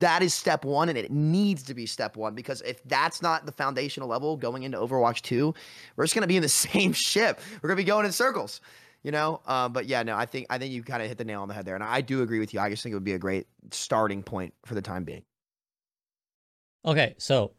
that 0.00 0.22
is 0.22 0.34
step 0.34 0.64
one 0.64 0.88
and 0.88 0.96
it 0.96 1.10
needs 1.10 1.62
to 1.64 1.74
be 1.74 1.86
step 1.86 2.16
one 2.16 2.34
because 2.34 2.60
if 2.62 2.82
that's 2.84 3.22
not 3.22 3.46
the 3.46 3.52
foundational 3.52 4.08
level 4.08 4.36
going 4.36 4.62
into 4.62 4.78
Overwatch 4.78 5.22
2, 5.22 5.52
we're 5.96 6.04
just 6.04 6.14
gonna 6.14 6.26
be 6.26 6.36
in 6.36 6.42
the 6.42 6.48
same 6.48 6.92
ship. 6.92 7.40
We're 7.62 7.68
gonna 7.68 7.76
be 7.76 7.84
going 7.84 8.06
in 8.06 8.12
circles, 8.12 8.60
you 9.02 9.10
know. 9.10 9.40
Uh, 9.46 9.68
but 9.68 9.86
yeah, 9.86 10.02
no, 10.02 10.16
I 10.16 10.26
think 10.26 10.46
I 10.50 10.58
think 10.58 10.72
you 10.72 10.82
kind 10.82 11.02
of 11.02 11.08
hit 11.08 11.18
the 11.18 11.24
nail 11.24 11.42
on 11.42 11.48
the 11.48 11.54
head 11.54 11.64
there, 11.64 11.74
and 11.74 11.84
I 11.84 12.00
do 12.00 12.22
agree 12.22 12.38
with 12.38 12.54
you. 12.54 12.60
I 12.60 12.70
just 12.70 12.82
think 12.82 12.92
it 12.92 12.96
would 12.96 13.04
be 13.04 13.14
a 13.14 13.18
great 13.18 13.46
starting 13.70 14.22
point 14.22 14.54
for 14.64 14.74
the 14.74 14.82
time 14.82 15.04
being. 15.04 15.22
Okay, 16.84 17.14
so 17.18 17.52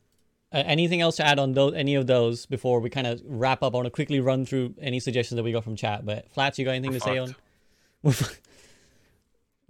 uh, 0.51 0.63
anything 0.65 1.01
else 1.01 1.17
to 1.17 1.25
add 1.25 1.39
on 1.39 1.53
those, 1.53 1.73
any 1.75 1.95
of 1.95 2.07
those 2.07 2.45
before 2.45 2.79
we 2.79 2.89
kind 2.89 3.05
of 3.05 3.21
wrap 3.25 3.61
up? 3.61 3.73
I 3.73 3.77
want 3.77 3.85
to 3.85 3.91
quickly 3.91 4.19
run 4.19 4.45
through 4.45 4.73
any 4.81 4.99
suggestions 4.99 5.35
that 5.35 5.43
we 5.43 5.51
got 5.51 5.63
from 5.63 5.75
chat. 5.75 6.05
But 6.05 6.31
Flats, 6.31 6.57
you 6.57 6.65
got 6.65 6.71
anything 6.71 6.91
We're 6.91 6.99
to 6.99 7.03
say 7.03 7.17
on? 7.17 7.35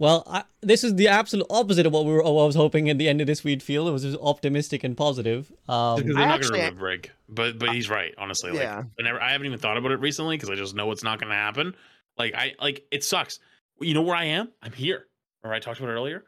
We're 0.00 0.22
fu- 0.22 0.24
well, 0.24 0.24
I, 0.26 0.44
this 0.62 0.84
is 0.84 0.94
the 0.96 1.08
absolute 1.08 1.46
opposite 1.50 1.86
of 1.86 1.92
what 1.92 2.04
we 2.04 2.12
were. 2.12 2.22
What 2.22 2.42
I 2.42 2.46
was 2.46 2.54
hoping 2.54 2.88
at 2.90 2.98
the 2.98 3.08
end 3.08 3.20
of 3.20 3.26
this 3.26 3.44
we'd 3.44 3.62
feel. 3.62 3.88
It 3.88 3.92
was 3.92 4.02
just 4.02 4.18
optimistic 4.20 4.84
and 4.84 4.96
positive. 4.96 5.52
Um, 5.68 5.96
Because 5.96 6.16
I 6.16 6.20
they're 6.20 6.28
not 6.28 6.40
gonna 6.42 6.54
remove 6.54 6.78
Brig, 6.78 7.10
but 7.28 7.58
but 7.58 7.70
he's 7.70 7.88
right. 7.90 8.14
Honestly, 8.18 8.50
like 8.50 8.60
Yeah. 8.60 8.84
I 8.98 9.02
never, 9.02 9.20
I 9.20 9.32
haven't 9.32 9.46
even 9.46 9.58
thought 9.58 9.76
about 9.76 9.92
it 9.92 10.00
recently 10.00 10.36
because 10.36 10.50
I 10.50 10.54
just 10.54 10.74
know 10.74 10.90
it's 10.92 11.04
not 11.04 11.20
gonna 11.20 11.34
happen. 11.34 11.74
Like 12.18 12.34
I 12.34 12.54
like 12.60 12.84
it 12.90 13.04
sucks. 13.04 13.38
You 13.80 13.94
know 13.94 14.02
where 14.02 14.16
I 14.16 14.24
am? 14.24 14.48
I'm 14.62 14.72
here. 14.72 15.06
Or 15.42 15.54
I 15.54 15.58
talked 15.58 15.78
about 15.80 15.90
it 15.90 15.94
earlier. 15.94 16.24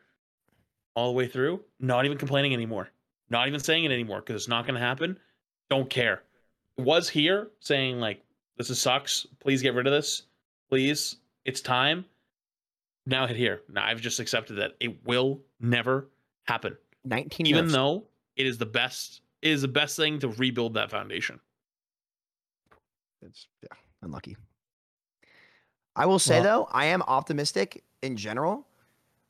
All 0.94 1.08
the 1.12 1.16
way 1.16 1.26
through, 1.26 1.62
not 1.80 2.04
even 2.04 2.18
complaining 2.18 2.52
anymore. 2.54 2.88
Not 3.30 3.48
even 3.48 3.60
saying 3.60 3.84
it 3.84 3.92
anymore 3.92 4.20
because 4.20 4.36
it's 4.36 4.48
not 4.48 4.66
gonna 4.66 4.78
happen. 4.78 5.18
Don't 5.70 5.88
care. 5.88 6.22
Was 6.78 7.08
here 7.08 7.50
saying 7.60 8.00
like 8.00 8.22
this 8.56 8.70
is 8.70 8.78
sucks. 8.78 9.26
Please 9.40 9.62
get 9.62 9.74
rid 9.74 9.86
of 9.86 9.92
this. 9.92 10.24
Please, 10.68 11.16
it's 11.44 11.60
time. 11.60 12.04
Now 13.06 13.26
hit 13.26 13.36
here. 13.36 13.62
Now 13.68 13.84
I've 13.84 14.00
just 14.00 14.20
accepted 14.20 14.54
that 14.54 14.72
it 14.80 15.04
will 15.06 15.40
never 15.60 16.08
happen 16.44 16.76
Nineteen. 17.04 17.46
even 17.46 17.64
nerfs. 17.64 17.72
though 17.74 18.04
it 18.36 18.46
is 18.46 18.58
the 18.58 18.66
best 18.66 19.20
it 19.42 19.50
is 19.50 19.62
the 19.62 19.68
best 19.68 19.96
thing 19.96 20.18
to 20.20 20.28
rebuild 20.28 20.74
that 20.74 20.90
foundation 20.90 21.40
it's 23.24 23.46
yeah, 23.62 23.68
unlucky. 24.02 24.36
I 25.94 26.06
will 26.06 26.18
say 26.18 26.40
Well- 26.40 26.64
though, 26.64 26.68
I 26.72 26.86
am 26.86 27.02
optimistic 27.02 27.84
in 28.02 28.16
general 28.16 28.66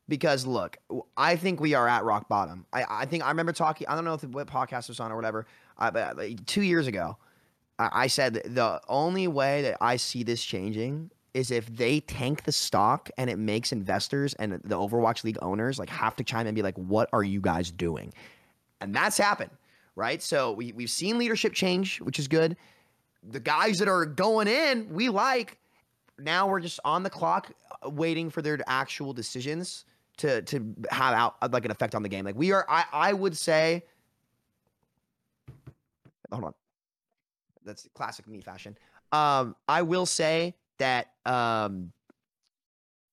because 0.09 0.47
look, 0.47 0.77
I 1.17 1.37
think 1.37 1.61
we 1.61 1.75
are 1.75 1.89
at 1.89 2.05
rock 2.05 2.29
bottom. 2.29 2.67
I, 2.73 2.85
I 2.89 3.07
think 3.07 3.25
I 3.25 3.29
remember 3.29 3.53
talking. 3.53 3.87
I 3.89 3.95
don't 3.95 4.05
know 4.05 4.15
if 4.15 4.25
what 4.25 4.47
podcast 4.47 4.89
was 4.89 5.01
on 5.01 5.11
or 5.13 5.17
whatever. 5.17 5.47
Uh, 5.79 5.91
but 5.91 6.17
like, 6.17 6.47
two 6.47 6.63
years 6.63 6.87
ago, 6.87 7.17
I, 7.79 8.05
I 8.05 8.07
said 8.07 8.35
the 8.47 8.81
only 8.89 9.29
way 9.29 9.63
that 9.63 9.79
I 9.81 9.97
see 9.97 10.23
this 10.23 10.43
changing 10.45 11.11
is 11.35 11.51
if 11.51 11.67
they 11.75 12.01
tank 12.01 12.45
the 12.45 12.53
stock 12.53 13.11
and 13.17 13.31
it 13.31 13.39
makes 13.39 13.73
investors 13.73 14.35
and 14.35 14.53
the 14.53 14.77
Overwatch 14.77 15.25
League 15.25 15.39
owners 15.43 15.79
like 15.79 15.89
have 15.89 16.15
to 16.17 16.25
chime 16.25 16.43
in 16.43 16.49
and 16.49 16.55
be 16.55 16.63
like, 16.63 16.77
"What 16.77 17.09
are 17.13 17.23
you 17.23 17.41
guys 17.41 17.71
doing?" 17.71 18.13
And 18.81 18.95
that's 18.95 19.17
happened, 19.17 19.51
right? 19.97 20.23
So 20.23 20.53
we 20.53 20.73
we've 20.73 20.91
seen 20.91 21.19
leadership 21.19 21.53
change, 21.53 22.01
which 22.01 22.19
is 22.19 22.29
good 22.29 22.57
the 23.23 23.41
guys 23.41 23.79
that 23.79 23.89
are 23.89 24.05
going 24.05 24.49
in, 24.49 24.93
we 24.93 25.09
like. 25.09 25.59
Now 26.19 26.49
we're 26.49 26.61
just 26.61 26.81
on 26.85 27.03
the 27.03 27.11
clock, 27.11 27.53
uh, 27.85 27.91
waiting 27.91 28.31
for 28.31 28.43
their 28.43 28.59
actual 28.67 29.13
decisions 29.13 29.85
to 30.19 30.43
to 30.43 30.75
have 30.91 31.15
out 31.15 31.37
uh, 31.43 31.49
like 31.51 31.65
an 31.65 31.71
effect 31.71 31.95
on 31.95 32.03
the 32.03 32.09
game. 32.09 32.25
Like 32.25 32.37
we 32.37 32.53
are, 32.53 32.67
I 32.69 32.85
I 32.93 33.13
would 33.13 33.37
say. 33.37 33.85
Hold 36.31 36.45
on, 36.45 36.55
that's 37.65 37.89
classic 37.95 38.27
me 38.27 38.41
fashion. 38.41 38.77
Um, 39.13 39.55
I 39.69 39.83
will 39.83 40.07
say 40.07 40.55
that 40.83 41.09
um, 41.25 41.93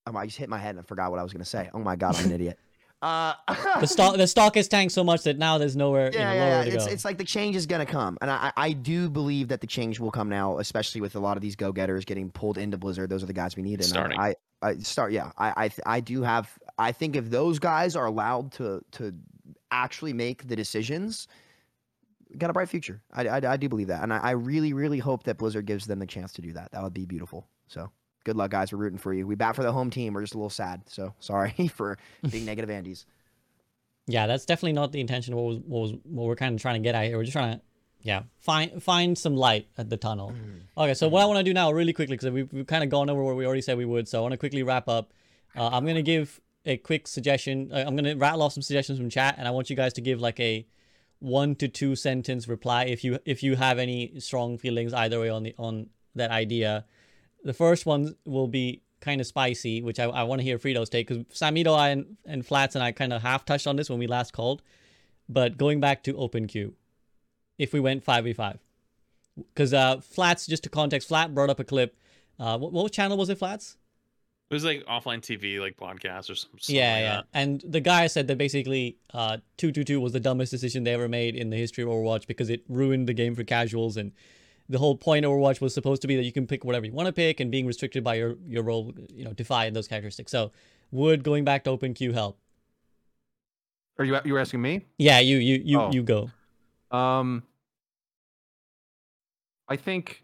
oh, 0.08 0.16
I 0.18 0.26
just 0.26 0.38
hit 0.38 0.50
my 0.50 0.58
head 0.58 0.72
and 0.72 0.80
I 0.80 0.84
forgot 0.84 1.12
what 1.12 1.20
I 1.20 1.24
was 1.24 1.32
gonna 1.32 1.46
say. 1.46 1.70
Oh 1.74 1.80
my 1.80 1.96
god, 1.96 2.16
I'm 2.18 2.26
an 2.26 2.32
idiot. 2.32 2.60
Uh, 3.02 3.34
The 3.80 3.86
stock 3.88 4.18
the 4.18 4.28
stock 4.36 4.56
has 4.56 4.68
tanked 4.68 4.92
so 4.94 5.06
much 5.06 5.24
that 5.24 5.38
now 5.38 5.58
there's 5.58 5.78
nowhere 5.78 6.12
yeah, 6.14 6.34
you 6.34 6.40
know, 6.40 6.46
yeah, 6.46 6.58
yeah. 6.60 6.64
to 6.66 6.76
It's, 6.76 6.86
go. 6.86 6.92
it's 6.92 7.06
like 7.06 7.18
the 7.18 7.24
change 7.24 7.56
is 7.56 7.66
gonna 7.66 7.86
come, 7.86 8.18
and 8.20 8.30
I, 8.30 8.52
I 8.58 8.66
I 8.68 8.72
do 8.74 9.10
believe 9.10 9.48
that 9.48 9.62
the 9.62 9.68
change 9.68 10.02
will 10.02 10.12
come 10.12 10.28
now, 10.28 10.58
especially 10.58 11.00
with 11.00 11.16
a 11.16 11.20
lot 11.22 11.38
of 11.38 11.42
these 11.42 11.56
go 11.56 11.72
getters 11.72 12.04
getting 12.04 12.30
pulled 12.30 12.58
into 12.58 12.78
Blizzard. 12.78 13.10
Those 13.10 13.24
are 13.24 13.26
the 13.26 13.32
guys 13.32 13.56
we 13.56 13.64
need. 13.64 13.76
And 13.76 13.86
Starting. 13.86 14.20
I, 14.20 14.36
I, 14.62 14.72
I 14.72 14.78
start. 14.80 15.14
Yeah, 15.14 15.32
I, 15.38 15.54
I, 15.66 15.70
I 15.86 16.00
do 16.02 16.24
have. 16.24 16.52
I 16.78 16.92
think 16.92 17.16
if 17.16 17.30
those 17.30 17.58
guys 17.58 17.96
are 17.96 18.06
allowed 18.06 18.52
to 18.54 18.84
to 18.98 19.14
actually 19.72 20.12
make 20.12 20.46
the 20.50 20.58
decisions, 20.58 21.30
got 22.38 22.50
a 22.50 22.54
bright 22.54 22.68
future. 22.68 23.02
I, 23.14 23.28
I, 23.30 23.54
I 23.54 23.56
do 23.56 23.70
believe 23.70 23.88
that, 23.88 24.04
and 24.04 24.12
I, 24.14 24.18
I 24.18 24.32
really, 24.32 24.74
really 24.74 25.00
hope 25.00 25.24
that 25.24 25.38
Blizzard 25.38 25.66
gives 25.66 25.86
them 25.88 26.00
the 26.00 26.06
chance 26.06 26.34
to 26.34 26.42
do 26.42 26.52
that. 26.52 26.74
That 26.74 26.84
would 26.84 26.94
be 26.94 27.06
beautiful. 27.06 27.48
So. 27.70 27.92
Good 28.26 28.36
luck, 28.36 28.52
guys. 28.52 28.72
We're 28.72 28.80
rooting 28.80 29.00
for 29.00 29.14
you. 29.14 29.26
We 29.26 29.36
bat 29.36 29.56
for 29.56 29.64
the 29.64 29.72
home 29.72 29.90
team. 29.90 30.14
We're 30.14 30.22
just 30.22 30.34
a 30.34 30.38
little 30.38 30.50
sad. 30.50 30.82
So 30.88 31.14
sorry 31.20 31.72
for 31.74 31.98
being 32.30 32.46
negative 32.46 32.70
Andes. 32.70 33.06
Yeah, 34.08 34.28
that's 34.28 34.46
definitely 34.46 34.74
not 34.74 34.92
the 34.92 35.00
intention. 35.00 35.36
What 35.36 35.46
was 35.46 35.58
what 35.60 35.82
was 35.82 35.92
what 36.04 36.26
we're 36.26 36.36
kind 36.36 36.54
of 36.54 36.62
trying 36.62 36.82
to 36.82 36.86
get 36.86 36.96
at 36.96 37.06
here. 37.06 37.18
We're 37.18 37.24
just 37.24 37.34
trying 37.34 37.56
to, 37.58 37.62
yeah, 38.02 38.24
find 38.40 38.84
find 38.84 39.18
some 39.18 39.36
light 39.36 39.68
at 39.78 39.90
the 39.90 39.98
tunnel. 39.98 40.34
Okay, 40.78 40.94
so 40.96 41.08
what 41.08 41.22
I 41.22 41.26
want 41.26 41.38
to 41.38 41.44
do 41.44 41.54
now, 41.54 41.72
really 41.72 41.94
quickly, 41.94 42.18
because 42.18 42.32
we've, 42.32 42.52
we've 42.52 42.68
kind 42.68 42.84
of 42.84 42.90
gone 42.90 43.10
over 43.10 43.24
what 43.24 43.36
we 43.36 43.46
already 43.46 43.62
said 43.62 43.78
we 43.78 43.86
would. 43.86 44.08
So 44.08 44.20
I 44.20 44.22
want 44.22 44.34
to 44.34 44.38
quickly 44.38 44.64
wrap 44.64 44.88
up. 44.88 45.14
Uh, 45.56 45.70
I'm 45.70 45.86
gonna 45.86 46.02
give 46.02 46.42
a 46.66 46.78
quick 46.78 47.08
suggestion. 47.08 47.72
Uh, 47.72 47.84
I'm 47.86 47.96
gonna 47.96 48.16
rattle 48.16 48.42
off 48.42 48.54
some 48.54 48.64
suggestions 48.64 49.00
from 49.00 49.10
chat, 49.10 49.36
and 49.38 49.48
I 49.48 49.52
want 49.52 49.70
you 49.70 49.76
guys 49.76 49.94
to 49.94 50.02
give 50.02 50.20
like 50.20 50.40
a 50.40 50.66
one 51.20 51.56
to 51.56 51.68
two 51.68 51.96
sentence 51.96 52.48
reply 52.48 52.86
if 52.86 53.04
you 53.04 53.20
if 53.26 53.44
you 53.44 53.56
have 53.56 53.78
any 53.78 54.20
strong 54.20 54.58
feelings 54.58 54.94
either 54.94 55.20
way 55.20 55.30
on 55.30 55.44
the 55.44 55.56
on 55.58 55.88
that 56.16 56.32
idea. 56.32 56.86
The 57.44 57.54
first 57.54 57.86
one 57.86 58.16
will 58.26 58.48
be 58.48 58.82
kind 59.02 59.22
of 59.22 59.28
spicy, 59.28 59.82
which 59.82 60.00
I, 60.00 60.06
I 60.06 60.24
want 60.24 60.40
to 60.40 60.44
hear 60.44 60.58
Frito's 60.58 60.90
take 60.90 61.08
because 61.08 61.24
Samito 61.26 61.78
I, 61.78 61.90
and, 61.90 62.18
and 62.26 62.46
Flats 62.46 62.76
and 62.76 62.84
I 62.84 62.92
kind 62.92 63.14
of 63.14 63.22
half 63.22 63.46
touched 63.46 63.68
on 63.68 63.76
this 63.76 63.90
when 63.90 64.00
we 64.00 64.08
last 64.08 64.34
called. 64.34 64.62
But 65.28 65.58
going 65.58 65.80
back 65.80 66.04
to 66.04 66.18
open 66.18 66.48
queue, 66.48 66.74
if 67.58 67.72
we 67.72 67.80
went 67.80 68.06
5v5, 68.06 68.58
because 69.38 69.74
uh, 69.74 70.02
Flats, 70.02 70.48
just 70.48 70.64
to 70.64 70.70
context, 70.70 71.08
Flat 71.08 71.34
brought 71.34 71.50
up 71.50 71.60
a 71.60 71.64
clip. 71.64 71.96
Uh, 72.40 72.58
what, 72.58 72.72
what 72.72 72.92
channel 72.92 73.18
was 73.18 73.30
it, 73.30 73.38
Flats? 73.38 73.78
It 74.50 74.56
was 74.56 74.66
like 74.66 74.84
offline 74.86 75.22
TV, 75.22 75.60
like 75.60 75.78
podcast 75.78 76.32
or 76.32 76.36
something. 76.36 76.76
yeah, 76.76 76.94
like 76.94 77.02
yeah. 77.02 77.16
that. 77.16 77.26
And 77.34 77.64
the 77.68 77.80
guy 77.80 78.08
said 78.08 78.28
that 78.30 78.40
basically 78.40 78.98
uh, 79.14 79.38
222 79.58 80.02
was 80.02 80.12
the 80.14 80.20
dumbest 80.20 80.50
decision 80.50 80.84
they 80.84 80.94
ever 80.94 81.08
made 81.08 81.36
in 81.36 81.52
the 81.52 81.58
history 81.58 81.84
of 81.84 81.90
Overwatch 81.90 82.26
because 82.26 82.50
it 82.50 82.64
ruined 82.68 83.08
the 83.08 83.14
game 83.14 83.36
for 83.36 83.44
casuals. 83.44 83.96
And 83.96 84.12
the 84.70 84.78
whole 84.78 84.96
point 84.96 85.26
of 85.26 85.32
Overwatch 85.32 85.60
was 85.60 85.74
supposed 85.74 86.02
to 86.04 86.08
be 86.08 86.16
that 86.16 86.24
you 86.24 86.32
can 86.32 86.46
pick 86.46 86.64
whatever 86.64 86.86
you 86.86 86.94
want 86.94 87.08
to 87.08 87.12
pick 87.14 87.40
and 87.40 87.50
being 87.52 87.66
restricted 87.66 88.04
by 88.04 88.16
your, 88.16 88.36
your 88.46 88.64
role, 88.64 88.94
you 89.12 89.26
know, 89.26 89.34
defy 89.34 89.70
those 89.72 89.88
characteristics. 89.88 90.32
So 90.32 90.52
would 90.92 91.24
going 91.24 91.44
back 91.44 91.64
to 91.64 91.72
open 91.72 91.94
queue 91.96 92.14
help? 92.14 92.40
Are 93.98 94.06
you 94.06 94.18
you 94.24 94.34
were 94.34 94.40
asking 94.40 94.62
me? 94.62 94.86
Yeah, 94.98 95.20
you 95.20 95.38
you 95.38 95.62
you 95.64 95.80
Oh. 95.82 95.92
you 95.92 96.04
go. 96.04 96.30
Um, 96.92 97.44
I 99.68 99.76
think 99.76 100.24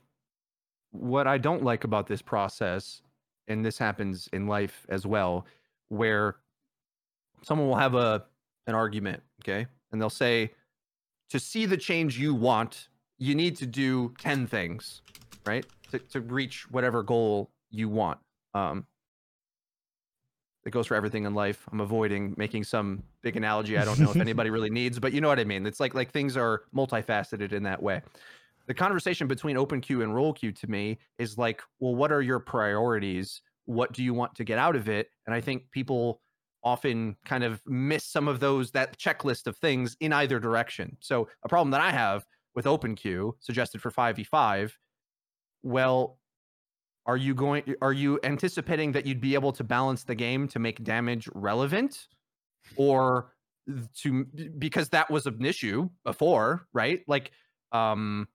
what 0.92 1.28
I 1.28 1.38
don't 1.38 1.64
like 1.64 1.84
about 1.84 2.08
this 2.08 2.22
process, 2.22 3.02
and 3.48 3.66
this 3.66 3.78
happens 3.78 4.30
in 4.32 4.48
life 4.48 4.86
as 4.90 5.06
well, 5.06 5.46
where 5.90 6.38
someone 7.42 7.68
will 7.68 7.76
have 7.76 7.96
a 7.96 8.24
an 8.68 8.76
argument, 8.76 9.22
okay, 9.42 9.68
and 9.92 10.02
they'll 10.02 10.10
say, 10.10 10.52
to 11.30 11.40
see 11.40 11.66
the 11.66 11.78
change 11.78 12.18
you 12.18 12.34
want, 12.34 12.88
you 13.18 13.36
need 13.36 13.58
to 13.58 13.66
do 13.66 14.14
ten 14.20 14.48
things, 14.48 15.02
right, 15.46 15.66
to 15.92 16.00
to 16.00 16.22
reach 16.22 16.70
whatever 16.72 17.04
goal 17.04 17.52
you 17.70 17.90
want. 17.90 18.20
Um, 18.54 18.86
it 20.66 20.72
goes 20.72 20.88
for 20.88 20.96
everything 20.96 21.26
in 21.26 21.36
life. 21.36 21.68
I'm 21.72 21.80
avoiding 21.80 22.34
making 22.38 22.64
some 22.64 23.04
big 23.22 23.38
analogy 23.38 23.78
I 23.78 23.86
don't 23.86 24.00
know 24.00 24.10
if 24.10 24.16
anybody 24.18 24.50
really 24.50 24.70
needs, 24.70 25.00
but 25.00 25.14
you 25.14 25.22
know 25.22 25.28
what 25.28 25.40
I 25.40 25.44
mean. 25.44 25.66
It's 25.66 25.80
like 25.80 25.94
like 25.94 26.12
things 26.12 26.36
are 26.36 26.64
multifaceted 26.76 27.54
in 27.54 27.64
that 27.64 27.82
way. 27.82 28.02
The 28.68 28.74
conversation 28.74 29.28
between 29.28 29.58
open 29.58 29.80
queue 29.80 30.02
and 30.02 30.14
role 30.14 30.34
queue 30.34 30.52
to 30.52 30.68
me 30.68 30.98
is 31.20 31.38
like, 31.38 31.62
well, 31.80 31.96
what 31.96 32.12
are 32.12 32.22
your 32.22 32.40
priorities? 32.40 33.42
What 33.66 33.94
do 33.94 34.04
you 34.04 34.14
want 34.16 34.34
to 34.36 34.44
get 34.44 34.58
out 34.58 34.76
of 34.76 34.90
it? 34.90 35.10
And 35.28 35.36
I 35.36 35.42
think 35.42 35.70
people 35.72 36.20
often 36.64 37.16
kind 37.26 37.44
of 37.44 37.62
miss 37.68 38.04
some 38.04 38.28
of 38.28 38.40
those 38.40 38.72
that 38.72 38.98
checklist 38.98 39.46
of 39.46 39.56
things 39.58 39.96
in 40.00 40.12
either 40.12 40.40
direction. 40.40 40.98
So 41.00 41.30
a 41.44 41.48
problem 41.48 41.70
that 41.72 41.82
I 41.82 41.92
have 41.92 42.26
with 42.56 42.66
open 42.66 42.96
queue 42.96 43.36
suggested 43.40 43.82
for 43.82 43.92
5v5, 43.92 44.72
well, 45.64 46.20
are 47.06 47.18
you 47.18 47.36
going 47.36 47.76
are 47.82 47.94
you 47.94 48.20
anticipating 48.24 48.92
that 48.94 49.06
you'd 49.06 49.22
be 49.22 49.36
able 49.36 49.52
to 49.52 49.64
balance 49.64 50.04
the 50.04 50.16
game 50.16 50.48
to 50.48 50.60
make 50.60 50.84
damage 50.84 51.30
relevant? 51.36 52.08
Or 52.78 53.34
to 53.98 54.26
because 54.58 54.90
that 54.90 55.10
was 55.12 55.26
an 55.26 55.46
issue 55.46 55.90
before 56.04 56.68
right? 56.74 57.02
Like 57.08 57.32
um 57.72 58.28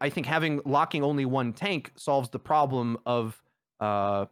i 0.00 0.08
think 0.08 0.26
having 0.26 0.60
locking 0.64 1.02
only 1.02 1.24
one 1.24 1.52
tank 1.52 1.92
solves 1.96 2.28
the 2.30 2.38
problem 2.38 2.98
of 3.06 3.40
uh 3.80 4.26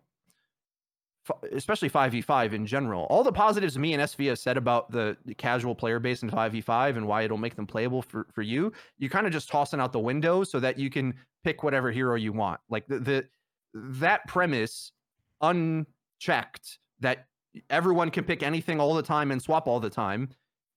especially 1.53 1.91
5v5 1.91 2.53
in 2.53 2.67
general. 2.67 3.07
All 3.11 3.23
the 3.23 3.33
positives 3.33 3.79
me 3.79 3.95
and 3.95 4.03
sv 4.03 4.29
have 4.29 4.39
said 4.39 4.57
about 4.57 4.91
the, 4.91 5.17
casual 5.39 5.75
player 5.75 5.99
base 5.99 6.23
in 6.23 6.31
5v5 6.31 6.97
and 6.97 7.07
why 7.07 7.23
it'll 7.23 7.39
make 7.39 7.57
them 7.57 7.67
playable 7.67 8.03
for, 8.03 8.27
for 8.33 8.43
you 8.43 8.73
you 8.99 9.09
kind 9.09 9.27
of 9.27 9.33
just 9.33 9.49
tossing 9.49 9.81
out 9.81 9.93
the 9.93 9.99
window 9.99 10.45
so 10.45 10.61
that 10.61 10.79
you 10.79 10.91
can 10.91 11.15
pick 11.45 11.63
whatever 11.63 11.91
hero 11.91 12.17
you 12.17 12.33
want. 12.33 12.61
Like 12.69 12.87
the, 12.87 12.99
the 12.99 13.27
that 13.75 14.27
premise 14.27 14.93
unchecked 15.41 16.79
that 17.01 17.27
everyone 17.71 18.11
can 18.11 18.25
pick 18.25 18.43
anything 18.43 18.81
all 18.81 18.95
the 18.95 19.03
time 19.03 19.31
and 19.31 19.41
swap 19.41 19.67
all 19.67 19.81
the 19.81 19.91
time 19.91 20.29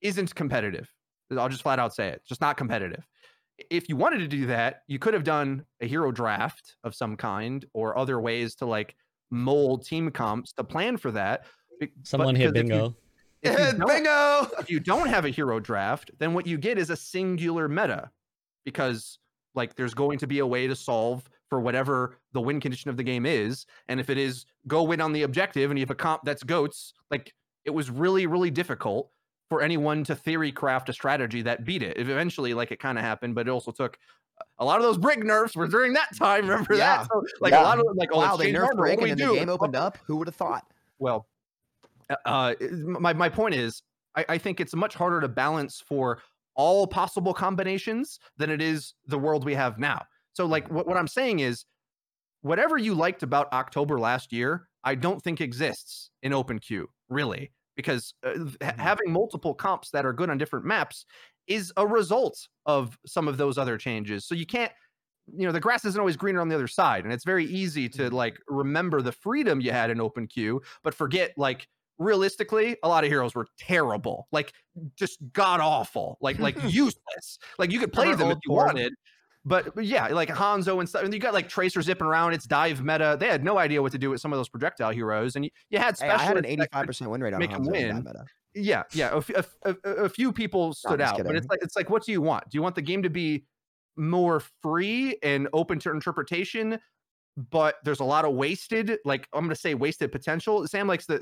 isn't 0.01 0.33
competitive. 0.35 0.91
I'll 1.37 1.49
just 1.49 1.63
flat 1.63 1.79
out 1.79 1.93
say 1.93 2.09
it 2.09 2.21
just 2.25 2.41
not 2.41 2.57
competitive. 2.57 3.07
If 3.69 3.87
you 3.89 3.95
wanted 3.95 4.19
to 4.19 4.27
do 4.27 4.45
that 4.47 4.83
you 4.87 4.99
could 4.99 5.13
have 5.13 5.23
done 5.23 5.65
a 5.81 5.87
hero 5.87 6.11
draft 6.11 6.75
of 6.83 6.95
some 6.95 7.17
kind 7.17 7.65
or 7.73 7.97
other 7.97 8.19
ways 8.19 8.55
to 8.55 8.65
like 8.65 8.95
mold 9.33 9.85
team 9.85 10.09
comps 10.11 10.53
to 10.53 10.63
plan 10.63 10.95
for 10.97 11.11
that 11.11 11.45
Be- 11.79 11.87
but 11.87 12.07
Someone 12.07 12.35
hit 12.35 12.53
because 12.53 12.69
if 12.69 12.69
you- 12.69 12.73
bingo. 12.73 12.95
if 13.41 13.79
you 13.79 13.85
Bingo! 13.85 14.47
if 14.59 14.69
you 14.69 14.79
don't 14.79 15.07
have 15.09 15.25
a 15.25 15.29
hero 15.29 15.59
draft, 15.59 16.11
then 16.19 16.33
what 16.33 16.47
you 16.47 16.57
get 16.57 16.77
is 16.77 16.89
a 16.89 16.95
singular 16.95 17.67
meta 17.67 18.09
because 18.65 19.19
like 19.55 19.75
there's 19.75 19.93
going 19.93 20.17
to 20.19 20.27
be 20.27 20.39
a 20.39 20.45
way 20.47 20.67
to 20.67 20.75
solve 20.75 21.27
for 21.49 21.59
whatever 21.59 22.17
the 22.31 22.41
win 22.41 22.59
condition 22.59 22.89
of 22.89 22.97
the 22.97 23.03
game 23.03 23.25
is. 23.25 23.65
And 23.87 23.99
if 23.99 24.09
it 24.09 24.17
is 24.17 24.45
go 24.67 24.83
win 24.83 25.01
on 25.01 25.13
the 25.13 25.23
objective 25.23 25.69
and 25.69 25.77
you 25.77 25.83
have 25.83 25.91
a 25.91 25.95
comp 25.95 26.21
that's 26.23 26.43
goats, 26.43 26.93
like 27.11 27.33
it 27.65 27.69
was 27.71 27.91
really, 27.91 28.25
really 28.25 28.49
difficult 28.49 29.09
for 29.49 29.61
anyone 29.61 30.03
to 30.05 30.15
theory 30.15 30.51
craft 30.51 30.89
a 30.89 30.93
strategy 30.93 31.41
that 31.43 31.63
beat 31.65 31.83
it. 31.83 31.97
Eventually, 31.99 32.53
like 32.55 32.71
it 32.71 32.79
kind 32.79 32.97
of 32.97 33.03
happened, 33.03 33.35
but 33.35 33.47
it 33.47 33.51
also 33.51 33.71
took 33.71 33.97
a 34.59 34.65
lot 34.65 34.77
of 34.77 34.83
those 34.83 34.97
Brig 34.97 35.23
nerfs 35.23 35.55
were 35.55 35.67
during 35.67 35.93
that 35.93 36.15
time. 36.15 36.47
Remember 36.47 36.73
Yeah. 36.75 36.97
that? 36.97 37.07
So, 37.11 37.23
like 37.41 37.51
Yeah. 37.53 37.61
a 37.61 37.63
lot 37.63 37.79
of 37.79 37.85
like, 37.95 38.09
oh, 38.11 38.19
wow, 38.19 38.35
they 38.37 38.51
nerfed 38.53 38.75
Brig 38.75 38.99
and 39.01 39.11
then 39.19 39.27
the 39.27 39.33
game 39.35 39.49
opened 39.49 39.75
up. 39.75 39.97
Who 40.05 40.17
would 40.17 40.27
have 40.27 40.35
thought? 40.35 40.65
well 40.99 41.27
uh 42.25 42.53
my, 42.85 43.13
my 43.13 43.27
point 43.29 43.55
is 43.55 43.81
I, 44.15 44.25
I 44.29 44.37
think 44.37 44.59
it's 44.59 44.75
much 44.75 44.93
harder 44.93 45.19
to 45.21 45.27
balance 45.27 45.81
for 45.85 46.21
all 46.55 46.85
possible 46.85 47.33
combinations 47.33 48.19
than 48.37 48.49
it 48.51 48.61
is 48.61 48.93
the 49.07 49.17
world 49.17 49.43
we 49.43 49.55
have 49.55 49.79
now 49.79 50.05
so 50.33 50.45
like 50.45 50.69
what, 50.69 50.85
what 50.85 50.97
i'm 50.97 51.07
saying 51.07 51.39
is 51.39 51.65
whatever 52.41 52.77
you 52.77 52.93
liked 52.93 53.23
about 53.23 53.51
october 53.53 53.99
last 53.99 54.31
year 54.31 54.67
i 54.83 54.93
don't 54.93 55.21
think 55.23 55.41
exists 55.41 56.11
in 56.21 56.31
open 56.31 56.59
queue 56.59 56.87
really 57.09 57.51
because 57.75 58.13
uh, 58.23 58.29
ha- 58.35 58.35
Mhm. 58.71 58.77
having 58.77 59.11
multiple 59.11 59.55
comps 59.55 59.89
that 59.91 60.05
are 60.05 60.13
good 60.13 60.29
on 60.29 60.37
different 60.37 60.65
maps 60.65 61.05
is 61.47 61.71
a 61.77 61.85
result 61.85 62.47
of 62.65 62.97
some 63.05 63.27
of 63.27 63.37
those 63.37 63.57
other 63.57 63.77
changes. 63.77 64.25
So 64.25 64.35
you 64.35 64.45
can't 64.45 64.71
you 65.33 65.45
know 65.45 65.53
the 65.53 65.59
grass 65.59 65.85
isn't 65.85 65.99
always 65.99 66.17
greener 66.17 66.41
on 66.41 66.49
the 66.49 66.55
other 66.55 66.67
side 66.67 67.05
and 67.05 67.13
it's 67.13 67.23
very 67.23 67.45
easy 67.45 67.87
to 67.87 68.13
like 68.13 68.37
remember 68.49 69.01
the 69.01 69.13
freedom 69.13 69.61
you 69.61 69.71
had 69.71 69.89
in 69.89 70.01
open 70.01 70.27
queue 70.27 70.61
but 70.83 70.93
forget 70.93 71.31
like 71.37 71.65
realistically 71.97 72.75
a 72.83 72.87
lot 72.89 73.05
of 73.05 73.09
heroes 73.09 73.33
were 73.33 73.47
terrible 73.57 74.27
like 74.33 74.51
just 74.95 75.19
god 75.31 75.59
awful 75.59 76.17
like 76.21 76.39
like 76.39 76.55
useless. 76.67 77.37
Like 77.59 77.71
you 77.71 77.79
could 77.79 77.93
play 77.93 78.13
them 78.13 78.31
if 78.31 78.37
you 78.45 78.53
wanted 78.53 78.93
but, 79.45 79.75
but 79.75 79.85
yeah 79.85 80.07
like 80.07 80.29
hanzo 80.29 80.79
and 80.79 80.87
stuff 80.87 81.03
and 81.03 81.13
you 81.13 81.19
got 81.19 81.33
like 81.33 81.49
tracer 81.49 81.81
zipping 81.81 82.07
around 82.07 82.33
it's 82.33 82.45
dive 82.45 82.83
meta. 82.83 83.17
They 83.19 83.27
had 83.27 83.43
no 83.43 83.57
idea 83.57 83.81
what 83.81 83.91
to 83.91 83.97
do 83.97 84.09
with 84.09 84.21
some 84.21 84.31
of 84.31 84.39
those 84.39 84.49
projectile 84.49 84.91
heroes 84.91 85.35
and 85.35 85.45
you, 85.45 85.51
you 85.69 85.79
had 85.79 85.97
Hey, 85.99 86.09
I 86.09 86.17
had 86.17 86.37
an 86.37 86.43
specialists 86.43 86.71
that 86.71 86.87
could- 86.87 86.95
85% 87.05 87.07
win 87.09 87.21
rate 87.21 87.33
on 87.33 87.39
make 87.39 87.51
Hanzo 87.51 87.75
in 87.75 88.03
win. 88.03 88.13
yeah 88.55 88.83
yeah 88.93 89.19
a 89.83 90.09
few 90.09 90.31
people 90.31 90.73
stood 90.73 90.99
just 90.99 91.13
out 91.13 91.23
but 91.25 91.35
it's 91.35 91.47
like 91.47 91.59
it's 91.61 91.75
like 91.75 91.89
what 91.89 92.03
do 92.03 92.11
you 92.11 92.21
want? 92.21 92.49
Do 92.49 92.57
you 92.57 92.61
want 92.61 92.75
the 92.75 92.81
game 92.81 93.03
to 93.03 93.09
be 93.09 93.45
more 93.97 94.41
free 94.61 95.17
and 95.23 95.47
open 95.53 95.77
to 95.79 95.91
interpretation 95.91 96.79
but 97.51 97.75
there's 97.83 97.99
a 97.99 98.03
lot 98.03 98.25
of 98.25 98.33
wasted 98.33 98.97
like 99.05 99.27
i'm 99.33 99.43
gonna 99.43 99.55
say 99.55 99.73
wasted 99.73 100.11
potential? 100.11 100.67
Sam 100.67 100.87
likes 100.87 101.05
the, 101.05 101.17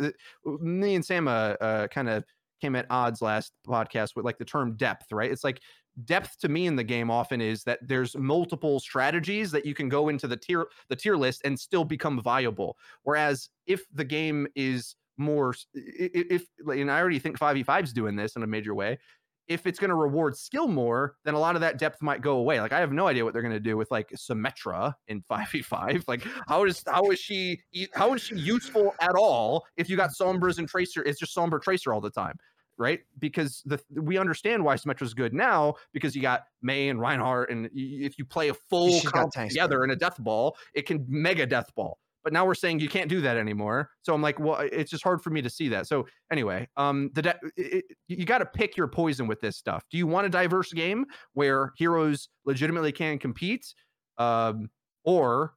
the 0.45 0.57
me 0.59 0.95
and 0.95 1.03
sam 1.05 1.27
uh, 1.27 1.55
uh 1.61 1.87
kind 1.87 2.09
of 2.09 2.23
came 2.61 2.75
at 2.75 2.85
odds 2.89 3.21
last 3.21 3.53
podcast 3.67 4.15
with 4.15 4.23
like 4.23 4.37
the 4.37 4.45
term 4.45 4.75
depth 4.77 5.11
right? 5.11 5.31
It's 5.31 5.43
like 5.43 5.59
depth 6.05 6.39
to 6.39 6.49
me 6.49 6.67
in 6.67 6.75
the 6.75 6.83
game 6.83 7.11
often 7.11 7.41
is 7.41 7.63
that 7.63 7.79
there's 7.81 8.15
multiple 8.15 8.79
strategies 8.79 9.51
that 9.51 9.65
you 9.65 9.73
can 9.73 9.89
go 9.89 10.09
into 10.09 10.27
the 10.27 10.37
tier 10.37 10.67
the 10.89 10.95
tier 10.95 11.15
list 11.15 11.41
and 11.43 11.59
still 11.59 11.83
become 11.83 12.21
viable 12.21 12.77
whereas 13.03 13.49
if 13.67 13.83
the 13.93 14.05
game 14.05 14.47
is 14.55 14.95
more 15.21 15.53
if 15.73 16.45
and 16.67 16.91
I 16.91 16.99
already 16.99 17.19
think 17.19 17.39
5v5 17.39 17.83
is 17.83 17.93
doing 17.93 18.15
this 18.15 18.35
in 18.35 18.43
a 18.43 18.47
major 18.47 18.75
way. 18.75 18.99
If 19.47 19.67
it's 19.67 19.79
going 19.79 19.89
to 19.89 19.95
reward 19.95 20.37
skill 20.37 20.67
more, 20.67 21.15
then 21.25 21.33
a 21.33 21.39
lot 21.39 21.55
of 21.55 21.61
that 21.61 21.77
depth 21.77 22.01
might 22.01 22.21
go 22.21 22.37
away. 22.37 22.61
Like 22.61 22.71
I 22.71 22.79
have 22.79 22.93
no 22.93 23.07
idea 23.07 23.25
what 23.25 23.33
they're 23.33 23.41
going 23.41 23.53
to 23.53 23.59
do 23.59 23.75
with 23.75 23.91
like 23.91 24.09
Symmetra 24.11 24.93
in 25.07 25.21
5v5. 25.23 26.03
Like 26.07 26.25
how 26.47 26.63
is 26.63 26.83
how 26.87 27.09
is 27.11 27.19
she 27.19 27.59
how 27.93 28.13
is 28.13 28.21
she 28.21 28.35
useful 28.35 28.93
at 29.01 29.15
all 29.15 29.65
if 29.77 29.89
you 29.89 29.97
got 29.97 30.11
Sombras 30.19 30.57
and 30.57 30.67
Tracer? 30.67 31.03
It's 31.03 31.19
just 31.19 31.35
Sombra 31.35 31.61
Tracer 31.61 31.93
all 31.93 32.01
the 32.01 32.09
time, 32.09 32.35
right? 32.81 33.01
Because 33.19 33.63
the 33.65 33.79
we 34.01 34.17
understand 34.17 34.65
why 34.65 34.75
Symmetra's 34.75 35.13
good 35.13 35.33
now 35.33 35.75
because 35.93 36.15
you 36.15 36.21
got 36.21 36.45
Mei 36.61 36.89
and 36.89 36.99
Reinhardt, 36.99 37.51
and 37.51 37.69
if 37.73 38.17
you 38.19 38.25
play 38.25 38.49
a 38.49 38.53
full 38.53 39.01
comp 39.03 39.29
together 39.47 39.83
in 39.85 39.91
a 39.91 39.95
death 39.95 40.17
ball, 40.19 40.57
it 40.75 40.87
can 40.87 41.05
mega 41.07 41.45
death 41.45 41.73
ball. 41.75 41.99
But 42.23 42.33
now 42.33 42.45
we're 42.45 42.55
saying 42.55 42.79
you 42.81 42.89
can't 42.89 43.09
do 43.09 43.21
that 43.21 43.37
anymore. 43.37 43.89
So 44.03 44.13
I'm 44.13 44.21
like, 44.21 44.39
well, 44.39 44.59
it's 44.59 44.91
just 44.91 45.03
hard 45.03 45.23
for 45.23 45.31
me 45.31 45.41
to 45.41 45.49
see 45.49 45.69
that. 45.69 45.87
So 45.87 46.07
anyway, 46.31 46.69
um, 46.77 47.09
the 47.13 47.21
de- 47.23 47.39
it, 47.57 47.85
it- 47.89 47.97
you 48.07 48.25
got 48.25 48.39
to 48.39 48.45
pick 48.45 48.77
your 48.77 48.87
poison 48.87 49.27
with 49.27 49.41
this 49.41 49.57
stuff. 49.57 49.85
Do 49.89 49.97
you 49.97 50.05
want 50.07 50.27
a 50.27 50.29
diverse 50.29 50.73
game 50.73 51.05
where 51.33 51.73
heroes 51.77 52.29
legitimately 52.45 52.91
can 52.91 53.17
compete, 53.19 53.73
um, 54.19 54.69
or 55.03 55.55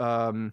um, 0.00 0.52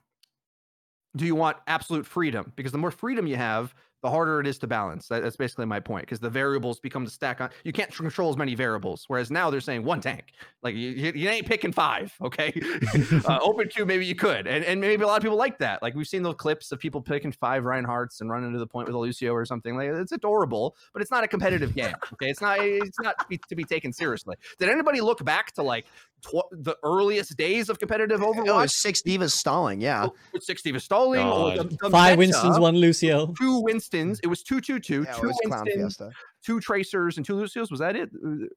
do 1.16 1.26
you 1.26 1.36
want 1.36 1.58
absolute 1.68 2.06
freedom? 2.06 2.52
Because 2.56 2.72
the 2.72 2.78
more 2.78 2.92
freedom 2.92 3.26
you 3.28 3.38
have, 3.38 3.74
the 4.06 4.12
harder 4.12 4.40
it 4.40 4.46
is 4.46 4.60
to 4.60 4.68
balance. 4.68 5.08
That, 5.08 5.24
that's 5.24 5.36
basically 5.36 5.66
my 5.66 5.80
point. 5.80 6.04
Because 6.06 6.20
the 6.20 6.30
variables 6.30 6.80
become 6.80 7.06
the 7.06 7.10
stack 7.10 7.42
on. 7.42 7.50
You 7.64 7.74
can't 7.74 7.92
control 7.92 8.30
as 8.30 8.38
many 8.38 8.54
variables. 8.54 9.06
Whereas 9.08 9.32
now 9.32 9.50
they're 9.50 9.62
saying 9.62 9.84
one 9.84 10.00
tank. 10.00 10.26
Like 10.62 10.76
you, 10.76 10.92
you, 10.92 11.12
you 11.16 11.28
ain't 11.28 11.48
picking 11.48 11.72
five. 11.72 12.14
Okay. 12.26 12.60
uh, 13.26 13.38
open 13.42 13.68
queue, 13.68 13.86
maybe 13.86 14.06
you 14.06 14.16
could, 14.16 14.48
and 14.48 14.66
and 14.66 14.82
maybe 14.82 15.04
a 15.04 15.08
lot 15.08 15.18
of 15.18 15.22
people 15.22 15.38
like 15.38 15.60
that. 15.60 15.82
Like 15.84 15.94
we've 15.94 16.08
seen 16.08 16.24
those 16.24 16.36
clips 16.36 16.72
of 16.72 16.80
people 16.80 17.02
picking 17.02 17.32
five 17.32 17.64
Reinhardts 17.64 18.22
and 18.22 18.32
running 18.32 18.52
to 18.54 18.58
the 18.58 18.66
point 18.66 18.88
with 18.88 18.96
a 18.96 18.98
Lucio 18.98 19.32
or 19.32 19.46
something. 19.46 19.76
Like 19.76 19.90
it's 19.90 20.12
adorable, 20.12 20.76
but 20.92 21.04
it's 21.04 21.12
not 21.12 21.24
a 21.24 21.28
competitive 21.28 21.76
game. 21.76 21.94
Okay, 22.14 22.30
it's 22.30 22.42
not. 22.42 22.58
It's 22.60 23.00
not 23.00 23.20
to 23.20 23.26
be, 23.28 23.40
to 23.48 23.56
be 23.56 23.64
taken 23.64 23.94
seriously. 23.94 24.36
Did 24.58 24.70
anybody 24.70 25.02
look 25.02 25.24
back 25.24 25.54
to 25.54 25.64
like 25.64 25.86
tw- 26.26 26.50
the 26.52 26.76
earliest 26.84 27.36
days 27.38 27.70
of 27.70 27.80
competitive 27.80 28.22
Oh, 28.24 28.34
Overwatch? 28.34 28.72
six 28.72 29.02
D.Vas 29.02 29.34
stalling. 29.34 29.82
Yeah. 29.82 30.08
with 30.34 30.44
60 30.44 30.76
of 30.76 30.82
stalling 30.82 31.26
or 31.26 31.58
the, 31.58 31.64
the 31.82 31.90
Five 31.90 32.18
meta, 32.18 32.32
Winstons, 32.38 32.60
one 32.60 32.76
Lucio. 32.76 33.28
two 33.40 33.62
Winstons. 33.62 34.20
It 34.24 34.28
was 34.28 34.42
two 34.44 34.62
two 34.62 34.80
two, 34.80 35.04
Yeah, 35.04 35.14
two 35.14 35.28
was 35.28 35.38
Clown 35.46 35.66
Winstons, 35.66 36.14
two 36.46 36.60
Tracers, 36.60 37.18
and 37.18 37.26
two 37.26 37.36
Lucios. 37.36 37.70
Was 37.72 37.80
that 37.80 37.96
it? 37.96 38.10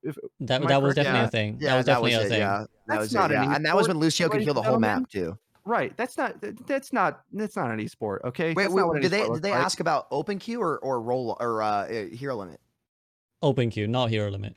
If, 0.03 0.17
That, 0.41 0.63
Am 0.63 0.67
I 0.67 0.69
that 0.71 0.83
was 0.83 0.95
correct? 0.95 1.07
definitely 1.07 1.21
Yeah. 1.21 1.25
a 1.27 1.31
thing. 1.31 1.59
Yeah, 1.61 1.69
that 1.71 1.77
was 1.77 1.87
definitely 1.87 2.13
a 2.15 2.21
it. 2.23 2.29
thing. 2.29 2.39
Yeah, 2.41 2.59
that 2.59 2.69
That's 2.87 3.01
was 3.01 3.15
not 3.15 3.31
it. 3.31 3.37
an 3.39 3.53
and 3.53 3.67
that 3.67 3.77
was 3.77 3.89
when 3.89 3.99
Lucio 3.99 4.29
could 4.29 4.41
heal 4.43 4.55
the 4.55 4.63
whole 4.63 4.79
map 4.79 5.09
too. 5.11 5.39
right. 5.65 5.95
That's 5.97 6.17
not. 6.17 6.37
That's 6.67 6.93
not. 6.93 7.21
That's 7.33 7.57
not 7.57 7.71
an 7.71 7.79
esport. 7.81 8.19
Okay. 8.25 8.55
Wait, 8.55 8.65
That's 8.65 8.75
wait 8.75 8.83
not 8.83 9.03
did 9.03 9.11
they 9.11 9.27
did 9.29 9.43
they 9.43 9.51
like. 9.51 9.61
ask 9.61 9.81
about 9.81 10.07
open 10.11 10.39
queue 10.39 10.61
or 10.63 10.79
or 10.79 11.01
role 11.03 11.37
or 11.41 11.63
uh, 11.63 11.67
uh, 11.67 12.07
hero 12.07 12.37
limit? 12.37 12.61
Open 13.43 13.71
queue, 13.71 13.87
not 13.87 14.09
hero 14.11 14.31
limit. 14.31 14.57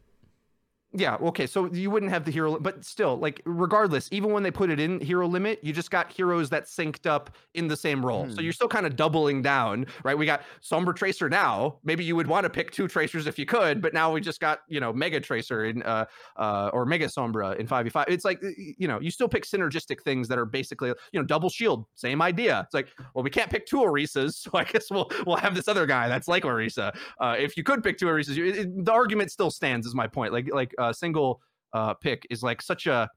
Yeah, 0.93 1.15
okay, 1.21 1.47
so 1.47 1.71
you 1.71 1.89
wouldn't 1.89 2.11
have 2.11 2.25
the 2.25 2.31
hero, 2.31 2.59
but 2.59 2.83
still, 2.83 3.15
like, 3.15 3.41
regardless, 3.45 4.09
even 4.11 4.33
when 4.33 4.43
they 4.43 4.51
put 4.51 4.69
it 4.69 4.77
in 4.77 4.99
hero 4.99 5.25
limit, 5.25 5.63
you 5.63 5.71
just 5.71 5.89
got 5.89 6.11
heroes 6.11 6.49
that 6.49 6.65
synced 6.65 7.05
up 7.05 7.33
in 7.53 7.69
the 7.69 7.77
same 7.77 8.05
role. 8.05 8.27
So 8.29 8.41
Hmm. 8.41 8.41
you're 8.41 8.51
still 8.51 8.67
kind 8.67 8.85
of 8.85 8.97
doubling 8.97 9.41
down, 9.41 9.85
right? 10.03 10.17
We 10.17 10.25
got 10.25 10.43
Sombra 10.61 10.93
Tracer 10.93 11.29
now. 11.29 11.79
Maybe 11.85 12.03
you 12.03 12.17
would 12.17 12.27
want 12.27 12.43
to 12.43 12.49
pick 12.49 12.71
two 12.71 12.89
Tracers 12.89 13.25
if 13.25 13.39
you 13.39 13.45
could, 13.45 13.81
but 13.81 13.93
now 13.93 14.11
we 14.11 14.19
just 14.19 14.41
got, 14.41 14.63
you 14.67 14.81
know, 14.81 14.91
Mega 14.91 15.21
Tracer 15.21 15.63
in, 15.63 15.81
uh, 15.83 16.07
uh, 16.35 16.69
or 16.73 16.85
Mega 16.85 17.05
Sombra 17.05 17.55
in 17.55 17.67
5v5. 17.67 18.09
It's 18.09 18.25
like, 18.25 18.41
you 18.57 18.85
know, 18.85 18.99
you 18.99 19.11
still 19.11 19.29
pick 19.29 19.45
synergistic 19.45 20.01
things 20.03 20.27
that 20.27 20.37
are 20.37 20.45
basically, 20.45 20.89
you 21.13 21.19
know, 21.21 21.23
double 21.25 21.49
shield, 21.49 21.85
same 21.95 22.21
idea. 22.21 22.63
It's 22.65 22.73
like, 22.73 22.89
well, 23.13 23.23
we 23.23 23.29
can't 23.29 23.49
pick 23.49 23.65
two 23.65 23.77
Orisas, 23.77 24.33
so 24.43 24.51
I 24.53 24.65
guess 24.65 24.91
we'll 24.91 25.09
we'll 25.25 25.37
have 25.37 25.55
this 25.55 25.69
other 25.69 25.85
guy 25.85 26.09
that's 26.09 26.27
like 26.27 26.43
Orisa. 26.43 26.93
Uh, 27.21 27.37
if 27.39 27.55
you 27.55 27.63
could 27.63 27.81
pick 27.81 27.97
two 27.97 28.07
Orisas, 28.07 28.35
you, 28.35 28.45
it, 28.47 28.85
the 28.85 28.91
argument 28.91 29.31
still 29.31 29.51
stands, 29.51 29.87
is 29.87 29.95
my 29.95 30.07
point. 30.07 30.33
Like, 30.33 30.49
like 30.53 30.75
a 30.89 30.93
single 30.93 31.41
uh, 31.73 31.93
pick 31.93 32.25
is 32.29 32.43
like 32.43 32.61
such 32.61 32.87
a 32.87 33.09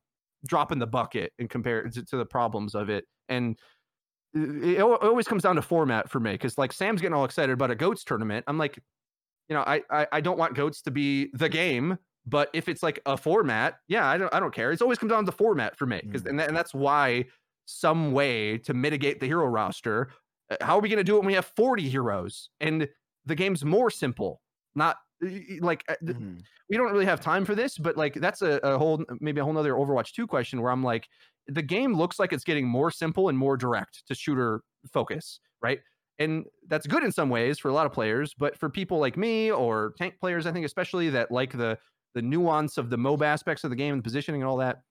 drop 0.46 0.72
in 0.72 0.78
the 0.78 0.86
bucket 0.86 1.32
in 1.38 1.48
compared 1.48 1.92
to, 1.94 2.16
the 2.16 2.26
problems 2.26 2.74
of 2.74 2.90
it. 2.90 3.04
And 3.28 3.58
it, 4.34 4.78
it 4.78 4.80
always 4.80 5.26
comes 5.26 5.42
down 5.42 5.56
to 5.56 5.62
format 5.62 6.10
for 6.10 6.20
me 6.20 6.32
because 6.32 6.58
like 6.58 6.72
Sam's 6.72 7.00
getting 7.00 7.14
all 7.14 7.24
excited 7.24 7.52
about 7.52 7.70
a 7.70 7.74
goats 7.74 8.04
tournament. 8.04 8.44
I'm 8.46 8.58
like, 8.58 8.78
you 9.48 9.54
know, 9.54 9.62
I, 9.66 9.82
I 9.90 10.06
I 10.12 10.20
don't 10.20 10.38
want 10.38 10.54
goats 10.54 10.82
to 10.82 10.90
be 10.90 11.30
the 11.34 11.48
game, 11.48 11.98
but 12.26 12.48
if 12.54 12.68
it's 12.68 12.82
like 12.82 13.00
a 13.06 13.16
format, 13.16 13.74
yeah, 13.88 14.06
I 14.06 14.16
don't 14.18 14.32
I 14.34 14.40
don't 14.40 14.54
care. 14.54 14.72
It's 14.72 14.82
always 14.82 14.98
comes 14.98 15.12
down 15.12 15.26
to 15.26 15.32
format 15.32 15.76
for 15.76 15.86
me 15.86 16.00
because 16.04 16.22
Mm. 16.22 16.30
and, 16.30 16.40
that, 16.40 16.48
and 16.48 16.56
that's 16.56 16.74
why 16.74 17.26
some 17.66 18.12
way 18.12 18.58
to 18.58 18.74
mitigate 18.74 19.20
the 19.20 19.26
hero 19.26 19.46
roster. 19.46 20.10
uh, 20.50 20.56
How 20.60 20.76
are 20.76 20.80
we 20.80 20.88
going 20.88 20.98
to 20.98 21.04
do 21.04 21.16
it 21.16 21.20
when 21.20 21.26
we 21.26 21.34
have 21.34 21.46
40 21.46 21.88
heroes 21.88 22.50
and 22.60 22.88
the 23.26 23.34
game's 23.34 23.64
more 23.64 23.90
simple? 23.90 24.40
Not 24.74 24.96
like 25.60 25.84
uh, 25.88 25.94
Mhm. 26.02 26.46
we 26.68 26.76
don't 26.76 26.92
really 26.92 27.04
have 27.04 27.20
time 27.20 27.44
for 27.44 27.54
this, 27.54 27.78
but 27.78 27.96
like 27.96 28.14
that's 28.14 28.42
a, 28.42 28.58
a 28.62 28.78
whole 28.78 29.04
maybe 29.20 29.40
a 29.40 29.44
whole 29.44 29.52
nother 29.52 29.74
Overwatch 29.74 30.12
2 30.12 30.26
question 30.26 30.62
where 30.62 30.72
I'm 30.72 30.82
like, 30.82 31.08
the 31.46 31.62
game 31.62 31.94
looks 31.94 32.18
like 32.18 32.32
it's 32.32 32.44
getting 32.44 32.66
more 32.66 32.90
simple 32.90 33.28
and 33.28 33.38
more 33.38 33.56
direct 33.56 34.06
to 34.08 34.14
shooter 34.14 34.62
focus, 34.92 35.40
right? 35.62 35.80
And 36.18 36.44
that's 36.68 36.86
good 36.86 37.02
in 37.02 37.12
some 37.12 37.28
ways 37.28 37.58
for 37.58 37.68
a 37.68 37.72
lot 37.72 37.86
of 37.86 37.92
players, 37.92 38.34
but 38.34 38.56
for 38.56 38.70
people 38.70 38.98
like 38.98 39.16
me 39.16 39.50
or 39.50 39.94
tank 39.98 40.18
players, 40.20 40.46
I 40.46 40.52
think 40.52 40.64
especially 40.66 41.10
that 41.10 41.30
like 41.30 41.52
the 41.52 41.78
the 42.14 42.22
nuance 42.22 42.78
of 42.78 42.90
the 42.90 42.96
mob 42.96 43.22
aspects 43.22 43.64
of 43.64 43.70
the 43.70 43.76
game 43.76 43.92
and 43.94 44.00
the 44.00 44.04
positioning 44.04 44.40
and 44.42 44.48
all 44.48 44.58
that. 44.58 44.82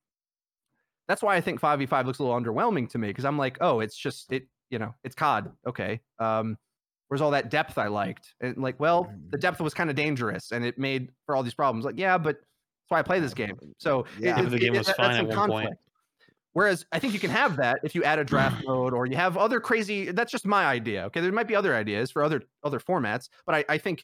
That's 1.08 1.22
why 1.22 1.36
I 1.36 1.42
think 1.42 1.60
5v5 1.60 2.06
looks 2.06 2.20
a 2.20 2.24
little 2.24 2.40
underwhelming 2.40 2.90
to 2.90 2.98
me 2.98 3.10
because 3.10 3.26
I'm 3.26 3.38
like, 3.38 3.58
oh, 3.62 3.80
it's 3.80 3.98
just 3.98 4.32
it, 4.32 4.48
you 4.70 4.80
know, 4.80 4.94
it's 5.04 5.16
COD. 5.16 5.52
Okay. 5.68 6.02
Um, 6.20 6.58
where's 7.14 7.22
all 7.22 7.30
that 7.30 7.52
depth 7.52 7.78
I 7.78 7.90
liked? 7.90 8.34
And 8.42 8.58
like, 8.58 8.80
well, 8.80 9.14
the 9.30 9.38
mm. 9.38 9.40
depth 9.40 9.62
was 9.62 9.72
kind 9.72 9.92
of 9.92 9.96
dangerous 9.96 10.52
and 10.52 10.66
it 10.66 10.80
made 10.80 11.12
for 11.28 11.36
all 11.36 11.44
these 11.44 11.54
problems. 11.54 11.86
Like, 11.86 12.00
yeah, 12.00 12.18
but 12.18 12.38
that's 12.38 12.90
why 12.90 12.98
I 12.98 13.04
play 13.04 13.20
this 13.20 13.36
game. 13.36 13.56
So 13.78 14.08
Yeah. 14.18 14.42
it- 14.42 14.50
The 14.50 14.58
game 14.58 14.74
it- 14.74 14.80
was 14.80 14.88
that- 14.88 14.96
fine 14.98 15.12
at 15.12 15.30
in 15.30 15.38
one 15.38 15.48
point. 15.48 15.78
Whereas 16.54 16.88
I 16.92 16.98
think 16.98 17.14
you 17.14 17.20
can 17.20 17.30
have 17.30 17.58
that 17.58 17.82
if 17.84 17.94
you 17.94 18.04
add 18.04 18.18
a 18.18 18.24
draft 18.24 18.64
mode 18.68 18.96
or 18.96 19.06
you 19.06 19.16
have 19.16 19.38
other 19.38 19.60
crazy. 19.60 20.10
That's 20.10 20.32
just 20.32 20.48
my 20.48 20.66
idea. 20.66 21.06
Okay, 21.06 21.22
there 21.22 21.32
might 21.32 21.48
be 21.48 21.56
other 21.56 21.76
ideas 21.76 22.10
for 22.10 22.24
other 22.24 22.42
other 22.64 22.80
formats, 22.80 23.30
but 23.46 23.54
I, 23.54 23.66
I 23.70 23.78
think 23.78 24.04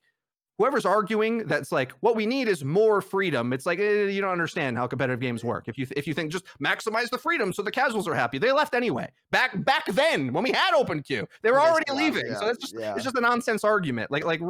whoever's 0.59 0.85
arguing 0.85 1.47
that's 1.47 1.71
like 1.71 1.93
what 2.01 2.15
we 2.17 2.25
need 2.25 2.47
is 2.47 2.63
more 2.63 3.01
freedom. 3.01 3.53
It's 3.53 3.65
like 3.65 3.79
eh, 3.79 4.07
you 4.07 4.21
don't 4.21 4.31
understand 4.31 4.77
how 4.77 4.85
competitive 4.85 5.21
games 5.21 5.43
work. 5.43 5.67
If 5.67 5.77
you 5.77 5.87
if 5.95 6.05
you 6.05 6.13
think 6.13 6.31
just 6.31 6.45
maximize 6.61 7.09
the 7.09 7.17
freedom 7.17 7.51
so 7.51 7.63
the 7.63 7.71
casuals 7.71 8.07
are 8.07 8.13
happy, 8.13 8.37
they 8.37 8.51
left 8.51 8.75
anyway. 8.75 9.09
Back 9.31 9.63
back 9.63 9.85
then 9.87 10.33
when 10.33 10.43
we 10.43 10.51
had 10.51 10.75
open 10.75 11.01
queue, 11.01 11.25
they 11.41 11.49
were 11.49 11.61
already 11.61 11.91
leaving. 11.93 12.35
So 12.35 12.47
it's 12.47 12.59
just 12.59 12.75
yeah. 12.77 12.93
it's 12.93 13.03
just 13.03 13.15
a 13.15 13.21
nonsense 13.21 13.63
argument. 13.63 14.11
Like 14.11 14.25
like 14.25 14.41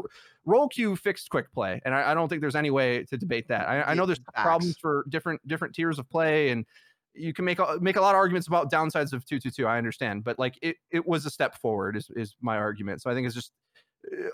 role 0.45 0.67
queue 0.67 0.95
fixed 0.95 1.29
quick 1.29 1.53
play, 1.53 1.79
and 1.85 1.93
I, 1.93 2.11
I 2.11 2.13
don't 2.15 2.27
think 2.27 2.41
there's 2.41 2.55
any 2.55 2.71
way 2.71 3.03
to 3.03 3.17
debate 3.17 3.47
that. 3.49 3.69
I, 3.69 3.83
I 3.83 3.93
know 3.93 4.05
there's 4.05 4.19
Facts. 4.19 4.41
problems 4.41 4.77
for 4.77 5.05
different 5.09 5.47
different 5.47 5.75
tiers 5.75 5.99
of 5.99 6.09
play 6.09 6.49
and 6.49 6.65
you 7.15 7.33
can 7.33 7.43
make 7.43 7.59
a, 7.59 7.77
make 7.81 7.95
a 7.95 8.01
lot 8.01 8.11
of 8.11 8.17
arguments 8.17 8.47
about 8.47 8.71
downsides 8.71 9.13
of 9.13 9.25
222 9.25 9.65
i 9.65 9.79
understand 9.79 10.23
but 10.23 10.37
like 10.37 10.57
it, 10.61 10.77
it 10.91 11.05
was 11.05 11.25
a 11.25 11.29
step 11.29 11.55
forward 11.55 11.97
is, 11.97 12.09
is 12.15 12.35
my 12.39 12.55
argument 12.55 13.01
so 13.01 13.09
i 13.09 13.15
think 13.15 13.25
it's 13.25 13.35
just 13.35 13.51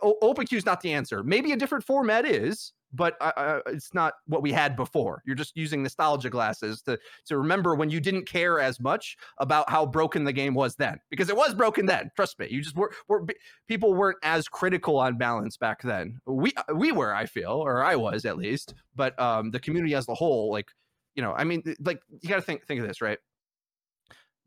uh, 0.04 0.12
open 0.22 0.46
queue 0.46 0.58
is 0.58 0.66
not 0.66 0.82
the 0.82 0.94
answer. 0.94 1.24
Maybe 1.24 1.52
a 1.52 1.58
different 1.58 1.84
format 1.84 2.26
is 2.26 2.74
but 2.94 3.18
I, 3.20 3.34
I, 3.36 3.62
it's 3.72 3.94
not 3.94 4.14
what 4.26 4.42
we 4.42 4.54
had 4.54 4.78
before. 4.78 5.22
You're 5.26 5.36
just 5.36 5.58
using 5.58 5.84
nostalgia 5.84 6.30
glasses 6.30 6.82
to 6.84 6.98
to 7.26 7.38
remember 7.38 7.76
when 7.76 7.90
you 7.90 8.00
didn't 8.00 8.26
care 8.26 8.62
as 8.62 8.80
much 8.80 9.18
about 9.40 9.70
how 9.70 9.86
broken 9.86 10.24
the 10.24 10.32
game 10.32 10.54
was 10.54 10.76
then 10.76 10.98
because 11.10 11.28
it 11.30 11.36
was 11.36 11.54
broken 11.54 11.86
then 11.88 12.10
trust 12.16 12.40
me. 12.40 12.48
You 12.50 12.62
just 12.62 12.78
were, 12.78 12.94
were 13.10 13.26
people 13.68 13.94
weren't 13.94 14.20
as 14.24 14.48
critical 14.48 14.98
on 14.98 15.18
balance 15.18 15.58
back 15.58 15.82
then. 15.82 16.22
We 16.26 16.54
we 16.74 16.94
were 16.94 17.14
i 17.14 17.26
feel 17.26 17.52
or 17.52 17.84
i 17.84 17.96
was 17.96 18.24
at 18.24 18.38
least 18.38 18.76
but 18.96 19.20
um 19.20 19.52
the 19.52 19.60
community 19.60 19.94
as 19.94 20.08
a 20.08 20.14
whole 20.14 20.52
like 20.52 20.70
you 21.16 21.24
know, 21.24 21.34
I 21.34 21.44
mean, 21.46 21.64
like 21.80 22.02
you 22.22 22.30
got 22.30 22.36
to 22.36 22.42
think 22.42 22.66
think 22.66 22.82
of 22.82 22.88
this, 22.88 23.02
right? 23.02 23.18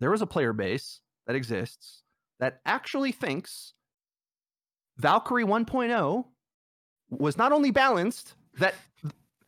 There 0.01 0.11
was 0.11 0.23
a 0.23 0.27
player 0.27 0.53
base 0.53 1.01
that 1.27 1.35
exists 1.35 2.03
that 2.40 2.61
actually 2.65 3.11
thinks 3.11 3.74
Valkyrie 4.99 5.45
1.0 5.45 6.25
was 7.11 7.37
not 7.37 7.53
only 7.53 7.70
balanced, 7.70 8.35
that 8.55 8.75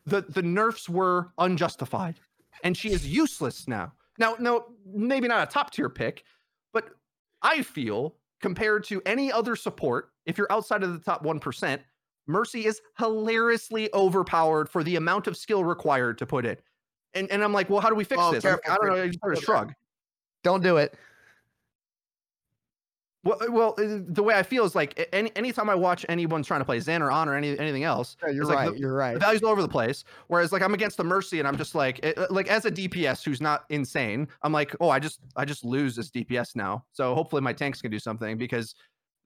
the 0.05 0.21
the 0.21 0.41
nerfs 0.41 0.89
were 0.89 1.31
unjustified, 1.37 2.19
and 2.63 2.75
she 2.75 2.91
is 2.91 3.07
useless 3.07 3.67
now. 3.67 3.93
Now, 4.17 4.35
no, 4.39 4.65
maybe 4.85 5.27
not 5.27 5.47
a 5.47 5.51
top 5.51 5.71
tier 5.71 5.89
pick, 5.89 6.23
but 6.73 6.89
I 7.41 7.61
feel 7.61 8.15
compared 8.41 8.83
to 8.85 9.01
any 9.05 9.31
other 9.31 9.55
support, 9.55 10.11
if 10.25 10.37
you're 10.37 10.51
outside 10.51 10.83
of 10.83 10.93
the 10.93 10.99
top 10.99 11.21
one 11.23 11.39
percent, 11.39 11.81
Mercy 12.27 12.65
is 12.65 12.81
hilariously 12.97 13.89
overpowered 13.93 14.69
for 14.69 14.83
the 14.83 14.95
amount 14.95 15.27
of 15.27 15.37
skill 15.37 15.63
required 15.63 16.17
to 16.19 16.25
put 16.25 16.45
it. 16.45 16.63
And 17.13 17.29
and 17.29 17.43
I'm 17.43 17.53
like, 17.53 17.69
well, 17.69 17.81
how 17.81 17.89
do 17.89 17.95
we 17.95 18.03
fix 18.05 18.21
Oh, 18.23 18.31
this? 18.31 18.41
Careful, 18.41 18.71
I 18.71 18.77
don't 18.77 18.87
know. 18.87 19.03
I 19.03 19.07
just 19.07 19.19
of 19.23 19.31
Okay. 19.33 19.41
shrug. 19.41 19.73
Don't 20.43 20.63
do 20.63 20.77
it. 20.77 20.95
Well, 23.23 23.37
uh, 23.39 23.51
well, 23.51 23.75
uh, 23.77 23.99
the 24.07 24.23
way 24.23 24.33
I 24.33 24.41
feel 24.41 24.65
is 24.65 24.73
like 24.73 25.07
any 25.13 25.31
anytime 25.35 25.69
I 25.69 25.75
watch 25.75 26.05
anyone 26.09 26.41
trying 26.41 26.61
to 26.61 26.65
play 26.65 26.79
Zen 26.79 27.03
or 27.03 27.11
On 27.11 27.29
or 27.29 27.35
any 27.35 27.57
anything 27.59 27.83
else, 27.83 28.17
Yeah, 28.23 28.29
you're 28.31 28.41
it's 28.43 28.49
like 28.49 28.57
right. 28.57 28.73
the- 28.73 28.79
you're 28.79 28.93
right. 28.95 29.13
the 29.13 29.19
values 29.19 29.43
all 29.43 29.51
over 29.51 29.61
the 29.61 29.67
place. 29.67 30.03
Whereas 30.27 30.51
like 30.51 30.63
I'm 30.63 30.73
against 30.73 30.97
the 30.97 31.03
Mercy 31.03 31.37
and 31.37 31.47
I'm 31.47 31.55
just 31.57 31.75
like 31.75 31.99
it, 32.03 32.31
like 32.31 32.47
as 32.47 32.65
a 32.65 32.71
DPS 32.71 33.23
who's 33.23 33.39
not 33.39 33.65
insane, 33.69 34.27
I'm 34.41 34.51
like, 34.51 34.75
oh, 34.79 34.89
I 34.89 34.97
just 34.97 35.19
I 35.35 35.45
just 35.45 35.63
lose 35.63 35.95
this 35.95 36.09
DPS 36.09 36.55
now. 36.55 36.83
So 36.93 37.13
hopefully 37.13 37.43
my 37.43 37.53
tanks 37.53 37.79
can 37.81 37.91
do 37.91 37.99
something 37.99 38.37
because 38.39 38.73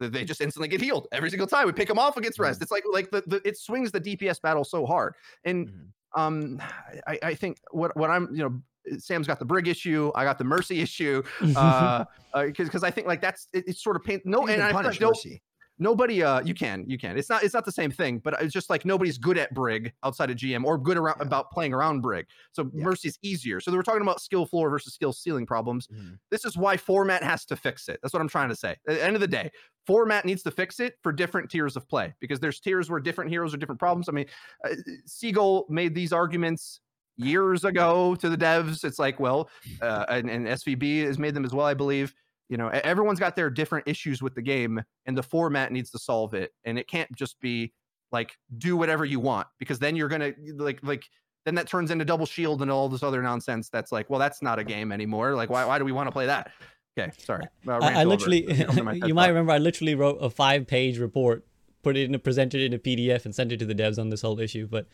They- 0.02 0.26
just 0.26 0.42
instantly 0.42 0.68
get 0.68 0.82
healed 0.82 1.08
every 1.14 1.30
single 1.30 1.48
time. 1.48 1.66
We 1.66 1.72
pick 1.72 1.88
them 1.88 1.98
off 1.98 2.18
against 2.18 2.38
rest. 2.38 2.62
It's 2.62 2.72
like 2.72 2.84
like 2.92 3.12
the, 3.12 3.24
the 3.28 3.42
it 3.48 3.58
swings 3.58 3.94
the 3.94 4.02
DPS 4.02 4.42
battle 4.42 4.66
so 4.66 4.86
hard. 4.86 5.16
And 5.46 5.70
Mhm. 5.70 6.22
um, 6.22 6.62
I, 7.08 7.18
I 7.24 7.34
think 7.34 7.60
what 7.72 7.96
what 7.96 8.10
I'm 8.10 8.28
you 8.36 8.44
know 8.44 8.62
Sam's 8.98 9.28
got 9.28 9.40
the 9.40 9.46
Brig 9.46 9.68
issue. 9.68 10.12
I 10.16 10.24
got 10.24 10.38
the 10.38 10.44
Mercy 10.44 10.82
issue. 10.82 11.24
Uh, 11.56 12.06
because 12.48 12.68
because 12.68 12.84
I 12.84 12.92
think 12.92 13.08
like 13.08 13.22
that's 13.22 13.48
it, 13.54 13.64
it's 13.66 13.82
sort 13.82 13.96
of 13.96 14.04
pain. 14.04 14.20
No, 14.26 14.46
and 14.48 14.62
I 14.62 14.74
punish 14.74 15.00
like 15.00 15.10
Mercy. 15.10 15.42
nobody 15.80 16.22
uh 16.22 16.42
you 16.42 16.54
can 16.54 16.84
you 16.86 16.98
can 16.98 17.18
it's 17.18 17.30
not 17.30 17.44
it's 17.44 17.54
not 17.54 17.64
the 17.66 17.72
same 17.72 17.92
thing 17.92 18.20
but 18.20 18.34
it's 18.42 18.54
just 18.54 18.70
like 18.70 18.84
nobody's 18.86 19.18
good 19.18 19.38
at 19.38 19.54
brig 19.54 19.92
outside 20.04 20.30
of 20.30 20.38
gm 20.38 20.64
or 20.66 20.78
good 20.78 20.98
around 20.98 21.18
Yeah. 21.20 21.28
about 21.28 21.50
playing 21.52 21.74
around 21.74 22.00
brig 22.02 22.26
so 22.54 22.70
Yeah. 22.74 22.84
mercy's 22.86 23.18
easier 23.24 23.60
so 23.62 23.72
they 23.72 23.78
were 23.78 23.84
talking 23.84 24.02
about 24.02 24.22
skill 24.22 24.46
floor 24.46 24.70
versus 24.70 24.94
skill 24.94 25.12
ceiling 25.14 25.46
problems 25.46 25.88
Mhm. 25.88 26.18
this 26.32 26.44
is 26.46 26.56
why 26.58 26.76
format 26.78 27.24
has 27.24 27.44
to 27.46 27.56
fix 27.58 27.88
it 27.90 28.00
that's 28.02 28.14
what 28.14 28.22
i'm 28.22 28.30
trying 28.30 28.48
to 28.50 28.56
say 28.56 28.72
at 28.72 28.80
the 28.86 29.04
end 29.04 29.16
of 29.16 29.22
the 29.22 29.28
day 29.28 29.50
format 29.86 30.24
needs 30.26 30.44
to 30.44 30.52
fix 30.52 30.80
it 30.80 30.96
for 31.04 31.12
different 31.12 31.50
tiers 31.50 31.76
of 31.76 31.88
play 31.90 32.14
because 32.22 32.40
there's 32.40 32.60
tiers 32.62 32.90
where 32.90 33.00
different 33.02 33.30
heroes 33.30 33.54
are 33.54 33.58
different 33.58 33.80
problems 33.80 34.08
i 34.10 34.14
mean 34.14 34.26
uh, 34.66 34.76
seagull 35.06 35.66
made 35.70 35.94
these 35.96 36.12
arguments 36.14 36.80
years 37.18 37.64
ago 37.64 38.16
to 38.16 38.30
the 38.30 38.38
devs 38.38 38.84
it's 38.84 39.00
like 39.00 39.20
well 39.20 39.50
uh, 39.82 40.06
and, 40.10 40.30
and 40.30 40.46
svb 40.48 41.06
has 41.06 41.18
made 41.18 41.34
them 41.34 41.46
as 41.46 41.54
well 41.54 41.66
i 41.66 41.74
believe. 41.74 42.14
You 42.48 42.58
know 42.58 42.68
everyone's 42.68 43.20
got 43.20 43.36
their 43.36 43.50
different 43.50 43.88
issues 43.88 44.22
with 44.22 44.36
the 44.36 44.42
game 44.44 44.80
and 45.08 45.18
the 45.18 45.24
format 45.24 45.72
needs 45.72 45.90
to 45.90 45.98
solve 45.98 46.36
it 46.36 46.52
and 46.64 46.78
it 46.78 46.88
can't 46.88 47.12
just 47.16 47.40
be 47.40 47.74
like 48.12 48.38
do 48.60 48.78
whatever 48.78 49.04
you 49.04 49.20
want 49.20 49.48
because 49.58 49.80
then 49.80 49.96
you're 49.96 50.08
gonna 50.08 50.32
like 50.58 50.80
like 50.84 51.06
then 51.46 51.56
that 51.56 51.68
turns 51.68 51.90
into 51.90 52.06
double 52.06 52.28
shield 52.28 52.62
and 52.62 52.70
all 52.70 52.88
this 52.88 53.02
other 53.02 53.24
nonsense 53.24 53.70
that's 53.70 53.92
like 53.92 54.12
well 54.12 54.20
that's 54.20 54.44
not 54.44 54.60
a 54.60 54.64
game 54.64 54.92
anymore 54.92 55.34
like 55.34 55.50
why, 55.50 55.66
why 55.66 55.80
do 55.80 55.86
we 55.86 55.92
want 55.92 56.08
to 56.08 56.12
play 56.12 56.28
that? 56.28 56.52
Okay 56.98 57.12
sorry 57.18 57.46
Uh, 57.68 57.80
I, 57.82 58.02
I 58.02 58.04
literally, 58.04 58.46
It 58.48 58.68
comes 58.68 58.78
to 58.78 58.84
my 58.84 58.94
TED 59.00 59.08
you 59.08 59.16
might 59.16 59.30
remember, 59.30 59.52
I 59.52 59.58
literally 59.58 59.96
wrote 59.96 60.18
a 60.22 60.30
five-page 60.30 61.00
report, 61.00 61.48
put 61.82 61.98
it 61.98 62.10
in, 62.10 62.16
a, 62.16 62.20
presented 62.20 62.62
it 62.62 62.66
in 62.66 62.74
a 62.74 62.80
PDF, 62.80 63.26
and 63.26 63.34
sent 63.34 63.52
it 63.52 63.58
to 63.58 63.66
the 63.66 63.76
devs 63.76 63.98
on 64.00 64.10
this 64.10 64.22
whole 64.22 64.40
issue. 64.40 64.68
But 64.68 64.88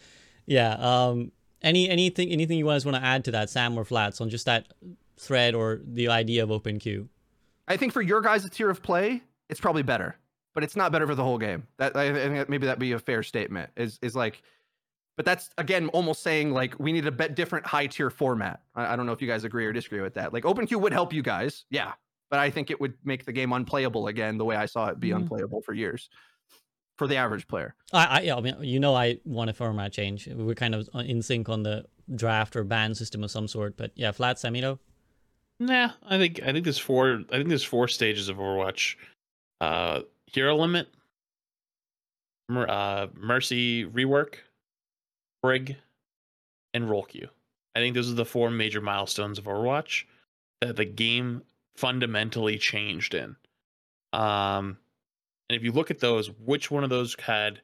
yeah, 0.45 0.73
um, 0.76 1.31
any 1.61 1.89
anything 1.89 2.29
anything 2.29 2.57
you 2.57 2.65
guys 2.65 2.85
want 2.85 2.97
to 2.97 3.03
add 3.03 3.25
to 3.25 3.31
that, 3.31 3.49
Sam 3.49 3.77
or 3.77 3.85
Flats, 3.85 4.21
on 4.21 4.29
just 4.29 4.45
that 4.45 4.73
thread 5.17 5.53
or 5.55 5.81
the 5.85 6.07
idea 6.09 6.43
of 6.43 6.51
open 6.51 6.79
queue? 6.79 7.09
I 7.67 7.77
think 7.77 7.93
for 7.93 8.01
your 8.01 8.21
guys' 8.21 8.49
tier 8.49 8.69
of 8.69 8.81
play, 8.81 9.21
it's 9.49 9.59
probably 9.61 9.83
better, 9.83 10.15
but 10.53 10.63
it's 10.63 10.75
not 10.75 10.91
better 10.91 11.07
for 11.07 11.15
the 11.15 11.23
whole 11.23 11.38
game. 11.38 11.67
That 11.77 11.95
I, 11.95 12.11
think 12.11 12.35
that 12.35 12.49
maybe 12.49 12.65
that'd 12.65 12.79
be 12.79 12.91
a 12.93 12.99
fair 12.99 13.23
statement. 13.23 13.69
Is 13.77 13.99
is 14.01 14.15
like, 14.15 14.41
but 15.17 15.25
that's 15.25 15.49
again 15.57 15.88
almost 15.89 16.23
saying 16.23 16.51
like 16.51 16.77
we 16.79 16.91
need 16.91 17.05
a 17.07 17.11
bit 17.11 17.35
different 17.35 17.65
high 17.65 17.88
tier 17.88 18.09
format. 18.09 18.61
I, 18.75 18.93
I 18.93 18.95
don't 18.95 19.05
know 19.05 19.11
if 19.13 19.21
you 19.21 19.27
guys 19.27 19.43
agree 19.43 19.65
or 19.65 19.73
disagree 19.73 20.01
with 20.01 20.15
that. 20.15 20.33
Like 20.33 20.45
open 20.45 20.65
queue 20.67 20.79
would 20.79 20.93
help 20.93 21.13
you 21.13 21.21
guys, 21.21 21.65
yeah, 21.69 21.93
but 22.29 22.39
I 22.39 22.49
think 22.49 22.71
it 22.71 22.81
would 22.81 22.93
make 23.03 23.25
the 23.25 23.31
game 23.33 23.53
unplayable 23.53 24.07
again 24.07 24.38
the 24.38 24.45
way 24.45 24.55
I 24.55 24.65
saw 24.65 24.88
it 24.88 24.99
be 24.99 25.09
Mhm. 25.09 25.17
unplayable 25.17 25.61
for 25.61 25.73
years 25.73 26.09
for 27.02 27.07
the 27.07 27.15
average 27.15 27.48
player. 27.48 27.73
I, 27.91 28.22
I, 28.30 28.38
I 28.38 28.41
mean, 28.41 28.56
you 28.61 28.80
know, 28.80 28.94
I 28.94 29.18
want 29.26 29.49
a 29.49 29.53
format 29.53 29.91
change. 29.91 30.28
We're 30.28 30.53
kind 30.53 30.76
of 30.76 30.88
in 30.94 31.23
sync 31.23 31.49
on 31.49 31.64
the 31.64 31.84
draft 32.14 32.56
or 32.56 32.64
ban 32.64 32.94
system 32.94 33.23
of 33.23 33.32
some 33.32 33.48
sort. 33.48 33.76
But 33.76 33.90
yeah, 33.95 34.11
Flats, 34.11 34.44
Samito. 34.44 34.78
Nah, 35.60 35.94
I 36.06 36.19
think 36.19 36.44
I 36.44 36.52
think 36.52 36.64
there's 36.64 36.78
four. 36.78 37.23
I 37.32 37.38
think 37.38 37.49
there's 37.49 37.64
four 37.64 37.88
stages 37.88 38.30
of 38.30 38.38
Overwatch. 38.38 38.98
Uh, 39.60 40.02
hero 40.28 40.56
limit, 40.56 40.90
Mer- 42.48 42.69
uh, 42.69 43.07
Mercy 43.15 43.84
rework, 43.84 44.36
Brig, 45.41 45.78
and 46.76 46.88
role 46.88 47.06
queue. 47.06 47.30
I 47.76 47.80
think 47.80 47.95
those 47.95 48.11
are 48.11 48.15
the 48.15 48.26
four 48.26 48.52
major 48.52 48.80
milestones 48.80 49.40
of 49.40 49.45
Overwatch 49.45 50.03
that 50.60 50.76
the 50.76 50.86
game 50.86 51.41
fundamentally 51.76 52.60
changed 52.60 53.15
in. 53.15 53.38
Um, 54.14 54.78
and 55.52 55.57
if 55.57 55.65
you 55.65 55.73
look 55.73 55.91
at 55.91 55.99
those, 55.99 56.32
which 56.45 56.72
one 56.72 56.86
of 56.86 56.90
those 56.90 57.14
had 57.19 57.60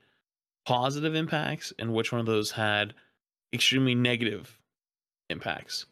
positive 0.65 1.15
impacts 1.15 1.71
and 1.79 1.93
which 1.93 2.11
one 2.11 2.19
of 2.19 2.25
those 2.25 2.51
had 2.51 2.93
extremely 3.53 3.95
negative 3.95 4.59
impacts? 5.29 5.85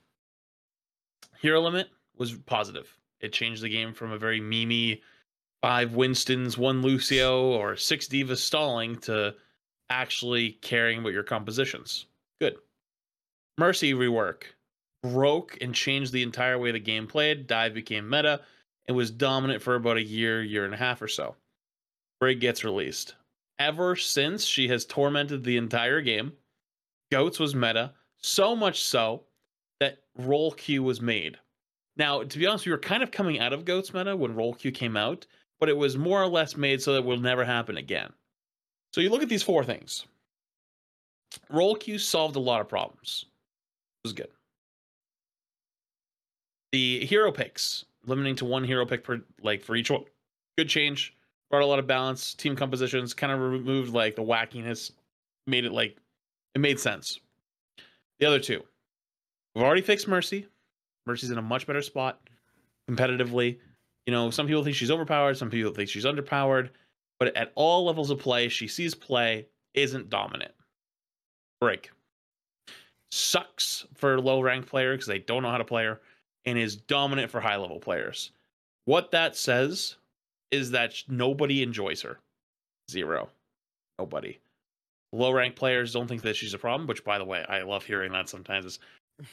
Hero 1.40 1.62
limit 1.62 1.88
was 2.18 2.34
positive. 2.34 2.98
It 3.22 3.32
changed 3.32 3.62
the 3.62 3.70
game 3.70 3.94
from 3.94 4.12
a 4.12 4.18
very 4.18 4.42
memey 4.42 5.00
five 5.62 5.94
Winstons, 5.94 6.58
one 6.58 6.82
Lucio, 6.82 7.46
or 7.46 7.78
six 7.78 8.10
D.Vas 8.10 8.44
stalling 8.44 8.98
to 8.98 9.34
actually 9.90 10.52
caring 10.62 11.00
about 11.00 11.14
your 11.14 11.24
compositions. 11.24 12.08
Good. 12.42 12.58
Mercy 13.58 13.94
rework 13.94 14.44
broke 15.02 15.58
and 15.62 15.74
changed 15.74 16.12
the 16.12 16.24
entire 16.24 16.60
way 16.60 16.72
the 16.72 16.80
game 16.80 17.08
played. 17.08 17.48
Dive 17.48 17.74
became 17.74 18.10
meta 18.10 18.42
and 18.86 18.98
was 18.98 19.12
dominant 19.12 19.62
for 19.62 19.76
about 19.76 19.96
a 19.96 20.04
year, 20.04 20.44
year 20.44 20.66
and 20.66 20.74
a 20.74 20.78
half 20.78 21.02
or 21.02 21.08
so. 21.08 21.38
Brig 22.26 22.40
gets 22.40 22.64
released. 22.64 23.14
Ever 23.60 23.96
since, 23.96 24.44
she 24.44 24.68
has 24.70 24.84
tormented 24.84 25.44
the 25.44 25.58
entire 25.58 26.02
game. 26.02 26.34
Goats 27.12 27.38
was 27.38 27.54
meta, 27.54 27.94
so 28.18 28.56
much 28.56 28.82
so 28.82 29.26
that 29.80 30.00
role 30.18 30.52
queue 30.52 30.82
was 30.82 31.00
made. 31.02 31.38
Now, 31.98 32.24
to 32.24 32.40
be 32.40 32.48
honest, 32.48 32.66
we 32.66 32.72
were 32.72 32.80
kind 32.80 33.04
of 33.04 33.12
coming 33.12 33.40
out 33.40 33.54
of 33.54 33.64
Goats 33.64 33.94
meta 33.94 34.18
when 34.18 34.34
role 34.34 34.56
queue 34.56 34.72
came 34.72 34.98
out, 34.98 35.28
but 35.60 35.70
it 35.70 35.78
was 35.78 36.00
more 36.00 36.20
or 36.20 36.26
less 36.26 36.58
made 36.58 36.82
so 36.82 36.94
that 36.94 37.02
it 37.02 37.06
will 37.06 37.20
never 37.20 37.46
happen 37.46 37.78
again. 37.78 38.12
So 38.92 39.02
you 39.02 39.12
look 39.12 39.22
at 39.22 39.30
these 39.30 39.44
four 39.44 39.64
things. 39.64 40.08
Role 41.52 41.76
queue 41.76 42.00
solved 42.00 42.38
a 42.38 42.40
lot 42.40 42.60
of 42.60 42.68
problems. 42.68 43.26
It 44.04 44.08
was 44.08 44.14
good. 44.14 44.32
The 46.72 47.06
hero 47.06 47.32
picks, 47.32 47.86
limiting 48.08 48.36
to 48.38 48.46
one 48.46 48.64
hero 48.64 48.84
pick 48.84 49.04
per 49.04 49.22
like 49.44 49.62
for 49.62 49.76
each 49.76 49.92
one, 49.92 50.06
good 50.58 50.70
change. 50.70 51.15
Brought 51.56 51.64
a 51.64 51.68
lot 51.68 51.80
of 51.80 51.88
balance. 51.88 52.34
Team 52.34 52.54
compositions 52.54 53.14
kind 53.14 53.32
of 53.32 53.40
removed 53.40 53.94
like 53.94 54.18
the 54.18 54.22
wackiness, 54.22 54.92
made 55.48 55.64
it 55.64 55.72
like 55.72 55.96
it 56.54 56.60
made 56.60 56.82
sense. 56.82 57.22
The 58.20 58.26
other 58.26 58.40
two, 58.40 58.62
we've 59.56 59.64
already 59.64 59.82
fixed 59.82 60.10
Mercy. 60.10 60.48
Mercy's 61.06 61.32
in 61.32 61.38
a 61.38 61.42
much 61.42 61.66
better 61.66 61.82
spot 61.82 62.20
competitively. 62.92 63.58
You 64.06 64.12
know, 64.12 64.30
some 64.32 64.48
people 64.48 64.66
think 64.66 64.76
she's 64.76 64.92
overpowered, 64.92 65.38
some 65.38 65.50
people 65.50 65.72
think 65.72 65.88
she's 65.88 66.04
underpowered, 66.04 66.72
but 67.22 67.34
at 67.38 67.54
all 67.56 67.86
levels 67.86 68.10
of 68.10 68.20
play, 68.20 68.50
she 68.50 68.68
sees 68.68 68.94
play, 68.94 69.48
isn't 69.76 70.10
dominant. 70.10 70.52
Brig. 71.62 71.90
Sucks 73.12 73.86
for 73.94 74.20
low 74.20 74.42
ranked 74.42 74.68
players 74.68 74.98
because 74.98 75.08
they 75.08 75.20
don't 75.20 75.42
know 75.42 75.52
how 75.52 75.58
to 75.58 75.64
play 75.64 75.86
her, 75.86 76.02
and 76.44 76.60
is 76.60 76.76
dominant 76.76 77.32
for 77.32 77.40
high 77.40 77.56
level 77.56 77.80
players. 77.80 78.32
What 78.84 79.12
that 79.12 79.38
says 79.38 79.96
is 80.56 80.72
that 80.72 80.94
nobody 81.08 81.62
enjoys 81.62 82.02
her. 82.02 82.20
Zero. 82.90 83.30
Nobody. 84.00 84.40
Low 85.14 85.32
rank 85.32 85.56
players 85.56 85.94
don't 85.94 86.08
think 86.08 86.22
that 86.24 86.36
she's 86.36 86.54
a 86.54 86.58
problem, 86.58 86.88
which, 86.88 87.04
by 87.04 87.18
the 87.18 87.26
way, 87.26 87.46
I 87.48 87.62
love 87.62 87.86
hearing 87.86 88.12
that 88.14 88.28
sometimes. 88.30 88.66
Is 88.66 88.80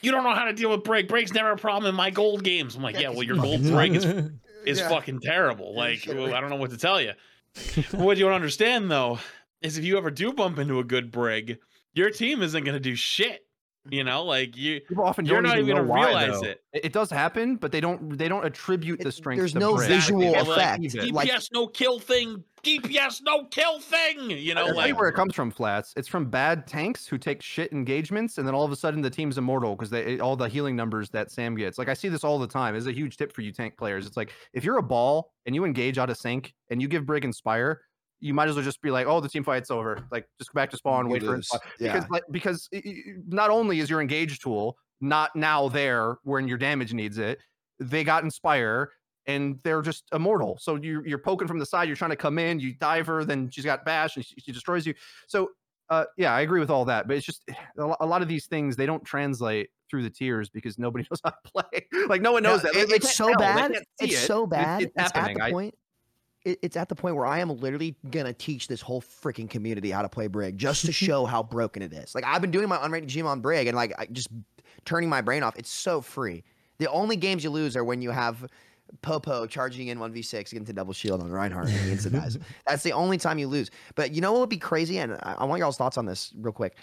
you 0.01 0.11
don't 0.11 0.23
know 0.23 0.33
how 0.33 0.45
to 0.45 0.53
deal 0.53 0.69
with 0.69 0.83
Brig. 0.83 1.07
Brig's 1.07 1.33
never 1.33 1.51
a 1.51 1.57
problem 1.57 1.89
in 1.89 1.95
my 1.95 2.09
gold 2.09 2.43
games. 2.43 2.75
I'm 2.75 2.83
like, 2.83 2.95
Yeah, 2.95 3.01
yeah, 3.01 3.07
'cause 3.07 3.15
well, 3.17 3.23
your 3.25 3.37
gold 3.37 3.61
Brig 3.71 3.95
is 3.95 4.05
is 4.65 4.79
Yeah. 4.79 4.89
fucking 4.89 5.19
terrible. 5.21 5.75
Like, 5.75 6.05
well. 6.07 6.33
I 6.33 6.39
don't 6.39 6.49
know 6.49 6.55
what 6.55 6.71
to 6.71 6.77
tell 6.77 7.01
you. 7.01 7.13
what 7.91 8.17
you 8.17 8.23
don't 8.25 8.33
understand 8.33 8.89
though 8.89 9.19
is 9.61 9.77
if 9.77 9.83
you 9.83 9.97
ever 9.97 10.09
do 10.11 10.33
bump 10.33 10.57
into 10.57 10.79
a 10.79 10.83
good 10.83 11.11
brig, 11.11 11.59
your 11.93 12.09
team 12.09 12.41
isn't 12.41 12.63
going 12.63 12.73
to 12.75 12.79
do 12.79 12.95
shit. 12.95 13.45
You 13.89 14.05
know, 14.05 14.23
like 14.23 14.55
you, 14.55 14.79
People 14.79 15.03
often 15.03 15.25
you're 15.25 15.41
don't 15.41 15.43
not 15.43 15.57
even 15.59 15.69
even 15.71 15.75
going 15.75 15.85
to 15.87 15.91
why, 15.91 16.05
realize 16.07 16.39
though. 16.41 16.47
it. 16.47 16.63
It, 16.71 16.85
it 16.85 16.93
does 16.93 17.09
happen, 17.11 17.57
but 17.57 17.73
they 17.73 17.81
don't 17.81 18.17
they 18.17 18.29
don't 18.29 18.45
attribute 18.45 19.01
the 19.01 19.11
strength. 19.11 19.39
there's 19.39 19.51
to 19.53 19.59
no 19.59 19.75
Brig. 19.75 19.89
visual 19.89 20.21
Exactly. 20.33 20.53
effect. 20.87 20.95
it. 21.07 21.13
Like- 21.13 21.29
DPS 21.29 21.49
no 21.51 21.67
kill 21.67 21.99
thing. 21.99 22.41
DPS 22.63 23.21
no 23.23 23.43
kill 23.51 23.81
thing. 23.81 24.29
You 24.31 24.55
know, 24.55 24.67
I'll 24.67 24.75
like 24.75 24.97
where 24.97 25.09
it 25.09 25.13
comes 25.15 25.35
from, 25.35 25.51
Flats. 25.51 25.93
It's 25.97 26.07
from 26.07 26.29
bad 26.29 26.65
tanks 26.65 27.05
who 27.05 27.17
take 27.17 27.41
shit 27.41 27.73
engagements, 27.73 28.37
and 28.37 28.47
then 28.47 28.55
all 28.55 28.63
of 28.63 28.71
a 28.71 28.75
sudden 28.77 29.01
the 29.01 29.09
team's 29.09 29.37
immortal 29.37 29.75
because 29.75 29.89
they 29.89 30.17
all 30.21 30.37
the 30.37 30.47
healing 30.47 30.77
numbers 30.77 31.09
that 31.09 31.29
Sam 31.29 31.53
gets. 31.55 31.77
Like 31.77 31.89
I 31.89 31.93
see 31.93 32.07
this 32.07 32.23
all 32.23 32.39
the 32.39 32.47
time. 32.47 32.75
It's 32.75 32.85
a 32.85 32.93
huge 32.93 33.17
tip 33.17 33.33
for 33.33 33.41
you 33.41 33.51
tank 33.51 33.75
players. 33.77 34.07
It's 34.07 34.15
like 34.15 34.31
if 34.53 34.63
you're 34.63 34.77
a 34.77 34.83
ball 34.83 35.33
and 35.45 35.53
you 35.53 35.65
engage 35.65 35.97
out 35.97 36.09
of 36.09 36.15
sync 36.15 36.53
and 36.69 36.81
you 36.81 36.87
give 36.87 37.05
Brig 37.05 37.25
Inspire, 37.25 37.81
you 38.23 38.33
might 38.33 38.47
as 38.47 38.55
well 38.55 38.63
just 38.63 38.81
be 38.81 38.89
like, 38.91 39.05
"Oh, 39.07 39.19
the 39.19 39.29
team 39.29 39.43
fight's 39.43 39.69
over. 39.69 40.07
Like 40.11 40.25
just 40.39 40.53
go 40.53 40.57
back 40.59 40.69
to 40.71 40.77
spawn, 40.77 41.05
You 41.05 41.11
wait 41.11 41.21
for 41.21 41.27
lose. 41.29 41.35
Inspire." 41.51 41.59
Yeah. 41.79 41.93
Because 41.93 42.09
like 42.09 42.23
because 42.31 42.69
i- 42.73 42.81
i- 42.85 43.03
not 43.27 43.49
only 43.49 43.79
is 43.79 43.89
your 43.89 44.01
engage 44.01 44.39
tool 44.39 44.77
not 45.01 45.35
now 45.35 45.67
there 45.67 46.17
when 46.23 46.47
your 46.47 46.57
damage 46.57 46.93
needs 46.93 47.17
it, 47.17 47.39
they 47.79 48.03
got 48.03 48.23
Inspire 48.23 48.91
and 49.27 49.59
they're 49.63 49.81
just 49.81 50.05
immortal. 50.13 50.57
So 50.61 50.75
you're 50.75 51.05
you're 51.05 51.17
poking 51.17 51.47
from 51.47 51.59
the 51.59 51.65
side, 51.65 51.87
you're 51.87 51.95
trying 51.97 52.11
to 52.11 52.15
come 52.17 52.37
in, 52.39 52.59
you 52.59 52.73
dive 52.75 53.07
her, 53.07 53.23
then 53.25 53.49
she's 53.51 53.65
got 53.65 53.83
bash 53.85 54.15
and 54.15 54.25
she, 54.25 54.35
she 54.39 54.51
destroys 54.51 54.85
you. 54.87 54.93
So 55.27 55.49
uh, 55.89 56.05
yeah, 56.17 56.33
I 56.33 56.41
agree 56.41 56.61
with 56.61 56.69
all 56.69 56.85
that, 56.85 57.07
but 57.07 57.17
it's 57.17 57.25
just 57.25 57.43
a 57.77 58.05
lot 58.05 58.21
of 58.21 58.27
these 58.29 58.45
things 58.47 58.75
they 58.77 58.85
don't 58.85 59.03
translate 59.03 59.69
through 59.89 60.03
the 60.03 60.09
tiers 60.09 60.49
because 60.49 60.79
nobody 60.79 61.05
knows 61.11 61.19
how 61.23 61.31
to 61.31 61.51
play. 61.51 61.85
like 62.07 62.21
no 62.21 62.31
one 62.31 62.41
knows 62.43 62.63
No, 62.63 62.71
that. 62.71 62.79
It- 62.79 62.91
it's 62.93 63.13
so 63.13 63.33
bad. 63.35 63.71
It's 63.99 64.13
it. 64.13 64.17
so 64.25 64.43
It's- 64.45 64.49
bad. 64.49 64.81
It's, 64.83 64.91
It's, 64.95 65.05
at 65.11 65.15
happening. 65.17 65.37
the 65.37 65.43
I- 65.43 65.51
point. 65.51 65.75
It- 66.45 66.59
It's 66.61 66.75
at 66.77 66.89
the 66.89 66.95
point 66.95 67.15
where 67.15 67.25
I 67.25 67.39
am 67.39 67.49
literally 67.49 67.95
gonna 68.11 68.33
teach 68.33 68.67
this 68.67 68.81
whole 68.81 69.01
freaking 69.01 69.49
community 69.49 69.91
how 69.91 70.01
to 70.01 70.09
play 70.09 70.27
Brig 70.27 70.57
just 70.57 70.85
to 70.85 70.91
show 70.91 71.25
how 71.25 71.43
broken 71.57 71.81
it 71.81 71.93
is. 71.93 72.13
Like 72.15 72.25
I've 72.25 72.41
been 72.41 72.51
doing 72.51 72.67
my 72.67 72.77
unrated 72.77 73.07
GM 73.07 73.25
on 73.25 73.41
Brig 73.41 73.67
and 73.67 73.75
like 73.75 73.93
I 73.97 74.05
just 74.07 74.27
turning 74.85 75.09
my 75.09 75.21
brain 75.21 75.43
off. 75.43 75.57
It's 75.57 75.71
so 75.71 76.01
free. 76.01 76.43
The 76.79 76.89
only 76.89 77.15
games 77.15 77.43
you 77.43 77.49
lose 77.49 77.77
are 77.77 77.83
when 77.83 78.01
you 78.01 78.11
have 78.11 78.45
Popo 79.01 79.47
charging 79.47 79.87
in 79.87 79.97
1v6 79.97 80.51
against 80.51 80.69
a 80.69 80.73
double 80.73 80.93
shield 80.93 81.21
on 81.21 81.31
Reinhardt 81.31 81.69
and 81.69 81.99
he 81.99 82.09
dies. 82.09 82.37
That's 82.67 82.83
the 82.83 82.91
only 82.91 83.17
time 83.17 83.39
you 83.39 83.47
lose. 83.47 83.71
But 83.95 84.13
you 84.13 84.21
know 84.21 84.31
what 84.33 84.41
would 84.41 84.49
be 84.49 84.57
crazy? 84.57 84.97
And 84.99 85.13
I, 85.13 85.35
I 85.39 85.43
want 85.45 85.59
y'all's 85.61 85.77
thoughts 85.77 85.97
on 85.97 86.05
this 86.05 86.33
real 86.37 86.51
quick. 86.51 86.75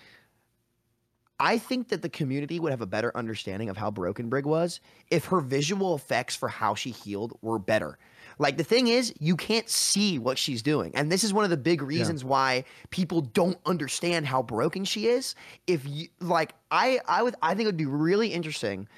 I 1.38 1.56
think 1.56 1.88
that 1.88 2.02
the 2.02 2.08
community 2.08 2.60
would 2.60 2.70
have 2.70 2.82
a 2.82 2.86
better 2.86 3.16
understanding 3.16 3.68
of 3.70 3.76
how 3.76 3.90
broken 3.90 4.28
Brig 4.28 4.44
was 4.44 4.80
if 5.10 5.24
her 5.26 5.40
visual 5.40 5.94
effects 5.94 6.36
for 6.36 6.48
how 6.48 6.74
she 6.74 6.90
healed 6.90 7.38
were 7.42 7.58
better. 7.58 7.98
Like 8.40 8.56
the 8.56 8.64
thing 8.64 8.88
is, 8.88 9.12
you 9.20 9.36
can't 9.36 9.68
see 9.68 10.18
what 10.18 10.38
she's 10.38 10.62
doing. 10.62 10.92
And 10.94 11.12
this 11.12 11.24
is 11.24 11.34
one 11.34 11.44
of 11.44 11.50
the 11.50 11.58
big 11.58 11.82
reasons 11.82 12.24
why 12.24 12.64
people 12.88 13.20
don't 13.20 13.58
understand 13.66 14.26
how 14.26 14.42
broken 14.42 14.86
she 14.86 15.08
is. 15.08 15.34
If 15.66 15.86
you 15.86 16.08
like 16.20 16.54
I 16.70 17.00
I 17.06 17.22
would 17.22 17.34
I 17.42 17.50
think 17.50 17.64
it 17.64 17.66
would 17.66 17.76
be 17.76 17.84
really 17.84 18.32
interesting 18.32 18.88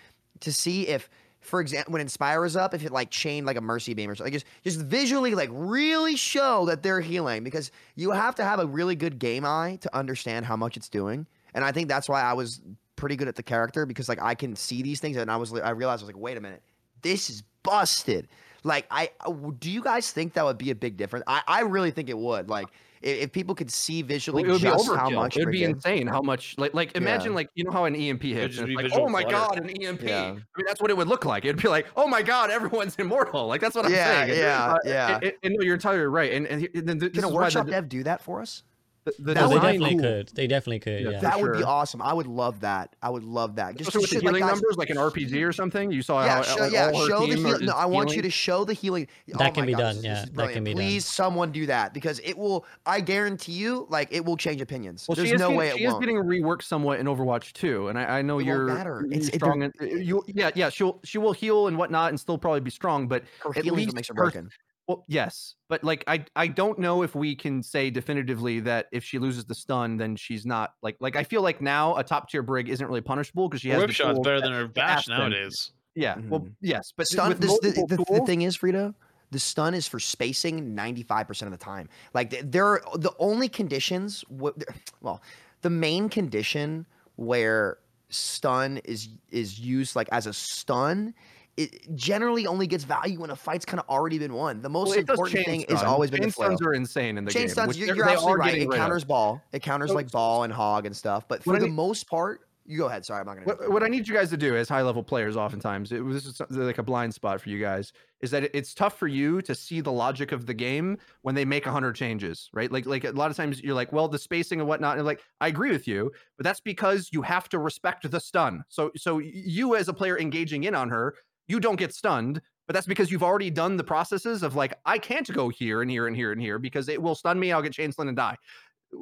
to 0.40 0.52
see 0.52 0.86
if 0.86 1.10
for 1.40 1.60
example, 1.60 1.92
when 1.92 2.00
Inspire 2.00 2.44
is 2.44 2.56
up, 2.56 2.72
if 2.72 2.84
it 2.84 2.92
like 2.92 3.10
chained 3.10 3.44
like 3.44 3.56
a 3.56 3.60
Mercy 3.60 3.94
Beam 3.94 4.08
or 4.08 4.14
something, 4.14 4.32
like 4.32 4.40
just 4.40 4.46
just 4.62 4.78
visually 4.86 5.34
like 5.34 5.50
really 5.52 6.14
show 6.14 6.66
that 6.66 6.84
they're 6.84 7.00
healing 7.00 7.42
because 7.42 7.72
you 7.96 8.12
have 8.12 8.36
to 8.36 8.44
have 8.44 8.60
a 8.60 8.66
really 8.66 8.94
good 8.94 9.18
game 9.18 9.44
eye 9.44 9.76
to 9.80 9.92
understand 9.92 10.46
how 10.46 10.54
much 10.54 10.76
it's 10.76 10.88
doing. 10.88 11.26
And 11.52 11.64
I 11.64 11.72
think 11.72 11.88
that's 11.88 12.08
why 12.08 12.22
I 12.22 12.34
was 12.34 12.60
pretty 12.94 13.16
good 13.16 13.26
at 13.26 13.34
the 13.34 13.42
character 13.42 13.86
because 13.86 14.08
like 14.08 14.22
I 14.22 14.36
can 14.36 14.54
see 14.54 14.82
these 14.82 15.00
things 15.00 15.16
and 15.16 15.28
I 15.32 15.36
was 15.36 15.52
I 15.52 15.70
realized 15.70 16.02
I 16.02 16.06
was 16.06 16.14
like, 16.14 16.22
wait 16.22 16.36
a 16.36 16.40
minute, 16.40 16.62
this 17.02 17.28
is 17.28 17.42
busted. 17.64 18.28
Like 18.64 18.86
I 18.90 19.10
do 19.58 19.70
you 19.70 19.82
guys 19.82 20.10
think 20.12 20.34
that 20.34 20.44
would 20.44 20.58
be 20.58 20.70
a 20.70 20.74
big 20.74 20.96
difference? 20.96 21.24
I, 21.26 21.42
I 21.46 21.60
really 21.62 21.90
think 21.90 22.08
it 22.08 22.16
would. 22.18 22.48
Like 22.48 22.66
if, 23.02 23.22
if 23.24 23.32
people 23.32 23.54
could 23.56 23.70
see 23.70 24.02
visually 24.02 24.44
it 24.44 24.48
would 24.48 24.60
be 24.62 24.68
just 24.68 24.86
how 24.94 25.10
much 25.10 25.36
It 25.36 25.40
would 25.44 25.50
be 25.52 25.58
Brig 25.64 25.70
insane 25.76 26.06
how 26.06 26.22
much 26.22 26.54
like 26.58 26.72
like 26.72 26.94
imagine 26.96 27.32
Yeah. 27.32 27.36
like 27.36 27.50
you 27.54 27.64
know 27.64 27.72
how 27.72 27.86
an 27.86 27.96
EMP 27.96 28.22
hits. 28.22 28.54
just 28.54 28.58
and 28.60 28.68
be 28.68 28.74
it's 28.84 28.94
like, 28.94 29.02
oh 29.02 29.08
my 29.08 29.22
clutter. 29.24 29.60
god, 29.60 29.70
an 29.70 29.82
EMP. 29.82 30.02
Yeah. 30.02 30.22
I 30.26 30.30
mean 30.32 30.42
that's 30.66 30.80
what 30.80 30.90
it 30.90 30.96
would 30.96 31.08
look 31.08 31.24
like. 31.24 31.44
It'd 31.44 31.60
be 31.60 31.68
like, 31.68 31.86
oh 31.96 32.06
my 32.06 32.22
god, 32.22 32.50
everyone's 32.50 32.94
immortal. 32.96 33.46
Like 33.48 33.60
that's 33.60 33.74
what 33.74 33.84
I'm 33.86 33.92
Yeah, 33.92 34.26
saying. 34.26 34.38
yeah, 34.38 34.72
Uh, 34.72 34.78
yeah. 34.84 35.18
And, 35.22 35.32
and 35.42 35.54
no, 35.58 35.64
you're 35.64 35.74
entirely 35.74 36.06
right. 36.06 36.32
And 36.32 36.46
and, 36.46 36.68
and 36.74 36.88
then 36.88 36.98
this 36.98 37.10
Can 37.12 37.24
a 37.24 37.28
workshop 37.28 37.66
the, 37.66 37.72
dev 37.72 37.88
do 37.88 38.04
that 38.04 38.22
for 38.22 38.40
us? 38.40 38.62
The, 39.04 39.12
the 39.18 39.34
That 39.34 39.42
Oh, 39.44 39.48
they 39.48 39.54
would 39.54 39.62
be 39.62 39.66
design- 39.68 39.80
definitely 39.80 39.90
cool. 39.94 40.02
could. 40.02 40.28
They 40.34 40.46
definitely 40.46 40.78
could. 40.78 41.02
Yeah, 41.02 41.10
Yeah. 41.10 41.18
for 41.18 41.22
That 41.26 41.40
would 41.40 41.52
be 41.58 41.62
awesome. 41.64 42.02
I 42.02 42.12
would 42.12 42.26
love 42.26 42.60
that. 42.60 42.94
I 43.02 43.10
would 43.10 43.24
love 43.24 43.56
that. 43.56 43.76
Just 43.76 43.88
Especially 43.88 44.00
with 44.02 44.10
the 44.10 44.16
shoot, 44.16 44.24
like, 44.24 44.34
healing 44.36 44.46
numbers, 44.46 44.76
like 44.76 44.90
an 44.90 44.96
RPG 44.98 45.42
or 45.48 45.52
something. 45.52 45.90
You 45.90 46.02
saw 46.02 46.22
Yeah, 46.24 46.36
how 46.36 46.42
show, 46.42 46.56
like, 46.62 46.72
yeah, 46.72 46.86
her 46.86 46.92
show 47.08 47.26
the 47.26 47.34
team 47.34 47.44
heal. 47.44 47.58
No, 47.60 47.72
I 47.72 47.86
want 47.86 48.14
you 48.14 48.22
to 48.22 48.30
show 48.30 48.64
the 48.64 48.74
healing. 48.74 49.08
Oh 49.34 49.38
that 49.38 49.50
oh 49.50 49.52
can 49.54 49.66
be 49.66 49.72
God, 49.72 49.78
done, 49.78 49.96
this- 49.96 50.04
yeah, 50.04 50.20
this 50.22 50.30
that 50.34 50.52
can 50.52 50.64
be 50.64 50.70
done. 50.72 50.76
Please, 50.82 51.04
someone 51.04 51.50
do 51.52 51.66
that 51.66 51.92
because 51.94 52.20
it 52.24 52.38
will. 52.38 52.64
I 52.86 53.00
guarantee 53.00 53.52
you, 53.52 53.86
like 53.90 54.08
it 54.12 54.24
will 54.24 54.36
change 54.36 54.60
opinions. 54.60 55.06
Well, 55.08 55.16
There's 55.16 55.32
no 55.32 55.38
getting, 55.48 55.56
way 55.56 55.72
she 55.76 55.86
won't. 55.86 55.96
Is 56.02 56.06
getting 56.06 56.22
reworked 56.22 56.62
somewhat 56.62 57.00
in 57.00 57.06
Overwatch 57.06 57.52
2, 57.54 57.88
and 57.88 57.98
I, 57.98 58.18
I 58.18 58.22
know 58.22 58.38
It 58.38 58.46
you're, 58.46 58.66
matter. 58.66 59.00
you're 59.04 59.12
It's- 59.12 59.28
it- 59.28 59.34
strong. 59.34 59.62
and, 59.64 59.72
you, 59.80 60.22
yeah, 60.28 60.50
yeah, 60.54 60.68
she'll 60.70 61.00
she 61.04 61.18
will 61.18 61.32
heal 61.32 61.66
and 61.66 61.76
whatnot, 61.76 62.10
and 62.10 62.20
still 62.20 62.38
probably 62.38 62.60
be 62.60 62.70
strong. 62.70 63.08
But 63.08 63.24
Her 63.40 63.50
at 63.56 63.64
healing 63.64 63.80
least 63.80 63.94
makes 63.96 64.08
her 64.08 64.14
her- 64.14 64.22
broken. 64.22 64.50
Well, 64.88 65.04
yes, 65.08 65.54
but 65.68 65.84
like 65.84 66.02
I 66.08 66.24
I 66.34 66.48
don't 66.48 66.78
know 66.78 67.02
if 67.02 67.14
we 67.14 67.36
can 67.36 67.62
say 67.62 67.88
definitively 67.88 68.60
that 68.60 68.86
if 68.92 69.04
she 69.04 69.18
loses 69.18 69.44
the 69.44 69.54
stun, 69.54 69.96
then 69.96 70.16
she's 70.16 70.44
not 70.44 70.74
like 70.82 70.96
like 71.00 71.14
I 71.14 71.22
feel 71.22 71.40
like 71.42 71.60
now 71.60 71.96
a 71.96 72.02
top 72.02 72.28
tier 72.28 72.42
brig 72.42 72.68
isn't 72.68 72.84
really 72.86 73.00
punishable 73.00 73.48
because 73.48 73.60
she 73.60 73.68
has 73.70 73.78
Whip 73.78 73.88
the 73.88 73.94
shot's 73.94 74.14
tools 74.16 74.24
better 74.26 74.40
than 74.40 74.52
her 74.52 74.66
bash 74.66 75.06
them. 75.06 75.18
nowadays. 75.18 75.70
Yeah, 75.94 76.16
well, 76.28 76.40
Mhm. 76.40 76.54
yes, 76.62 76.92
but 76.96 77.06
Stun. 77.06 77.28
with 77.28 77.40
This, 77.40 77.58
the, 77.60 77.86
the, 77.86 78.04
the 78.10 78.22
thing 78.26 78.42
is, 78.42 78.56
Frito, 78.56 78.94
the 79.30 79.38
stun 79.38 79.74
is 79.74 79.86
for 79.86 80.00
spacing 80.00 80.74
95% 80.74 81.42
of 81.42 81.50
the 81.52 81.56
time. 81.58 81.88
Like 82.14 82.30
th- 82.30 82.44
there 82.46 82.66
are 82.66 82.82
the 82.96 83.12
only 83.18 83.48
conditions. 83.48 84.24
Well, 84.30 85.22
the 85.60 85.70
main 85.70 86.08
condition 86.08 86.86
where 87.16 87.78
stun 88.08 88.78
is 88.84 89.08
is 89.30 89.60
used 89.60 89.94
like 89.94 90.08
as 90.12 90.26
a 90.26 90.32
stun. 90.32 91.14
It 91.56 91.94
generally 91.94 92.46
only 92.46 92.66
gets 92.66 92.84
value 92.84 93.20
when 93.20 93.30
a 93.30 93.36
fight's 93.36 93.64
kind 93.66 93.78
of 93.78 93.86
already 93.88 94.18
been 94.18 94.32
won. 94.32 94.62
The 94.62 94.70
most 94.70 94.90
well, 94.90 94.98
important 95.00 95.44
thing 95.44 95.64
stun. 95.68 95.84
always 95.84 96.10
been 96.10 96.22
the 96.22 96.30
stuns 96.30 96.62
are 96.62 96.72
insane 96.72 97.18
in 97.18 97.24
the 97.26 97.30
Chain 97.30 97.42
game. 97.42 97.48
stuns, 97.50 97.78
you're, 97.78 97.94
you're 97.94 98.08
absolutely 98.08 98.38
right. 98.40 98.46
getting 98.52 98.62
It 98.68 98.68
of. 98.70 98.74
counters 98.76 99.04
ball. 99.04 99.42
It 99.52 99.60
counters 99.62 99.90
So- 99.90 99.96
like 99.96 100.10
ball 100.10 100.44
and 100.44 100.52
hog 100.52 100.86
and 100.86 100.96
stuff. 100.96 101.28
But 101.28 101.44
for 101.44 101.58
the 101.58 101.66
need- 101.66 101.74
most 101.74 102.06
part, 102.08 102.40
you 102.64 102.78
go 102.78 102.86
ahead. 102.86 103.04
Sorry, 103.04 103.20
I'm 103.20 103.26
not 103.26 103.34
gonna. 103.34 103.46
What, 103.46 103.70
what 103.72 103.82
I 103.82 103.88
need 103.88 104.06
you 104.08 104.14
guys 104.14 104.30
to 104.30 104.36
do 104.36 104.56
as 104.56 104.68
high 104.68 104.82
level 104.82 105.02
players, 105.02 105.36
oftentimes, 105.36 105.90
it, 105.92 106.08
this 106.08 106.24
is 106.26 106.40
like 106.52 106.78
a 106.78 106.82
blind 106.82 107.12
spot 107.12 107.40
for 107.40 107.48
you 107.50 107.58
guys, 107.58 107.92
is 108.20 108.30
that 108.30 108.44
it- 108.44 108.52
it's 108.54 108.72
tough 108.72 108.96
for 108.96 109.08
you 109.08 109.42
to 109.42 109.54
see 109.54 109.80
the 109.82 109.90
logic 109.92 110.30
of 110.32 110.46
the 110.46 110.54
game 110.54 110.96
when 111.22 111.34
they 111.34 111.44
make 111.44 111.66
100 111.66 111.94
changes, 111.96 112.48
right? 112.54 112.70
Like, 112.72 112.86
like 112.86 113.02
a 113.04 113.10
lot 113.10 113.30
of 113.32 113.36
times 113.36 113.60
you're 113.62 113.74
like, 113.74 113.92
well, 113.92 114.06
the 114.08 114.18
spacing 114.18 114.60
and 114.60 114.68
whatnot. 114.68 114.96
And 114.96 115.04
like, 115.04 115.20
I 115.40 115.48
agree 115.48 115.70
with 115.72 115.86
you, 115.88 116.12
but 116.38 116.44
that's 116.44 116.60
because 116.60 117.10
you 117.12 117.20
have 117.22 117.48
to 117.50 117.58
respect 117.58 118.08
the 118.08 118.20
stun. 118.20 118.62
So, 118.68 118.92
so 118.96 119.18
you 119.18 119.74
as 119.74 119.88
a 119.88 119.92
player 119.92 120.16
engaging 120.18 120.62
in 120.64 120.74
on 120.76 120.88
her, 120.88 121.14
you 121.48 121.60
don't 121.60 121.76
get 121.76 121.94
stunned. 121.94 122.40
But 122.68 122.74
that's 122.74 122.86
because 122.86 123.10
you've 123.10 123.24
already 123.24 123.50
done 123.50 123.76
the 123.76 123.84
processes 123.84 124.42
of 124.44 124.54
like, 124.54 124.74
I 124.86 124.96
can't 124.96 125.30
go 125.32 125.48
here 125.48 125.82
and 125.82 125.90
here 125.90 126.06
and 126.06 126.14
here 126.16 126.30
and 126.32 126.40
here 126.40 126.58
because 126.60 126.88
it 126.88 127.02
will 127.02 127.16
stun 127.16 127.38
me. 127.40 127.50
I'll 127.52 127.60
get 127.62 127.72
chain 127.72 127.90
stun 127.92 128.06
and 128.08 128.16
die 128.16 128.36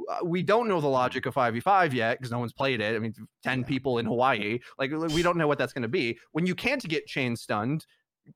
uh, 0.08 0.18
we 0.24 0.42
don't 0.42 0.68
know 0.68 0.80
the 0.80 0.86
logic 0.88 1.26
of 1.26 1.34
5v5 1.34 1.92
yet 1.92 2.18
because 2.18 2.30
no 2.30 2.38
one's 2.38 2.52
played 2.52 2.80
it. 2.80 2.94
I 2.94 2.98
mean, 2.98 3.12
10 3.42 3.64
people 3.64 3.98
in 3.98 4.06
Hawaii, 4.06 4.60
like 4.78 4.90
we 4.92 5.22
don't 5.22 5.36
know 5.36 5.48
what 5.48 5.58
that's 5.58 5.72
going 5.72 5.82
to 5.82 5.88
be. 5.88 6.18
When 6.32 6.46
you 6.46 6.54
can't 6.54 6.82
get 6.88 7.06
chain 7.06 7.34
stunned, 7.36 7.84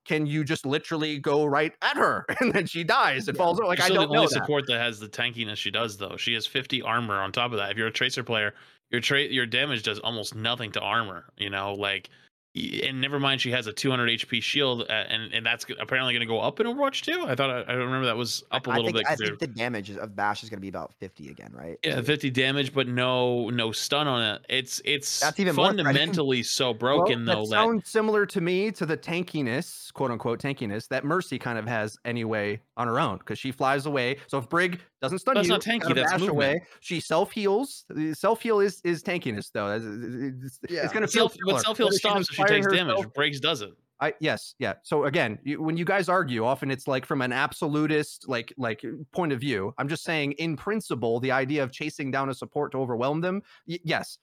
can 0.05 0.27
you 0.27 0.43
just 0.45 0.67
literally 0.67 1.19
go 1.19 1.45
right 1.45 1.73
at 1.81 1.97
her 1.97 2.27
and 2.41 2.53
then 2.53 2.67
she 2.67 2.83
dies 2.85 3.29
and 3.29 3.37
Yeah. 3.37 3.45
falls 3.45 3.59
over? 3.61 3.69
Like, 3.69 3.79
She's 3.81 3.91
I 3.91 3.95
don't 3.95 4.09
the 4.09 4.15
know 4.15 4.21
only 4.21 4.27
that. 4.35 4.41
support 4.41 4.67
that 4.67 4.79
has 4.81 4.99
the 4.99 5.09
tankiness 5.09 5.57
she 5.57 5.71
does, 5.71 5.97
though. 5.97 6.17
She 6.17 6.35
has 6.35 6.47
50 6.47 6.83
armor 6.83 7.15
on 7.21 7.31
top 7.33 7.53
of 7.53 7.59
that. 7.59 7.71
If 7.71 7.79
you're 7.79 7.87
a 7.87 7.93
tracer 7.93 8.25
player, 8.25 8.55
your 8.91 9.01
tra- 9.01 9.23
your 9.23 9.47
damage 9.47 9.85
does 9.85 10.01
almost 10.01 10.35
nothing 10.35 10.73
to 10.73 10.81
armor. 10.81 11.27
You 11.37 11.51
know, 11.51 11.75
like, 11.75 12.11
y- 12.11 12.15
and 12.55 13.01
never 13.01 13.19
mind, 13.19 13.41
she 13.41 13.51
has 13.51 13.67
a 13.67 13.73
200 13.73 14.21
HP 14.21 14.41
shield, 14.41 14.83
uh, 14.83 14.93
and 14.93 15.33
and 15.35 15.45
that's 15.45 15.65
apparently 15.81 16.13
going 16.13 16.21
to 16.21 16.27
go 16.27 16.39
up 16.39 16.61
in 16.61 16.67
Overwatch 16.69 17.03
2. 17.03 17.25
I 17.27 17.35
thought 17.35 17.51
I, 17.51 17.63
I 17.63 17.73
remember 17.75 18.07
that 18.07 18.17
was 18.17 18.45
up 18.53 18.69
a 18.69 18.71
little 18.71 18.85
think, 18.87 18.99
bit. 18.99 19.07
I 19.09 19.17
think 19.17 19.39
the 19.41 19.49
damage 19.49 19.91
of 19.91 20.15
Bash 20.15 20.45
is 20.45 20.51
going 20.51 20.59
to 20.59 20.63
be 20.63 20.69
about 20.69 20.93
50 21.01 21.31
again, 21.31 21.51
right? 21.53 21.79
yeah, 21.85 22.01
50 22.01 22.31
damage, 22.31 22.73
but 22.73 22.87
no 22.87 23.51
no 23.51 23.73
stun 23.73 24.07
on 24.07 24.23
it. 24.23 24.47
It's 24.49 24.81
it's 24.85 25.19
That's 25.19 25.41
even 25.41 25.57
more 25.57 25.67
fundamentally 25.67 26.45
so 26.45 26.73
broken 26.75 27.27
well, 27.27 27.39
though 27.39 27.43
that 27.47 27.57
that 27.57 27.65
sounds 27.65 27.91
similar 27.91 28.25
to 28.27 28.41
me 28.41 28.71
to 28.71 28.87
the 28.87 28.97
tankiness, 28.97 29.93
quote 29.93 30.13
unquote 30.13 30.39
tankiness, 30.41 30.87
that 30.89 31.05
Mercy 31.05 31.41
kind 31.41 31.59
of 31.59 31.67
has 31.67 31.97
anyway 32.05 32.61
on 32.77 32.87
her 32.87 33.01
own 33.01 33.19
because 33.19 33.39
she 33.39 33.51
flies 33.51 33.87
away. 33.87 34.19
So 34.29 34.39
if 34.39 34.49
Brig 34.49 34.81
doesn't 35.03 35.19
stun 35.19 35.35
That's 35.35 35.49
you, 35.49 35.55
not 35.55 35.61
tanky, 35.61 35.83
kinda 35.83 35.95
that's 35.95 36.13
bash 36.13 36.21
movement. 36.21 36.37
away. 36.39 36.63
She 36.81 37.01
self 37.01 37.33
heals. 37.33 37.85
Self 38.13 38.41
heal 38.43 38.61
is 38.61 38.81
is 38.85 39.03
tankiness 39.03 39.51
though. 39.53 39.73
It's, 39.73 39.85
it's, 39.85 40.73
Yeah. 40.73 40.85
it's 40.85 40.93
going 40.93 41.03
to 41.03 41.09
feel 41.09 41.29
self, 41.29 41.37
but 41.47 41.61
self 41.61 41.77
heal 41.79 41.91
stops 41.91 42.31
if 42.31 42.44
she 42.47 42.55
takes 42.55 42.67
herself 42.67 42.89
damage. 42.89 43.13
Breaks 43.15 43.41
doesn't. 43.41 43.75
I 44.01 44.13
yes, 44.21 44.55
yeah. 44.59 44.75
So 44.83 45.05
again, 45.05 45.39
you, 45.45 45.63
when 45.63 45.77
you 45.77 45.85
guys 45.85 46.09
argue, 46.09 46.45
often 46.45 46.71
it's 46.71 46.89
like 46.89 47.07
from 47.07 47.23
an 47.23 47.33
absolutist 47.33 48.29
like 48.29 48.53
like 48.57 48.85
point 49.13 49.33
of 49.33 49.41
view. 49.41 49.73
I'm 49.79 49.89
just 49.89 50.05
saying, 50.05 50.33
in 50.33 50.57
principle, 50.57 51.21
the 51.21 51.31
idea 51.31 51.63
of 51.63 51.71
chasing 51.71 52.11
down 52.11 52.29
a 52.29 52.35
support 52.35 52.73
to 52.73 52.79
overwhelm 52.79 53.21
them, 53.21 53.43
y- 53.69 53.79
yes, 53.85 54.19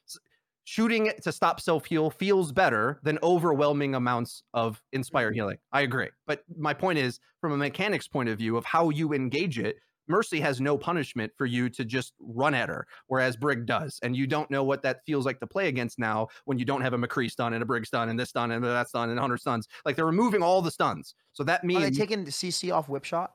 shooting 0.65 1.05
it 1.05 1.23
to 1.23 1.31
stop 1.31 1.61
self 1.61 1.85
heal 1.85 2.09
feels 2.09 2.51
better 2.51 2.99
than 3.03 3.17
overwhelming 3.23 3.95
amounts 3.95 4.43
of 4.53 4.81
inspire 4.91 5.29
mm-hmm. 5.29 5.35
healing. 5.35 5.57
I 5.71 5.81
agree, 5.81 6.09
but 6.27 6.43
my 6.57 6.73
point 6.73 6.99
is, 6.99 7.19
from 7.39 7.53
a 7.53 7.57
mechanics 7.57 8.07
point 8.07 8.29
of 8.29 8.37
view 8.37 8.57
of 8.57 8.65
how 8.65 8.89
you 8.89 9.13
engage 9.13 9.57
it. 9.57 9.77
Mercy 10.07 10.39
has 10.39 10.59
no 10.59 10.77
punishment 10.77 11.31
for 11.37 11.45
you 11.45 11.69
to 11.69 11.85
just 11.85 12.13
run 12.19 12.53
at 12.53 12.69
her, 12.69 12.85
whereas 13.07 13.35
Brig 13.37 13.65
does. 13.65 13.99
And 14.03 14.15
you 14.15 14.27
don't 14.27 14.49
know 14.51 14.63
what 14.63 14.81
that 14.81 15.05
feels 15.05 15.25
like 15.25 15.39
to 15.39 15.47
play 15.47 15.67
against 15.67 15.99
now 15.99 16.27
when 16.45 16.57
you 16.59 16.65
don't 16.65 16.81
have 16.81 16.93
a 16.93 16.97
McCree 16.97 17.31
stun 17.31 17.53
and 17.53 17.61
a 17.63 17.65
Brig 17.65 17.85
stun 17.85 18.09
and 18.09 18.19
this 18.19 18.29
stun 18.29 18.51
and 18.51 18.63
that 18.63 18.89
stun 18.89 19.09
and 19.09 19.17
100 19.17 19.37
stuns. 19.39 19.67
Like 19.85 19.95
they're 19.95 20.05
removing 20.05 20.41
all 20.43 20.61
the 20.61 20.71
stuns. 20.71 21.15
So 21.33 21.43
that 21.45 21.59
Are 21.63 21.67
they 21.67 21.67
means 21.67 21.97
taking 21.97 22.25
CC 22.25 22.73
off 22.73 22.87
Whipshot? 22.87 23.29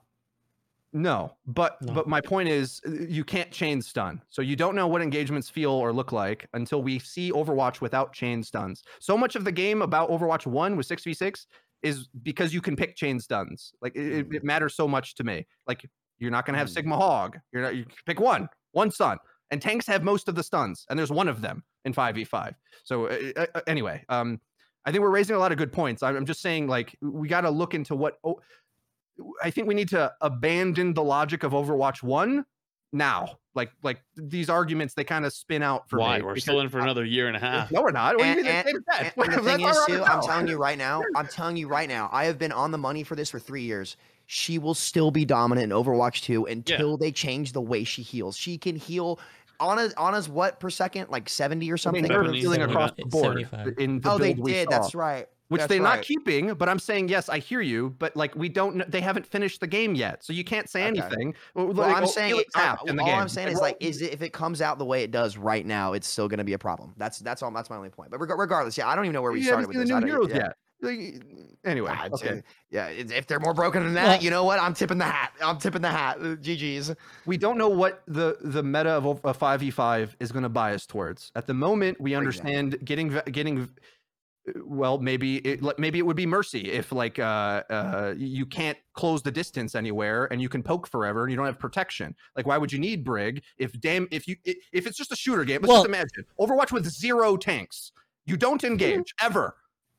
no. 0.93 1.37
But 1.47 1.81
No. 1.83 1.93
but 1.93 2.07
my 2.09 2.21
point 2.21 2.49
is 2.49 2.81
uh, 2.87 2.91
you 2.91 3.25
can't 3.25 3.51
chain 3.51 3.83
stun. 3.83 4.23
So 4.29 4.41
you 4.43 4.57
don't 4.57 4.75
know 4.75 4.87
what 4.87 5.03
engagements 5.03 5.49
feel 5.51 5.71
or 5.73 5.93
look 5.93 6.13
like 6.13 6.49
until 6.55 6.83
we 6.83 6.99
see 6.99 7.33
Overwatch 7.33 7.81
without 7.81 8.13
chain 8.13 8.43
stuns. 8.43 8.83
So 9.01 9.17
much 9.19 9.37
of 9.37 9.45
the 9.45 9.53
game 9.53 9.83
about 9.83 10.11
Overwatch 10.11 10.47
1 10.47 10.77
with 10.77 10.87
6v6 10.89 11.47
is 11.83 12.09
because 12.23 12.55
you 12.55 12.61
can 12.63 12.77
pick 12.77 12.97
chain 12.97 13.21
stuns. 13.21 13.73
Like 13.83 13.95
it, 13.95 14.07
it- 14.13 14.35
it 14.37 14.45
matters 14.45 14.75
so 14.75 14.89
much 14.89 15.15
to 15.17 15.25
me. 15.25 15.47
Like 15.67 15.89
you're 16.19 16.31
not 16.31 16.47
going 16.47 16.55
to 16.55 16.59
have 16.59 16.69
Mm. 16.69 16.75
Sigma 16.75 16.97
Hog. 16.97 17.39
You're 17.53 17.63
not 17.63 17.77
you 17.77 17.85
pick 18.07 18.21
one, 18.21 18.49
one 18.73 18.91
stun. 18.91 19.19
And 19.51 19.63
tanks 19.63 19.87
have 19.87 20.03
most 20.03 20.29
of 20.29 20.35
the 20.35 20.43
stuns 20.43 20.87
and 20.91 20.99
there's 20.99 21.11
one 21.13 21.29
of 21.29 21.41
them 21.41 21.63
in 21.85 21.93
5v5. 21.95 22.55
So 22.85 23.07
uh, 23.07 23.17
uh, 23.37 23.47
uh, 23.55 23.61
anyway, 23.67 24.05
um 24.09 24.41
I 24.85 24.93
think 24.93 25.03
we're 25.03 25.11
raising 25.11 25.35
a 25.35 25.39
lot 25.39 25.51
of 25.53 25.59
good 25.59 25.73
points. 25.73 26.03
I'm 26.03 26.17
I'm 26.17 26.27
just 26.27 26.41
saying 26.41 26.67
like 26.69 26.97
we 27.01 27.29
got 27.29 27.41
to 27.43 27.51
look 27.51 27.75
into 27.75 27.95
what 27.97 28.19
oh, 28.25 28.41
I 29.43 29.51
think 29.51 29.67
we 29.69 29.75
need 29.75 29.89
to 29.91 30.13
abandon 30.21 30.95
the 30.95 31.03
logic 31.03 31.43
of 31.43 31.53
Overwatch 31.53 32.03
1 32.03 32.45
now. 32.93 33.39
Like 33.55 33.71
like 33.83 34.01
these 34.17 34.51
arguments 34.51 34.95
they 34.95 35.05
kind 35.05 35.25
of 35.25 35.33
spin 35.33 35.63
out 35.63 35.89
for 35.89 35.99
Why? 35.99 36.19
me. 36.19 36.25
We're 36.25 36.37
still 36.37 36.61
in 36.61 36.69
for 36.69 36.79
another 36.81 37.05
year 37.05 37.27
and 37.29 37.37
a 37.37 37.41
half. 37.41 37.71
No, 37.71 37.83
we're 37.83 37.91
not. 37.93 38.17
What 38.17 38.23
do 38.25 38.29
you 38.31 38.37
And- 38.37 38.43
mean? 38.47 38.55
and- 38.55 38.67
Same 38.67 38.77
as 38.77 38.83
that. 38.87 39.17
And, 39.17 39.25
and 39.33 39.35
the 39.35 39.43
thing 39.57 39.61
is, 39.67 39.79
too, 39.87 40.05
I'm 40.05 40.21
telling 40.23 40.47
you 40.49 40.57
right 40.59 40.77
now, 40.79 41.03
I'm 41.17 41.27
telling 41.29 41.57
you 41.57 41.67
right 41.69 41.89
now, 41.89 42.09
I 42.13 42.25
have 42.27 42.39
been 42.39 42.53
on 42.53 42.71
the 42.73 42.79
money 42.79 43.03
for 43.05 43.15
this 43.17 43.31
for 43.31 43.39
three 43.39 43.63
years. 43.63 43.97
She 44.27 44.59
will 44.59 44.75
still 44.75 45.11
be 45.11 45.25
dominant 45.25 45.73
in 45.73 45.79
Overwatch 45.79 46.23
2 46.23 46.47
until 46.47 46.97
they 46.97 47.13
change 47.13 47.53
the 47.53 47.61
way 47.63 47.85
she 47.85 48.03
heals. 48.03 48.37
She 48.37 48.59
can 48.59 48.77
heal. 48.77 49.21
Ana, 49.61 49.89
Ana's 49.97 50.29
what 50.29 50.61
per 50.61 50.69
second? 50.69 51.09
Like 51.11 51.29
70 51.29 51.71
or 51.71 51.75
I 51.75 51.77
something? 51.77 52.03
mean, 52.03 52.13
they're 52.13 52.33
healing 52.33 52.61
across 52.63 52.91
the 52.97 53.05
board 53.07 53.47
Seventy-five. 53.51 53.75
in 53.79 54.01
the 54.01 54.11
oh, 54.11 54.19
they 54.19 54.35
did. 54.35 54.69
That's 54.69 54.95
right. 54.95 55.27
which 55.49 55.61
That's 55.61 55.69
they're 55.71 55.81
right. 55.81 55.97
not 55.97 56.05
keeping. 56.05 56.53
But 56.55 56.69
I'm 56.69 56.79
saying 56.81 57.09
yes, 57.09 57.29
I 57.31 57.39
hear 57.39 57.61
you. 57.63 57.95
But 57.99 58.15
like 58.17 58.35
we 58.35 58.49
don't, 58.51 58.75
kn- 58.75 58.91
they 58.91 59.01
haven't 59.01 59.25
finished 59.25 59.61
the 59.61 59.67
game 59.67 59.95
yet, 59.95 60.23
so 60.25 60.35
you 60.35 60.45
can't 60.45 60.69
say 60.69 60.81
Okay. 60.89 61.01
anything. 61.01 61.35
Well, 61.55 61.69
Well, 61.69 61.87
like, 61.89 61.97
I'm 61.97 62.05
oh, 62.05 62.07
saying, 62.09 62.33
Felix 62.33 62.51
it- 62.55 62.59
I- 62.61 62.73
uh, 62.73 62.77
in 62.87 62.97
the 62.97 63.03
all 63.03 63.09
game. 63.09 63.19
I'm 63.19 63.29
saying 63.31 63.49
is 63.49 63.61
like, 63.61 63.77
is 63.81 64.03
it, 64.03 64.13
if 64.13 64.21
it 64.21 64.35
comes 64.35 64.61
out 64.61 64.79
the 64.79 64.85
way 64.85 65.05
it 65.05 65.11
does 65.13 65.39
right 65.39 65.65
now, 65.65 65.93
it's 65.95 66.07
still 66.09 66.29
going 66.29 66.39
to 66.39 66.45
be 66.45 66.53
a 66.53 66.59
problem. 66.59 66.93
That's 66.99 67.21
that's 67.21 67.43
all. 67.43 67.51
That's 67.53 67.71
my 67.71 67.77
only 67.77 67.89
point. 67.91 68.11
But 68.11 68.19
regardless, 68.19 68.77
yeah, 68.77 68.89
I 68.89 68.95
don't 68.97 69.05
even 69.07 69.15
know 69.15 69.23
where 69.23 69.33
we 69.33 69.39
you 69.39 69.47
started 69.47 69.63
haven't 69.69 69.69
with 69.69 69.77
seen 69.77 69.81
this. 69.85 69.91
the 69.91 69.95
I 69.97 70.01
new 70.01 70.07
don't- 70.21 70.31
heroes 70.31 70.37
yeah. 70.37 70.49
yet. 70.49 70.57
Like, 70.83 71.23
anyway, 71.65 71.91
Ah, 71.95 72.09
okay. 72.13 72.43
Yeah, 72.71 72.89
if 72.89 73.27
they're 73.27 73.41
more 73.41 73.55
broken 73.55 73.83
than 73.83 73.95
that, 73.95 74.07
Well- 74.07 74.23
you 74.23 74.31
know 74.31 74.45
what? 74.45 74.59
I'm 74.61 74.75
tipping 74.75 74.99
the 74.99 75.05
hat. 75.05 75.33
I'm 75.43 75.59
tipping 75.59 75.81
the 75.83 75.91
hat. 75.91 76.19
Uh, 76.21 76.37
GG's. 76.37 76.95
we 77.25 77.37
don't 77.39 77.57
know 77.59 77.69
what 77.71 78.03
the 78.07 78.37
the 78.43 78.63
meta 78.63 78.91
of 78.91 79.21
a 79.25 79.33
five 79.33 79.61
v 79.61 79.71
five 79.71 80.15
is 80.21 80.33
going 80.33 80.43
to 80.43 80.49
bias 80.51 80.85
towards. 80.87 81.33
At 81.35 81.47
the 81.47 81.55
moment, 81.55 82.01
we 82.01 82.15
understand 82.15 82.79
getting 82.85 83.19
getting. 83.33 83.69
Well, 84.65 84.99
maybe 84.99 85.39
it 85.39 85.61
maybe 85.77 85.99
it 85.99 86.07
would 86.07 86.15
be 86.17 86.27
mercy 86.27 86.71
if 86.71 86.93
like 86.93 87.19
uh 87.19 87.63
uh 87.69 88.15
you 88.17 88.47
can't 88.47 88.79
close 88.93 89.21
the 89.23 89.33
distance 89.33 89.75
anywhere 89.75 90.27
and 90.31 90.41
you 90.41 90.49
can 90.49 90.63
poke 90.63 90.87
forever 90.87 91.25
and 91.25 91.33
you 91.33 91.37
don't 91.37 91.47
have 91.47 91.59
protection. 91.59 92.15
Like 92.37 92.47
why 92.47 92.57
would 92.57 92.73
you 92.73 92.79
need 92.79 93.03
Brig 93.03 93.43
if 93.59 93.73
damn 93.81 94.07
if 94.13 94.29
you 94.29 94.37
if 94.45 94.87
it's 94.87 94.97
just 94.97 95.11
a 95.11 95.17
shooter 95.17 95.43
game? 95.45 95.63
Let's 95.63 95.69
Well- 95.69 95.79
just 95.79 95.89
imagine 95.89 96.27
Overwatch 96.39 96.71
with 96.71 96.87
zero 96.89 97.37
tanks. 97.37 97.91
You 98.25 98.37
don't 98.37 98.63
engage 98.63 99.15
ever. 99.21 99.57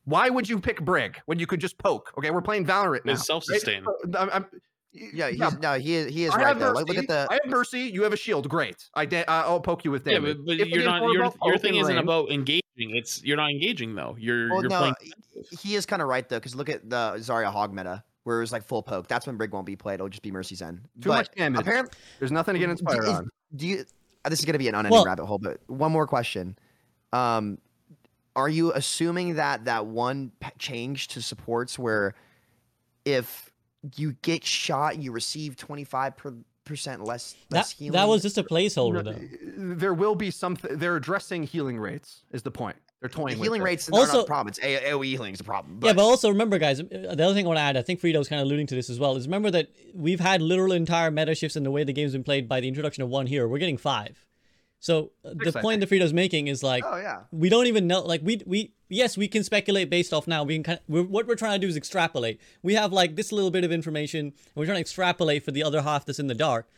Why 0.07 0.29
would 0.29 0.47
you 0.47 0.57
pick 0.59 0.79
Brig 0.83 1.19
when 1.25 1.37
you 1.37 1.45
could 1.45 1.59
just 1.59 1.77
poke? 1.77 2.13
Okay, 2.17 2.31
we're 2.31 2.41
playing 2.41 2.65
Valorant 2.65 3.03
now. 3.03 3.11
It's 3.13 3.27
self-sustained. 3.27 3.85
right? 3.85 4.15
I'm- 4.15 4.29
I'm- 4.31 4.45
Yeah, 4.93 5.29
he's, 5.29 5.59
no, 5.59 5.73
he 5.77 5.93
is. 5.95 6.13
He 6.13 6.23
is 6.23 6.31
I 6.33 6.37
right 6.37 6.47
have 6.47 6.59
though. 6.59 6.71
Like, 6.71 6.87
look 6.87 6.97
at 6.97 7.07
the. 7.07 7.27
I 7.29 7.33
have 7.43 7.45
mercy. 7.51 7.81
You 7.81 8.01
have 8.03 8.13
a 8.13 8.17
shield. 8.17 8.47
Great. 8.49 8.89
I 8.95 9.05
da- 9.05 9.25
uh, 9.27 9.43
I'll 9.45 9.59
poke 9.59 9.83
you 9.85 9.91
with 9.91 10.07
Yeah, 10.07 10.13
damage. 10.13 10.37
but, 10.37 10.45
but 10.47 10.59
If 10.61 10.69
you're 10.69 10.85
not. 10.85 11.03
Your 11.11 11.31
your 11.43 11.57
thing 11.59 11.75
isn't 11.75 11.93
range- 11.93 12.03
about 12.03 12.31
engaging. 12.31 12.61
It's 12.77 13.21
you're 13.23 13.37
not 13.37 13.51
engaging 13.51 13.93
though. 13.95 14.15
You're 14.17 14.49
Well, 14.49 14.61
you're 14.61 14.69
no, 14.69 14.77
playing. 14.79 14.95
he 15.59 15.75
is 15.75 15.85
kind 15.85 16.01
of 16.01 16.07
right 16.07 16.27
though, 16.27 16.37
because 16.39 16.55
look 16.55 16.69
at 16.69 16.89
the 16.89 17.13
Zarya 17.17 17.51
Hog 17.51 17.73
meta, 17.73 18.03
where 18.23 18.37
it 18.37 18.39
was 18.39 18.51
like 18.53 18.63
full 18.63 18.81
poke. 18.81 19.07
That's 19.07 19.27
when 19.27 19.35
Brig 19.37 19.51
won't 19.51 19.65
be 19.67 19.75
played. 19.75 19.95
It'll 19.95 20.09
just 20.09 20.23
be 20.23 20.31
Mercy's 20.31 20.61
End. 20.61 20.79
Too 21.01 21.09
but 21.09 21.15
much 21.15 21.31
damage. 21.35 21.59
Apparently, 21.61 21.91
There's 22.19 22.31
nothing 22.31 22.53
to 22.53 22.59
get 22.59 22.67
d- 22.67 22.71
inspired 22.71 23.03
is- 23.03 23.09
on. 23.09 23.29
do 23.55 23.67
you? 23.67 23.85
uh, 24.25 24.29
This 24.29 24.39
is 24.39 24.45
gonna 24.45 24.57
be 24.57 24.67
an 24.69 24.73
unending 24.75 24.93
Well- 24.93 25.05
rabbit 25.05 25.25
hole. 25.25 25.37
But 25.37 25.59
one 25.67 25.91
more 25.91 26.07
question. 26.07 26.57
Um, 27.13 27.57
are 28.37 28.47
you 28.47 28.71
assuming 28.71 29.35
that 29.35 29.65
that 29.65 29.85
one 29.87 30.31
change 30.59 31.09
to 31.09 31.21
supports 31.21 31.77
where 31.77 32.13
if 33.03 33.51
you 33.95 34.15
get 34.21 34.43
shot, 34.45 34.99
you 34.99 35.11
receive 35.11 35.55
twenty 35.57 35.83
five 35.83 36.15
per, 36.17 36.33
percent 36.65 37.03
less 37.03 37.35
less 37.49 37.73
That, 37.73 37.77
healing? 37.77 37.93
that 37.93 38.07
was 38.07 38.21
just 38.21 38.37
a 38.37 38.43
placeholder, 38.43 39.03
though. 39.03 39.75
There 39.75 39.93
will 39.93 40.15
be 40.15 40.31
something. 40.31 40.77
They're 40.77 40.95
addressing 40.97 41.43
healing 41.43 41.79
rates. 41.79 42.23
Is 42.31 42.43
the 42.43 42.51
point? 42.51 42.75
They're 42.99 43.09
the 43.09 43.15
toying 43.15 43.37
with 43.37 43.45
healing 43.45 43.61
it. 43.61 43.65
rates 43.65 43.87
are 43.87 43.91
not 43.91 43.99
Also- 44.01 44.21
the 44.21 44.25
problem. 44.27 44.49
It's 44.49 44.59
A- 44.59 44.89
AOE 44.91 45.05
healing 45.05 45.33
is 45.33 45.37
the 45.37 45.43
problem. 45.43 45.79
yeah, 45.83 45.93
but 45.93 46.01
also 46.01 46.29
remember, 46.29 46.57
guys, 46.57 46.79
uh, 46.79 46.83
the 46.89 47.11
other 47.23 47.33
thing 47.35 47.45
I 47.45 47.47
want 47.47 47.57
to 47.57 47.61
add, 47.61 47.77
I 47.77 47.83
think 47.83 48.01
Frito 48.01 48.17
was 48.17 48.27
kind 48.27 48.41
of 48.41 48.47
alluding 48.47 48.65
to 48.67 48.75
this 48.75 48.89
as 48.89 48.99
well, 48.99 49.15
is 49.15 49.27
remember 49.27 49.51
that 49.51 49.67
we've 49.93 50.19
had 50.19 50.41
literal 50.41 50.71
entire 50.71 51.11
meta 51.11 51.35
shifts 51.35 51.55
in 51.55 51.63
the 51.63 51.69
way 51.71 51.83
the 51.83 51.93
game's 51.93 52.13
been 52.13 52.23
played 52.23 52.49
by 52.49 52.59
the 52.59 52.67
introduction 52.67 53.03
of 53.03 53.09
one 53.09 53.27
hero. 53.27 53.47
We're 53.47 53.59
getting 53.59 53.77
five. 53.77 54.25
So 54.79 55.11
uh, 55.25 55.33
the 55.33 55.51
point 55.51 55.79
that 55.79 55.89
Frito's 55.89 56.13
making 56.13 56.47
is 56.47 56.63
like, 56.63 56.83
oh 56.85 56.97
yeah. 56.97 57.21
we 57.31 57.49
don't 57.49 57.67
even 57.67 57.87
know 57.87 58.01
like 58.01 58.21
we 58.23 58.41
we 58.45 58.73
yes 58.89 59.17
we 59.17 59.27
can 59.27 59.43
speculate 59.43 59.89
based 59.89 60.13
off 60.13 60.27
now. 60.27 60.43
We 60.43 60.55
can 60.55 60.63
kind 60.63 60.79
of, 60.79 60.83
we're, 60.87 61.03
what 61.03 61.27
we're 61.27 61.35
trying 61.35 61.59
to 61.59 61.65
do 61.65 61.69
is 61.69 61.75
extrapolate. 61.75 62.39
We 62.61 62.75
have 62.75 62.93
like 62.93 63.15
this 63.15 63.31
little 63.31 63.51
bit 63.51 63.63
of 63.63 63.71
information 63.71 64.19
and 64.19 64.33
we're 64.55 64.65
trying 64.65 64.75
to 64.75 64.81
extrapolate 64.81 65.43
for 65.43 65.51
the 65.51 65.63
other 65.63 65.81
half 65.81 66.05
that's 66.05 66.19
in 66.19 66.27
the 66.27 66.35
dark. 66.35 66.69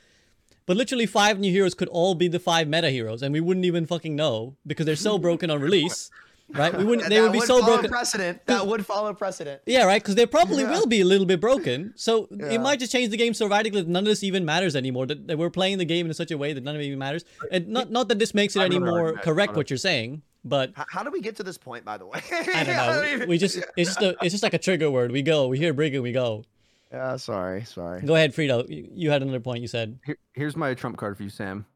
But 0.66 0.78
literally 0.78 1.08
five 1.08 1.40
new 1.40 1.52
heroes 1.52 1.74
could 1.74 1.88
all 1.88 2.16
be 2.16 2.28
the 2.28 2.40
five 2.40 2.68
meta 2.68 2.90
heroes 2.90 3.22
and 3.22 3.34
we 3.34 3.42
wouldn't 3.42 3.66
even 3.66 3.86
fucking 3.86 4.16
know 4.16 4.56
because 4.66 4.86
they're 4.86 4.96
so 4.96 5.18
broken 5.28 5.50
on 5.50 5.60
release 5.60 6.10
right 6.54 6.76
we 6.78 6.84
wouldn't 6.84 7.10
they 7.10 7.22
would 7.22 7.32
be 7.32 7.40
so 7.42 7.64
broken 7.64 7.90
Precedent. 7.90 8.46
That 8.48 8.66
would 8.68 8.86
follow 8.86 9.14
precedent. 9.14 9.62
yeah, 9.66 9.84
right. 9.86 10.02
Because 10.02 10.16
they 10.16 10.26
probably 10.26 10.64
Yeah. 10.64 10.72
will 10.72 10.88
be 10.88 11.02
a 11.02 11.06
little 11.06 11.26
bit 11.26 11.40
broken. 11.40 11.94
So 11.96 12.28
Yeah. 12.32 12.52
it 12.52 12.62
might 12.62 12.80
just 12.80 12.92
change 12.92 13.10
the 13.12 13.18
game 13.18 13.34
so 13.34 13.48
radically 13.48 13.82
that 13.82 13.88
none 13.90 14.04
of 14.04 14.08
this 14.10 14.24
even 14.24 14.46
matters 14.46 14.76
anymore. 14.76 15.06
That, 15.06 15.28
that 15.28 15.38
we're 15.38 15.50
playing 15.50 15.78
the 15.78 15.86
game 15.86 16.06
in 16.08 16.14
such 16.14 16.32
a 16.32 16.38
way 16.38 16.54
that 16.54 16.64
none 16.64 16.76
of 16.76 16.82
it 16.82 16.86
even 16.86 17.00
matters. 17.00 17.24
And 17.52 17.68
not 17.68 17.92
not 17.92 18.08
that 18.10 18.20
this 18.20 18.34
makes 18.34 18.56
it 18.56 18.62
I 18.62 18.66
any 18.66 18.80
more 18.80 19.00
argument. 19.00 19.22
correct 19.24 19.56
what 19.56 19.70
you're 19.70 19.78
saying, 19.78 20.22
but 20.44 20.72
How, 20.76 20.86
how 20.90 21.04
do 21.04 21.12
we 21.12 21.22
get 21.22 21.36
to 21.38 21.44
this 21.44 21.58
point, 21.58 21.86
by 21.86 21.98
the 21.98 22.06
way? 22.06 22.22
I 22.32 22.64
don't 22.64 22.76
know. 22.76 23.20
We- 23.20 23.26
We 23.28 23.38
just 23.38 23.58
it's 23.78 23.90
just 23.96 24.02
a, 24.02 24.16
it's 24.22 24.34
just 24.34 24.44
like 24.44 24.54
a 24.54 24.58
trigger 24.60 24.90
word. 24.90 25.12
We 25.12 25.22
go. 25.22 25.48
We 25.48 25.58
hear 25.58 25.74
Brig 25.74 25.94
and 25.94 26.04
we 26.04 26.12
go. 26.12 26.44
Yeah, 26.92 27.18
sorry, 27.18 27.66
sorry. 27.66 28.02
Go 28.02 28.16
ahead, 28.16 28.34
Frito. 28.34 28.68
You, 28.68 28.90
you 28.92 29.12
had 29.12 29.22
another 29.22 29.40
point. 29.40 29.62
You 29.62 29.68
said. 29.68 30.00
Here, 30.06 30.18
here's 30.34 30.56
my 30.56 30.74
trump 30.74 30.98
card 30.98 31.18
for 31.18 31.22
you, 31.24 31.30
Sam. 31.30 31.68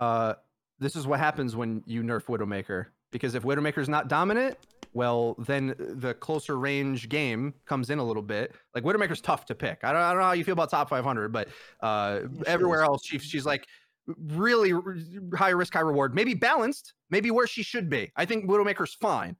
Uh, 0.00 0.34
this 0.78 0.96
is 0.96 1.06
what 1.06 1.20
happens 1.20 1.54
when 1.54 1.82
you 1.86 2.02
nerf 2.02 2.24
Widowmaker. 2.24 2.86
Because 3.10 3.34
if 3.34 3.42
Widowmaker's 3.42 3.88
not 3.88 4.08
dominant, 4.08 4.56
well, 4.92 5.36
then 5.38 5.74
the 5.78 6.14
closer 6.14 6.58
range 6.58 7.08
game 7.08 7.54
comes 7.66 7.90
in 7.90 7.98
a 7.98 8.04
little 8.04 8.22
bit. 8.22 8.54
Like 8.74 8.84
Widowmaker's 8.84 9.20
tough 9.20 9.46
to 9.46 9.54
pick. 9.54 9.84
I 9.84 9.92
don't, 9.92 10.00
I 10.00 10.10
don't 10.10 10.20
know 10.20 10.26
how 10.26 10.32
you 10.32 10.44
feel 10.44 10.54
about 10.54 10.70
top 10.70 10.88
500, 10.88 11.32
but 11.32 11.48
uh, 11.80 12.20
everywhere 12.46 12.82
else, 12.82 13.04
she, 13.04 13.18
she's 13.18 13.46
like 13.46 13.66
really 14.06 14.72
r- 14.72 14.96
high 15.36 15.50
risk, 15.50 15.74
high 15.74 15.80
reward. 15.80 16.14
Maybe 16.14 16.34
balanced, 16.34 16.94
maybe 17.10 17.30
where 17.30 17.46
she 17.46 17.62
should 17.62 17.88
be. 17.88 18.10
I 18.16 18.24
think 18.24 18.46
Widowmaker's 18.46 18.94
fine. 18.94 19.36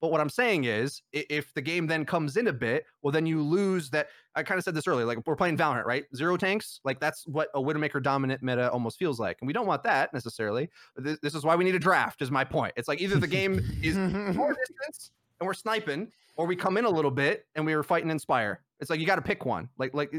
But 0.00 0.10
what 0.10 0.20
I'm 0.20 0.28
saying 0.28 0.64
is, 0.64 1.02
if 1.12 1.52
the 1.54 1.62
game 1.62 1.86
then 1.86 2.04
comes 2.04 2.36
in 2.36 2.48
a 2.48 2.52
bit, 2.52 2.84
well, 3.02 3.12
then 3.12 3.26
you 3.26 3.42
lose 3.42 3.88
that. 3.90 4.08
I 4.34 4.42
kind 4.42 4.58
of 4.58 4.64
said 4.64 4.74
this 4.74 4.86
earlier. 4.86 5.06
Like 5.06 5.26
we're 5.26 5.36
playing 5.36 5.56
Valorant, 5.56 5.86
right? 5.86 6.04
Zero 6.14 6.36
tanks. 6.36 6.80
Like 6.84 7.00
that's 7.00 7.26
what 7.26 7.48
a 7.54 7.60
Widowmaker 7.60 8.02
dominant 8.02 8.42
meta 8.42 8.70
almost 8.70 8.98
feels 8.98 9.18
like, 9.18 9.38
and 9.40 9.46
we 9.46 9.52
don't 9.52 9.66
want 9.66 9.82
that 9.84 10.12
necessarily. 10.12 10.68
This, 10.96 11.18
this 11.22 11.34
is 11.34 11.44
why 11.44 11.56
we 11.56 11.64
need 11.64 11.74
a 11.74 11.80
draft. 11.80 12.20
Is 12.20 12.30
my 12.30 12.44
point. 12.44 12.74
It's 12.76 12.88
like 12.88 13.00
either 13.00 13.16
the 13.16 13.26
game 13.26 13.60
is 13.82 13.96
more 13.96 14.54
distance 14.68 15.12
and 15.40 15.46
we're 15.46 15.54
sniping, 15.54 16.12
or 16.36 16.46
we 16.46 16.56
come 16.56 16.76
in 16.76 16.84
a 16.84 16.90
little 16.90 17.10
bit 17.10 17.46
and 17.54 17.64
we 17.64 17.74
were 17.74 17.82
fighting 17.82 18.10
Inspire. 18.10 18.60
It's 18.80 18.90
like 18.90 19.00
you 19.00 19.06
got 19.06 19.16
to 19.16 19.22
pick 19.22 19.46
one. 19.46 19.68
Like 19.78 19.94
like 19.94 20.14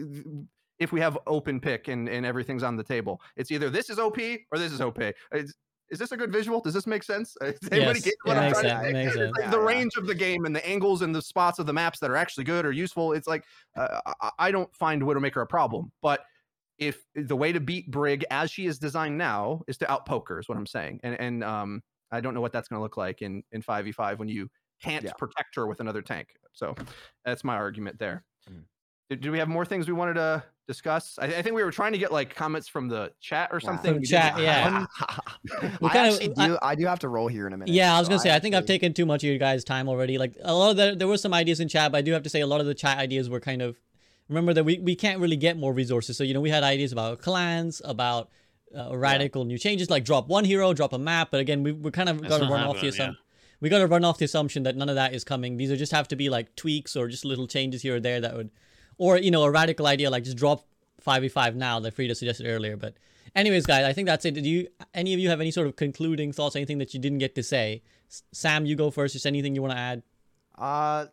if 0.80 0.92
we 0.92 1.00
have 1.00 1.18
open 1.28 1.60
pick 1.60 1.88
and 1.88 2.10
and 2.10 2.26
everything's 2.26 2.64
on 2.64 2.76
the 2.76 2.84
table, 2.84 3.22
it's 3.36 3.52
either 3.52 3.70
this 3.70 3.92
is 3.92 4.00
OP 4.00 4.18
or 4.52 4.58
this 4.58 4.72
is 4.72 4.82
OP. 4.82 5.00
It's, 5.32 5.54
is 5.90 6.00
this 6.00 6.12
a 6.12 6.18
good 6.18 6.32
visual? 6.32 6.60
Does 6.62 6.74
this 6.74 6.86
make 6.88 7.04
sense? 7.04 7.36
Does 7.42 7.56
anybody 7.72 8.00
get 8.00 8.14
what 8.24 8.38
I'm 8.38 8.52
trying 8.52 8.64
sense. 8.66 8.82
to 8.84 8.88
It 8.90 8.92
say? 8.92 8.94
makes 8.94 9.08
It's 9.08 9.16
sense. 9.18 9.32
like 9.38 9.46
Yeah, 9.46 9.52
the 9.52 9.60
yeah. 9.60 9.66
range 9.66 9.92
of 9.98 10.08
the 10.08 10.16
game 10.16 10.46
and 10.46 10.56
the 10.56 10.68
angles 10.68 11.02
and 11.02 11.14
the 11.16 11.22
spots 11.22 11.60
of 11.60 11.66
the 11.66 11.74
maps 11.74 12.00
that 12.00 12.10
are 12.12 12.16
actually 12.16 12.44
good 12.46 12.66
or 12.66 12.72
useful. 12.72 13.14
It's 13.14 13.28
like 13.28 13.44
uh, 13.76 14.00
I- 14.22 14.32
I 14.40 14.52
don't 14.52 14.74
find 14.76 15.02
Widowmaker 15.02 15.42
a 15.42 15.46
problem, 15.46 15.92
but 16.02 16.22
if 16.78 17.04
the 17.16 17.36
way 17.36 17.52
to 17.52 17.60
beat 17.60 17.90
Brig 17.90 18.24
as 18.30 18.52
she 18.52 18.68
is 18.68 18.78
designed 18.78 19.18
now 19.18 19.62
is 19.68 19.78
to 19.80 19.92
outpoke 19.92 20.30
her, 20.30 20.40
is 20.40 20.48
what 20.48 20.58
I'm 20.58 20.68
saying, 20.68 21.00
and 21.04 21.20
and 21.20 21.44
um 21.44 21.82
I 22.12 22.22
don't 22.22 22.34
know 22.34 22.42
what 22.42 22.52
that's 22.54 22.68
going 22.68 22.78
to 22.80 22.84
look 22.84 22.98
like 22.98 23.22
in 23.22 23.44
in 23.52 23.62
five 23.62 23.86
v 23.86 23.92
five 23.92 24.20
when 24.20 24.28
you 24.30 24.48
can't 24.82 25.04
Yeah. 25.04 25.14
protect 25.18 25.56
her 25.56 25.66
with 25.68 25.80
another 25.80 26.02
tank. 26.04 26.30
So 26.54 26.76
that's 27.26 27.44
my 27.44 27.56
argument 27.56 27.98
there. 27.98 28.24
Mhm. 28.50 28.64
Did, 29.10 29.22
do 29.22 29.32
we 29.32 29.40
have 29.40 29.48
more 29.48 29.66
things 29.66 29.88
we 29.88 29.94
wanted 29.94 30.16
to 30.16 30.44
discuss? 30.68 31.18
I, 31.20 31.26
I 31.28 31.42
think 31.42 31.56
we 31.56 31.64
were 31.64 31.72
trying 31.72 31.94
to 31.94 31.98
get 31.98 32.12
like 32.12 32.36
comments 32.36 32.68
from 32.68 32.90
the 32.90 33.12
chat 33.22 33.50
or 33.54 33.60
something. 33.60 33.94
From 33.94 34.02
We 34.02 34.06
chat, 34.08 34.40
yeah. 34.40 34.86
We 35.82 35.88
I 35.88 35.94
kinda- 35.94 36.00
actually 36.00 36.34
I- 36.38 36.48
do. 36.48 36.58
I, 36.62 36.76
do 36.76 36.86
have 36.88 37.00
to 37.00 37.10
roll 37.10 37.28
here 37.28 37.48
in 37.48 37.54
a 37.54 37.58
minute. 37.58 37.74
Yeah, 37.74 37.96
I 37.96 38.00
was 38.00 38.10
gonna 38.10 38.20
say. 38.20 38.36
I 38.36 38.40
think 38.40 38.54
I've 38.54 38.66
taken 38.66 38.94
too 38.94 39.06
much 39.06 39.24
of 39.24 39.30
your 39.30 39.38
guys' 39.38 39.64
time 39.64 39.88
already. 39.88 40.18
Like 40.18 40.34
a 40.42 40.54
lot 40.54 40.72
of 40.72 40.78
the, 40.78 40.96
there 40.98 41.08
were 41.08 41.18
some 41.18 41.34
ideas 41.34 41.60
in 41.60 41.68
chat, 41.70 41.92
but 41.92 42.00
I 42.00 42.02
do 42.02 42.12
have 42.12 42.24
to 42.24 42.30
say 42.30 42.42
a 42.42 42.48
lot 42.48 42.60
of 42.60 42.66
the 42.68 42.76
chat 42.76 42.98
ideas 42.98 43.30
were 43.30 43.40
kind 43.40 43.62
of. 43.62 43.80
Remember 44.30 44.54
that 44.54 44.66
we, 44.66 44.78
we 44.80 44.94
can't 44.94 45.22
really 45.22 45.38
get 45.38 45.58
more 45.58 45.72
resources. 45.72 46.18
So 46.18 46.26
you 46.26 46.34
know 46.34 46.42
we 46.42 46.50
had 46.50 46.64
ideas 46.64 46.92
about 46.92 47.20
clans, 47.22 47.82
about 47.86 48.30
uh, 48.78 48.96
radical 48.98 49.46
new 49.46 49.58
changes, 49.58 49.90
like 49.90 50.04
drop 50.04 50.28
one 50.28 50.44
hero, 50.44 50.74
drop 50.74 50.92
a 50.92 51.00
map. 51.00 51.30
But 51.32 51.40
again, 51.40 51.64
we 51.64 51.72
we 51.72 51.92
kind 51.92 52.10
of 52.10 52.18
It's 52.20 52.28
got 52.28 52.40
to 52.40 52.44
run 52.44 52.64
off 52.64 52.74
the 52.82 52.82
happening, 52.82 52.84
yeah. 52.84 52.90
assumption. 52.90 53.18
We 53.62 53.70
got 53.70 53.80
to 53.80 53.88
run 53.88 54.04
off 54.04 54.18
the 54.18 54.26
assumption 54.26 54.64
that 54.64 54.76
none 54.76 54.90
of 54.90 54.96
that 54.96 55.14
is 55.14 55.24
coming. 55.24 55.56
These 55.56 55.72
are 55.72 55.78
just 55.78 55.94
have 55.94 56.10
to 56.10 56.18
be 56.18 56.30
like 56.30 56.56
tweaks 56.58 56.98
or 56.98 57.08
just 57.08 57.24
little 57.24 57.48
changes 57.48 57.82
here 57.82 57.96
or 57.96 58.00
there 58.02 58.20
that 58.22 58.36
would, 58.36 58.52
or 58.98 59.18
you 59.18 59.32
know 59.32 59.44
a 59.44 59.52
radical 59.52 59.88
idea 59.88 60.10
like 60.10 60.24
just 60.24 60.38
drop 60.38 60.66
five 61.00 61.22
v 61.22 61.30
five 61.30 61.56
now 61.56 61.80
that 61.80 61.96
Frito 61.96 62.16
suggested 62.16 62.48
earlier. 62.48 62.78
But 62.78 62.96
anyways, 63.36 63.66
guys, 63.66 63.86
I 63.86 63.94
think 63.94 64.08
that's 64.08 64.26
it. 64.26 64.34
Did 64.34 64.46
you 64.46 64.68
any 64.94 65.14
of 65.14 65.20
you 65.20 65.30
have 65.30 65.42
any 65.42 65.52
sort 65.52 65.68
of 65.68 65.76
concluding 65.76 66.32
thoughts? 66.32 66.56
Anything 66.56 66.80
that 66.80 66.94
you 66.94 67.00
didn't 67.00 67.20
get 67.20 67.36
to 67.36 67.44
say? 67.44 67.84
S- 68.10 68.24
Sam, 68.32 68.66
you 68.66 68.76
go 68.76 68.92
first. 68.92 69.14
Just 69.14 69.26
anything 69.26 69.56
you 69.56 69.62
want 69.62 69.74
to 69.74 69.80
add? 69.80 70.04
Uh, 70.58 71.06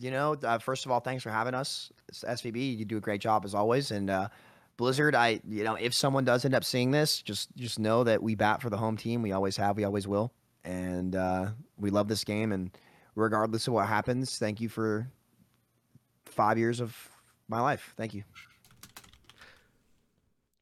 you 0.00 0.10
know, 0.10 0.36
uh, 0.42 0.58
first 0.58 0.86
of 0.86 0.92
all, 0.92 1.00
thanks 1.00 1.22
for 1.22 1.30
having 1.30 1.54
us. 1.54 1.92
It's 2.08 2.24
SVB, 2.24 2.78
you 2.78 2.84
do 2.84 2.96
a 2.96 3.00
great 3.00 3.20
job 3.20 3.44
as 3.44 3.54
always. 3.54 3.90
And 3.90 4.08
uh, 4.08 4.28
Blizzard, 4.76 5.14
I, 5.14 5.40
you 5.46 5.64
know, 5.64 5.74
if 5.74 5.92
someone 5.92 6.24
does 6.24 6.44
end 6.44 6.54
up 6.54 6.64
seeing 6.64 6.90
this, 6.90 7.20
just 7.20 7.54
just 7.56 7.78
know 7.78 8.04
that 8.04 8.22
we 8.22 8.34
bat 8.34 8.62
for 8.62 8.70
the 8.70 8.76
home 8.76 8.96
team. 8.96 9.22
We 9.22 9.32
always 9.32 9.56
have. 9.56 9.76
We 9.76 9.84
always 9.84 10.06
will. 10.06 10.32
And 10.64 11.16
uh, 11.16 11.48
we 11.78 11.90
love 11.90 12.08
this 12.08 12.24
game. 12.24 12.52
And 12.52 12.70
regardless 13.14 13.66
of 13.66 13.74
what 13.74 13.88
happens, 13.88 14.38
thank 14.38 14.60
you 14.60 14.68
for 14.68 15.08
five 16.38 16.56
years 16.56 16.78
of 16.78 16.96
my 17.48 17.60
life. 17.60 17.94
Thank 17.96 18.14
you. 18.14 18.22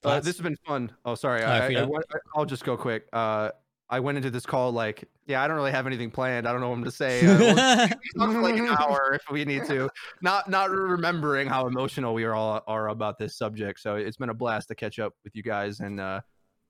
Uh, 0.03 0.21
this 0.21 0.37
has 0.37 0.41
been 0.41 0.57
fun. 0.67 0.91
Oh, 1.05 1.15
sorry. 1.15 1.43
All 1.43 1.51
right, 1.51 1.77
I, 1.77 1.83
I, 1.83 2.19
I'll 2.35 2.47
just 2.47 2.65
go 2.65 2.79
quick. 2.79 3.07
Uh, 3.13 3.51
I 3.91 4.01
went 4.01 4.17
into 4.17 4.31
this 4.31 4.47
call 4.47 4.73
like, 4.73 5.05
yeah, 5.27 5.43
I 5.43 5.47
don't 5.47 5.57
really 5.57 5.73
have 5.73 5.87
anything 5.87 6.11
planned. 6.11 6.49
I 6.49 6.53
don't 6.53 6.63
know 6.63 6.71
what 6.71 6.79
I'm 6.79 6.85
to 6.85 6.91
say. 6.91 7.21
Uh, 7.27 7.89
we'll 8.17 8.27
talk 8.27 8.35
for 8.35 8.41
like 8.41 8.57
an 8.57 8.69
hour 8.69 9.13
if 9.13 9.31
we 9.31 9.45
need 9.45 9.67
to. 9.67 9.91
Not 10.23 10.49
not 10.49 10.71
remembering 10.71 11.47
how 11.47 11.67
emotional 11.67 12.15
we 12.15 12.25
are 12.25 12.35
all 12.35 12.63
are 12.67 12.89
about 12.89 13.19
this 13.19 13.37
subject. 13.37 13.79
So 13.81 13.97
it's 13.97 14.17
been 14.17 14.31
a 14.31 14.35
blast 14.35 14.69
to 14.69 14.75
catch 14.75 14.99
up 14.99 15.13
with 15.25 15.37
you 15.37 15.43
guys, 15.43 15.81
and 15.81 16.01
uh, 16.01 16.21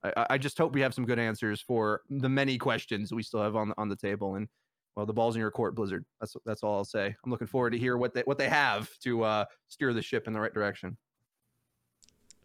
I, 0.03 0.27
I 0.31 0.39
just 0.39 0.59
hope 0.59 0.75
we 0.75 0.81
have 0.81 0.95
some 0.95 1.05
good 1.05 1.19
answers 1.21 1.61
for 1.61 2.01
the 2.11 2.29
many 2.29 2.59
questions 2.59 3.13
we 3.13 3.23
still 3.23 3.43
have 3.43 3.55
on 3.55 3.73
on 3.79 3.89
the 3.89 3.97
table. 3.97 4.35
And 4.35 4.49
well, 4.97 5.05
the 5.05 5.13
ball's 5.13 5.37
in 5.37 5.41
your 5.41 5.51
court, 5.51 5.75
Blizzard. 5.75 6.05
That's 6.21 6.35
that's 6.47 6.63
all 6.63 6.77
I'll 6.77 6.85
say. 6.85 7.15
I'm 7.23 7.31
looking 7.31 7.47
forward 7.47 7.71
to 7.71 7.79
hear 7.79 7.99
what 7.99 8.15
they 8.15 8.23
what 8.23 8.39
they 8.39 8.49
have 8.49 8.91
to 9.01 9.23
uh, 9.23 9.45
steer 9.69 9.93
the 9.93 10.03
ship 10.03 10.27
in 10.27 10.33
the 10.33 10.41
right 10.41 10.53
direction. 10.53 10.97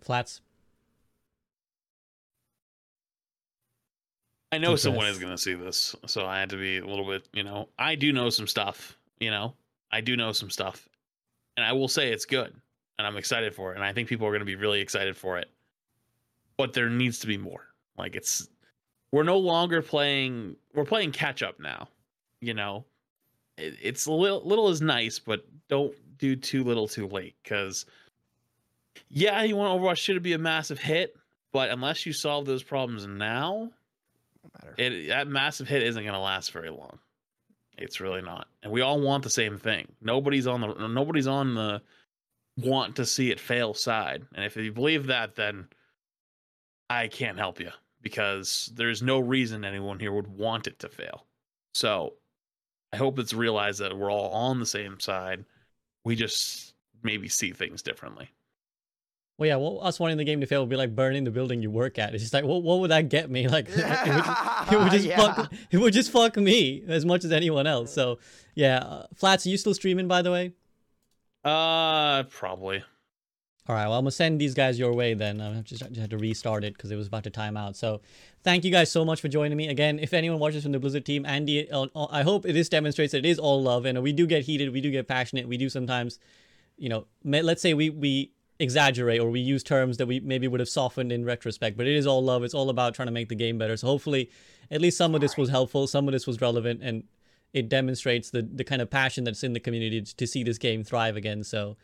Flats. 0.02 0.42
I 4.52 4.58
know 4.58 4.76
someone 4.76 5.06
is 5.06 5.18
going 5.18 5.32
to 5.32 5.42
see 5.42 5.54
this, 5.54 5.96
so 6.08 6.26
I 6.26 6.40
had 6.40 6.50
to 6.50 6.58
be 6.58 6.80
a 6.80 6.86
little 6.86 7.08
bit, 7.08 7.26
you 7.32 7.42
know, 7.42 7.70
I 7.80 7.96
do 7.96 8.12
know 8.12 8.30
some 8.30 8.48
stuff, 8.48 8.98
you 9.18 9.32
know, 9.32 9.54
I 9.94 10.02
do 10.02 10.18
know 10.18 10.34
some 10.34 10.50
stuff, 10.50 10.90
and 11.56 11.66
I 11.66 11.72
will 11.72 11.88
say 11.88 12.12
it's 12.12 12.26
good, 12.26 12.54
and 12.98 13.08
I'm 13.08 13.16
excited 13.16 13.56
for 13.56 13.72
it, 13.72 13.76
and 13.76 13.86
I 13.86 13.94
think 13.94 14.10
people 14.10 14.28
are 14.28 14.32
going 14.32 14.42
to 14.42 14.46
be 14.46 14.58
really 14.58 14.82
excited 14.82 15.16
for 15.16 15.38
it. 15.38 15.50
But 16.58 16.74
there 16.74 16.90
needs 16.90 17.20
to 17.20 17.28
be 17.28 17.38
more. 17.38 17.68
Like 17.98 18.18
it's, 18.18 18.50
we're 19.14 19.24
no 19.24 19.38
longer 19.38 19.82
playing, 19.82 20.58
we're 20.74 20.84
playing 20.84 21.14
catch 21.14 21.44
up 21.44 21.58
now, 21.58 21.88
you 22.42 22.54
know. 22.54 22.86
It, 23.58 23.76
it's 23.82 24.06
a 24.06 24.12
little, 24.12 24.42
little 24.44 24.70
is 24.70 24.82
nice, 24.82 25.20
but 25.20 25.46
don't 25.70 25.94
do 26.18 26.36
too 26.36 26.64
little 26.64 26.88
too 26.88 27.08
late, 27.08 27.36
because 27.44 27.86
yeah, 29.10 29.44
you 29.44 29.56
want 29.56 29.80
Overwatch 29.80 30.06
2 30.06 30.16
to 30.16 30.20
be 30.20 30.34
a 30.34 30.38
massive 30.38 30.80
hit, 30.80 31.16
but 31.52 31.70
unless 31.70 32.06
you 32.06 32.14
solve 32.14 32.46
those 32.46 32.64
problems 32.64 33.06
now, 33.06 33.72
it 34.78 35.10
that 35.10 35.28
massive 35.28 35.68
hit 35.68 35.84
isn't 35.84 36.04
going 36.04 36.14
to 36.14 36.20
last 36.20 36.52
very 36.52 36.70
long. 36.70 37.00
It's 37.78 38.00
really 38.00 38.22
not, 38.22 38.48
and 38.64 38.72
we 38.72 38.82
all 38.82 39.00
want 39.00 39.24
the 39.24 39.30
same 39.30 39.58
thing. 39.58 39.88
Nobody's 40.02 40.48
on 40.48 40.62
the 40.62 40.88
nobody's 40.88 41.28
on 41.28 41.56
the 41.56 41.82
want 42.58 42.96
to 42.98 43.06
see 43.06 43.32
it 43.32 43.40
fail 43.40 43.74
side, 43.74 44.26
and 44.36 44.46
if 44.46 44.56
you 44.56 44.72
believe 44.72 45.08
that, 45.08 45.36
then 45.36 45.68
I 46.90 47.08
can't 47.08 47.38
help 47.38 47.60
you 47.60 47.72
because 48.02 48.72
there's 48.76 49.02
no 49.02 49.20
reason 49.20 49.64
anyone 49.64 50.00
here 50.00 50.12
would 50.12 50.28
want 50.28 50.68
it 50.68 50.80
to 50.80 50.90
fail. 50.90 51.26
So 51.74 52.14
I 52.94 52.98
hope 52.98 53.20
it's 53.20 53.34
realized 53.34 53.80
that 53.80 53.98
we're 53.98 54.12
all 54.12 54.30
on 54.32 54.60
the 54.60 54.66
same 54.66 55.00
side. 55.00 55.46
We 56.04 56.16
just 56.16 56.74
maybe 57.04 57.30
see 57.30 57.52
things 57.52 57.82
differently. 57.82 58.30
Well, 59.38 59.48
yeah, 59.48 59.56
well, 59.56 59.80
us 59.82 60.00
wanting 60.00 60.18
the 60.18 60.24
game 60.24 60.40
to 60.42 60.46
fail 60.46 60.62
would 60.62 60.70
be 60.70 60.76
like 60.76 60.96
burning 60.96 61.24
the 61.24 61.32
building 61.32 61.64
you 61.64 61.72
work 61.72 61.98
at. 61.98 62.14
It's 62.14 62.22
just 62.22 62.34
like, 62.34 62.44
what, 62.44 62.62
what 62.62 62.80
would 62.80 62.92
that 62.92 63.10
get 63.10 63.30
me? 63.32 63.48
Like, 63.52 63.70
it, 63.70 63.76
would, 63.76 64.74
it 64.74 64.84
would 64.84 64.92
just 64.92 65.06
Yeah. 65.08 65.16
fuck, 65.34 65.54
it 65.72 65.78
would 65.78 65.94
just 65.94 66.12
fuck 66.12 66.38
me 66.38 66.84
as 66.88 67.06
much 67.06 67.24
as 67.26 67.32
anyone 67.32 67.66
else. 67.66 67.92
So, 67.94 68.20
yeah, 68.56 68.78
uh, 68.80 69.08
Flats, 69.16 69.46
are 69.46 69.50
you 69.50 69.58
still 69.58 69.74
streaming, 69.74 70.08
by 70.08 70.22
the 70.22 70.32
way? 70.32 70.54
Uh, 71.44 72.24
probably. 72.24 72.84
All 73.68 73.76
right, 73.76 73.88
well, 73.88 73.94
I'm 73.94 74.04
gonna 74.04 74.12
send 74.12 74.42
these 74.42 74.56
guys 74.56 74.80
your 74.80 74.94
way 74.94 75.14
then. 75.14 75.40
I 75.40 75.62
just, 75.62 75.84
just 75.84 75.96
had 75.96 76.10
to 76.10 76.18
restart 76.18 76.64
it 76.64 76.74
because 76.74 76.90
it 76.90 76.96
was 76.96 77.08
about 77.08 77.24
to 77.26 77.30
time 77.30 77.56
out. 77.56 77.76
So, 77.76 78.02
thank 78.44 78.66
you 78.66 78.72
guys 78.72 78.92
so 78.92 79.06
much 79.06 79.22
for 79.22 79.28
joining 79.28 79.56
me 79.56 79.68
again. 79.68 80.00
If 80.00 80.14
anyone 80.14 80.40
watches 80.40 80.64
from 80.64 80.72
the 80.72 80.80
Blizzard 80.80 81.06
team, 81.06 81.28
Andy, 81.28 81.70
uh, 81.70 81.86
uh, 81.96 82.08
I 82.10 82.24
hope 82.24 82.42
this 82.42 82.70
demonstrates 82.70 83.12
that 83.12 83.20
it 83.20 83.26
is 83.26 83.38
all 83.38 83.62
love, 83.62 83.86
and 83.86 84.02
we 84.02 84.14
do 84.14 84.26
get 84.26 84.44
heated, 84.46 84.74
we 84.74 84.82
do 84.82 84.90
get 84.90 85.08
passionate, 85.08 85.48
we 85.48 85.58
do 85.58 85.70
sometimes, 85.70 86.18
you 86.78 86.90
know, 86.90 87.06
let's 87.24 87.62
say 87.62 87.76
we 87.76 87.92
we 87.92 88.32
exaggerate 88.58 89.20
or 89.20 89.30
we 89.30 89.40
use 89.40 89.64
terms 89.64 89.98
that 89.98 90.08
we 90.08 90.20
maybe 90.20 90.48
would 90.48 90.60
have 90.60 90.70
softened 90.70 91.12
in 91.12 91.24
retrospect, 91.24 91.78
but 91.78 91.86
it 91.86 91.96
is 91.96 92.08
all 92.08 92.24
love. 92.24 92.44
It's 92.44 92.56
all 92.56 92.70
about 92.72 92.96
trying 92.96 93.08
to 93.08 93.12
make 93.12 93.30
the 93.30 93.36
game 93.36 93.60
better. 93.60 93.78
So 93.78 93.86
hopefully, 93.86 94.32
at 94.72 94.82
least 94.82 94.98
some 94.98 95.14
of 95.14 95.22
this 95.22 95.38
was 95.38 95.50
helpful, 95.50 95.86
some 95.86 96.08
of 96.08 96.14
this 96.14 96.26
was 96.26 96.42
relevant, 96.42 96.82
and 96.82 97.04
it 97.54 97.70
demonstrates 97.70 98.32
the 98.32 98.42
the 98.42 98.64
kind 98.64 98.82
of 98.82 98.90
passion 98.90 99.24
that's 99.24 99.44
in 99.44 99.54
the 99.54 99.60
community 99.60 100.02
to 100.02 100.26
see 100.26 100.44
this 100.44 100.58
game 100.58 100.84
thrive 100.84 101.16
again. 101.16 101.44
So 101.44 101.78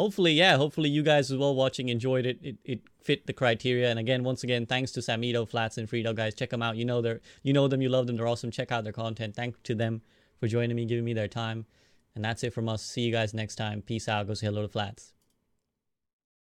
hopefully, 0.00 0.32
yeah, 0.32 0.56
hopefully 0.56 0.88
you 0.88 1.02
guys 1.02 1.30
as 1.30 1.36
well 1.36 1.54
watching 1.54 1.90
enjoyed 1.90 2.24
it. 2.24 2.38
It 2.42 2.56
it 2.64 2.80
fit 3.02 3.26
the 3.26 3.32
criteria. 3.32 3.90
And 3.90 3.98
again, 3.98 4.24
once 4.24 4.42
again, 4.42 4.64
thanks 4.66 4.92
to 4.92 5.00
Samito, 5.00 5.46
Flats, 5.46 5.76
and 5.78 5.88
Frito 5.88 6.14
guys. 6.14 6.34
Check 6.34 6.50
them 6.50 6.62
out. 6.62 6.76
You 6.76 6.86
know 6.86 7.00
they're 7.02 7.20
you 7.42 7.52
know 7.52 7.68
them, 7.68 7.82
you 7.82 7.90
love 7.90 8.06
them. 8.06 8.16
They're 8.16 8.32
awesome. 8.34 8.50
Check 8.50 8.72
out 8.72 8.84
their 8.84 8.92
content. 8.92 9.36
Thank 9.36 9.62
to 9.64 9.74
them 9.74 10.02
for 10.38 10.48
joining 10.48 10.76
me, 10.76 10.86
giving 10.86 11.04
me 11.04 11.12
their 11.12 11.28
time. 11.28 11.66
And 12.14 12.24
that's 12.24 12.42
it 12.42 12.54
from 12.54 12.68
us. 12.68 12.82
See 12.82 13.02
you 13.02 13.12
guys 13.12 13.34
next 13.34 13.56
time. 13.56 13.82
Peace 13.82 14.08
out. 14.08 14.26
Go 14.26 14.34
say 14.34 14.46
hello 14.46 14.62
to 14.62 14.68
Flats. 14.68 15.12